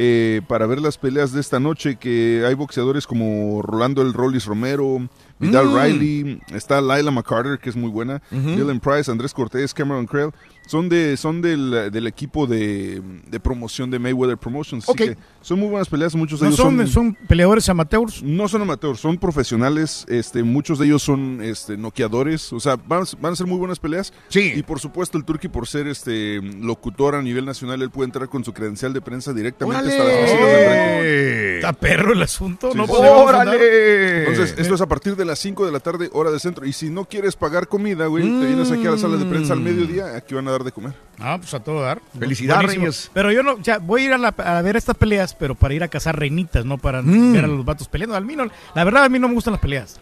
Eh, 0.00 0.42
para 0.46 0.66
ver 0.66 0.80
las 0.80 0.96
peleas 0.96 1.32
de 1.32 1.40
esta 1.40 1.58
noche, 1.58 1.96
que 1.96 2.44
hay 2.46 2.54
boxeadores 2.54 3.04
como 3.06 3.60
Rolando 3.62 4.00
El 4.00 4.12
Rollis 4.14 4.44
Romero, 4.46 5.08
Vidal 5.40 5.66
Mm. 5.66 5.76
Riley, 5.76 6.40
está 6.54 6.80
Laila 6.80 7.10
McCarter, 7.10 7.58
que 7.58 7.68
es 7.68 7.74
muy 7.76 7.90
buena. 7.90 8.22
Dylan 8.30 8.78
Price, 8.80 9.10
Andrés 9.10 9.34
Cortés, 9.34 9.74
Cameron 9.74 10.06
Creel, 10.06 10.30
son 10.68 10.88
de 10.88 11.16
son 11.16 11.42
del, 11.42 11.90
del 11.90 12.06
equipo 12.06 12.46
de, 12.46 13.02
de 13.28 13.40
promoción 13.40 13.90
de 13.90 13.98
Mayweather 13.98 14.36
Promotions. 14.38 14.84
así 14.84 14.92
Ok. 14.92 14.96
que 14.98 15.16
son 15.40 15.58
muy 15.58 15.68
buenas 15.68 15.88
peleas, 15.88 16.14
muchos 16.14 16.40
de 16.40 16.46
No 16.46 16.50
ellos 16.54 16.56
son, 16.62 16.76
son, 16.78 16.86
son 16.88 17.14
peleadores 17.26 17.68
amateurs. 17.68 18.22
no 18.22 18.46
son 18.48 18.62
amateurs, 18.62 19.00
son 19.00 19.16
profesionales, 19.18 20.04
este, 20.08 20.42
muchos 20.42 20.78
de 20.78 20.86
ellos 20.86 21.02
son 21.02 21.40
este, 21.42 21.76
noqueadores, 21.76 22.52
o 22.52 22.60
sea, 22.60 22.76
van, 22.76 23.04
van 23.20 23.32
a 23.32 23.36
ser 23.36 23.46
muy 23.46 23.58
buenas 23.58 23.78
peleas. 23.78 24.12
Sí. 24.28 24.52
Y 24.56 24.62
por 24.62 24.78
supuesto 24.80 25.18
el 25.18 25.24
Turqui, 25.24 25.48
por 25.48 25.66
ser 25.66 25.86
este 25.88 26.40
locutor 26.42 27.14
a 27.14 27.22
nivel 27.22 27.44
nacional, 27.44 27.80
él 27.82 27.90
puede 27.90 28.06
entrar 28.06 28.28
con 28.28 28.44
su 28.44 28.52
credencial 28.52 28.92
de 28.92 29.00
prensa 29.00 29.32
directamente 29.32 29.88
hasta 29.90 30.04
las 30.04 30.14
oficinas 30.14 30.96
Bull. 30.96 31.06
Está 31.58 31.72
perro 31.72 32.12
el 32.12 32.22
asunto, 32.22 32.72
no 32.74 32.86
Sí. 32.86 32.92
¡Órale! 32.96 34.28
Entonces, 34.28 34.54
esto 34.58 34.74
es 34.74 34.80
a 34.80 34.86
partir 34.86 35.16
de 35.16 35.24
las 35.24 35.38
5 35.38 35.66
de 35.66 35.72
la 35.72 35.80
tarde, 35.80 36.10
hora 36.12 36.30
de 36.30 36.38
centro. 36.38 36.64
Y 36.66 36.72
si 36.72 36.90
no 36.90 37.04
quieres 37.06 37.36
pagar 37.36 37.68
comida, 37.68 38.06
güey, 38.06 38.24
te 38.24 38.46
vienes 38.46 38.70
aquí 38.70 38.86
a 38.86 38.90
la 38.92 38.98
sala 38.98 39.16
de 39.16 39.24
prensa 39.24 39.52
al 39.54 39.60
mediodía, 39.60 40.16
aquí 40.16 40.34
van 40.34 40.46
a 40.48 40.52
dar 40.52 40.57
de 40.64 40.72
comer. 40.72 40.94
Ah, 41.18 41.36
pues 41.38 41.52
a 41.54 41.60
todo 41.60 41.80
dar. 41.82 42.00
Felicidades. 42.18 42.66
Reyes. 42.74 43.10
Pero 43.14 43.30
yo 43.32 43.42
no, 43.42 43.58
ya 43.60 43.78
voy 43.78 44.02
a 44.02 44.04
ir 44.06 44.12
a, 44.12 44.18
la- 44.18 44.28
a 44.36 44.62
ver 44.62 44.76
estas 44.76 44.96
peleas, 44.96 45.34
pero 45.34 45.54
para 45.54 45.74
ir 45.74 45.82
a 45.82 45.88
cazar 45.88 46.18
reinitas, 46.18 46.64
no 46.64 46.78
para 46.78 47.02
Mm. 47.02 47.32
ver 47.32 47.44
a 47.44 47.48
los 47.48 47.64
vatos 47.64 47.88
peleando. 47.88 48.16
A 48.16 48.20
mí 48.20 48.36
no, 48.36 48.46
la 48.74 48.84
verdad 48.84 49.04
a 49.04 49.08
mí 49.08 49.18
no 49.18 49.28
me 49.28 49.34
gustan 49.34 49.52
las 49.52 49.60
peleas. 49.60 50.00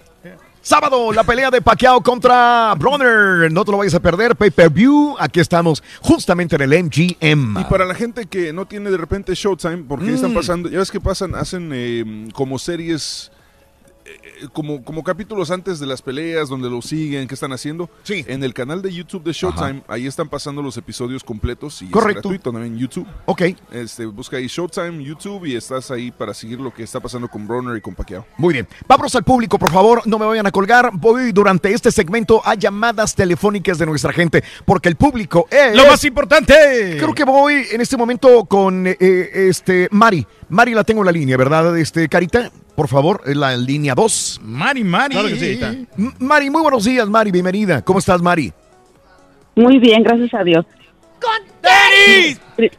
Sábado, 0.62 1.12
la 1.12 1.22
pelea 1.22 1.48
de 1.48 1.62
Pacquiao 1.62 2.02
contra 2.02 2.74
Bronner. 2.76 3.52
No 3.52 3.64
te 3.64 3.70
lo 3.70 3.78
vayas 3.78 3.94
a 3.94 4.00
perder. 4.00 4.34
Pay 4.34 4.50
per 4.50 4.68
view. 4.68 5.14
Aquí 5.20 5.38
estamos, 5.38 5.80
justamente 6.00 6.56
en 6.56 6.62
el 6.62 6.84
MGM. 6.84 7.60
Y 7.60 7.64
para 7.70 7.84
la 7.84 7.94
gente 7.94 8.26
que 8.26 8.52
no 8.52 8.66
tiene 8.66 8.90
de 8.90 8.96
repente 8.96 9.32
Showtime, 9.32 9.84
porque 9.86 10.06
Mm. 10.06 10.14
están 10.16 10.34
pasando, 10.34 10.68
ya 10.68 10.78
ves 10.78 10.90
que 10.90 11.00
pasan, 11.00 11.36
hacen 11.36 11.70
eh, 11.72 12.28
como 12.32 12.58
series 12.58 13.30
como, 14.52 14.82
como 14.84 15.02
capítulos 15.02 15.50
antes 15.50 15.78
de 15.78 15.86
las 15.86 16.02
peleas, 16.02 16.48
donde 16.48 16.70
lo 16.70 16.82
siguen, 16.82 17.28
qué 17.28 17.34
están 17.34 17.52
haciendo. 17.52 17.90
Sí. 18.02 18.24
En 18.28 18.42
el 18.42 18.54
canal 18.54 18.82
de 18.82 18.92
YouTube 18.92 19.24
de 19.24 19.32
Showtime, 19.32 19.82
ahí 19.88 20.06
están 20.06 20.28
pasando 20.28 20.62
los 20.62 20.76
episodios 20.76 21.24
completos 21.24 21.82
y 21.82 21.90
Correcto. 21.90 22.18
es 22.18 22.22
gratuito 22.24 22.50
también 22.50 22.74
en 22.74 22.78
YouTube. 22.78 23.06
Ok. 23.26 23.42
Este, 23.72 24.06
busca 24.06 24.36
ahí 24.36 24.46
Showtime, 24.46 25.02
YouTube 25.02 25.46
y 25.46 25.56
estás 25.56 25.90
ahí 25.90 26.10
para 26.10 26.34
seguir 26.34 26.60
lo 26.60 26.72
que 26.72 26.82
está 26.82 27.00
pasando 27.00 27.28
con 27.28 27.46
Bronner 27.46 27.76
y 27.76 27.80
con 27.80 27.94
Pacquiao. 27.94 28.26
Muy 28.38 28.54
bien. 28.54 28.68
Vámonos 28.86 29.14
al 29.14 29.24
público, 29.24 29.58
por 29.58 29.70
favor. 29.70 30.02
No 30.06 30.18
me 30.18 30.26
vayan 30.26 30.46
a 30.46 30.50
colgar. 30.50 30.90
Voy 30.94 31.32
durante 31.32 31.72
este 31.72 31.90
segmento 31.90 32.42
a 32.44 32.54
llamadas 32.54 33.14
telefónicas 33.14 33.78
de 33.78 33.86
nuestra 33.86 34.12
gente, 34.12 34.42
porque 34.64 34.88
el 34.88 34.96
público 34.96 35.46
es... 35.50 35.76
Lo 35.76 35.86
más 35.86 36.04
importante. 36.04 36.96
Creo 36.98 37.14
que 37.14 37.24
voy 37.24 37.66
en 37.70 37.80
este 37.80 37.96
momento 37.96 38.44
con 38.44 38.86
eh, 38.86 38.96
este 38.98 39.88
Mari. 39.90 40.26
Mari 40.48 40.74
la 40.74 40.84
tengo 40.84 41.02
en 41.02 41.06
la 41.06 41.12
línea, 41.12 41.36
¿verdad? 41.36 41.76
Este, 41.76 42.08
Carita, 42.08 42.50
por 42.76 42.88
favor, 42.88 43.22
en 43.26 43.40
la 43.40 43.56
línea 43.56 43.94
2. 43.94 44.40
Mari, 44.44 44.84
Mari. 44.84 45.12
Claro 45.14 45.28
que 45.28 45.36
sí, 45.36 45.86
Mari, 46.20 46.50
muy 46.50 46.62
buenos 46.62 46.84
días, 46.84 47.08
Mari, 47.08 47.30
bienvenida. 47.32 47.82
¿Cómo 47.82 47.98
estás, 47.98 48.20
Mari? 48.22 48.52
Muy 49.56 49.78
bien, 49.78 50.02
gracias 50.02 50.32
a 50.34 50.44
Dios. 50.44 50.64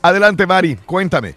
Adelante, 0.01 0.45
Mari, 0.45 0.75
cuéntame. 0.85 1.35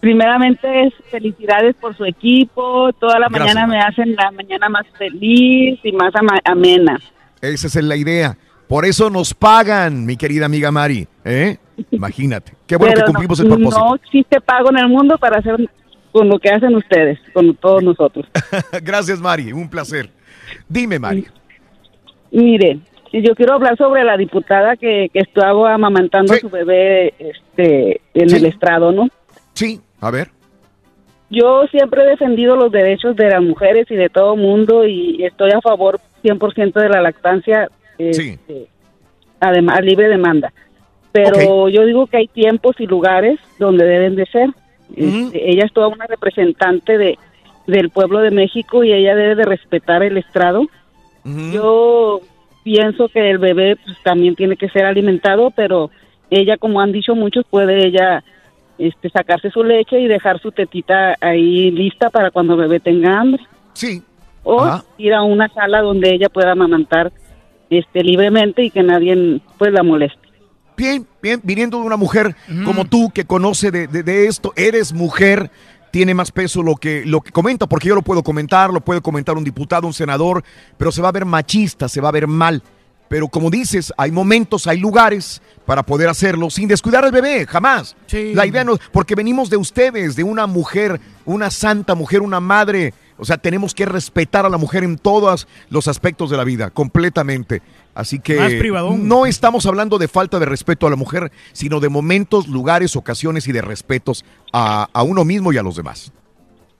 Primeramente, 0.00 0.84
es 0.86 0.94
felicidades 1.10 1.74
por 1.80 1.96
su 1.96 2.04
equipo. 2.04 2.92
Toda 2.92 3.18
la 3.18 3.26
Gracias, 3.28 3.54
mañana 3.54 3.66
me 3.66 3.80
hacen 3.80 4.14
la 4.14 4.30
mañana 4.30 4.68
más 4.68 4.84
feliz 4.96 5.80
y 5.82 5.92
más 5.92 6.14
ama- 6.14 6.38
amena. 6.44 7.00
Esa 7.40 7.66
es 7.66 7.74
la 7.76 7.96
idea. 7.96 8.36
Por 8.68 8.84
eso 8.84 9.10
nos 9.10 9.34
pagan, 9.34 10.06
mi 10.06 10.16
querida 10.16 10.46
amiga 10.46 10.70
Mari. 10.70 11.08
¿eh? 11.24 11.56
Imagínate. 11.90 12.52
Qué 12.66 12.76
bueno 12.76 12.92
Pero 12.94 13.06
que 13.06 13.12
cumplimos 13.12 13.38
no, 13.40 13.44
el 13.44 13.50
propósito. 13.62 13.84
No 13.84 13.94
existe 13.96 14.40
pago 14.40 14.70
en 14.70 14.78
el 14.78 14.88
mundo 14.88 15.18
para 15.18 15.38
hacer 15.38 15.56
con 16.16 16.30
lo 16.30 16.38
que 16.38 16.48
hacen 16.48 16.74
ustedes, 16.74 17.18
con 17.34 17.54
todos 17.56 17.82
nosotros. 17.82 18.24
Gracias, 18.82 19.20
Mari. 19.20 19.52
Un 19.52 19.68
placer. 19.68 20.08
Dime, 20.66 20.98
Mari. 20.98 21.26
Mire, 22.30 22.78
yo 23.12 23.34
quiero 23.34 23.52
hablar 23.52 23.76
sobre 23.76 24.02
la 24.02 24.16
diputada 24.16 24.76
que, 24.76 25.10
que 25.12 25.18
estaba 25.18 25.74
amamantando 25.74 26.32
a 26.32 26.38
su 26.38 26.48
bebé 26.48 27.12
este, 27.18 28.00
en 28.14 28.34
el 28.34 28.46
estrado, 28.46 28.92
¿no? 28.92 29.08
Sí, 29.52 29.78
a 30.00 30.10
ver. 30.10 30.30
Yo 31.28 31.66
siempre 31.70 32.02
he 32.02 32.06
defendido 32.06 32.56
los 32.56 32.72
derechos 32.72 33.14
de 33.14 33.28
las 33.28 33.42
mujeres 33.42 33.86
y 33.90 33.96
de 33.96 34.08
todo 34.08 34.36
mundo 34.36 34.86
y 34.86 35.22
estoy 35.22 35.50
a 35.50 35.60
favor 35.60 36.00
100% 36.24 36.80
de 36.80 36.88
la 36.88 37.02
lactancia, 37.02 37.68
este, 37.98 38.38
además 39.38 39.82
libre 39.82 40.08
demanda. 40.08 40.50
Pero 41.12 41.68
yo 41.68 41.84
digo 41.84 42.06
que 42.06 42.16
hay 42.16 42.28
tiempos 42.28 42.76
y 42.78 42.86
lugares 42.86 43.38
donde 43.58 43.84
deben 43.84 44.16
de 44.16 44.24
ser. 44.24 44.48
Este, 44.94 45.50
ella 45.50 45.64
es 45.64 45.72
toda 45.72 45.88
una 45.88 46.06
representante 46.06 46.98
de 46.98 47.18
del 47.66 47.90
pueblo 47.90 48.20
de 48.20 48.30
México 48.30 48.84
y 48.84 48.92
ella 48.92 49.14
debe 49.14 49.34
de 49.34 49.44
respetar 49.44 50.02
el 50.02 50.16
estrado. 50.16 50.66
Yo 51.52 52.20
pienso 52.62 53.08
que 53.08 53.30
el 53.30 53.38
bebé 53.38 53.76
pues, 53.84 53.96
también 54.04 54.36
tiene 54.36 54.56
que 54.56 54.68
ser 54.68 54.84
alimentado, 54.84 55.50
pero 55.50 55.90
ella, 56.30 56.56
como 56.56 56.80
han 56.80 56.92
dicho 56.92 57.16
muchos, 57.16 57.44
puede 57.50 57.84
ella 57.84 58.22
este, 58.78 59.10
sacarse 59.10 59.50
su 59.50 59.64
leche 59.64 59.98
y 59.98 60.06
dejar 60.06 60.40
su 60.40 60.52
tetita 60.52 61.16
ahí 61.20 61.72
lista 61.72 62.10
para 62.10 62.30
cuando 62.30 62.54
el 62.54 62.60
bebé 62.60 62.78
tenga 62.78 63.18
hambre. 63.18 63.42
Sí. 63.72 64.02
O 64.44 64.64
ir 64.98 65.14
a 65.14 65.22
una 65.22 65.48
sala 65.48 65.82
donde 65.82 66.14
ella 66.14 66.28
pueda 66.28 66.52
amamantar 66.52 67.10
este, 67.70 68.04
libremente 68.04 68.62
y 68.62 68.70
que 68.70 68.84
nadie 68.84 69.40
pues 69.58 69.72
la 69.72 69.82
moleste. 69.82 70.25
Bien, 70.76 71.06
bien, 71.22 71.40
viniendo 71.42 71.78
de 71.80 71.84
una 71.84 71.96
mujer 71.96 72.36
como 72.64 72.84
tú 72.84 73.10
que 73.10 73.24
conoce 73.24 73.70
de, 73.70 73.86
de- 73.86 74.02
de 74.02 74.26
esto, 74.26 74.52
eres 74.56 74.92
mujer, 74.92 75.50
tiene 75.90 76.12
más 76.14 76.30
peso 76.30 76.62
lo 76.62 76.76
que, 76.76 77.04
lo 77.06 77.20
que 77.22 77.32
comenta, 77.32 77.66
porque 77.66 77.88
yo 77.88 77.94
lo 77.94 78.02
puedo 78.02 78.22
comentar, 78.22 78.70
lo 78.72 78.80
puede 78.82 79.00
comentar 79.00 79.36
un 79.36 79.44
diputado, 79.44 79.86
un 79.86 79.94
senador, 79.94 80.44
pero 80.76 80.92
se 80.92 81.00
va 81.00 81.08
a 81.08 81.12
ver 81.12 81.24
machista, 81.24 81.88
se 81.88 82.00
va 82.00 82.10
a 82.10 82.12
ver 82.12 82.26
mal. 82.26 82.62
Pero 83.08 83.28
como 83.28 83.50
dices, 83.50 83.92
hay 83.96 84.10
momentos, 84.10 84.66
hay 84.66 84.78
lugares 84.80 85.40
para 85.64 85.84
poder 85.84 86.08
hacerlo 86.08 86.50
sin 86.50 86.66
descuidar 86.68 87.04
al 87.04 87.12
bebé, 87.12 87.46
jamás. 87.46 87.94
La 88.34 88.44
idea 88.46 88.64
no, 88.64 88.76
porque 88.92 89.14
venimos 89.14 89.48
de 89.48 89.56
ustedes, 89.56 90.16
de 90.16 90.24
una 90.24 90.46
mujer, 90.48 91.00
una 91.24 91.50
santa 91.50 91.94
mujer, 91.94 92.20
una 92.20 92.40
madre. 92.40 92.92
O 93.18 93.24
sea, 93.24 93.38
tenemos 93.38 93.74
que 93.74 93.86
respetar 93.86 94.44
a 94.46 94.48
la 94.48 94.58
mujer 94.58 94.84
en 94.84 94.98
todos 94.98 95.48
los 95.70 95.88
aspectos 95.88 96.30
de 96.30 96.36
la 96.36 96.44
vida, 96.44 96.70
completamente. 96.70 97.62
Así 97.94 98.18
que 98.18 98.36
Más 98.36 98.98
no 98.98 99.24
estamos 99.24 99.64
hablando 99.66 99.98
de 99.98 100.06
falta 100.08 100.38
de 100.38 100.46
respeto 100.46 100.86
a 100.86 100.90
la 100.90 100.96
mujer, 100.96 101.32
sino 101.52 101.80
de 101.80 101.88
momentos, 101.88 102.46
lugares, 102.46 102.94
ocasiones 102.94 103.48
y 103.48 103.52
de 103.52 103.62
respetos 103.62 104.24
a, 104.52 104.88
a 104.92 105.02
uno 105.02 105.24
mismo 105.24 105.52
y 105.52 105.58
a 105.58 105.62
los 105.62 105.76
demás. 105.76 106.12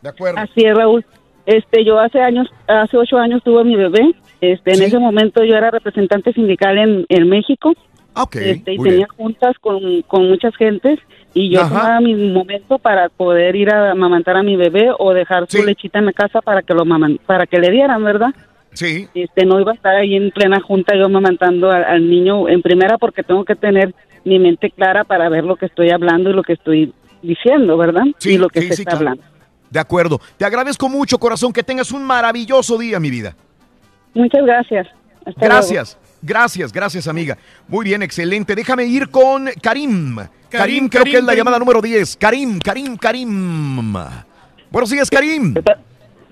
De 0.03 0.11
acuerdo. 0.11 0.39
Así 0.39 0.65
es, 0.65 0.77
Raúl. 0.77 1.05
Este, 1.47 1.85
yo 1.85 1.99
hace 1.99 2.21
años, 2.21 2.49
hace 2.67 2.97
ocho 2.97 3.17
años 3.17 3.43
tuve 3.45 3.65
mi 3.65 3.77
bebé. 3.77 4.15
Este, 4.41 4.75
en 4.75 4.83
ese 4.83 4.99
momento 4.99 5.45
yo 5.45 5.55
era 5.55 5.71
representante 5.71 6.33
sindical 6.33 6.77
en, 6.77 7.07
en 7.09 7.29
México. 7.29 7.73
Este, 8.33 8.75
y 8.75 8.79
tenía 8.79 9.07
juntas 9.17 9.57
con, 9.61 10.03
con 10.03 10.29
muchas 10.29 10.55
gentes 10.57 10.99
y 11.35 11.51
yo 11.51 11.61
Ajá. 11.61 11.69
tomaba 11.69 12.01
mi 12.01 12.15
momento 12.15 12.79
para 12.79 13.09
poder 13.09 13.57
ir 13.57 13.71
a 13.71 13.91
amamantar 13.91 14.37
a 14.37 14.43
mi 14.43 14.57
bebé 14.57 14.91
o 14.99 15.13
dejar 15.13 15.47
su 15.49 15.63
lechita 15.63 15.99
en 15.99 16.07
la 16.07 16.13
casa 16.13 16.41
para 16.41 16.63
que 16.63 16.75
lo 16.75 16.85
maman, 16.85 17.19
para 17.27 17.47
que 17.47 17.59
le 17.59 17.71
dieran, 17.71 18.03
¿verdad? 18.03 18.35
Sí. 18.73 19.09
Este, 19.15 19.45
no 19.45 19.61
iba 19.61 19.73
a 19.73 19.75
estar 19.75 19.95
ahí 19.95 20.15
en 20.15 20.31
plena 20.31 20.61
junta 20.61 20.95
yo 20.97 21.07
amamantando 21.07 21.71
al, 21.71 21.85
al 21.85 22.09
niño 22.09 22.49
en 22.49 22.63
primera 22.63 22.99
porque 22.99 23.23
tengo 23.23 23.45
que 23.45 23.55
tener 23.55 23.95
mi 24.25 24.39
mente 24.39 24.71
clara 24.71 25.05
para 25.05 25.29
ver 25.29 25.45
lo 25.45 25.57
que 25.57 25.67
estoy 25.67 25.91
hablando 25.91 26.31
y 26.31 26.33
lo 26.33 26.43
que 26.43 26.55
estoy 26.55 26.93
diciendo, 27.23 27.77
¿verdad? 27.77 28.05
y 28.25 28.39
lo 28.39 28.49
que 28.49 28.63
sí, 28.63 28.69
se 28.69 28.77
sí, 28.77 28.83
está 28.83 28.93
claro. 28.93 29.11
hablando. 29.11 29.37
De 29.71 29.81
acuerdo. 29.81 30.21
Te 30.37 30.45
agradezco 30.45 30.89
mucho, 30.89 31.19
corazón, 31.19 31.53
que 31.53 31.63
tengas 31.63 31.93
un 31.93 32.03
maravilloso 32.03 32.79
día, 32.79 33.01
mi 33.01 33.11
vida. 33.11 33.35
Muchas 34.15 34.45
gracias. 34.45 34.89
Hasta 35.25 35.45
Gracias. 35.45 35.99
Gracias, 36.23 36.73
gracias, 36.73 37.07
amiga. 37.09 37.37
Muy 37.69 37.85
bien, 37.85 38.03
excelente. 38.03 38.55
Déjame 38.55 38.85
ir 38.85 39.09
con 39.11 39.49
Karim. 39.63 40.17
Karim, 40.51 40.89
creo 40.89 41.03
Karim, 41.03 41.13
que 41.13 41.19
es 41.19 41.25
la 41.25 41.27
Karim. 41.29 41.39
llamada 41.39 41.59
número 41.59 41.81
10. 41.81 42.17
Karim, 42.17 42.59
Karim, 42.59 42.97
Karim. 42.97 43.93
Buenos 44.71 44.91
días, 44.91 45.11
Karim. 45.11 45.55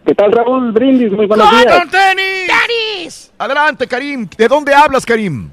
¿Qué 0.07 0.15
tal, 0.15 0.33
Raúl 0.33 0.73
Brindis? 0.73 1.13
Muy 1.13 1.27
buenos 1.27 1.51
días. 1.51 1.83
tenis! 1.91 3.33
Adelante, 3.39 3.87
Karim. 3.87 4.29
¿De 4.37 4.49
dónde 4.49 4.75
hablas, 4.75 5.05
Karim? 5.07 5.49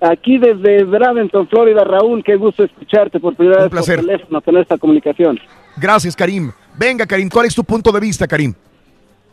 Aquí 0.00 0.38
desde 0.38 0.84
Bradenton, 0.84 1.46
Florida, 1.48 1.84
Raúl, 1.84 2.22
qué 2.24 2.36
gusto 2.36 2.64
escucharte 2.64 3.20
por 3.20 3.36
primera 3.36 3.62
vez 3.62 3.70
placer. 3.70 3.96
por 3.96 4.06
teléfono, 4.06 4.40
tener 4.40 4.62
esta 4.62 4.78
comunicación. 4.78 5.38
Gracias, 5.76 6.16
Karim. 6.16 6.52
Venga, 6.78 7.06
Karim, 7.06 7.28
¿cuál 7.28 7.46
es 7.46 7.54
tu 7.54 7.64
punto 7.64 7.92
de 7.92 8.00
vista, 8.00 8.26
Karim? 8.26 8.54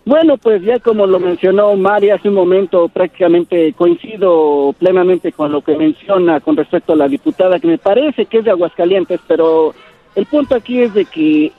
Bueno, 0.08 0.38
pues 0.38 0.62
ya 0.64 0.80
como 0.80 1.06
lo 1.06 1.20
mencionó 1.20 1.76
Mari 1.76 2.12
hace 2.12 2.30
un 2.30 2.36
momento, 2.36 2.88
prácticamente 2.88 3.74
coincido 3.74 4.74
plenamente 4.80 5.34
con 5.34 5.52
lo 5.52 5.62
que 5.62 5.76
menciona 5.76 6.40
con 6.40 6.56
respecto 6.56 6.94
a 6.94 6.96
la 6.96 7.10
diputada, 7.10 7.60
que 7.60 7.68
me 7.68 7.78
parece 7.78 8.26
que 8.26 8.38
es 8.38 8.46
de 8.46 8.52
Aguascalientes, 8.52 9.20
pero 9.28 9.76
el 10.16 10.26
punto 10.26 10.56
aquí 10.56 10.82
es 10.82 10.94
de 10.94 11.04
que 11.04 11.52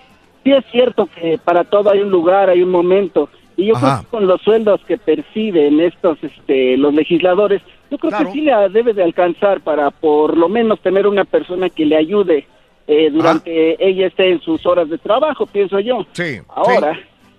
sí 0.42 0.50
es 0.50 0.64
cierto 0.72 1.10
que 1.14 1.36
para 1.36 1.64
todo 1.64 1.90
hay 1.90 2.00
un 2.00 2.10
lugar, 2.10 2.48
hay 2.48 2.62
un 2.62 2.70
momento, 2.70 3.28
y 3.54 3.66
yo 3.66 3.74
creo 3.74 4.00
que 4.00 4.06
con 4.06 4.26
los 4.26 4.40
sueldos 4.40 4.80
que 4.86 4.96
perciben 4.96 5.78
estos, 5.80 6.16
este, 6.24 6.78
los 6.78 6.94
legisladores, 6.94 7.60
yo 7.90 7.98
creo 7.98 8.18
que 8.18 8.32
sí 8.32 8.40
la 8.40 8.70
debe 8.70 8.94
de 8.94 9.02
alcanzar 9.02 9.60
para 9.60 9.90
por 9.90 10.38
lo 10.38 10.48
menos 10.48 10.80
tener 10.80 11.06
una 11.06 11.26
persona 11.26 11.68
que 11.68 11.84
le 11.84 11.98
ayude 11.98 12.46
eh, 12.86 13.10
durante 13.10 13.76
ella 13.86 14.06
esté 14.06 14.30
en 14.30 14.40
sus 14.40 14.64
horas 14.64 14.88
de 14.88 14.96
trabajo, 14.96 15.44
pienso 15.44 15.78
yo. 15.80 16.06
Sí. 16.12 16.38
Ahora, 16.48 16.98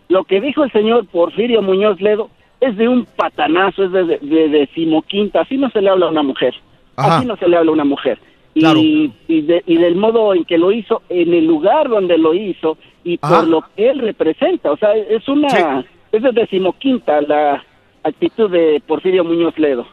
lo 0.10 0.24
que 0.24 0.42
dijo 0.42 0.64
el 0.64 0.72
señor 0.72 1.06
Porfirio 1.08 1.62
Muñoz 1.62 2.02
Ledo 2.02 2.30
es 2.60 2.76
de 2.76 2.88
un 2.90 3.06
patanazo, 3.06 3.84
es 3.86 3.92
de, 3.92 4.04
de, 4.04 4.18
de 4.20 4.50
decimoquinta, 4.50 5.42
así 5.42 5.56
no 5.58 5.70
se 5.70 5.82
le 5.82 5.90
habla 5.90 6.08
a 6.08 6.10
una 6.10 6.24
mujer, 6.24 6.54
Ajá. 6.98 7.18
así 7.20 7.28
no 7.28 7.38
se 7.38 7.48
le 7.48 7.56
habla 7.56 7.70
a 7.70 7.74
una 7.74 7.86
mujer. 7.86 8.20
Y, 8.56 9.14
y, 9.28 9.42
de- 9.44 9.64
y 9.68 9.78
del 9.78 9.96
modo 9.96 10.34
en 10.34 10.44
que 10.44 10.58
lo 10.58 10.72
hizo, 10.72 11.04
en 11.08 11.34
el 11.34 11.46
lugar 11.46 11.88
donde 11.88 12.18
lo 12.18 12.34
hizo 12.34 12.78
y 13.04 13.18
por 13.20 13.48
lo 13.48 13.62
que 13.76 13.90
él 13.90 14.00
representa, 14.00 14.72
o 14.72 14.78
sea, 14.78 14.94
es 14.96 15.26
una, 15.30 15.86
es 16.12 16.22
de 16.24 16.32
decimoquinta 16.32 17.22
la 17.22 17.64
actitud 18.04 18.50
de 18.50 18.82
Porfirio 18.86 19.24
Muñoz 19.24 19.58
Ledo. 19.58 19.86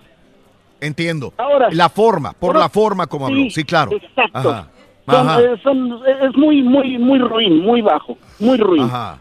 Entiendo. 0.80 1.34
Ahora- 1.36 1.68
la 1.70 1.88
forma, 1.90 2.32
por 2.32 2.56
la 2.58 2.68
forma 2.70 3.06
como 3.06 3.26
habló. 3.26 3.42
Sí, 3.42 3.50
Sí, 3.50 3.64
claro. 3.64 3.92
exacto. 3.92 4.50
Ajá. 4.50 4.68
Son, 5.06 5.28
Ajá. 5.28 5.40
eh, 5.42 5.56
son- 5.62 6.00
es 6.22 6.34
muy, 6.36 6.62
muy, 6.62 6.98
muy 6.98 7.18
ruin, 7.20 7.60
muy 7.60 7.82
bajo, 7.82 8.16
muy 8.40 8.56
ruin. 8.56 8.82
Ajá. 8.82 9.18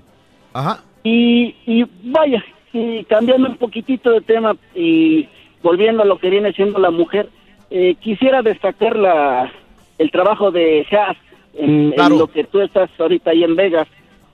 Ajá. 0.53 0.79
Y, 1.05 1.55
y 1.67 1.85
vaya, 2.03 2.43
y 2.73 3.03
cambiando 3.03 3.47
un 3.47 3.57
poquitito 3.57 4.09
de 4.09 4.21
tema 4.21 4.57
y 4.73 5.27
volviendo 5.61 6.01
a 6.01 6.05
lo 6.05 6.17
que 6.17 6.31
viene 6.31 6.51
siendo 6.51 6.79
la 6.79 6.89
mujer, 6.89 7.29
eh, 7.69 7.95
quisiera 8.01 8.41
destacar 8.41 8.95
la, 8.97 9.51
el 9.99 10.09
trabajo 10.09 10.49
de 10.49 10.85
Haas 10.91 11.15
en, 11.53 11.93
en 11.95 12.17
lo 12.17 12.25
que 12.25 12.43
tú 12.43 12.59
estás 12.59 12.89
ahorita 12.99 13.29
ahí 13.29 13.43
en 13.43 13.55
Vegas. 13.55 13.87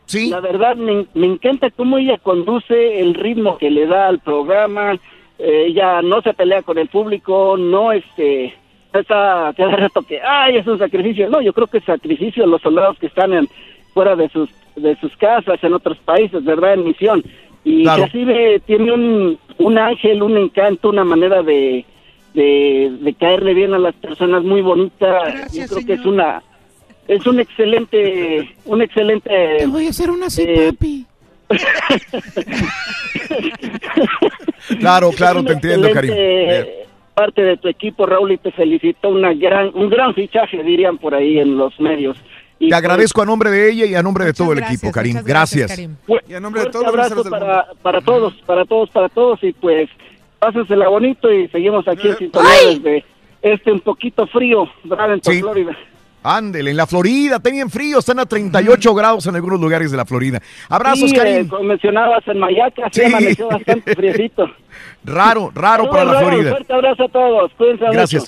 Sí. 0.06 0.30
La 0.30 0.40
verdad, 0.40 0.78
me, 0.78 1.06
me 1.14 1.28
encanta 1.28 1.72
cómo 1.72 1.98
ella 1.98 2.18
conduce 2.18 3.02
el 3.02 3.16
ritmo 3.16 3.58
que 3.58 3.70
le 3.70 3.86
da 3.86 4.08
al 4.08 4.20
programa. 4.20 4.94
Eh, 5.40 5.66
ella 5.68 6.02
no 6.02 6.22
se 6.22 6.34
pelea 6.34 6.62
con 6.62 6.78
el 6.78 6.88
público, 6.88 7.58
no 7.58 7.92
este 7.92 8.56
está 8.94 9.54
cada 9.56 9.76
rato 9.76 10.02
que 10.02 10.22
ay 10.22 10.58
es 10.58 10.68
un 10.68 10.78
sacrificio 10.78 11.30
no 11.30 11.42
yo 11.42 11.54
creo 11.54 11.68
que 11.68 11.78
es 11.78 11.86
sacrificio 11.86 12.44
a 12.44 12.48
los 12.48 12.62
soldados 12.62 13.00
que 13.00 13.08
están 13.08 13.34
en, 13.34 13.48
fuera 13.94 14.18
de 14.18 14.28
sus 14.28 14.50
de 14.76 14.96
sus 15.00 15.16
casas 15.18 15.64
en 15.64 15.74
otros 15.74 15.98
países 16.00 16.44
verdad 16.44 16.74
en 16.76 16.86
misión 16.86 17.24
Y 17.64 17.84
Claro. 17.84 18.06
tiene 18.66 18.92
un, 18.92 19.38
un 19.58 19.78
ángel, 19.78 20.24
un 20.24 20.38
encanto, 20.38 20.90
una 20.90 21.04
manera 21.04 21.44
de, 21.44 21.86
de, 22.34 22.92
de 23.02 23.14
caerle 23.14 23.54
bien 23.54 23.74
a 23.74 23.80
las 23.80 23.94
personas 23.96 24.44
muy 24.44 24.62
bonita. 24.62 25.48
Yo 25.54 25.68
creo 25.68 25.86
que 25.86 25.94
es 25.94 26.06
una 26.06 26.42
es 27.08 27.26
un 27.28 27.40
excelente 27.40 28.50
un 28.66 28.82
excelente 28.82 29.30
Te 29.60 29.68
voy 29.68 29.88
a 29.88 29.90
hacer 29.90 30.10
una 30.12 30.28
papi. 30.28 31.06
Claro, 34.80 35.12
claro, 35.12 35.44
te 35.44 35.54
entiendo, 35.54 35.90
Karim. 35.92 36.14
parte 37.14 37.42
de 37.44 37.58
tu 37.58 37.68
equipo, 37.68 38.06
Raúl, 38.06 38.32
y 38.32 38.38
te 38.38 38.52
felicito. 38.52 39.10
Una 39.10 39.34
gran, 39.34 39.72
un 39.74 39.90
gran 39.90 40.14
fichaje, 40.14 40.64
dirían 40.64 40.98
por 40.98 41.14
ahí 41.14 41.40
en 41.40 41.58
los 41.58 41.78
medios. 41.80 42.18
Y 42.64 42.70
Te 42.70 42.76
agradezco 42.76 43.22
a 43.24 43.26
nombre 43.26 43.50
de 43.50 43.72
ella 43.72 43.86
y 43.86 43.96
a 43.96 44.04
nombre 44.04 44.24
de 44.24 44.34
todo 44.34 44.54
el 44.54 44.60
equipo, 44.60 44.92
Karim. 44.92 45.18
Gracias. 45.26 45.76
Fu- 46.06 46.18
Y 46.30 46.34
a 46.36 46.40
nombre 46.40 46.62
de 46.64 46.70
todos 46.70 46.86
los 46.86 46.94
abrazo 46.94 47.24
para, 47.30 47.66
para 47.82 48.02
todos, 48.02 48.34
para 48.46 48.66
todos, 48.66 48.90
para 48.92 49.10
todos. 49.10 49.44
Y 49.44 49.52
pues, 49.54 49.90
pásensela 50.38 50.88
bonito 50.88 51.32
y 51.32 51.48
seguimos 51.48 51.88
aquí 51.88 52.08
en 52.10 52.18
sintonía 52.18 52.52
desde 52.70 53.04
este 53.42 53.72
un 53.72 53.80
poquito 53.80 54.28
frío, 54.28 54.70
Bradenton, 54.84 55.34
Sí. 55.34 55.42
Florida. 55.42 55.76
Ándele, 56.24 56.70
en 56.70 56.78
la 56.78 56.86
Florida, 56.86 57.40
tenían 57.40 57.72
frío, 57.72 57.98
están 57.98 58.20
a 58.20 58.28
38 58.28 58.94
grados 58.94 59.26
en 59.26 59.36
algunos 59.36 59.60
lugares 59.60 59.90
de 59.90 59.98
la 59.98 60.06
Florida. 60.06 60.40
Abrazos, 60.70 61.10
Sí, 61.10 61.16
Karim. 61.16 61.46
eh, 61.46 61.48
como 61.50 61.64
mencionabas 61.64 62.22
en 62.28 62.38
Mayaca, 62.38 62.90
sí, 62.92 63.02
amaneció 63.04 63.48
bastante 63.48 63.96
friecito. 63.96 64.46
Raro, 65.04 65.52
raro 65.56 65.90
para 65.90 66.06
la 66.06 66.14
Saludos, 66.14 66.22
Raúl, 66.22 66.32
Florida. 66.34 66.52
Fuerte 66.52 66.74
abrazo 66.74 67.04
a 67.06 67.10
todos, 67.10 67.52
cuídense 67.58 67.86
mucho. 67.86 68.20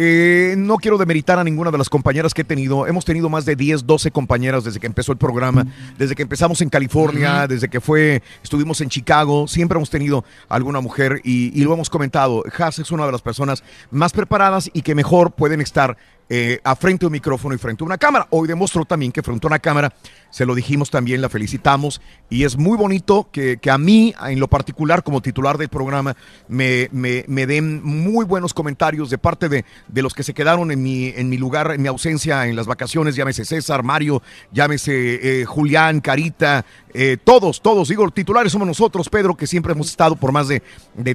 Eh, 0.00 0.54
no 0.56 0.76
quiero 0.76 0.96
demeritar 0.96 1.40
a 1.40 1.44
ninguna 1.44 1.72
de 1.72 1.78
las 1.78 1.90
compañeras 1.90 2.32
que 2.32 2.42
he 2.42 2.44
tenido. 2.44 2.86
Hemos 2.86 3.04
tenido 3.04 3.28
más 3.28 3.44
de 3.44 3.56
10, 3.56 3.84
12 3.84 4.12
compañeras 4.12 4.62
desde 4.62 4.78
que 4.78 4.86
empezó 4.86 5.10
el 5.10 5.18
programa, 5.18 5.66
desde 5.98 6.14
que 6.14 6.22
empezamos 6.22 6.60
en 6.60 6.68
California, 6.68 7.48
desde 7.48 7.68
que 7.68 7.80
fue, 7.80 8.22
estuvimos 8.40 8.80
en 8.80 8.90
Chicago. 8.90 9.48
Siempre 9.48 9.74
hemos 9.74 9.90
tenido 9.90 10.24
alguna 10.48 10.80
mujer 10.80 11.20
y, 11.24 11.50
y 11.60 11.64
lo 11.64 11.74
hemos 11.74 11.90
comentado. 11.90 12.44
Haas 12.56 12.78
es 12.78 12.92
una 12.92 13.06
de 13.06 13.12
las 13.12 13.22
personas 13.22 13.64
más 13.90 14.12
preparadas 14.12 14.70
y 14.72 14.82
que 14.82 14.94
mejor 14.94 15.32
pueden 15.32 15.60
estar 15.60 15.96
eh, 16.28 16.60
a 16.64 16.76
frente 16.76 17.00
de 17.00 17.06
un 17.06 17.12
micrófono 17.12 17.54
y 17.54 17.58
frente 17.58 17.82
a 17.82 17.86
una 17.86 17.98
cámara. 17.98 18.26
Hoy 18.30 18.48
demostró 18.48 18.84
también 18.84 19.12
que 19.12 19.22
frente 19.22 19.46
a 19.46 19.48
una 19.48 19.58
cámara, 19.58 19.94
se 20.30 20.44
lo 20.44 20.54
dijimos 20.54 20.90
también, 20.90 21.20
la 21.20 21.28
felicitamos 21.28 22.00
y 22.28 22.44
es 22.44 22.56
muy 22.56 22.76
bonito 22.76 23.28
que, 23.32 23.56
que 23.56 23.70
a 23.70 23.78
mí, 23.78 24.14
en 24.26 24.40
lo 24.40 24.48
particular, 24.48 25.02
como 25.02 25.22
titular 25.22 25.56
del 25.58 25.68
programa, 25.68 26.16
me, 26.48 26.88
me- 26.92 27.24
me 27.28 27.46
den 27.46 27.82
muy 27.82 28.24
buenos 28.24 28.52
comentarios 28.52 29.10
de 29.10 29.18
parte 29.18 29.48
de, 29.48 29.64
de 29.88 30.02
los 30.02 30.14
que 30.14 30.22
se 30.22 30.34
quedaron 30.34 30.70
en 30.70 30.82
mi, 30.82 31.08
en 31.08 31.28
mi 31.28 31.38
lugar, 31.38 31.72
en 31.72 31.80
mi 31.82 31.88
ausencia 31.88 32.46
en 32.46 32.56
las 32.56 32.66
vacaciones, 32.66 33.16
llámese 33.16 33.44
César, 33.44 33.82
Mario, 33.82 34.22
llámese 34.52 35.40
eh, 35.40 35.44
Julián, 35.44 36.00
Carita, 36.00 36.64
eh, 36.92 37.16
todos, 37.22 37.62
todos, 37.62 37.88
digo, 37.88 38.10
titulares 38.10 38.52
somos 38.52 38.68
nosotros, 38.68 39.08
Pedro, 39.08 39.34
que 39.34 39.46
siempre 39.46 39.72
hemos 39.72 39.88
estado 39.88 40.16
por 40.16 40.32
más 40.32 40.48
de 40.48 40.60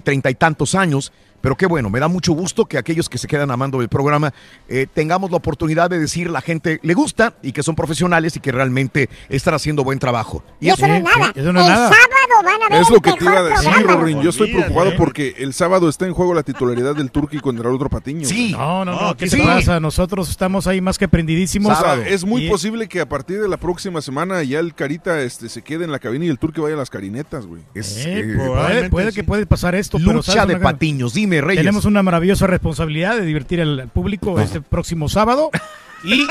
treinta 0.03 0.29
y 0.29 0.35
tantos 0.35 0.75
años. 0.75 1.11
Pero 1.43 1.57
qué 1.57 1.65
bueno, 1.65 1.89
me 1.89 1.99
da 1.99 2.07
mucho 2.07 2.31
gusto 2.31 2.67
que 2.67 2.77
aquellos 2.77 3.09
que 3.09 3.17
se 3.17 3.27
quedan 3.27 3.51
amando 3.51 3.81
el 3.81 3.89
programa 3.89 4.33
eh, 4.69 4.87
tengamos 4.91 5.29
la 5.29 5.35
oportunidad 5.35 5.89
de 5.89 5.99
decir 5.99 6.29
la 6.29 6.39
gente 6.39 6.79
le 6.83 6.93
gusta 6.93 7.33
y 7.41 7.51
que 7.51 7.63
son 7.63 7.75
profesionales 7.75 8.37
y 8.37 8.39
que 8.39 8.53
realmente 8.53 9.09
están 9.27 9.53
haciendo 9.53 9.83
buen 9.83 9.99
trabajo. 9.99 10.41
Y 10.61 10.69
eso 10.69 10.87
no 10.87 10.93
es 10.95 11.03
nada. 11.03 11.33
eso 11.35 11.51
no 11.51 11.59
es 11.59 11.67
el 11.67 11.73
nada. 11.73 11.91
Sábado 12.27 12.43
van 12.43 12.61
a 12.63 12.69
ver 12.73 12.81
Es 12.81 12.87
el 12.87 12.93
lo 12.95 13.01
que 13.01 13.11
te 13.13 13.23
iba 13.25 13.37
a 13.39 13.43
decir, 13.43 13.71
programa. 13.71 14.01
Rorín. 14.01 14.21
Yo 14.21 14.29
estoy 14.29 14.51
preocupado 14.51 14.91
porque 14.97 15.35
el 15.37 15.53
sábado 15.53 15.89
está 15.89 16.05
en 16.05 16.13
juego 16.13 16.33
la 16.33 16.43
titularidad 16.43 16.95
del 16.95 17.11
Turqui 17.11 17.39
contra 17.39 17.69
el 17.69 17.75
otro 17.75 17.89
patiño. 17.89 18.25
Sí. 18.27 18.51
No, 18.51 18.85
no, 18.85 18.93
no, 18.93 19.01
No, 19.09 19.17
¿qué 19.17 19.29
sí. 19.29 19.37
te 19.37 19.43
pasa? 19.45 19.79
Nosotros 19.79 20.29
estamos 20.29 20.67
ahí 20.67 20.81
más 20.81 20.97
que 20.97 21.07
prendidísimos. 21.07 21.77
O 21.77 21.81
sea, 21.81 21.95
es 22.07 22.25
muy 22.25 22.45
Y- 22.45 22.49
posible 22.49 22.87
que 22.87 23.01
a 23.01 23.07
partir 23.09 23.41
de 23.41 23.47
la 23.47 23.57
próxima 23.57 24.01
semana 24.01 24.41
ya 24.43 24.59
el 24.59 24.73
Carita 24.73 25.21
este, 25.21 25.49
se 25.49 25.61
quede 25.61 25.85
en 25.85 25.91
la 25.91 25.99
cabina 25.99 26.25
y 26.25 26.29
el 26.29 26.39
Turqui 26.39 26.61
vaya 26.61 26.75
a 26.75 26.79
las 26.79 26.89
carinetas, 26.89 27.45
güey. 27.45 27.61
Es, 27.73 27.97
Eh, 28.05 28.19
eh, 28.19 28.35
puede, 28.37 28.89
puede 28.89 29.11
que 29.13 29.23
puede 29.23 29.45
pasar 29.45 29.75
esto, 29.75 29.97
pero 29.97 30.13
lucha 30.13 30.31
¿sabes 30.33 30.57
de 30.57 30.61
patiños. 30.63 31.13
Dime, 31.13 31.41
Reyes. 31.41 31.61
Tenemos 31.61 31.85
una 31.85 32.03
maravillosa 32.03 32.47
responsabilidad 32.47 33.15
de 33.17 33.25
divertir 33.25 33.61
al, 33.61 33.79
al 33.79 33.87
público 33.89 34.39
este 34.39 34.61
próximo 34.61 35.09
sábado 35.09 35.49
y 36.03 36.25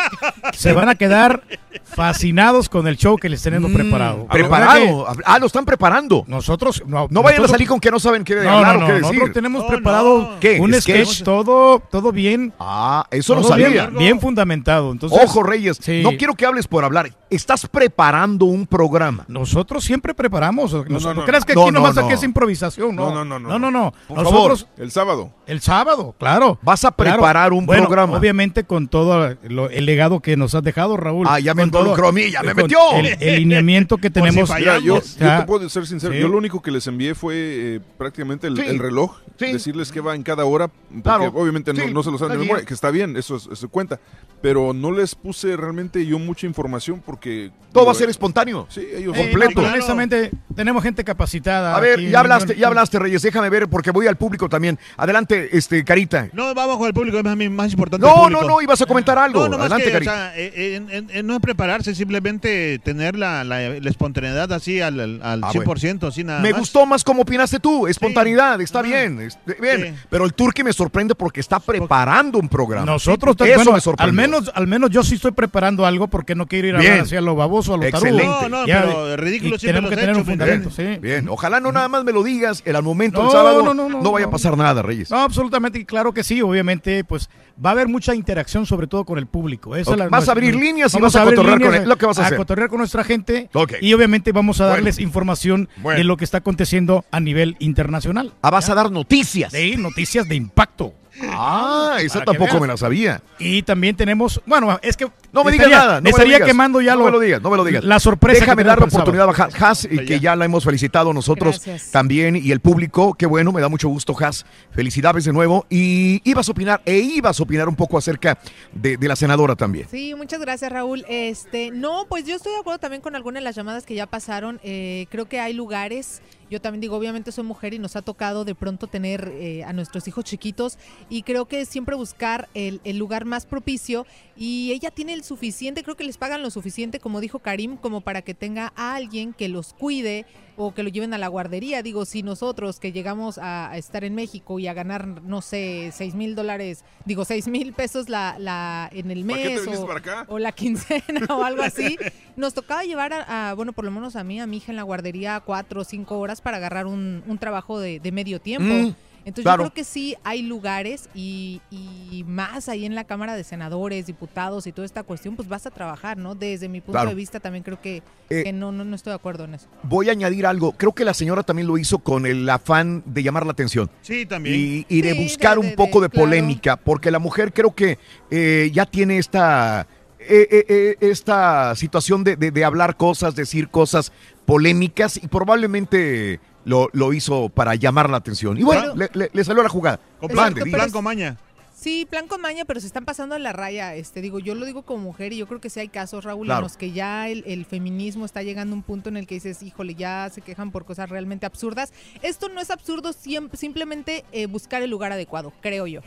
se 0.55 0.73
van 0.73 0.89
a 0.89 0.94
quedar 0.94 1.42
fascinados 1.84 2.68
con 2.68 2.86
el 2.86 2.97
show 2.97 3.17
que 3.17 3.28
les 3.28 3.42
tenemos 3.42 3.70
Mm, 3.70 3.75
preparado. 3.75 4.26
Preparado. 4.26 5.07
Ah, 5.25 5.39
lo 5.39 5.47
están 5.47 5.65
preparando. 5.65 6.25
Nosotros 6.26 6.83
no, 6.86 7.07
No 7.10 7.23
vayan 7.23 7.39
a 7.41 7.42
nosotros- 7.42 7.51
salir 7.51 7.68
con 7.68 7.81
que 7.81 7.91
no 7.91 7.99
saben 8.01 8.25
qué 8.25 8.34
No, 8.36 8.51
hablar 8.51 8.78
no, 8.78 8.84
o 8.84 8.86
qué 8.86 8.92
decir. 8.94 9.07
nosotros 9.09 9.33
tenemos 9.33 9.65
preparado 9.65 10.36
¿Qué? 10.41 10.60
un 10.60 10.73
¿Sketch? 10.75 11.07
sketch 11.09 11.23
todo, 11.25 11.81
todo 11.91 12.12
bien. 12.12 12.52
Ah, 12.59 13.07
eso 13.10 13.34
bien- 13.36 13.49
sabía. 13.49 13.86
Bien, 13.86 14.20
fundamentado. 14.20 14.92
Entonces, 14.92 15.18
Ojo, 15.23 15.42
Reyes, 15.42 15.78
sí. 15.81 16.02
no 16.02 16.10
quiero 16.17 16.34
que 16.34 16.47
hables 16.47 16.67
por 16.67 16.84
hablar. 16.84 17.10
Estás 17.31 17.67
preparando 17.67 18.44
un 18.47 18.67
programa. 18.67 19.25
Nosotros 19.28 19.84
siempre 19.84 20.15
preparamos. 20.15 20.73
No, 20.73 20.84
no, 20.84 21.15
no. 21.15 21.25
creas 21.25 21.44
que 21.44 21.52
aquí 21.52 21.60
no, 21.60 21.70
nomás 21.70 21.94
no. 21.94 22.02
aquí 22.02 22.12
es 22.15 22.23
improvisación. 22.23 22.94
No, 22.94 23.10
No, 23.15 23.25
no, 23.25 23.39
no, 23.39 23.49
no. 23.49 23.59
no, 23.59 23.70
no. 23.70 23.94
Por 24.09 24.18
Nosotros, 24.18 24.60
favor, 24.62 24.83
el 24.84 24.91
sábado. 24.91 25.31
el 25.47 25.60
sábado, 25.60 26.15
claro. 26.18 26.59
Vas 26.62 26.84
a 26.84 26.91
Claro. 26.92 27.15
preparar 27.18 27.52
un 27.52 27.65
Bueno, 27.67 27.84
programa. 27.84 28.17
Obviamente 28.18 28.65
con 28.65 28.89
todo 28.89 29.34
lo- 29.44 29.61
el 29.70 29.86
legado 29.86 30.20
que 30.20 30.36
nos 30.36 30.55
has 30.55 30.62
dejado, 30.62 30.97
Raúl. 30.97 31.26
Ah, 31.28 31.41
ya 31.41 31.55
me 31.55 31.62
involucró 31.62 32.08
a 32.08 32.12
mí, 32.12 32.31
ya 32.31 32.42
me 32.42 32.55
metió. 32.55 32.78
El, 32.94 33.07
el 33.20 33.36
lineamiento 33.36 33.97
que 33.99 34.10
tenemos. 34.10 34.50
Mira, 34.57 34.78
yo, 34.78 34.97
O 34.97 35.00
sea, 35.00 35.36
yo 35.36 35.41
te 35.42 35.47
puedo 35.47 35.68
ser 35.68 35.86
sincero. 35.86 36.12
sí. 36.12 36.20
Yo 36.20 36.28
lo 36.28 36.39
único 36.39 36.60
que 36.62 36.70
les 36.70 36.86
envié 36.86 37.15
fue 37.15 37.34
eh, 37.36 37.81
prácticamente 37.99 38.47
el, 38.47 38.57
Sí. 38.57 38.62
el 38.66 38.78
reloj. 38.78 39.18
Sí. 39.39 39.52
Decirles 39.52 39.91
que 39.92 40.00
va 40.00 40.15
en 40.15 40.23
cada 40.23 40.44
hora. 40.44 40.68
Porque 40.68 41.02
Claro. 41.02 41.32
obviamente 41.34 41.73
no, 41.73 41.82
Sí, 41.84 41.92
no 41.92 42.02
se 42.02 42.10
lo 42.10 42.18
saben 42.18 42.39
de 42.39 42.44
memoria. 42.44 42.65
Que 42.65 42.74
está 42.74 42.91
bien, 42.91 43.16
eso, 43.16 43.36
es- 43.36 43.49
eso 43.50 43.68
cuenta. 43.68 43.99
Pero 44.41 44.73
no 44.73 44.91
les 44.91 45.15
puse 45.15 45.57
realmente 45.57 46.05
yo 46.05 46.18
mucha 46.18 46.47
información 46.47 47.00
porque. 47.05 47.50
Todo 47.73 47.86
va 47.86 47.92
a 47.92 47.94
ser 47.94 48.08
eh, 48.08 48.10
espontáeo. 48.10 48.66
Sí, 48.68 48.86
ellos 48.94 49.16
Eh, 49.16 49.31
completo. 49.31 49.62
no, 49.62 49.68
honestamente, 49.68 50.31
tenemos 50.55 50.82
gente 50.82 51.05
capacitada. 51.05 51.74
A 51.76 51.81
ver, 51.81 51.94
aquí. 52.00 52.10
ya 52.10 52.20
hablaste, 52.20 52.57
ya 52.57 52.66
hablaste, 52.66 52.99
Reyes. 52.99 53.23
Déjame 53.23 53.49
ver 53.50 53.68
porque 53.68 53.91
voy 53.91 54.07
al 54.08 54.16
público 54.16 54.49
también. 54.49 54.78
Adelante, 54.97 55.57
este, 55.57 55.82
Carita. 55.84 56.28
No, 56.32 56.55
vamos 56.55 56.76
con 56.78 56.86
el 56.89 56.92
público, 56.94 57.18
es 57.18 57.24
más, 57.24 57.36
más 57.50 57.73
importante. 57.73 58.07
No, 58.07 58.26
el 58.26 58.32
no, 58.32 58.42
no, 58.42 58.60
ibas 58.60 58.82
a 58.82 58.86
comentar 58.86 59.16
algo. 59.16 59.49
No, 59.49 59.51
no 59.52 59.58
más 59.58 59.72
Adelante, 59.72 59.90
que, 59.92 59.98
o 59.98 60.02
sea, 60.02 60.32
eh, 60.36 60.74
en- 60.76 60.90
en- 60.90 61.10
en 61.10 61.26
no 61.26 61.34
es 61.34 61.40
prepararse, 61.40 61.94
simplemente 61.94 62.78
tener 62.81 63.16
la, 63.16 63.44
la, 63.44 63.60
la 63.81 63.90
espontaneidad 63.90 64.52
así 64.52 64.81
al, 64.81 64.98
al, 65.00 65.20
Ah, 65.44 65.50
100%, 65.52 66.08
así 66.08 66.24
nada 66.24 66.40
Me 66.40 66.50
más. 66.50 66.60
gustó 66.60 66.84
más 66.86 67.05
como 67.05 67.22
opinaste 67.22 67.58
tú, 67.60 67.86
espontaneidad, 67.86 68.60
está 68.60 68.82
bien, 68.82 69.20
es- 69.20 69.39
bien. 69.60 69.94
Sí. 69.94 70.02
Pero 70.10 70.24
el 70.24 70.34
Turqui 70.34 70.62
me 70.64 70.72
sorprende 70.72 71.14
porque 71.14 71.40
está 71.40 71.60
preparando 71.60 72.39
un 72.39 72.48
programa. 72.48 72.86
Nosotros, 72.86 73.36
eso 73.39 73.55
bueno, 73.56 73.72
me 73.72 73.81
sorprendió. 73.81 74.10
al 74.10 74.12
menos, 74.12 74.50
al 74.55 74.66
menos 74.66 74.90
yo 74.90 75.02
sí 75.02 75.14
estoy 75.16 75.32
preparando 75.32 75.86
algo 75.86 76.08
porque 76.08 76.34
no 76.34 76.47
quiero 76.47 76.68
ir 76.68 76.76
a 76.76 76.78
Bien. 76.81 76.92
hablar 76.92 77.06
hacia 77.06 77.20
lo 77.20 77.34
baboso, 77.36 77.74
a 77.74 77.76
lo 77.76 77.82
tarugo. 77.90 78.06
Excelente. 78.06 78.48
No, 78.48 78.48
no, 78.48 78.66
Ya, 78.66 78.82
pero 78.82 79.16
ridículo 79.16 79.58
siempre 79.58 79.81
tenemos 79.81 79.90
los 79.90 79.90
que 79.90 79.94
he 79.94 80.06
tener 80.06 80.14
un 80.16 80.20
hecho, 80.22 80.26
¿me 80.26 80.32
fundamento, 80.32 80.70
sí. 80.70 80.98
Bien, 81.00 81.28
ojalá 81.28 81.60
no 81.60 81.72
nada 81.72 81.89
más 81.89 82.05
me 82.05 82.12
lo 82.12 82.22
digas 82.22 82.62
el 82.64 82.76
al 82.76 82.82
momento 82.82 83.20
No, 83.20 83.26
el 83.26 83.32
sábado. 83.32 83.62
no, 83.62 83.74
no, 83.74 83.89
no, 83.89 84.12
vaya 84.12 84.24
a 84.24 84.28
no. 84.28 84.32
pasar 84.32 84.56
nada, 84.56 84.82
Reyes. 84.82 85.10
No, 85.10 85.18
absolutamente, 85.18 85.84
claro 85.84 86.12
que 86.12 86.24
sí, 86.24 86.40
obviamente, 86.42 87.05
pues 87.05 87.28
va 87.64 87.70
a 87.70 87.72
haber 87.72 87.89
mucha 87.89 88.14
interacción, 88.14 88.66
sobre 88.66 88.86
todo 88.86 89.05
con 89.05 89.18
el 89.18 89.26
público. 89.26 89.76
Esa 89.76 89.97
la- 89.97 90.08
vas 90.08 90.28
a 90.28 90.32
abrir 90.32 90.55
líneas 90.55 90.94
y 90.94 91.00
vas 91.00 91.16
a 91.16 91.22
abrir 91.22 91.36
cotorrear 91.36 91.58
con 91.58 91.66
líneas 91.68 91.82
él, 91.84 91.89
lo 91.89 91.97
que 91.97 92.06
vas 92.06 92.18
a 92.18 92.26
hacer. 92.26 92.36
cotorrear 92.39 92.68
con 92.68 92.78
nuestra 92.78 93.05
gente 93.05 93.48
y 93.81 93.92
obviamente 93.94 94.32
vamos 94.32 94.60
a 94.60 94.64
Bueno. 94.64 94.76
darles 94.76 94.98
información 94.98 95.68
Bueno. 95.78 95.98
de 95.98 96.05
lo 96.05 96.16
que 96.16 96.24
está 96.24 96.39
aconteciendo 96.39 97.05
a 97.10 97.20
nivel 97.20 97.56
internacional. 97.58 98.32
Ah, 98.42 98.50
vas 98.50 98.68
a 98.70 98.74
dar 98.74 98.90
noticias. 98.90 99.52
Sí, 99.52 99.76
noticias 99.76 100.28
de 100.28 100.34
impacto. 100.36 100.94
Ah, 101.23 101.99
esa 102.00 102.24
tampoco 102.24 102.58
me 102.58 102.66
la 102.66 102.76
sabía. 102.76 103.23
Y 103.39 103.62
también 103.62 103.97
tenemos, 103.97 104.41
bueno, 104.47 104.78
es 104.82 104.97
que 104.97 105.10
No 105.32 105.44
me 105.44 105.52
digas 105.52 105.70
nada. 105.70 106.00
No 106.00 106.08
estaría 106.08 106.34
digas. 106.36 106.49
quemando 106.49 106.81
ya 106.81 106.92
no 106.94 107.00
lo, 107.00 107.05
me 107.07 107.10
lo 107.12 107.20
digas, 107.20 107.42
no 107.42 107.50
me 107.50 107.57
lo 107.57 107.65
digas. 107.65 107.84
La 107.84 108.00
sorpresa. 108.00 108.41
Déjame 108.41 108.62
que 108.62 108.68
dar 108.68 108.78
la 108.81 108.86
oportunidad 108.86 109.28
a 109.28 109.49
Has, 109.70 109.84
y 109.84 110.05
que 110.05 110.20
ya 110.20 110.36
la 110.36 110.44
hemos 110.44 110.65
felicitado 110.65 111.12
nosotros 111.12 111.62
Gracias. 111.65 111.91
también 111.91 112.36
y 112.36 112.50
el 112.50 112.60
público. 112.60 113.15
Qué 113.15 113.26
bueno, 113.26 113.52
me 113.52 113.60
da 113.60 113.68
mucho 113.68 113.89
gusto, 113.89 114.15
Has. 114.18 114.47
Felicidades 114.73 115.24
de 115.24 115.32
nuevo. 115.32 115.66
Y 115.68 116.20
ibas 116.28 116.49
a 116.49 116.52
opinar, 116.52 116.81
e 116.84 116.99
ibas 116.99 117.39
a 117.39 117.42
opinar 117.42 117.68
un 117.68 117.76
poco 117.76 117.99
acerca 117.99 118.39
de, 118.73 118.97
de 118.97 119.08
la 119.08 119.16
senadora 119.16 119.55
también. 119.55 119.86
Sí, 119.91 120.15
muchas 120.15 120.41
gracias, 120.41 120.73
Raúl. 120.73 121.05
Este, 121.08 121.70
no, 121.70 122.07
pues 122.08 122.24
yo 122.26 122.36
estoy 122.36 122.52
de 122.52 122.58
acuerdo 122.60 122.78
también 122.78 123.02
con 123.02 123.15
algunas 123.16 123.41
de 123.41 123.44
las 123.44 123.55
llamadas 123.55 123.84
que 123.84 123.94
ya 123.94 124.07
pasaron. 124.07 124.60
Eh, 124.62 125.07
creo 125.10 125.26
que 125.26 125.41
hay 125.41 125.52
lugares. 125.52 126.23
Yo 126.52 126.60
también 126.60 126.82
digo, 126.82 126.98
obviamente 126.98 127.32
soy 127.32 127.44
mujer 127.44 127.72
y 127.72 127.78
nos 127.78 127.97
ha 127.97 128.02
tocado 128.02 128.44
de 128.44 128.55
pronto 128.55 128.86
tener 128.86 129.32
eh, 129.36 129.64
a 129.64 129.72
nuestros 129.72 130.06
hijos 130.06 130.26
chiquitos 130.26 130.76
y 131.08 131.22
creo 131.22 131.47
que 131.47 131.64
siempre 131.64 131.97
buscar 131.97 132.50
el, 132.52 132.82
el 132.84 132.98
lugar 132.98 133.24
más 133.24 133.47
propicio 133.47 134.06
y 134.36 134.70
ella 134.70 134.90
tiene 134.90 135.14
el 135.14 135.24
suficiente, 135.24 135.82
creo 135.82 135.97
que 135.97 136.05
les 136.05 136.18
pagan 136.18 136.42
lo 136.42 136.50
suficiente, 136.50 137.00
como 137.00 137.22
dijo 137.22 137.39
Karim, 137.39 137.78
como 137.78 138.02
para 138.02 138.20
que 138.20 138.34
tenga 138.34 138.70
a 138.76 138.97
alguien 138.97 139.32
que 139.32 139.48
los 139.48 139.72
cuide 139.72 140.26
o 140.56 140.74
que 140.74 140.82
lo 140.82 140.89
lleven 140.89 141.14
a 141.14 141.18
la 141.18 141.28
guardería. 141.28 141.82
Digo, 141.82 142.05
si 142.05 142.22
nosotros 142.22 142.78
que 142.78 142.92
llegamos 142.92 143.39
a, 143.39 143.76
estar 143.76 144.05
en 144.05 144.14
México 144.14 144.58
y 144.58 144.66
a 144.66 144.74
ganar, 144.74 145.06
no 145.22 145.42
sé, 145.42 145.90
seis 145.92 146.14
mil 146.14 146.34
dólares, 146.34 146.84
digo, 147.05 147.24
seis 147.24 147.48
mil 147.48 147.72
pesos 147.72 148.08
la, 148.08 148.36
la, 148.39 148.89
en 148.92 149.10
el 149.10 149.24
¿Para 149.24 149.42
qué 149.42 149.58
te 149.58 149.70
mes 149.70 149.78
o, 149.78 149.86
para 149.86 149.98
acá? 149.98 150.24
o 150.28 150.39
la 150.39 150.52
quincena 150.52 151.26
o 151.31 151.42
algo 151.42 151.62
así, 151.62 151.98
nos 152.36 152.55
tocaba 152.55 152.84
llevar 152.84 153.12
a, 153.12 153.50
a, 153.50 153.55
bueno, 153.55 153.72
por 153.72 153.84
lo 153.84 153.90
menos 153.90 154.16
a 154.16 154.24
mí, 154.24 154.40
a 154.40 154.47
mi 154.47 154.58
hija 154.58 154.72
en 154.72 154.76
la 154.76 154.82
guardería 154.82 155.40
cuatro 155.40 155.82
o 155.82 155.84
cinco 155.84 156.18
horas 156.18 156.40
para 156.40 156.58
agarrar 156.58 156.86
un, 156.86 157.22
un 157.26 157.39
trabajo 157.39 157.78
de, 157.78 158.00
de 158.00 158.12
medio 158.12 158.40
tiempo. 158.40 158.72
Mm. 158.72 158.94
Entonces 159.25 159.44
Claro. 159.44 159.62
yo 159.65 159.70
creo 159.70 159.75
que 159.75 159.84
sí 159.84 160.17
hay 160.25 160.42
lugares 160.42 161.09
y, 161.15 161.60
y 161.70 162.25
más 162.26 162.68
ahí 162.68 162.84
en 162.84 162.94
la 162.94 163.05
Cámara 163.05 163.36
de 163.36 163.44
Senadores, 163.44 164.07
diputados 164.07 164.67
y 164.67 164.73
toda 164.73 164.84
esta 164.84 165.02
cuestión, 165.05 165.36
pues 165.36 165.49
vas 165.49 165.65
a 165.67 165.70
trabajar, 165.70 166.18
¿no? 166.18 166.34
Desde 166.34 166.68
mi 166.68 166.81
punto 166.81 166.92
Claro. 166.92 167.10
de 167.10 167.15
vista 167.15 167.39
también 167.41 167.62
creo 167.62 167.81
que, 167.81 168.02
Eh, 168.31 168.42
que 168.44 168.52
no, 168.52 168.73
no, 168.73 168.84
no 168.84 168.97
estoy 168.97 169.10
de 169.12 169.17
acuerdo 169.17 169.44
en 169.44 169.55
eso. 169.55 169.67
Voy 169.84 170.09
a 170.09 170.12
añadir 170.12 170.47
algo. 170.47 170.73
Creo 170.73 170.92
que 170.92 171.05
la 171.05 171.15
señora 171.15 171.42
también 171.42 171.68
lo 171.68 171.78
hizo 171.78 171.99
con 171.99 172.26
el 172.26 172.49
afán 172.49 173.02
de 173.07 173.23
llamar 173.23 173.47
la 173.47 173.52
atención. 173.52 173.91
Sí, 174.01 174.26
también. 174.26 174.57
Y, 174.57 174.86
y 174.89 175.02
de 175.02 175.12
Sí, 175.12 175.23
buscar 175.23 175.59
de- 175.59 175.67
un 175.68 175.75
poco 175.76 176.01
de, 176.01 176.07
de- 176.09 176.10
claro. 176.10 176.25
polémica, 176.28 176.76
porque 176.76 177.10
la 177.10 177.18
mujer 177.18 177.52
creo 177.52 177.75
que 177.75 177.99
eh, 178.31 178.70
ya 178.73 178.86
tiene 178.86 179.18
esta, 179.18 179.86
eh, 180.18 180.49
eh, 180.51 180.65
eh, 180.68 180.97
esta 181.01 181.75
situación 181.76 182.25
de, 182.25 182.36
de- 182.36 182.51
de 182.51 182.65
hablar 182.65 182.97
cosas, 182.97 183.34
decir 183.36 183.68
cosas 183.68 184.12
polémicas 184.47 185.17
y 185.23 185.28
probablemente 185.28 186.41
lo, 186.65 186.89
lo 186.92 187.12
hizo 187.12 187.49
para 187.49 187.74
llamar 187.74 188.08
la 188.10 188.16
atención. 188.18 188.57
Y 188.58 188.62
bueno, 188.62 188.94
le, 188.94 189.10
le- 189.15 189.31
le 189.32 189.44
salió 189.44 189.62
la 189.62 189.68
jugada. 189.68 189.99
Con 190.20 190.31
Exacto, 190.31 190.65
plan, 190.65 190.86
es- 190.86 190.92
con 190.92 191.05
maña. 191.05 191.36
Sí, 191.74 192.07
plan 192.08 192.28
con 192.28 192.41
maña, 192.41 192.65
pero 192.65 192.78
se 192.78 192.86
están 192.86 193.05
pasando 193.05 193.34
en 193.34 193.42
la 193.42 193.52
raya. 193.52 193.97
Este, 193.97 194.20
digo, 194.20 194.39
yo 194.39 194.55
lo 194.55 194.65
digo 194.66 194.82
como 194.82 195.02
mujer 195.02 195.32
y 195.32 195.39
yo 195.39 195.49
creo 195.49 195.60
que 195.60 195.68
sí 195.68 195.81
hay 195.81 195.89
casos, 195.89 196.23
Raúl, 196.24 196.47
Claro. 196.47 196.60
en 196.60 196.62
los 196.65 196.76
que 196.76 196.92
ya 196.92 197.28
el, 197.28 197.42
el 197.44 197.65
feminismo 197.65 198.24
está 198.24 198.42
llegando 198.44 198.74
a 198.74 198.76
un 198.76 198.84
punto 198.84 199.08
en 199.08 199.16
el 199.16 199.26
que 199.26 199.34
dices, 199.34 199.62
híjole, 199.65 199.97
ya 199.97 200.31
se 200.32 200.42
quejan 200.42 200.70
por 200.70 200.84
cosas 200.84 201.10
realmente 201.10 201.44
absurdas. 201.44 201.92
Esto 202.23 202.49
no 202.49 202.60
es 202.60 202.70
absurdo, 202.70 203.12
simplemente 203.12 204.24
eh, 204.32 204.47
buscar 204.47 204.82
el 204.82 204.91
lugar 204.91 205.10
adecuado, 205.12 205.52
creo 205.60 205.86
yo. 205.86 206.00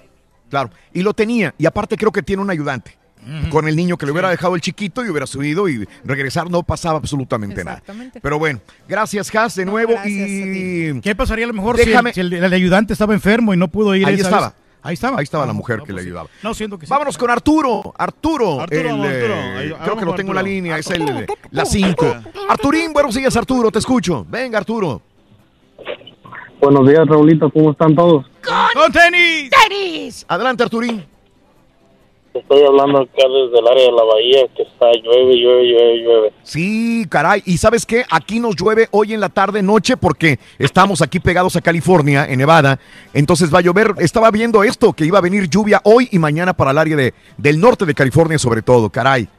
Claro, 0.49 0.69
y 0.93 1.01
lo 1.01 1.13
tenía. 1.13 1.53
Y 1.57 1.65
aparte 1.65 1.97
creo 1.97 2.11
que 2.11 2.21
tiene 2.23 2.41
un 2.41 2.49
ayudante. 2.49 2.97
Con 3.49 3.67
el 3.67 3.75
niño 3.75 3.97
que 3.97 4.05
le 4.05 4.11
hubiera 4.11 4.29
dejado 4.29 4.55
el 4.55 4.61
chiquito 4.61 5.03
y 5.05 5.09
hubiera 5.09 5.25
subido 5.27 5.67
y 5.67 5.87
regresar 6.03 6.49
no 6.49 6.63
pasaba 6.63 6.97
absolutamente 6.99 7.63
nada. 7.63 7.81
Pero 8.21 8.37
bueno, 8.39 8.59
gracias 8.87 9.33
Has 9.35 9.55
de 9.55 9.65
nuevo 9.65 9.93
y 10.05 10.99
¿Qué 11.01 11.15
pasaría 11.15 11.45
a 11.45 11.47
lo 11.47 11.53
mejor 11.53 11.77
si 11.77 11.89
Déjame- 11.89 12.09
el, 12.09 12.13
si 12.13 12.21
el- 12.21 12.33
el 12.33 12.53
ayudante 12.53 12.93
estaba 12.93 13.13
enfermo 13.13 13.53
y 13.53 13.57
no 13.57 13.67
pudo 13.67 13.95
ir? 13.95 14.05
Ahí 14.07 14.15
esa 14.15 14.23
estaba. 14.23 14.47
vez? 14.49 14.55
Ahí 14.83 14.93
estaba. 14.93 15.17
Ahí 15.17 15.23
estaba 15.23 15.45
la 15.47 15.53
mujer 15.53 15.79
no, 15.79 15.83
que 15.83 15.91
le 15.93 15.95
pues 15.97 16.05
ayudaba. 16.05 16.29
No, 16.43 16.53
siento 16.53 16.77
que 16.77 16.85
sí. 16.85 16.89
Vámonos 16.91 17.17
con 17.17 17.31
Arturo. 17.31 17.93
Arturo. 17.97 18.61
Arturo, 18.61 18.79
el, 18.89 19.01
Arturo. 19.01 19.33
eh, 19.33 19.57
Ahí- 19.57 19.73
creo 19.83 19.95
que 19.97 20.01
lo 20.05 20.07
con 20.11 20.15
tengo 20.15 20.31
en 20.31 20.35
la 20.35 20.41
Arturo. 20.41 20.53
línea. 20.55 20.77
Es 20.77 20.89
el 20.91 21.27
la 21.51 21.65
5. 21.65 22.15
Arturín, 22.49 22.93
buenos 22.93 23.15
días, 23.15 23.35
Arturo. 23.35 23.71
Te 23.71 23.79
escucho. 23.79 24.25
Venga, 24.29 24.59
Arturo. 24.59 25.01
Buenos 26.61 26.87
días, 26.87 27.05
Raulito, 27.07 27.49
¿cómo 27.51 27.71
están 27.71 27.95
todos? 27.95 28.25
¡Con 28.73 28.91
tenis! 28.91 30.25
Adelante, 30.27 30.63
Arturín. 30.63 31.03
Estoy 32.35 32.63
hablando 32.63 32.99
acá 32.99 33.23
desde 33.29 33.59
el 33.59 33.67
área 33.67 33.85
de 33.85 33.91
la 33.93 34.03
bahía, 34.03 34.47
que 34.55 34.63
está 34.63 34.91
llueve, 35.01 35.35
llueve, 35.37 35.63
llueve, 35.69 36.03
llueve. 36.03 36.33
Sí, 36.43 37.05
caray. 37.09 37.41
Y 37.45 37.57
sabes 37.57 37.85
qué? 37.85 38.03
Aquí 38.11 38.41
nos 38.41 38.57
llueve 38.57 38.89
hoy 38.91 39.13
en 39.13 39.21
la 39.21 39.29
tarde, 39.29 39.63
noche, 39.63 39.95
porque 39.95 40.37
estamos 40.59 41.01
aquí 41.01 41.21
pegados 41.21 41.55
a 41.55 41.61
California, 41.61 42.25
en 42.27 42.37
Nevada. 42.37 42.77
Entonces 43.13 43.53
va 43.53 43.59
a 43.59 43.61
llover. 43.61 43.93
Estaba 43.99 44.31
viendo 44.31 44.63
esto, 44.65 44.91
que 44.91 45.05
iba 45.05 45.17
a 45.17 45.21
venir 45.21 45.49
lluvia 45.49 45.79
hoy 45.85 46.09
y 46.11 46.19
mañana 46.19 46.53
para 46.53 46.71
el 46.71 46.77
área 46.77 46.97
de, 46.97 47.13
del 47.37 47.57
norte 47.57 47.85
de 47.85 47.93
California, 47.93 48.37
sobre 48.37 48.61
todo. 48.61 48.89
Caray. 48.89 49.29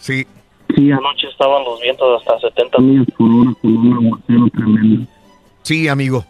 Sí. 0.00 0.26
Sí, 0.74 0.90
anoche 0.90 1.28
estaban 1.28 1.64
los 1.64 1.78
vientos 1.82 2.22
hasta 2.22 2.48
70 2.48 2.78
millas 2.78 3.06
por 3.18 3.28
hora 3.28 3.52
con 3.60 3.76
un 3.76 3.92
aguacero 4.06 4.48
tremendo. 4.54 5.06
Sí, 5.62 5.86
amigo. 5.86 6.24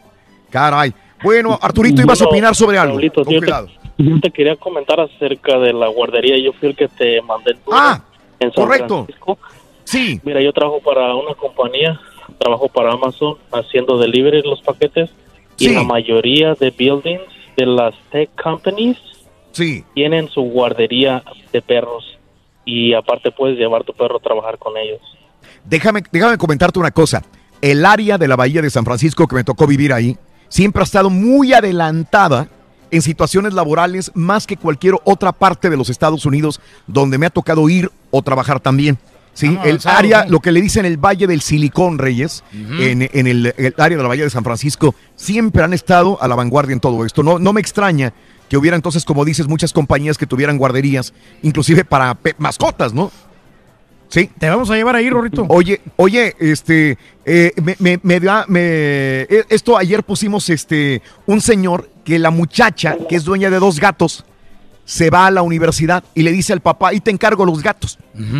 Caray. 0.51 0.93
Bueno, 1.23 1.57
Arturito, 1.63 2.03
ibas 2.03 2.21
a 2.21 2.27
opinar 2.27 2.57
sobre 2.57 2.77
algo. 2.77 2.95
Raulito, 2.95 3.25
Con 3.25 3.39
te-. 3.39 3.86
Yo 3.99 4.21
te 4.21 4.31
quería 4.31 4.57
comentar 4.57 5.01
acerca 5.01 5.59
de 5.59 5.73
la 5.73 5.89
guardería. 5.89 6.37
Yo 6.39 6.53
fui 6.53 6.69
el 6.71 6.77
que 6.77 6.89
te 6.89 7.21
mandé 7.23 7.53
el 7.53 7.59
Ah, 7.73 8.03
en 8.39 8.53
San 8.53 8.65
correcto. 8.65 9.05
Francisco. 9.05 9.39
Sí. 9.85 10.21
Mira, 10.25 10.41
yo 10.43 10.53
trabajo 10.53 10.81
para 10.81 11.15
una 11.15 11.35
compañía, 11.35 11.99
trabajo 12.39 12.69
para 12.69 12.93
Amazon 12.93 13.37
haciendo 13.53 13.97
delivery 13.99 14.43
de 14.43 14.49
los 14.49 14.61
paquetes 14.63 15.11
y 15.59 15.69
Sí. 15.69 15.75
la 15.75 15.85
mayoría 15.85 16.55
de 16.55 16.71
buildings 16.71 17.23
de 17.57 17.67
las 17.67 17.95
tech 18.11 18.29
companies 18.43 18.99
Sí. 19.53 19.85
tienen 19.95 20.29
su 20.29 20.43
guardería 20.43 21.23
de 21.53 21.63
perros 21.63 22.05
y 22.67 22.93
aparte 22.93 23.31
puedes 23.31 23.57
llevar 23.57 23.85
tu 23.85 23.95
perro 23.95 24.17
a 24.17 24.21
trabajar 24.21 24.59
con 24.59 24.77
ellos. 24.77 25.01
Déjame, 25.65 26.03
déjame 26.13 26.37
comentarte 26.37 26.79
una 26.79 26.91
cosa. 26.91 27.23
El 27.63 27.87
área 27.87 28.19
de 28.19 28.29
la 28.29 28.37
Bahía 28.37 28.61
de 28.61 28.69
San 28.69 28.85
Francisco 28.85 29.27
que 29.27 29.37
me 29.37 29.45
tocó 29.45 29.67
vivir 29.67 29.93
ahí 29.93 30.17
siempre 30.49 30.83
ha 30.83 30.85
estado 30.85 31.09
muy 31.09 31.55
adelantada 31.55 32.49
en 32.97 33.03
situaciones 33.03 33.55
laborales 33.55 34.11
más 34.15 34.47
que 34.47 34.57
cualquier 34.57 34.95
otra 35.05 35.33
parte 35.33 35.71
de 35.71 35.77
los 35.77 35.89
Estados 35.91 36.27
Unidos 36.27 36.61
donde 36.87 37.19
me 37.19 37.27
ha 37.27 37.31
tocado 37.31 37.69
ir 37.69 37.91
o 38.11 38.23
trabajar 38.23 38.61
también. 38.61 38.99
Sí, 39.35 39.49
Vamos 39.49 39.65
el 39.65 39.71
avanzado, 39.73 39.99
área, 39.99 40.25
lo 40.27 40.41
que 40.41 40.51
le 40.51 40.63
dicen 40.63 40.87
el 40.87 40.97
Valle 40.97 41.27
del 41.27 41.43
Silicón, 41.43 41.99
Reyes, 41.99 42.43
en, 42.53 43.09
en 43.13 43.27
el, 43.27 43.53
el 43.59 43.75
área 43.77 43.99
de 43.99 44.03
la 44.03 44.09
Bahía 44.09 44.25
de 44.25 44.31
San 44.31 44.43
Francisco, 44.45 44.95
siempre 45.15 45.63
han 45.63 45.75
estado 45.75 46.17
a 46.23 46.27
la 46.27 46.35
vanguardia 46.35 46.73
en 46.73 46.81
todo 46.81 47.05
esto. 47.05 47.23
No, 47.23 47.39
no 47.39 47.53
me 47.53 47.61
extraña 47.61 48.15
que 48.49 48.57
hubiera 48.57 48.77
entonces, 48.77 49.05
como 49.05 49.27
dices, 49.27 49.47
muchas 49.47 49.75
compañías 49.75 50.17
que 50.17 50.27
tuvieran 50.27 50.57
guarderías, 50.57 51.13
inclusive 51.43 51.85
para 51.85 52.17
mascotas, 52.39 52.95
¿no? 52.95 53.11
Sí. 54.09 54.31
Te 54.39 54.49
vamos 54.49 54.71
a 54.71 54.77
llevar 54.77 54.95
ahí, 54.97 55.11
Rorrito. 55.11 55.45
Oye, 55.49 55.81
oye, 55.97 56.35
este, 56.39 56.97
eh, 57.25 57.53
me, 57.63 57.77
me- 57.81 58.01
me 58.03 58.21
da, 58.21 58.45
me, 58.49 58.61
eh, 58.63 59.45
esto 59.51 59.77
ayer 59.77 60.03
pusimos, 60.05 60.49
este, 60.49 61.03
un 61.27 61.41
señor 61.41 61.91
que 62.07 62.21
la 62.21 62.31
muchacha, 62.31 62.97
que 63.09 63.17
es 63.17 63.25
dueña 63.25 63.51
de 63.51 63.59
dos 63.59 63.81
gatos, 63.81 64.25
se 64.85 65.11
va 65.11 65.27
a 65.27 65.31
la 65.33 65.43
universidad 65.43 66.05
y 66.15 66.23
le 66.23 66.31
dice 66.31 66.53
al 66.53 66.61
papá, 66.61 66.95
y 66.95 67.01
te 67.01 67.11
encargo 67.11 67.45
los 67.45 67.61
gatos, 67.61 67.99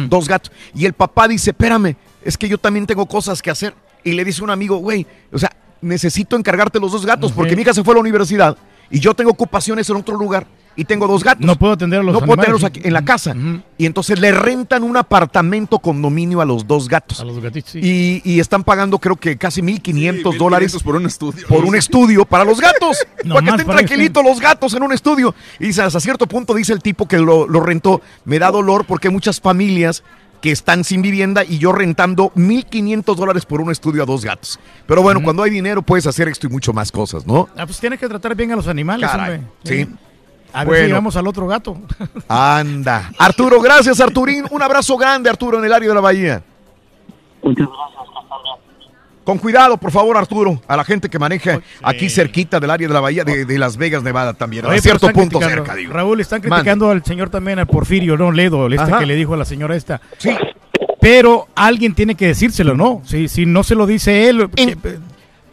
dos 0.09 0.29
gatos. 0.29 0.53
Y 0.73 0.87
el 0.87 0.93
papá 0.93 1.27
dice, 1.27 1.51
espérame, 1.51 1.97
es 2.23 2.39
que 2.39 2.49
yo 2.49 2.59
también 2.59 2.87
tengo 2.87 3.07
cosas 3.07 3.43
que 3.43 3.51
hacer. 3.51 3.75
Y 4.05 4.13
le 4.13 4.25
dice 4.25 4.45
un 4.45 4.51
amigo, 4.51 4.77
güey, 4.77 5.05
o 5.33 5.39
sea, 5.39 5.51
necesito 5.81 6.37
encargarte 6.37 6.79
los 6.79 6.93
dos 6.93 7.05
gatos 7.05 7.33
porque 7.33 7.57
mi 7.57 7.63
hija 7.63 7.75
se 7.75 7.83
fue 7.83 7.93
a 7.93 7.97
la 7.97 8.01
universidad 8.01 8.57
y 8.89 9.01
yo 9.01 9.15
tengo 9.15 9.33
ocupaciones 9.33 9.91
en 9.91 9.97
otro 9.97 10.17
lugar 10.17 10.47
y 10.77 10.85
tengo 10.85 11.07
dos 11.09 11.25
gatos. 11.25 11.45
No 11.45 11.57
puedo 11.57 11.73
atender 11.73 12.01
a 12.01 12.03
los 12.03 12.13
No 12.13 12.21
puedo 12.21 12.37
tenerlos 12.37 12.63
aquí 12.65 12.81
en 12.85 12.93
la 12.93 13.05
casa. 13.05 13.35
Y 13.79 13.87
entonces 13.87 14.19
le 14.21 14.31
rentan 14.33 14.83
un 14.83 14.97
apartamento 14.97 15.79
condominio 15.79 16.41
a 16.41 16.45
los 16.45 16.67
dos 16.67 16.89
gatos. 16.89 17.21
A 17.21 17.25
los 17.25 17.41
gatitos, 17.41 17.73
sí. 17.73 17.81
Y, 17.83 18.23
y 18.25 18.41
están 18.41 18.63
pagando 18.65 18.99
creo 18.99 19.17
que 19.17 19.37
casi 19.37 19.63
1.500 19.63 20.33
Sí, 20.33 20.39
dólares 20.39 20.75
1,500 20.75 20.83
por 20.83 20.97
un 20.97 21.07
estudio. 21.07 21.47
por 21.49 21.65
un 21.65 21.75
estudio 21.77 22.25
para 22.25 22.45
los 22.45 22.61
gatos. 22.61 22.99
No 23.25 23.35
para 23.35 23.45
que 23.45 23.51
estén 23.51 23.67
para 23.67 23.79
que 23.81 23.87
tranquilitos 23.87 24.23
los 24.25 24.41
gatos 24.41 24.75
en 24.75 24.83
un 24.83 24.93
estudio. 24.93 25.35
Y 25.59 25.67
dice, 25.69 25.83
hasta 25.83 25.99
cierto 25.99 26.27
punto 26.27 26.55
dice 26.55 26.73
el 26.73 26.81
tipo 26.81 27.09
que 27.09 27.19
lo, 27.19 27.49
lo 27.49 27.61
rentó, 27.61 28.01
me 28.25 28.39
da 28.39 28.51
dolor 28.53 28.85
porque 28.85 29.09
hay 29.09 29.15
muchas 29.15 29.41
familias 29.41 30.05
que 30.43 30.53
están 30.53 30.85
sin 30.85 31.01
vivienda 31.03 31.43
y 31.45 31.59
yo 31.59 31.73
rentando 31.73 32.31
1.500 32.37 33.17
dólares 33.17 33.47
por 33.47 33.61
un 33.61 33.71
estudio 33.73 34.03
a 34.03 34.07
dos 34.07 34.25
gatos. 34.25 34.61
Pero 34.87 35.03
bueno, 35.03 35.23
cuando 35.23 35.43
hay 35.43 35.51
dinero 35.51 35.83
puedes 35.83 36.07
hacer 36.07 36.29
esto 36.29 36.47
y 36.47 36.51
mucho 36.51 36.73
más 36.73 36.93
cosas, 36.93 37.27
¿no? 37.27 37.49
Ah, 37.57 37.67
pues 37.67 37.81
tienes 37.81 37.99
que 37.99 38.07
tratar 38.07 38.35
bien 38.35 38.53
a 38.53 38.57
los 38.57 38.69
animales, 38.69 39.11
Caray, 39.11 39.37
hombre. 39.37 39.51
sí. 39.65 39.87
Eh, 40.57 40.59
A 40.59 40.61
ver 40.61 40.67
Bueno. 40.69 40.83
si 40.85 40.89
llevamos 40.89 41.17
al 41.17 41.27
otro 41.27 41.47
gato. 41.47 41.77
Anda. 42.29 43.11
Arturo, 43.19 43.61
gracias 43.61 44.01
Arturín. 44.01 44.45
Un 44.51 44.63
abrazo 44.63 44.97
grande 44.97 45.29
Arturo 45.29 45.59
en 45.59 45.65
el 45.67 45.73
área 45.73 45.89
de 45.91 45.95
la 45.95 46.01
bahía. 46.01 46.43
Muchas 47.43 47.67
gracias, 47.69 48.07
Con 49.25 49.39
cuidado, 49.39 49.77
por 49.77 49.91
favor, 49.91 50.17
Arturo, 50.17 50.61
a 50.67 50.77
la 50.77 50.85
gente 50.85 51.09
que 51.11 51.19
maneja 51.19 51.61
aquí 51.83 52.09
cerquita 52.09 52.59
del 52.59 52.71
área 52.71 52.89
de 52.89 52.95
la 52.95 53.01
bahía 53.01 53.23
de, 53.25 53.45
de 53.45 53.59
Las 53.59 53.77
Vegas, 53.77 54.03
Nevada 54.03 54.33
también. 54.35 54.65
Oye, 54.67 54.79
a 54.79 54.81
cierto 54.81 55.09
punto 55.11 55.39
cerca, 55.41 55.75
digo. 55.75 55.93
Raúl, 55.93 56.21
están 56.21 56.41
Mande. 56.41 56.55
criticando 56.57 56.91
al 56.91 57.05
señor 57.05 57.29
también, 57.29 57.59
al 57.59 57.67
Porfirio, 57.67 58.17
no 58.17 58.33
Ledo, 58.33 58.67
el 58.67 58.73
este 58.75 58.91
Ajá. 58.91 58.99
que 59.01 59.07
le 59.07 59.15
dijo 59.15 59.35
a 59.35 59.37
la 59.37 59.45
señora 59.45 59.77
esta. 59.77 60.01
Sí. 60.19 60.31
Pero 61.01 61.47
alguien 61.55 61.95
tiene 61.95 62.15
que 62.15 62.29
decírselo, 62.29 62.75
¿no? 62.77 63.03
Si, 63.05 63.29
si 63.29 63.47
no 63.47 63.63
se 63.63 63.75
lo 63.75 63.87
dice 63.87 64.29
él, 64.29 64.49
que- 64.51 64.77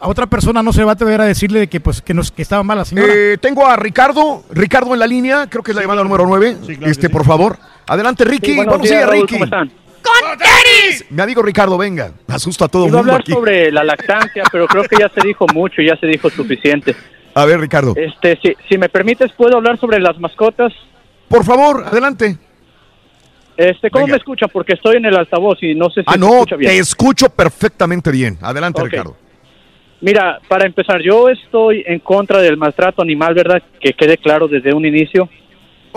a 0.04 0.08
otra 0.08 0.26
persona 0.26 0.62
no 0.62 0.70
se 0.70 0.84
va 0.84 0.90
a 0.90 0.94
atrever 0.94 1.18
a 1.22 1.24
decirle 1.24 1.60
de 1.60 1.66
que, 1.68 1.80
pues, 1.80 2.02
que, 2.02 2.12
nos, 2.12 2.30
que 2.30 2.42
estaba 2.42 2.62
mal 2.62 2.76
la 2.76 2.84
señora. 2.84 3.10
Eh, 3.10 3.38
tengo 3.40 3.66
a 3.66 3.74
Ricardo, 3.76 4.44
Ricardo 4.50 4.92
en 4.92 5.00
la 5.00 5.06
línea, 5.06 5.46
creo 5.48 5.62
que 5.62 5.70
es 5.70 5.74
la 5.76 5.80
llamada 5.80 6.02
número 6.04 6.26
9. 6.26 6.58
este, 6.82 7.08
por 7.08 7.24
favor. 7.24 7.56
Adelante, 7.86 8.22
Ricky. 8.24 8.50
Sí, 8.50 8.56
buenos 8.56 8.78
buenos 8.78 8.90
días, 8.90 9.08
Ricky. 9.10 9.32
¿cómo 9.32 9.44
están? 9.44 9.68
¡Con 10.02 10.38
tenis! 10.38 11.06
Mi 11.08 11.22
amigo 11.22 11.40
Ricardo, 11.40 11.78
venga. 11.78 12.12
Asusta 12.28 12.66
a 12.66 12.68
todo 12.68 12.84
el 12.84 12.92
mundo 12.92 12.98
hablar 13.12 13.20
aquí. 13.22 13.32
sobre 13.32 13.72
la 13.72 13.82
lactancia, 13.82 14.42
pero 14.52 14.66
creo 14.66 14.84
que 14.84 14.96
ya 14.98 15.08
se 15.08 15.26
dijo 15.26 15.46
mucho, 15.54 15.80
ya 15.80 15.96
se 15.96 16.06
dijo 16.06 16.28
suficiente. 16.28 16.94
A 17.34 17.46
ver, 17.46 17.58
Ricardo. 17.60 17.94
Este, 17.96 18.38
si, 18.42 18.54
si 18.68 18.76
me 18.76 18.90
permites, 18.90 19.32
¿puedo 19.32 19.56
hablar 19.56 19.80
sobre 19.80 20.00
las 20.00 20.18
mascotas? 20.20 20.70
Por 21.28 21.44
favor, 21.44 21.82
adelante. 21.86 22.36
Este, 23.56 23.88
¿Cómo 23.90 24.04
Venga. 24.04 24.16
me 24.16 24.18
escuchan? 24.18 24.50
Porque 24.52 24.74
estoy 24.74 24.96
en 24.96 25.06
el 25.06 25.16
altavoz 25.16 25.62
y 25.62 25.74
no 25.74 25.88
sé 25.88 26.02
si 26.02 26.06
Ah, 26.08 26.16
no, 26.18 26.34
escucha 26.34 26.56
bien. 26.56 26.72
te 26.72 26.78
escucho 26.78 27.28
perfectamente 27.30 28.10
bien. 28.10 28.36
Adelante. 28.42 28.82
Ricardo. 28.82 29.16
Mira, 30.04 30.38
para 30.48 30.66
empezar, 30.66 31.00
yo 31.00 31.30
estoy 31.30 31.82
en 31.86 31.98
contra 31.98 32.42
del 32.42 32.58
maltrato 32.58 33.00
animal, 33.00 33.32
¿verdad? 33.32 33.62
Que 33.80 33.94
quede 33.94 34.18
claro 34.18 34.48
desde 34.48 34.74
un 34.74 34.84
inicio. 34.84 35.30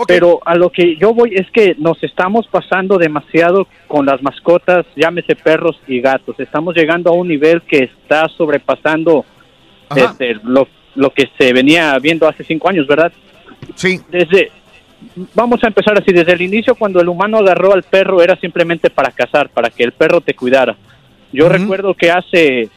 Pero 0.06 0.40
a 0.46 0.54
lo 0.54 0.70
que 0.70 0.96
yo 0.96 1.12
voy 1.12 1.34
es 1.34 1.50
que 1.50 1.74
nos 1.76 2.02
estamos 2.02 2.46
pasando 2.46 2.96
demasiado 2.96 3.68
con 3.86 4.06
las 4.06 4.22
mascotas, 4.22 4.86
llámese 4.96 5.36
perros 5.36 5.78
y 5.86 6.00
gatos. 6.00 6.40
Estamos 6.40 6.74
llegando 6.74 7.10
a 7.10 7.12
un 7.12 7.28
nivel 7.28 7.60
que 7.60 7.84
está 7.84 8.26
sobrepasando 8.28 9.26
este, 9.94 10.36
lo, 10.42 10.68
lo 10.94 11.10
que 11.10 11.28
se 11.38 11.52
venía 11.52 11.98
viendo 11.98 12.26
hace 12.26 12.44
cinco 12.44 12.70
años, 12.70 12.86
¿verdad? 12.86 13.12
Sí. 13.74 14.00
Desde, 14.08 14.50
vamos 15.34 15.62
a 15.62 15.66
empezar 15.66 15.98
así, 15.98 16.14
desde 16.14 16.32
el 16.32 16.40
inicio 16.40 16.76
cuando 16.76 16.98
el 17.02 17.10
humano 17.10 17.36
agarró 17.36 17.74
al 17.74 17.82
perro 17.82 18.22
era 18.22 18.36
simplemente 18.36 18.88
para 18.88 19.10
cazar, 19.10 19.50
para 19.50 19.68
que 19.68 19.84
el 19.84 19.92
perro 19.92 20.22
te 20.22 20.32
cuidara. 20.32 20.76
Yo 21.30 21.50
recuerdo 21.50 21.92
que 21.92 22.10
hace 22.10 22.70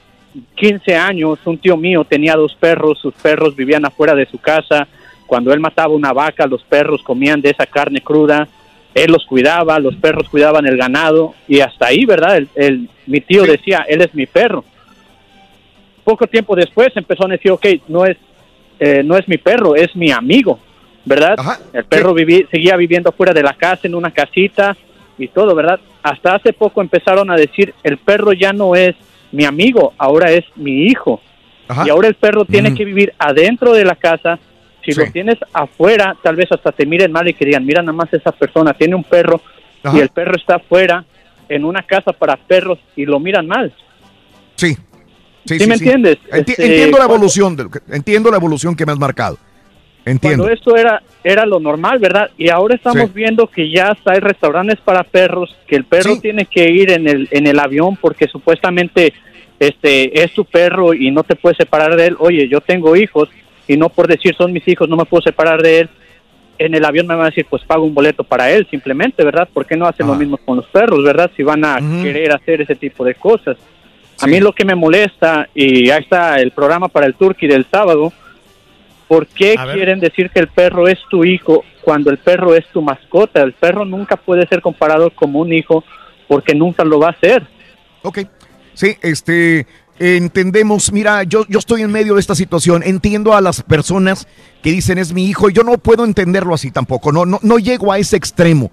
15 0.56 0.96
años, 0.96 1.40
un 1.46 1.58
tío 1.58 1.76
mío 1.78 2.06
tenía 2.06 2.36
dos 2.36 2.56
perros, 2.56 3.00
sus 3.00 3.14
perros 3.16 3.56
vivían 3.56 3.86
afuera 3.86 4.16
de 4.16 4.26
su 4.26 4.38
casa. 4.38 4.88
Cuando 5.28 5.54
él 5.54 5.60
mataba 5.60 5.94
una 5.94 6.14
vaca, 6.14 6.46
los 6.48 6.64
perros 6.64 7.02
comían 7.04 7.42
de 7.42 7.50
esa 7.52 7.66
carne 7.66 8.02
cruda. 8.02 8.48
Él 8.94 9.12
los 9.12 9.26
cuidaba, 9.26 9.80
los 9.80 9.96
perros 9.96 10.28
cuidaban 10.30 10.66
el 10.66 10.76
ganado 10.78 11.34
y 11.48 11.62
hasta 11.62 11.88
ahí, 11.88 12.06
¿verdad? 12.06 12.38
El, 12.38 12.50
el- 12.56 12.90
mi 13.08 13.22
tío 13.22 13.44
decía, 13.44 13.86
él 13.88 14.02
es 14.02 14.14
mi 14.14 14.26
perro. 14.26 14.64
Poco 16.04 16.28
tiempo 16.28 16.56
después 16.56 16.90
empezó 16.96 17.26
a 17.26 17.30
decir, 17.30 17.52
ok, 17.52 17.66
no 17.88 18.06
es, 18.06 18.18
eh, 18.80 19.02
no 19.04 19.16
es 19.18 19.28
mi 19.28 19.38
perro, 19.38 19.76
es 19.76 19.96
mi 19.96 20.12
amigo, 20.12 20.60
¿verdad? 21.06 21.36
El 21.74 21.86
perro 21.86 22.14
viví- 22.14 22.48
seguía 22.50 22.76
viviendo 22.76 23.12
fuera 23.12 23.34
de 23.34 23.44
la 23.44 23.54
casa, 23.54 23.82
en 23.88 23.96
una 23.96 24.12
casita 24.12 24.76
y 25.18 25.28
todo, 25.28 25.54
¿verdad? 25.56 25.80
Hasta 26.04 26.36
hace 26.36 26.54
poco 26.54 26.82
empezaron 26.82 27.30
a 27.30 27.36
decir, 27.36 27.74
el 27.84 27.98
perro 27.98 28.34
ya 28.34 28.52
no 28.52 28.76
es 28.76 28.96
mi 29.32 29.46
amigo, 29.46 29.94
ahora 29.98 30.32
es 30.32 30.44
mi 30.56 30.86
hijo. 30.88 31.22
Y 31.86 31.90
ahora 31.90 32.08
el 32.10 32.16
perro 32.16 32.44
tiene 32.46 32.72
Mm. 32.72 32.76
que 32.76 32.86
vivir 32.86 33.14
adentro 33.18 33.72
de 33.74 33.86
la 33.86 33.96
casa. 33.96 34.38
Si 34.84 34.92
lo 34.94 35.06
tienes 35.12 35.38
afuera, 35.54 36.18
tal 36.22 36.36
vez 36.36 36.52
hasta 36.52 36.72
te 36.72 36.86
miren 36.86 37.12
mal 37.12 37.28
y 37.30 37.34
que 37.34 37.46
digan, 37.46 37.66
mira 37.66 37.82
nada 37.82 37.94
más 37.94 38.12
esa 38.14 38.32
persona, 38.32 38.74
tiene 38.74 38.96
un 38.96 39.04
perro 39.04 39.40
Ajá. 39.84 39.96
y 39.98 40.02
el 40.02 40.10
perro 40.10 40.36
está 40.36 40.56
afuera 40.56 41.06
en 41.48 41.64
una 41.64 41.84
casa 41.84 42.12
para 42.14 42.36
perros 42.36 42.80
y 42.96 43.06
lo 43.06 43.20
miran 43.20 43.48
mal. 43.48 43.72
Sí. 44.56 44.76
Sí, 45.46 45.60
¿Sí 45.60 45.68
me 45.68 45.76
entiendes? 45.76 46.18
Enti- 46.30 46.50
Este, 46.52 46.66
entiendo 46.66 46.98
la 47.00 47.06
evolución, 47.06 47.56
de 47.56 47.68
entiendo 47.92 48.30
la 48.32 48.38
evolución 48.38 48.76
que 48.76 48.86
me 48.86 48.92
has 48.92 49.00
marcado. 49.00 49.38
Entiendo. 50.06 50.44
Cuando 50.44 50.54
esto 50.54 50.76
era 50.76 51.02
era 51.24 51.46
lo 51.46 51.60
normal, 51.60 52.00
¿verdad? 52.00 52.32
Y 52.38 52.50
ahora 52.50 52.76
estamos 52.76 53.08
Sí. 53.08 53.12
viendo 53.14 53.48
que 53.48 53.70
ya 53.70 53.90
hasta 53.92 54.14
hay 54.14 54.20
restaurantes 54.20 54.80
para 54.80 55.04
perros, 55.04 55.56
que 55.68 55.76
el 55.76 55.84
perro 55.86 56.20
tiene 56.20 56.46
que 56.46 56.70
ir 56.72 56.92
en 56.92 57.08
el 57.08 57.28
en 57.32 57.46
el 57.48 57.60
avión 57.60 57.96
porque 57.96 58.28
supuestamente 58.28 59.14
este 59.60 60.24
es 60.24 60.34
tu 60.34 60.46
perro 60.46 60.94
y 60.94 61.12
no 61.12 61.24
te 61.24 61.36
puedes 61.36 61.58
separar 61.58 61.96
de 61.96 62.08
él. 62.08 62.16
Oye, 62.20 62.48
yo 62.48 62.62
tengo 62.62 62.96
hijos 62.96 63.30
y 63.68 63.78
no 63.78 63.90
por 63.90 64.08
decir 64.08 64.36
son 64.36 64.52
mis 64.52 64.68
hijos 64.68 64.90
no 64.90 64.98
me 64.98 65.06
puedo 65.06 65.22
separar 65.22 65.62
de 65.62 65.82
él. 65.82 65.90
En 66.58 66.76
el 66.76 66.86
avión 66.86 67.08
me 67.08 67.16
van 67.16 67.24
a 67.26 67.30
decir, 67.30 67.46
pues 67.50 67.64
pago 67.66 67.84
un 67.84 67.94
boleto 67.94 68.24
para 68.24 68.52
él 68.52 68.68
simplemente, 68.70 69.24
¿verdad? 69.24 69.48
¿Por 69.52 69.66
qué 69.66 69.76
no 69.76 69.88
hacen 69.88 70.06
lo 70.06 70.14
mismo 70.16 70.38
con 70.38 70.58
los 70.58 70.68
perros, 70.68 71.04
verdad? 71.04 71.32
Si 71.36 71.42
van 71.42 71.66
a 71.66 71.80
querer 72.04 72.32
hacer 72.34 72.62
ese 72.62 72.76
tipo 72.76 73.04
de 73.04 73.16
cosas. 73.16 73.58
A 74.22 74.28
mí 74.28 74.40
lo 74.40 74.52
que 74.54 74.64
me 74.64 74.76
molesta, 74.76 75.50
y 75.56 75.90
ahí 75.90 76.04
está 76.04 76.36
el 76.40 76.52
programa 76.52 76.88
para 76.88 77.08
el 77.08 77.16
Turkey 77.16 77.50
del 77.50 77.66
sábado, 77.66 78.14
¿por 79.12 79.28
qué 79.28 79.56
A 79.58 79.66
ver. 79.66 79.76
quieren 79.76 80.00
decir 80.00 80.30
que 80.30 80.40
el 80.40 80.48
perro 80.48 80.88
es 80.88 80.98
tu 81.10 81.26
hijo 81.26 81.66
cuando 81.82 82.12
el 82.12 82.18
perro 82.18 82.56
es 82.56 82.66
tu 82.72 82.82
mascota? 82.82 83.42
El 83.42 83.52
perro 83.52 83.84
nunca 83.84 84.16
puede 84.16 84.48
ser 84.48 84.62
comparado 84.62 85.10
como 85.14 85.40
un 85.40 85.52
hijo 85.52 85.84
porque 86.30 86.56
nunca 86.56 86.86
lo 86.86 86.98
va 86.98 87.10
a 87.10 87.20
ser. 87.20 87.46
Ok. 88.04 88.20
Sí, 88.74 88.96
este, 89.02 89.68
entendemos, 90.00 90.94
mira, 90.94 91.24
yo, 91.24 91.46
yo 91.50 91.60
estoy 91.60 91.82
en 91.82 91.92
medio 91.92 92.14
de 92.14 92.22
esta 92.22 92.36
situación, 92.36 92.84
entiendo 92.86 93.34
a 93.34 93.42
las 93.42 93.64
personas 93.64 94.30
que 94.64 94.72
dicen 94.72 94.98
es 94.98 95.12
mi 95.12 95.26
hijo, 95.26 95.50
y 95.50 95.54
yo 95.54 95.64
no 95.64 95.78
puedo 95.78 96.06
entenderlo 96.06 96.54
así 96.54 96.72
tampoco, 96.72 97.12
no, 97.12 97.26
no, 97.26 97.38
no 97.42 97.60
llego 97.60 97.92
a 97.92 98.00
ese 98.00 98.16
extremo. 98.16 98.72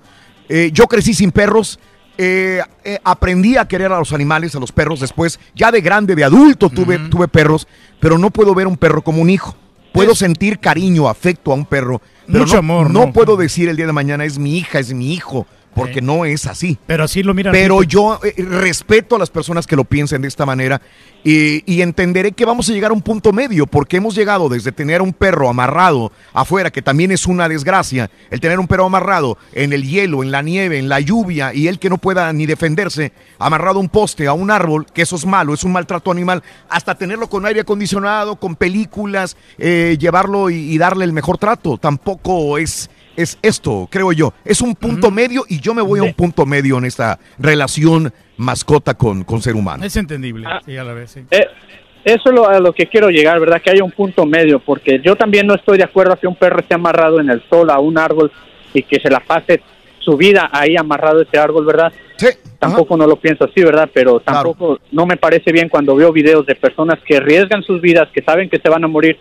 Eh, 0.49 0.71
yo 0.73 0.85
crecí 0.85 1.15
sin 1.15 1.33
perros, 1.33 1.81
eh, 2.17 2.61
eh, 2.85 2.99
aprendí 3.03 3.57
a 3.57 3.67
querer 3.67 3.91
a 3.91 3.99
los 3.99 4.13
animales, 4.13 4.55
a 4.55 4.61
los 4.61 4.71
perros 4.71 5.01
después, 5.01 5.41
ya 5.57 5.73
de 5.73 5.81
grande, 5.81 6.15
de 6.15 6.23
adulto 6.23 6.71
tuve, 6.71 6.97
tuve 7.11 7.27
perros, 7.27 7.67
pero 7.99 8.19
no 8.19 8.31
puedo 8.31 8.55
ver 8.55 8.69
un 8.69 8.77
perro 8.77 9.03
como 9.03 9.21
un 9.21 9.31
hijo. 9.31 9.57
Puedo 9.99 10.15
sentir 10.15 10.61
cariño, 10.61 11.09
afecto 11.09 11.51
a 11.51 11.55
un 11.55 11.65
perro, 11.65 12.01
pero 12.27 12.41
Mucho 12.41 12.55
no, 12.55 12.59
amor, 12.59 12.91
no 12.91 13.07
¿no? 13.07 13.13
puedo 13.13 13.37
decir 13.37 13.69
el 13.69 13.77
día 13.77 13.87
de 13.87 13.93
mañana 13.93 14.25
es 14.25 14.39
mi 14.39 14.57
hija, 14.57 14.79
es 14.79 14.93
mi 14.93 15.13
hijo, 15.13 15.47
porque 15.79 16.03
no 16.03 16.25
es 16.25 16.47
así. 16.47 16.79
Pero 16.87 17.05
así 17.05 17.23
lo 17.23 17.35
miran. 17.35 17.53
Pero 17.53 17.83
yo 17.83 18.21
eh, 18.25 18.35
respeto 18.43 19.17
a 19.17 19.19
las 19.19 19.31
personas 19.31 19.67
que 19.67 19.77
lo 19.77 19.85
piensen 19.85 20.23
de 20.23 20.29
esta 20.29 20.45
manera 20.45 20.81
y, 21.25 21.63
y 21.73 21.83
entenderé 21.83 22.33
que 22.33 22.45
vamos 22.45 22.69
a 22.69 22.73
llegar 22.73 22.91
a 22.91 22.95
un 22.95 23.03
punto 23.03 23.33
medio, 23.33 23.67
porque 23.67 23.97
hemos 23.97 24.15
llegado 24.15 24.49
desde 24.49 24.73
tener 24.73 25.03
un 25.03 25.13
perro 25.13 25.49
amarrado 25.49 26.13
afuera, 26.33 26.71
que 26.71 26.83
también 26.83 27.11
es 27.13 27.27
una 27.27 27.49
desgracia, 27.49 28.11
el 28.31 28.41
tener 28.41 28.59
un 28.59 28.67
perro 28.67 28.87
amarrado 28.87 29.39
en 29.53 29.73
el 29.73 29.83
hielo, 29.83 30.23
en 30.23 30.31
la 30.31 30.43
nieve, 30.43 30.79
en 30.79 30.89
la 30.89 31.01
lluvia, 31.01 31.53
y 31.55 31.69
él 31.69 31.79
que 31.79 31.91
no 31.91 31.99
pueda 31.99 32.33
ni 32.33 32.47
defenderse, 32.47 33.13
amarrado 33.39 33.79
a 33.79 33.81
un 33.81 33.89
poste, 33.89 34.27
a 34.27 34.33
un 34.33 34.51
árbol, 34.51 34.87
que 34.93 35.03
eso 35.03 35.17
es 35.17 35.27
malo, 35.27 35.55
es 35.55 35.65
un 35.65 35.73
maltrato 35.73 36.11
animal, 36.11 36.43
hasta 36.69 36.95
tenerlo 36.95 37.29
con 37.29 37.47
aire 37.47 37.61
acondicionado, 37.61 38.37
con 38.37 38.57
películas, 38.57 39.37
eh, 39.59 39.97
llevarlo 39.99 40.51
y, 40.51 40.57
y 40.57 40.79
darle 40.79 41.05
el 41.05 41.13
mejor 41.13 41.39
trato, 41.39 41.79
tampoco 41.79 42.59
es 42.59 42.91
es 43.19 43.37
esto, 43.43 43.89
creo 43.91 44.13
yo. 44.13 44.33
Es 44.45 44.61
un 44.61 44.77
punto 44.77 45.11
medio 45.11 45.45
y 45.49 45.61
yo 45.61 45.75
me 45.75 45.83
voy 45.83 45.99
a 45.99 46.05
un 46.05 46.15
punto 46.15 46.47
medio 46.47 46.79
en 46.79 46.85
esta 46.85 47.19
relación 47.39 48.13
mascota 48.37 48.95
con, 48.95 49.25
con 49.25 49.43
ser 49.43 49.57
humano. 49.57 49.85
Es 49.85 49.97
entendible. 49.97 50.47
sí, 50.65 50.77
a 50.77 50.85
la 50.85 50.93
vez, 50.93 51.11
sí. 51.11 51.25
Eh, 51.33 51.47
eso 52.05 52.29
es 52.29 52.35
lo, 52.35 52.49
a 52.49 52.61
lo 52.61 52.73
que 52.73 52.87
quiero 52.87 53.11
llegar, 53.11 53.41
¿verdad? 53.41 53.61
Que 53.61 53.71
haya 53.71 53.83
un 53.83 53.91
punto 53.91 54.25
medio, 54.25 54.61
porque 54.61 55.01
yo 55.05 55.17
también 55.17 55.49
no 55.49 55.55
estoy 55.55 55.79
de 55.79 55.85
acuerdo 55.85 56.13
a 56.13 56.17
que 56.17 56.29
un 56.29 56.37
perro 56.37 56.61
esté 56.61 56.75
amarrado 56.75 57.21
en 57.21 57.29
el 57.29 57.43
sol 57.51 57.71
a 57.71 57.81
un 57.81 57.99
árbol 57.99 58.31
y 58.73 58.85
que 58.85 59.01
se 59.01 59.11
la 59.11 59.19
pase 59.19 59.61
su 59.99 60.17
vida 60.17 60.49
ahí 60.53 60.77
amarrado 60.77 61.19
a 61.19 61.23
ese 61.25 61.39
árbol, 61.39 61.67
¿verdad? 61.67 61.93
Sí. 62.17 62.29
Tampoco 62.61 62.97
no 62.97 63.07
lo 63.07 63.17
pienso 63.17 63.45
así, 63.45 63.63
¿verdad? 63.63 63.91
Pero 63.93 64.21
tampoco 64.21 64.79
no 64.93 65.07
me 65.07 65.17
parece 65.17 65.51
bien 65.51 65.69
cuando 65.69 65.97
veo 65.97 66.13
videos 66.13 66.47
de 66.47 66.55
personas 66.55 67.01
que 67.05 67.17
arriesgan 67.17 67.65
sus 67.65 67.81
vidas, 67.81 68.09
que 68.15 68.23
saben 68.23 68.49
que 68.49 68.59
se 68.59 68.69
van 68.69 68.85
a 68.85 68.89
morir 68.89 69.19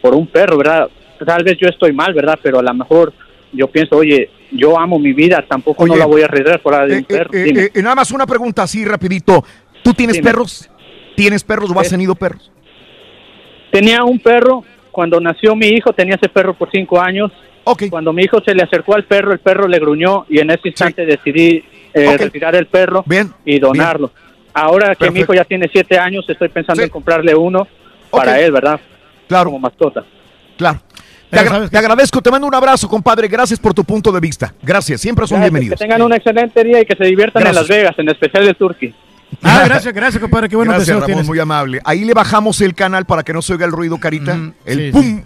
por 0.00 0.14
un 0.14 0.28
perro, 0.28 0.58
¿verdad? 0.58 0.88
Tal 1.26 1.44
vez 1.44 1.56
yo 1.60 1.68
estoy 1.68 1.92
mal, 1.92 2.14
¿verdad? 2.14 2.38
Pero 2.40 2.60
a 2.60 2.62
lo 2.62 2.74
mejor 2.74 3.12
yo 3.52 3.68
pienso, 3.68 3.96
oye, 3.96 4.30
yo 4.50 4.78
amo 4.78 4.98
mi 4.98 5.12
vida, 5.12 5.44
tampoco 5.48 5.86
no 5.86 5.96
la 5.96 6.06
voy 6.06 6.22
a 6.22 6.26
arriesgar 6.26 6.60
por 6.60 6.72
la 6.74 6.86
de 6.86 6.94
un 6.94 7.00
Eh, 7.00 7.04
perro. 7.08 7.30
eh, 7.34 7.70
eh, 7.74 7.82
nada 7.82 7.94
más 7.96 8.10
una 8.10 8.26
pregunta 8.26 8.62
así 8.62 8.84
rapidito. 8.84 9.44
¿Tú 9.82 9.92
tienes 9.94 10.16
Dime. 10.16 10.30
perros? 10.30 10.68
¿Tienes 11.16 11.42
perros 11.44 11.70
o 11.70 11.78
has 11.80 11.86
Eh, 11.88 11.90
tenido 11.90 12.14
perros? 12.14 12.50
Tenía 13.70 14.04
un 14.04 14.18
perro, 14.18 14.64
cuando 14.90 15.20
nació 15.20 15.56
mi 15.56 15.68
hijo 15.68 15.92
tenía 15.92 16.16
ese 16.16 16.28
perro 16.28 16.54
por 16.54 16.70
cinco 16.70 17.00
años. 17.00 17.30
Cuando 17.90 18.12
mi 18.12 18.24
hijo 18.24 18.40
se 18.44 18.54
le 18.54 18.62
acercó 18.64 18.94
al 18.96 19.04
perro, 19.04 19.32
el 19.32 19.38
perro 19.38 19.68
le 19.68 19.78
gruñó 19.78 20.26
y 20.28 20.40
en 20.40 20.50
ese 20.50 20.68
instante 20.68 21.06
decidí 21.06 21.62
eh, 21.94 22.16
retirar 22.18 22.54
el 22.56 22.66
perro 22.66 23.04
y 23.44 23.58
donarlo. 23.60 24.10
Ahora 24.52 24.94
que 24.96 25.10
mi 25.10 25.20
hijo 25.20 25.32
ya 25.32 25.44
tiene 25.44 25.68
siete 25.72 25.96
años, 25.98 26.24
estoy 26.28 26.48
pensando 26.48 26.82
en 26.82 26.88
comprarle 26.88 27.34
uno 27.34 27.66
para 28.10 28.40
él, 28.40 28.50
¿verdad? 28.52 28.80
Claro. 29.28 29.46
Como 29.46 29.60
mascota. 29.60 30.04
Claro. 30.58 30.80
Te, 31.32 31.38
agra- 31.40 31.68
te 31.68 31.78
agradezco, 31.78 32.20
te 32.20 32.30
mando 32.30 32.46
un 32.46 32.54
abrazo, 32.54 32.88
compadre. 32.88 33.26
Gracias 33.26 33.58
por 33.58 33.72
tu 33.72 33.84
punto 33.84 34.12
de 34.12 34.20
vista. 34.20 34.52
Gracias, 34.62 35.00
siempre 35.00 35.26
son 35.26 35.36
Gracias, 35.38 35.50
bienvenidos. 35.52 35.78
Que 35.78 35.84
tengan 35.86 36.02
un 36.02 36.12
excelente 36.12 36.62
día 36.62 36.80
y 36.82 36.84
que 36.84 36.94
se 36.94 37.04
diviertan 37.04 37.42
Gracias. 37.42 37.62
en 37.64 37.68
Las 37.68 37.76
Vegas, 37.78 37.94
en 37.98 38.08
especial 38.10 38.46
el 38.48 38.56
Turkey. 38.56 38.94
Ah, 39.42 39.62
gracias, 39.64 39.94
gracias, 39.94 40.20
compadre. 40.20 40.48
Qué 40.50 40.56
buenos 40.56 40.74
Gracias, 40.76 40.94
Ramón, 40.94 41.06
tienes. 41.06 41.26
muy 41.26 41.38
amable. 41.38 41.80
Ahí 41.84 42.04
le 42.04 42.12
bajamos 42.12 42.60
el 42.60 42.74
canal 42.74 43.06
para 43.06 43.22
que 43.22 43.32
no 43.32 43.40
se 43.40 43.54
oiga 43.54 43.64
el 43.64 43.72
ruido, 43.72 43.98
carita. 43.98 44.38
el 44.66 44.78
sí, 44.78 44.90
pum. 44.92 45.22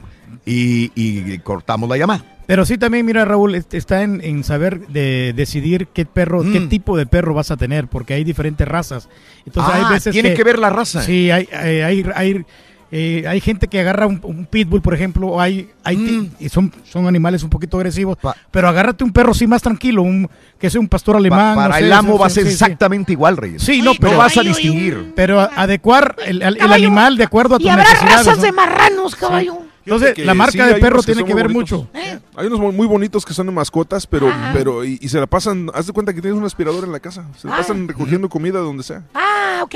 Y, 0.46 0.92
y 0.94 1.38
cortamos 1.38 1.88
la 1.88 1.96
llamada. 1.96 2.24
Pero 2.46 2.64
sí 2.64 2.78
también, 2.78 3.04
mira, 3.04 3.24
Raúl, 3.24 3.56
est- 3.56 3.74
está 3.74 4.02
en, 4.04 4.20
en 4.22 4.44
saber 4.44 4.86
de 4.86 5.32
decidir 5.34 5.88
qué 5.88 6.06
perro, 6.06 6.42
qué 6.44 6.60
Mm. 6.60 6.68
tipo 6.68 6.96
de 6.96 7.04
perro 7.06 7.34
vas 7.34 7.50
a 7.50 7.56
tener, 7.56 7.88
porque 7.88 8.14
hay 8.14 8.22
diferentes 8.22 8.68
razas. 8.68 9.08
Entonces 9.44 9.72
Ah, 9.74 9.88
hay 9.88 9.94
veces 9.94 10.12
tiene 10.12 10.34
que 10.34 10.44
ver 10.44 10.60
la 10.60 10.70
raza. 10.70 11.02
Sí, 11.02 11.32
hay, 11.32 11.48
hay, 11.52 11.80
hay, 11.80 12.06
hay, 12.14 12.44
eh, 12.92 13.24
hay 13.26 13.40
gente 13.40 13.66
que 13.68 13.80
agarra 13.80 14.06
un, 14.06 14.20
un 14.22 14.46
pitbull, 14.46 14.80
por 14.82 14.94
ejemplo, 14.94 15.26
o 15.28 15.40
hay, 15.40 15.70
hay 15.82 15.96
Mm. 15.96 16.30
y 16.38 16.48
son, 16.48 16.72
son 16.84 17.06
animales 17.06 17.42
un 17.42 17.50
poquito 17.50 17.76
agresivos, 17.76 18.16
pero 18.50 18.68
agárrate 18.68 19.02
un 19.04 19.12
perro 19.12 19.34
sí 19.34 19.46
más 19.46 19.62
tranquilo, 19.62 20.02
un 20.02 20.28
que 20.58 20.70
sea 20.70 20.80
un 20.80 20.88
pastor 20.88 21.16
alemán. 21.16 21.56
para 21.56 21.68
no 21.68 21.76
el 21.76 21.88
sé, 21.88 21.92
amo 21.94 22.12
sí, 22.14 22.18
va 22.20 22.26
a 22.26 22.28
sí, 22.30 22.34
ser 22.36 22.44
sí, 22.44 22.48
sí. 22.50 22.54
exactamente 22.54 23.12
igual, 23.12 23.36
Reyes. 23.36 23.62
Sí, 23.62 23.82
no, 23.82 23.92
pero 23.98 24.12
no 24.12 24.18
vas 24.18 24.36
a 24.36 24.42
distinguir. 24.42 25.12
Pero 25.16 25.40
adecuar 25.40 26.16
el, 26.24 26.42
el- 26.42 26.56
el 26.60 26.72
animal 26.72 27.16
de 27.16 27.24
acuerdo 27.24 27.56
a 27.56 27.58
tus 27.58 27.66
Y 27.66 27.70
habrá 27.70 27.84
necesidades. 27.84 28.16
razas 28.26 28.36
¿no? 28.38 28.42
de 28.44 28.52
marranos, 28.52 29.16
caballo. 29.16 29.58
Entonces, 29.84 30.14
Que 30.14 30.24
la 30.24 30.34
marca 30.34 30.66
sí, 30.66 30.74
de 30.74 30.80
perro 30.80 30.98
que 30.98 31.06
tiene 31.06 31.20
son 31.20 31.28
que 31.28 31.34
ver 31.34 31.46
bonitos. 31.46 31.78
mucho. 31.80 31.90
Hay 32.36 32.46
unos 32.48 32.74
muy 32.74 32.86
bonitos 32.88 33.24
que 33.24 33.32
son 33.34 33.46
de 33.46 33.52
mascotas, 33.52 34.04
pero, 34.06 34.32
pero 34.52 34.84
y, 34.84 34.98
y 35.00 35.08
se 35.08 35.20
la 35.20 35.26
pasan, 35.28 35.70
haz 35.74 35.86
de 35.86 35.92
cuenta 35.92 36.12
que 36.12 36.20
tienes 36.20 36.36
un 36.38 36.44
aspirador 36.44 36.82
en 36.84 36.90
la 36.92 36.98
casa, 36.98 37.24
se 37.36 37.46
la 37.46 37.54
Ah. 37.54 37.58
pasan 37.58 37.86
recogiendo 37.86 38.28
comida 38.28 38.58
donde 38.58 38.82
sea. 38.82 39.02
Ah, 39.14 39.60
ok. 39.62 39.74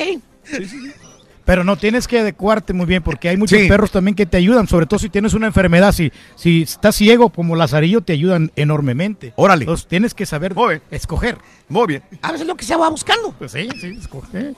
Pero 1.51 1.65
no 1.65 1.77
tienes 1.77 2.07
que 2.07 2.21
adecuarte 2.21 2.73
muy 2.73 2.87
bien 2.87 3.03
porque 3.03 3.29
hay 3.29 3.37
muchos 3.37 3.59
Sí. 3.59 3.67
perros 3.67 3.91
también 3.91 4.15
que 4.15 4.25
te 4.25 4.37
ayudan, 4.37 4.69
sobre 4.69 4.87
todo 4.87 5.01
si 5.01 5.09
tienes 5.09 5.35
una 5.35 5.49
enfermedad. 5.49 5.91
Si, 5.91 6.13
si 6.37 6.63
estás 6.63 6.95
ciego 6.95 7.31
como 7.31 7.57
Lazarillo, 7.57 8.03
te 8.03 8.13
ayudan 8.13 8.53
enormemente. 8.55 9.33
Órale. 9.35 9.65
Entonces 9.65 9.89
tienes 9.89 10.15
que 10.15 10.27
saber 10.27 10.55
escoger. 10.93 11.39
Muy 11.69 11.89
bien. 11.89 12.03
A 12.23 12.31
veces 12.31 12.47
lo 12.47 12.55
que 12.55 12.65
se 12.65 12.77
va 12.77 12.89
buscando. 12.89 13.33
Pues 13.37 13.51
sí, 13.51 13.69
sí, 13.81 13.97
escoger. 14.01 14.55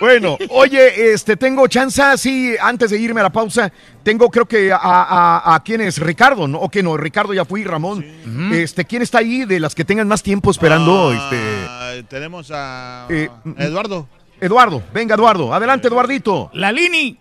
Bueno, 0.00 0.38
oye, 0.48 1.12
este, 1.12 1.36
tengo 1.36 1.68
chance, 1.68 2.02
sí, 2.16 2.56
antes 2.60 2.90
de 2.90 2.98
irme 2.98 3.20
a 3.20 3.24
la 3.24 3.30
pausa, 3.30 3.72
tengo 4.02 4.28
creo 4.28 4.46
que 4.46 4.72
a, 4.72 4.78
a, 4.82 5.54
a 5.54 5.62
quién 5.62 5.82
es, 5.82 5.98
Ricardo, 5.98 6.48
¿no? 6.48 6.58
O 6.58 6.68
que 6.68 6.82
no, 6.82 6.96
Ricardo 6.96 7.32
ya 7.32 7.44
fui, 7.44 7.62
Ramón. 7.62 8.04
Este, 8.52 8.84
¿quién 8.86 9.02
está 9.02 9.18
ahí 9.18 9.44
de 9.44 9.60
las 9.60 9.76
que 9.76 9.84
tengan 9.84 10.08
más 10.08 10.24
tiempo 10.24 10.50
esperando? 10.50 11.12
este, 11.12 11.36
Ah, 11.68 11.92
tenemos 12.08 12.50
a 12.52 13.06
eh, 13.08 13.28
Eduardo. 13.58 14.08
Eduardo, 14.46 14.82
venga 14.92 15.14
Eduardo, 15.14 15.54
adelante 15.54 15.86
Eduardito. 15.88 16.50
La 16.54 16.72
Lini. 16.72 17.16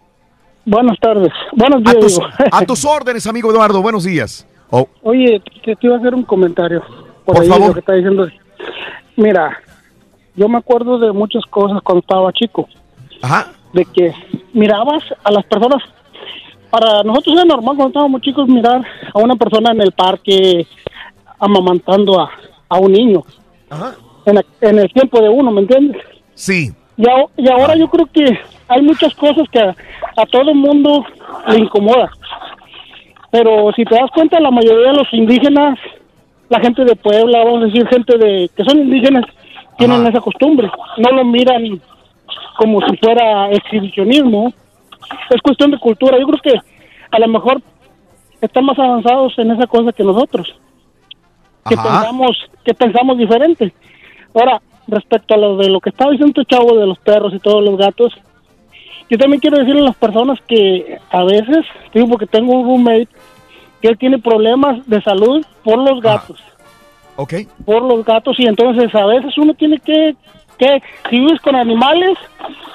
Buenas 0.65 0.97
tardes. 0.99 1.31
Buenos 1.53 1.81
A 1.85 1.91
días. 1.91 2.03
tus, 2.15 2.19
a 2.51 2.65
tus 2.65 2.83
órdenes, 2.85 3.25
amigo 3.27 3.51
Eduardo, 3.51 3.81
buenos 3.81 4.03
días. 4.03 4.47
Oh, 4.71 4.87
Oye, 5.03 5.39
te, 5.63 5.75
te 5.75 5.87
iba 5.87 5.95
a 5.95 5.99
hacer 5.99 6.15
un 6.15 6.23
comentario. 6.23 6.81
Por, 7.25 7.35
Por 7.35 7.43
ahí 7.43 7.49
favor. 7.49 7.67
Lo 7.69 7.73
que 7.75 7.79
está 7.81 7.93
diciendo. 7.93 8.27
Mira, 9.17 9.57
yo 10.35 10.49
me 10.49 10.57
acuerdo 10.57 10.97
de 10.97 11.11
muchas 11.11 11.43
cosas 11.49 11.79
cuando 11.83 11.99
estaba 12.01 12.31
chico. 12.33 12.67
Ajá. 13.21 13.51
de 13.73 13.85
que 13.85 14.11
mirabas 14.53 15.03
a 15.23 15.31
las 15.31 15.45
personas. 15.45 15.81
Para 16.71 17.03
nosotros 17.03 17.35
era 17.35 17.45
normal 17.45 17.75
cuando 17.75 17.87
estábamos 17.89 18.21
chicos 18.21 18.47
mirar 18.47 18.81
a 19.13 19.19
una 19.19 19.35
persona 19.35 19.71
en 19.71 19.81
el 19.81 19.91
parque 19.91 20.65
amamantando 21.39 22.19
a, 22.19 22.31
a 22.69 22.77
un 22.79 22.91
niño. 22.93 23.23
En, 24.25 24.37
el- 24.37 24.45
en 24.61 24.79
el 24.79 24.91
tiempo 24.91 25.21
de 25.21 25.29
uno, 25.29 25.51
¿me 25.51 25.61
entiendes? 25.61 26.01
Sí. 26.33 26.71
Y, 26.97 27.07
a- 27.09 27.25
y 27.37 27.49
ahora 27.49 27.75
yo 27.75 27.87
creo 27.89 28.05
que 28.07 28.39
hay 28.67 28.81
muchas 28.81 29.13
cosas 29.15 29.47
que 29.51 29.59
a, 29.59 29.75
a 30.17 30.25
todo 30.25 30.49
el 30.49 30.55
mundo 30.55 31.05
le 31.47 31.59
incomoda. 31.59 32.11
Pero 33.31 33.71
si 33.75 33.85
te 33.85 33.95
das 33.95 34.11
cuenta, 34.11 34.39
la 34.39 34.51
mayoría 34.51 34.91
de 34.91 34.97
los 34.97 35.13
indígenas, 35.13 35.79
la 36.49 36.59
gente 36.59 36.83
de 36.83 36.95
Puebla, 36.95 37.43
vamos 37.45 37.63
a 37.63 37.65
decir, 37.67 37.87
gente 37.87 38.17
de 38.17 38.49
que 38.55 38.63
son 38.65 38.79
indígenas, 38.79 39.23
tienen 39.77 40.05
esa 40.05 40.19
costumbre. 40.19 40.69
No 40.97 41.11
lo 41.11 41.23
miran 41.23 41.81
como 42.57 42.81
si 42.87 42.97
fuera 42.97 43.49
exhibicionismo. 43.51 44.53
Es 45.29 45.41
cuestión 45.41 45.71
de 45.71 45.79
cultura. 45.79 46.19
Yo 46.19 46.27
creo 46.27 46.41
que 46.41 46.59
a 47.09 47.19
lo 47.19 47.27
mejor 47.29 47.61
están 48.41 48.65
más 48.65 48.77
avanzados 48.77 49.33
en 49.39 49.51
esa 49.51 49.65
cosa 49.67 49.91
que 49.93 50.03
nosotros. 50.03 50.53
Que 51.67 51.75
Ajá. 51.75 51.83
pensamos, 51.83 52.37
que 52.65 52.73
pensamos 52.73 53.17
diferente. 53.17 53.73
Ahora, 54.35 54.61
respecto 54.87 55.33
a 55.33 55.37
lo 55.37 55.57
de 55.57 55.69
lo 55.69 55.79
que 55.79 55.89
estaba 55.89 56.11
diciendo 56.11 56.41
este 56.41 56.55
chavo 56.55 56.77
de 56.77 56.85
los 56.85 56.99
perros 56.99 57.33
y 57.33 57.39
todos 57.39 57.63
los 57.63 57.77
gatos, 57.77 58.13
yo 59.09 59.17
también 59.17 59.41
quiero 59.41 59.57
decirle 59.57 59.81
a 59.81 59.85
las 59.85 59.95
personas 59.95 60.39
que 60.47 60.97
a 61.09 61.23
veces, 61.23 61.65
digo 61.93 62.07
porque 62.07 62.27
tengo 62.27 62.53
un 62.53 62.65
roommate, 62.65 63.09
que 63.81 63.89
él 63.89 63.97
tiene 63.97 64.19
problemas 64.19 64.87
de 64.87 65.01
salud 65.01 65.45
por 65.63 65.79
los 65.79 66.01
gatos. 66.01 66.39
Ok. 67.17 67.33
Por 67.65 67.81
los 67.83 68.05
gatos 68.05 68.39
y 68.39 68.45
entonces 68.45 68.93
a 68.95 69.05
veces 69.05 69.37
uno 69.37 69.53
tiene 69.53 69.79
que, 69.79 70.15
que, 70.57 70.81
si 71.09 71.19
vives 71.19 71.41
con 71.41 71.55
animales, 71.55 72.17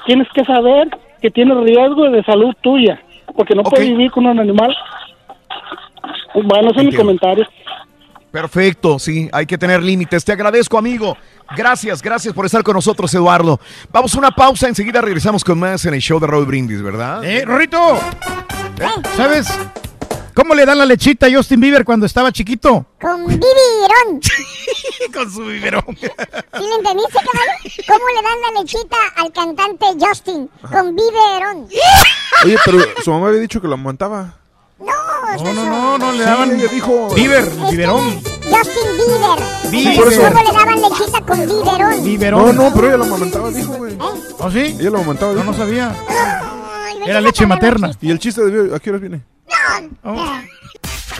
tienes 0.05 0.27
que 0.33 0.45
saber 0.45 0.89
que 1.21 1.31
tienes 1.31 1.57
riesgo 1.57 2.09
de 2.09 2.23
salud 2.23 2.53
tuya, 2.61 3.01
porque 3.35 3.55
no 3.55 3.63
puedes 3.63 3.89
vivir 3.89 4.11
con 4.11 4.27
un 4.27 4.39
animal. 4.39 4.75
Bueno, 6.35 6.69
ese 6.69 6.81
es 6.81 6.85
mi 6.85 6.93
comentario. 6.93 7.47
Perfecto, 8.37 8.99
sí, 8.99 9.27
hay 9.33 9.47
que 9.47 9.57
tener 9.57 9.81
límites. 9.81 10.23
Te 10.23 10.31
agradezco, 10.31 10.77
amigo. 10.77 11.17
Gracias, 11.55 12.03
gracias 12.03 12.35
por 12.35 12.45
estar 12.45 12.61
con 12.61 12.75
nosotros, 12.75 13.11
Eduardo. 13.15 13.59
Vamos 13.91 14.13
a 14.13 14.19
una 14.19 14.29
pausa, 14.29 14.67
enseguida 14.67 15.01
regresamos 15.01 15.43
con 15.43 15.57
más 15.57 15.83
en 15.85 15.95
el 15.95 16.01
show 16.01 16.19
de 16.19 16.27
Raúl 16.27 16.45
Brindis, 16.45 16.83
¿verdad? 16.83 17.23
Eh, 17.23 17.43
Rorrito, 17.43 17.99
¿sabes 19.15 19.47
cómo 20.35 20.53
le 20.53 20.67
dan 20.67 20.77
la 20.77 20.85
lechita 20.85 21.25
a 21.25 21.31
Justin 21.31 21.59
Bieber 21.59 21.83
cuando 21.83 22.05
estaba 22.05 22.31
chiquito? 22.31 22.85
Con 23.01 23.25
biberón. 23.25 24.21
Con 25.13 25.31
su 25.31 25.43
biberón. 25.43 25.97
¿Sí 25.97 26.05
le 26.05 26.75
entendiste, 26.75 27.13
caballo? 27.13 27.87
¿Cómo 27.87 28.05
le 28.07 28.21
dan 28.21 28.53
la 28.53 28.61
lechita 28.61 28.97
al 29.15 29.31
cantante 29.31 29.85
Justin? 29.99 30.47
Con 30.61 30.95
biberón. 30.95 31.67
Oye, 32.45 32.57
pero 32.63 32.79
su 33.03 33.09
mamá 33.09 33.29
había 33.29 33.39
dicho 33.39 33.59
que 33.59 33.67
lo 33.67 33.73
aguantaba. 33.73 34.46
No, 34.79 35.53
no, 35.53 35.65
no, 35.65 35.97
no, 35.97 36.11
le 36.11 36.19
Sí, 36.19 36.23
daban 36.23 36.59
ella 36.59 36.67
dijo. 36.67 37.09
Bieber, 37.15 37.49
biberón. 37.69 38.21
Justin 38.21 38.97
Bieber. 38.97 39.71
Bieber. 39.71 39.95
Por 40.03 40.13
eso. 40.13 40.21
¿Cómo 40.21 40.43
le 40.43 40.51
daban 40.51 40.81
lechita 40.81 41.21
con 41.21 41.39
biberón? 41.39 42.03
Biberón. 42.03 42.55
No, 42.55 42.63
no, 42.63 42.75
pero 42.75 42.87
ella 42.87 42.97
lo 42.97 43.03
amamantaba, 43.05 43.49
dijo, 43.49 43.73
güey. 43.73 43.97
¿Oh, 43.99 44.51
sí? 44.51 44.77
Ella 44.79 44.89
lo 44.91 44.97
amamantaba. 44.97 45.33
No, 45.33 45.39
dijo. 45.39 45.51
no 45.51 45.57
sabía. 45.57 45.95
Era 47.05 47.21
leche 47.21 47.45
materna. 47.45 47.91
¿Y 48.01 48.11
el 48.11 48.19
chiste 48.19 48.41
de 48.43 48.75
a 48.75 48.79
qué 48.79 48.89
hora 48.89 48.99
viene? 48.99 49.21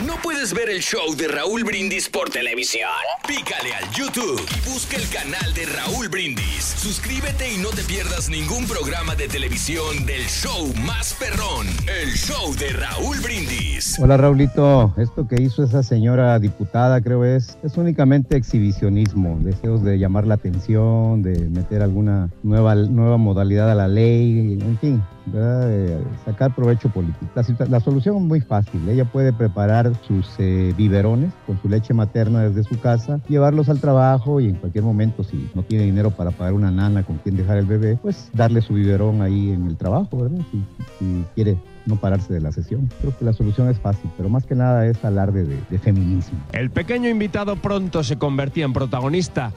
¿No 0.06 0.14
puedes 0.22 0.54
ver 0.54 0.70
el 0.70 0.80
show 0.80 1.16
de 1.16 1.26
Raúl 1.26 1.64
Brindis 1.64 2.08
por 2.08 2.30
televisión? 2.30 2.88
Pícale 3.26 3.74
al 3.74 3.90
YouTube 3.90 4.40
y 4.40 4.70
busca 4.70 4.96
el 4.96 5.08
canal 5.08 5.52
de 5.54 5.66
Raúl 5.66 6.08
Brindis. 6.08 6.62
Suscríbete 6.62 7.52
y 7.52 7.58
no 7.58 7.70
te 7.70 7.82
pierdas 7.82 8.30
ningún 8.30 8.64
programa 8.66 9.16
de 9.16 9.26
televisión 9.26 10.06
del 10.06 10.22
show 10.26 10.72
más 10.86 11.14
perrón, 11.14 11.66
el 12.00 12.10
show 12.10 12.54
de 12.54 12.68
Raúl 12.74 13.18
Brindis. 13.18 13.98
Hola 13.98 14.16
Raulito, 14.16 14.94
esto 14.98 15.26
que 15.26 15.42
hizo 15.42 15.64
esa 15.64 15.82
señora 15.82 16.38
diputada 16.38 17.00
creo 17.00 17.24
es, 17.24 17.58
es 17.64 17.76
únicamente 17.76 18.36
exhibicionismo, 18.36 19.40
deseos 19.40 19.82
de 19.82 19.98
llamar 19.98 20.28
la 20.28 20.34
atención, 20.34 21.22
de 21.22 21.48
meter 21.48 21.82
alguna 21.82 22.30
nueva, 22.44 22.76
nueva 22.76 23.16
modalidad 23.16 23.68
a 23.68 23.74
la 23.74 23.88
ley, 23.88 24.58
en 24.60 24.78
fin. 24.78 25.02
Eh, 25.34 26.02
sacar 26.24 26.54
provecho 26.54 26.88
político. 26.88 27.26
La, 27.34 27.66
la 27.66 27.80
solución 27.80 28.16
es 28.16 28.22
muy 28.22 28.40
fácil, 28.40 28.88
ella 28.88 29.04
puede 29.04 29.32
preparar 29.32 29.92
sus 30.06 30.28
eh, 30.38 30.74
biberones 30.76 31.32
con 31.46 31.60
su 31.60 31.68
leche 31.68 31.94
materna 31.94 32.48
desde 32.48 32.62
su 32.64 32.80
casa, 32.80 33.20
llevarlos 33.28 33.68
al 33.68 33.80
trabajo 33.80 34.40
y 34.40 34.48
en 34.48 34.54
cualquier 34.56 34.84
momento 34.84 35.24
si 35.24 35.50
no 35.54 35.62
tiene 35.62 35.84
dinero 35.84 36.10
para 36.10 36.30
pagar 36.30 36.52
una 36.52 36.70
nana 36.70 37.02
con 37.02 37.18
quien 37.18 37.36
dejar 37.36 37.58
el 37.58 37.66
bebé, 37.66 37.98
pues 38.00 38.30
darle 38.34 38.60
su 38.60 38.74
biberón 38.74 39.22
ahí 39.22 39.50
en 39.50 39.66
el 39.66 39.76
trabajo, 39.76 40.22
¿verdad? 40.22 40.40
Si, 40.50 40.64
si 40.98 41.24
quiere 41.34 41.58
no 41.88 41.96
pararse 41.96 42.32
de 42.32 42.40
la 42.40 42.52
sesión. 42.52 42.88
Creo 43.00 43.16
que 43.18 43.24
la 43.24 43.32
solución 43.32 43.68
es 43.68 43.78
fácil, 43.80 44.10
pero 44.16 44.28
más 44.28 44.44
que 44.46 44.54
nada 44.54 44.86
es 44.86 45.04
alarde 45.04 45.44
de, 45.44 45.56
de 45.68 45.78
feminismo. 45.78 46.38
El 46.52 46.70
pequeño 46.70 47.08
invitado 47.08 47.56
pronto 47.56 48.04
se 48.04 48.16
convertía 48.16 48.64
en 48.64 48.72
protagonista. 48.72 49.52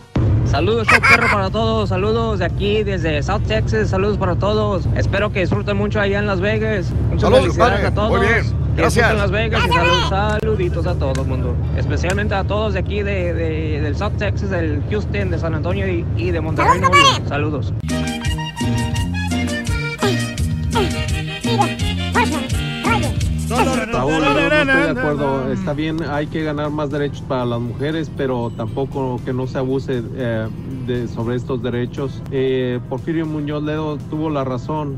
Saludos, 0.45 0.87
show 0.87 0.99
perro 1.01 1.27
para 1.31 1.49
todos. 1.49 1.89
Saludos 1.89 2.39
de 2.39 2.45
aquí, 2.45 2.83
desde 2.83 3.21
South 3.21 3.43
Texas. 3.47 3.89
Saludos 3.89 4.17
para 4.17 4.35
todos. 4.35 4.87
Espero 4.95 5.31
que 5.31 5.41
disfruten 5.41 5.77
mucho 5.77 5.99
allá 6.01 6.19
en 6.19 6.25
Las 6.25 6.41
Vegas. 6.41 6.91
Muchas 7.09 7.21
Saludos, 7.21 7.41
felicidades 7.43 7.73
padre. 7.75 7.87
a 7.87 7.93
todos. 7.93 8.17
Muy 8.17 8.27
bien. 8.27 8.61
Gracias. 8.75 9.13
Las 9.15 9.31
Vegas 9.31 9.61
y 9.67 9.69
salud- 9.71 10.09
saluditos 10.09 10.87
a 10.87 10.95
todo 10.95 11.21
el 11.21 11.27
mundo. 11.27 11.55
Especialmente 11.77 12.33
a 12.33 12.43
todos 12.43 12.73
de 12.73 12.79
aquí, 12.79 13.03
de, 13.03 13.33
de- 13.33 13.81
del 13.81 13.95
South 13.95 14.13
Texas, 14.17 14.49
del 14.49 14.81
Houston, 14.89 15.29
de 15.29 15.37
San 15.37 15.53
Antonio 15.53 15.87
y, 15.87 16.05
y 16.17 16.31
de 16.31 16.41
Monterrey. 16.41 16.79
León. 16.79 17.27
Saludos. 17.27 17.73
Raúl, 24.01 24.23
no, 24.23 24.33
no 24.33 24.39
estoy 24.39 24.65
de 24.65 24.99
acuerdo. 24.99 25.51
Está 25.51 25.73
bien, 25.73 25.97
hay 26.09 26.25
que 26.27 26.43
ganar 26.43 26.71
más 26.71 26.89
derechos 26.89 27.21
para 27.21 27.45
las 27.45 27.59
mujeres, 27.59 28.11
pero 28.17 28.51
tampoco 28.57 29.21
que 29.23 29.31
no 29.31 29.45
se 29.45 29.59
abuse 29.59 30.01
eh, 30.15 30.47
de, 30.87 31.07
sobre 31.07 31.35
estos 31.35 31.61
derechos. 31.61 32.21
Eh, 32.31 32.79
Porfirio 32.89 33.27
Muñoz 33.27 33.63
Ledo 33.63 33.97
tuvo 34.09 34.29
la 34.29 34.43
razón. 34.43 34.97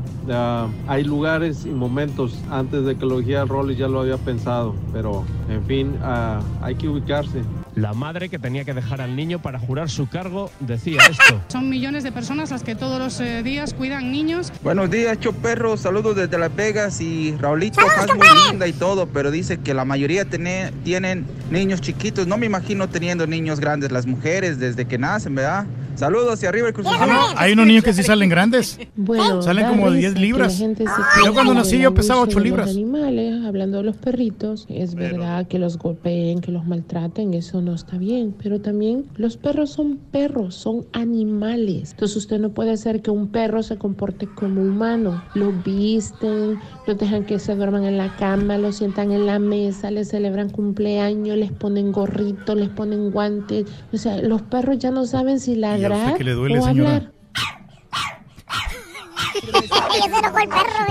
Hay 0.88 1.04
lugares 1.04 1.66
y 1.66 1.70
momentos 1.70 2.38
antes 2.50 2.84
de 2.84 2.96
que 2.96 3.04
lo 3.04 3.18
dijera 3.18 3.44
Rolly 3.44 3.76
ya 3.76 3.88
lo 3.88 4.00
había 4.00 4.16
pensado, 4.16 4.74
pero 4.92 5.24
en 5.50 5.62
fin, 5.66 5.96
ah, 6.02 6.40
hay 6.62 6.74
que 6.74 6.88
ubicarse. 6.88 7.42
La 7.76 7.92
madre 7.92 8.28
que 8.28 8.38
tenía 8.38 8.64
que 8.64 8.72
dejar 8.72 9.00
al 9.00 9.16
niño 9.16 9.42
para 9.42 9.58
jurar 9.58 9.90
su 9.90 10.08
cargo 10.08 10.50
decía 10.60 11.00
esto. 11.10 11.40
Son 11.48 11.68
millones 11.68 12.04
de 12.04 12.12
personas 12.12 12.52
las 12.52 12.62
que 12.62 12.76
todos 12.76 13.00
los 13.00 13.18
eh, 13.20 13.42
días 13.42 13.74
cuidan 13.74 14.12
niños. 14.12 14.52
Buenos 14.62 14.90
días, 14.90 15.18
Choperro. 15.18 15.76
Saludos 15.76 16.14
desde 16.14 16.38
Las 16.38 16.54
Vegas. 16.54 17.00
Y 17.00 17.34
Raulito 17.36 17.80
es 17.80 18.14
muy 18.14 18.26
linda 18.50 18.68
y 18.68 18.72
todo, 18.72 19.06
pero 19.08 19.32
dice 19.32 19.58
que 19.58 19.74
la 19.74 19.84
mayoría 19.84 20.24
tiene- 20.24 20.70
tienen 20.84 21.26
niños 21.50 21.80
chiquitos. 21.80 22.28
No 22.28 22.36
me 22.38 22.46
imagino 22.46 22.88
teniendo 22.88 23.26
niños 23.26 23.58
grandes 23.58 23.90
las 23.90 24.06
mujeres 24.06 24.60
desde 24.60 24.84
que 24.86 24.96
nacen, 24.96 25.34
¿verdad? 25.34 25.66
Saludos 25.94 26.42
y 26.42 26.46
arriba 26.46 26.68
el 26.68 26.74
Cruz 26.74 26.86
Azul. 26.88 27.08
Hay 27.36 27.52
unos 27.52 27.66
niños 27.66 27.84
que 27.84 27.92
sí 27.92 28.02
salen 28.02 28.28
grandes. 28.28 28.78
Bueno, 28.96 29.42
salen 29.42 29.68
como 29.68 29.88
risa 29.88 29.98
10 29.98 30.14
que 30.14 30.20
libras. 30.20 30.60
la 30.60 30.96
Yo 31.24 31.34
cuando 31.34 31.54
nací 31.54 31.78
yo 31.78 31.94
pesaba 31.94 32.22
abuso 32.22 32.38
8 32.38 32.38
de 32.38 32.44
libras. 32.44 32.66
Los 32.66 32.76
animales, 32.76 33.44
hablando 33.44 33.78
de 33.78 33.84
los 33.84 33.96
perritos, 33.96 34.66
es 34.68 34.94
verdad 34.94 35.46
que 35.46 35.58
los 35.58 35.78
golpeen, 35.78 36.40
que 36.40 36.50
los 36.50 36.66
maltraten, 36.66 37.34
eso 37.34 37.60
no 37.60 37.74
está 37.74 37.96
bien. 37.96 38.34
Pero 38.42 38.60
también 38.60 39.06
los 39.16 39.36
perros 39.36 39.70
son 39.70 39.98
perros, 40.10 40.56
son 40.56 40.84
animales. 40.92 41.92
Entonces 41.92 42.16
usted 42.16 42.40
no 42.40 42.50
puede 42.50 42.72
hacer 42.72 43.00
que 43.00 43.10
un 43.10 43.28
perro 43.28 43.62
se 43.62 43.78
comporte 43.78 44.26
como 44.26 44.62
humano. 44.62 45.22
Lo 45.34 45.52
visten, 45.52 46.58
lo 46.86 46.94
dejan 46.94 47.24
que 47.24 47.38
se 47.38 47.54
duerman 47.54 47.84
en 47.84 47.98
la 47.98 48.14
cama, 48.16 48.58
lo 48.58 48.72
sientan 48.72 49.12
en 49.12 49.26
la 49.26 49.38
mesa, 49.38 49.90
les 49.90 50.08
celebran 50.08 50.50
cumpleaños, 50.50 51.36
les 51.36 51.52
ponen 51.52 51.92
gorritos, 51.92 52.56
les 52.56 52.68
ponen 52.68 53.10
guantes. 53.10 53.66
O 53.92 53.96
sea, 53.96 54.20
los 54.20 54.42
perros 54.42 54.78
ya 54.78 54.90
no 54.90 55.06
saben 55.06 55.38
si 55.38 55.54
ladrar 55.88 56.16
que 56.16 56.24
le 56.24 56.32
duele, 56.32 56.58
o 56.58 56.62
señora? 56.62 56.96
hablar. 56.96 57.14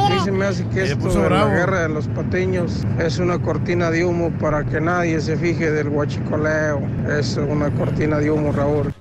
Sí, 0.07 0.19
se 0.25 0.31
me 0.31 0.45
hace 0.45 0.65
que 0.67 0.83
esto 0.83 1.09
de 1.09 1.29
la 1.29 1.47
guerra 1.47 1.83
de 1.83 1.89
los 1.89 2.07
patiños 2.09 2.83
es 2.99 3.19
una 3.19 3.39
cortina 3.39 3.89
de 3.91 4.05
humo 4.05 4.31
para 4.39 4.63
que 4.63 4.79
nadie 4.79 5.19
se 5.21 5.37
fije 5.37 5.71
del 5.71 5.89
huachicoleo. 5.89 6.81
Es 7.09 7.37
una 7.37 7.69
cortina 7.71 8.17
de 8.19 8.31
humo, 8.31 8.51
Raúl. 8.51 8.93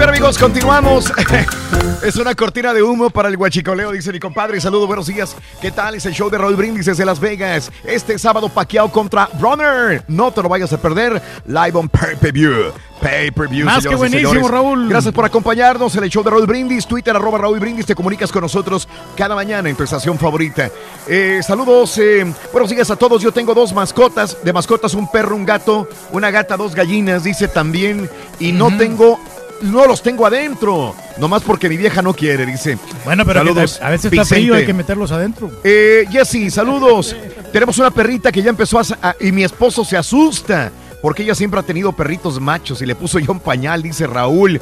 Bien, 0.00 0.08
amigos, 0.08 0.38
continuamos. 0.38 1.12
es 2.02 2.16
una 2.16 2.34
cortina 2.34 2.72
de 2.72 2.82
humo 2.82 3.10
para 3.10 3.28
el 3.28 3.36
guachicoleo, 3.36 3.92
dice 3.92 4.10
mi 4.10 4.18
compadre. 4.18 4.58
Saludos, 4.58 4.86
buenos 4.86 5.06
días. 5.06 5.36
¿Qué 5.60 5.70
tal? 5.70 5.94
Es 5.94 6.06
el 6.06 6.14
show 6.14 6.30
de 6.30 6.38
Raúl 6.38 6.56
Brindis 6.56 6.86
desde 6.86 7.04
Las 7.04 7.20
Vegas. 7.20 7.70
Este 7.84 8.18
sábado, 8.18 8.48
Pacquiao 8.48 8.90
contra 8.90 9.28
Bronner. 9.38 10.02
No 10.08 10.32
te 10.32 10.42
lo 10.42 10.48
vayas 10.48 10.72
a 10.72 10.80
perder. 10.80 11.20
Live 11.44 11.72
on 11.74 11.90
Pay-Per-View. 11.90 12.72
Pay-Per-View, 13.02 13.66
Más 13.66 13.76
que 13.76 13.82
señoras 13.82 13.92
y 13.92 13.98
buenísimo, 13.98 14.30
señores. 14.30 14.50
Raúl. 14.50 14.88
Gracias 14.88 15.12
por 15.12 15.26
acompañarnos 15.26 15.94
en 15.94 16.04
el 16.04 16.08
show 16.08 16.24
de 16.24 16.30
Raúl 16.30 16.46
Brindis. 16.46 16.86
Twitter, 16.86 17.14
arroba 17.14 17.36
Raúl 17.36 17.60
Brindis. 17.60 17.84
Te 17.84 17.94
comunicas 17.94 18.32
con 18.32 18.40
nosotros 18.40 18.88
cada 19.18 19.34
mañana 19.34 19.68
en 19.68 19.76
tu 19.76 19.82
estación 19.82 20.18
favorita. 20.18 20.70
Eh, 21.06 21.42
saludos, 21.46 21.98
eh, 21.98 22.24
buenos 22.52 22.70
días 22.70 22.90
a 22.90 22.96
todos. 22.96 23.20
Yo 23.20 23.32
tengo 23.32 23.52
dos 23.52 23.74
mascotas. 23.74 24.42
De 24.42 24.50
mascotas, 24.54 24.94
un 24.94 25.10
perro, 25.10 25.36
un 25.36 25.44
gato, 25.44 25.86
una 26.12 26.30
gata, 26.30 26.56
dos 26.56 26.74
gallinas, 26.74 27.22
dice 27.22 27.48
también. 27.48 28.08
Y 28.38 28.52
no 28.52 28.74
tengo 28.78 29.20
no 29.62 29.86
los 29.86 30.02
tengo 30.02 30.26
adentro. 30.26 30.94
Nomás 31.18 31.42
porque 31.42 31.68
mi 31.68 31.76
vieja 31.76 32.02
no 32.02 32.14
quiere, 32.14 32.46
dice. 32.46 32.78
Bueno, 33.04 33.24
pero 33.24 33.40
saludos. 33.40 33.78
que- 33.78 33.84
a 33.84 33.90
veces 33.90 34.12
está 34.12 34.24
frío, 34.24 34.54
hay 34.54 34.66
que 34.66 34.72
meterlos 34.74 35.12
adentro. 35.12 35.50
Eh, 35.64 36.06
Jessy, 36.10 36.50
saludos. 36.50 37.14
Tenemos 37.52 37.78
una 37.78 37.90
perrita 37.90 38.30
que 38.32 38.42
ya 38.42 38.50
empezó 38.50 38.78
a, 38.78 38.82
a- 39.02 39.16
y 39.20 39.32
mi 39.32 39.44
esposo 39.44 39.84
se 39.84 39.96
asusta 39.96 40.70
porque 41.02 41.22
ella 41.22 41.34
siempre 41.34 41.58
ha 41.60 41.62
tenido 41.62 41.92
perritos 41.92 42.38
machos 42.40 42.82
y 42.82 42.86
le 42.86 42.94
puso 42.94 43.18
yo 43.18 43.32
un 43.32 43.40
pañal, 43.40 43.82
dice 43.82 44.06
Raúl. 44.06 44.60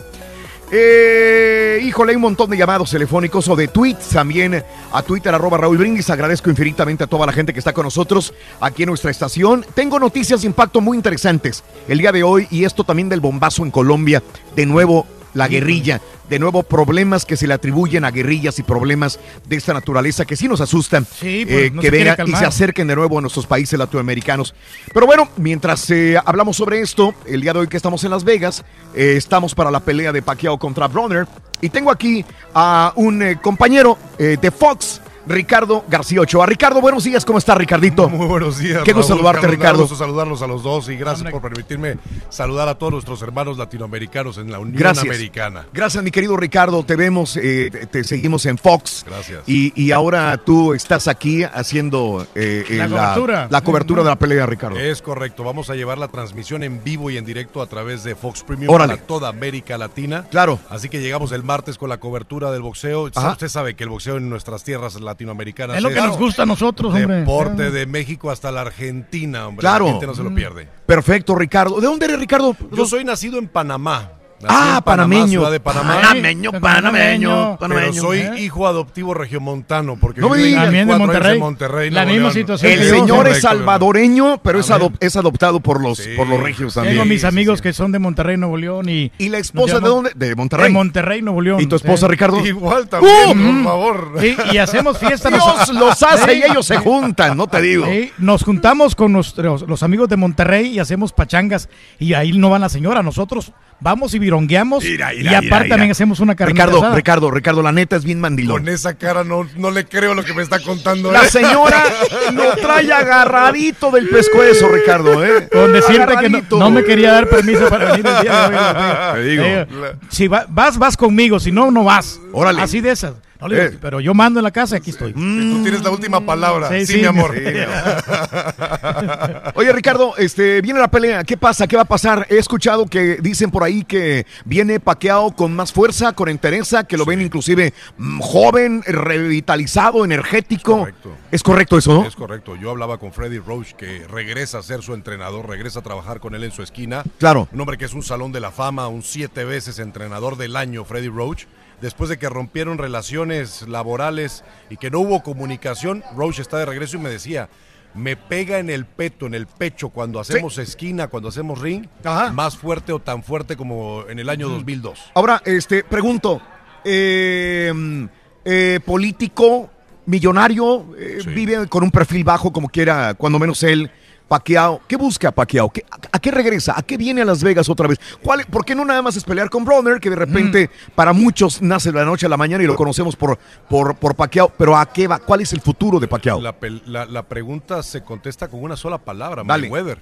Eh, 0.70 1.80
híjole, 1.82 2.10
hay 2.10 2.16
un 2.16 2.22
montón 2.22 2.50
de 2.50 2.56
llamados 2.56 2.90
telefónicos 2.90 3.48
o 3.48 3.56
de 3.56 3.68
tweets 3.68 4.10
también 4.10 4.62
a 4.92 5.02
Twitter, 5.02 5.34
arroba 5.34 5.56
Raúl 5.56 5.78
Brindis. 5.78 6.10
Agradezco 6.10 6.50
infinitamente 6.50 7.04
a 7.04 7.06
toda 7.06 7.26
la 7.26 7.32
gente 7.32 7.52
que 7.52 7.58
está 7.58 7.72
con 7.72 7.84
nosotros 7.84 8.34
aquí 8.60 8.82
en 8.82 8.90
nuestra 8.90 9.10
estación. 9.10 9.64
Tengo 9.74 9.98
noticias 9.98 10.42
de 10.42 10.46
impacto 10.46 10.80
muy 10.80 10.96
interesantes 10.96 11.64
el 11.88 11.98
día 11.98 12.12
de 12.12 12.22
hoy 12.22 12.46
y 12.50 12.64
esto 12.64 12.84
también 12.84 13.08
del 13.08 13.20
bombazo 13.20 13.64
en 13.64 13.70
Colombia. 13.70 14.22
De 14.54 14.66
nuevo, 14.66 15.06
la 15.34 15.48
guerrilla. 15.48 16.00
De 16.28 16.38
nuevo, 16.38 16.62
problemas 16.62 17.24
que 17.24 17.36
se 17.36 17.46
le 17.46 17.54
atribuyen 17.54 18.04
a 18.04 18.10
guerrillas 18.10 18.58
y 18.58 18.62
problemas 18.62 19.18
de 19.46 19.56
esta 19.56 19.72
naturaleza 19.72 20.26
que 20.26 20.36
sí 20.36 20.46
nos 20.46 20.60
asustan. 20.60 21.06
Sí, 21.06 21.44
pues, 21.46 21.58
eh, 21.58 21.70
no 21.72 21.80
que 21.80 21.90
vengan 21.90 22.28
y 22.28 22.32
se 22.32 22.44
acerquen 22.44 22.86
de 22.86 22.96
nuevo 22.96 23.18
a 23.18 23.20
nuestros 23.20 23.46
países 23.46 23.78
latinoamericanos. 23.78 24.54
Pero 24.92 25.06
bueno, 25.06 25.28
mientras 25.36 25.90
eh, 25.90 26.18
hablamos 26.22 26.56
sobre 26.56 26.80
esto, 26.80 27.14
el 27.26 27.40
día 27.40 27.52
de 27.52 27.60
hoy 27.60 27.68
que 27.68 27.76
estamos 27.78 28.04
en 28.04 28.10
Las 28.10 28.24
Vegas, 28.24 28.64
eh, 28.94 29.14
estamos 29.16 29.54
para 29.54 29.70
la 29.70 29.80
pelea 29.80 30.12
de 30.12 30.20
Pacquiao 30.20 30.58
contra 30.58 30.86
Bronner. 30.86 31.26
Y 31.60 31.70
tengo 31.70 31.90
aquí 31.90 32.24
a 32.54 32.92
un 32.94 33.36
compañero 33.42 33.98
de 34.16 34.50
Fox, 34.52 35.00
Ricardo 35.28 35.84
García 35.88 36.22
Ochoa. 36.22 36.46
Ricardo, 36.46 36.80
buenos 36.80 37.04
días, 37.04 37.24
¿cómo 37.24 37.38
está 37.38 37.54
Ricardo? 37.54 38.08
Muy 38.08 38.26
buenos 38.26 38.58
días. 38.58 38.82
Qué 38.82 38.92
gusto 38.92 39.12
Raúl, 39.14 39.18
saludarte, 39.24 39.40
Carlos, 39.42 39.58
Ricardo. 39.58 39.80
Gusto 39.82 39.96
saludarlos 39.96 40.42
a 40.42 40.46
los 40.46 40.62
dos 40.62 40.88
y 40.88 40.96
gracias 40.96 41.30
por 41.30 41.42
permitirme 41.42 41.96
saludar 42.30 42.66
a 42.68 42.76
todos 42.76 42.92
nuestros 42.94 43.20
hermanos 43.22 43.58
latinoamericanos 43.58 44.38
en 44.38 44.50
la 44.50 44.58
Unión 44.58 44.76
Gracias. 44.78 45.04
Americana. 45.04 45.66
Gracias, 45.72 46.02
mi 46.02 46.10
querido 46.10 46.36
Ricardo. 46.36 46.82
Te 46.82 46.96
vemos, 46.96 47.36
eh, 47.36 47.68
te- 47.70 47.86
te 47.86 48.04
seguimos 48.04 48.46
en 48.46 48.56
Fox. 48.58 49.04
Gracias. 49.06 49.42
Y, 49.46 49.72
y 49.80 49.92
ahora 49.92 50.36
tú 50.38 50.72
estás 50.72 51.08
aquí 51.08 51.44
haciendo 51.44 52.26
eh, 52.34 52.64
eh, 52.68 52.76
La 52.78 52.88
cobertura. 52.88 53.48
la 53.50 53.60
cobertura 53.60 54.02
de 54.02 54.08
la 54.08 54.16
pelea, 54.16 54.46
Ricardo. 54.46 54.78
Es 54.78 55.02
correcto, 55.02 55.44
vamos 55.44 55.68
a 55.70 55.74
llevar 55.74 55.98
la 55.98 56.08
transmisión 56.08 56.62
en 56.62 56.82
vivo 56.82 57.10
y 57.10 57.16
en 57.18 57.24
directo 57.24 57.60
a 57.62 57.66
través 57.66 58.02
de 58.02 58.14
Fox 58.14 58.42
Premium 58.42 58.72
Órale. 58.74 58.94
para 58.94 59.06
toda 59.06 59.28
América 59.28 59.76
Latina. 59.78 60.24
Claro. 60.30 60.58
Así 60.70 60.88
que 60.88 61.00
llegamos 61.00 61.32
el 61.32 61.42
martes 61.44 61.76
con 61.78 61.88
la 61.90 61.98
cobertura 61.98 62.50
del 62.50 62.62
boxeo. 62.62 63.10
Ajá. 63.14 63.32
Usted 63.32 63.48
sabe 63.48 63.76
que 63.76 63.84
el 63.84 63.90
boxeo 63.90 64.16
en 64.16 64.28
nuestras 64.30 64.64
tierras 64.64 64.94
latinoamericanas 65.18 65.76
Es 65.76 65.82
lo 65.82 65.88
que 65.90 66.00
nos 66.00 66.16
gusta 66.16 66.44
a 66.44 66.46
nosotros, 66.46 66.94
hombre. 66.94 67.16
Deporte 67.16 67.70
de 67.70 67.86
México 67.86 68.30
hasta 68.30 68.52
la 68.52 68.60
Argentina, 68.62 69.48
hombre. 69.48 69.60
Claro. 69.60 69.86
La 69.86 69.90
gente 69.92 70.06
no 70.06 70.14
se 70.14 70.22
lo 70.22 70.34
pierde. 70.34 70.68
Perfecto, 70.86 71.34
Ricardo. 71.34 71.80
¿De 71.80 71.86
dónde 71.86 72.06
eres, 72.06 72.20
Ricardo? 72.20 72.56
Yo 72.72 72.86
soy 72.86 73.04
nacido 73.04 73.38
en 73.38 73.48
Panamá. 73.48 74.12
Nací 74.40 74.54
Ah, 74.56 74.74
en 74.78 74.84
Panamá, 74.84 74.84
panameño. 74.84 75.26
ciudad 75.26 75.50
de 75.50 75.60
Panamá. 75.60 75.94
Panameño, 76.00 76.52
panameño, 76.60 77.56
panameño. 77.58 77.90
Pero 77.90 77.92
soy 77.92 78.18
¿Eh? 78.20 78.40
hijo 78.40 78.66
adoptivo 78.68 79.12
regiomontano 79.14 79.96
porque 80.00 80.20
No 80.20 80.30
viví 80.30 80.54
También 80.54 80.86
de 80.86 80.96
Monterrey. 80.96 81.32
en 81.34 81.40
Monterrey, 81.40 81.90
La 81.90 82.06
misma 82.06 82.30
situación 82.30 82.70
El 82.72 82.88
señor 82.88 83.26
es 83.28 83.40
salvadoreño, 83.42 84.38
pero 84.42 84.60
es, 84.60 84.70
Amén. 84.70 84.88
adop- 84.88 84.96
es 85.00 85.16
adoptado 85.16 85.60
por 85.60 85.82
los, 85.82 86.00
por 86.16 86.26
los 86.28 86.40
regios 86.40 86.74
también. 86.74 86.94
Tengo 86.96 87.04
mis 87.06 87.24
amigos 87.24 87.60
que 87.60 87.72
son 87.72 87.90
de 87.92 87.98
Monterrey, 87.98 88.36
Nuevo 88.36 88.56
León 88.56 88.88
y... 88.88 89.10
¿Y 89.18 89.28
la 89.28 89.38
esposa 89.38 89.80
de 89.80 89.88
dónde? 89.88 90.12
De 90.14 90.34
Monterrey. 90.36 90.66
De 90.68 90.72
Monterrey, 90.72 91.22
Nuevo 91.22 91.40
León. 91.40 91.60
¿Y 91.60 91.66
tu 91.66 91.76
esposa, 91.76 92.06
Sí. 92.06 92.10
Ricardo? 92.12 92.46
Igual 92.46 92.88
también, 92.88 93.14
¡Uh! 93.30 93.34
por 93.34 93.64
favor. 93.64 94.12
Sí, 94.20 94.36
y 94.52 94.58
hacemos 94.58 94.98
fiesta. 94.98 95.30
Dios 95.30 95.68
los 95.74 96.02
hace 96.02 96.34
y 96.34 96.42
ellos 96.44 96.64
se 96.66 96.76
juntan, 96.78 97.36
no 97.36 97.46
te 97.48 97.60
digo. 97.60 97.86
Sí, 97.86 98.12
nos 98.18 98.44
juntamos 98.44 98.94
con 98.94 99.12
nuestros, 99.12 99.62
los 99.62 99.82
amigos 99.82 100.08
de 100.08 100.16
Monterrey 100.16 100.68
y 100.68 100.78
hacemos 100.78 101.12
pachangas 101.12 101.68
y 101.98 102.14
ahí 102.14 102.32
no 102.38 102.50
va 102.50 102.58
la 102.58 102.68
señora, 102.68 103.02
nosotros 103.02 103.52
vamos 103.80 104.14
y 104.14 104.18
virongueamos 104.18 104.84
y 104.84 105.00
aparte 105.34 105.68
también 105.68 105.90
hacemos 105.90 106.20
una 106.20 106.34
carne 106.34 106.52
Ricardo, 106.52 106.78
asada. 106.78 106.96
Ricardo, 106.96 107.30
Ricardo, 107.30 107.62
la 107.62 107.72
neta 107.72 107.96
es 107.96 108.04
bien 108.04 108.20
mandilón. 108.20 108.58
Con 108.58 108.68
esa 108.68 108.94
cara 108.94 109.24
no, 109.24 109.48
no 109.56 109.70
le 109.70 109.86
creo 109.86 110.14
lo 110.14 110.24
que 110.24 110.34
me 110.34 110.42
está 110.42 110.60
contando. 110.60 111.12
La 111.12 111.24
¿eh? 111.24 111.30
señora 111.30 111.82
lo 112.32 112.56
trae 112.56 112.92
agarradito 112.92 113.90
del 113.90 114.08
pescuezo, 114.08 114.68
Ricardo, 114.68 115.24
¿eh? 115.24 115.48
Con 115.50 115.72
decirte 115.72 116.16
que 116.20 116.28
no, 116.28 116.42
no 116.50 116.70
me 116.70 116.84
quería 116.84 117.12
dar 117.12 117.28
permiso 117.28 117.68
para 117.68 117.92
venir 117.92 118.06
el 118.06 118.22
día 118.22 118.48
de 118.48 118.56
hoy. 118.56 119.14
Te 119.14 119.30
digo. 119.30 119.42
Eh, 119.44 119.66
si 120.08 120.28
va- 120.28 120.46
vas, 120.48 120.78
vas 120.78 120.96
conmigo, 120.96 121.38
si 121.40 121.52
no, 121.52 121.70
no 121.70 121.84
vas. 121.84 122.20
Órale. 122.32 122.62
Así 122.62 122.80
de 122.80 122.90
esas. 122.90 123.14
No 123.40 123.48
le 123.48 123.60
digo, 123.60 123.74
Eh. 123.74 123.78
Pero 123.80 124.00
yo 124.00 124.14
mando 124.14 124.40
en 124.40 124.44
la 124.44 124.50
casa 124.50 124.76
y 124.76 124.78
aquí 124.78 124.90
estoy. 124.90 125.12
Tú 125.12 125.62
tienes 125.62 125.82
la 125.82 125.90
última 125.90 126.20
palabra. 126.24 126.68
Sí, 126.70 126.86
Sí, 126.86 126.92
sí, 126.94 126.98
mi 127.00 127.06
amor. 127.06 127.34
sí, 127.36 127.42
Oye, 129.54 129.72
Ricardo, 129.72 130.16
este, 130.16 130.60
viene 130.60 130.80
la 130.80 130.88
pelea. 130.88 131.24
¿Qué 131.24 131.36
pasa? 131.36 131.66
¿Qué 131.66 131.76
va 131.76 131.82
a 131.82 131.86
pasar? 131.86 132.26
He 132.30 132.38
escuchado 132.38 132.86
que 132.86 133.16
dicen 133.16 133.50
por 133.50 133.64
ahí 133.64 133.84
que 133.84 134.26
viene 134.44 134.80
Paqueado 134.80 135.32
con 135.32 135.54
más 135.54 135.72
fuerza, 135.72 136.12
con 136.12 136.28
entereza, 136.28 136.84
que 136.84 136.96
lo 136.96 137.04
ven 137.04 137.20
inclusive 137.20 137.74
mm, 137.96 138.20
joven, 138.20 138.82
revitalizado, 138.86 140.04
energético. 140.04 140.78
correcto. 140.78 141.10
¿Es 141.30 141.42
correcto 141.42 141.78
eso, 141.78 141.94
no? 141.94 142.06
Es 142.06 142.16
correcto. 142.16 142.56
Yo 142.56 142.70
hablaba 142.70 142.98
con 142.98 143.12
Freddy 143.12 143.38
Roach, 143.38 143.72
que 143.72 144.06
regresa 144.08 144.58
a 144.58 144.62
ser 144.62 144.82
su 144.82 144.94
entrenador, 144.94 145.48
regresa 145.48 145.80
a 145.80 145.82
trabajar 145.82 146.20
con 146.20 146.34
él 146.34 146.44
en 146.44 146.52
su 146.52 146.62
esquina. 146.62 147.02
Claro. 147.18 147.48
Un 147.52 147.60
hombre 147.60 147.78
que 147.78 147.84
es 147.84 147.94
un 147.94 148.02
salón 148.02 148.32
de 148.32 148.40
la 148.40 148.50
fama, 148.50 148.88
un 148.88 149.02
siete 149.02 149.44
veces 149.44 149.78
entrenador 149.78 150.36
del 150.36 150.56
año, 150.56 150.84
Freddy 150.84 151.08
Roach. 151.08 151.44
Después 151.80 152.10
de 152.10 152.18
que 152.18 152.28
rompieron 152.28 152.76
relaciones 152.78 153.62
laborales 153.68 154.44
y 154.68 154.76
que 154.76 154.90
no 154.90 155.00
hubo 155.00 155.22
comunicación, 155.22 156.02
Roach 156.16 156.40
está 156.40 156.58
de 156.58 156.66
regreso 156.66 156.96
y 156.96 157.00
me 157.00 157.08
decía, 157.08 157.48
me 157.94 158.16
pega 158.16 158.58
en 158.58 158.70
el 158.70 158.84
peto, 158.84 159.26
en 159.26 159.34
el 159.34 159.46
pecho, 159.46 159.90
cuando 159.90 160.20
hacemos 160.20 160.58
esquina, 160.58 161.08
cuando 161.08 161.28
hacemos 161.28 161.60
ring, 161.60 161.86
más 162.32 162.56
fuerte 162.56 162.92
o 162.92 162.98
tan 162.98 163.22
fuerte 163.22 163.56
como 163.56 164.04
en 164.08 164.18
el 164.18 164.28
año 164.28 164.48
2002. 164.48 165.12
Ahora, 165.14 165.42
este, 165.44 165.84
pregunto, 165.84 166.40
eh, 166.84 167.72
mm, 167.74 168.04
eh, 168.44 168.80
político, 168.84 169.70
millonario, 170.06 170.96
eh, 170.98 171.18
vive 171.26 171.66
con 171.68 171.82
un 171.84 171.90
perfil 171.90 172.24
bajo 172.24 172.52
como 172.52 172.68
quiera, 172.68 173.14
cuando 173.14 173.38
menos 173.38 173.62
él, 173.62 173.90
Paquiao. 174.28 174.80
¿Qué 174.86 174.96
busca 174.96 175.30
Paquiao? 175.32 175.70
¿Qué- 175.70 175.84
a, 175.90 175.96
a 176.16 176.18
qué 176.20 176.30
regresa? 176.30 176.74
¿A 176.76 176.82
qué 176.82 176.96
viene 176.96 177.22
a 177.22 177.24
Las 177.24 177.42
Vegas 177.42 177.68
otra 177.68 177.88
vez? 177.88 177.98
¿Cuál, 178.22 178.44
¿Por 178.46 178.64
qué 178.64 178.74
no 178.74 178.84
nada 178.84 179.00
más 179.02 179.16
es 179.16 179.24
pelear 179.24 179.48
con 179.50 179.64
Bronner, 179.64 179.98
que 180.00 180.10
de 180.10 180.16
repente 180.16 180.70
para 180.94 181.12
muchos 181.12 181.62
nace 181.62 181.90
de 181.90 181.98
la 181.98 182.04
noche 182.04 182.26
a 182.26 182.28
la 182.28 182.36
mañana 182.36 182.62
y 182.62 182.66
lo 182.66 182.76
conocemos 182.76 183.16
por, 183.16 183.38
por, 183.68 183.94
por 183.96 184.14
Paquiao? 184.14 184.50
Pero 184.56 184.76
¿a 184.76 184.86
qué 184.92 185.08
va? 185.08 185.18
¿Cuál 185.18 185.40
es 185.40 185.52
el 185.52 185.60
futuro 185.60 185.98
de 185.98 186.06
Paquiao? 186.08 186.40
La, 186.40 186.58
pel- 186.58 186.82
la- 186.86 187.06
la 187.06 187.22
pregunta 187.22 187.82
se 187.82 188.02
contesta 188.02 188.48
con 188.48 188.62
una 188.62 188.76
sola 188.76 188.98
palabra, 188.98 189.42
Dale. 189.44 189.68
Mayweather. 189.70 189.98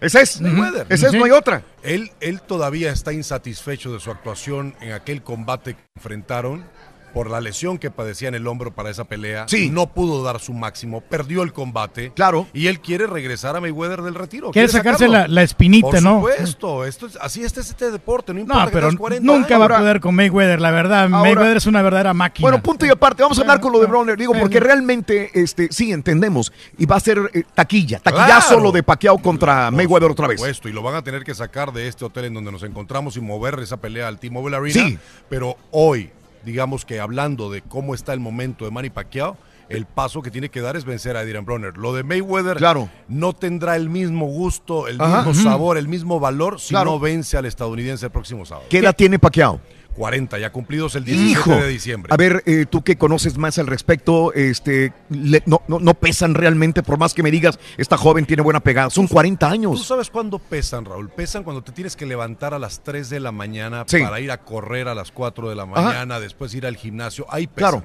Esa 0.00 0.20
es. 0.20 0.40
Mayweather. 0.40 0.86
Esa 0.90 1.06
es, 1.08 1.14
no 1.14 1.24
hay 1.24 1.30
otra. 1.30 1.62
Él, 1.82 2.12
él 2.20 2.42
todavía 2.42 2.92
está 2.92 3.12
insatisfecho 3.12 3.92
de 3.92 3.98
su 4.00 4.10
actuación 4.10 4.74
en 4.80 4.92
aquel 4.92 5.22
combate 5.22 5.74
que 5.74 5.80
enfrentaron 5.96 6.64
por 7.12 7.30
la 7.30 7.40
lesión 7.40 7.78
que 7.78 7.90
padecía 7.90 8.28
en 8.28 8.34
el 8.34 8.46
hombro 8.46 8.74
para 8.74 8.90
esa 8.90 9.04
pelea. 9.04 9.46
Sí. 9.48 9.70
No 9.70 9.86
pudo 9.86 10.22
dar 10.22 10.40
su 10.40 10.52
máximo, 10.52 11.00
perdió 11.00 11.42
el 11.42 11.52
combate. 11.52 12.12
Claro. 12.14 12.46
Y 12.52 12.66
él 12.66 12.80
quiere 12.80 13.06
regresar 13.06 13.56
a 13.56 13.60
Mayweather 13.60 14.02
del 14.02 14.14
retiro. 14.14 14.50
Quiere 14.50 14.68
sacarse 14.68 15.08
la- 15.08 15.26
la 15.28 15.42
espinita, 15.42 15.88
Por 15.88 16.02
¿no? 16.02 16.16
supuesto, 16.16 16.84
esto 16.84 17.06
es, 17.06 17.16
así 17.20 17.42
es 17.42 17.56
este 17.56 17.90
deporte, 17.90 18.34
no 18.34 18.40
importa 18.40 18.64
No, 18.66 18.70
pero 18.70 18.88
tengas 18.88 19.00
40 19.00 19.24
nunca 19.32 19.56
años. 19.56 19.70
va 19.70 19.76
a 19.76 19.78
poder 19.78 20.00
con 20.00 20.14
Mayweather, 20.14 20.60
la 20.60 20.70
verdad. 20.70 21.02
Ahora- 21.04 21.18
Mayweather 21.22 21.56
es 21.56 21.66
una 21.66 21.82
verdadera 21.82 22.12
máquina. 22.14 22.44
Bueno, 22.48 22.62
punto 22.62 22.84
y 22.84 22.90
aparte, 22.90 23.22
vamos 23.22 23.38
a 23.38 23.40
hablar 23.42 23.60
con 23.60 23.72
lo 23.72 23.80
de 23.80 23.86
Bronner, 23.86 24.16
digo, 24.18 24.34
porque 24.38 24.60
realmente, 24.60 25.30
este, 25.34 25.68
sí, 25.70 25.92
entendemos, 25.92 26.52
y 26.78 26.86
va 26.86 26.96
a 26.96 27.00
ser 27.00 27.18
eh, 27.32 27.44
taquilla, 27.54 27.98
taquillazo 28.00 28.48
Claro. 28.48 28.62
lo 28.62 28.72
de 28.72 28.82
Pacquiao 28.82 29.18
contra 29.18 29.70
Mayweather 29.70 30.10
otra 30.10 30.26
vez. 30.26 30.36
Por 30.38 30.46
supuesto, 30.48 30.68
y 30.68 30.72
lo 30.72 30.82
van 30.82 30.94
a 30.96 31.02
tener 31.02 31.24
que 31.24 31.34
sacar 31.34 31.72
de 31.72 31.88
este 31.88 32.04
hotel 32.04 32.26
en 32.26 32.34
donde 32.34 32.52
nos 32.52 32.62
encontramos 32.62 33.16
y 33.16 33.20
mover 33.20 33.58
esa 33.60 33.78
pelea 33.78 34.08
al 34.08 34.18
T-Mobile 34.18 34.56
Arena. 34.56 34.72
Sí. 34.74 34.98
Pero 35.28 35.56
hoy, 35.70 36.10
digamos 36.46 36.86
que 36.86 37.00
hablando 37.00 37.50
de 37.50 37.60
cómo 37.60 37.94
está 37.94 38.14
el 38.14 38.20
momento 38.20 38.64
de 38.64 38.70
Manny 38.70 38.88
Pacquiao, 38.88 39.36
el 39.68 39.84
paso 39.84 40.22
que 40.22 40.30
tiene 40.30 40.48
que 40.48 40.60
dar 40.60 40.76
es 40.76 40.84
vencer 40.84 41.16
a 41.16 41.20
Adrian 41.20 41.44
Bronner. 41.44 41.76
Lo 41.76 41.92
de 41.92 42.04
Mayweather 42.04 42.56
Claro. 42.56 42.88
no 43.08 43.32
tendrá 43.34 43.74
el 43.74 43.90
mismo 43.90 44.26
gusto, 44.26 44.86
el 44.86 45.00
Ajá. 45.00 45.24
mismo 45.24 45.42
sabor, 45.42 45.76
el 45.76 45.88
mismo 45.88 46.20
valor 46.20 46.60
si 46.60 46.68
Claro. 46.70 46.92
no 46.92 47.00
vence 47.00 47.36
al 47.36 47.46
estadounidense 47.46 48.06
el 48.06 48.12
próximo 48.12 48.46
sábado. 48.46 48.68
¿Qué 48.70 48.78
edad 48.78 48.94
tiene 48.96 49.18
Pacquiao? 49.18 49.60
40, 49.96 50.38
ya 50.38 50.50
cumplidos 50.52 50.94
el 50.94 51.04
17 51.04 51.30
Hijo, 51.32 51.50
de 51.56 51.68
diciembre. 51.68 52.12
a 52.12 52.16
ver, 52.16 52.42
eh, 52.46 52.66
tú 52.68 52.82
que 52.82 52.96
conoces 52.96 53.38
más 53.38 53.58
al 53.58 53.66
respecto, 53.66 54.32
este, 54.34 54.92
le- 55.10 55.42
no, 55.46 55.62
no, 55.68 55.78
no 55.80 55.94
pesan 55.94 56.34
realmente, 56.34 56.82
por 56.82 56.98
más 56.98 57.14
que 57.14 57.22
me 57.22 57.30
digas, 57.30 57.58
esta 57.78 57.96
joven 57.96 58.26
tiene 58.26 58.42
buena 58.42 58.60
pegada, 58.60 58.90
son 58.90 59.06
40 59.06 59.48
¿Tú 59.48 59.52
años. 59.54 59.86
sabes 59.86 60.10
cuándo 60.10 60.38
pesan, 60.38 60.84
Raúl? 60.84 61.08
Pesan 61.08 61.42
cuando 61.44 61.62
te 61.62 61.72
tienes 61.72 61.96
que 61.96 62.06
levantar 62.06 62.54
a 62.54 62.58
las 62.58 62.82
3 62.82 63.08
de 63.10 63.20
la 63.20 63.32
mañana 63.32 63.84
Sí. 63.86 64.00
para 64.02 64.20
ir 64.20 64.30
a 64.30 64.38
correr 64.38 64.88
a 64.88 64.94
las 64.94 65.10
4 65.10 65.48
de 65.48 65.54
la 65.56 65.62
Ajá. 65.64 65.80
mañana, 65.82 66.20
después 66.20 66.54
ir 66.54 66.66
al 66.66 66.76
gimnasio. 66.76 67.26
Ahí 67.30 67.46
pesa. 67.46 67.70
Claro. 67.70 67.84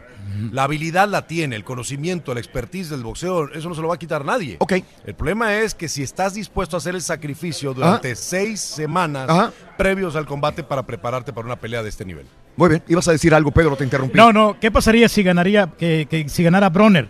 La 0.51 0.63
habilidad 0.65 1.07
la 1.07 1.27
tiene, 1.27 1.55
el 1.55 1.63
conocimiento, 1.63 2.33
la 2.33 2.39
expertise 2.39 2.89
del 2.89 3.03
boxeo, 3.03 3.51
eso 3.53 3.69
no 3.69 3.75
se 3.75 3.81
lo 3.81 3.87
va 3.87 3.95
a 3.95 3.99
quitar 3.99 4.25
nadie. 4.25 4.57
Ok. 4.59 4.73
El 5.05 5.15
problema 5.15 5.55
es 5.55 5.73
que 5.75 5.87
si 5.87 6.03
estás 6.03 6.33
dispuesto 6.33 6.75
a 6.75 6.79
hacer 6.79 6.95
el 6.95 7.01
sacrificio 7.01 7.73
durante 7.73 8.15
seis 8.15 8.59
semanas 8.59 9.29
Ajá. 9.29 9.51
previos 9.77 10.15
al 10.15 10.25
combate 10.25 10.63
para 10.63 10.83
prepararte 10.85 11.33
para 11.33 11.45
una 11.45 11.55
pelea 11.59 11.83
de 11.83 11.89
este 11.89 12.00
nivel. 12.05 12.25
Muy 12.55 12.69
bien, 12.69 12.83
ibas 12.87 13.07
a 13.07 13.11
decir 13.11 13.33
algo, 13.33 13.51
Pedro, 13.51 13.75
te 13.75 13.83
interrumpí. 13.83 14.17
No, 14.17 14.33
no, 14.33 14.59
¿qué 14.59 14.71
pasaría 14.71 15.07
si 15.09 15.23
ganaría, 15.23 15.71
que, 15.77 16.07
que 16.09 16.27
si 16.29 16.43
ganara 16.43 16.69
Bronner? 16.69 17.07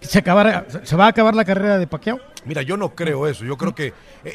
¿Se, 0.00 0.18
acabara, 0.18 0.66
¿Se 0.84 0.96
va 0.96 1.06
a 1.06 1.08
acabar 1.08 1.34
la 1.34 1.44
carrera 1.44 1.78
de 1.78 1.86
Pacquiao? 1.86 2.20
Mira, 2.44 2.62
yo 2.62 2.76
no 2.76 2.94
creo 2.94 3.26
eso. 3.26 3.44
Yo 3.44 3.56
creo 3.56 3.74
que 3.74 3.92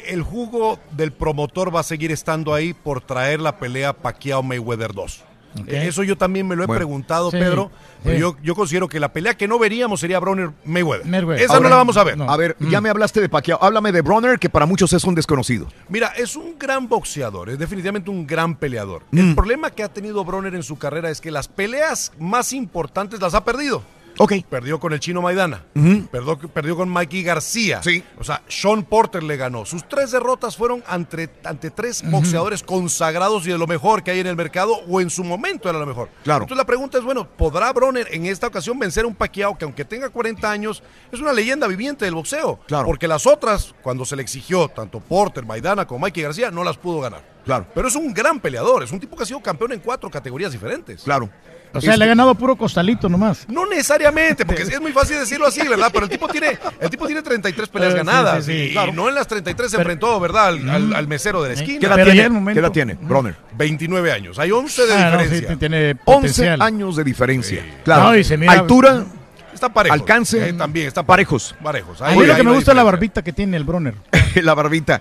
el 0.08 0.22
jugo 0.22 0.78
del 0.90 1.12
promotor 1.12 1.74
va 1.74 1.80
a 1.80 1.84
seguir 1.84 2.12
estando 2.12 2.52
ahí 2.52 2.74
por 2.74 3.00
traer 3.00 3.40
la 3.40 3.56
pelea 3.56 3.92
Pacquiao 3.94 4.42
Mayweather 4.42 4.92
2. 4.92 5.24
Eso 5.66 6.02
yo 6.02 6.16
también 6.16 6.46
me 6.48 6.56
lo 6.56 6.62
he 6.64 6.66
Bueno. 6.66 6.78
preguntado, 6.78 7.30
Sí, 7.30 7.38
Pedro. 7.38 7.70
sí. 8.04 8.18
yo, 8.18 8.36
yo 8.42 8.54
considero 8.54 8.88
que 8.88 8.98
la 9.00 9.12
pelea 9.12 9.34
que 9.36 9.46
no 9.48 9.58
veríamos 9.58 10.00
sería 10.00 10.18
Bronner 10.18 10.50
Mayweather. 10.64 11.06
Mayweather. 11.06 11.44
Esa 11.44 11.54
Ahora, 11.54 11.64
no 11.64 11.68
la 11.70 11.76
vamos 11.76 11.96
a 11.96 12.04
ver. 12.04 12.16
A 12.20 12.36
ver, 12.36 12.56
ya 12.60 12.80
me 12.80 12.88
hablaste 12.88 13.20
de 13.20 13.28
Pacquiao. 13.28 13.62
Háblame 13.62 13.92
de 13.92 14.00
Bronner, 14.02 14.38
que 14.38 14.48
para 14.50 14.66
muchos 14.66 14.92
es 14.92 15.04
un 15.04 15.14
desconocido. 15.14 15.66
Mira, 15.88 16.08
es 16.16 16.36
un 16.36 16.58
gran 16.58 16.88
boxeador, 16.88 17.50
es 17.50 17.58
definitivamente 17.58 18.10
un 18.10 18.26
gran 18.26 18.54
peleador. 18.56 19.02
Mm. 19.10 19.18
El 19.18 19.34
problema 19.34 19.70
que 19.70 19.82
ha 19.82 19.88
tenido 19.88 20.24
Bronner 20.24 20.54
en 20.54 20.62
su 20.62 20.78
carrera 20.78 21.10
es 21.10 21.20
que 21.20 21.30
las 21.30 21.48
peleas 21.48 22.12
más 22.18 22.52
importantes 22.52 23.20
las 23.20 23.34
ha 23.34 23.44
perdido. 23.44 23.82
Ok. 24.18 24.34
Perdió 24.48 24.78
con 24.78 24.92
el 24.92 25.00
chino 25.00 25.22
Maidana. 25.22 25.64
Perdió, 26.10 26.38
perdió 26.38 26.76
con 26.76 26.88
Mikey 26.88 27.22
García. 27.22 27.82
Sí. 27.82 28.02
O 28.18 28.24
sea, 28.24 28.42
Sean 28.48 28.84
Porter 28.84 29.22
le 29.22 29.36
ganó. 29.36 29.64
Sus 29.64 29.88
tres 29.88 30.10
derrotas 30.10 30.56
fueron 30.56 30.82
ante, 30.86 31.30
ante 31.44 31.70
tres 31.70 32.02
boxeadores 32.10 32.62
consagrados 32.62 33.46
y 33.46 33.50
de 33.50 33.58
lo 33.58 33.66
mejor 33.66 34.02
que 34.02 34.10
hay 34.10 34.20
en 34.20 34.26
el 34.26 34.36
mercado 34.36 34.74
o 34.88 35.00
en 35.00 35.10
su 35.10 35.24
momento 35.24 35.68
era 35.68 35.78
lo 35.78 35.86
mejor. 35.86 36.08
Claro. 36.24 36.44
Entonces 36.44 36.58
la 36.58 36.66
pregunta 36.66 36.98
es, 36.98 37.04
bueno, 37.04 37.26
¿podrá 37.28 37.72
Bronner 37.72 38.08
en 38.10 38.26
esta 38.26 38.46
ocasión 38.46 38.78
vencer 38.78 39.04
a 39.04 39.08
un 39.08 39.14
Pacquiao 39.14 39.56
que 39.56 39.64
aunque 39.64 39.84
tenga 39.84 40.08
40 40.08 40.50
años 40.50 40.82
es 41.10 41.20
una 41.20 41.32
leyenda 41.32 41.66
viviente 41.66 42.04
del 42.04 42.14
boxeo? 42.14 42.60
Claro. 42.66 42.86
Porque 42.86 43.08
las 43.08 43.26
otras, 43.26 43.74
cuando 43.82 44.04
se 44.04 44.16
le 44.16 44.22
exigió, 44.22 44.68
tanto 44.68 45.00
Porter, 45.00 45.44
Maidana 45.44 45.86
como 45.86 46.00
Mikey 46.00 46.22
García, 46.22 46.50
no 46.50 46.64
las 46.64 46.76
pudo 46.76 47.00
ganar. 47.00 47.31
Claro. 47.44 47.66
Pero 47.74 47.88
es 47.88 47.94
un 47.96 48.12
gran 48.14 48.38
peleador, 48.40 48.82
es 48.82 48.92
un 48.92 49.00
tipo 49.00 49.16
que 49.16 49.22
ha 49.24 49.26
sido 49.26 49.40
campeón 49.40 49.72
en 49.72 49.80
cuatro 49.80 50.10
categorías 50.10 50.52
diferentes. 50.52 51.02
Claro. 51.02 51.28
O 51.74 51.80
sea, 51.80 51.96
le 51.96 52.04
ha 52.04 52.08
ganado 52.08 52.34
puro 52.34 52.54
costalito 52.54 53.08
nomás. 53.08 53.48
No 53.48 53.64
necesariamente, 53.64 54.44
porque 54.44 54.62
es 54.62 54.78
muy 54.80 54.92
fácil 54.92 55.18
decirlo 55.18 55.46
así, 55.46 55.66
¿verdad? 55.66 55.88
Pero 55.90 56.04
el 56.04 56.10
tipo 56.10 56.28
tiene, 56.28 56.58
el 56.78 56.90
tipo 56.90 57.06
tiene 57.06 57.22
33 57.22 57.68
peleas 57.70 57.88
Eh, 57.88 57.92
sí, 57.92 57.96
ganadas 57.96 58.44
sí, 58.44 58.52
sí, 58.52 58.58
y, 58.58 58.72
claro. 58.72 58.92
y 58.92 58.94
no 58.94 59.08
en 59.08 59.14
las 59.14 59.26
33 59.26 59.70
se 59.70 59.76
Pero- 59.78 59.90
enfrentó, 59.90 60.20
¿verdad? 60.20 60.48
Al, 60.48 60.68
al- 60.68 60.94
al 60.94 61.08
mesero 61.08 61.42
de 61.42 61.48
la 61.48 61.54
esquina. 61.54 61.80
¿Qué 61.80 61.86
edad 61.86 62.04
tiene? 62.12 62.52
¿Qué 62.52 62.58
edad 62.60 62.70
tiene, 62.72 62.94
Bronner? 63.00 63.36
29 63.56 64.12
años. 64.12 64.38
Hay 64.38 64.50
11 64.50 64.86
de 64.86 64.92
Ah, 64.94 65.10
no, 65.12 65.18
sí, 65.20 65.24
diferencia. 65.24 65.56
tiene 65.58 65.90
11 65.92 66.04
potencial. 66.04 66.60
años 66.62 66.96
de 66.96 67.04
diferencia. 67.04 67.64
Claro. 67.84 68.02
No, 68.04 68.16
y 68.16 68.24
se 68.24 68.36
mira- 68.36 68.52
Altura, 68.52 69.04
Está 69.52 69.68
parejo. 69.72 69.94
alcance, 69.94 70.48
Eh, 70.48 70.52
también 70.54 70.86
está 70.88 71.02
parejos. 71.02 71.54
Parejos. 71.62 72.00
A 72.02 72.06
Ahí- 72.08 72.18
mí 72.18 72.26
lo 72.26 72.32
ahí 72.32 72.38
que 72.38 72.44
me 72.44 72.52
gusta 72.54 72.72
es 72.72 72.76
la 72.76 72.82
barbita 72.84 73.22
que 73.22 73.32
tiene 73.32 73.56
el 73.56 73.64
Bronner. 73.64 73.94
la 74.42 74.54
barbita. 74.54 75.00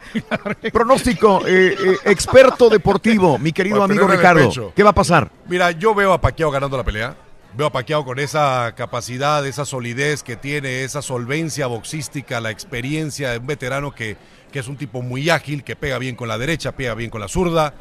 Pronóstico, 0.71 1.45
eh, 1.47 1.75
eh, 1.79 1.97
experto 2.05 2.69
deportivo, 2.69 3.37
mi 3.37 3.51
querido 3.51 3.83
amigo 3.83 4.07
Ricardo. 4.07 4.73
¿Qué 4.75 4.83
va 4.83 4.91
a 4.91 4.95
pasar? 4.95 5.29
Mira, 5.47 5.71
yo 5.71 5.95
veo 5.95 6.13
a 6.13 6.21
Pacquiao 6.21 6.51
ganando 6.51 6.77
la 6.77 6.83
pelea. 6.83 7.15
Veo 7.53 7.67
a 7.67 7.71
Pacquiao 7.71 8.05
con 8.05 8.19
esa 8.19 8.73
capacidad, 8.77 9.45
esa 9.45 9.65
solidez 9.65 10.23
que 10.23 10.37
tiene, 10.37 10.83
esa 10.83 11.01
solvencia 11.01 11.67
boxística, 11.67 12.39
la 12.39 12.49
experiencia 12.51 13.31
de 13.31 13.39
un 13.39 13.47
veterano 13.47 13.91
que, 13.93 14.15
que 14.51 14.59
es 14.59 14.67
un 14.67 14.77
tipo 14.77 15.01
muy 15.01 15.29
ágil, 15.29 15.63
que 15.63 15.75
pega 15.75 15.97
bien 15.97 16.15
con 16.15 16.29
la 16.29 16.37
derecha, 16.37 16.71
pega 16.71 16.93
bien 16.93 17.09
con 17.09 17.19
la 17.19 17.27
zurda. 17.27 17.73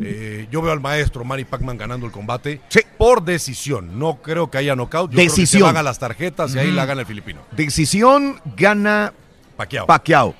Eh, 0.00 0.46
yo 0.50 0.62
veo 0.62 0.72
al 0.72 0.80
maestro 0.80 1.24
Manny 1.24 1.44
Pacman 1.44 1.76
ganando 1.78 2.06
el 2.06 2.12
combate 2.12 2.60
por 2.96 3.22
decisión. 3.22 3.98
No 3.98 4.16
creo 4.22 4.50
que 4.50 4.58
haya 4.58 4.74
knockout. 4.76 5.10
Yo 5.10 5.16
creo 5.16 5.24
que 5.26 5.30
se 5.30 5.40
Decisión. 5.42 5.62
van 5.62 5.76
a 5.76 5.82
las 5.82 5.98
tarjetas 5.98 6.54
y 6.54 6.58
ahí 6.58 6.70
la 6.70 6.86
gana 6.86 7.00
el 7.00 7.06
filipino. 7.06 7.40
Decisión 7.52 8.40
gana 8.56 9.12
Pacquiao. 9.56 9.86
Pacquiao. 9.86 10.34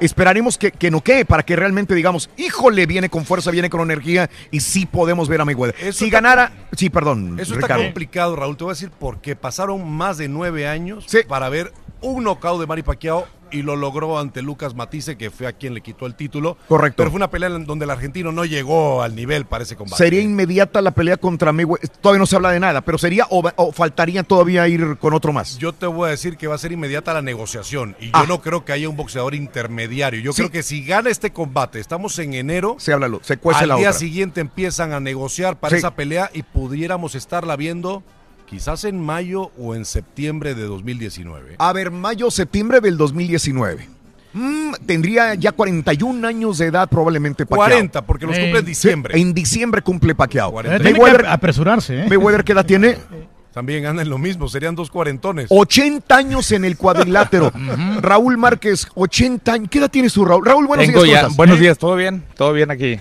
Esperaremos 0.00 0.56
que, 0.56 0.70
que 0.72 0.90
no 0.90 1.02
quede 1.02 1.26
para 1.26 1.42
que 1.42 1.56
realmente 1.56 1.94
digamos, 1.94 2.30
híjole, 2.38 2.86
viene 2.86 3.10
con 3.10 3.26
fuerza, 3.26 3.50
viene 3.50 3.68
con 3.68 3.80
energía 3.82 4.30
y 4.50 4.60
sí 4.60 4.86
podemos 4.86 5.28
ver 5.28 5.42
a 5.42 5.44
Mayweather. 5.44 5.76
Eso 5.78 5.98
si 5.98 6.08
ganara, 6.08 6.52
sí, 6.74 6.88
perdón, 6.88 7.38
Eso 7.38 7.54
está 7.58 7.76
complicado, 7.76 8.34
Raúl. 8.34 8.56
Te 8.56 8.64
voy 8.64 8.70
a 8.70 8.74
decir 8.74 8.90
porque 8.98 9.36
pasaron 9.36 9.90
más 9.90 10.16
de 10.16 10.28
nueve 10.28 10.66
años 10.66 11.06
para 11.28 11.48
ver 11.50 11.72
un 12.00 12.24
knockout 12.24 12.60
de 12.60 12.66
Manny 12.66 12.82
Pacquiao 12.82 13.26
y 13.52 13.62
lo 13.62 13.76
logró 13.76 14.18
ante 14.18 14.42
Lucas 14.42 14.74
Matisse, 14.74 15.16
que 15.16 15.30
fue 15.30 15.46
a 15.46 15.52
quien 15.52 15.74
le 15.74 15.80
quitó 15.80 16.06
el 16.06 16.14
título. 16.14 16.56
Correcto. 16.68 16.96
Pero 16.98 17.10
fue 17.10 17.16
una 17.16 17.30
pelea 17.30 17.48
en 17.48 17.64
donde 17.66 17.84
el 17.84 17.90
argentino 17.90 18.32
no 18.32 18.44
llegó 18.44 19.02
al 19.02 19.14
nivel 19.14 19.44
para 19.46 19.64
ese 19.64 19.76
combate. 19.76 20.02
Sería 20.02 20.20
inmediata 20.20 20.80
la 20.82 20.90
pelea 20.92 21.16
contra 21.16 21.52
Mayweather. 21.52 21.88
Todavía 21.88 22.18
no 22.18 22.26
se 22.26 22.36
habla 22.36 22.50
de 22.50 22.60
nada, 22.60 22.80
pero 22.82 22.98
sería 22.98 23.26
o, 23.30 23.42
o 23.56 23.72
faltaría 23.72 24.22
todavía 24.22 24.66
ir 24.68 24.96
con 24.98 25.14
otro 25.14 25.32
más. 25.32 25.58
Yo 25.58 25.72
te 25.72 25.86
voy 25.86 26.08
a 26.08 26.10
decir 26.10 26.36
que 26.36 26.46
va 26.46 26.54
a 26.54 26.58
ser 26.58 26.72
inmediata 26.72 27.12
la 27.14 27.22
negociación 27.22 27.96
y 28.00 28.06
yo 28.06 28.10
Ah. 28.14 28.24
no 28.28 28.40
creo 28.42 28.64
que 28.64 28.72
haya 28.72 28.88
un 28.88 28.96
boxeador 28.96 29.34
intermediario. 29.34 30.20
Yo 30.20 30.32
Sí. 30.32 30.42
creo 30.42 30.50
que 30.52 30.62
si 30.62 30.84
gana 30.84 31.10
este 31.10 31.32
combate, 31.32 31.80
estamos 31.80 32.18
en 32.18 32.34
enero, 32.34 32.76
Se 32.78 32.92
habla, 32.92 33.10
se 33.22 33.36
cuece 33.36 33.62
al 33.62 33.68
la 33.68 33.76
día 33.76 33.88
otra. 33.90 33.98
siguiente 33.98 34.40
empiezan 34.40 34.92
a 34.92 35.00
negociar 35.00 35.58
para 35.58 35.70
Sí. 35.72 35.76
esa 35.78 35.94
pelea 35.94 36.30
y 36.32 36.42
pudiéramos 36.42 37.14
estarla 37.14 37.56
viendo 37.56 38.02
quizás 38.50 38.84
en 38.84 39.00
mayo 39.00 39.52
o 39.56 39.74
en 39.76 39.84
septiembre 39.84 40.54
de 40.56 40.64
2019. 40.64 41.54
A 41.58 41.72
ver, 41.72 41.90
mayo, 41.92 42.30
septiembre 42.32 42.80
del 42.80 42.96
2019. 42.96 43.88
Mm, 44.32 44.72
tendría 44.86 45.34
ya 45.34 45.52
41 45.52 46.26
años 46.26 46.58
de 46.58 46.66
edad 46.66 46.88
probablemente 46.88 47.46
Pacquiao. 47.46 47.68
40, 47.68 48.02
porque 48.06 48.26
los 48.26 48.36
Eh, 48.36 48.40
cumple 48.42 48.58
en 48.60 48.64
diciembre. 48.66 49.20
En 49.20 49.34
diciembre 49.34 49.82
cumple 49.82 50.14
Pacquiao. 50.14 50.60
Eh, 50.60 50.64
Tiene 50.64 50.78
que 50.78 50.90
Mayweather, 50.92 51.26
apresurarse, 51.26 52.02
¿eh? 52.02 52.06
Mayweather, 52.08 52.44
¿qué 52.44 52.52
edad 52.52 52.66
tiene? 52.66 52.96
También 53.54 53.84
andan 53.86 54.08
lo 54.08 54.18
mismo, 54.18 54.48
serían 54.48 54.76
dos 54.76 54.90
cuarentones. 54.90 55.46
80 55.48 56.16
años 56.16 56.52
en 56.52 56.64
el 56.64 56.76
cuadrilátero. 56.76 57.52
Raúl 58.00 58.36
Márquez, 58.38 58.86
80 58.94 59.52
años. 59.52 59.68
¿Qué 59.70 59.78
edad 59.78 59.90
tienes 59.90 60.12
tú, 60.12 60.24
Raúl? 60.24 60.44
Raúl, 60.46 60.66
buenos 60.68 60.86
Tengo 60.86 61.02
días. 61.02 61.12
ya. 61.14 61.20
¿cómo 61.22 61.26
estás? 61.30 61.36
Buenos 61.36 61.58
días, 61.58 61.78
¿todo 61.78 61.96
bien? 61.96 62.22
¿Todo 62.36 62.52
bien 62.52 62.70
aquí? 62.70 63.00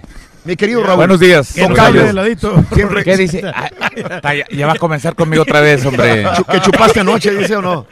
Mi 0.50 0.56
querido 0.56 0.82
Raúl. 0.82 0.98
Buenos 0.98 1.20
días. 1.20 1.56
Ladito. 2.12 2.66
Siempre- 2.74 3.04
¿Qué 3.04 3.16
dice? 3.18 3.44
Ah, 3.54 4.34
ya, 4.34 4.46
ya 4.50 4.66
va 4.66 4.74
a 4.74 4.78
comenzar 4.78 5.14
conmigo 5.14 5.44
otra 5.44 5.62
vez, 5.62 5.86
hombre. 5.86 6.26
¿Que 6.52 6.60
chupaste 6.60 7.02
anoche, 7.02 7.30
dice 7.36 7.56
o 7.58 7.62
no? 7.62 7.86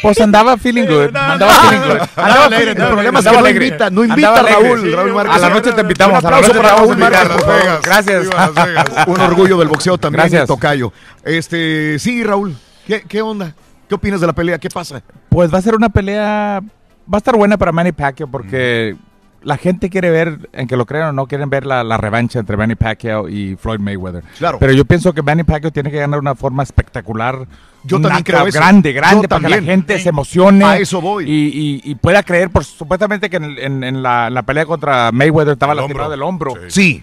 Pues 0.00 0.18
andaba 0.18 0.56
feeling 0.56 0.86
good. 0.86 1.14
Andaba 1.14 1.52
feeling 1.52 1.86
good. 1.86 2.00
Andaba 2.16 2.44
alegre. 2.46 2.70
El 2.70 2.76
problema 2.76 3.18
es 3.18 3.26
que 3.26 3.36
no 3.42 3.48
invita, 3.50 3.90
no 3.90 4.04
invita 4.04 4.40
a 4.40 4.42
Raúl. 4.42 4.90
Raúl 4.90 5.12
Márquez. 5.12 5.36
A 5.36 5.38
la 5.38 5.48
noche 5.50 5.72
te 5.72 5.80
invitamos. 5.82 6.18
Un 6.22 6.26
aplauso 6.26 6.52
para 6.54 6.76
Raúl 6.76 6.96
Márquez, 6.96 7.28
por 7.28 7.40
favor. 7.42 7.80
Gracias. 7.82 8.26
Un 9.06 9.20
orgullo 9.20 9.58
del 9.58 9.68
boxeo 9.68 9.98
también, 9.98 10.22
Gracias. 10.22 10.46
Tocayo. 10.46 10.90
Este, 11.22 11.98
sí, 11.98 12.24
Raúl. 12.24 12.56
¿Qué, 12.86 13.02
¿Qué 13.02 13.20
onda? 13.20 13.54
¿Qué 13.86 13.94
opinas 13.94 14.22
de 14.22 14.26
la 14.28 14.32
pelea? 14.32 14.56
¿Qué 14.58 14.70
pasa? 14.70 15.02
Pues 15.28 15.52
va 15.52 15.58
a 15.58 15.62
ser 15.62 15.74
una 15.74 15.90
pelea, 15.90 16.62
va 16.62 17.16
a 17.16 17.18
estar 17.18 17.36
buena 17.36 17.58
para 17.58 17.70
Manny 17.70 17.92
Pacquiao 17.92 18.30
porque 18.30 18.96
la 19.42 19.56
gente 19.56 19.88
quiere 19.90 20.10
ver, 20.10 20.48
en 20.52 20.66
que 20.66 20.76
lo 20.76 20.84
crean 20.86 21.08
o 21.08 21.12
no, 21.12 21.26
quieren 21.26 21.48
ver 21.50 21.64
la, 21.66 21.84
la 21.84 21.96
revancha 21.96 22.38
entre 22.40 22.56
Manny 22.56 22.74
Pacquiao 22.74 23.28
y 23.28 23.56
Floyd 23.56 23.78
Mayweather. 23.80 24.22
Claro. 24.38 24.58
Pero 24.58 24.72
yo 24.72 24.84
pienso 24.84 25.12
que 25.12 25.22
Manny 25.22 25.44
Pacquiao 25.44 25.70
tiene 25.70 25.90
que 25.90 25.98
ganar 25.98 26.16
de 26.18 26.20
una 26.20 26.34
forma 26.34 26.62
espectacular. 26.62 27.46
Yo 27.84 27.96
Un 27.96 28.02
también 28.02 28.24
creo 28.24 28.46
eso. 28.46 28.58
Grande, 28.58 28.92
Yo 28.92 29.00
grande, 29.00 29.28
para 29.28 29.42
que 29.42 29.48
la 29.48 29.62
gente 29.62 29.98
se 30.00 30.08
emocione. 30.08 30.64
A 30.64 30.78
eso 30.78 31.00
voy. 31.00 31.24
Y, 31.30 31.80
y- 31.86 31.90
y 31.90 31.94
pueda 31.94 32.22
creer, 32.24 32.50
por 32.50 32.64
supuestamente 32.64 33.30
que 33.30 33.36
en, 33.36 33.44
el- 33.44 33.58
en- 33.58 33.84
en 33.84 34.02
la, 34.02 34.26
en 34.26 34.34
la 34.34 34.42
pelea 34.42 34.66
contra 34.66 35.12
Mayweather 35.12 35.52
estaba 35.52 35.72
El 35.72 35.78
lastimado 35.78 36.06
hombro. 36.06 36.10
del 36.10 36.22
hombro. 36.22 36.70
Sí. 36.70 37.02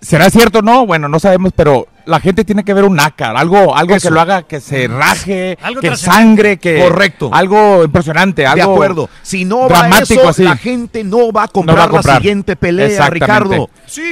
¿Será 0.00 0.30
cierto 0.30 0.60
o 0.60 0.62
no? 0.62 0.86
Bueno, 0.86 1.08
no 1.08 1.18
sabemos, 1.18 1.52
pero 1.54 1.88
la 2.06 2.20
gente 2.20 2.44
tiene 2.44 2.64
que 2.64 2.72
ver 2.72 2.84
un 2.84 2.96
nácar, 2.96 3.36
algo, 3.36 3.76
algo 3.76 3.96
Eso. 3.96 4.08
que 4.08 4.14
lo 4.14 4.20
haga 4.20 4.42
que 4.44 4.60
se 4.60 4.86
raje, 4.86 5.58
Algo 5.60 5.80
que 5.80 5.96
sangre, 5.96 6.56
que 6.58 6.78
Correcto. 6.78 7.30
algo 7.32 7.84
impresionante, 7.84 8.46
algo 8.46 8.66
de 8.68 8.72
acuerdo. 8.74 9.10
Si 9.22 9.44
no 9.44 9.68
va 9.68 9.80
dramático 9.80 10.20
eso, 10.20 10.28
así. 10.28 10.44
la 10.44 10.56
gente 10.56 11.02
no 11.02 11.32
va 11.32 11.44
a 11.44 11.48
comprar, 11.48 11.78
va 11.78 11.84
a 11.84 11.88
comprar. 11.88 12.14
la 12.14 12.20
siguiente 12.20 12.56
pelea. 12.56 13.10
Ricardo. 13.10 13.68
Sí, 13.86 14.02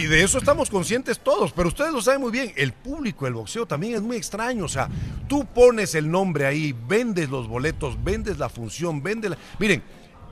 y 0.00 0.06
de 0.06 0.22
eso 0.22 0.38
estamos 0.38 0.70
conscientes 0.70 1.18
todos, 1.18 1.52
pero 1.52 1.68
ustedes 1.68 1.92
lo 1.92 2.00
saben 2.00 2.20
muy 2.20 2.30
bien, 2.30 2.52
el 2.56 2.72
público 2.72 3.24
del 3.24 3.34
boxeo 3.34 3.66
también 3.66 3.94
es 3.94 4.02
muy 4.02 4.16
extraño, 4.16 4.64
o 4.64 4.68
sea, 4.68 4.88
tú 5.28 5.44
pones 5.44 5.94
el 5.94 6.10
nombre 6.10 6.46
ahí, 6.46 6.74
vendes 6.88 7.28
los 7.30 7.48
boletos, 7.48 8.02
vendes 8.02 8.38
la 8.38 8.48
función, 8.48 9.02
vendes 9.02 9.30
la... 9.30 9.38
Miren, 9.58 9.82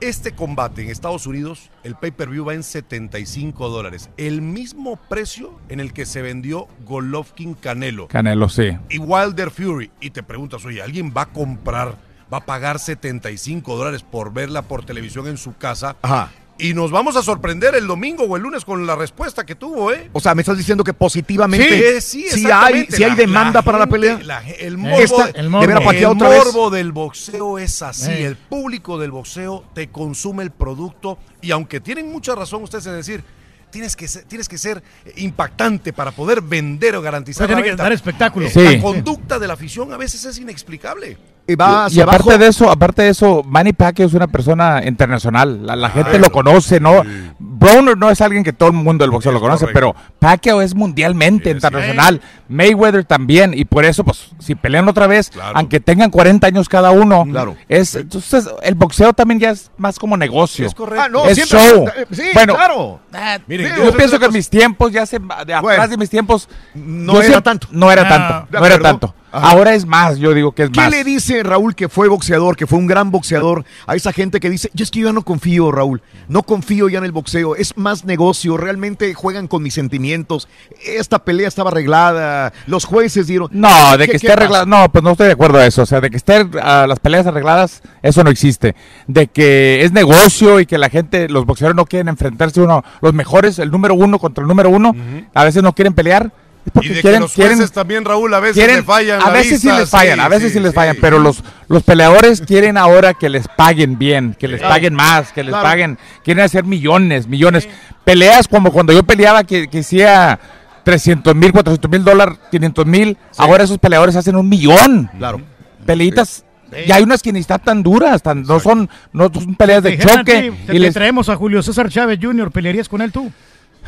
este 0.01 0.33
combate 0.33 0.83
en 0.83 0.89
Estados 0.89 1.27
Unidos, 1.27 1.69
el 1.83 1.95
pay-per-view 1.95 2.45
va 2.45 2.53
en 2.53 2.63
75 2.63 3.69
dólares, 3.69 4.09
el 4.17 4.41
mismo 4.41 4.97
precio 5.09 5.59
en 5.69 5.79
el 5.79 5.93
que 5.93 6.05
se 6.05 6.21
vendió 6.21 6.67
Golovkin 6.85 7.53
Canelo 7.53 8.07
Canelo, 8.07 8.49
sí. 8.49 8.77
y 8.89 8.97
Wilder 8.97 9.51
Fury, 9.51 9.91
y 9.99 10.11
te 10.11 10.23
preguntas, 10.23 10.65
oye, 10.65 10.81
¿alguien 10.81 11.13
va 11.15 11.23
a 11.23 11.25
comprar, 11.27 11.97
va 12.31 12.37
a 12.37 12.45
pagar 12.45 12.79
75 12.79 13.75
dólares 13.75 14.03
por 14.03 14.33
verla 14.33 14.63
por 14.63 14.85
televisión 14.85 15.27
en 15.27 15.37
su 15.37 15.55
casa? 15.57 15.97
Ajá. 16.01 16.31
Y 16.59 16.73
nos 16.73 16.91
vamos 16.91 17.15
a 17.15 17.23
sorprender 17.23 17.73
el 17.75 17.87
domingo 17.87 18.23
o 18.25 18.35
el 18.35 18.43
lunes 18.43 18.65
con 18.65 18.85
la 18.85 18.95
respuesta 18.95 19.45
que 19.45 19.55
tuvo, 19.55 19.93
¿eh? 19.93 20.09
O 20.11 20.19
sea, 20.19 20.35
me 20.35 20.41
estás 20.41 20.57
diciendo 20.57 20.83
que 20.83 20.93
positivamente 20.93 22.01
Sí, 22.01 22.21
sí, 22.29 22.41
si 22.41 22.51
hay, 22.51 22.85
hay 23.03 23.15
demanda 23.15 23.59
la 23.59 23.61
para 23.61 23.79
la 23.79 23.87
pelea. 23.87 24.19
la 24.23 24.41
el 24.47 24.77
morbo, 24.77 24.97
Esta- 24.99 25.29
el 25.39 25.49
morbo. 25.49 25.61
de 25.61 25.67
ver 25.67 25.77
a 25.77 25.85
Pacquiao 25.85 26.11
el 26.11 26.17
otra 26.17 26.29
vez. 26.29 26.43
morbo 26.45 26.69
del 26.69 26.91
boxeo 26.91 27.57
es 27.59 27.81
así. 27.81 28.11
Eh. 28.11 28.25
El 28.25 28.35
público 28.35 28.97
del 28.99 29.11
boxeo 29.11 29.63
te 29.73 29.89
consume 29.89 30.43
el 30.43 30.51
producto 30.51 31.17
y 31.41 31.51
aunque 31.51 31.79
tienen 31.79 32.11
mucha 32.11 32.35
razón 32.35 32.61
ustedes 32.63 32.85
en 32.87 32.95
decir, 32.95 33.23
tienes 33.71 33.95
que 33.95 34.07
ser, 34.07 34.23
tienes 34.23 34.47
que 34.49 34.57
ser 34.57 34.81
impactante 35.17 35.93
para 35.93 36.11
poder 36.11 36.41
vender 36.41 36.95
o 36.95 37.01
garantizar 37.01 37.47
Tiene 37.47 37.61
la 37.61 37.63
que 37.65 37.69
venta. 37.71 37.83
dar 37.83 37.93
espectáculo. 37.93 38.47
Eh, 38.47 38.49
Sí. 38.49 38.77
La 38.77 38.81
conducta 38.81 39.39
de 39.39 39.47
la 39.47 39.53
afición 39.53 39.93
a 39.93 39.97
veces 39.97 40.25
es 40.25 40.37
inexplicable. 40.39 41.17
Y 41.47 41.55
va 41.55 41.87
y 41.89 41.99
aparte 41.99 42.23
abajo. 42.29 42.37
de 42.37 42.47
eso, 42.47 42.69
aparte 42.69 43.01
de 43.01 43.09
eso, 43.09 43.41
Manny 43.43 43.73
Pacquiao 43.73 44.07
es 44.07 44.13
una 44.13 44.27
persona 44.27 44.83
internacional. 44.85 45.65
La, 45.65 45.75
la 45.75 45.89
gente 45.89 46.19
lo 46.19 46.31
conoce, 46.31 46.79
¿no? 46.79 47.01
Broner 47.39 47.97
no 47.97 48.11
es 48.11 48.21
alguien 48.21 48.43
que 48.43 48.53
todo 48.53 48.69
el 48.69 48.75
mundo 48.75 49.03
del 49.03 49.09
boxeo 49.09 49.31
lo 49.31 49.39
conoce, 49.39 49.65
pero 49.73 49.95
Pacquiao 50.19 50.61
es 50.61 50.75
mundialmente 50.75 51.49
internacional. 51.49 52.21
Mayweather 52.49 53.03
también. 53.03 53.53
Y 53.55 53.65
por 53.65 53.83
eso, 53.83 54.03
pues, 54.03 54.29
si 54.37 54.53
pelean 54.53 54.87
otra 54.89 55.07
vez, 55.07 55.31
aunque 55.55 55.79
tengan 55.79 56.11
40 56.11 56.45
años 56.45 56.69
cada 56.69 56.91
uno, 56.91 57.25
es, 57.67 57.95
entonces 57.95 58.47
el 58.61 58.75
boxeo 58.75 59.13
también 59.13 59.39
ya 59.39 59.49
es 59.49 59.71
más 59.77 59.97
como 59.97 60.17
negocio. 60.17 60.67
Es 60.67 60.75
correcto. 60.75 61.03
Ah, 61.03 61.09
no, 61.09 61.25
es 61.25 61.33
siempre- 61.35 61.57
show. 61.59 61.87
eh, 61.97 62.05
sí, 62.11 62.23
bueno, 62.35 62.53
claro. 62.53 62.99
ah, 63.13 63.39
Miren, 63.63 63.77
yo 63.77 63.85
yo- 63.85 63.97
pienso 63.97 64.19
que 64.19 64.25
en 64.25 64.33
mis 64.33 64.49
tiempos, 64.49 64.91
ya 64.91 65.05
se, 65.05 65.19
de 65.45 65.53
atrás 65.53 65.89
de 65.89 65.97
mis 65.97 66.09
tiempos, 66.09 66.47
no 66.73 67.13
era 67.13 67.21
siempre- 67.23 67.41
tanto. 67.41 67.67
No 67.71 67.91
era 67.91 68.01
Ah, 68.03 68.07
tanto. 68.09 68.47
de 68.51 68.59
No 68.59 68.65
era 68.65 68.79
tanto. 68.79 69.15
Ajá. 69.31 69.51
Ahora 69.51 69.73
es 69.75 69.85
más, 69.85 70.17
yo 70.17 70.33
digo 70.33 70.51
que 70.53 70.63
es 70.63 70.69
¿Qué 70.71 70.79
más. 70.81 70.89
le 70.91 71.03
dice 71.03 71.43
Raúl 71.43 71.75
que 71.75 71.87
fue 71.89 72.07
boxeador, 72.07 72.55
que 72.55 72.65
fue 72.67 72.79
un 72.79 72.87
gran 72.87 73.11
boxeador, 73.11 73.63
a 73.85 73.95
esa 73.95 74.11
gente 74.11 74.39
que 74.39 74.49
dice, 74.49 74.69
yo 74.73 74.83
es 74.83 74.91
que 74.91 74.99
yo 75.01 75.07
ya 75.07 75.13
no 75.13 75.21
confío, 75.23 75.71
Raúl, 75.71 76.01
no 76.27 76.43
confío 76.43 76.89
ya 76.89 76.97
en 76.97 77.05
el 77.05 77.11
boxeo, 77.11 77.55
es 77.55 77.77
más 77.77 78.05
negocio, 78.05 78.57
realmente 78.57 79.13
juegan 79.13 79.47
con 79.47 79.61
mis 79.63 79.73
sentimientos, 79.75 80.47
esta 80.85 81.23
pelea 81.23 81.47
estaba 81.47 81.69
arreglada, 81.69 82.53
los 82.67 82.85
jueces 82.85 83.27
dieron... 83.27 83.49
No, 83.51 83.97
de 83.97 84.05
¿Qué- 84.05 84.05
que 84.05 84.11
qué 84.11 84.17
esté 84.27 84.31
arreglado. 84.31 84.65
pasa? 84.65 84.81
No, 84.83 84.91
pues 84.91 85.03
no 85.03 85.11
estoy 85.11 85.27
de 85.27 85.33
acuerdo 85.33 85.59
a 85.59 85.65
eso. 85.65 85.83
O 85.83 85.85
sea, 85.85 86.01
de 86.01 86.09
que 86.09 86.17
estén 86.17 86.51
ah, 86.61 86.85
las 86.87 86.99
peleas 86.99 87.27
arregladas, 87.27 87.81
eso 88.01 88.23
no 88.23 88.29
existe. 88.29 88.75
De 89.07 89.27
que 89.27 89.83
es 89.83 89.91
negocio 89.91 90.59
y 90.59 90.65
que 90.65 90.77
la 90.77 90.89
gente, 90.89 91.29
los 91.29 91.45
boxeadores 91.45 91.75
no 91.75 91.85
quieren 91.85 92.07
enfrentarse 92.09 92.61
uno, 92.61 92.83
los 93.01 93.13
mejores, 93.13 93.59
el 93.59 93.69
número 93.71 93.93
uno 93.93 94.17
contra 94.19 94.41
el 94.41 94.47
número 94.47 94.69
uno, 94.69 94.95
a 95.33 95.43
veces 95.43 95.61
no 95.63 95.73
quieren 95.73 95.93
pelear. 95.93 96.31
Porque 96.71 96.87
Y 96.87 96.89
de 96.89 96.95
que 96.95 97.01
quieren, 97.01 97.21
los 97.21 97.33
quieren, 97.33 97.67
también, 97.69 98.05
Raúl, 98.05 98.33
a 98.33 98.39
veces 98.39 98.55
quieren- 98.57 98.77
le 98.77 98.83
fallan 98.83 99.21
A 99.21 99.29
veces 99.29 99.51
vista, 99.61 99.73
sí 99.75 99.79
les 99.79 99.89
fallan, 99.89 100.15
sí, 100.15 100.19
a 100.21 100.27
veces 100.27 100.51
sí, 100.51 100.57
sí, 100.57 100.63
les 100.63 100.73
fallan, 100.73 100.95
sí. 100.95 100.99
pero 101.01 101.19
los, 101.19 101.43
los 101.67 101.83
peleadores 101.83 102.41
quieren 102.41 102.77
ahora 102.77 103.13
que 103.13 103.29
les 103.29 103.47
paguen 103.47 103.97
bien, 103.97 104.35
que 104.39 104.47
les 104.47 104.59
Claro. 104.59 104.73
paguen 104.75 104.93
más, 104.93 105.31
que 105.31 105.43
les 105.43 105.51
Claro. 105.51 105.63
paguen, 105.67 105.97
quieren 106.23 106.43
hacer 106.43 106.63
millones, 106.63 107.27
millones. 107.27 107.67
Peleas 108.03 108.47
como 108.47 108.71
cuando 108.71 108.93
yo 108.93 109.03
peleaba 109.03 109.43
que, 109.43 109.67
que 109.67 109.79
hacía 109.79 110.39
300 110.83 111.35
mil, 111.35 111.51
400 111.51 111.91
mil 111.91 112.03
dólares, 112.03 112.37
500 112.51 112.85
mil, 112.85 113.17
ahora 113.37 113.63
esos 113.63 113.77
peleadores 113.77 114.15
hacen 114.15 114.35
un 114.35 114.47
millón. 114.49 115.09
Claro. 115.17 115.41
Peleitas. 115.85 116.45
Y 116.87 116.91
hay 116.91 117.01
unas 117.01 117.23
que 117.23 117.33
ni 117.33 117.39
están 117.39 117.63
tan 117.63 117.81
duras, 117.83 118.21
tan, 118.21 118.43
no 118.43 118.59
son 118.59 118.87
no 119.11 119.31
son 119.33 119.55
peleas 119.55 119.81
de 119.81 119.97
choque. 119.97 120.23
ti, 120.23 120.31
te, 120.31 120.45
y 120.47 120.65
te 120.67 120.79
les- 120.79 120.93
traemos 120.93 121.27
a 121.29 121.35
Julio 121.35 121.63
César 121.63 121.89
Chávez 121.89 122.19
Jr., 122.21 122.51
¿pelearías 122.51 122.87
con 122.87 123.01
él 123.01 123.11
tú? 123.11 123.31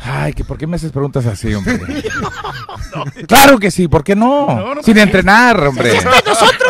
Ay, 0.04 0.32
que 0.32 0.44
¿por 0.44 0.58
qué 0.58 0.66
me 0.66 0.76
haces 0.76 0.90
preguntas 0.90 1.24
así, 1.26 1.54
hombre? 1.54 1.78
claro 3.28 3.58
que 3.58 3.70
sí, 3.70 3.86
¿por 3.86 4.02
qué 4.02 4.16
no? 4.16 4.46
No, 4.46 4.74
no, 4.74 4.82
Sin 4.82 4.98
entrenar, 4.98 5.60
hombre. 5.64 5.92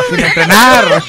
Sin 0.09 0.19
entrenar. 0.19 0.85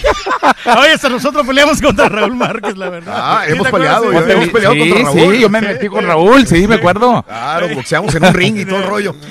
Oye, 0.78 0.92
hasta 0.92 1.08
nosotros 1.10 1.46
peleamos 1.46 1.82
contra 1.82 2.08
Raúl 2.08 2.34
Márquez, 2.34 2.76
la 2.76 2.88
verdad. 2.88 3.14
Ah, 3.16 3.42
¿Sí 3.42 3.48
te 3.48 3.56
hemos 3.56 3.70
peleado, 3.70 4.10
Sí. 4.10 4.30
hemos 4.32 4.48
peleado 4.48 4.74
sí, 4.74 4.80
contra 4.80 4.98
Raúl. 5.02 5.34
Sí, 5.34 5.40
yo 5.40 5.50
me 5.50 5.60
metí 5.60 5.88
con 5.88 6.06
Raúl, 6.06 6.46
sí, 6.46 6.66
me 6.66 6.76
acuerdo. 6.76 7.22
Claro, 7.24 7.68
boxeamos 7.74 8.14
en 8.14 8.24
un 8.24 8.34
ring 8.34 8.56
y 8.58 8.64
todo 8.64 8.78
el 8.78 8.86
rollo. 8.86 9.14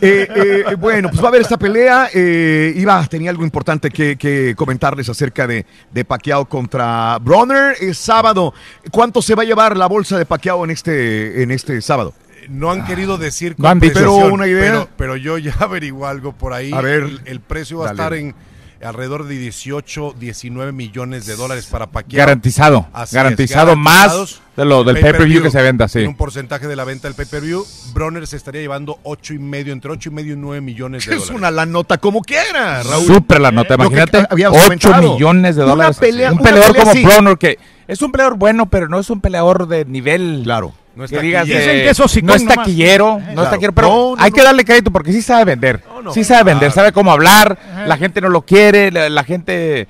Eh, 0.00 0.28
eh, 0.34 0.74
bueno, 0.78 1.08
pues 1.08 1.20
va 1.22 1.26
a 1.26 1.28
haber 1.28 1.42
esta 1.42 1.56
pelea. 1.56 2.08
Eh, 2.12 2.72
Iba, 2.76 3.06
tenía 3.06 3.30
algo 3.30 3.44
importante 3.44 3.90
que, 3.90 4.16
que 4.16 4.54
comentarles 4.56 5.08
acerca 5.08 5.46
de, 5.46 5.64
de 5.90 6.04
Pacquiao 6.04 6.44
contra 6.46 7.18
Bronner. 7.20 7.76
Es 7.80 7.98
sábado. 7.98 8.52
¿Cuánto 8.90 9.22
se 9.22 9.34
va 9.34 9.42
a 9.42 9.46
llevar 9.46 9.76
la 9.76 9.86
bolsa 9.86 10.18
de 10.18 10.26
Pacquiao 10.26 10.64
en 10.64 10.70
este, 10.70 11.42
en 11.42 11.50
este 11.50 11.80
sábado? 11.80 12.12
No 12.48 12.70
han 12.70 12.84
querido 12.86 13.18
decir 13.18 13.54
No 13.58 13.68
han. 13.68 13.80
Pero 13.80 14.14
una 14.16 14.46
idea. 14.46 14.70
Pero, 14.72 14.88
pero 14.96 15.16
yo 15.16 15.38
ya 15.38 15.54
averigué 15.60 16.04
algo 16.04 16.32
por 16.32 16.52
ahí. 16.52 16.72
A 16.72 16.80
ver. 16.80 17.02
El, 17.04 17.20
el 17.24 17.40
precio 17.40 17.78
va 17.78 17.86
Dale. 17.86 18.02
a 18.02 18.04
estar 18.04 18.14
en 18.18 18.34
alrededor 18.82 19.26
de 19.26 19.38
18, 19.38 20.14
19 20.18 20.70
millones 20.72 21.24
de 21.24 21.36
dólares 21.36 21.64
para 21.70 21.86
Pacquiao. 21.86 22.18
Garantizado, 22.18 22.86
Así 22.92 23.10
es, 23.10 23.14
garantizado 23.14 23.76
más 23.76 24.42
de 24.56 24.64
lo 24.66 24.84
del 24.84 25.00
pay-per-view 25.00 25.42
que 25.42 25.50
se 25.50 25.62
venda, 25.62 25.88
sí. 25.88 26.00
Un 26.00 26.14
porcentaje 26.16 26.68
de 26.68 26.76
la 26.76 26.84
venta 26.84 27.08
del 27.08 27.14
pay-per-view. 27.14 27.64
Bronner 27.94 28.26
se 28.26 28.36
estaría 28.36 28.60
llevando 28.60 28.98
8 29.04 29.32
y 29.34 29.38
medio, 29.38 29.72
entre 29.72 29.90
8 29.90 30.10
y 30.10 30.12
medio 30.12 30.34
y 30.34 30.36
9 30.36 30.60
millones 30.60 31.06
de 31.06 31.14
Es 31.14 31.20
dólares. 31.20 31.38
una 31.38 31.50
la 31.50 31.64
nota 31.64 31.96
como 31.96 32.20
quiera, 32.20 32.82
Raúl. 32.82 33.06
Súper 33.06 33.40
la 33.40 33.50
nota, 33.52 33.74
imagínate. 33.76 34.26
habíamos 34.28 34.58
8 34.58 34.64
comentado. 34.66 35.14
millones 35.14 35.56
de 35.56 35.62
Una 35.62 35.70
dólares. 35.70 35.98
pelea- 35.98 36.32
un 36.32 36.40
una 36.40 36.50
peleador 36.50 36.76
pelea 36.76 36.92
como. 36.92 37.08
Bronner, 37.08 37.38
que 37.38 37.58
es 37.88 38.02
un 38.02 38.12
peleador 38.12 38.36
bueno, 38.36 38.66
pero 38.66 38.88
no 38.90 38.98
es 38.98 39.08
un 39.08 39.22
peleador 39.22 39.66
de 39.66 39.86
nivel. 39.86 40.42
Claro. 40.44 40.74
No 40.96 41.04
es 41.04 41.10
que 41.10 41.18
digas 41.20 41.46
Dicen 41.46 41.62
que 41.64 41.88
es 41.90 42.00
hocicón 42.00 42.26
no 42.28 42.34
es 42.34 42.42
nomás. 42.42 42.56
taquillero, 42.58 43.18
Eh, 43.18 43.20
no 43.20 43.28
es 43.28 43.34
claro. 43.34 43.50
taquillero, 43.50 43.72
pero 43.74 43.88
No, 43.88 44.16
no, 44.16 44.22
hay 44.22 44.30
no. 44.30 44.36
que 44.36 44.42
darle 44.42 44.64
crédito 44.64 44.90
porque 44.92 45.12
sí 45.12 45.22
sabe 45.22 45.44
vender. 45.44 45.82
no. 46.02 46.12
Sí 46.12 46.22
sabe 46.24 46.44
vender, 46.44 46.68
Claro. 46.68 46.74
sabe 46.74 46.92
cómo 46.92 47.10
hablar, 47.12 47.58
la 47.86 47.96
gente 47.96 48.20
no 48.20 48.28
lo 48.28 48.42
quiere, 48.42 48.90
la, 48.92 49.08
la 49.08 49.24
gente, 49.24 49.88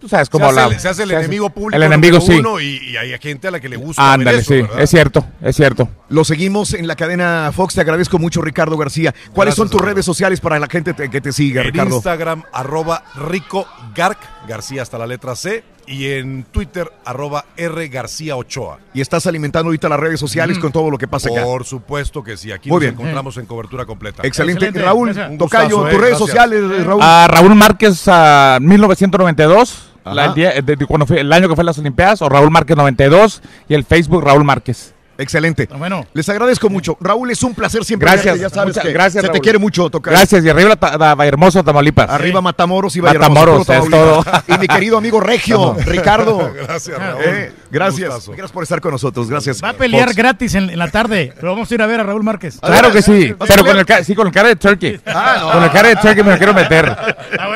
tú 0.00 0.08
sabes 0.08 0.28
Se 0.28 0.32
cómo 0.32 0.46
hace, 0.46 0.54
la- 0.56 0.66
el, 0.68 0.80
se 0.80 0.88
hace 0.88 1.02
el 1.02 1.10
enemigo 1.10 1.50
público. 1.50 1.76
El 1.76 1.82
enemigo 1.82 2.20
sí. 2.20 2.32
uno 2.38 2.60
y, 2.60 2.78
y 2.78 2.96
hay 2.96 3.18
gente 3.18 3.48
a 3.48 3.50
la 3.50 3.60
que 3.60 3.68
le 3.68 3.76
gusta. 3.76 4.12
Ándale, 4.12 4.38
eso, 4.38 4.54
sí, 4.54 4.62
¿verdad? 4.62 4.80
es 4.80 4.90
cierto, 4.90 5.26
es 5.42 5.56
cierto. 5.56 5.88
Lo 6.08 6.24
seguimos 6.24 6.72
en 6.74 6.86
la 6.86 6.94
cadena 6.94 7.50
Fox. 7.54 7.74
Te 7.74 7.80
agradezco 7.80 8.18
mucho, 8.18 8.40
Ricardo 8.40 8.76
García. 8.76 9.12
¿Cuáles 9.32 9.54
Gracias, 9.54 9.56
son 9.56 9.70
tus 9.70 9.80
redes 9.80 10.04
sociales 10.04 10.40
para 10.40 10.58
la 10.60 10.68
gente 10.68 10.94
te- 10.94 11.10
que 11.10 11.20
te 11.20 11.32
siga, 11.32 11.62
En 11.62 11.72
Ricardo? 11.72 11.96
Instagram, 11.96 12.44
arroba 12.52 13.02
Rico 13.16 13.66
Garc, 13.94 14.18
García 14.48 14.82
hasta 14.82 14.98
la 14.98 15.06
letra 15.06 15.34
C. 15.34 15.64
Y 15.88 16.06
en 16.12 16.42
Twitter, 16.50 16.90
arroba 17.04 17.44
R 17.56 17.86
García 17.88 18.34
Ochoa. 18.36 18.78
Y 18.92 19.00
estás 19.00 19.24
alimentando 19.28 19.68
ahorita 19.68 19.88
las 19.88 20.00
redes 20.00 20.18
sociales 20.18 20.58
con 20.58 20.72
todo 20.72 20.90
lo 20.90 20.98
que 20.98 21.06
pasa 21.06 21.28
acá. 21.30 21.44
Por 21.44 21.64
supuesto 21.64 22.24
que 22.24 22.36
sí. 22.36 22.50
Aquí 22.50 22.68
Muy 22.68 22.76
nos 22.76 22.80
bien. 22.80 22.94
encontramos 22.94 23.36
en 23.36 23.46
cobertura 23.46 23.84
completa. 23.86 24.22
Excelente. 24.26 24.64
Excelente. 24.66 24.84
Raúl, 24.84 25.12
Gracias. 25.14 25.38
Tocayo, 25.38 25.68
tus 25.68 25.78
eh, 25.78 25.90
redes 25.90 26.00
gracias. 26.00 26.18
sociales, 26.18 26.84
Raúl. 26.86 27.00
A 27.02 27.28
Raúl 27.28 27.54
Márquez 27.54 28.02
a 28.08 28.58
1992, 28.60 29.90
Ajá. 30.04 30.14
la- 30.14 30.24
el, 30.26 30.34
día- 30.34 30.60
de- 30.60 30.74
de 30.76 30.86
cuando 30.86 31.06
fue, 31.06 31.20
el 31.20 31.32
año 31.32 31.48
que 31.48 31.54
fue 31.54 31.62
las 31.64 31.78
Olimpiadas, 31.78 32.20
o 32.22 32.28
Raúl 32.28 32.50
Márquez 32.50 32.76
92 32.76 33.40
y 33.68 33.74
el 33.74 33.84
Facebook 33.84 34.24
Raúl 34.24 34.42
Márquez. 34.44 34.92
Excelente. 35.18 35.68
Ah, 35.72 35.76
Bueno, 35.78 36.04
Les 36.12 36.28
agradezco 36.28 36.68
mucho. 36.68 36.96
Raúl, 37.00 37.30
es 37.30 37.42
un 37.42 37.54
placer 37.54 37.84
siempre 37.84 38.06
Gracias. 38.10 38.34
verte, 38.34 38.40
Ya 38.42 38.48
sabes 38.50 38.68
Muchas 38.74 38.84
que 38.84 38.92
gracias, 38.92 39.12
se 39.22 39.28
te 39.28 39.32
Raúl. 39.34 39.40
quiere 39.42 39.58
mucho, 39.58 39.88
Tocayo. 39.90 40.16
Gracias, 40.16 40.44
y 40.44 40.48
arriba 40.48 40.76
la 40.98 41.14
Vallehermoso, 41.14 41.62
Tamaulipas. 41.64 42.08
Arriba 42.10 42.40
Matamoros 42.40 42.94
y 42.96 43.00
Vallehermoso, 43.00 43.30
Matamoros, 43.30 43.60
es 43.60 43.66
Tamaulipas. 43.90 44.44
Y 44.48 44.58
mi 44.58 44.66
querido 44.68 44.98
amigo 44.98 45.20
Regio, 45.20 45.74
Ricardo. 45.84 46.52
Gracias, 46.66 46.98
Raúl. 46.98 47.22
Eh, 47.24 47.52
gracias. 47.70 48.08
Gustazo. 48.08 48.32
Gracias 48.32 48.52
por 48.52 48.62
estar 48.62 48.80
con 48.80 48.92
nosotros. 48.92 49.28
Gracias. 49.28 49.62
va 49.62 49.70
a 49.70 49.72
pelear 49.72 50.04
Fox. 50.08 50.16
gratis 50.16 50.54
en, 50.54 50.70
en 50.70 50.78
la 50.78 50.88
tarde. 50.88 51.32
Lo 51.40 51.50
vamos 51.52 51.70
a 51.70 51.74
ir 51.74 51.82
a 51.82 51.86
ver 51.86 52.00
a 52.00 52.02
Raúl 52.02 52.22
Márquez. 52.22 52.58
Claro 52.60 52.92
que 52.92 53.02
sí, 53.02 53.32
¿Vas 53.32 53.50
a 53.50 53.54
pero 53.54 53.66
con 53.66 53.78
el, 53.78 54.04
sí, 54.04 54.14
con 54.14 54.26
el 54.26 54.32
cara 54.32 54.48
de 54.48 54.56
turkey. 54.56 55.00
Ah, 55.06 55.36
no. 55.40 55.52
Con 55.52 55.64
el 55.64 55.70
cara 55.70 55.88
de 55.88 55.96
turkey 55.96 56.22
me 56.22 56.32
lo 56.32 56.36
quiero 56.36 56.52
meter. 56.54 56.94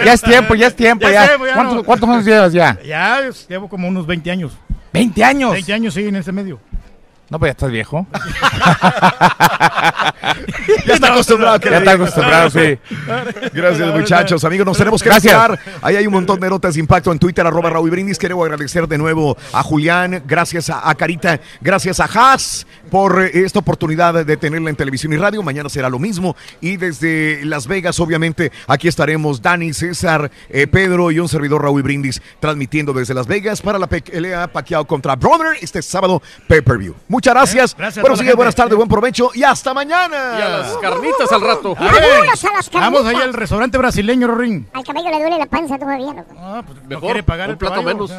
Ya 0.05 0.13
es 0.15 0.23
tiempo, 0.23 0.55
ya 0.55 0.67
es 0.69 0.77
tiempo. 0.77 1.07
Ya 1.09 1.13
Ya 1.13 1.27
sé, 1.27 1.33
ya 1.47 1.55
¿Cuántos, 1.55 1.77
no. 1.77 1.83
cuántos 1.85 2.09
años 2.09 2.25
llevas 2.25 2.53
ya? 2.53 2.79
Ya 2.87 3.21
es- 3.21 3.47
llevo 3.49 3.69
como 3.69 3.87
unos 3.89 4.07
20 4.07 4.31
años. 4.31 4.53
¿20 4.93 5.23
años? 5.23 5.53
20 5.53 5.73
años, 5.73 5.95
sí, 5.95 6.07
en 6.07 6.17
ese 6.17 6.33
medio. 6.33 6.59
No, 7.31 7.39
pues 7.39 7.49
ya 7.49 7.53
estás 7.53 7.71
viejo. 7.71 8.07
Ya 10.87 10.95
está 10.95 11.09
acostumbrado. 11.13 11.57
a 11.57 11.59
que 11.59 11.71
Ya 11.71 11.79
está 11.79 11.93
acostumbrado, 11.93 12.51
sí. 12.51 12.79
Gracias, 13.53 13.95
muchachos. 13.95 14.45
Amigos, 14.45 14.67
nos 14.67 14.79
tenemos 14.79 15.03
que 15.03 15.09
Gracias. 15.09 15.33
retirar. 15.49 15.59
Ahí 15.83 15.97
hay 15.97 16.07
un 16.07 16.13
montón 16.13 16.39
de 16.41 16.49
notas 16.49 16.75
de 16.75 16.81
impacto 16.81 17.11
en 17.13 17.19
Twitter, 17.19 17.47
arroba 17.47 17.71
Raúl 17.71 17.91
Brindis. 17.91 18.19
Quiero 18.19 18.43
agradecer 18.43 18.87
de 18.87 18.99
nuevo 18.99 19.37
a 19.53 19.63
Julián, 19.63 20.23
gracias 20.27 20.71
a, 20.71 20.89
a 20.89 20.95
Carita, 20.95 21.41
gracias 21.61 22.01
a 22.01 22.05
Haas 22.05 22.67
por 22.91 23.23
eh, 23.23 23.31
esta 23.45 23.59
oportunidad 23.59 24.25
de 24.25 24.37
tenerla 24.37 24.71
en 24.71 24.77
televisión 24.77 25.13
y 25.13 25.17
radio. 25.17 25.43
Mañana 25.43 25.69
será 25.69 25.89
lo 25.89 25.99
mismo. 25.99 26.37
Y 26.61 26.77
desde 26.77 27.45
Las 27.45 27.67
Vegas, 27.67 27.99
obviamente, 28.01 28.53
aquí 28.67 28.89
estaremos 28.89 29.43
Dani, 29.43 29.73
César, 29.73 30.31
eh, 30.49 30.67
Pedro 30.67 31.11
y 31.11 31.19
un 31.19 31.29
servidor 31.29 31.63
Raúl 31.63 31.83
Brindis 31.83 32.21
transmitiendo 32.41 32.93
desde 32.93 33.15
Las 33.15 33.27
Vegas 33.27 33.61
para 33.63 33.79
la 33.79 33.87
pelea 33.87 34.47
Pacquiao 34.49 34.85
contra 34.87 35.17
Bronner 35.17 35.57
este 35.61 35.83
sábado 35.83 36.23
pay-per-view. 36.49 36.95
Muchas 37.21 37.35
gracias. 37.35 37.73
Eh, 37.73 37.77
gracias 37.77 37.99
a 37.99 38.01
Buenos 38.01 38.21
días, 38.21 38.35
buenas 38.35 38.55
tardes, 38.55 38.77
buen 38.77 38.89
provecho 38.89 39.31
y 39.35 39.43
hasta 39.43 39.75
mañana. 39.75 40.39
Y 40.39 40.41
a 40.41 40.49
las 40.49 40.77
carnitas 40.79 41.31
al 41.31 41.43
rato. 41.43 41.75
A 41.77 41.93
ver, 41.93 42.03
Vámonos 42.03 42.45
a 42.47 42.53
las 42.55 42.71
vamos 42.71 43.05
allá 43.05 43.25
al 43.25 43.35
restaurante 43.35 43.77
brasileño, 43.77 44.27
Rorín. 44.27 44.67
Al 44.73 44.83
caballo 44.83 45.11
le 45.11 45.19
duele 45.21 45.37
la 45.39 45.45
panza 45.45 45.79
todavía, 45.79 46.15
loco. 46.15 46.35
Ah, 46.39 46.63
pues 46.65 46.81
no 46.83 46.89
Mejor, 46.89 47.03
quiere 47.03 47.23
pagar 47.23 47.49
un 47.49 47.53
el 47.53 47.59
plato 47.59 47.75
caballo, 47.75 48.09
menos. 48.09 48.11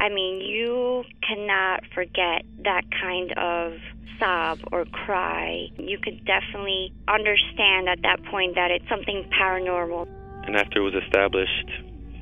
I 0.00 0.08
mean, 0.14 0.40
you 0.40 1.02
cannot 1.26 1.80
forget 1.92 2.44
that 2.62 2.84
kind 3.02 3.32
of 3.36 3.72
sob 4.20 4.60
or 4.70 4.84
cry. 4.84 5.72
You 5.76 5.98
could 5.98 6.24
definitely 6.24 6.92
understand 7.08 7.88
at 7.88 8.00
that 8.02 8.22
point 8.30 8.54
that 8.54 8.70
it's 8.70 8.88
something 8.88 9.28
paranormal. 9.36 10.06
And 10.46 10.54
after 10.56 10.78
it 10.78 10.84
was 10.84 10.94
established, 10.94 11.89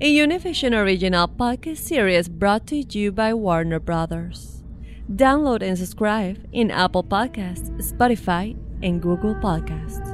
a 0.00 0.12
Univision 0.12 0.74
original 0.74 1.28
podcast 1.28 1.78
series 1.78 2.28
brought 2.28 2.66
to 2.66 2.76
you 2.76 3.12
by 3.12 3.32
Warner 3.32 3.78
Brothers. 3.78 4.62
Download 5.08 5.62
and 5.62 5.78
subscribe 5.78 6.38
in 6.52 6.70
Apple 6.70 7.04
Podcasts, 7.04 7.70
Spotify, 7.78 8.56
and 8.82 9.00
Google 9.00 9.34
Podcasts. 9.36 10.10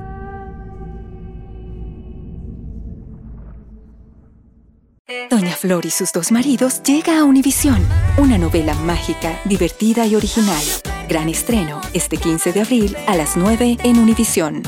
Doña 5.30 5.54
Flor 5.56 5.86
y 5.86 5.90
sus 5.90 6.12
dos 6.12 6.30
maridos 6.30 6.82
llega 6.82 7.18
a 7.18 7.24
Univisión, 7.24 7.84
una 8.18 8.38
novela 8.38 8.74
mágica, 8.74 9.40
divertida 9.44 10.06
y 10.06 10.14
original. 10.14 10.62
Gran 11.08 11.28
estreno 11.28 11.80
este 11.94 12.16
15 12.16 12.52
de 12.52 12.60
abril 12.60 12.96
a 13.08 13.16
las 13.16 13.36
9 13.36 13.78
en 13.82 13.98
Univisión. 13.98 14.62